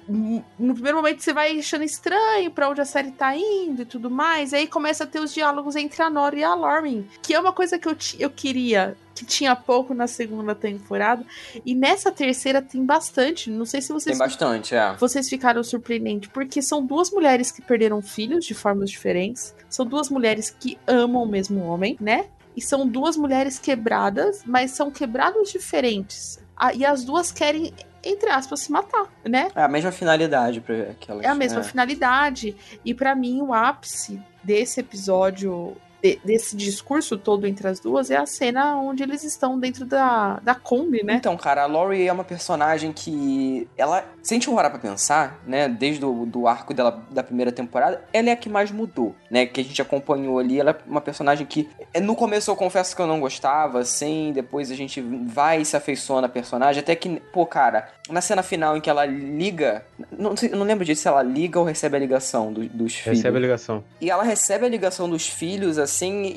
[0.09, 4.11] No primeiro momento você vai achando estranho pra onde a série tá indo e tudo
[4.11, 4.55] mais.
[4.55, 7.53] Aí começa a ter os diálogos entre a Nora e a Lauren, que é uma
[7.53, 11.25] coisa que eu, eu queria, que tinha pouco na segunda temporada.
[11.67, 13.51] E nessa terceira tem bastante.
[13.51, 14.95] Não sei se vocês Tem bastante, é.
[14.95, 20.09] vocês ficaram surpreendentes, porque são duas mulheres que perderam filhos de formas diferentes, são duas
[20.09, 22.27] mulheres que amam o mesmo homem, né?
[22.57, 26.39] E são duas mulheres quebradas, mas são quebrados diferentes.
[26.75, 29.49] E as duas querem, entre aspas, se matar, né?
[29.55, 31.25] É a mesma finalidade pra aquelas.
[31.25, 32.57] É a mesma finalidade.
[32.85, 38.17] E pra mim, o ápice desse episódio, de- desse discurso todo entre as duas, é
[38.17, 41.15] a cena onde eles estão dentro da, da Kombi, né?
[41.15, 43.69] Então, cara, a Laurie é uma personagem que.
[43.77, 44.05] Ela.
[44.23, 45.69] Se a gente parar pra pensar, né?
[45.69, 49.47] Desde o do arco dela da primeira temporada, ela é a que mais mudou, né?
[49.47, 50.61] Que a gente acompanhou ali.
[50.61, 51.69] Ela é uma personagem que.
[51.95, 54.33] é, No começo eu confesso que eu não gostava, assim.
[54.35, 56.81] Depois a gente vai e se afeiçoa na personagem.
[56.81, 59.85] Até que, pô, cara, na cena final em que ela liga.
[60.17, 63.19] Não, sei- não lembro disso se ela liga ou recebe a ligação do- dos filhos.
[63.19, 63.85] Recebe a ligação.
[64.01, 65.88] E ela recebe a ligação dos filhos, assim,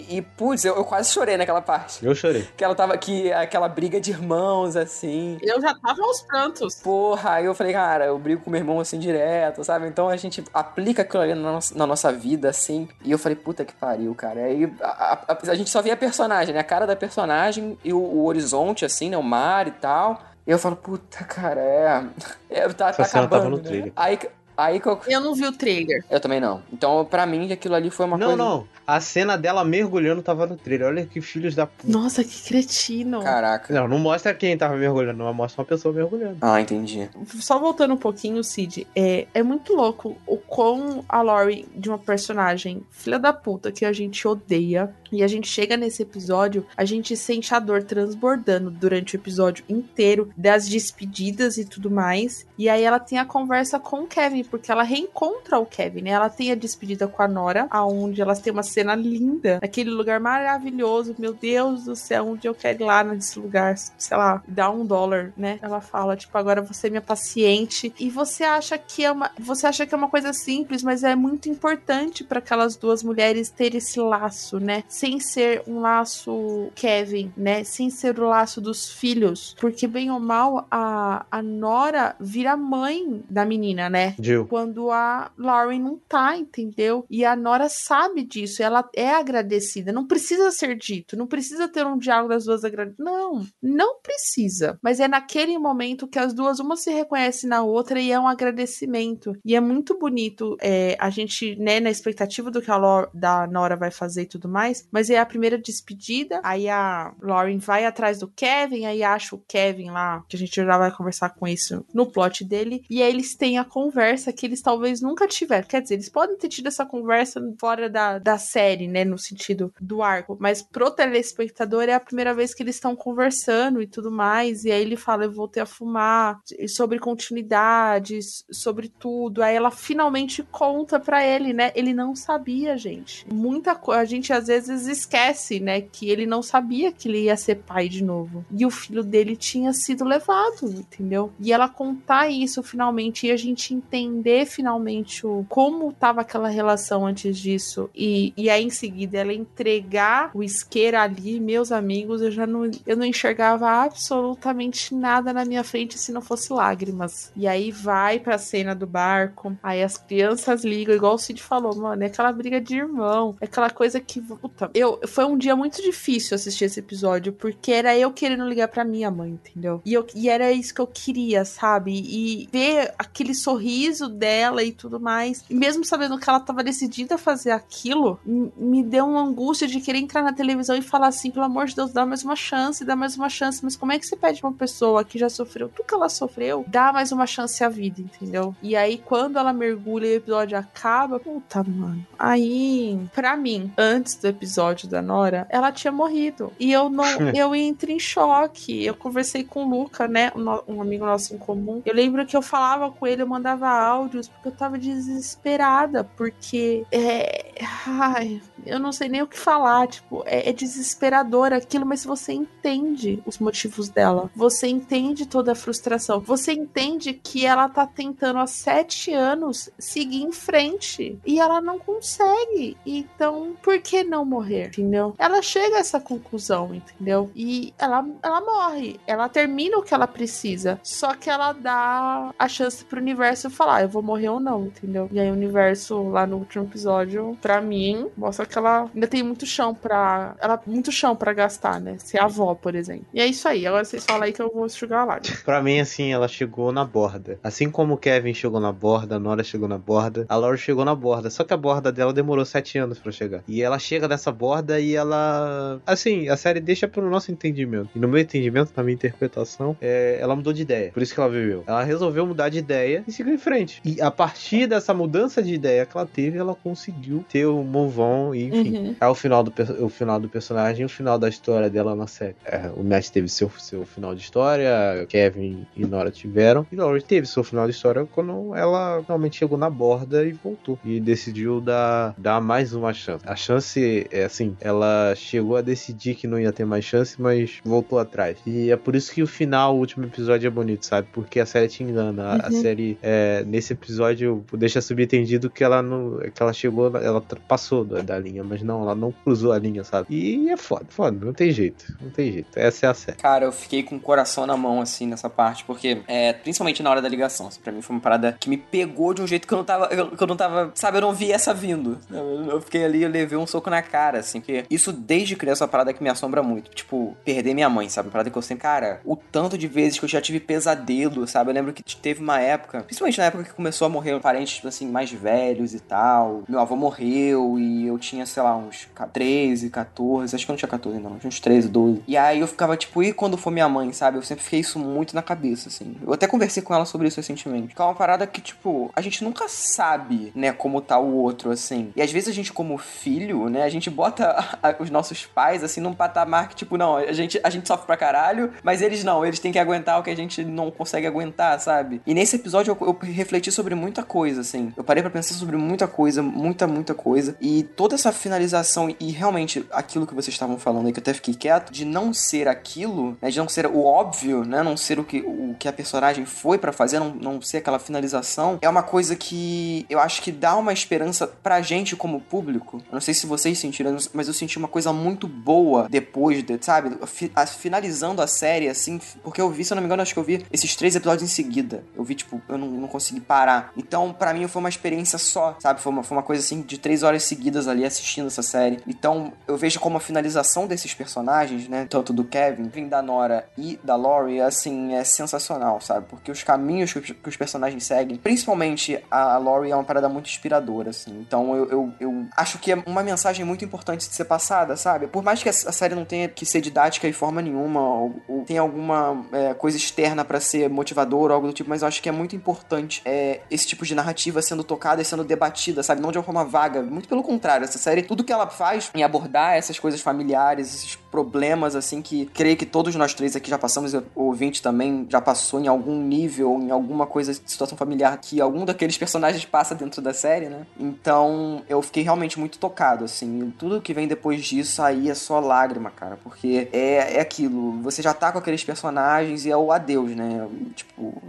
[0.10, 2.06] e, putz, eu, eu quase chorei naquela parte.
[2.06, 2.48] Eu chorei.
[2.56, 5.38] Que ela tava aqui, aquela briga de irmãos, assim.
[5.42, 6.76] Eu já tava aos prantos.
[6.76, 9.88] Porra, aí eu falei, cara, eu brigo com meu irmão assim direto, sabe?
[9.88, 12.88] Então a gente aplica aquilo ali na nossa, na nossa vida, assim.
[13.04, 14.42] E eu falei, puta que pariu, cara.
[14.46, 16.60] Aí a, a- a gente só via a personagem, né?
[16.60, 19.18] A cara da personagem e o, o horizonte, assim, né?
[19.18, 20.22] O mar e tal.
[20.46, 22.04] E eu falo, puta, cara, é.
[22.50, 23.50] é tá, tá acabando.
[23.52, 23.64] no né?
[23.64, 23.94] trailer.
[23.96, 24.18] Aí,
[24.58, 25.00] aí que eu.
[25.08, 26.04] Eu não vi o trailer.
[26.10, 26.62] Eu também não.
[26.72, 28.44] Então, pra mim, aquilo ali foi uma Não, coisa.
[28.44, 28.68] não.
[28.86, 30.88] A cena dela mergulhando tava no trailer.
[30.88, 31.92] Olha que filhos da puta.
[31.92, 33.22] Nossa, que cretino.
[33.22, 33.74] Caraca.
[33.74, 36.38] Não, não mostra quem tava mergulhando, mas mostra uma pessoa mergulhando.
[36.42, 37.10] Ah, entendi.
[37.40, 41.98] Só voltando um pouquinho, Cid, é, é muito louco o quão a Lori, de uma
[41.98, 46.86] personagem filha da puta que a gente odeia, e a gente chega nesse episódio, a
[46.86, 52.46] gente sente a dor transbordando durante o episódio inteiro, das despedidas e tudo mais.
[52.58, 56.12] E aí ela tem a conversa com o Kevin, porque ela reencontra o Kevin, né?
[56.12, 60.20] Ela tem a despedida com a Nora, aonde elas têm uma cena linda, naquele lugar
[60.20, 61.16] maravilhoso.
[61.18, 64.86] Meu Deus do céu, onde eu quero ir lá nesse lugar, sei lá, dá um
[64.86, 65.60] dólar, né?
[65.62, 67.94] Ela fala, tipo, agora você é minha paciente.
[68.00, 71.16] E você acha que é uma, você acha que é uma coisa simples, mas é
[71.16, 74.84] muito importante para aquelas duas mulheres ter esse laço, né?
[75.02, 77.64] Sem ser um laço Kevin, né?
[77.64, 83.24] Sem ser o laço dos filhos, porque bem ou mal a, a Nora vira mãe
[83.28, 84.14] da menina, né?
[84.22, 84.46] Jill.
[84.46, 87.04] Quando a Lauren não tá, entendeu?
[87.10, 89.92] E a Nora sabe disso, ela é agradecida.
[89.92, 93.04] Não precisa ser dito, não precisa ter um diálogo das duas agradecidas.
[93.04, 94.78] Não, não precisa.
[94.84, 98.28] Mas é naquele momento que as duas, uma se reconhece na outra e é um
[98.28, 99.36] agradecimento.
[99.44, 103.76] E é muito bonito é, a gente, né, na expectativa do que a da Nora
[103.76, 104.88] vai fazer e tudo mais.
[104.92, 106.40] Mas é a primeira despedida.
[106.44, 110.54] Aí a Lauren vai atrás do Kevin, aí acha o Kevin lá, que a gente
[110.54, 112.84] já vai conversar com isso no plot dele.
[112.90, 115.68] E aí eles têm a conversa que eles talvez nunca tiveram.
[115.68, 119.06] Quer dizer, eles podem ter tido essa conversa fora da, da série, né?
[119.06, 120.38] No sentido do arco.
[120.40, 124.66] Mas pro telespectador é a primeira vez que eles estão conversando e tudo mais.
[124.66, 129.42] E aí ele fala: Eu voltei a fumar, sobre continuidades, sobre tudo.
[129.42, 131.72] Aí ela finalmente conta pra ele, né?
[131.76, 133.26] Ele não sabia, gente.
[133.32, 134.02] Muita coisa.
[134.02, 135.82] A gente às vezes esquece, né?
[135.82, 138.46] Que ele não sabia que ele ia ser pai de novo.
[138.52, 141.32] E o filho dele tinha sido levado, entendeu?
[141.40, 146.48] E ela contar isso finalmente e a gente entender entender finalmente o como tava aquela
[146.48, 152.22] relação antes disso e, e aí em seguida ela entregar o isqueiro ali, meus amigos,
[152.22, 157.32] eu já não, eu não enxergava absolutamente nada na minha frente se não fosse lágrimas.
[157.36, 161.76] E aí vai pra cena do barco, aí as crianças ligam, igual o Cid falou,
[161.76, 165.56] mano, é aquela briga de irmão, é aquela coisa que, puta, eu, foi um dia
[165.56, 169.82] muito difícil assistir esse episódio, porque era eu querendo ligar pra minha mãe, entendeu?
[169.86, 171.92] E, eu, e era isso que eu queria, sabe?
[171.94, 177.16] E ver aquele sorriso dela e tudo mais, e mesmo sabendo que ela tava decidida
[177.16, 181.32] a fazer aquilo, me deu uma angústia de querer entrar na televisão e falar assim,
[181.32, 184.00] pelo amor de Deus, dá mais uma chance, dá mais uma chance, mas como é
[184.00, 187.12] que você pede pra uma pessoa que já sofreu tudo que ela sofreu, dá mais
[187.12, 188.56] uma chance à vida, entendeu?
[188.62, 192.06] E aí, quando ela mergulha e o episódio acaba, puta, mano.
[192.18, 194.51] Aí, pra mim, antes do episódio
[194.88, 196.52] da Nora, ela tinha morrido.
[196.60, 198.86] E eu não, eu entrei em choque.
[198.86, 200.32] Eu conversei com o Luca, né?
[200.36, 201.82] Um, um amigo nosso em comum.
[201.86, 206.86] Eu lembro que eu falava com ele, eu mandava áudios, porque eu tava desesperada, porque
[206.92, 207.52] é.
[207.88, 209.88] Ai, eu não sei nem o que falar.
[209.88, 214.30] Tipo, é, é desesperador aquilo, mas você entende os motivos dela.
[214.36, 216.20] Você entende toda a frustração.
[216.20, 221.20] Você entende que ela tá tentando há sete anos seguir em frente.
[221.26, 222.78] E ela não consegue.
[222.86, 224.68] Então, por que não morrer?
[224.68, 225.16] Entendeu?
[225.18, 227.32] Ela chega a essa conclusão, entendeu?
[227.36, 229.00] E ela, ela morre.
[229.06, 230.80] Ela termina o que ela precisa.
[230.84, 234.66] Só que ela dá a chance pro universo falar: "Ah, eu vou morrer ou não,
[234.66, 235.10] entendeu?
[235.12, 239.24] E aí o universo, lá no último episódio, pra mim, mostra que ela ainda tem
[239.24, 240.36] muito chão pra.
[240.40, 241.96] Ela muito chão pra gastar, né?
[241.98, 243.06] Ser avó, por exemplo.
[243.14, 243.66] E é isso aí.
[243.66, 245.38] Agora vocês falam aí que eu vou enxugar a lágrima.
[245.46, 247.40] Pra mim, assim, ela chegou na borda.
[247.44, 250.84] Assim como o Kevin chegou na borda, a Nora chegou na borda, a Laura chegou
[250.84, 251.30] na borda.
[251.30, 253.44] Só que a borda dela demorou sete anos pra chegar.
[253.48, 255.80] E ela chega nessa borda e ela.
[255.86, 257.90] Assim, a série deixa pro nosso entendimento.
[257.96, 260.92] E no meu entendimento, na minha interpretação, é, ela mudou de ideia.
[260.92, 261.64] Por isso que ela viveu.
[261.66, 263.82] Ela resolveu mudar de ideia e seguiu em frente.
[263.86, 268.00] E a partir dessa mudança de ideia que ela teve, ela conseguiu ter o move
[268.00, 268.78] on e, enfim.
[268.78, 268.96] Uhum.
[269.00, 272.36] É o final do, o final do personagem o final da história dela na série.
[272.46, 277.02] É, o Matt teve seu, seu final de história, Kevin e Nora tiveram, e Laurie
[277.02, 280.80] teve seu final de história quando ela realmente chegou na borda e voltou.
[280.84, 283.24] E decidiu dar, dar mais uma chance.
[283.28, 287.60] A chance, é assim, ela chegou a decidir que não ia ter mais chance, mas
[287.64, 288.38] voltou atrás.
[288.46, 291.08] E é por isso que o final, o último episódio é bonito, sabe?
[291.12, 292.24] Porque a série te engana.
[292.24, 292.62] A, a Uhum.
[292.62, 296.18] série, é, nesse episódio, deixa subentendido que ela não.
[296.20, 299.84] que ela chegou, ela passou da, da linha, mas não, ela não cruzou a linha,
[299.84, 300.08] sabe?
[300.10, 302.58] E é foda, foda, não tem jeito, não tem jeito.
[302.58, 303.18] Essa é a série.
[303.18, 306.90] Cara, eu fiquei com o coração na mão, assim, nessa parte, porque, é, principalmente na
[306.90, 309.48] hora da ligação, assim, pra mim foi uma parada que me pegou de um jeito
[309.48, 311.98] que eu não tava, eu- que eu não tava, sabe, eu não vi essa vindo.
[312.10, 315.64] Eu, eu fiquei ali, eu levei um soco na cara, assim, porque isso desde criança
[315.64, 316.70] é uma parada que me assombra muito.
[316.72, 318.08] Tipo, perder minha mãe, sabe?
[318.08, 321.28] Uma parada que eu sempre, cara, o tanto de vezes que eu já tive pesadelo,
[321.28, 321.50] sabe?
[321.50, 324.68] Eu lembro que teve uma época, principalmente na época que começou a morrer parentes, tipo
[324.68, 326.44] assim, mais velhos e tal.
[326.48, 330.58] Meu avô morreu e eu tinha, sei lá, uns 13, 14, acho que eu não
[330.58, 332.04] tinha 14 não, uns 13, 12.
[332.08, 334.18] E aí eu ficava tipo, e quando for minha mãe, sabe?
[334.18, 335.96] Eu sempre fiquei isso muito na cabeça, assim.
[336.06, 337.74] Eu até conversei com ela sobre isso recentemente.
[337.76, 341.52] Que é uma parada que, tipo, a gente nunca sabe, né, como tá o outro,
[341.52, 341.92] assim.
[341.96, 344.28] E às vezes a gente, como filho, né, a gente bota
[344.62, 347.86] a- os nossos pais, assim, num patamar que, tipo, não, a gente, a gente sofre
[347.86, 351.08] pra caralho, mas eles não, eles têm que aguentar o que a gente não consegue
[351.08, 352.02] aguentar, sabe?
[352.06, 354.74] E nesse episódio eu, eu refleti sobre muita coisa, assim.
[354.76, 357.36] Eu parei pra pensar sobre muita coisa, muita, muita coisa.
[357.40, 361.14] E toda essa finalização e realmente aquilo que vocês estavam falando aí, que eu até
[361.14, 363.30] fiquei quieto, de não ser aquilo, né?
[363.30, 364.64] De não ser o óbvio, né?
[364.64, 367.80] Não ser o que, o que a personagem foi pra fazer, não, não ser aquela
[367.80, 372.78] finalização, é uma coisa que eu acho que dá uma esperança pra gente como público.
[372.90, 376.58] Eu não sei se vocês sentiram, mas eu senti uma coisa muito boa depois, de,
[376.62, 376.98] sabe?
[377.36, 380.20] A- finalizando a série, assim, porque eu vi, se eu não me engano, acho que
[380.20, 381.84] eu vi esses três episódios em seguida.
[381.96, 383.72] Eu vi, tipo, eu não, não consegui parar.
[383.78, 385.80] Então, pra mim, foi uma experiência só, sabe?
[385.82, 388.80] Foi uma, foi uma coisa, assim, de três horas seguidas ali assistindo essa série.
[388.88, 391.86] Então, eu vejo como a finalização desses personagens, né?
[391.90, 396.06] Tanto do Kevin, da Nora e da Laurie, assim, é sensacional, sabe?
[396.10, 400.10] Porque os caminhos que os, que os personagens seguem, principalmente a Laurie, é uma parada
[400.10, 401.20] muito inspiradora, assim.
[401.20, 405.08] Então, eu, eu, eu acho que é uma mensagem muito importante de ser passada, sabe?
[405.08, 408.44] Por mais que a série não tenha que ser didática de forma nenhuma, ou, ou
[408.44, 412.02] tenha alguma é, coisa externa pra ser motivadora ou algo do tipo, mas eu acho
[412.02, 416.02] que é muito importante é, esse tipo de narrativa sendo tocada e sendo debatida, sabe?
[416.02, 416.82] Não de uma forma vaga.
[416.82, 420.96] Muito pelo contrário, essa série, tudo que ela faz em abordar essas coisas familiares, esses
[420.96, 425.20] problemas, assim, que creio que todos nós três aqui já passamos, o ouvinte também já
[425.20, 429.76] passou em algum nível, em alguma coisa de situação familiar que algum daqueles personagens passa
[429.76, 430.66] dentro da série, né?
[430.80, 433.52] Então, eu fiquei realmente muito tocado, assim.
[433.58, 438.02] Tudo que vem depois disso aí é só lágrima, cara, porque é, é aquilo, você
[438.02, 440.48] já tá com aqueles personagens e é o adeus, né?
[440.76, 441.22] Tipo,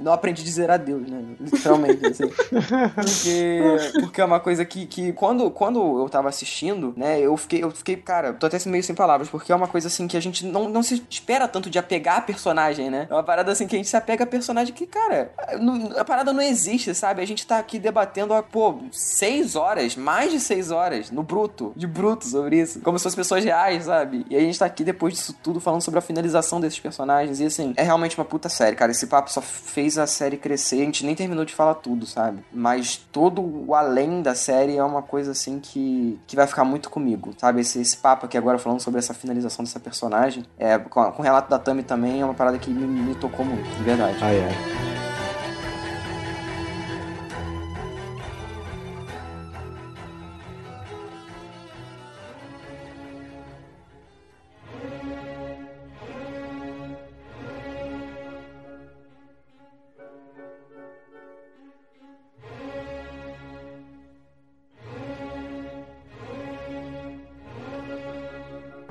[0.00, 1.22] não aprendi a dizer adeus, né?
[1.40, 2.24] Literalmente, assim.
[2.94, 3.60] Porque,
[4.00, 7.70] porque é uma coisa que, que quando, quando eu tava assistindo, né, eu fiquei, eu
[7.70, 10.44] fiquei, cara, tô até meio sem palavras, porque é uma coisa assim que a gente
[10.46, 13.06] não, não se espera tanto de apegar a personagem, né?
[13.10, 15.30] É uma parada assim que a gente se apega a personagem que, cara,
[15.60, 17.22] não- a parada não existe, sabe?
[17.22, 21.72] A gente tá aqui debatendo há, pô, seis horas, mais de seis horas, no bruto,
[21.76, 22.80] de bruto sobre isso.
[22.80, 24.26] Como se fossem pessoas reais, sabe?
[24.30, 27.40] E a gente tá aqui depois disso tudo falando sobre a finalização desses personagens.
[27.40, 28.92] E assim, é realmente uma puta série, cara.
[28.92, 30.76] Esse papo só fez a série crescer.
[30.82, 32.44] A gente nem terminou de falar tudo, sabe?
[32.52, 35.85] Mas todo o além da série é uma coisa assim que,
[36.26, 37.60] que vai ficar muito comigo, sabe?
[37.60, 41.24] Esse, esse papo aqui agora falando sobre essa finalização dessa personagem, é, com, com o
[41.24, 44.16] relato da Tami também, é uma parada que me, me tocou muito, de verdade.
[44.22, 45.05] Ai, ai.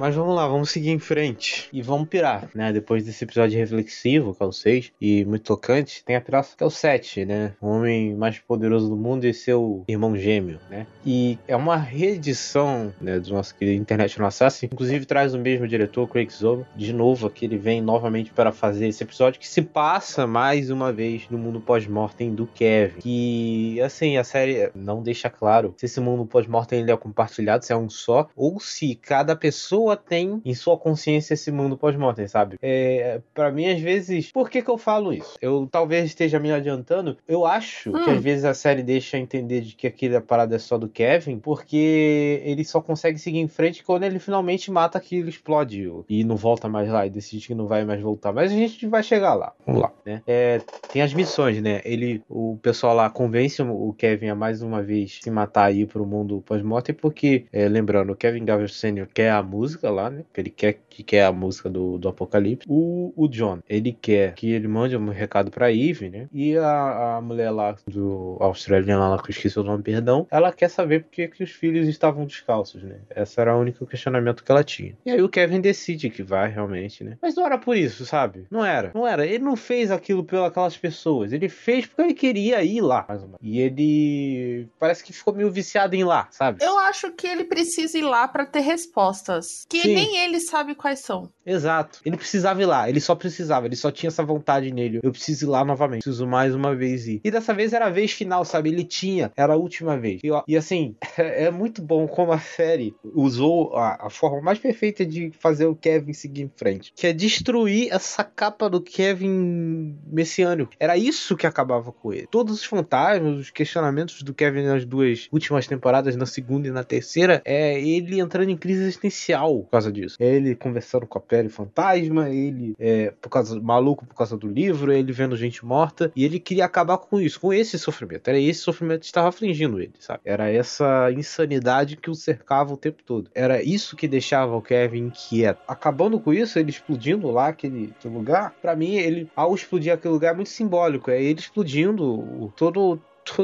[0.06, 2.72] Mas vamos lá, vamos seguir em frente e vamos pirar, né?
[2.72, 6.64] Depois desse episódio reflexivo, que é o 6, e muito tocante, tem a piraça que
[6.64, 7.54] é o 7, né?
[7.60, 10.86] O homem mais poderoso do mundo e seu irmão gêmeo, né?
[11.04, 16.08] E é uma reedição, né, do nosso querido International Assassin, inclusive traz o mesmo diretor,
[16.08, 20.28] Craig Zobel, de novo aqui ele vem novamente para fazer esse episódio que se passa
[20.28, 25.74] mais uma vez no mundo pós-mortem do Kevin, que, assim, a série não deixa claro
[25.78, 30.42] se esse mundo pós-mortem é compartilhado, se é um só, ou se cada pessoa tem
[30.44, 32.58] em sua consciência esse mundo pós-mortem, sabe?
[32.62, 35.36] É, para mim, às vezes, por que que eu falo isso?
[35.42, 38.14] Eu talvez esteja me adiantando, eu acho que Hum.
[38.14, 42.42] às vezes a série deixa entender de que aquela parada é só do Kevin, porque
[42.44, 46.68] ele só consegue seguir em frente quando ele finalmente mata aquilo, explode e não volta
[46.70, 48.32] mais lá e decide que não vai mais voltar.
[48.32, 49.54] Mas a gente vai chegar lá.
[49.66, 50.22] Vamos lá, né?
[50.28, 50.62] É,
[50.92, 51.82] tem as missões, né?
[51.84, 56.06] Ele, o pessoal lá convence o Kevin a mais uma vez se matar aí pro
[56.06, 59.08] mundo pós-mortem, porque, é, lembrando, o Kevin Garvey Sr.
[59.14, 60.24] quer a música lá, né?
[60.36, 62.68] Ele quer que quer a música do, do Apocalipse.
[62.70, 66.28] O, o John, ele quer que ele mande um recado pra Eve, né?
[66.34, 70.52] E a, a mulher lá do australiana lá, que eu esqueci o nome, perdão, ela
[70.52, 73.00] quer saber por que que os filhos estavam descalços, né?
[73.16, 74.98] Esse era o único questionamento que ela tinha.
[75.06, 77.18] E aí o Kevin decide que vai realmente, né?
[77.22, 78.46] Mas não era por isso, sabe?
[78.50, 78.92] Não era.
[78.94, 79.26] Não era.
[79.26, 81.34] Ele não fez aquilo pelas pessoas.
[81.34, 83.06] Ele fez porque ele queria ir lá.
[83.42, 86.64] E ele parece que ficou meio viciado em ir lá, sabe?
[86.64, 89.65] Eu acho que ele precisa ir lá pra ter respostas.
[89.68, 89.96] Que Sim.
[89.96, 91.30] nem ele sabe quais são.
[91.46, 92.00] Exato.
[92.06, 92.90] Ele precisava ir lá.
[92.90, 93.66] Ele só precisava.
[93.66, 95.00] Ele só tinha essa vontade nele.
[95.02, 96.04] Eu preciso ir lá novamente.
[96.04, 97.22] Preciso mais uma vez ir.
[97.24, 98.70] E dessa vez era a vez final, sabe?
[98.70, 99.32] Ele tinha.
[99.36, 100.22] Era a última vez.
[100.24, 104.60] E, ó, e assim, é muito bom como a série usou a, a forma mais
[104.60, 106.94] perfeita de fazer o Kevin seguir em frente.
[106.96, 110.72] Que é destruir essa capa do Kevin messiânico.
[110.80, 112.28] Era isso que acabava com ele.
[112.30, 116.84] Todos os fantasmas, os questionamentos do Kevin nas duas últimas temporadas, na segunda e na
[116.84, 120.18] terceira, é ele entrando em crise existencial por causa disso.
[120.20, 124.92] Ele conversando com a pele fantasma, ele é por causa maluco por causa do livro,
[124.92, 128.28] ele vendo gente morta, e ele queria acabar com isso, com esse sofrimento.
[128.28, 130.22] Era esse sofrimento que estava afligindo ele, sabe?
[130.26, 133.30] Era essa insanidade que o cercava o tempo todo.
[133.34, 135.60] Era isso que deixava o Kevin inquieto.
[135.68, 140.14] Acabando com isso, ele explodindo lá aquele, aquele lugar, pra mim, ele ao explodir aquele
[140.14, 141.12] lugar é muito simbólico.
[141.12, 143.02] É ele explodindo todo to-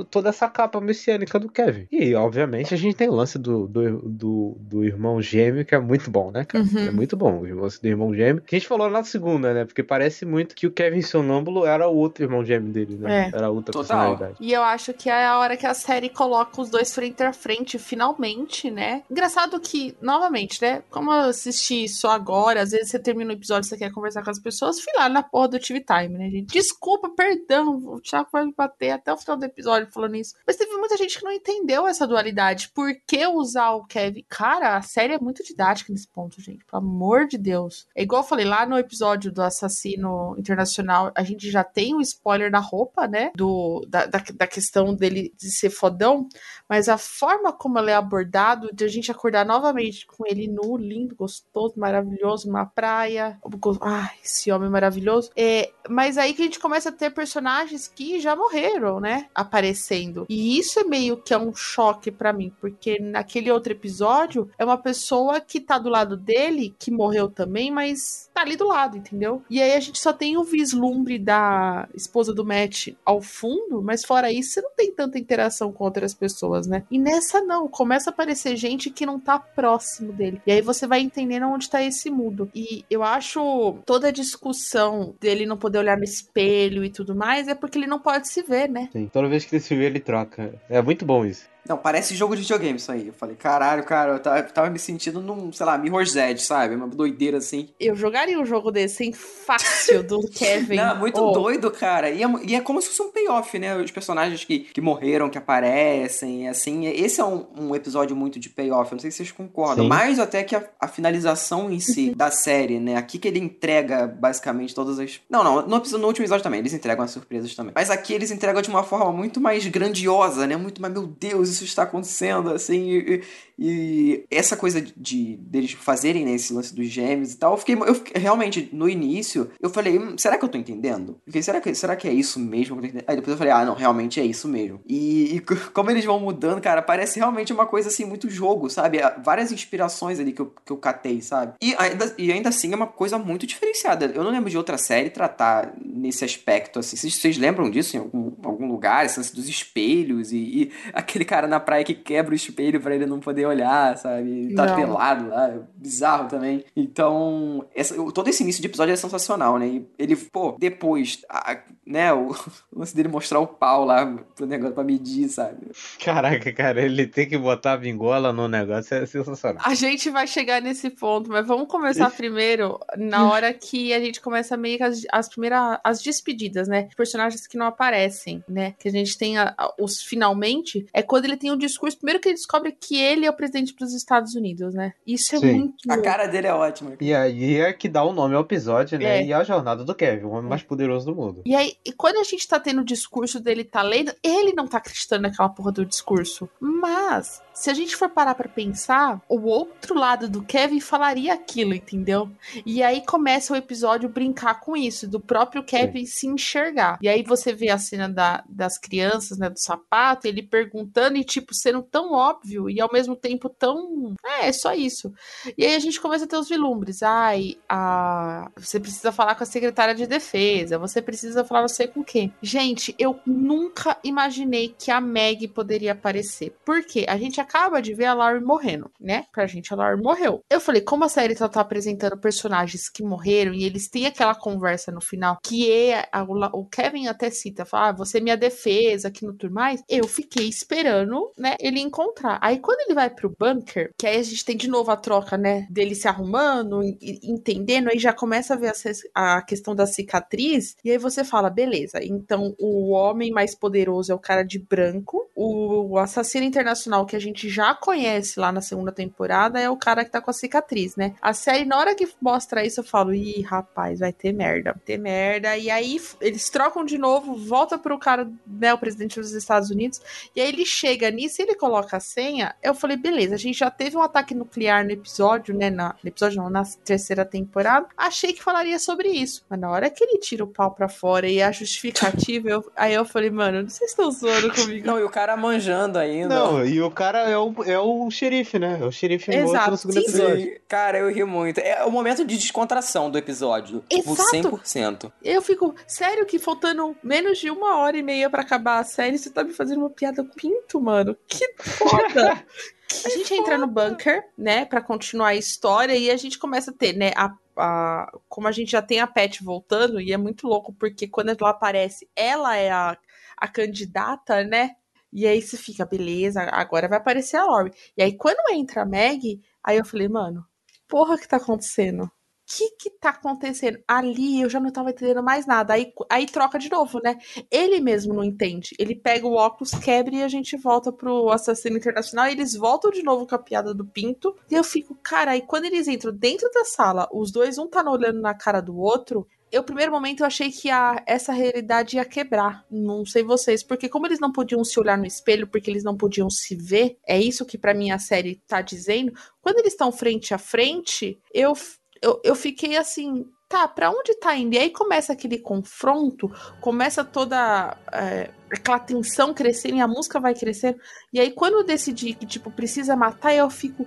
[0.10, 1.88] toda essa capa messiânica do Kevin.
[1.92, 5.80] E, obviamente, a gente tem o lance do, do, do, do irmão gêmeo, que é
[5.80, 6.64] muito bom, né, cara?
[6.64, 6.88] Uhum.
[6.88, 8.42] É muito bom o lance do irmão gêmeo.
[8.42, 9.66] Que a gente falou na segunda, né?
[9.66, 13.32] Porque parece muito que o Kevin sonâmbulo era o outro irmão gêmeo dele, né?
[13.32, 13.38] É.
[13.38, 13.88] Era outra Total.
[13.88, 14.36] personalidade.
[14.40, 17.34] E eu acho que é a hora que a série coloca os dois frente a
[17.34, 19.04] frente, finalmente, né?
[19.10, 20.84] Engraçado que, novamente, né?
[20.90, 24.24] Como eu assisti só agora, às vezes você termina o episódio e você quer conversar
[24.24, 26.54] com as pessoas, fui lá na porra do TV Time, né, gente?
[26.54, 30.36] Desculpa, perdão, o Thiago vai me bater até o final do episódio falando isso.
[30.46, 32.70] Mas teve muita gente que não entendeu essa dualidade.
[32.74, 34.26] Por que usar o Kevin?
[34.30, 36.66] Cara, a série é muito didática nesse ponto, gente.
[36.66, 37.88] Pelo amor de Deus.
[37.96, 42.02] É igual eu falei lá no episódio do Assassino Internacional, a gente já tem um
[42.02, 43.32] spoiler da roupa, né?
[43.36, 46.28] Do, da, da, da questão dele de ser fodão,
[46.68, 50.78] mas a forma como ele é abordado, de a gente acordar novamente com ele nu,
[50.78, 53.40] lindo, gostoso, maravilhoso, numa praia.
[53.82, 55.32] Ai, esse homem maravilhoso.
[55.36, 59.28] É, mas aí que a gente começa a ter personagens que já morreram, né?
[59.62, 60.26] Aparecendo.
[60.28, 64.66] E isso é meio que é um choque pra mim, porque naquele outro episódio é
[64.66, 68.98] uma pessoa que tá do lado dele, que morreu também, mas tá ali do lado,
[68.98, 69.44] entendeu?
[69.50, 74.04] E aí a gente só tem o vislumbre da esposa do Matt ao fundo, mas
[74.04, 76.84] fora isso você não tem tanta interação com outras pessoas, né?
[76.90, 80.42] E nessa não, começa a aparecer gente que não tá próximo dele.
[80.46, 82.50] E aí você vai entendendo onde tá esse mudo.
[82.56, 87.48] E eu acho toda a discussão dele não poder olhar no espelho e tudo mais
[87.48, 88.90] é porque ele não pode se ver, né?
[88.92, 90.54] Sim, toda vez que se ele troca.
[90.70, 91.51] É muito bom isso.
[91.68, 93.08] Não, parece jogo de videogame isso aí.
[93.08, 96.42] Eu falei, caralho, cara, eu tava, eu tava me sentindo num, sei lá, Mirror's Edge,
[96.44, 96.76] sabe?
[96.76, 97.70] Uma doideira assim.
[97.80, 99.14] Eu jogaria um jogo desse, hein?
[99.14, 100.76] Fácil, do Kevin.
[100.78, 101.32] Não, muito Oh.
[101.32, 102.10] doido, cara.
[102.10, 103.76] E é, e é como se fosse um payoff, né?
[103.78, 106.88] Os personagens que, que morreram, que aparecem, assim.
[106.88, 108.92] Esse é um, um episódio muito de payoff.
[108.92, 109.86] Eu não sei se vocês concordam.
[109.86, 109.90] Sim.
[109.90, 112.96] Mais até que a, a finalização em si da série, né?
[112.98, 115.20] Aqui que ele entrega basicamente todas as.
[115.30, 115.68] Não, não.
[115.68, 116.60] No, episódio- no último episódio também.
[116.60, 117.72] Eles entregam as surpresas também.
[117.76, 120.56] Mas aqui eles entregam de uma forma muito mais grandiosa, né?
[120.56, 122.90] Muito mais, meu Deus, isso está acontecendo, assim.
[122.90, 123.24] E,
[123.64, 127.76] e essa coisa de deles fazerem né, esse lance dos gêmeos e tal, eu fiquei,
[127.76, 131.18] eu fiquei- realmente no início, eu falei, "Hum, será que eu tô entendendo?
[131.26, 132.76] Fiquei, será que, será que é isso mesmo?
[132.76, 134.80] que eu tô entendendo?" Aí depois eu falei, ah, não, realmente é isso mesmo.
[134.88, 135.40] E, e
[135.74, 138.98] como eles vão mudando, cara, parece realmente uma coisa assim, muito jogo, sabe?
[139.24, 141.54] Várias inspirações ali que eu, que eu catei, sabe?
[141.62, 144.06] E ainda, e ainda assim é uma coisa muito diferenciada.
[144.16, 146.96] Eu não lembro de outra série tratar nesse aspecto, assim.
[146.96, 149.06] Vocês, vocês lembram disso em algum, algum lugar?
[149.06, 152.96] Esse lance dos espelhos e, e aquele cara na praia que quebra o espelho pra
[152.96, 154.54] ele não poder olhar, sabe?
[154.56, 154.76] Tá Não.
[154.76, 156.64] pelado lá, é bizarro também.
[156.76, 159.68] Então, essa- todo esse início de episódio é sensacional, né?
[159.68, 162.30] E ele, pô, depois, a- né, o,
[162.72, 165.68] o lance dele mostrar o pau lá pro negócio pra medir, sabe?
[166.04, 169.62] Caraca, cara, ele tem que botar a bingola no negócio é sensacional.
[169.66, 174.22] A gente vai chegar nesse ponto, mas vamos começar primeiro na hora que a gente
[174.22, 176.88] começa meio que as, as primeiras as despedidas, né?
[176.96, 178.74] Personagens que não aparecem, né?
[178.80, 182.20] Que a gente tem a- a- os finalmente é quando ele tem um discurso, primeiro
[182.20, 184.94] que ele descobre que ele é o presidente dos Estados Unidos, né?
[185.06, 185.54] Isso é Sim.
[185.54, 186.96] muito A cara dele é ótima.
[187.02, 189.20] E aí é que dá o nome ao episódio, né?
[189.20, 189.26] É.
[189.26, 191.42] E a jornada do Kevin, o homem mais poderoso do mundo.
[191.44, 194.68] E aí, e quando a gente tá tendo o discurso dele tá lendo, ele não
[194.68, 196.48] tá acreditando naquela porra do discurso.
[196.60, 201.74] Mas, se a gente for parar pra pensar, o outro lado do Kevin falaria aquilo,
[201.74, 202.30] entendeu?
[202.66, 206.98] E aí começa o episódio brincar com isso, do próprio Kevin se enxergar.
[207.02, 211.24] E aí você vê a cena da- das crianças, né, do sapato, ele perguntando e,
[211.24, 214.16] tipo, sendo tão óbvio e ao mesmo tempo tão.
[214.26, 215.14] É, é só isso.
[215.58, 217.04] E aí a gente começa a ter os vilumbres.
[217.04, 218.50] Ai, a...
[218.58, 222.34] você precisa falar com a secretária de defesa, você precisa falar não sei com quem.
[222.42, 226.56] Gente, eu nunca imaginei que a Meg poderia aparecer.
[226.66, 227.06] Por quê?
[227.08, 227.51] A gente acaba
[227.82, 229.26] de ver a Laurie morrendo, né?
[229.32, 230.42] Pra gente, a Laurie morreu.
[230.50, 234.34] Eu falei, como a série só tá apresentando personagens que morreram e eles têm aquela
[234.36, 236.08] conversa no final, que é.
[236.12, 239.82] a- o Kevin até cita, fala, ah, você é minha defesa aqui no tudo mais.
[239.90, 242.38] Eu fiquei esperando, né, ele encontrar.
[242.42, 245.38] Aí quando ele vai pro bunker, que aí a gente tem de novo a troca,
[245.38, 246.82] né, dele se arrumando,
[247.24, 248.72] entendendo, aí já começa a ver
[249.16, 254.12] a, a questão da cicatriz, e aí você fala, beleza, então o homem mais poderoso
[254.12, 258.62] é o cara de branco, o assassino internacional que a gente já conhece lá na
[258.62, 261.14] segunda temporada é o cara que tá com a cicatriz, né?
[261.22, 264.82] A série, na hora que mostra isso, eu falo, ih, rapaz, vai ter merda, vai
[264.86, 269.32] ter merda, e aí eles trocam de novo, volta pro cara, né, o presidente dos
[269.34, 270.02] Estados Unidos,
[270.36, 272.56] e aí ele chega nisso e ele coloca a senha.
[272.62, 275.70] Eu falei, beleza, a gente já teve um ataque nuclear no episódio, né?
[275.70, 277.86] Na, no episódio não, na terceira temporada.
[277.98, 279.44] Achei que falaria sobre isso.
[279.50, 282.94] Mas na hora que ele tira o pau pra fora e a justificativa, eu- aí
[282.94, 284.86] eu falei, mano, vocês estão zoando comigo.
[284.86, 286.34] Não, e o cara manjando ainda.
[286.36, 288.80] Não, e o cara é o, é o xerife, né?
[288.82, 290.42] É o xerife morto Exato, no segundo sim, episódio.
[290.42, 291.60] Sim, cara, eu ri muito.
[291.60, 293.84] É o momento de descontração do episódio.
[293.90, 294.58] Tipo, Exato.
[294.58, 295.12] 100%.
[295.24, 299.18] Eu fico, sério que faltando menos de uma hora e meia pra acabar a série,
[299.18, 301.16] você tá me fazendo uma piada com pinto, mano?
[301.28, 302.44] Que foda!
[303.06, 306.74] a gente entra no bunker, né, Pra continuar a história e a gente começa a
[306.74, 310.46] ter, né, a, a- como a gente já tem a Pet voltando e é muito
[310.48, 312.98] louco porque quando ela aparece, ela é a,
[313.38, 314.72] a candidata, né?
[315.12, 317.74] E aí você fica, beleza, agora vai aparecer a Laurie.
[317.98, 320.46] E aí quando entra a Meg, aí eu falei, mano,
[320.88, 322.10] porra que tá acontecendo?
[322.58, 323.80] que que tá acontecendo?
[323.88, 325.74] Ali eu já não tava entendendo mais nada.
[325.74, 327.18] Aí, aí troca de novo, né?
[327.50, 328.76] Ele mesmo não entende.
[328.78, 332.28] Ele pega o óculos, quebra e a gente volta pro assassino internacional.
[332.28, 334.36] E eles voltam de novo com a piada do pinto.
[334.50, 337.82] E eu fico, cara, aí quando eles entram dentro da sala, os dois, um tá
[337.90, 339.26] olhando na cara do outro.
[339.52, 342.66] Eu, primeiro momento, eu achei que a, essa realidade ia quebrar.
[342.72, 345.98] Não sei vocês, porque como eles não podiam se olhar no espelho, porque eles não
[345.98, 349.12] podiam se ver, é isso que pra mim a série tá dizendo.
[349.42, 351.54] Quando eles estão frente a frente, eu
[352.02, 354.56] eu, eu fiquei assim, tá, pra onde tá indo?
[354.56, 360.34] E aí começa aquele confronto, começa toda é, aquela tensão crescendo e a música vai
[360.34, 360.80] crescendo.
[361.14, 363.86] E aí quando eu decidi que, tipo, precisa matar, eu fico,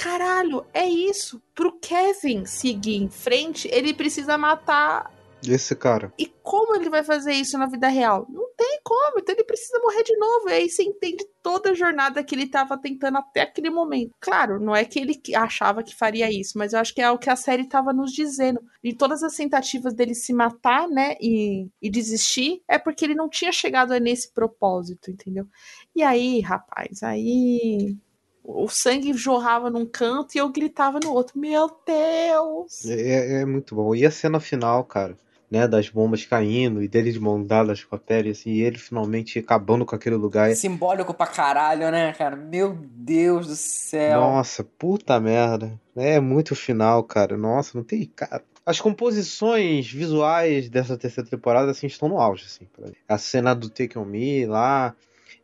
[0.00, 1.42] caralho, é isso.
[1.54, 5.12] Pro Kevin seguir em frente, ele precisa matar
[5.46, 6.10] Esse cara.
[6.18, 8.26] e como ele vai fazer isso na vida real?
[8.30, 10.48] Não tem como, então ele precisa morrer de novo.
[10.48, 14.14] E aí você entende toda a jornada que ele estava tentando até aquele momento.
[14.18, 17.18] Claro, não é que ele achava que faria isso, mas eu acho que é o
[17.18, 18.60] que a série estava nos dizendo.
[18.82, 23.28] E todas as tentativas dele se matar, né, e, e desistir, é porque ele não
[23.28, 25.46] tinha chegado nesse propósito, entendeu?
[25.94, 27.96] E aí, rapaz, aí.
[28.42, 31.38] O sangue jorrava num canto e eu gritava no outro.
[31.38, 32.84] Meu Deus!
[32.86, 33.94] É, é muito bom.
[33.94, 35.16] E a cena final, cara,
[35.50, 35.68] né?
[35.68, 39.38] Das bombas caindo e dele de mão dadas com a pele, assim, e ele finalmente
[39.38, 40.54] acabando com aquele lugar.
[40.54, 42.36] Simbólico pra caralho, né, cara?
[42.36, 44.20] Meu Deus do céu.
[44.20, 45.78] Nossa, puta merda.
[45.96, 47.36] É muito final, cara.
[47.36, 48.06] Nossa, não tem.
[48.16, 52.66] Cara, as composições visuais dessa terceira temporada, assim, estão no auge, assim.
[53.08, 54.94] A cena do Take On Me lá,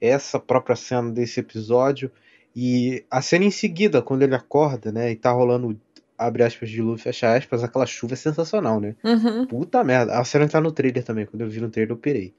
[0.01, 2.11] essa própria cena desse episódio.
[2.58, 5.10] E a cena em seguida, quando ele acorda, né?
[5.12, 5.78] E tá rolando,
[6.17, 8.97] abre aspas, de luz, fecha aspas, aquela chuva é sensacional, né?
[9.05, 9.47] Uhum.
[9.47, 10.19] Puta merda.
[10.19, 11.26] A cena tá no trailer também.
[11.26, 12.33] Quando eu vi no trailer, eu pirei.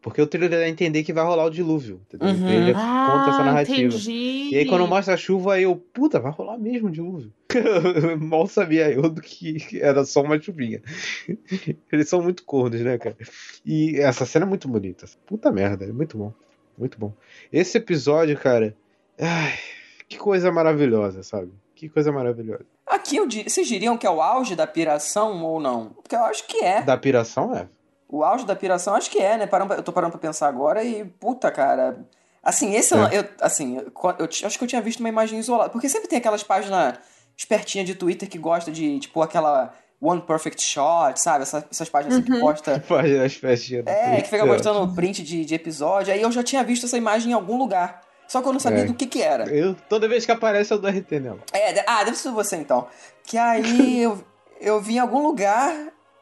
[0.00, 2.00] Porque o trailer dá a entender que vai rolar o dilúvio.
[2.08, 2.28] Entendeu?
[2.28, 2.34] Uhum.
[2.44, 3.80] O trailer conta essa Ah, narrativa.
[3.94, 4.48] entendi.
[4.52, 7.30] E aí, quando mostra a chuva, aí eu, puta, vai rolar mesmo o dilúvio.
[8.20, 10.80] Mal sabia eu do que era só uma chuvinha.
[11.92, 13.16] Eles são muito cornos, né, cara?
[13.66, 15.04] E essa cena é muito bonita.
[15.26, 16.32] Puta merda, é muito bom.
[16.78, 17.12] Muito bom.
[17.52, 18.74] Esse episódio, cara.
[19.20, 19.54] Ai,
[20.08, 21.52] que coisa maravilhosa, sabe?
[21.74, 22.64] Que coisa maravilhosa.
[22.86, 25.90] Aqui eu vocês diriam que é o auge da piração ou não?
[25.90, 26.82] Porque eu acho que é.
[26.82, 27.66] Da piração é.
[28.08, 29.46] O auge da piração acho que é, né?
[29.46, 31.98] Parando, eu tô parando pra pensar agora e, puta, cara.
[32.42, 32.94] Assim, esse.
[32.94, 33.18] É.
[33.18, 35.68] Eu, assim, eu, eu acho que eu tinha visto uma imagem isolada.
[35.70, 36.98] Porque sempre tem aquelas páginas
[37.36, 41.42] espertinhas de Twitter que gosta de, tipo, aquela One Perfect Shot, sabe?
[41.42, 42.40] Essa- essas páginas assim que Uhum.
[42.40, 42.80] posta.
[42.88, 43.86] Faz as festinhas.
[43.86, 44.46] É, que fica Twitter.
[44.46, 46.12] mostrando print de, de episódio.
[46.12, 48.00] Aí eu já tinha visto essa imagem em algum lugar.
[48.28, 48.84] Só que eu não sabia É.
[48.84, 49.44] do que que era.
[49.48, 51.38] Eu, toda vez que aparece, eu dou RT nela.
[51.52, 52.86] É, ah, deve ser você então.
[53.24, 54.22] Que aí eu,
[54.60, 55.74] eu vi em algum lugar,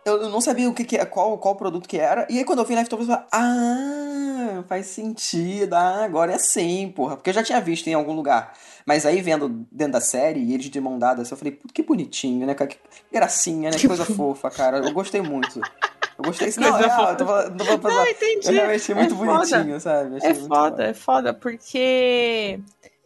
[0.04, 2.24] eu eu não sabia o que, que é, qual, qual produto que era.
[2.30, 6.36] E aí quando eu vi na Afterwards, eu falei, ah, faz sentido, ah, agora é
[6.36, 7.16] assim, porra.
[7.16, 8.52] Porque eu já tinha visto em algum lugar.
[8.86, 11.82] Mas aí vendo dentro da série, e eles de mão dada, assim, eu falei, que
[11.82, 12.54] bonitinho, né?
[12.54, 12.78] Que
[13.12, 13.76] gracinha, né?
[13.76, 14.78] Que coisa fofa, cara.
[14.78, 15.60] Eu gostei muito.
[16.18, 16.52] Eu gostei.
[16.58, 17.90] Não, Coisa é, tô falando, não.
[17.90, 18.46] Não, entendi.
[18.48, 19.32] Eu realmente achei muito É foda.
[19.38, 20.16] bonitinho, sabe?
[20.16, 22.60] Achei É muito foda, é foda, porque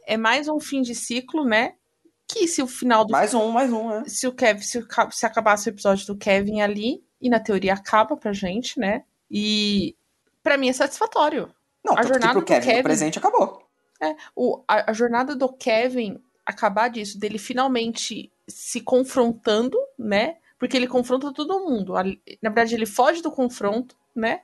[0.07, 1.75] é mais um fim de ciclo, né?
[2.29, 3.11] Que se o final do.
[3.11, 4.05] Mais um, mais um, né?
[4.07, 7.75] Se o Kevin, se, o se acabasse o episódio do Kevin ali, e na teoria
[7.75, 9.03] acaba pra gente, né?
[9.31, 9.97] E
[10.43, 11.53] pra mim é satisfatório.
[11.85, 13.67] Não, a jornada pro do Kevin, Kevin no presente acabou.
[14.01, 20.37] É, o, a, a jornada do Kevin acabar disso, dele finalmente se confrontando, né?
[20.61, 21.95] Porque ele confronta todo mundo.
[21.95, 24.43] Na verdade, ele foge do confronto, né?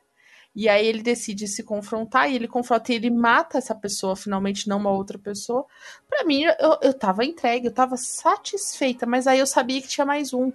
[0.54, 4.66] E aí ele decide se confrontar e ele confronta e ele mata essa pessoa, finalmente,
[4.66, 5.66] não uma outra pessoa.
[6.08, 10.06] Pra mim, eu, eu tava entregue, eu tava satisfeita, mas aí eu sabia que tinha
[10.06, 10.50] mais um.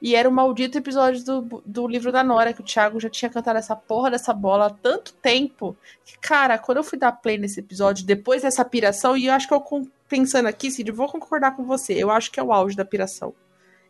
[0.00, 3.28] E era o maldito episódio do, do livro da Nora, que o Thiago já tinha
[3.28, 5.76] cantado essa porra dessa bola há tanto tempo.
[6.04, 9.48] Que, cara, quando eu fui dar play nesse episódio, depois dessa piração, e eu acho
[9.48, 9.64] que eu,
[10.08, 11.94] pensando aqui, Cid, vou concordar com você.
[11.94, 13.34] Eu acho que é o auge da piração.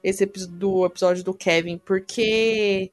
[0.04, 2.92] Esse do episódio do Kevin, porque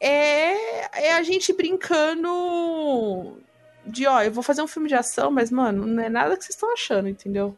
[0.00, 3.38] é, é a gente brincando
[3.86, 6.44] de, ó, eu vou fazer um filme de ação, mas, mano, não é nada que
[6.44, 7.56] vocês estão achando, entendeu?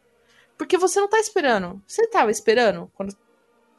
[0.58, 1.83] Porque você não tá esperando.
[1.87, 3.17] Você tava esperando quando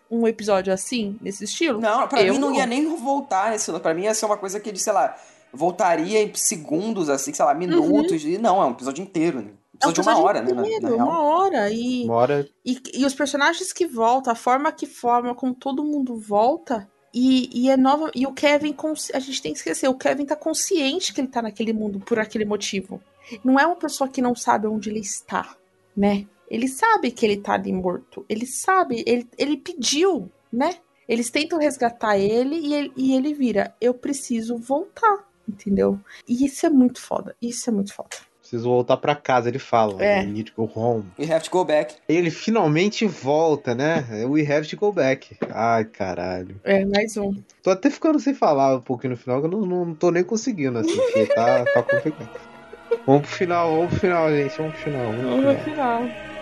[0.09, 1.79] um episódio assim, nesse estilo?
[1.79, 3.71] Não, pra Eu mim não, ia nem voltar nesse.
[3.79, 5.15] Pra mim ia ser uma coisa que, sei lá,
[5.51, 8.23] voltaria em segundos, assim, sei lá, minutos.
[8.23, 9.51] E não, é um episódio inteiro, né?
[9.83, 10.51] É um Episódio de uma hora, né?
[10.53, 11.07] na- inteiro, na real.
[11.07, 11.69] uma hora.
[11.71, 12.49] E, Uma hora.
[12.65, 16.89] e, e os personagens que voltam, a forma que forma, como todo mundo volta.
[17.13, 18.09] E, e é nova.
[18.15, 18.75] E o Kevin,
[19.13, 22.17] a gente tem que esquecer, o Kevin tá consciente que ele tá naquele mundo por
[22.17, 22.99] aquele motivo.
[23.43, 25.55] Não é uma pessoa que não sabe onde ele está,
[25.95, 26.25] né?
[26.49, 28.25] Ele sabe que ele tá ali morto.
[28.27, 30.77] Ele sabe, ele, ele pediu, né?
[31.07, 35.99] Eles tentam resgatar ele e, ele e ele vira: Eu preciso voltar, entendeu?
[36.27, 37.35] E isso é muito foda.
[37.41, 38.09] Isso é muito foda.
[38.53, 40.03] Preciso voltar pra casa, ele fala.
[40.03, 40.21] É.
[40.21, 41.05] I need to go home.
[41.17, 41.95] We have to go back.
[42.07, 44.05] Ele finalmente volta, né?
[44.27, 45.35] We have to go back.
[45.49, 46.61] Ai, caralho.
[46.63, 47.33] É, mais um.
[47.63, 50.23] Tô até ficando sem falar um pouquinho no final, que eu não, não tô nem
[50.23, 52.29] conseguindo, assim, porque tá, tá complicado.
[53.07, 54.55] Vamos pro final, vamos pro final, gente.
[54.55, 55.05] Vamos pro final.
[55.05, 56.32] Vamos pro Vamos no final.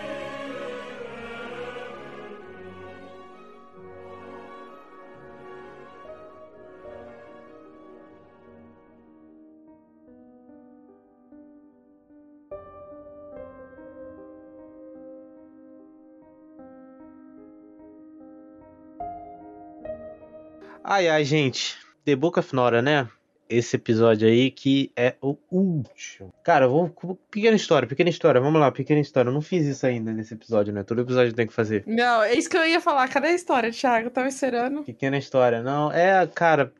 [20.94, 21.78] Ai, ai, gente.
[22.04, 23.08] The Book of Nora, né?
[23.48, 26.34] Esse episódio aí que é o último.
[26.44, 26.90] Cara, vou.
[27.30, 28.38] Pequena história, pequena história.
[28.38, 29.30] Vamos lá, pequena história.
[29.30, 30.82] Eu não fiz isso ainda nesse episódio, né?
[30.82, 31.82] Todo episódio tem que fazer.
[31.86, 33.08] Não, é isso que eu ia falar.
[33.08, 34.08] Cadê a história, Thiago?
[34.08, 34.84] Eu tava esperando.
[34.84, 35.62] Pequena história.
[35.62, 36.70] Não, é, cara,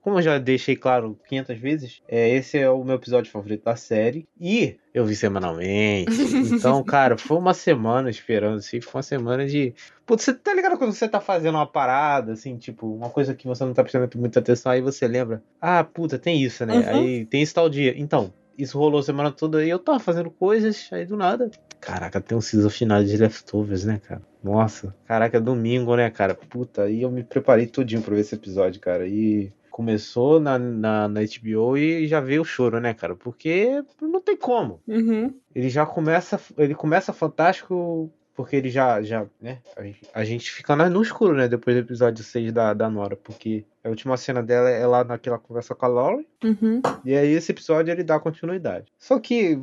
[0.00, 3.74] como eu já deixei claro 500 vezes, é, esse é o meu episódio favorito da
[3.74, 4.28] série.
[4.40, 6.10] E eu vi semanalmente.
[6.54, 8.80] Então, cara, foi uma semana esperando, assim.
[8.80, 9.74] Foi uma semana de.
[10.06, 13.46] Putz, você tá ligado quando você tá fazendo uma parada, assim, tipo, uma coisa que
[13.46, 16.76] você não tá prestando muita atenção, aí você lembra, ah, puta, tem isso, né?
[16.78, 16.88] Uhum.
[16.88, 17.92] Aí tem esse tal dia.
[17.94, 21.50] Então, isso rolou a semana toda e eu tava fazendo coisas, aí do nada.
[21.78, 24.22] Caraca, tem um season final de Leftovers, né, cara?
[24.42, 26.34] Nossa, caraca, é domingo, né, cara?
[26.34, 29.06] Puta, aí eu me preparei tudinho pra ver esse episódio, cara.
[29.06, 33.14] E começou na, na, na HBO e já veio o choro, né, cara?
[33.14, 34.80] Porque não tem como.
[34.88, 35.34] Uhum.
[35.54, 40.50] Ele já começa, ele começa fantástico porque ele já, já né, a gente, a gente
[40.50, 44.42] fica no escuro, né, depois do episódio 6 da, da Nora, porque a última cena
[44.42, 46.80] dela é lá naquela conversa com a Laurie, Uhum.
[47.04, 48.86] e aí esse episódio ele dá continuidade.
[48.98, 49.58] Só que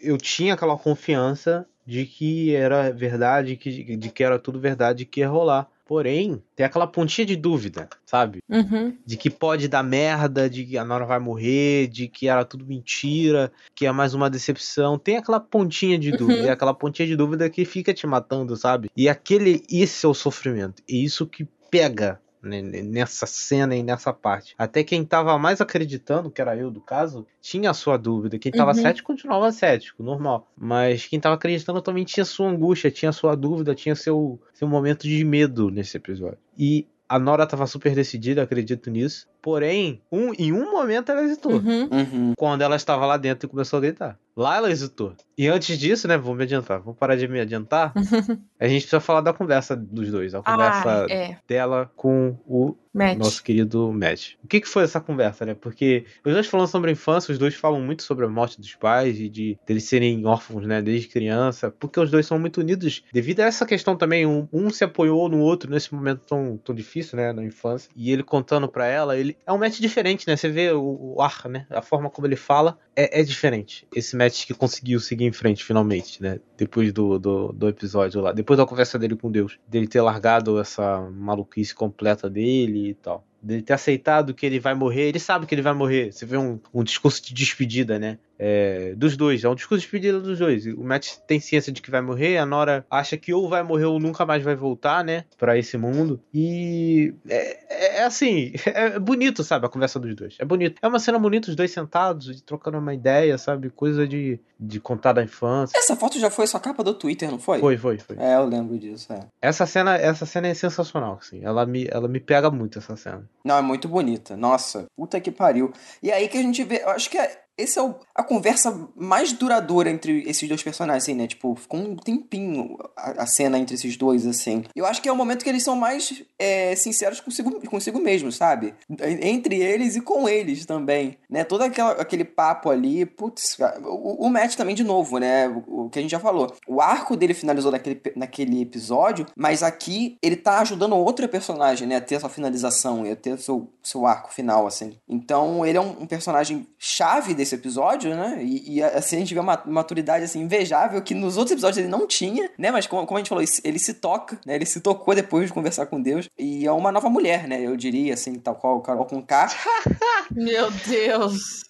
[0.00, 5.20] eu tinha aquela confiança de que era verdade, que, de que era tudo verdade, que
[5.20, 5.68] ia rolar.
[5.92, 8.38] Porém, tem aquela pontinha de dúvida, sabe?
[8.48, 8.96] Uhum.
[9.04, 12.64] De que pode dar merda, de que a Nora vai morrer, de que era tudo
[12.64, 14.98] mentira, que é mais uma decepção.
[14.98, 16.46] Tem aquela pontinha de dúvida, Uhum.
[16.46, 18.88] é aquela pontinha de dúvida que fica te matando, sabe?
[18.96, 20.82] E aquele, esse é o sofrimento.
[20.88, 24.54] E isso que pega nessa cena e nessa parte.
[24.58, 28.38] Até quem tava mais acreditando, que era eu do caso, tinha a sua dúvida.
[28.38, 28.82] Quem tava Uhum.
[28.82, 30.48] cético continuava cético, normal.
[30.56, 35.02] Mas quem tava acreditando também tinha sua angústia, tinha sua dúvida, tinha seu, seu momento
[35.06, 36.38] de medo nesse episódio.
[36.58, 39.28] E a Nora tava super decidida, acredito nisso.
[39.42, 41.52] Porém, um, em um momento ela hesitou.
[41.52, 42.32] Uhum.
[42.38, 44.18] Quando ela estava lá dentro e começou a gritar.
[44.36, 45.14] Lá ela hesitou.
[45.36, 46.16] E antes disso, né?
[46.16, 46.80] Vou me adiantar.
[46.80, 47.92] Vou parar de me adiantar.
[48.60, 50.34] a gente precisa falar da conversa dos dois.
[50.34, 51.36] A conversa Ah, é.
[51.48, 53.18] dela com o Matt.
[53.18, 54.34] nosso querido Matt.
[54.44, 55.54] O que, que foi essa conversa, né?
[55.54, 58.74] Porque os dois falando sobre a infância, os dois falam muito sobre a morte dos
[58.74, 60.80] pais e de eles serem órfãos, né?
[60.82, 61.70] Desde criança.
[61.70, 63.02] Porque os dois são muito unidos.
[63.12, 66.74] Devido a essa questão também, um, um se apoiou no outro nesse momento tão, tão
[66.74, 67.32] difícil, né?
[67.32, 67.90] Na infância.
[67.96, 70.36] E ele contando pra ela, ele é um Matt diferente, né?
[70.36, 71.66] Você vê o, o ar, né?
[71.70, 73.86] A forma como ele fala é, é diferente.
[73.94, 76.40] Esse Matt que conseguiu seguir em frente finalmente, né?
[76.56, 78.32] Depois do, do, do episódio lá.
[78.32, 79.58] Depois da conversa dele com Deus.
[79.68, 83.26] Dele ter largado essa maluquice completa dele e tal.
[83.42, 85.08] Dele ter aceitado que ele vai morrer.
[85.08, 86.12] Ele sabe que ele vai morrer.
[86.12, 88.18] Você vê um, um discurso de despedida, né?
[88.38, 89.42] É, dos dois.
[89.44, 90.64] É um discurso de despedida dos dois.
[90.66, 92.38] O Matt tem ciência de que vai morrer.
[92.38, 95.24] A Nora acha que ou vai morrer ou nunca mais vai voltar, né?
[95.36, 96.20] Pra esse mundo.
[96.32, 98.52] E é, é- é assim.
[98.74, 99.66] É bonito, sabe?
[99.66, 100.36] A conversa dos dois.
[100.38, 100.78] É bonito.
[100.82, 103.70] É uma cena bonita, os dois sentados trocando uma ideia, sabe?
[103.70, 105.76] Coisa de, de contar da infância.
[105.76, 107.58] Essa foto já foi sua capa do Twitter, não foi?
[107.58, 108.16] Foi, foi, foi.
[108.18, 109.20] É, eu lembro disso, é.
[109.40, 111.44] Essa cena, essa cena é sensacional, assim.
[111.44, 113.28] Ela me, ela me pega muito, essa cena.
[113.44, 114.36] Não, é muito bonita.
[114.36, 115.72] Nossa, puta que pariu.
[116.02, 118.88] E aí que a gente vê, eu acho que é, esse é o- a conversa
[118.96, 121.26] mais duradoura entre esses dois personagens, assim, né?
[121.26, 124.64] Tipo, ficou um tempinho a, a cena entre esses dois, assim.
[124.74, 128.30] Eu acho que é o momento que eles são mais é, sinceros consigo, consigo mesmo,
[128.32, 128.74] sabe?
[129.20, 131.44] Entre eles e com eles também, né?
[131.44, 135.48] Todo aquela, aquele papo ali, putz, o, o Matt também, de novo, né?
[135.48, 136.54] O, o que a gente já falou.
[136.66, 141.96] O arco dele finalizou naquele, naquele episódio, mas aqui ele tá ajudando outra personagem, né?
[141.96, 144.96] A ter essa finalização e a ter seu, seu arco final, assim.
[145.08, 148.38] Então, ele é um, um personagem chave desse episódio, né?
[148.42, 151.88] E, e, assim a gente vê uma maturidade assim invejável que nos outros episódios ele
[151.88, 152.70] não tinha, né?
[152.70, 154.54] Mas como, como a gente falou, ele, se- toca, né?
[154.54, 157.60] Ele se tocou depois de conversar com Deus e é uma nova mulher, né?
[157.60, 159.48] Eu diria assim, tal qual Carol com K.
[160.30, 161.64] Meu Deus.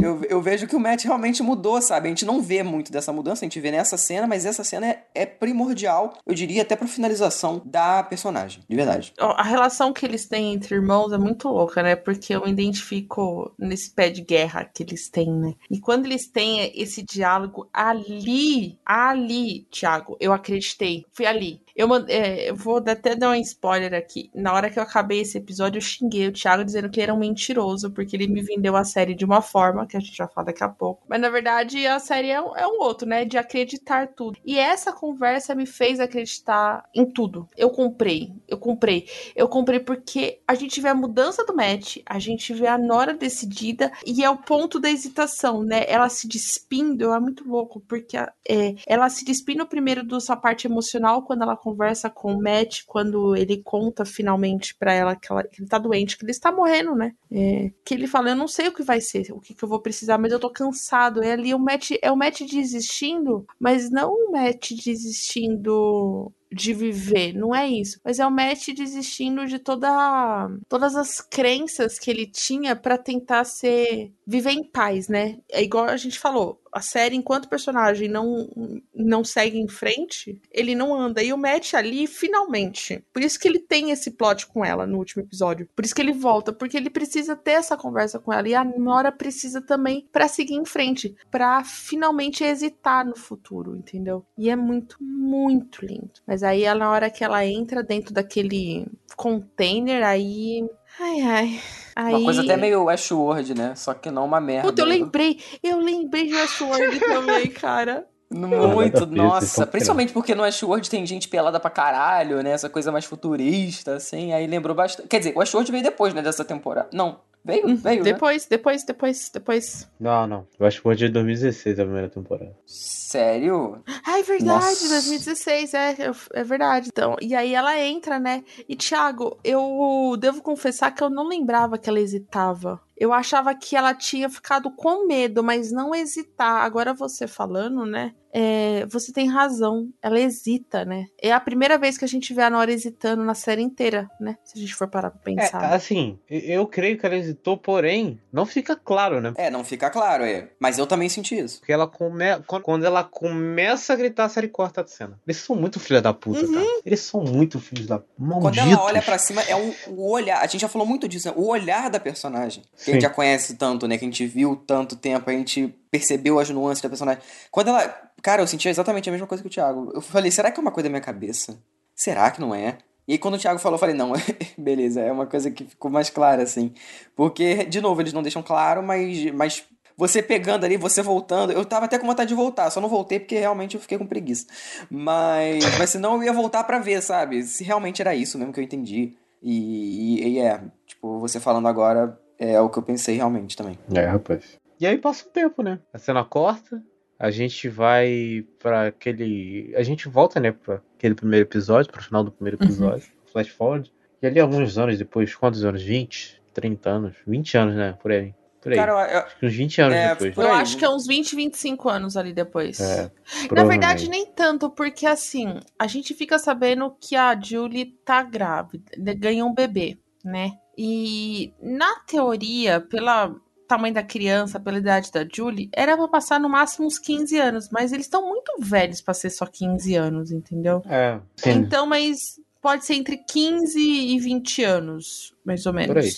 [0.00, 2.06] Eu, eu vejo que o Matt realmente mudou, sabe?
[2.06, 4.86] A gente não vê muito dessa mudança, a gente vê nessa cena, mas essa cena
[4.86, 9.12] é, é primordial, eu diria, até pra finalização da personagem, de verdade.
[9.18, 11.96] A relação que eles têm entre irmãos é muito louca, né?
[11.96, 15.54] Porque eu me identifico nesse pé de guerra que eles têm, né?
[15.70, 21.04] E quando eles têm esse diálogo ali, ali, Thiago, eu acreditei.
[21.12, 21.60] Fui ali.
[21.78, 24.32] Eu, é, eu vou até dar um spoiler aqui.
[24.34, 27.14] Na hora que eu acabei esse episódio, eu xinguei o Thiago dizendo que ele era
[27.14, 30.26] um mentiroso, porque ele me vendeu a série de uma forma, que a gente vai
[30.26, 31.04] falar daqui a pouco.
[31.08, 33.24] Mas na verdade, a série é um, é um outro, né?
[33.24, 34.36] De acreditar tudo.
[34.44, 37.48] E essa conversa me fez acreditar em tudo.
[37.56, 39.06] Eu comprei, eu comprei.
[39.36, 43.14] Eu comprei porque a gente vê a mudança do Matt, a gente vê a Nora
[43.14, 45.84] decidida, e é o ponto da hesitação, né?
[45.86, 51.22] Ela se despindo, é muito louco, porque é, ela se despindo primeiro dessa parte emocional
[51.22, 55.60] quando ela conversa com o Matt, quando ele conta finalmente pra ela que, ela- que
[55.60, 57.12] ele tá doente, que ele está morrendo, né?
[57.30, 59.68] É, que ele fala, eu não sei o que vai ser, o que, que eu
[59.68, 61.22] vou precisar, mas eu tô cansado.
[61.22, 67.34] É ali o Matt, é o Matt desistindo, mas não o Matt desistindo de viver,
[67.34, 68.00] não é isso.
[68.02, 73.44] Mas é o Matt desistindo de toda todas as crenças que ele tinha pra tentar
[73.44, 75.38] ser viver em paz, né?
[75.50, 78.48] É igual a gente falou, a série enquanto personagem não
[78.94, 81.22] não segue em frente, ele não anda.
[81.22, 83.04] E o Matt ali finalmente.
[83.12, 85.68] Por isso que ele tem esse plot com ela no último episódio.
[85.74, 88.64] Por isso que ele volta, porque ele precisa ter essa conversa com ela e a
[88.64, 94.24] Nora precisa também pra seguir em frente, pra finalmente hesitar no futuro, entendeu?
[94.36, 96.10] E é muito muito lindo.
[96.26, 98.86] Mas aí na hora que ela entra dentro daquele
[99.16, 100.68] container aí
[101.00, 101.60] Ai, ai.
[101.94, 102.14] Aí...
[102.14, 103.74] Uma coisa até meio Westworld, né?
[103.74, 104.68] Só que não uma merda.
[104.68, 105.40] Puta, eu lembrei.
[105.62, 108.06] Eu lembrei de Westworld também, cara.
[108.30, 109.66] Muito, nossa.
[109.66, 112.50] Principalmente porque no Westworld tem gente pelada pra caralho, né?
[112.50, 114.32] Essa coisa mais futurista, assim.
[114.32, 115.08] Aí lembrou bastante.
[115.08, 116.20] Quer dizer, o Westworld veio depois, né?
[116.22, 116.88] Dessa temporada.
[116.92, 117.20] Não.
[117.44, 117.76] Veio?
[117.76, 118.04] Veio.
[118.04, 118.12] né?
[118.12, 119.90] Depois, depois, depois, depois.
[119.98, 120.46] Não, não.
[120.58, 122.54] Eu acho que foi de 2016 a primeira temporada.
[122.66, 123.82] Sério?
[124.04, 124.88] Ah, é verdade, Nossa.
[124.88, 125.96] 2016, é,
[126.34, 126.88] é verdade.
[126.92, 128.44] Então, e aí ela entra, né?
[128.68, 132.80] E, Thiago, eu devo confessar que eu não lembrava que ela hesitava.
[132.98, 136.62] Eu achava que ela tinha ficado com medo, mas não hesitar.
[136.64, 138.12] Agora você falando, né?
[138.30, 139.88] É, você tem razão.
[140.02, 141.06] Ela hesita, né?
[141.20, 144.36] É a primeira vez que a gente vê a Nora hesitando na série inteira, né?
[144.44, 145.72] Se a gente for parar pra É, pensar.
[145.72, 149.32] assim, eu creio que ela hesitou, porém, não fica claro, né?
[149.36, 150.50] É, não fica claro, é.
[150.60, 151.60] Mas eu também senti isso.
[151.60, 152.24] Porque ela come...
[152.62, 155.18] quando- ela começa a gritar, a série corta a cena.
[155.26, 156.66] Eles são muito filha da puta, cara.
[156.84, 158.58] Eles são muito filhos da malditos.
[158.58, 160.40] Quando ela olha pra cima, é um, o olhar.
[160.42, 161.34] A gente já falou muito disso, né?
[161.36, 162.62] O olhar da personagem.
[162.88, 163.98] Que a gente já conhece tanto, né?
[163.98, 167.22] Que a gente viu tanto tempo, a gente percebeu as nuances da personagem.
[167.50, 167.88] Quando ela.
[168.22, 169.92] Cara, eu senti exatamente a mesma coisa que o Thiago.
[169.94, 171.58] Eu falei, será que é uma coisa da minha cabeça?
[171.94, 172.78] Será que não é?
[173.06, 174.12] E aí, quando o Thiago falou, eu falei, não,
[174.58, 176.72] beleza, é uma coisa que ficou mais clara, assim.
[177.16, 179.64] Porque, de novo, eles não deixam claro, mas, mas
[179.96, 181.52] você pegando ali, você voltando.
[181.52, 184.06] Eu tava até com vontade de voltar, só não voltei porque realmente eu fiquei com
[184.06, 184.46] preguiça.
[184.90, 187.42] Mas, mas senão eu ia voltar pra ver, sabe?
[187.42, 189.16] Se realmente era isso mesmo que eu entendi.
[189.42, 193.78] E, e, e é, tipo, você falando agora é o que eu pensei realmente também.
[193.94, 194.56] É, rapaz.
[194.80, 195.80] E aí passa o tempo, né?
[195.92, 196.82] A cena corta,
[197.18, 199.72] a gente vai pra aquele.
[199.76, 203.92] A gente volta, né, pra aquele primeiro episódio, pro final do primeiro episódio, flash forward.
[204.22, 205.82] E ali alguns anos depois, quantos anos?
[205.82, 206.40] 20?
[206.54, 207.16] 30 anos?
[207.26, 207.96] 20 anos, né?
[208.00, 208.34] Por aí.
[208.60, 208.78] Por aí.
[208.78, 210.36] Cara, eu- Acho que uns 20 anos é, depois.
[210.36, 212.80] Eu acho que é uns 20, 25 anos ali depois.
[212.80, 213.10] É,
[213.52, 219.14] Na verdade, nem tanto, porque assim, a gente fica sabendo que a Julie tá grávida,
[219.16, 220.50] ganhou um bebê, né?
[220.80, 226.48] E na teoria, pelo tamanho da criança, pela idade da Julie, era pra passar no
[226.48, 230.80] máximo uns 15 anos, mas eles estão muito velhos pra ser só 15 anos, entendeu?
[230.88, 231.50] É, sim.
[231.50, 235.88] Então, mas pode ser entre 15 e 20 anos, mais ou menos.
[235.88, 236.12] Por aí.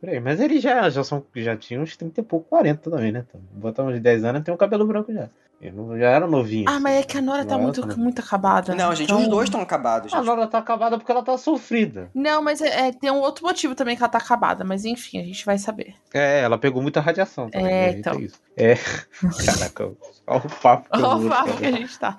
[0.00, 0.20] Por aí.
[0.20, 3.24] Mas eles já, já, são, já tinham uns 30 e pouco, 40 também, né?
[3.28, 5.28] Então, botar uns 10 anos tem um cabelo branco já.
[5.60, 6.66] Ele não- já era novinho.
[6.68, 7.96] Ah, mas é que a Nora tá Não, muito, não.
[7.96, 8.74] muito acabada.
[8.76, 10.12] Não, gente, então- os dois estão acabados.
[10.14, 10.26] A Gente.
[10.26, 12.10] Nora tá acabada porque ela tá sofrida.
[12.14, 15.18] Não, mas é, é, tem um outro motivo também que ela tá acabada, mas enfim,
[15.20, 15.94] a gente vai saber.
[16.14, 17.66] É, ela pegou muita radiação também.
[17.66, 17.98] É, né, gente?
[18.00, 18.20] então.
[18.20, 18.38] isso.
[18.56, 18.74] É.
[19.46, 19.84] Caraca,
[20.26, 20.88] olha o papo.
[20.90, 21.56] que eu Olha o papo cara.
[21.58, 22.16] que a gente tá.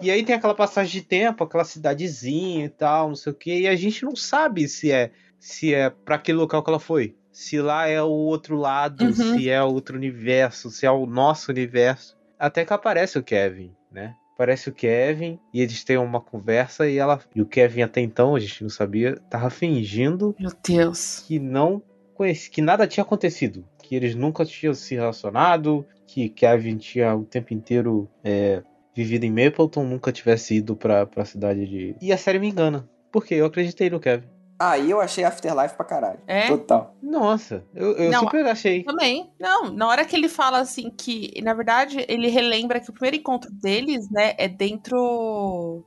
[0.00, 3.60] E aí tem aquela passagem de tempo, aquela cidadezinha e tal, não sei o que,
[3.60, 7.14] e a gente não sabe se é se é para aquele local que ela foi.
[7.32, 9.12] Se lá é o outro lado, Uhum.
[9.14, 12.18] se é outro universo, se é o nosso universo.
[12.40, 14.14] Até que aparece o Kevin, né?
[14.32, 18.34] Aparece o Kevin e eles têm uma conversa e ela e o Kevin até então,
[18.34, 21.22] a gente não sabia, tava fingindo Meu Deus.
[21.26, 21.82] que não
[22.14, 27.24] conhecia, que nada tinha acontecido, que eles nunca tinham se relacionado, que Kevin tinha o
[27.24, 28.62] tempo inteiro é,
[28.94, 31.94] vivido em Mapleton, nunca tivesse ido pra, pra cidade de.
[32.00, 32.88] E a série me engana.
[33.12, 34.28] Porque eu acreditei no Kevin.
[34.62, 36.18] Aí eu achei Afterlife pra caralho.
[36.26, 36.46] É?
[36.48, 36.94] Total.
[37.02, 38.84] Nossa, eu, eu Não, super achei.
[38.84, 39.32] Também.
[39.40, 43.16] Não, na hora que ele fala assim que, na verdade, ele relembra que o primeiro
[43.16, 45.82] encontro deles, né, é dentro.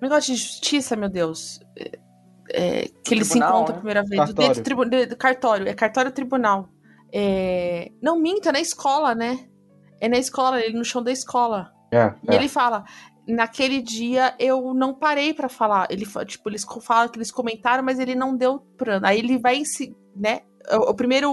[0.00, 1.58] Negócio de justiça, meu Deus.
[1.78, 1.98] É,
[2.52, 3.78] é, que eles se Tribunal, encontram a né?
[3.78, 4.16] primeira vez.
[4.20, 4.34] Cartório.
[4.48, 5.68] Dentro do, tribu- do cartório.
[5.68, 6.68] É cartório tribunal.
[7.10, 9.46] É, não minta, é na escola, né?
[10.00, 11.72] É na escola, ele no chão da escola.
[11.90, 12.84] É, E ele fala,
[13.26, 15.86] naquele dia eu não parei pra falar.
[15.90, 19.06] Ele tipo, eles falam que eles comentaram, mas ele não deu plano.
[19.06, 20.40] Aí ele vai se, né?
[20.70, 21.32] O, o primeiro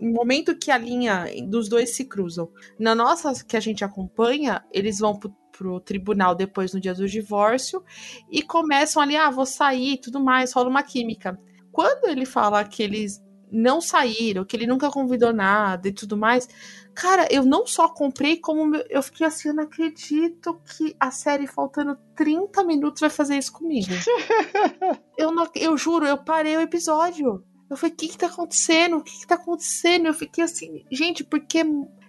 [0.00, 2.50] momento que a linha dos dois se cruzam.
[2.78, 7.08] Na nossa que a gente acompanha, eles vão pro, pro tribunal depois no dia do
[7.08, 7.82] divórcio
[8.30, 11.38] e começam ali, ah, vou sair, tudo mais, rola uma química.
[11.72, 16.48] Quando ele fala que eles não saíram, que ele nunca convidou nada e tudo mais,
[16.96, 21.46] Cara, eu não só comprei, como eu fiquei assim, eu não acredito que a série,
[21.46, 23.88] faltando 30 minutos, vai fazer isso comigo.
[25.18, 27.44] eu, não, eu juro, eu parei o episódio.
[27.68, 28.96] Eu falei, o que que tá acontecendo?
[28.96, 30.06] O que que tá acontecendo?
[30.06, 31.58] Eu fiquei assim, gente, porque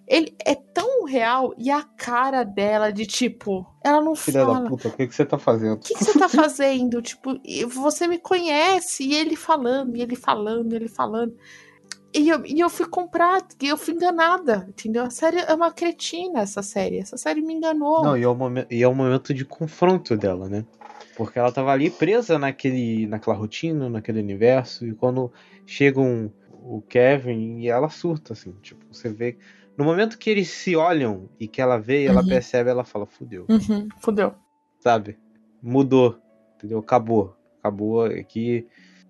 [0.07, 4.61] Ele é tão real e a cara dela de tipo, ela não Filha fala.
[4.61, 5.73] da puta, o que, que você tá fazendo?
[5.73, 7.01] O que, que você tá fazendo?
[7.01, 7.31] tipo,
[7.67, 11.35] você me conhece, e ele falando, e ele falando, e ele falando.
[12.13, 15.03] E eu, e eu fui comprar, e eu fui enganada, entendeu?
[15.03, 16.97] A série é uma cretina, essa série.
[16.99, 18.03] Essa série me enganou.
[18.03, 20.65] Não, e é, o momento, e é o momento de confronto dela, né?
[21.15, 25.31] Porque ela tava ali presa naquele, naquela rotina, naquele universo, e quando
[25.65, 29.37] chega um, o Kevin e ela surta, assim, tipo, você vê.
[29.77, 32.27] No momento que eles se olham e que ela vê ela Uhum.
[32.27, 33.45] percebe, ela fala, fudeu.
[33.49, 34.33] Uhum, fudeu.
[34.79, 35.17] sabe?
[35.61, 36.19] Mudou,
[36.55, 36.79] entendeu?
[36.79, 37.35] Acabou.
[37.59, 38.67] Acabou aqui.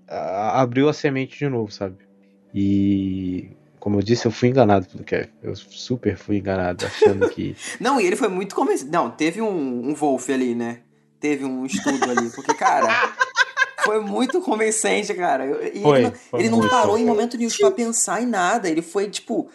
[0.10, 2.07] a- Abriu a semente de novo, sabe?
[2.53, 3.49] E.
[3.80, 5.30] Como eu disse, eu fui enganado pelo Kevin.
[5.42, 7.56] Eu super fui enganado, achando que.
[7.80, 8.92] Não, e ele foi muito convencido.
[8.92, 10.80] Não, teve um, um Wolf ali, né?
[11.19, 12.30] Teve um estudo ali.
[12.30, 12.88] Porque, cara,
[13.85, 15.46] foi muito convincente, cara.
[15.74, 17.01] E Foi, ele não, foi ele não parou foi.
[17.01, 18.69] em momento nenhum pra pensar em nada.
[18.69, 19.49] Ele foi, tipo,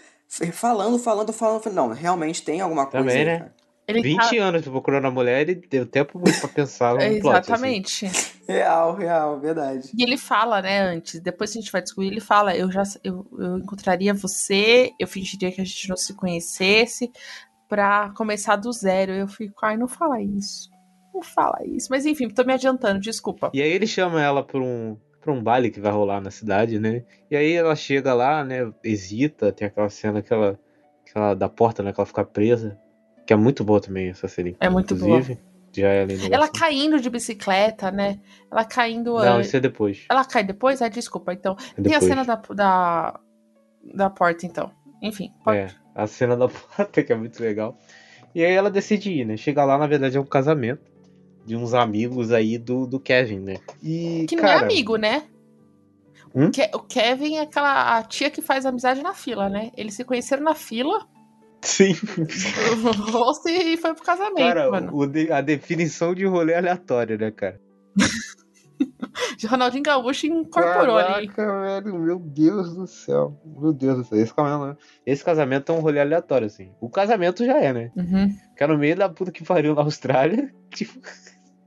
[0.53, 1.71] falando, falando, falando.
[1.73, 3.39] Não, realmente tem alguma coisa Também, aí, né?
[3.39, 3.62] cara.
[3.87, 7.07] Ele 20 tá- anos procurando a mulher e deu tempo muito pra pensar no plot.
[7.07, 7.29] assim.
[7.29, 8.11] Exatamente.
[8.49, 9.91] Real, real, verdade.
[9.97, 12.83] E ele fala, né, antes, depois que a gente vai descobrir, ele fala, eu já
[13.03, 17.11] eu, eu encontraria você, eu fingiria que a gente não se conhecesse
[17.69, 19.13] pra começar do zero.
[19.13, 20.71] Eu fico, ai, não fala isso.
[21.13, 21.89] Não fala isso.
[21.91, 23.51] Mas enfim, tô me adiantando, desculpa.
[23.53, 26.79] E aí ele chama ela pra um, pra um baile que vai rolar na cidade,
[26.79, 27.05] né?
[27.31, 28.73] E aí ela chega lá, né?
[28.85, 30.59] Hesita, tem aquela cena que ela,
[31.05, 31.93] que ela da porta, né?
[31.93, 32.79] Que ela fica presa.
[33.27, 34.57] Que é muito boa também essa série.
[34.61, 35.39] É muito inclusive.
[35.75, 38.21] Já é Ela caindo de bicicleta, né?
[38.51, 39.15] Ela caindo.
[39.15, 40.05] Não, ah, isso é depois.
[40.09, 40.83] Ela cai depois?
[40.83, 41.33] Ah, desculpa.
[41.33, 43.21] Então, É tem a cena da, da,
[43.95, 44.71] da porta, então.
[45.01, 45.59] Enfim, pode.
[45.59, 47.79] É, a cena da porta que é muito legal.
[48.35, 49.37] E aí ela decide ir, né?
[49.37, 50.91] Chega lá, na verdade, é um casamento
[51.45, 53.57] de uns amigos aí do, do Kevin, né?
[53.83, 55.25] E, Que não cara, é amigo, né?
[56.35, 56.51] Hum?
[56.75, 59.71] O Kevin é aquela a tia que faz amizade na fila, né?
[59.77, 61.07] Eles se conheceram na fila,
[61.63, 61.93] Sim.
[63.47, 64.91] e foi pro casamento, Cara, mano.
[64.97, 67.61] o de- a definição de rolê aleatório, né, cara?
[69.49, 71.29] Ronaldinho Gaúcho incorporou ali.
[71.29, 73.41] Caraca, velho, meu Deus do céu.
[73.45, 74.19] Meu Deus do céu.
[74.19, 76.73] Esse casamento, esse casamento é um rolê aleatório, assim.
[76.81, 77.91] O casamento já é, né?
[77.97, 78.29] Uhum.
[78.57, 80.53] Que é no meio da puta que pariu na Austrália.
[80.71, 80.99] Tipo,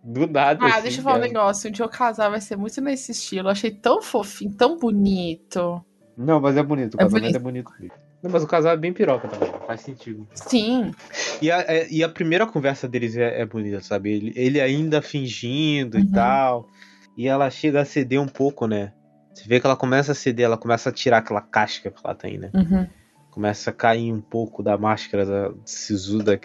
[0.03, 0.63] do nada.
[0.63, 1.31] Ah, assim, deixa eu falar um cara.
[1.33, 1.69] negócio.
[1.69, 3.47] Um dia eu casar vai ser muito nesse estilo.
[3.47, 5.83] Eu achei tão fofinho, tão bonito.
[6.17, 6.95] Não, mas é bonito.
[6.95, 7.69] O É casamento bonito.
[7.69, 7.95] é bonito.
[8.25, 9.51] Não, mas o casal é bem piroca também.
[9.67, 10.27] Faz sentido.
[10.33, 10.91] Sim.
[11.39, 14.11] E a, é- e a primeira conversa deles é, é bonita, sabe?
[14.11, 16.03] Ele, ele ainda fingindo Uhum.
[16.03, 16.67] e tal.
[17.15, 18.91] E ela chega a ceder um pouco, né?
[19.31, 22.15] Você vê que ela começa a ceder, ela começa a tirar aquela casca que ela
[22.15, 22.49] tem, né?
[22.55, 22.87] Uhum.
[23.29, 26.39] Começa a cair um pouco da máscara da Sisuda.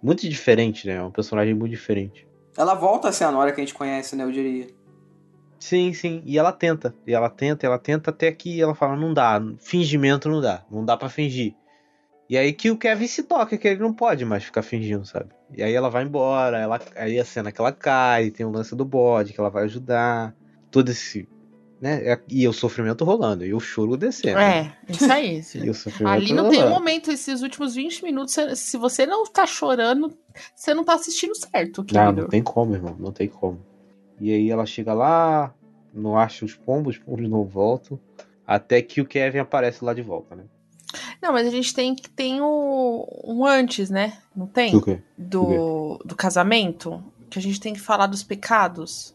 [0.00, 0.94] Muito diferente, né?
[0.94, 2.24] É um personagem muito diferente.
[2.56, 4.22] Ela volta a ser a Nora que a gente conhece, né?
[4.22, 4.68] Eu diria.
[5.58, 6.22] Sim, sim.
[6.24, 6.94] E ela tenta.
[7.06, 9.40] E ela tenta, ela tenta até que ela fala, não dá.
[9.58, 10.62] Fingimento não dá.
[10.70, 11.54] Não dá pra fingir.
[12.28, 15.30] E aí que o Kevin se toca, que ele não pode mais ficar fingindo, sabe?
[15.56, 18.74] E aí ela vai embora, ela, aí a cena que ela cai, tem o lance
[18.74, 20.34] do bode, que ela vai ajudar.
[20.70, 21.28] Todo esse.
[21.80, 22.02] Né?
[22.10, 24.38] É- E o sofrimento rolando, e o choro descendo.
[24.40, 25.40] É, isso aí.
[25.54, 26.80] E o sofrimento Ali não tem um rolando.
[26.80, 30.12] momento, esses últimos 20 minutos, se- você não tá chorando,
[30.54, 32.22] você não tá assistindo certo, Não, querido.
[32.22, 33.64] não tem como, irmão, não tem como.
[34.20, 35.54] E aí ela chega lá,
[35.92, 37.98] não acha os pombos, os pombos não voltam.
[38.46, 40.44] Até que o Kevin aparece lá de volta, né?
[41.20, 44.18] Não, mas a gente tem que tem o um antes, né?
[44.34, 44.72] Não tem?
[44.72, 45.02] Do quê?
[45.18, 49.14] Do, do casamento, que a gente tem que falar dos pecados.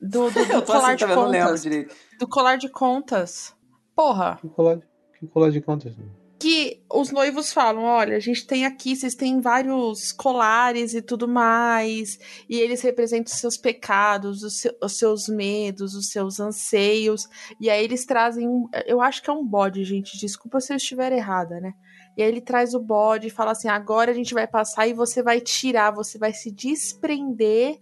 [0.00, 1.62] Do, do, do tô colar assim, de também, eu não lembro contas.
[1.62, 1.94] direito.
[2.18, 3.54] Do colar de contas.
[3.94, 4.38] Porra.
[4.40, 4.80] Que colar,
[5.18, 5.94] que colar de contas?
[6.40, 11.28] Que os noivos falam: olha, a gente tem aqui, vocês têm vários colares e tudo
[11.28, 17.28] mais, e eles representam os seus pecados, os, seu- os seus medos, os seus anseios,
[17.60, 18.66] e aí eles trazem um.
[18.86, 21.72] Eu acho que é um bode, gente, desculpa se eu estiver errada, né?
[22.16, 24.94] E aí ele traz o bode e fala assim: agora a gente vai passar e
[24.94, 27.76] você vai tirar, você vai se desprender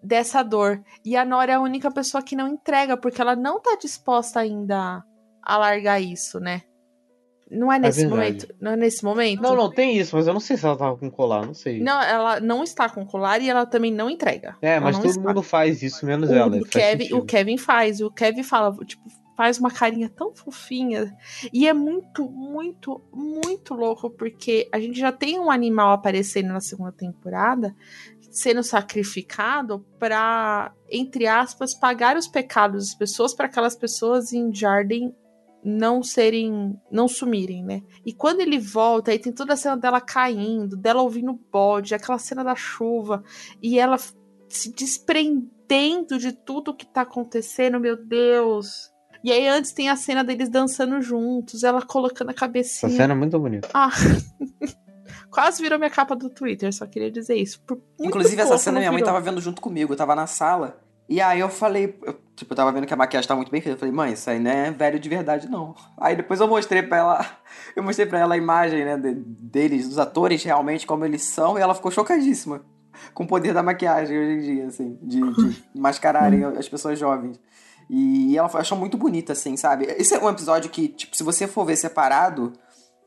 [0.00, 0.80] dessa dor.
[1.04, 4.38] E a Nora é a única pessoa que não entrega, porque ela não tá disposta
[4.40, 5.02] ainda
[5.42, 6.62] a largar isso, né?
[7.50, 8.18] Não é nesse verdade.
[8.20, 8.54] momento?
[8.60, 9.42] Não é nesse momento?
[9.42, 11.80] Não, não, tem isso, mas eu não sei se ela tava com colar, não sei.
[11.80, 14.56] Não, ela não está com colar e ela também não entrega.
[14.60, 15.20] É, Ela mas todo está.
[15.20, 16.60] mundo faz isso, menos O, ela.
[16.64, 19.02] Kevin, o Kevin faz, o Kevin fala, tipo,
[19.36, 21.14] faz uma carinha tão fofinha.
[21.52, 26.60] E é muito, muito, muito louco, porque a gente já tem um animal aparecendo na
[26.60, 27.72] segunda temporada,
[28.30, 35.14] sendo sacrificado pra, entre aspas, pagar os pecados das pessoas para aquelas pessoas em Jarden
[35.66, 37.82] não serem, não sumirem, né?
[38.04, 41.92] E quando ele volta, aí tem toda a cena dela caindo, dela ouvindo o bode,
[41.92, 43.24] aquela cena da chuva,
[43.60, 43.98] e ela
[44.48, 48.92] se desprendendo de tudo que tá acontecendo, meu Deus.
[49.24, 52.92] E aí antes tem a cena deles dançando juntos, ela colocando a Essa cabecinha.
[52.92, 53.68] cena é muito bonita.
[53.74, 53.90] Ah.
[55.28, 57.60] Quase virou minha capa do Twitter, só queria dizer isso.
[58.00, 59.12] Inclusive, essa cena minha mãe virou.
[59.12, 60.80] tava vendo junto comigo, eu tava na sala.
[61.08, 63.60] E aí eu falei, eu, tipo, eu tava vendo que a maquiagem tava muito bem
[63.60, 63.76] feita.
[63.76, 65.74] Eu falei, mãe, isso aí não é velho de verdade, não.
[65.96, 67.26] Aí depois eu mostrei pra ela,
[67.76, 71.56] eu mostrei pra ela a imagem, né, de- deles, dos atores realmente, como eles são,
[71.58, 72.62] e ela ficou chocadíssima.
[73.14, 77.38] Com o poder da maquiagem hoje em dia, assim, de, de mascararem as pessoas jovens.
[77.88, 79.84] E ela achou muito bonita, assim, sabe?
[79.96, 82.52] Esse é um episódio que, tipo, se você for ver separado,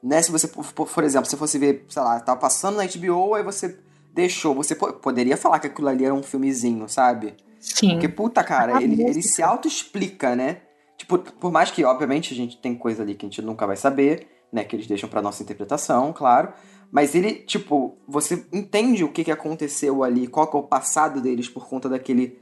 [0.02, 0.22] né?
[0.22, 3.78] Se você, por, exemplo, se fosse ver, sei lá, tava passando na HBO, aí você
[4.14, 4.56] deixou.
[4.56, 7.36] Você po- poderia falar que aquilo ali era um filmezinho, sabe?
[7.60, 7.92] Sim.
[7.92, 10.58] Porque, puta, cara, A ele, ele se auto-explica, né?
[10.98, 13.76] Tipo, por mais que, obviamente, a gente tem coisa ali que a gente nunca vai
[13.76, 14.64] saber, né?
[14.64, 16.54] Que eles deixam pra nossa interpretação, claro.
[16.92, 21.22] Mas ele, tipo, você entende o que, que aconteceu ali, qual que é o passado
[21.22, 22.40] deles por conta daquele.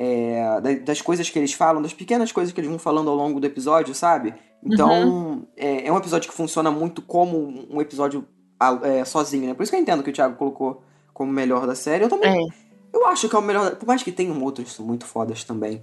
[0.00, 3.16] é, da- das coisas que eles falam, das pequenas coisas que eles vão falando ao
[3.16, 4.32] longo do episódio, sabe?
[4.64, 8.24] Então, é, é um episódio que funciona muito como um episódio
[8.84, 9.54] é, sozinho, né?
[9.54, 12.04] Por isso que eu entendo que o Thiago colocou como o melhor da série.
[12.04, 12.30] Eu também.
[13.00, 13.76] Eu acho que é o melhor.
[13.76, 15.80] Por mais que tenham outros muito fodas também.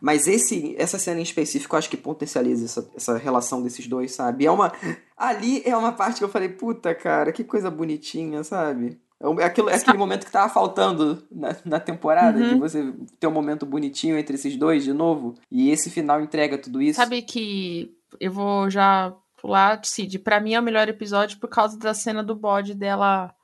[0.00, 4.12] Mas esse, essa cena em específico, eu acho que potencializa essa, essa relação desses dois,
[4.12, 4.46] sabe?
[4.46, 4.72] É uma.
[5.16, 9.00] Ali é uma parte que eu falei, puta, cara, que coisa bonitinha, sabe?
[9.20, 12.48] É é aquilo, é aquele momento que tava faltando na, na temporada, Uhum.
[12.50, 15.34] de você ter um momento bonitinho entre esses dois de novo.
[15.50, 17.00] E esse final entrega tudo isso.
[17.00, 20.20] Sabe que eu vou já pular, Cid.
[20.20, 23.34] Pra mim é o melhor episódio por causa da cena do bode dela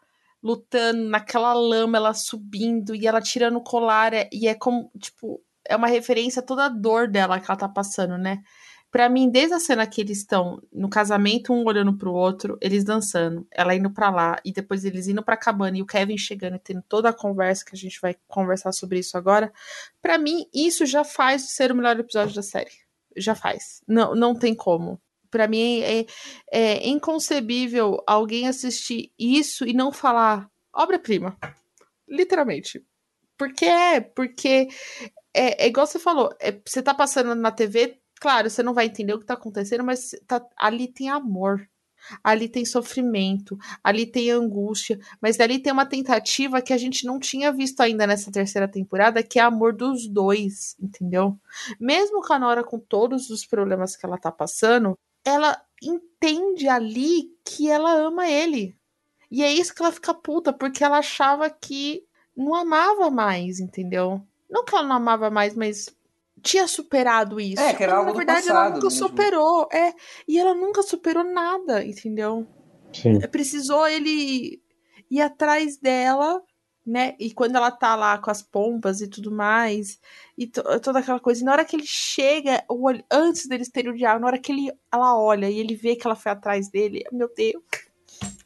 [0.44, 4.12] lutando naquela lama, ela subindo e ela tirando o colar.
[4.12, 7.58] é- E é como, tipo, é uma referência a toda a dor dela que ela
[7.58, 8.42] tá passando, né?
[8.90, 12.84] Pra mim, desde a cena que eles estão no casamento, um olhando pro outro, eles
[12.84, 16.54] dançando, ela indo pra lá, e depois eles indo pra cabana e o Kevin chegando
[16.56, 19.52] e tendo toda a conversa, que a gente vai conversar sobre isso agora.
[20.00, 22.70] Pra mim, isso já faz ser o melhor episódio da série.
[23.16, 23.80] Já faz.
[23.88, 25.00] Não, não tem como.
[25.34, 26.06] Pra mim é,
[26.52, 31.36] é inconcebível alguém assistir isso e não falar obra-prima.
[32.08, 32.86] Literalmente.
[33.36, 34.68] Porque é, porque
[35.34, 38.86] é, é igual você falou, é, você tá passando na TV, claro, você não vai
[38.86, 41.68] entender o que tá acontecendo, mas tá- ali tem amor.
[42.22, 47.18] Ali tem sofrimento, ali tem angústia, mas ali tem uma tentativa que a gente não
[47.18, 51.38] tinha visto ainda nessa terceira temporada, que é amor dos dois, entendeu?
[51.80, 57.32] Mesmo com a Nora com todos os problemas que ela tá passando, ela entende ali
[57.44, 58.76] que ela ama ele.
[59.30, 62.04] E é isso que ela fica puta, porque ela achava que
[62.36, 64.22] não amava mais, entendeu?
[64.48, 65.88] Não que ela não amava mais, mas
[66.42, 67.62] tinha superado isso.
[67.62, 68.90] É, que era Mas, algo na do verdade, ela nunca mesmo.
[68.90, 69.68] superou.
[69.72, 69.94] É,
[70.28, 72.46] e ela nunca superou nada, entendeu?
[72.92, 73.18] Sim.
[73.28, 74.62] Precisou ele
[75.10, 76.40] ir atrás dela,
[76.86, 77.14] né?
[77.18, 79.98] E quando ela tá lá com as pompas e tudo mais,
[80.36, 81.40] e to- toda aquela coisa.
[81.40, 84.38] E na hora que ele chega, o olho- antes deles terem o diálogo, na hora
[84.38, 87.62] que ele, ela olha e ele vê que ela foi atrás dele, meu Deus.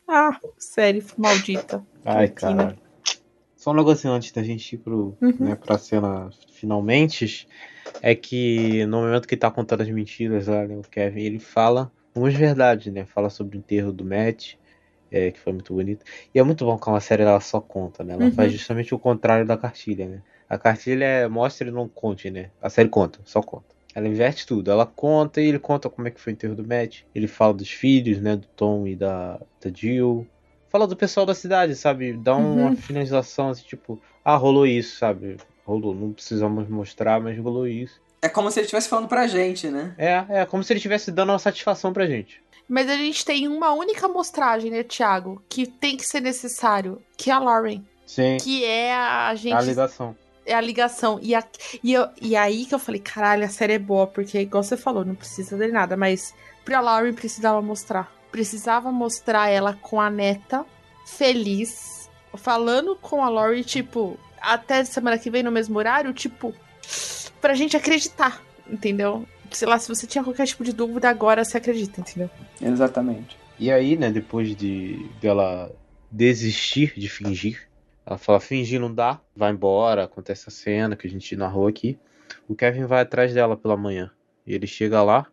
[0.07, 1.85] Ah, sério, maldita.
[2.05, 2.77] Ai, cara.
[3.57, 5.35] Só um negocinho antes da gente ir pro, Uhum.
[5.41, 7.47] né, pra cena finalmente.
[8.01, 11.39] É que no momento que ele tá contando as mentiras lá, né, o Kevin, ele
[11.39, 13.05] fala umas verdades, né?
[13.05, 14.55] Fala sobre o enterro do Matt,
[15.11, 16.05] é, que foi muito bonito.
[16.35, 18.15] E é muito bom que uma série ela só conta, né?
[18.15, 18.33] Ela Uhum.
[18.33, 20.23] faz justamente o contrário da cartilha, né?
[20.49, 22.51] A cartilha é mostra e não conte, né?
[22.61, 23.67] A série conta, só conta.
[23.95, 24.71] Ela inverte tudo.
[24.71, 27.01] Ela conta e ele conta como é que foi o enterro do Matt.
[27.15, 28.37] Ele fala dos filhos, né?
[28.37, 30.27] Do Tom e da, da Jill.
[30.71, 32.13] Fala do pessoal da cidade, sabe?
[32.13, 32.77] Dá uma Uhum.
[32.77, 35.37] finalização assim, tipo, ah, rolou isso, sabe?
[35.65, 38.01] Rolou, não precisamos mostrar, mas rolou isso.
[38.23, 39.95] É como se ele estivesse falando pra gente, né?
[39.97, 42.43] É, é como se ele estivesse dando uma satisfação pra gente.
[42.69, 45.43] Mas a gente tem uma única amostragem, né, Thiago?
[45.49, 47.83] Que tem que ser necessário, que é a Lauren.
[48.07, 48.37] Sim.
[48.39, 49.55] Que é a gente.
[49.55, 50.17] A ligação.
[50.45, 51.19] É a ligação.
[51.23, 51.43] E, a,
[51.83, 54.77] e, eu, e aí que eu falei, caralho, a série é boa, porque, igual você
[54.77, 56.35] falou, não precisa de nada, mas
[56.65, 58.13] pra Lauren precisava mostrar.
[58.31, 60.65] Precisava mostrar ela com a neta,
[61.07, 66.55] feliz, falando com a Lauren, tipo, até semana que vem no mesmo horário, tipo,
[67.41, 69.27] pra gente acreditar, entendeu?
[69.51, 72.31] Sei lá, se você tinha qualquer tipo de dúvida, agora você acredita, entendeu?
[72.61, 73.39] Exatamente.
[73.59, 75.71] E aí, né, depois de dela
[76.11, 77.69] desistir de fingir,
[78.07, 81.99] ela fala, fingir não dá, vai embora, acontece a cena que a gente narrou aqui.
[82.49, 84.11] O Kevin vai atrás dela pela manhã.
[84.47, 85.27] E ele chega lá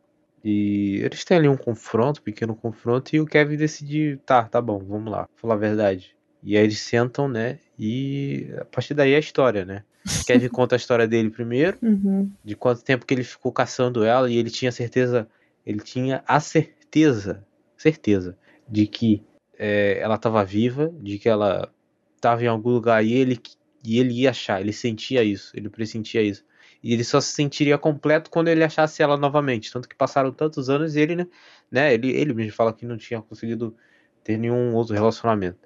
[0.43, 4.61] e eles têm ali um confronto, um pequeno confronto, e o Kevin decide, tá, tá
[4.61, 6.15] bom, vamos lá, falar a verdade.
[6.43, 9.83] E aí eles sentam, né, e a partir daí é a história, né.
[10.25, 12.31] Kevin conta a história dele primeiro, Uhum.
[12.43, 15.27] de quanto tempo que ele ficou caçando ela e ele tinha certeza,
[15.65, 17.45] ele tinha a certeza,
[17.77, 19.23] certeza de que
[19.57, 21.71] é, ela estava viva, de que ela
[22.15, 23.39] estava em algum lugar e ele
[23.83, 26.43] e ele ia achar, ele sentia isso, ele pressentia isso.
[26.83, 29.71] E ele só se sentiria completo quando ele achasse ela novamente.
[29.71, 31.27] Tanto que passaram tantos anos e ele, né,
[31.71, 33.75] né ele, ele mesmo fala que não tinha conseguido
[34.23, 35.59] ter nenhum outro relacionamento.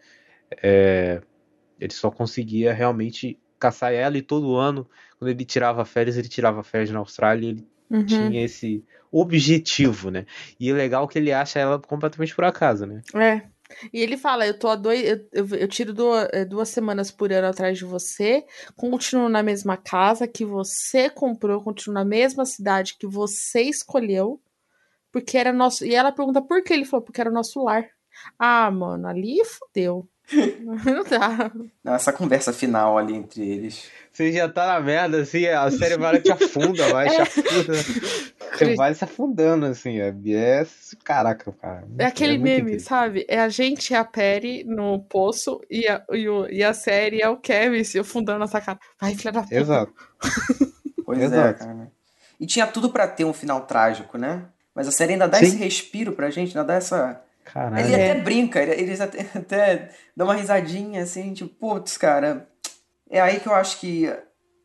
[0.61, 1.21] É,
[1.79, 6.63] ele só conseguia realmente caçar ela e todo ano, quando ele tirava férias, ele tirava
[6.63, 8.05] férias na Austrália e ele Uhum.
[8.05, 10.25] tinha esse objetivo, né?
[10.59, 13.01] E é legal que ele acha ela completamente por acaso, né?
[13.15, 13.41] É.
[13.93, 15.03] E ele fala: eu tô há dois.
[15.03, 19.41] Eu, eu, eu tiro duas, eh, duas semanas por ano atrás de você, continuo na
[19.41, 24.39] mesma casa que você comprou, continuo na mesma cidade que você escolheu,
[25.11, 25.85] porque era nosso.
[25.85, 27.87] E ela pergunta por que ele falou, porque era o nosso lar.
[28.37, 30.07] Ah, mano, ali fudeu.
[30.85, 31.51] Não dá.
[31.83, 33.89] Não, essa conversa final ali entre eles.
[34.11, 37.73] Você já tá na merda, assim, a série vai te afunda, vai, te afunda.
[38.53, 40.65] Você vai se afundando, assim, é, é
[41.03, 41.87] caraca, cara.
[41.97, 42.79] É aquele muito meme, incrível.
[42.81, 43.25] sabe?
[43.29, 47.21] É a gente e a Perry no poço e a, e, o- e a série
[47.21, 48.79] é o Kevin se afundando nessa cara.
[48.99, 49.55] Vai, filha da puta.
[49.55, 49.93] Exato.
[51.05, 51.59] Pois é, Exato.
[51.65, 51.91] cara.
[52.39, 54.43] E tinha tudo pra ter um final trágico, né?
[54.75, 55.45] Mas a série ainda dá Sim.
[55.45, 57.19] esse respiro pra gente, ainda dá essa.
[57.53, 57.85] Caralho.
[57.85, 62.47] Ele até brinca, ele- eles até, até dão uma risadinha assim, tipo, putz, cara.
[63.09, 64.11] É aí que eu acho que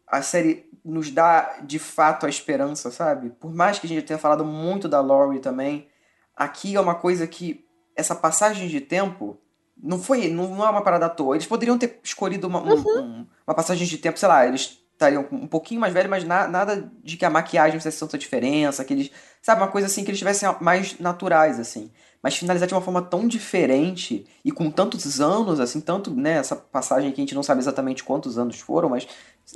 [0.06, 3.30] a série nos dá de fato a esperança, sabe?
[3.30, 5.88] Por mais que a gente tenha falado muito da Laurie também,
[6.36, 7.64] aqui é uma coisa que
[7.96, 9.38] essa passagem de tempo
[9.82, 11.36] não foi, não, não é uma parada à toa.
[11.36, 12.66] Eles poderiam ter escolhido uma, um-
[13.00, 16.46] um- uma passagem de tempo, sei lá, eles estariam um pouquinho mais velhos, mas na-
[16.46, 19.10] nada de que a maquiagem fizesse tanta diferença, que eles,
[19.42, 21.90] sabe, uma coisa assim que eles tivessem mais naturais, assim.
[22.24, 26.56] Mas finalizar de uma forma tão diferente e com tantos anos, assim, tanto, né, essa
[26.56, 29.06] passagem que a gente não sabe exatamente quantos anos foram, mas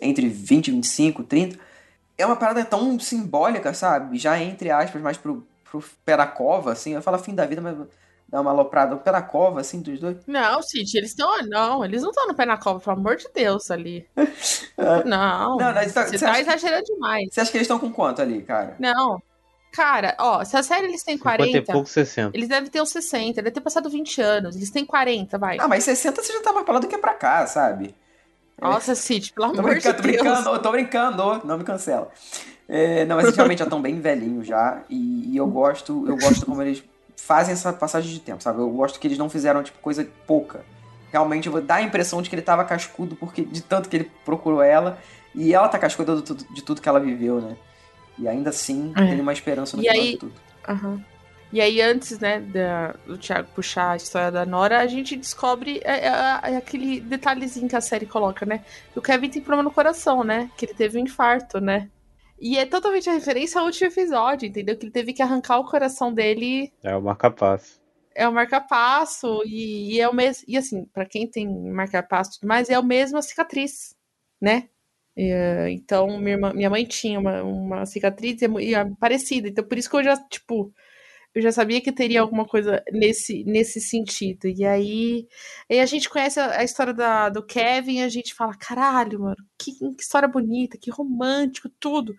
[0.02, 1.58] entre 20, 25, 30,
[2.18, 4.18] é uma parada tão simbólica, sabe?
[4.18, 7.62] Já entre aspas, mais pro, pro pé da cova, assim, eu falo fim da vida,
[7.62, 7.76] mas
[8.28, 10.18] dá uma aloprada, pé da cova, assim, dos dois.
[10.26, 11.42] Não, Cid, eles estão.
[11.46, 14.06] Não, eles não estão no pé na cova, pelo amor de Deus, ali.
[14.78, 17.28] Não, Não, não, então, você você tá acha- exagerando demais.
[17.32, 18.76] Você acha que eles estão com quanto ali, cara?
[18.78, 19.20] Não.
[19.72, 21.58] Cara, ó, se a série eles têm 50 40.
[21.58, 22.36] e pouco, 60.
[22.36, 24.56] Eles devem ter uns 60, deve ter passado 20 anos.
[24.56, 25.58] Eles têm 40, vai.
[25.60, 27.94] Ah, mas 60 você já tá mais pra lá do que pra cá, sabe?
[28.60, 30.02] Nossa, Cid, pelo Tô amor tô de Deus.
[30.02, 32.10] brincando, tô brincando, não me cancela.
[32.68, 36.16] É, não, mas eles realmente já estão bem velhinhos já, e, e eu gosto, eu
[36.16, 36.82] gosto como eles
[37.16, 38.58] fazem essa passagem de tempo, sabe?
[38.60, 40.64] Eu gosto que eles não fizeram, tipo, coisa pouca.
[41.10, 43.96] Realmente, eu vou dar a impressão de que ele tava cascudo porque de tanto que
[43.96, 44.98] ele procurou ela,
[45.34, 47.56] e ela tá cascuda de tudo, de tudo que ela viveu, né?
[48.18, 49.06] E ainda assim, É.
[49.06, 50.34] tem uma esperança no E final aí- de tudo.
[50.68, 51.04] Aham.
[51.50, 55.80] E aí, antes, né, da- do Thiago puxar a história da Nora, a gente descobre
[55.82, 56.08] é, é,
[56.52, 58.62] é aquele detalhezinho que a série coloca, né?
[58.92, 60.50] Que o Kevin tem problema no coração, né?
[60.58, 61.88] Que ele teve um infarto, né?
[62.38, 64.76] E é totalmente a referência ao último episódio, entendeu?
[64.76, 67.80] Que ele teve que arrancar o coração dele É o marca-passo.
[68.14, 70.44] é o marca-passo e, e é o mesmo.
[70.46, 73.94] E assim, pra quem tem marca-passo e tudo mais, é o mesmo a cicatriz,
[74.40, 74.68] né?
[75.20, 79.48] É, então, minha, irmã- minha mãe tinha uma, uma cicatriz e é, e é parecida.
[79.48, 80.72] Então, por isso que eu já, tipo,
[81.34, 84.48] eu já sabia que teria alguma coisa nesse, nesse sentido.
[84.48, 85.28] E aí,
[85.70, 89.72] a gente conhece a, a história da, do Kevin a gente fala: caralho, mano, que,
[89.74, 92.14] que história bonita, que romântico, tudo.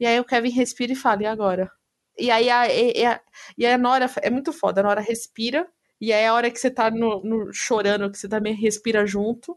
[0.00, 1.70] E aí o Kevin respira e fala: e agora?
[2.18, 3.20] E aí a, e, a,
[3.58, 4.80] e a Nora é muito foda.
[4.80, 5.66] A Nora respira.
[6.00, 9.56] E aí a hora que você tá no, no- chorando, que você também respira junto.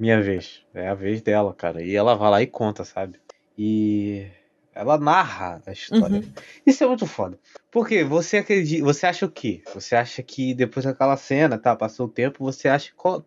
[0.00, 0.64] Minha vez.
[0.72, 1.82] É a vez dela, cara.
[1.82, 3.20] E ela vai lá e conta, sabe?
[3.58, 4.26] E
[4.74, 6.20] ela narra a história.
[6.20, 6.32] Uhum.
[6.64, 7.38] Isso é muito foda.
[7.70, 8.82] Porque você acredita.
[8.82, 9.62] Você acha o quê?
[9.74, 11.76] Você acha que depois daquela cena, tá?
[11.76, 12.90] Passou o tempo, você acha.
[12.96, 13.22] Qual,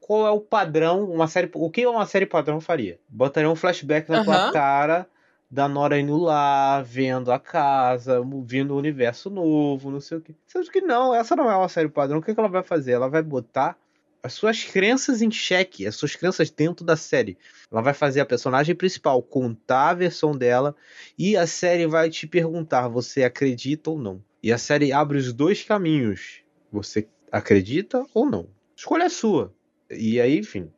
[0.00, 1.08] qual é o padrão?
[1.08, 1.48] Uma série.
[1.54, 2.98] O que uma série padrão faria?
[3.08, 4.52] Botaria um flashback na tua Aham.
[4.52, 5.06] cara
[5.48, 10.34] da Nora indo lá, vendo a casa, vendo o universo novo, não sei o que.
[10.44, 12.18] Sendo que não, essa não é uma série padrão.
[12.18, 12.92] O que, que ela vai fazer?
[12.92, 13.78] Ela vai botar
[14.26, 17.38] as suas crenças em xeque, as suas crenças dentro da série.
[17.70, 20.74] Ela vai fazer a personagem principal contar a versão dela
[21.16, 24.22] e a série vai te perguntar: você acredita ou não?
[24.42, 26.42] E a série abre os dois caminhos.
[26.72, 28.48] Você acredita ou não?
[28.76, 29.54] Escolha é sua.
[29.88, 30.70] E aí, enfim,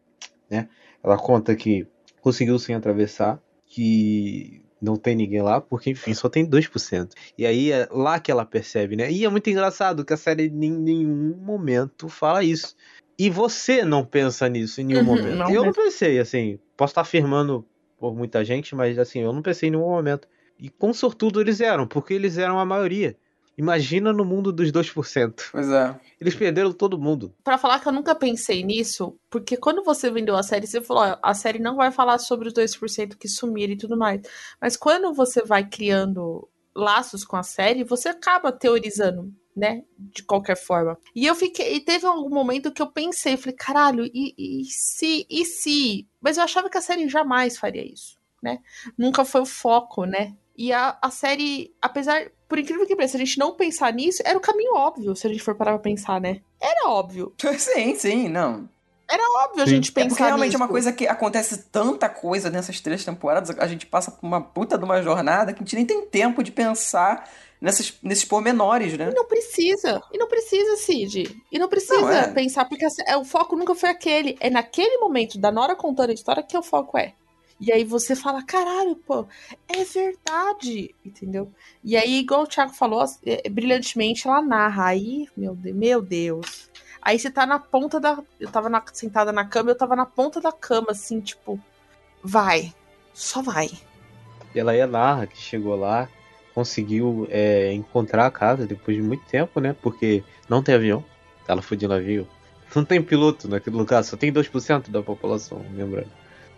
[0.50, 0.68] né?
[1.02, 1.86] Ela conta que
[2.20, 7.12] conseguiu sim atravessar, que não tem ninguém lá, porque enfim, só tem 2%.
[7.36, 9.10] E aí é lá que ela percebe, né?
[9.10, 12.76] E é muito engraçado que a série em nenhum momento fala isso.
[13.18, 15.36] E você não pensa nisso em nenhum Uhum, momento.
[15.36, 15.74] não eu não mesmo.
[15.82, 17.66] pensei, assim, posso estar afirmando
[17.98, 20.28] por muita gente, mas assim, eu não pensei em nenhum momento.
[20.58, 23.16] E com sortudo eles eram, porque eles eram a maioria.
[23.56, 25.48] Imagina no mundo dos 2%.
[25.50, 25.98] Pois é.
[26.20, 27.34] Eles perderam todo mundo.
[27.42, 31.02] Pra falar que eu nunca pensei nisso, porque quando você vendeu a série, você falou,
[31.02, 34.20] ó, a série não vai falar sobre os 2% que sumiram e tudo mais.
[34.60, 39.82] Mas quando você vai criando laços com a série, você acaba teorizando, né?
[39.98, 40.96] De qualquer forma.
[41.14, 41.74] E eu fiquei.
[41.76, 45.26] E teve algum momento que eu pensei, falei, caralho, e, e se.
[45.28, 46.06] E se?
[46.20, 48.16] Mas eu achava que a série jamais faria isso.
[48.42, 48.58] né?
[48.96, 50.34] Nunca foi o foco, né?
[50.56, 54.22] E a, a série, apesar, por incrível que pareça, se a gente não pensar nisso,
[54.24, 56.40] era o caminho óbvio, se a gente for parar pra pensar, né?
[56.60, 57.32] Era óbvio.
[57.58, 58.68] sim, sim, não.
[59.10, 60.62] Era óbvio a gente É porque pensar realmente é nisso.
[60.62, 64.76] uma coisa que acontece tanta coisa nessas três temporadas, a gente passa por uma puta
[64.76, 67.26] de uma jornada que a gente nem tem tempo de pensar
[67.60, 69.10] nessas, nesses pormenores, né?
[69.10, 70.02] E não precisa.
[70.12, 71.42] E não precisa, Cid.
[71.50, 72.32] E não precisa Não, é.
[72.32, 74.36] pensar, porque assim, é, o foco nunca foi aquele.
[74.40, 77.14] É naquele momento da Nora contando a história que o foco é.
[77.60, 79.26] E aí você fala, caralho, pô,
[79.68, 81.50] é verdade, entendeu?
[81.82, 84.86] E aí, igual o Thiago falou, é, brilhantemente ela narra.
[84.86, 86.70] Aí, meu Deus, meu Deus.
[87.02, 88.22] Aí você tá na ponta da.
[88.38, 91.58] Eu tava na- sentada na cama, eu tava na ponta da cama, assim, tipo,
[92.22, 92.72] vai,
[93.12, 93.70] só vai.
[94.54, 96.08] E ela ia narra que chegou lá,
[96.58, 99.76] conseguiu é, encontrar a casa depois de muito tempo, né?
[99.80, 101.04] Porque não tem avião.
[101.46, 102.26] Ela foi de navio.
[102.74, 106.10] Não tem piloto naquele lugar, só tem 2% da população, lembrando.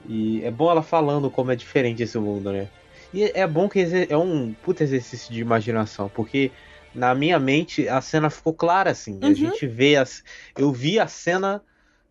[0.09, 2.69] E é bom ela falando como é diferente esse mundo, né?
[3.15, 6.51] E é bom que é um puta exercício de imaginação, porque
[6.93, 9.21] na minha mente a cena ficou clara, assim.
[9.23, 9.35] A Uhum.
[9.37, 10.25] gente vê as.
[10.59, 11.63] Eu vi a cena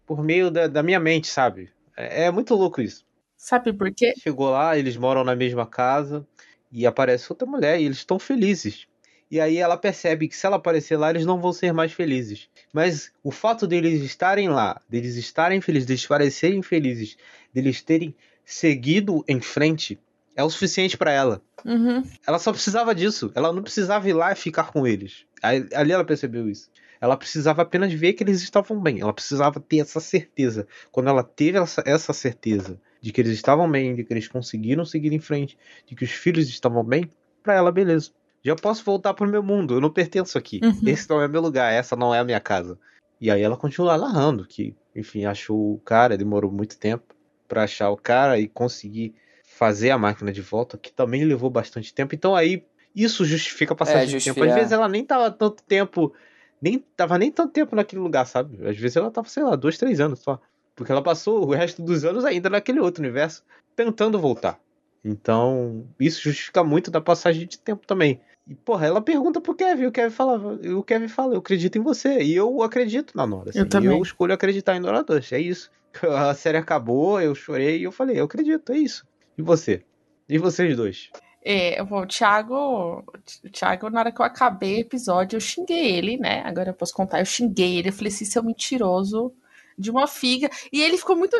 [0.07, 1.69] por meio da, da minha mente, sabe?
[1.97, 3.03] É, é muito louco isso.
[3.35, 4.13] Sabe por quê?
[4.17, 6.25] Chegou lá, eles moram na mesma casa
[6.71, 8.87] e aparece outra mulher e eles estão felizes.
[9.31, 12.49] E aí ela percebe que se ela aparecer lá, eles não vão ser mais felizes.
[12.73, 17.15] Mas o fato deles estarem lá, deles estarem felizes, deles parecerem felizes,
[17.53, 19.99] deles terem seguido em frente,
[20.35, 21.41] é o suficiente pra ela.
[21.63, 22.03] Uhum.
[22.25, 23.31] Ela só precisava disso.
[23.35, 25.25] Ela não precisava ir lá e ficar com eles.
[25.43, 26.71] Aí- Ali ela percebeu isso.
[26.99, 28.99] Ela precisava apenas ver que eles estavam bem.
[28.99, 30.67] Ela precisava ter essa certeza.
[30.91, 34.85] Quando ela teve essa, essa certeza de que eles estavam bem, de que eles conseguiram
[34.85, 38.11] seguir em frente, de que os filhos estavam bem, pra ela, beleza.
[38.43, 39.73] Já posso voltar pro meu mundo.
[39.73, 40.61] Eu não pertenço aqui.
[40.63, 40.81] Uhum.
[40.85, 41.73] Esse não é meu lugar.
[41.73, 42.77] Essa não é a minha casa.
[43.19, 47.13] E aí ela continua narrando que, enfim, achou o cara, demorou muito tempo
[47.47, 51.93] pra achar o cara e conseguir fazer a máquina de volta, que também levou bastante
[51.93, 52.15] tempo.
[52.15, 52.63] Então aí
[52.95, 54.41] isso justifica a passagem É, de tempo.
[54.43, 56.13] Às vezes ela nem tava tanto tempo,
[56.61, 58.55] nem tava nem tanto tempo naquele lugar, sabe?
[58.65, 60.39] Às vezes ela tava, sei lá, dois, três anos só.
[60.79, 63.43] Porque ela passou o resto dos anos ainda naquele outro universo,
[63.75, 64.57] tentando voltar.
[65.03, 68.21] Então, isso justifica muito da passagem de tempo também.
[68.47, 71.77] E, porra, ela pergunta pro Kevin, o Kevin fala, e o Kevin fala, eu acredito
[71.77, 72.21] em você.
[72.21, 73.49] E eu acredito na Nora.
[73.49, 73.89] assim, Eu também.
[73.89, 75.33] E eu escolho acreditar em Nora 2.
[75.33, 75.69] É isso.
[76.01, 79.05] A série acabou, eu chorei e eu falei, eu acredito, é isso.
[79.37, 79.83] E você?
[80.29, 81.09] E vocês dois?
[81.43, 83.03] É, o Thiago,
[83.43, 86.41] o Thiago, na hora que eu acabei o episódio, eu xinguei ele, né?
[86.45, 89.33] Agora eu posso contar, eu xinguei ele, eu falei assim, seu mentiroso
[89.79, 90.49] de uma figa.
[90.71, 91.37] E ele ficou muito.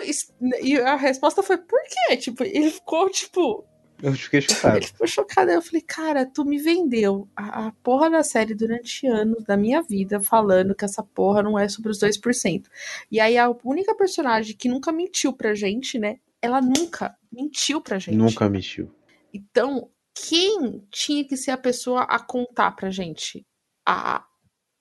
[0.63, 2.17] E a resposta foi, por quê?
[2.17, 3.65] Tipo, ele ficou, tipo.
[4.01, 4.77] Eu fiquei chocado.
[4.77, 5.51] Ele ficou chocado.
[5.51, 9.81] Eu falei, cara, tu me vendeu a, a porra da série durante anos da minha
[9.81, 12.65] vida falando que essa porra não é sobre os 2%.
[13.11, 16.17] E aí a única personagem que nunca mentiu pra gente, né?
[16.41, 18.15] Ela nunca mentiu pra gente.
[18.15, 18.89] Nunca mentiu.
[19.33, 23.45] Então, quem tinha que ser a pessoa a contar pra gente
[23.85, 24.25] a,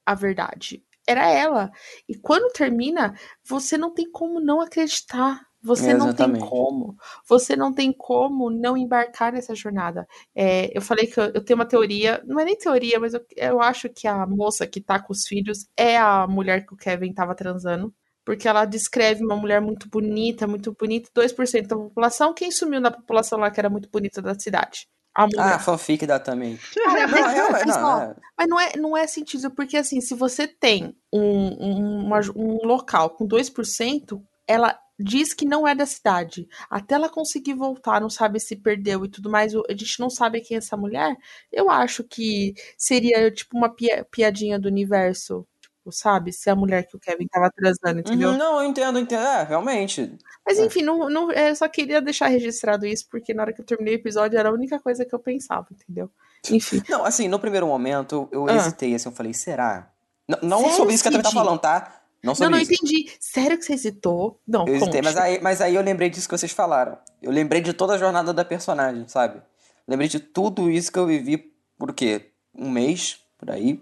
[0.07, 0.85] a verdade?
[1.08, 1.71] Era ela.
[2.07, 5.41] E quando termina, você não tem como não acreditar.
[5.62, 6.47] Você não tem Exatamente.
[6.47, 6.97] como.
[7.26, 10.07] Você não tem como não embarcar nessa jornada.
[10.35, 13.24] É, eu falei que eu, eu tenho uma teoria, não é nem teoria, mas eu,
[13.37, 16.76] eu acho que a moça que tá com os filhos é a mulher que o
[16.76, 17.92] Kevin tava transando.
[18.24, 22.35] Porque ela descreve uma mulher muito bonita, muito bonita, 2% da população.
[22.35, 24.87] Quem sumiu na população lá que era muito bonita da cidade?
[25.15, 25.55] A mulher.
[25.55, 26.58] Ah, fanfic dá também.
[26.74, 28.15] Cara, Não, mas, é, mas, não, ó, é.
[28.37, 32.58] mas não é, não é sentido, porque assim, se você tem um, um, uma- um
[32.67, 36.47] local com 2%, ela diz que não é da cidade.
[36.71, 40.10] Até ela conseguir voltar, não sabe se perdeu e tudo mais, o- a gente não
[40.10, 41.17] sabe quem é essa mulher.
[41.53, 45.47] Eu acho que seria tipo uma pia- piadinha do universo,
[45.91, 46.33] sabe?
[46.33, 48.31] Se a mulher que o Kevin tava transando, entendeu?
[48.31, 49.23] Uhum, não, eu entendo, eu entendo.
[49.23, 50.17] É, realmente.
[50.47, 53.65] Mas enfim, não, não, eu só queria deixar registrado isso, porque na hora que eu
[53.65, 56.11] terminei o episódio era a única coisa que eu pensava, entendeu?
[56.51, 56.83] Enfim.
[56.89, 58.55] Não, assim, no primeiro momento eu Ah.
[58.57, 59.91] hesitei, assim, eu falei, será?
[60.28, 62.03] N- não Sério, sobre isso que a tá falando, tá?
[62.23, 62.73] Não Não, sobre não isso.
[62.73, 63.11] entendi.
[63.21, 64.41] Sério que você hesitou?
[64.47, 66.99] Não, Eu hesitei, mas aí, mas aí eu lembrei disso que vocês falaram.
[67.23, 69.41] Eu lembrei de toda a jornada da personagem, sabe?
[69.87, 72.31] Lembrei de tudo isso que eu vivi por quê?
[72.55, 73.81] Um mês, por aí.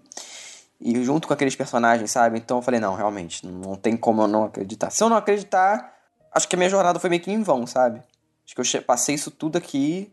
[0.79, 2.37] E junto com aqueles personagens, sabe?
[2.37, 4.89] Então eu falei, não, realmente, não tem como eu não acreditar.
[4.91, 5.93] Se eu não acreditar,
[6.31, 8.01] acho que a minha jornada foi meio que em vão, sabe?
[8.45, 10.11] Acho que eu passei isso tudo aqui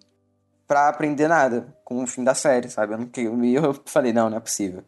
[0.66, 2.94] pra aprender nada com o fim da série, sabe?
[2.94, 4.82] Eu, não, eu, falei, não, não é possível.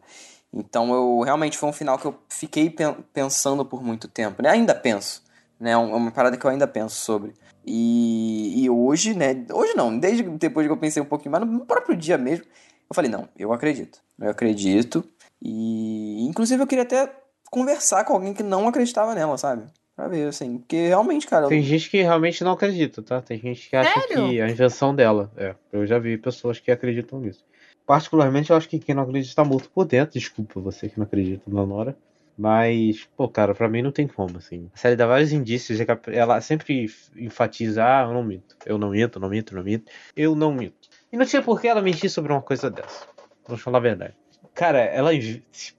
[0.51, 4.49] Então eu realmente foi um final que eu fiquei pen- pensando por muito tempo, né?
[4.49, 5.23] Ainda penso,
[5.59, 5.71] né?
[5.71, 7.33] É é uma parada que eu ainda penso sobre.
[7.65, 9.45] E, e hoje, né?
[9.51, 12.45] Hoje não, desde depois que eu pensei um pouquinho mais, no próprio dia mesmo,
[12.89, 13.99] eu falei, não, eu acredito.
[14.19, 15.03] Eu acredito.
[15.41, 17.11] E inclusive eu queria até
[17.49, 19.65] conversar com alguém que não acreditava nela, sabe?
[19.95, 20.59] Pra ver, assim.
[20.59, 21.47] Porque realmente, cara.
[21.47, 23.19] Tem gente que realmente não acredita, tá?
[23.21, 24.29] Tem gente que acha Sério?
[24.29, 25.31] que a invenção dela.
[25.35, 27.43] É, eu já vi pessoas que acreditam nisso.
[27.85, 30.19] Particularmente, eu acho que quem não acredita tá morto por dentro.
[30.19, 31.97] Desculpa você que não acredita na Nora.
[32.37, 34.69] Mas, pô, cara, pra mim não tem como, assim.
[34.71, 38.55] A série dá vários indícios, é que ela sempre enfatiza, ah, eu não minto.
[38.63, 39.91] Eu não minto, não minto, não minto.
[40.15, 40.87] Eu não minto.
[41.11, 43.07] E não tinha por que ela mentir sobre uma coisa dessa.
[43.47, 44.13] Vamos falar a verdade.
[44.57, 45.11] Cara, ela,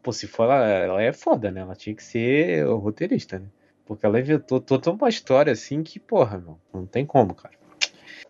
[0.05, 1.63] pô, se for ela, ela é foda, né?
[1.63, 3.49] Ela tinha que ser roteirista, né?
[3.85, 7.59] Porque ela inventou toda uma história assim que, porra, meu, não tem como, cara.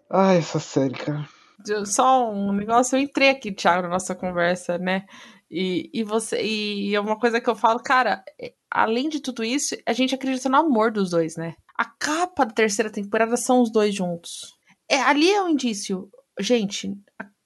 [0.09, 1.29] Ai, essa série, cara.
[1.85, 5.05] Só um negócio, eu entrei aqui, Thiago, na nossa conversa, né?
[5.51, 9.45] E, e você e é uma coisa que eu falo, cara, é, além de tudo
[9.45, 11.57] isso, a gente acredita no amor dos dois, né?
[11.77, 14.57] A capa da terceira temporada são os dois juntos.
[14.89, 16.09] É, ali é um indício.
[16.41, 16.97] Gente,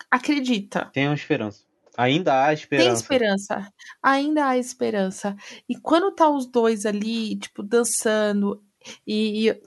[0.09, 0.89] acredita.
[0.93, 1.65] Tem uma esperança.
[1.97, 2.89] Ainda há esperança.
[2.89, 3.73] Tem esperança.
[4.03, 5.37] Ainda há esperança.
[5.69, 8.63] E quando tá os dois ali, tipo, dançando,
[9.07, 9.63] e, e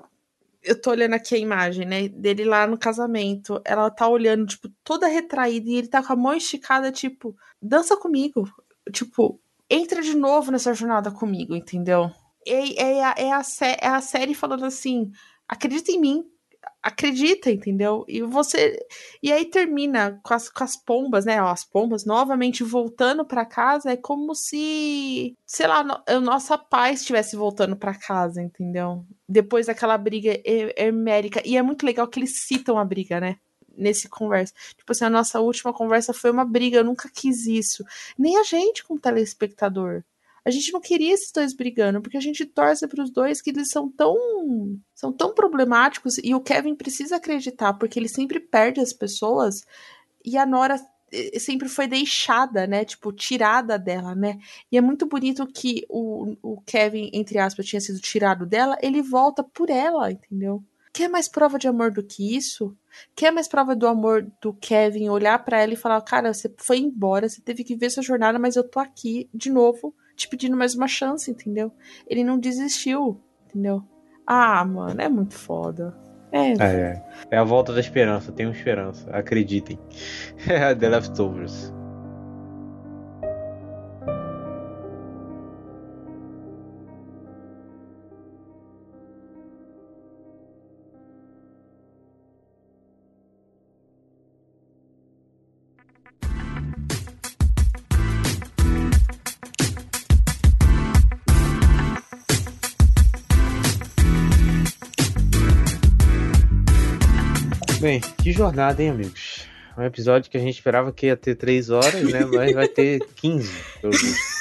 [0.63, 4.69] eu tô olhando aqui a imagem, né, dele lá no casamento, ela tá olhando, tipo,
[4.83, 8.49] toda retraída, e ele tá com a mão esticada, tipo, dança comigo.
[8.91, 12.11] Tipo, entra de novo nessa jornada comigo, entendeu?
[12.47, 13.41] É, é, a, é, a,
[13.81, 15.11] é a série falando assim,
[15.47, 16.24] acredita em mim,
[16.81, 18.05] acredita, entendeu?
[18.07, 18.77] E você.
[19.21, 21.39] E aí termina com as, com as pombas, né?
[21.39, 23.91] As pombas novamente voltando para casa.
[23.91, 29.05] É como se, sei lá, no, nossa paz estivesse voltando para casa, entendeu?
[29.27, 31.41] Depois daquela briga hermética.
[31.45, 33.37] E é muito legal que eles citam a briga, né?
[33.77, 34.53] Nesse conversa.
[34.77, 37.83] Tipo assim, a nossa última conversa foi uma briga, eu nunca quis isso.
[38.17, 40.03] Nem a gente, como telespectador.
[40.45, 43.49] A gente não queria esses dois brigando, porque a gente torce para os dois que
[43.49, 44.15] eles são tão
[44.94, 49.63] são tão problemáticos e o Kevin precisa acreditar, porque ele sempre perde as pessoas
[50.24, 50.79] e a Nora
[51.11, 52.85] eh, sempre foi deixada, né?
[52.85, 54.38] Tipo, tirada dela, né?
[54.72, 59.01] E é muito bonito que o, o Kevin, entre aspas, tinha sido tirado dela, ele
[59.01, 60.63] volta por ela, entendeu?
[60.94, 62.78] Quer mais prova de amor do que isso?
[63.15, 66.78] Quer mais prova do amor do Kevin olhar para ela e falar: Cara, você foi
[66.78, 70.55] embora, você teve que ver sua jornada, mas eu tô aqui de novo te pedindo
[70.55, 71.71] mais uma chance, entendeu?
[72.07, 73.83] Ele não desistiu, entendeu?
[74.25, 75.95] Ah, mano, é muito foda.
[76.31, 76.51] É.
[76.51, 77.05] É, é.
[77.31, 79.79] é a volta da esperança, tenham esperança, acreditem.
[80.79, 81.73] The Leftovers.
[108.35, 109.47] Jornada, hein, amigos?
[109.77, 112.25] Um episódio que a gente esperava que ia ter 3 horas, né?
[112.25, 113.51] Mas vai ter 15,
[113.81, 114.35] pelo visto.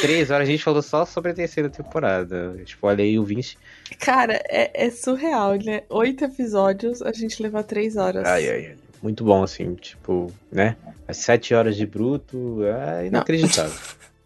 [0.00, 2.54] 3 horas a gente falou só sobre a terceira temporada.
[2.64, 3.56] Spoiler aí o Vince.
[3.98, 5.82] Cara, é, é surreal, né?
[5.88, 8.24] Oito episódios, a gente leva 3 horas.
[8.26, 8.76] Ai, ai, ai.
[9.02, 10.76] Muito bom, assim, tipo, né?
[11.08, 13.76] As 7 horas de bruto é inacreditável.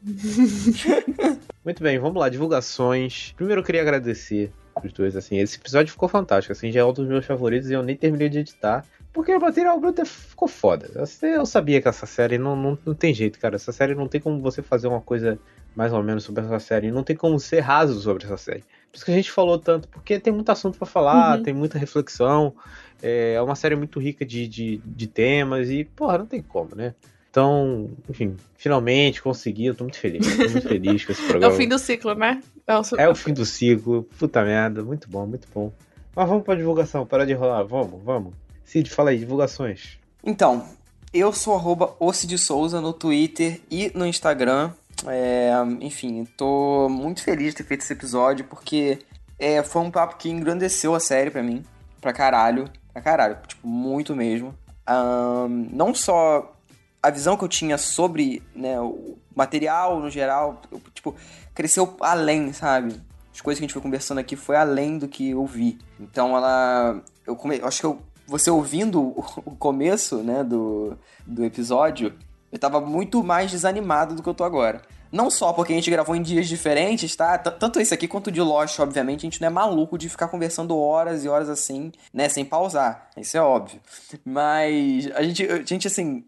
[1.65, 3.33] Muito bem, vamos lá, divulgações.
[3.35, 4.53] Primeiro eu queria agradecer
[4.85, 5.39] os dois, assim.
[5.39, 8.29] Esse episódio ficou fantástico, assim, já é um dos meus favoritos e eu nem terminei
[8.29, 8.85] de editar.
[9.17, 10.91] Porque o material bruto ficou foda.
[11.23, 13.57] Eu sabia que essa série não, não, não tem jeito, cara.
[13.57, 15.39] Essa série não tem como você fazer uma coisa
[15.75, 16.91] mais ou menos sobre essa série.
[16.91, 18.61] Não tem como ser raso sobre essa série.
[18.61, 21.43] Por isso que a gente falou tanto, porque tem muito assunto para falar, uhum.
[21.43, 22.55] tem muita reflexão.
[23.03, 26.95] É uma série muito rica de, de, de temas e, porra, não tem como, né?
[27.31, 30.27] Então, enfim, finalmente consegui, eu tô muito feliz.
[30.27, 31.47] Tô muito feliz com esse programa.
[31.53, 32.43] É o fim do ciclo, né?
[32.67, 35.73] É o, é o fim do ciclo, puta merda, muito bom, muito bom.
[36.15, 38.46] Mas vamos pra divulgação, para de enrolar, vamos, vamos.
[38.67, 39.97] Cid, fala aí, divulgações.
[40.25, 40.67] Então,
[41.15, 44.73] eu sou arroba de Souza no Twitter e no Instagram.
[45.07, 48.99] É, enfim, tô muito feliz de ter feito esse episódio, porque
[49.39, 51.65] é, foi um papo que engrandeceu a série pra mim.
[52.01, 52.69] Pra caralho.
[52.93, 53.39] Pra caralho.
[53.47, 54.53] Tipo, muito mesmo.
[54.89, 56.53] Um, não só
[57.01, 61.15] a visão que eu tinha sobre né, o material no geral, eu, tipo,
[61.55, 63.01] cresceu além, sabe?
[63.33, 65.79] As coisas que a gente foi conversando aqui foi além do que eu vi.
[66.01, 67.01] Então ela.
[67.25, 72.15] Eu, come, acho que eu, você ouvindo o, começo, né, do, do episódio,
[72.51, 74.83] eu tava muito mais desanimado do que eu tô agora.
[75.11, 77.39] Não só porque a gente gravou em dias diferentes, tá?
[77.39, 80.09] T Tanto esse aqui quanto o de Lost, obviamente, a gente não é maluco de
[80.09, 82.29] ficar conversando horas e horas assim, né?
[82.29, 83.09] Sem pausar.
[83.17, 83.81] Isso é óbvio.
[84.25, 86.25] Mas a gente, a gente assim,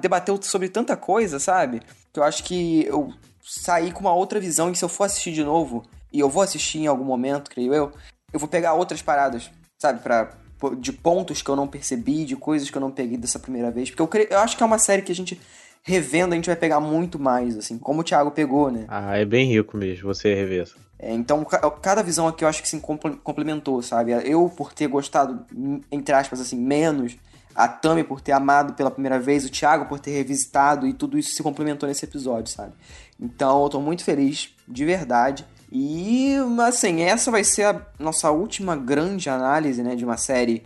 [0.00, 1.80] debateu sobre tanta coisa, sabe?
[2.12, 5.32] Que eu acho que eu saí com uma outra visão e se eu for assistir
[5.32, 7.92] de novo, e eu vou assistir em algum momento, creio eu,
[8.32, 10.00] eu vou pegar outras paradas, sabe?
[10.00, 10.30] Pra,
[10.78, 13.90] de pontos que eu não percebi, de coisas que eu não peguei dessa primeira vez.
[13.90, 15.40] Porque eu, creio, eu acho que é uma série que a gente
[15.82, 18.84] revendo a gente vai pegar muito mais, assim, como o Thiago pegou, né?
[18.88, 20.74] Ah, é bem rico mesmo, você rever essa.
[20.98, 24.12] É, então, ca- cada visão aqui eu acho que se comple- complementou, sabe?
[24.28, 25.46] Eu, por ter gostado,
[25.90, 27.16] entre aspas, assim, menos,
[27.54, 31.16] a Tami por ter amado pela primeira vez, o Thiago por ter revisitado, e tudo
[31.18, 32.72] isso se complementou nesse episódio, sabe?
[33.18, 35.46] Então, eu tô muito feliz, de verdade.
[35.70, 36.34] E,
[36.66, 40.62] assim, essa vai ser a nossa última grande análise, né, de uma série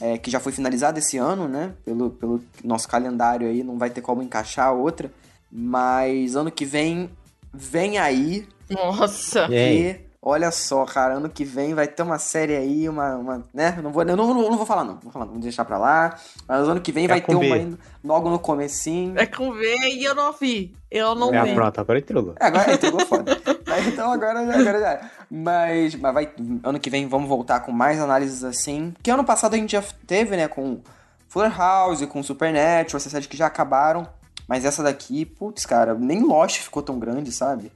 [0.00, 1.72] é, que já foi finalizada esse ano, né?
[1.84, 5.10] Pelo, pelo nosso calendário aí, não vai ter como encaixar outra.
[5.50, 7.10] Mas ano que vem,
[7.52, 8.46] vem aí.
[8.68, 9.46] Nossa!
[9.50, 13.14] E olha só, cara, ano que vem vai ter uma série aí, uma.
[13.16, 13.74] uma né?
[13.76, 14.98] Eu não vou, eu não, não, não vou falar, não.
[15.02, 16.16] Vou falar, não, vou deixar pra lá.
[16.48, 17.52] Mas ano que vem É vai ter uma B.
[17.52, 19.18] aí, logo no comecinho.
[19.18, 20.74] É com V e eu não vi.
[20.90, 21.54] Eu não É, vi.
[21.54, 22.34] pronto, agora entregou.
[22.40, 23.36] É, agora entregou foda.
[23.66, 24.92] Mas, então agora, agora já.
[24.92, 25.10] é.
[25.30, 26.30] Mas, mas vai.
[26.62, 28.94] Ano que vem vamos voltar com mais análises assim.
[29.02, 30.48] Que ano passado a gente já teve, né?
[30.48, 30.80] Com
[31.28, 34.06] Fuller House, com Supernatural, essas séries que já acabaram.
[34.46, 37.72] Mas essa daqui, putz, cara, nem Lost ficou tão grande, sabe?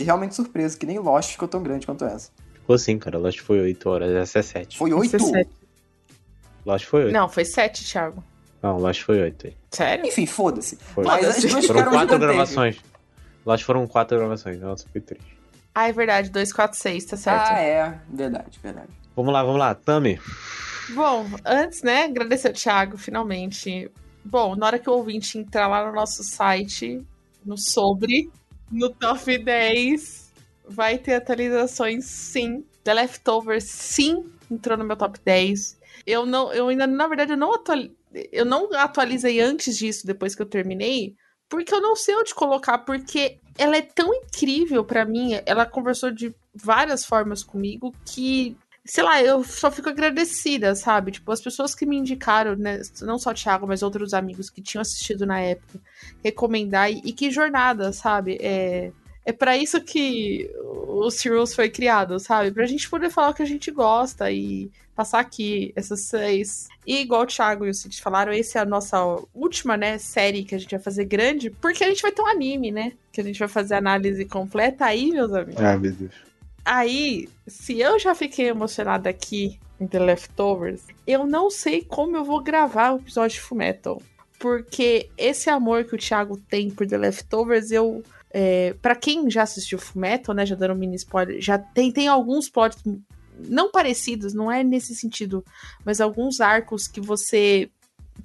[0.00, 2.30] Fiquei realmente surpreso que nem Lost ficou tão grande quanto essa.
[2.54, 3.18] Ficou sim, cara.
[3.18, 4.78] Lost foi 8 horas, essa é 7.
[4.78, 5.14] Foi 8?
[5.14, 5.44] Esse é.
[6.64, 7.12] Lost foi 8.
[7.12, 8.24] Não, foi 7, Thiago.
[8.62, 9.52] Não, Lost foi 8.
[9.70, 10.06] Sério?
[10.06, 10.76] Enfim, foda-se.
[10.76, 11.04] Foi.
[11.04, 12.18] Mas as duas Foram ficaram 4 gigantescas.
[12.18, 12.80] gravações.
[13.44, 15.22] Lost foram 4 gravações, nossa, foi 3.
[15.74, 17.52] Ah, é verdade, 246, tá certo.
[17.52, 18.00] Ah, é.
[18.08, 18.88] Verdade, verdade.
[19.14, 19.74] Vamos lá, vamos lá.
[19.74, 20.18] Tami,
[20.94, 23.90] Bom, antes, né, agradecer ao Thiago, finalmente.
[24.24, 27.04] Bom, na hora que o ouvinte entrar lá no nosso site,
[27.44, 28.30] no sobre,
[28.70, 30.32] no top 10,
[30.66, 32.64] vai ter atualizações sim.
[32.84, 35.78] The Leftovers, sim, entrou no meu top 10.
[36.06, 37.94] Eu não, eu ainda, na verdade, eu não, atuali
[38.32, 41.14] eu não atualizei antes disso, depois que eu terminei,
[41.48, 46.10] porque eu não sei onde colocar, porque ela é tão incrível pra mim, ela conversou
[46.10, 48.56] de várias formas comigo que
[48.90, 51.12] sei lá, eu só fico agradecida, sabe?
[51.12, 54.60] Tipo, as pessoas que me indicaram, né, não só o Thiago, mas outros amigos que
[54.60, 55.78] tinham assistido na época,
[56.24, 58.36] recomendar e, e que jornada, sabe?
[58.40, 58.90] É,
[59.24, 62.50] é para isso que o Serials foi criado, sabe?
[62.50, 66.66] Pra gente poder falar o que a gente gosta e passar aqui essas seis.
[66.84, 68.98] E igual o Thiago e o Cid falaram, essa é a nossa
[69.32, 72.26] última, né, série que a gente vai fazer grande, porque a gente vai ter um
[72.26, 72.92] anime, né?
[73.12, 75.62] Que a gente vai fazer análise completa aí, meus amigos.
[75.62, 76.29] Ai, meu Deus.
[76.64, 82.24] Aí, se eu já fiquei emocionada aqui em The Leftovers, eu não sei como eu
[82.24, 84.02] vou gravar o episódio de Fullmetal.
[84.38, 88.02] Porque esse amor que o Thiago tem por The Leftovers, eu.
[88.32, 92.06] É, para quem já assistiu Fullmetal, né, já dando um mini spoiler, já tem, tem
[92.06, 92.78] alguns plots
[93.48, 95.44] não parecidos, não é nesse sentido,
[95.84, 97.70] mas alguns arcos que você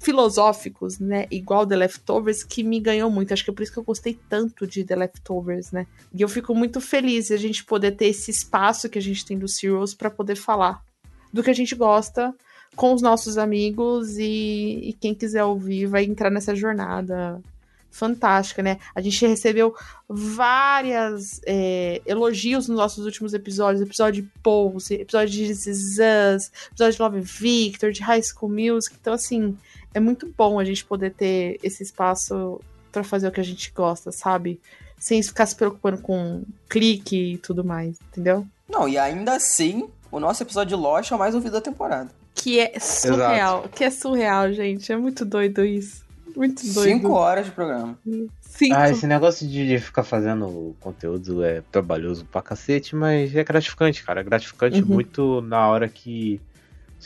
[0.00, 1.26] filosóficos, né?
[1.30, 3.32] Igual The Leftovers, que me ganhou muito.
[3.32, 5.86] Acho que é por isso que eu gostei tanto de The Leftovers, né?
[6.14, 9.24] E eu fico muito feliz de a gente poder ter esse espaço que a gente
[9.24, 10.82] tem do Serials para poder falar
[11.32, 12.34] do que a gente gosta
[12.74, 17.40] com os nossos amigos e, e quem quiser ouvir vai entrar nessa jornada
[17.96, 18.78] fantástica, né?
[18.94, 19.74] A gente recebeu
[20.06, 26.50] várias é, elogios nos nossos últimos episódios, episódio de Pose, episódio de This Is Us,
[26.70, 29.56] episódio de Love Victor, de High School Music, então assim,
[29.96, 32.60] é muito bom a gente poder ter esse espaço
[32.92, 34.60] para fazer o que a gente gosta, sabe?
[34.98, 38.46] Sem ficar se preocupando com clique e tudo mais, entendeu?
[38.68, 42.10] Não, e ainda assim, o nosso episódio de Lost é o mais ouvido da temporada.
[42.34, 44.92] Que é surreal, que é surreal, gente.
[44.92, 46.04] É muito doido isso.
[46.36, 46.82] Muito doido.
[46.82, 47.98] Cinco horas de programa.
[48.42, 48.74] Cinco.
[48.76, 54.04] Ah, esse negócio de, de ficar fazendo conteúdo é trabalhoso pra cacete, mas é gratificante,
[54.04, 54.20] cara.
[54.20, 54.86] É gratificante Uhum.
[54.88, 56.38] muito na hora que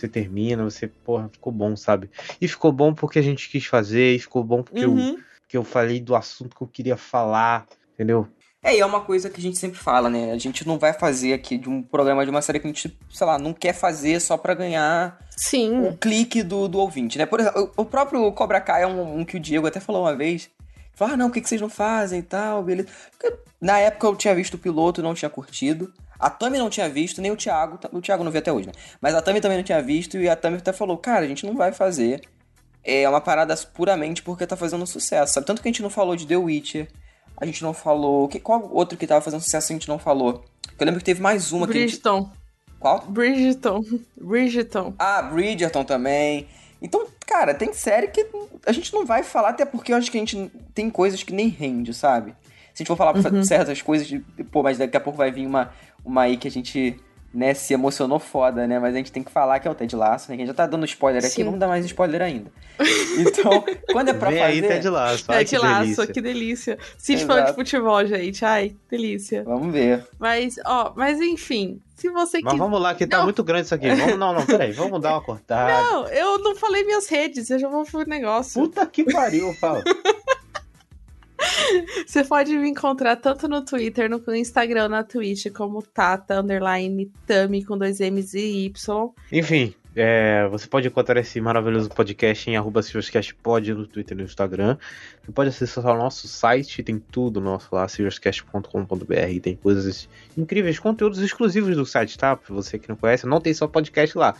[0.00, 2.10] você termina, você, porra, ficou bom, sabe?
[2.40, 5.18] E ficou bom porque a gente quis fazer, e ficou bom porque, eu, Uhum.
[5.48, 8.26] que eu falei do assunto que eu queria falar, entendeu?
[8.62, 10.32] É, e é uma coisa que a gente sempre fala, né?
[10.32, 12.94] A gente não vai fazer aqui de um programa de uma série que a gente,
[13.10, 15.86] sei lá, não quer fazer só pra ganhar Sim.
[15.86, 17.24] o clique do, do ouvinte, né?
[17.24, 20.02] Por exemplo, o o próprio Cobra Kai é um, um que o Diego até falou
[20.02, 20.50] uma vez.
[21.00, 22.86] Falou, ah, não, por que, que vocês não fazem e tal, beleza.
[23.10, 25.90] Porque na época eu tinha visto o piloto e não tinha curtido.
[26.18, 27.78] A Tami não tinha visto, nem o Thiago.
[27.90, 28.74] O Thiago não viu até hoje, né?
[29.00, 31.46] Mas a Tami também não tinha visto e a Tami até falou, cara, a gente
[31.46, 32.20] não vai fazer.
[32.84, 35.46] É uma parada puramente porque tá fazendo sucesso, sabe?
[35.46, 36.90] Tanto que a gente não falou de The Witcher.
[37.34, 38.28] A gente não falou.
[38.28, 40.44] Que, qual outro que tava fazendo sucesso a gente não falou?
[40.78, 41.92] Eu lembro que teve mais uma que a gente.
[41.92, 42.30] Bridgeton.
[42.78, 43.06] Qual?
[43.08, 43.82] Bridgeton.
[44.20, 44.94] Bridgeton.
[44.98, 46.46] Ah, Bridgerton também.
[46.82, 48.26] Então, cara, tem série que
[48.66, 51.32] a gente não vai falar, até porque eu acho que a gente tem coisas que
[51.32, 52.30] nem rende, sabe?
[52.72, 53.44] Se a gente for falar Uhum.
[53.44, 54.08] certas coisas,
[54.50, 55.72] pô, mas daqui a pouco vai vir uma,
[56.04, 56.98] uma aí que a gente,
[57.32, 58.78] né, se emocionou foda, né?
[58.78, 60.36] Mas a gente tem que falar que é o Ted Lasso, né?
[60.36, 61.44] Que a gente já tá dando spoiler aqui, Sim.
[61.44, 62.50] vamos dar mais spoiler ainda.
[63.18, 64.52] Então, quando é pra Vem fazer...
[64.52, 65.24] aí, Ted Laço.
[65.28, 66.06] Ai, É que de laço, delícia.
[66.06, 66.78] que delícia.
[66.98, 68.44] Cid falando de futebol, gente.
[68.44, 69.44] Ai, delícia.
[69.44, 70.06] Vamos ver.
[70.18, 73.24] Mas, ó, mas enfim, se você Mas vamos lá, que tá Não.
[73.24, 73.88] muito grande isso aqui.
[73.94, 75.82] Vamos, não, não, peraí, vamos dar uma cortada.
[75.82, 78.60] Não, eu não falei minhas redes, eu já vou pro negócio.
[78.62, 79.84] Puta que pariu, fala.
[82.06, 87.64] Você pode me encontrar tanto no Twitter, no Instagram, na Twitch, como Tata, underline, Tami,
[87.64, 89.12] com dois M's e Y.
[89.32, 94.24] Enfim, é, você pode encontrar esse maravilhoso podcast em arroba SiriusCastPod no Twitter e no
[94.24, 94.76] Instagram.
[95.22, 99.40] Você pode acessar o nosso site, tem tudo nosso lá, SiriusCast.com.br.
[99.42, 102.36] Tem coisas incríveis, conteúdos exclusivos do site, tá?
[102.36, 104.36] Pra você que não conhece, não tem só podcast lá.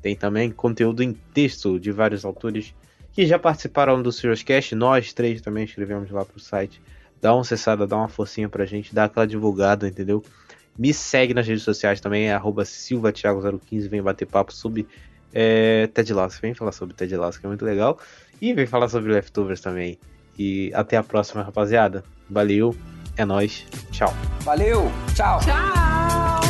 [0.00, 2.74] Tem também conteúdo em texto de vários autores
[3.12, 4.74] que já participaram do SiriusCast.
[4.74, 6.80] Nós três também escrevemos lá pro site.
[7.20, 10.24] Dá uma acessada, dá uma forcinha pra gente, dá aquela divulgada, entendeu?
[10.76, 14.88] Me segue nas redes sociais também, é arroba silvatiago015, vem bater papo sobre
[15.32, 16.40] é, Ted Lasso.
[16.40, 17.98] Vem falar sobre Ted Lasso, que é muito legal.
[18.40, 19.98] E vem falar sobre Leftovers também.
[20.38, 22.02] E até a próxima, rapaziada.
[22.28, 22.74] Valeu,
[23.16, 24.12] é nóis, tchau.
[24.40, 25.38] Valeu, tchau.
[25.40, 26.41] Tchau!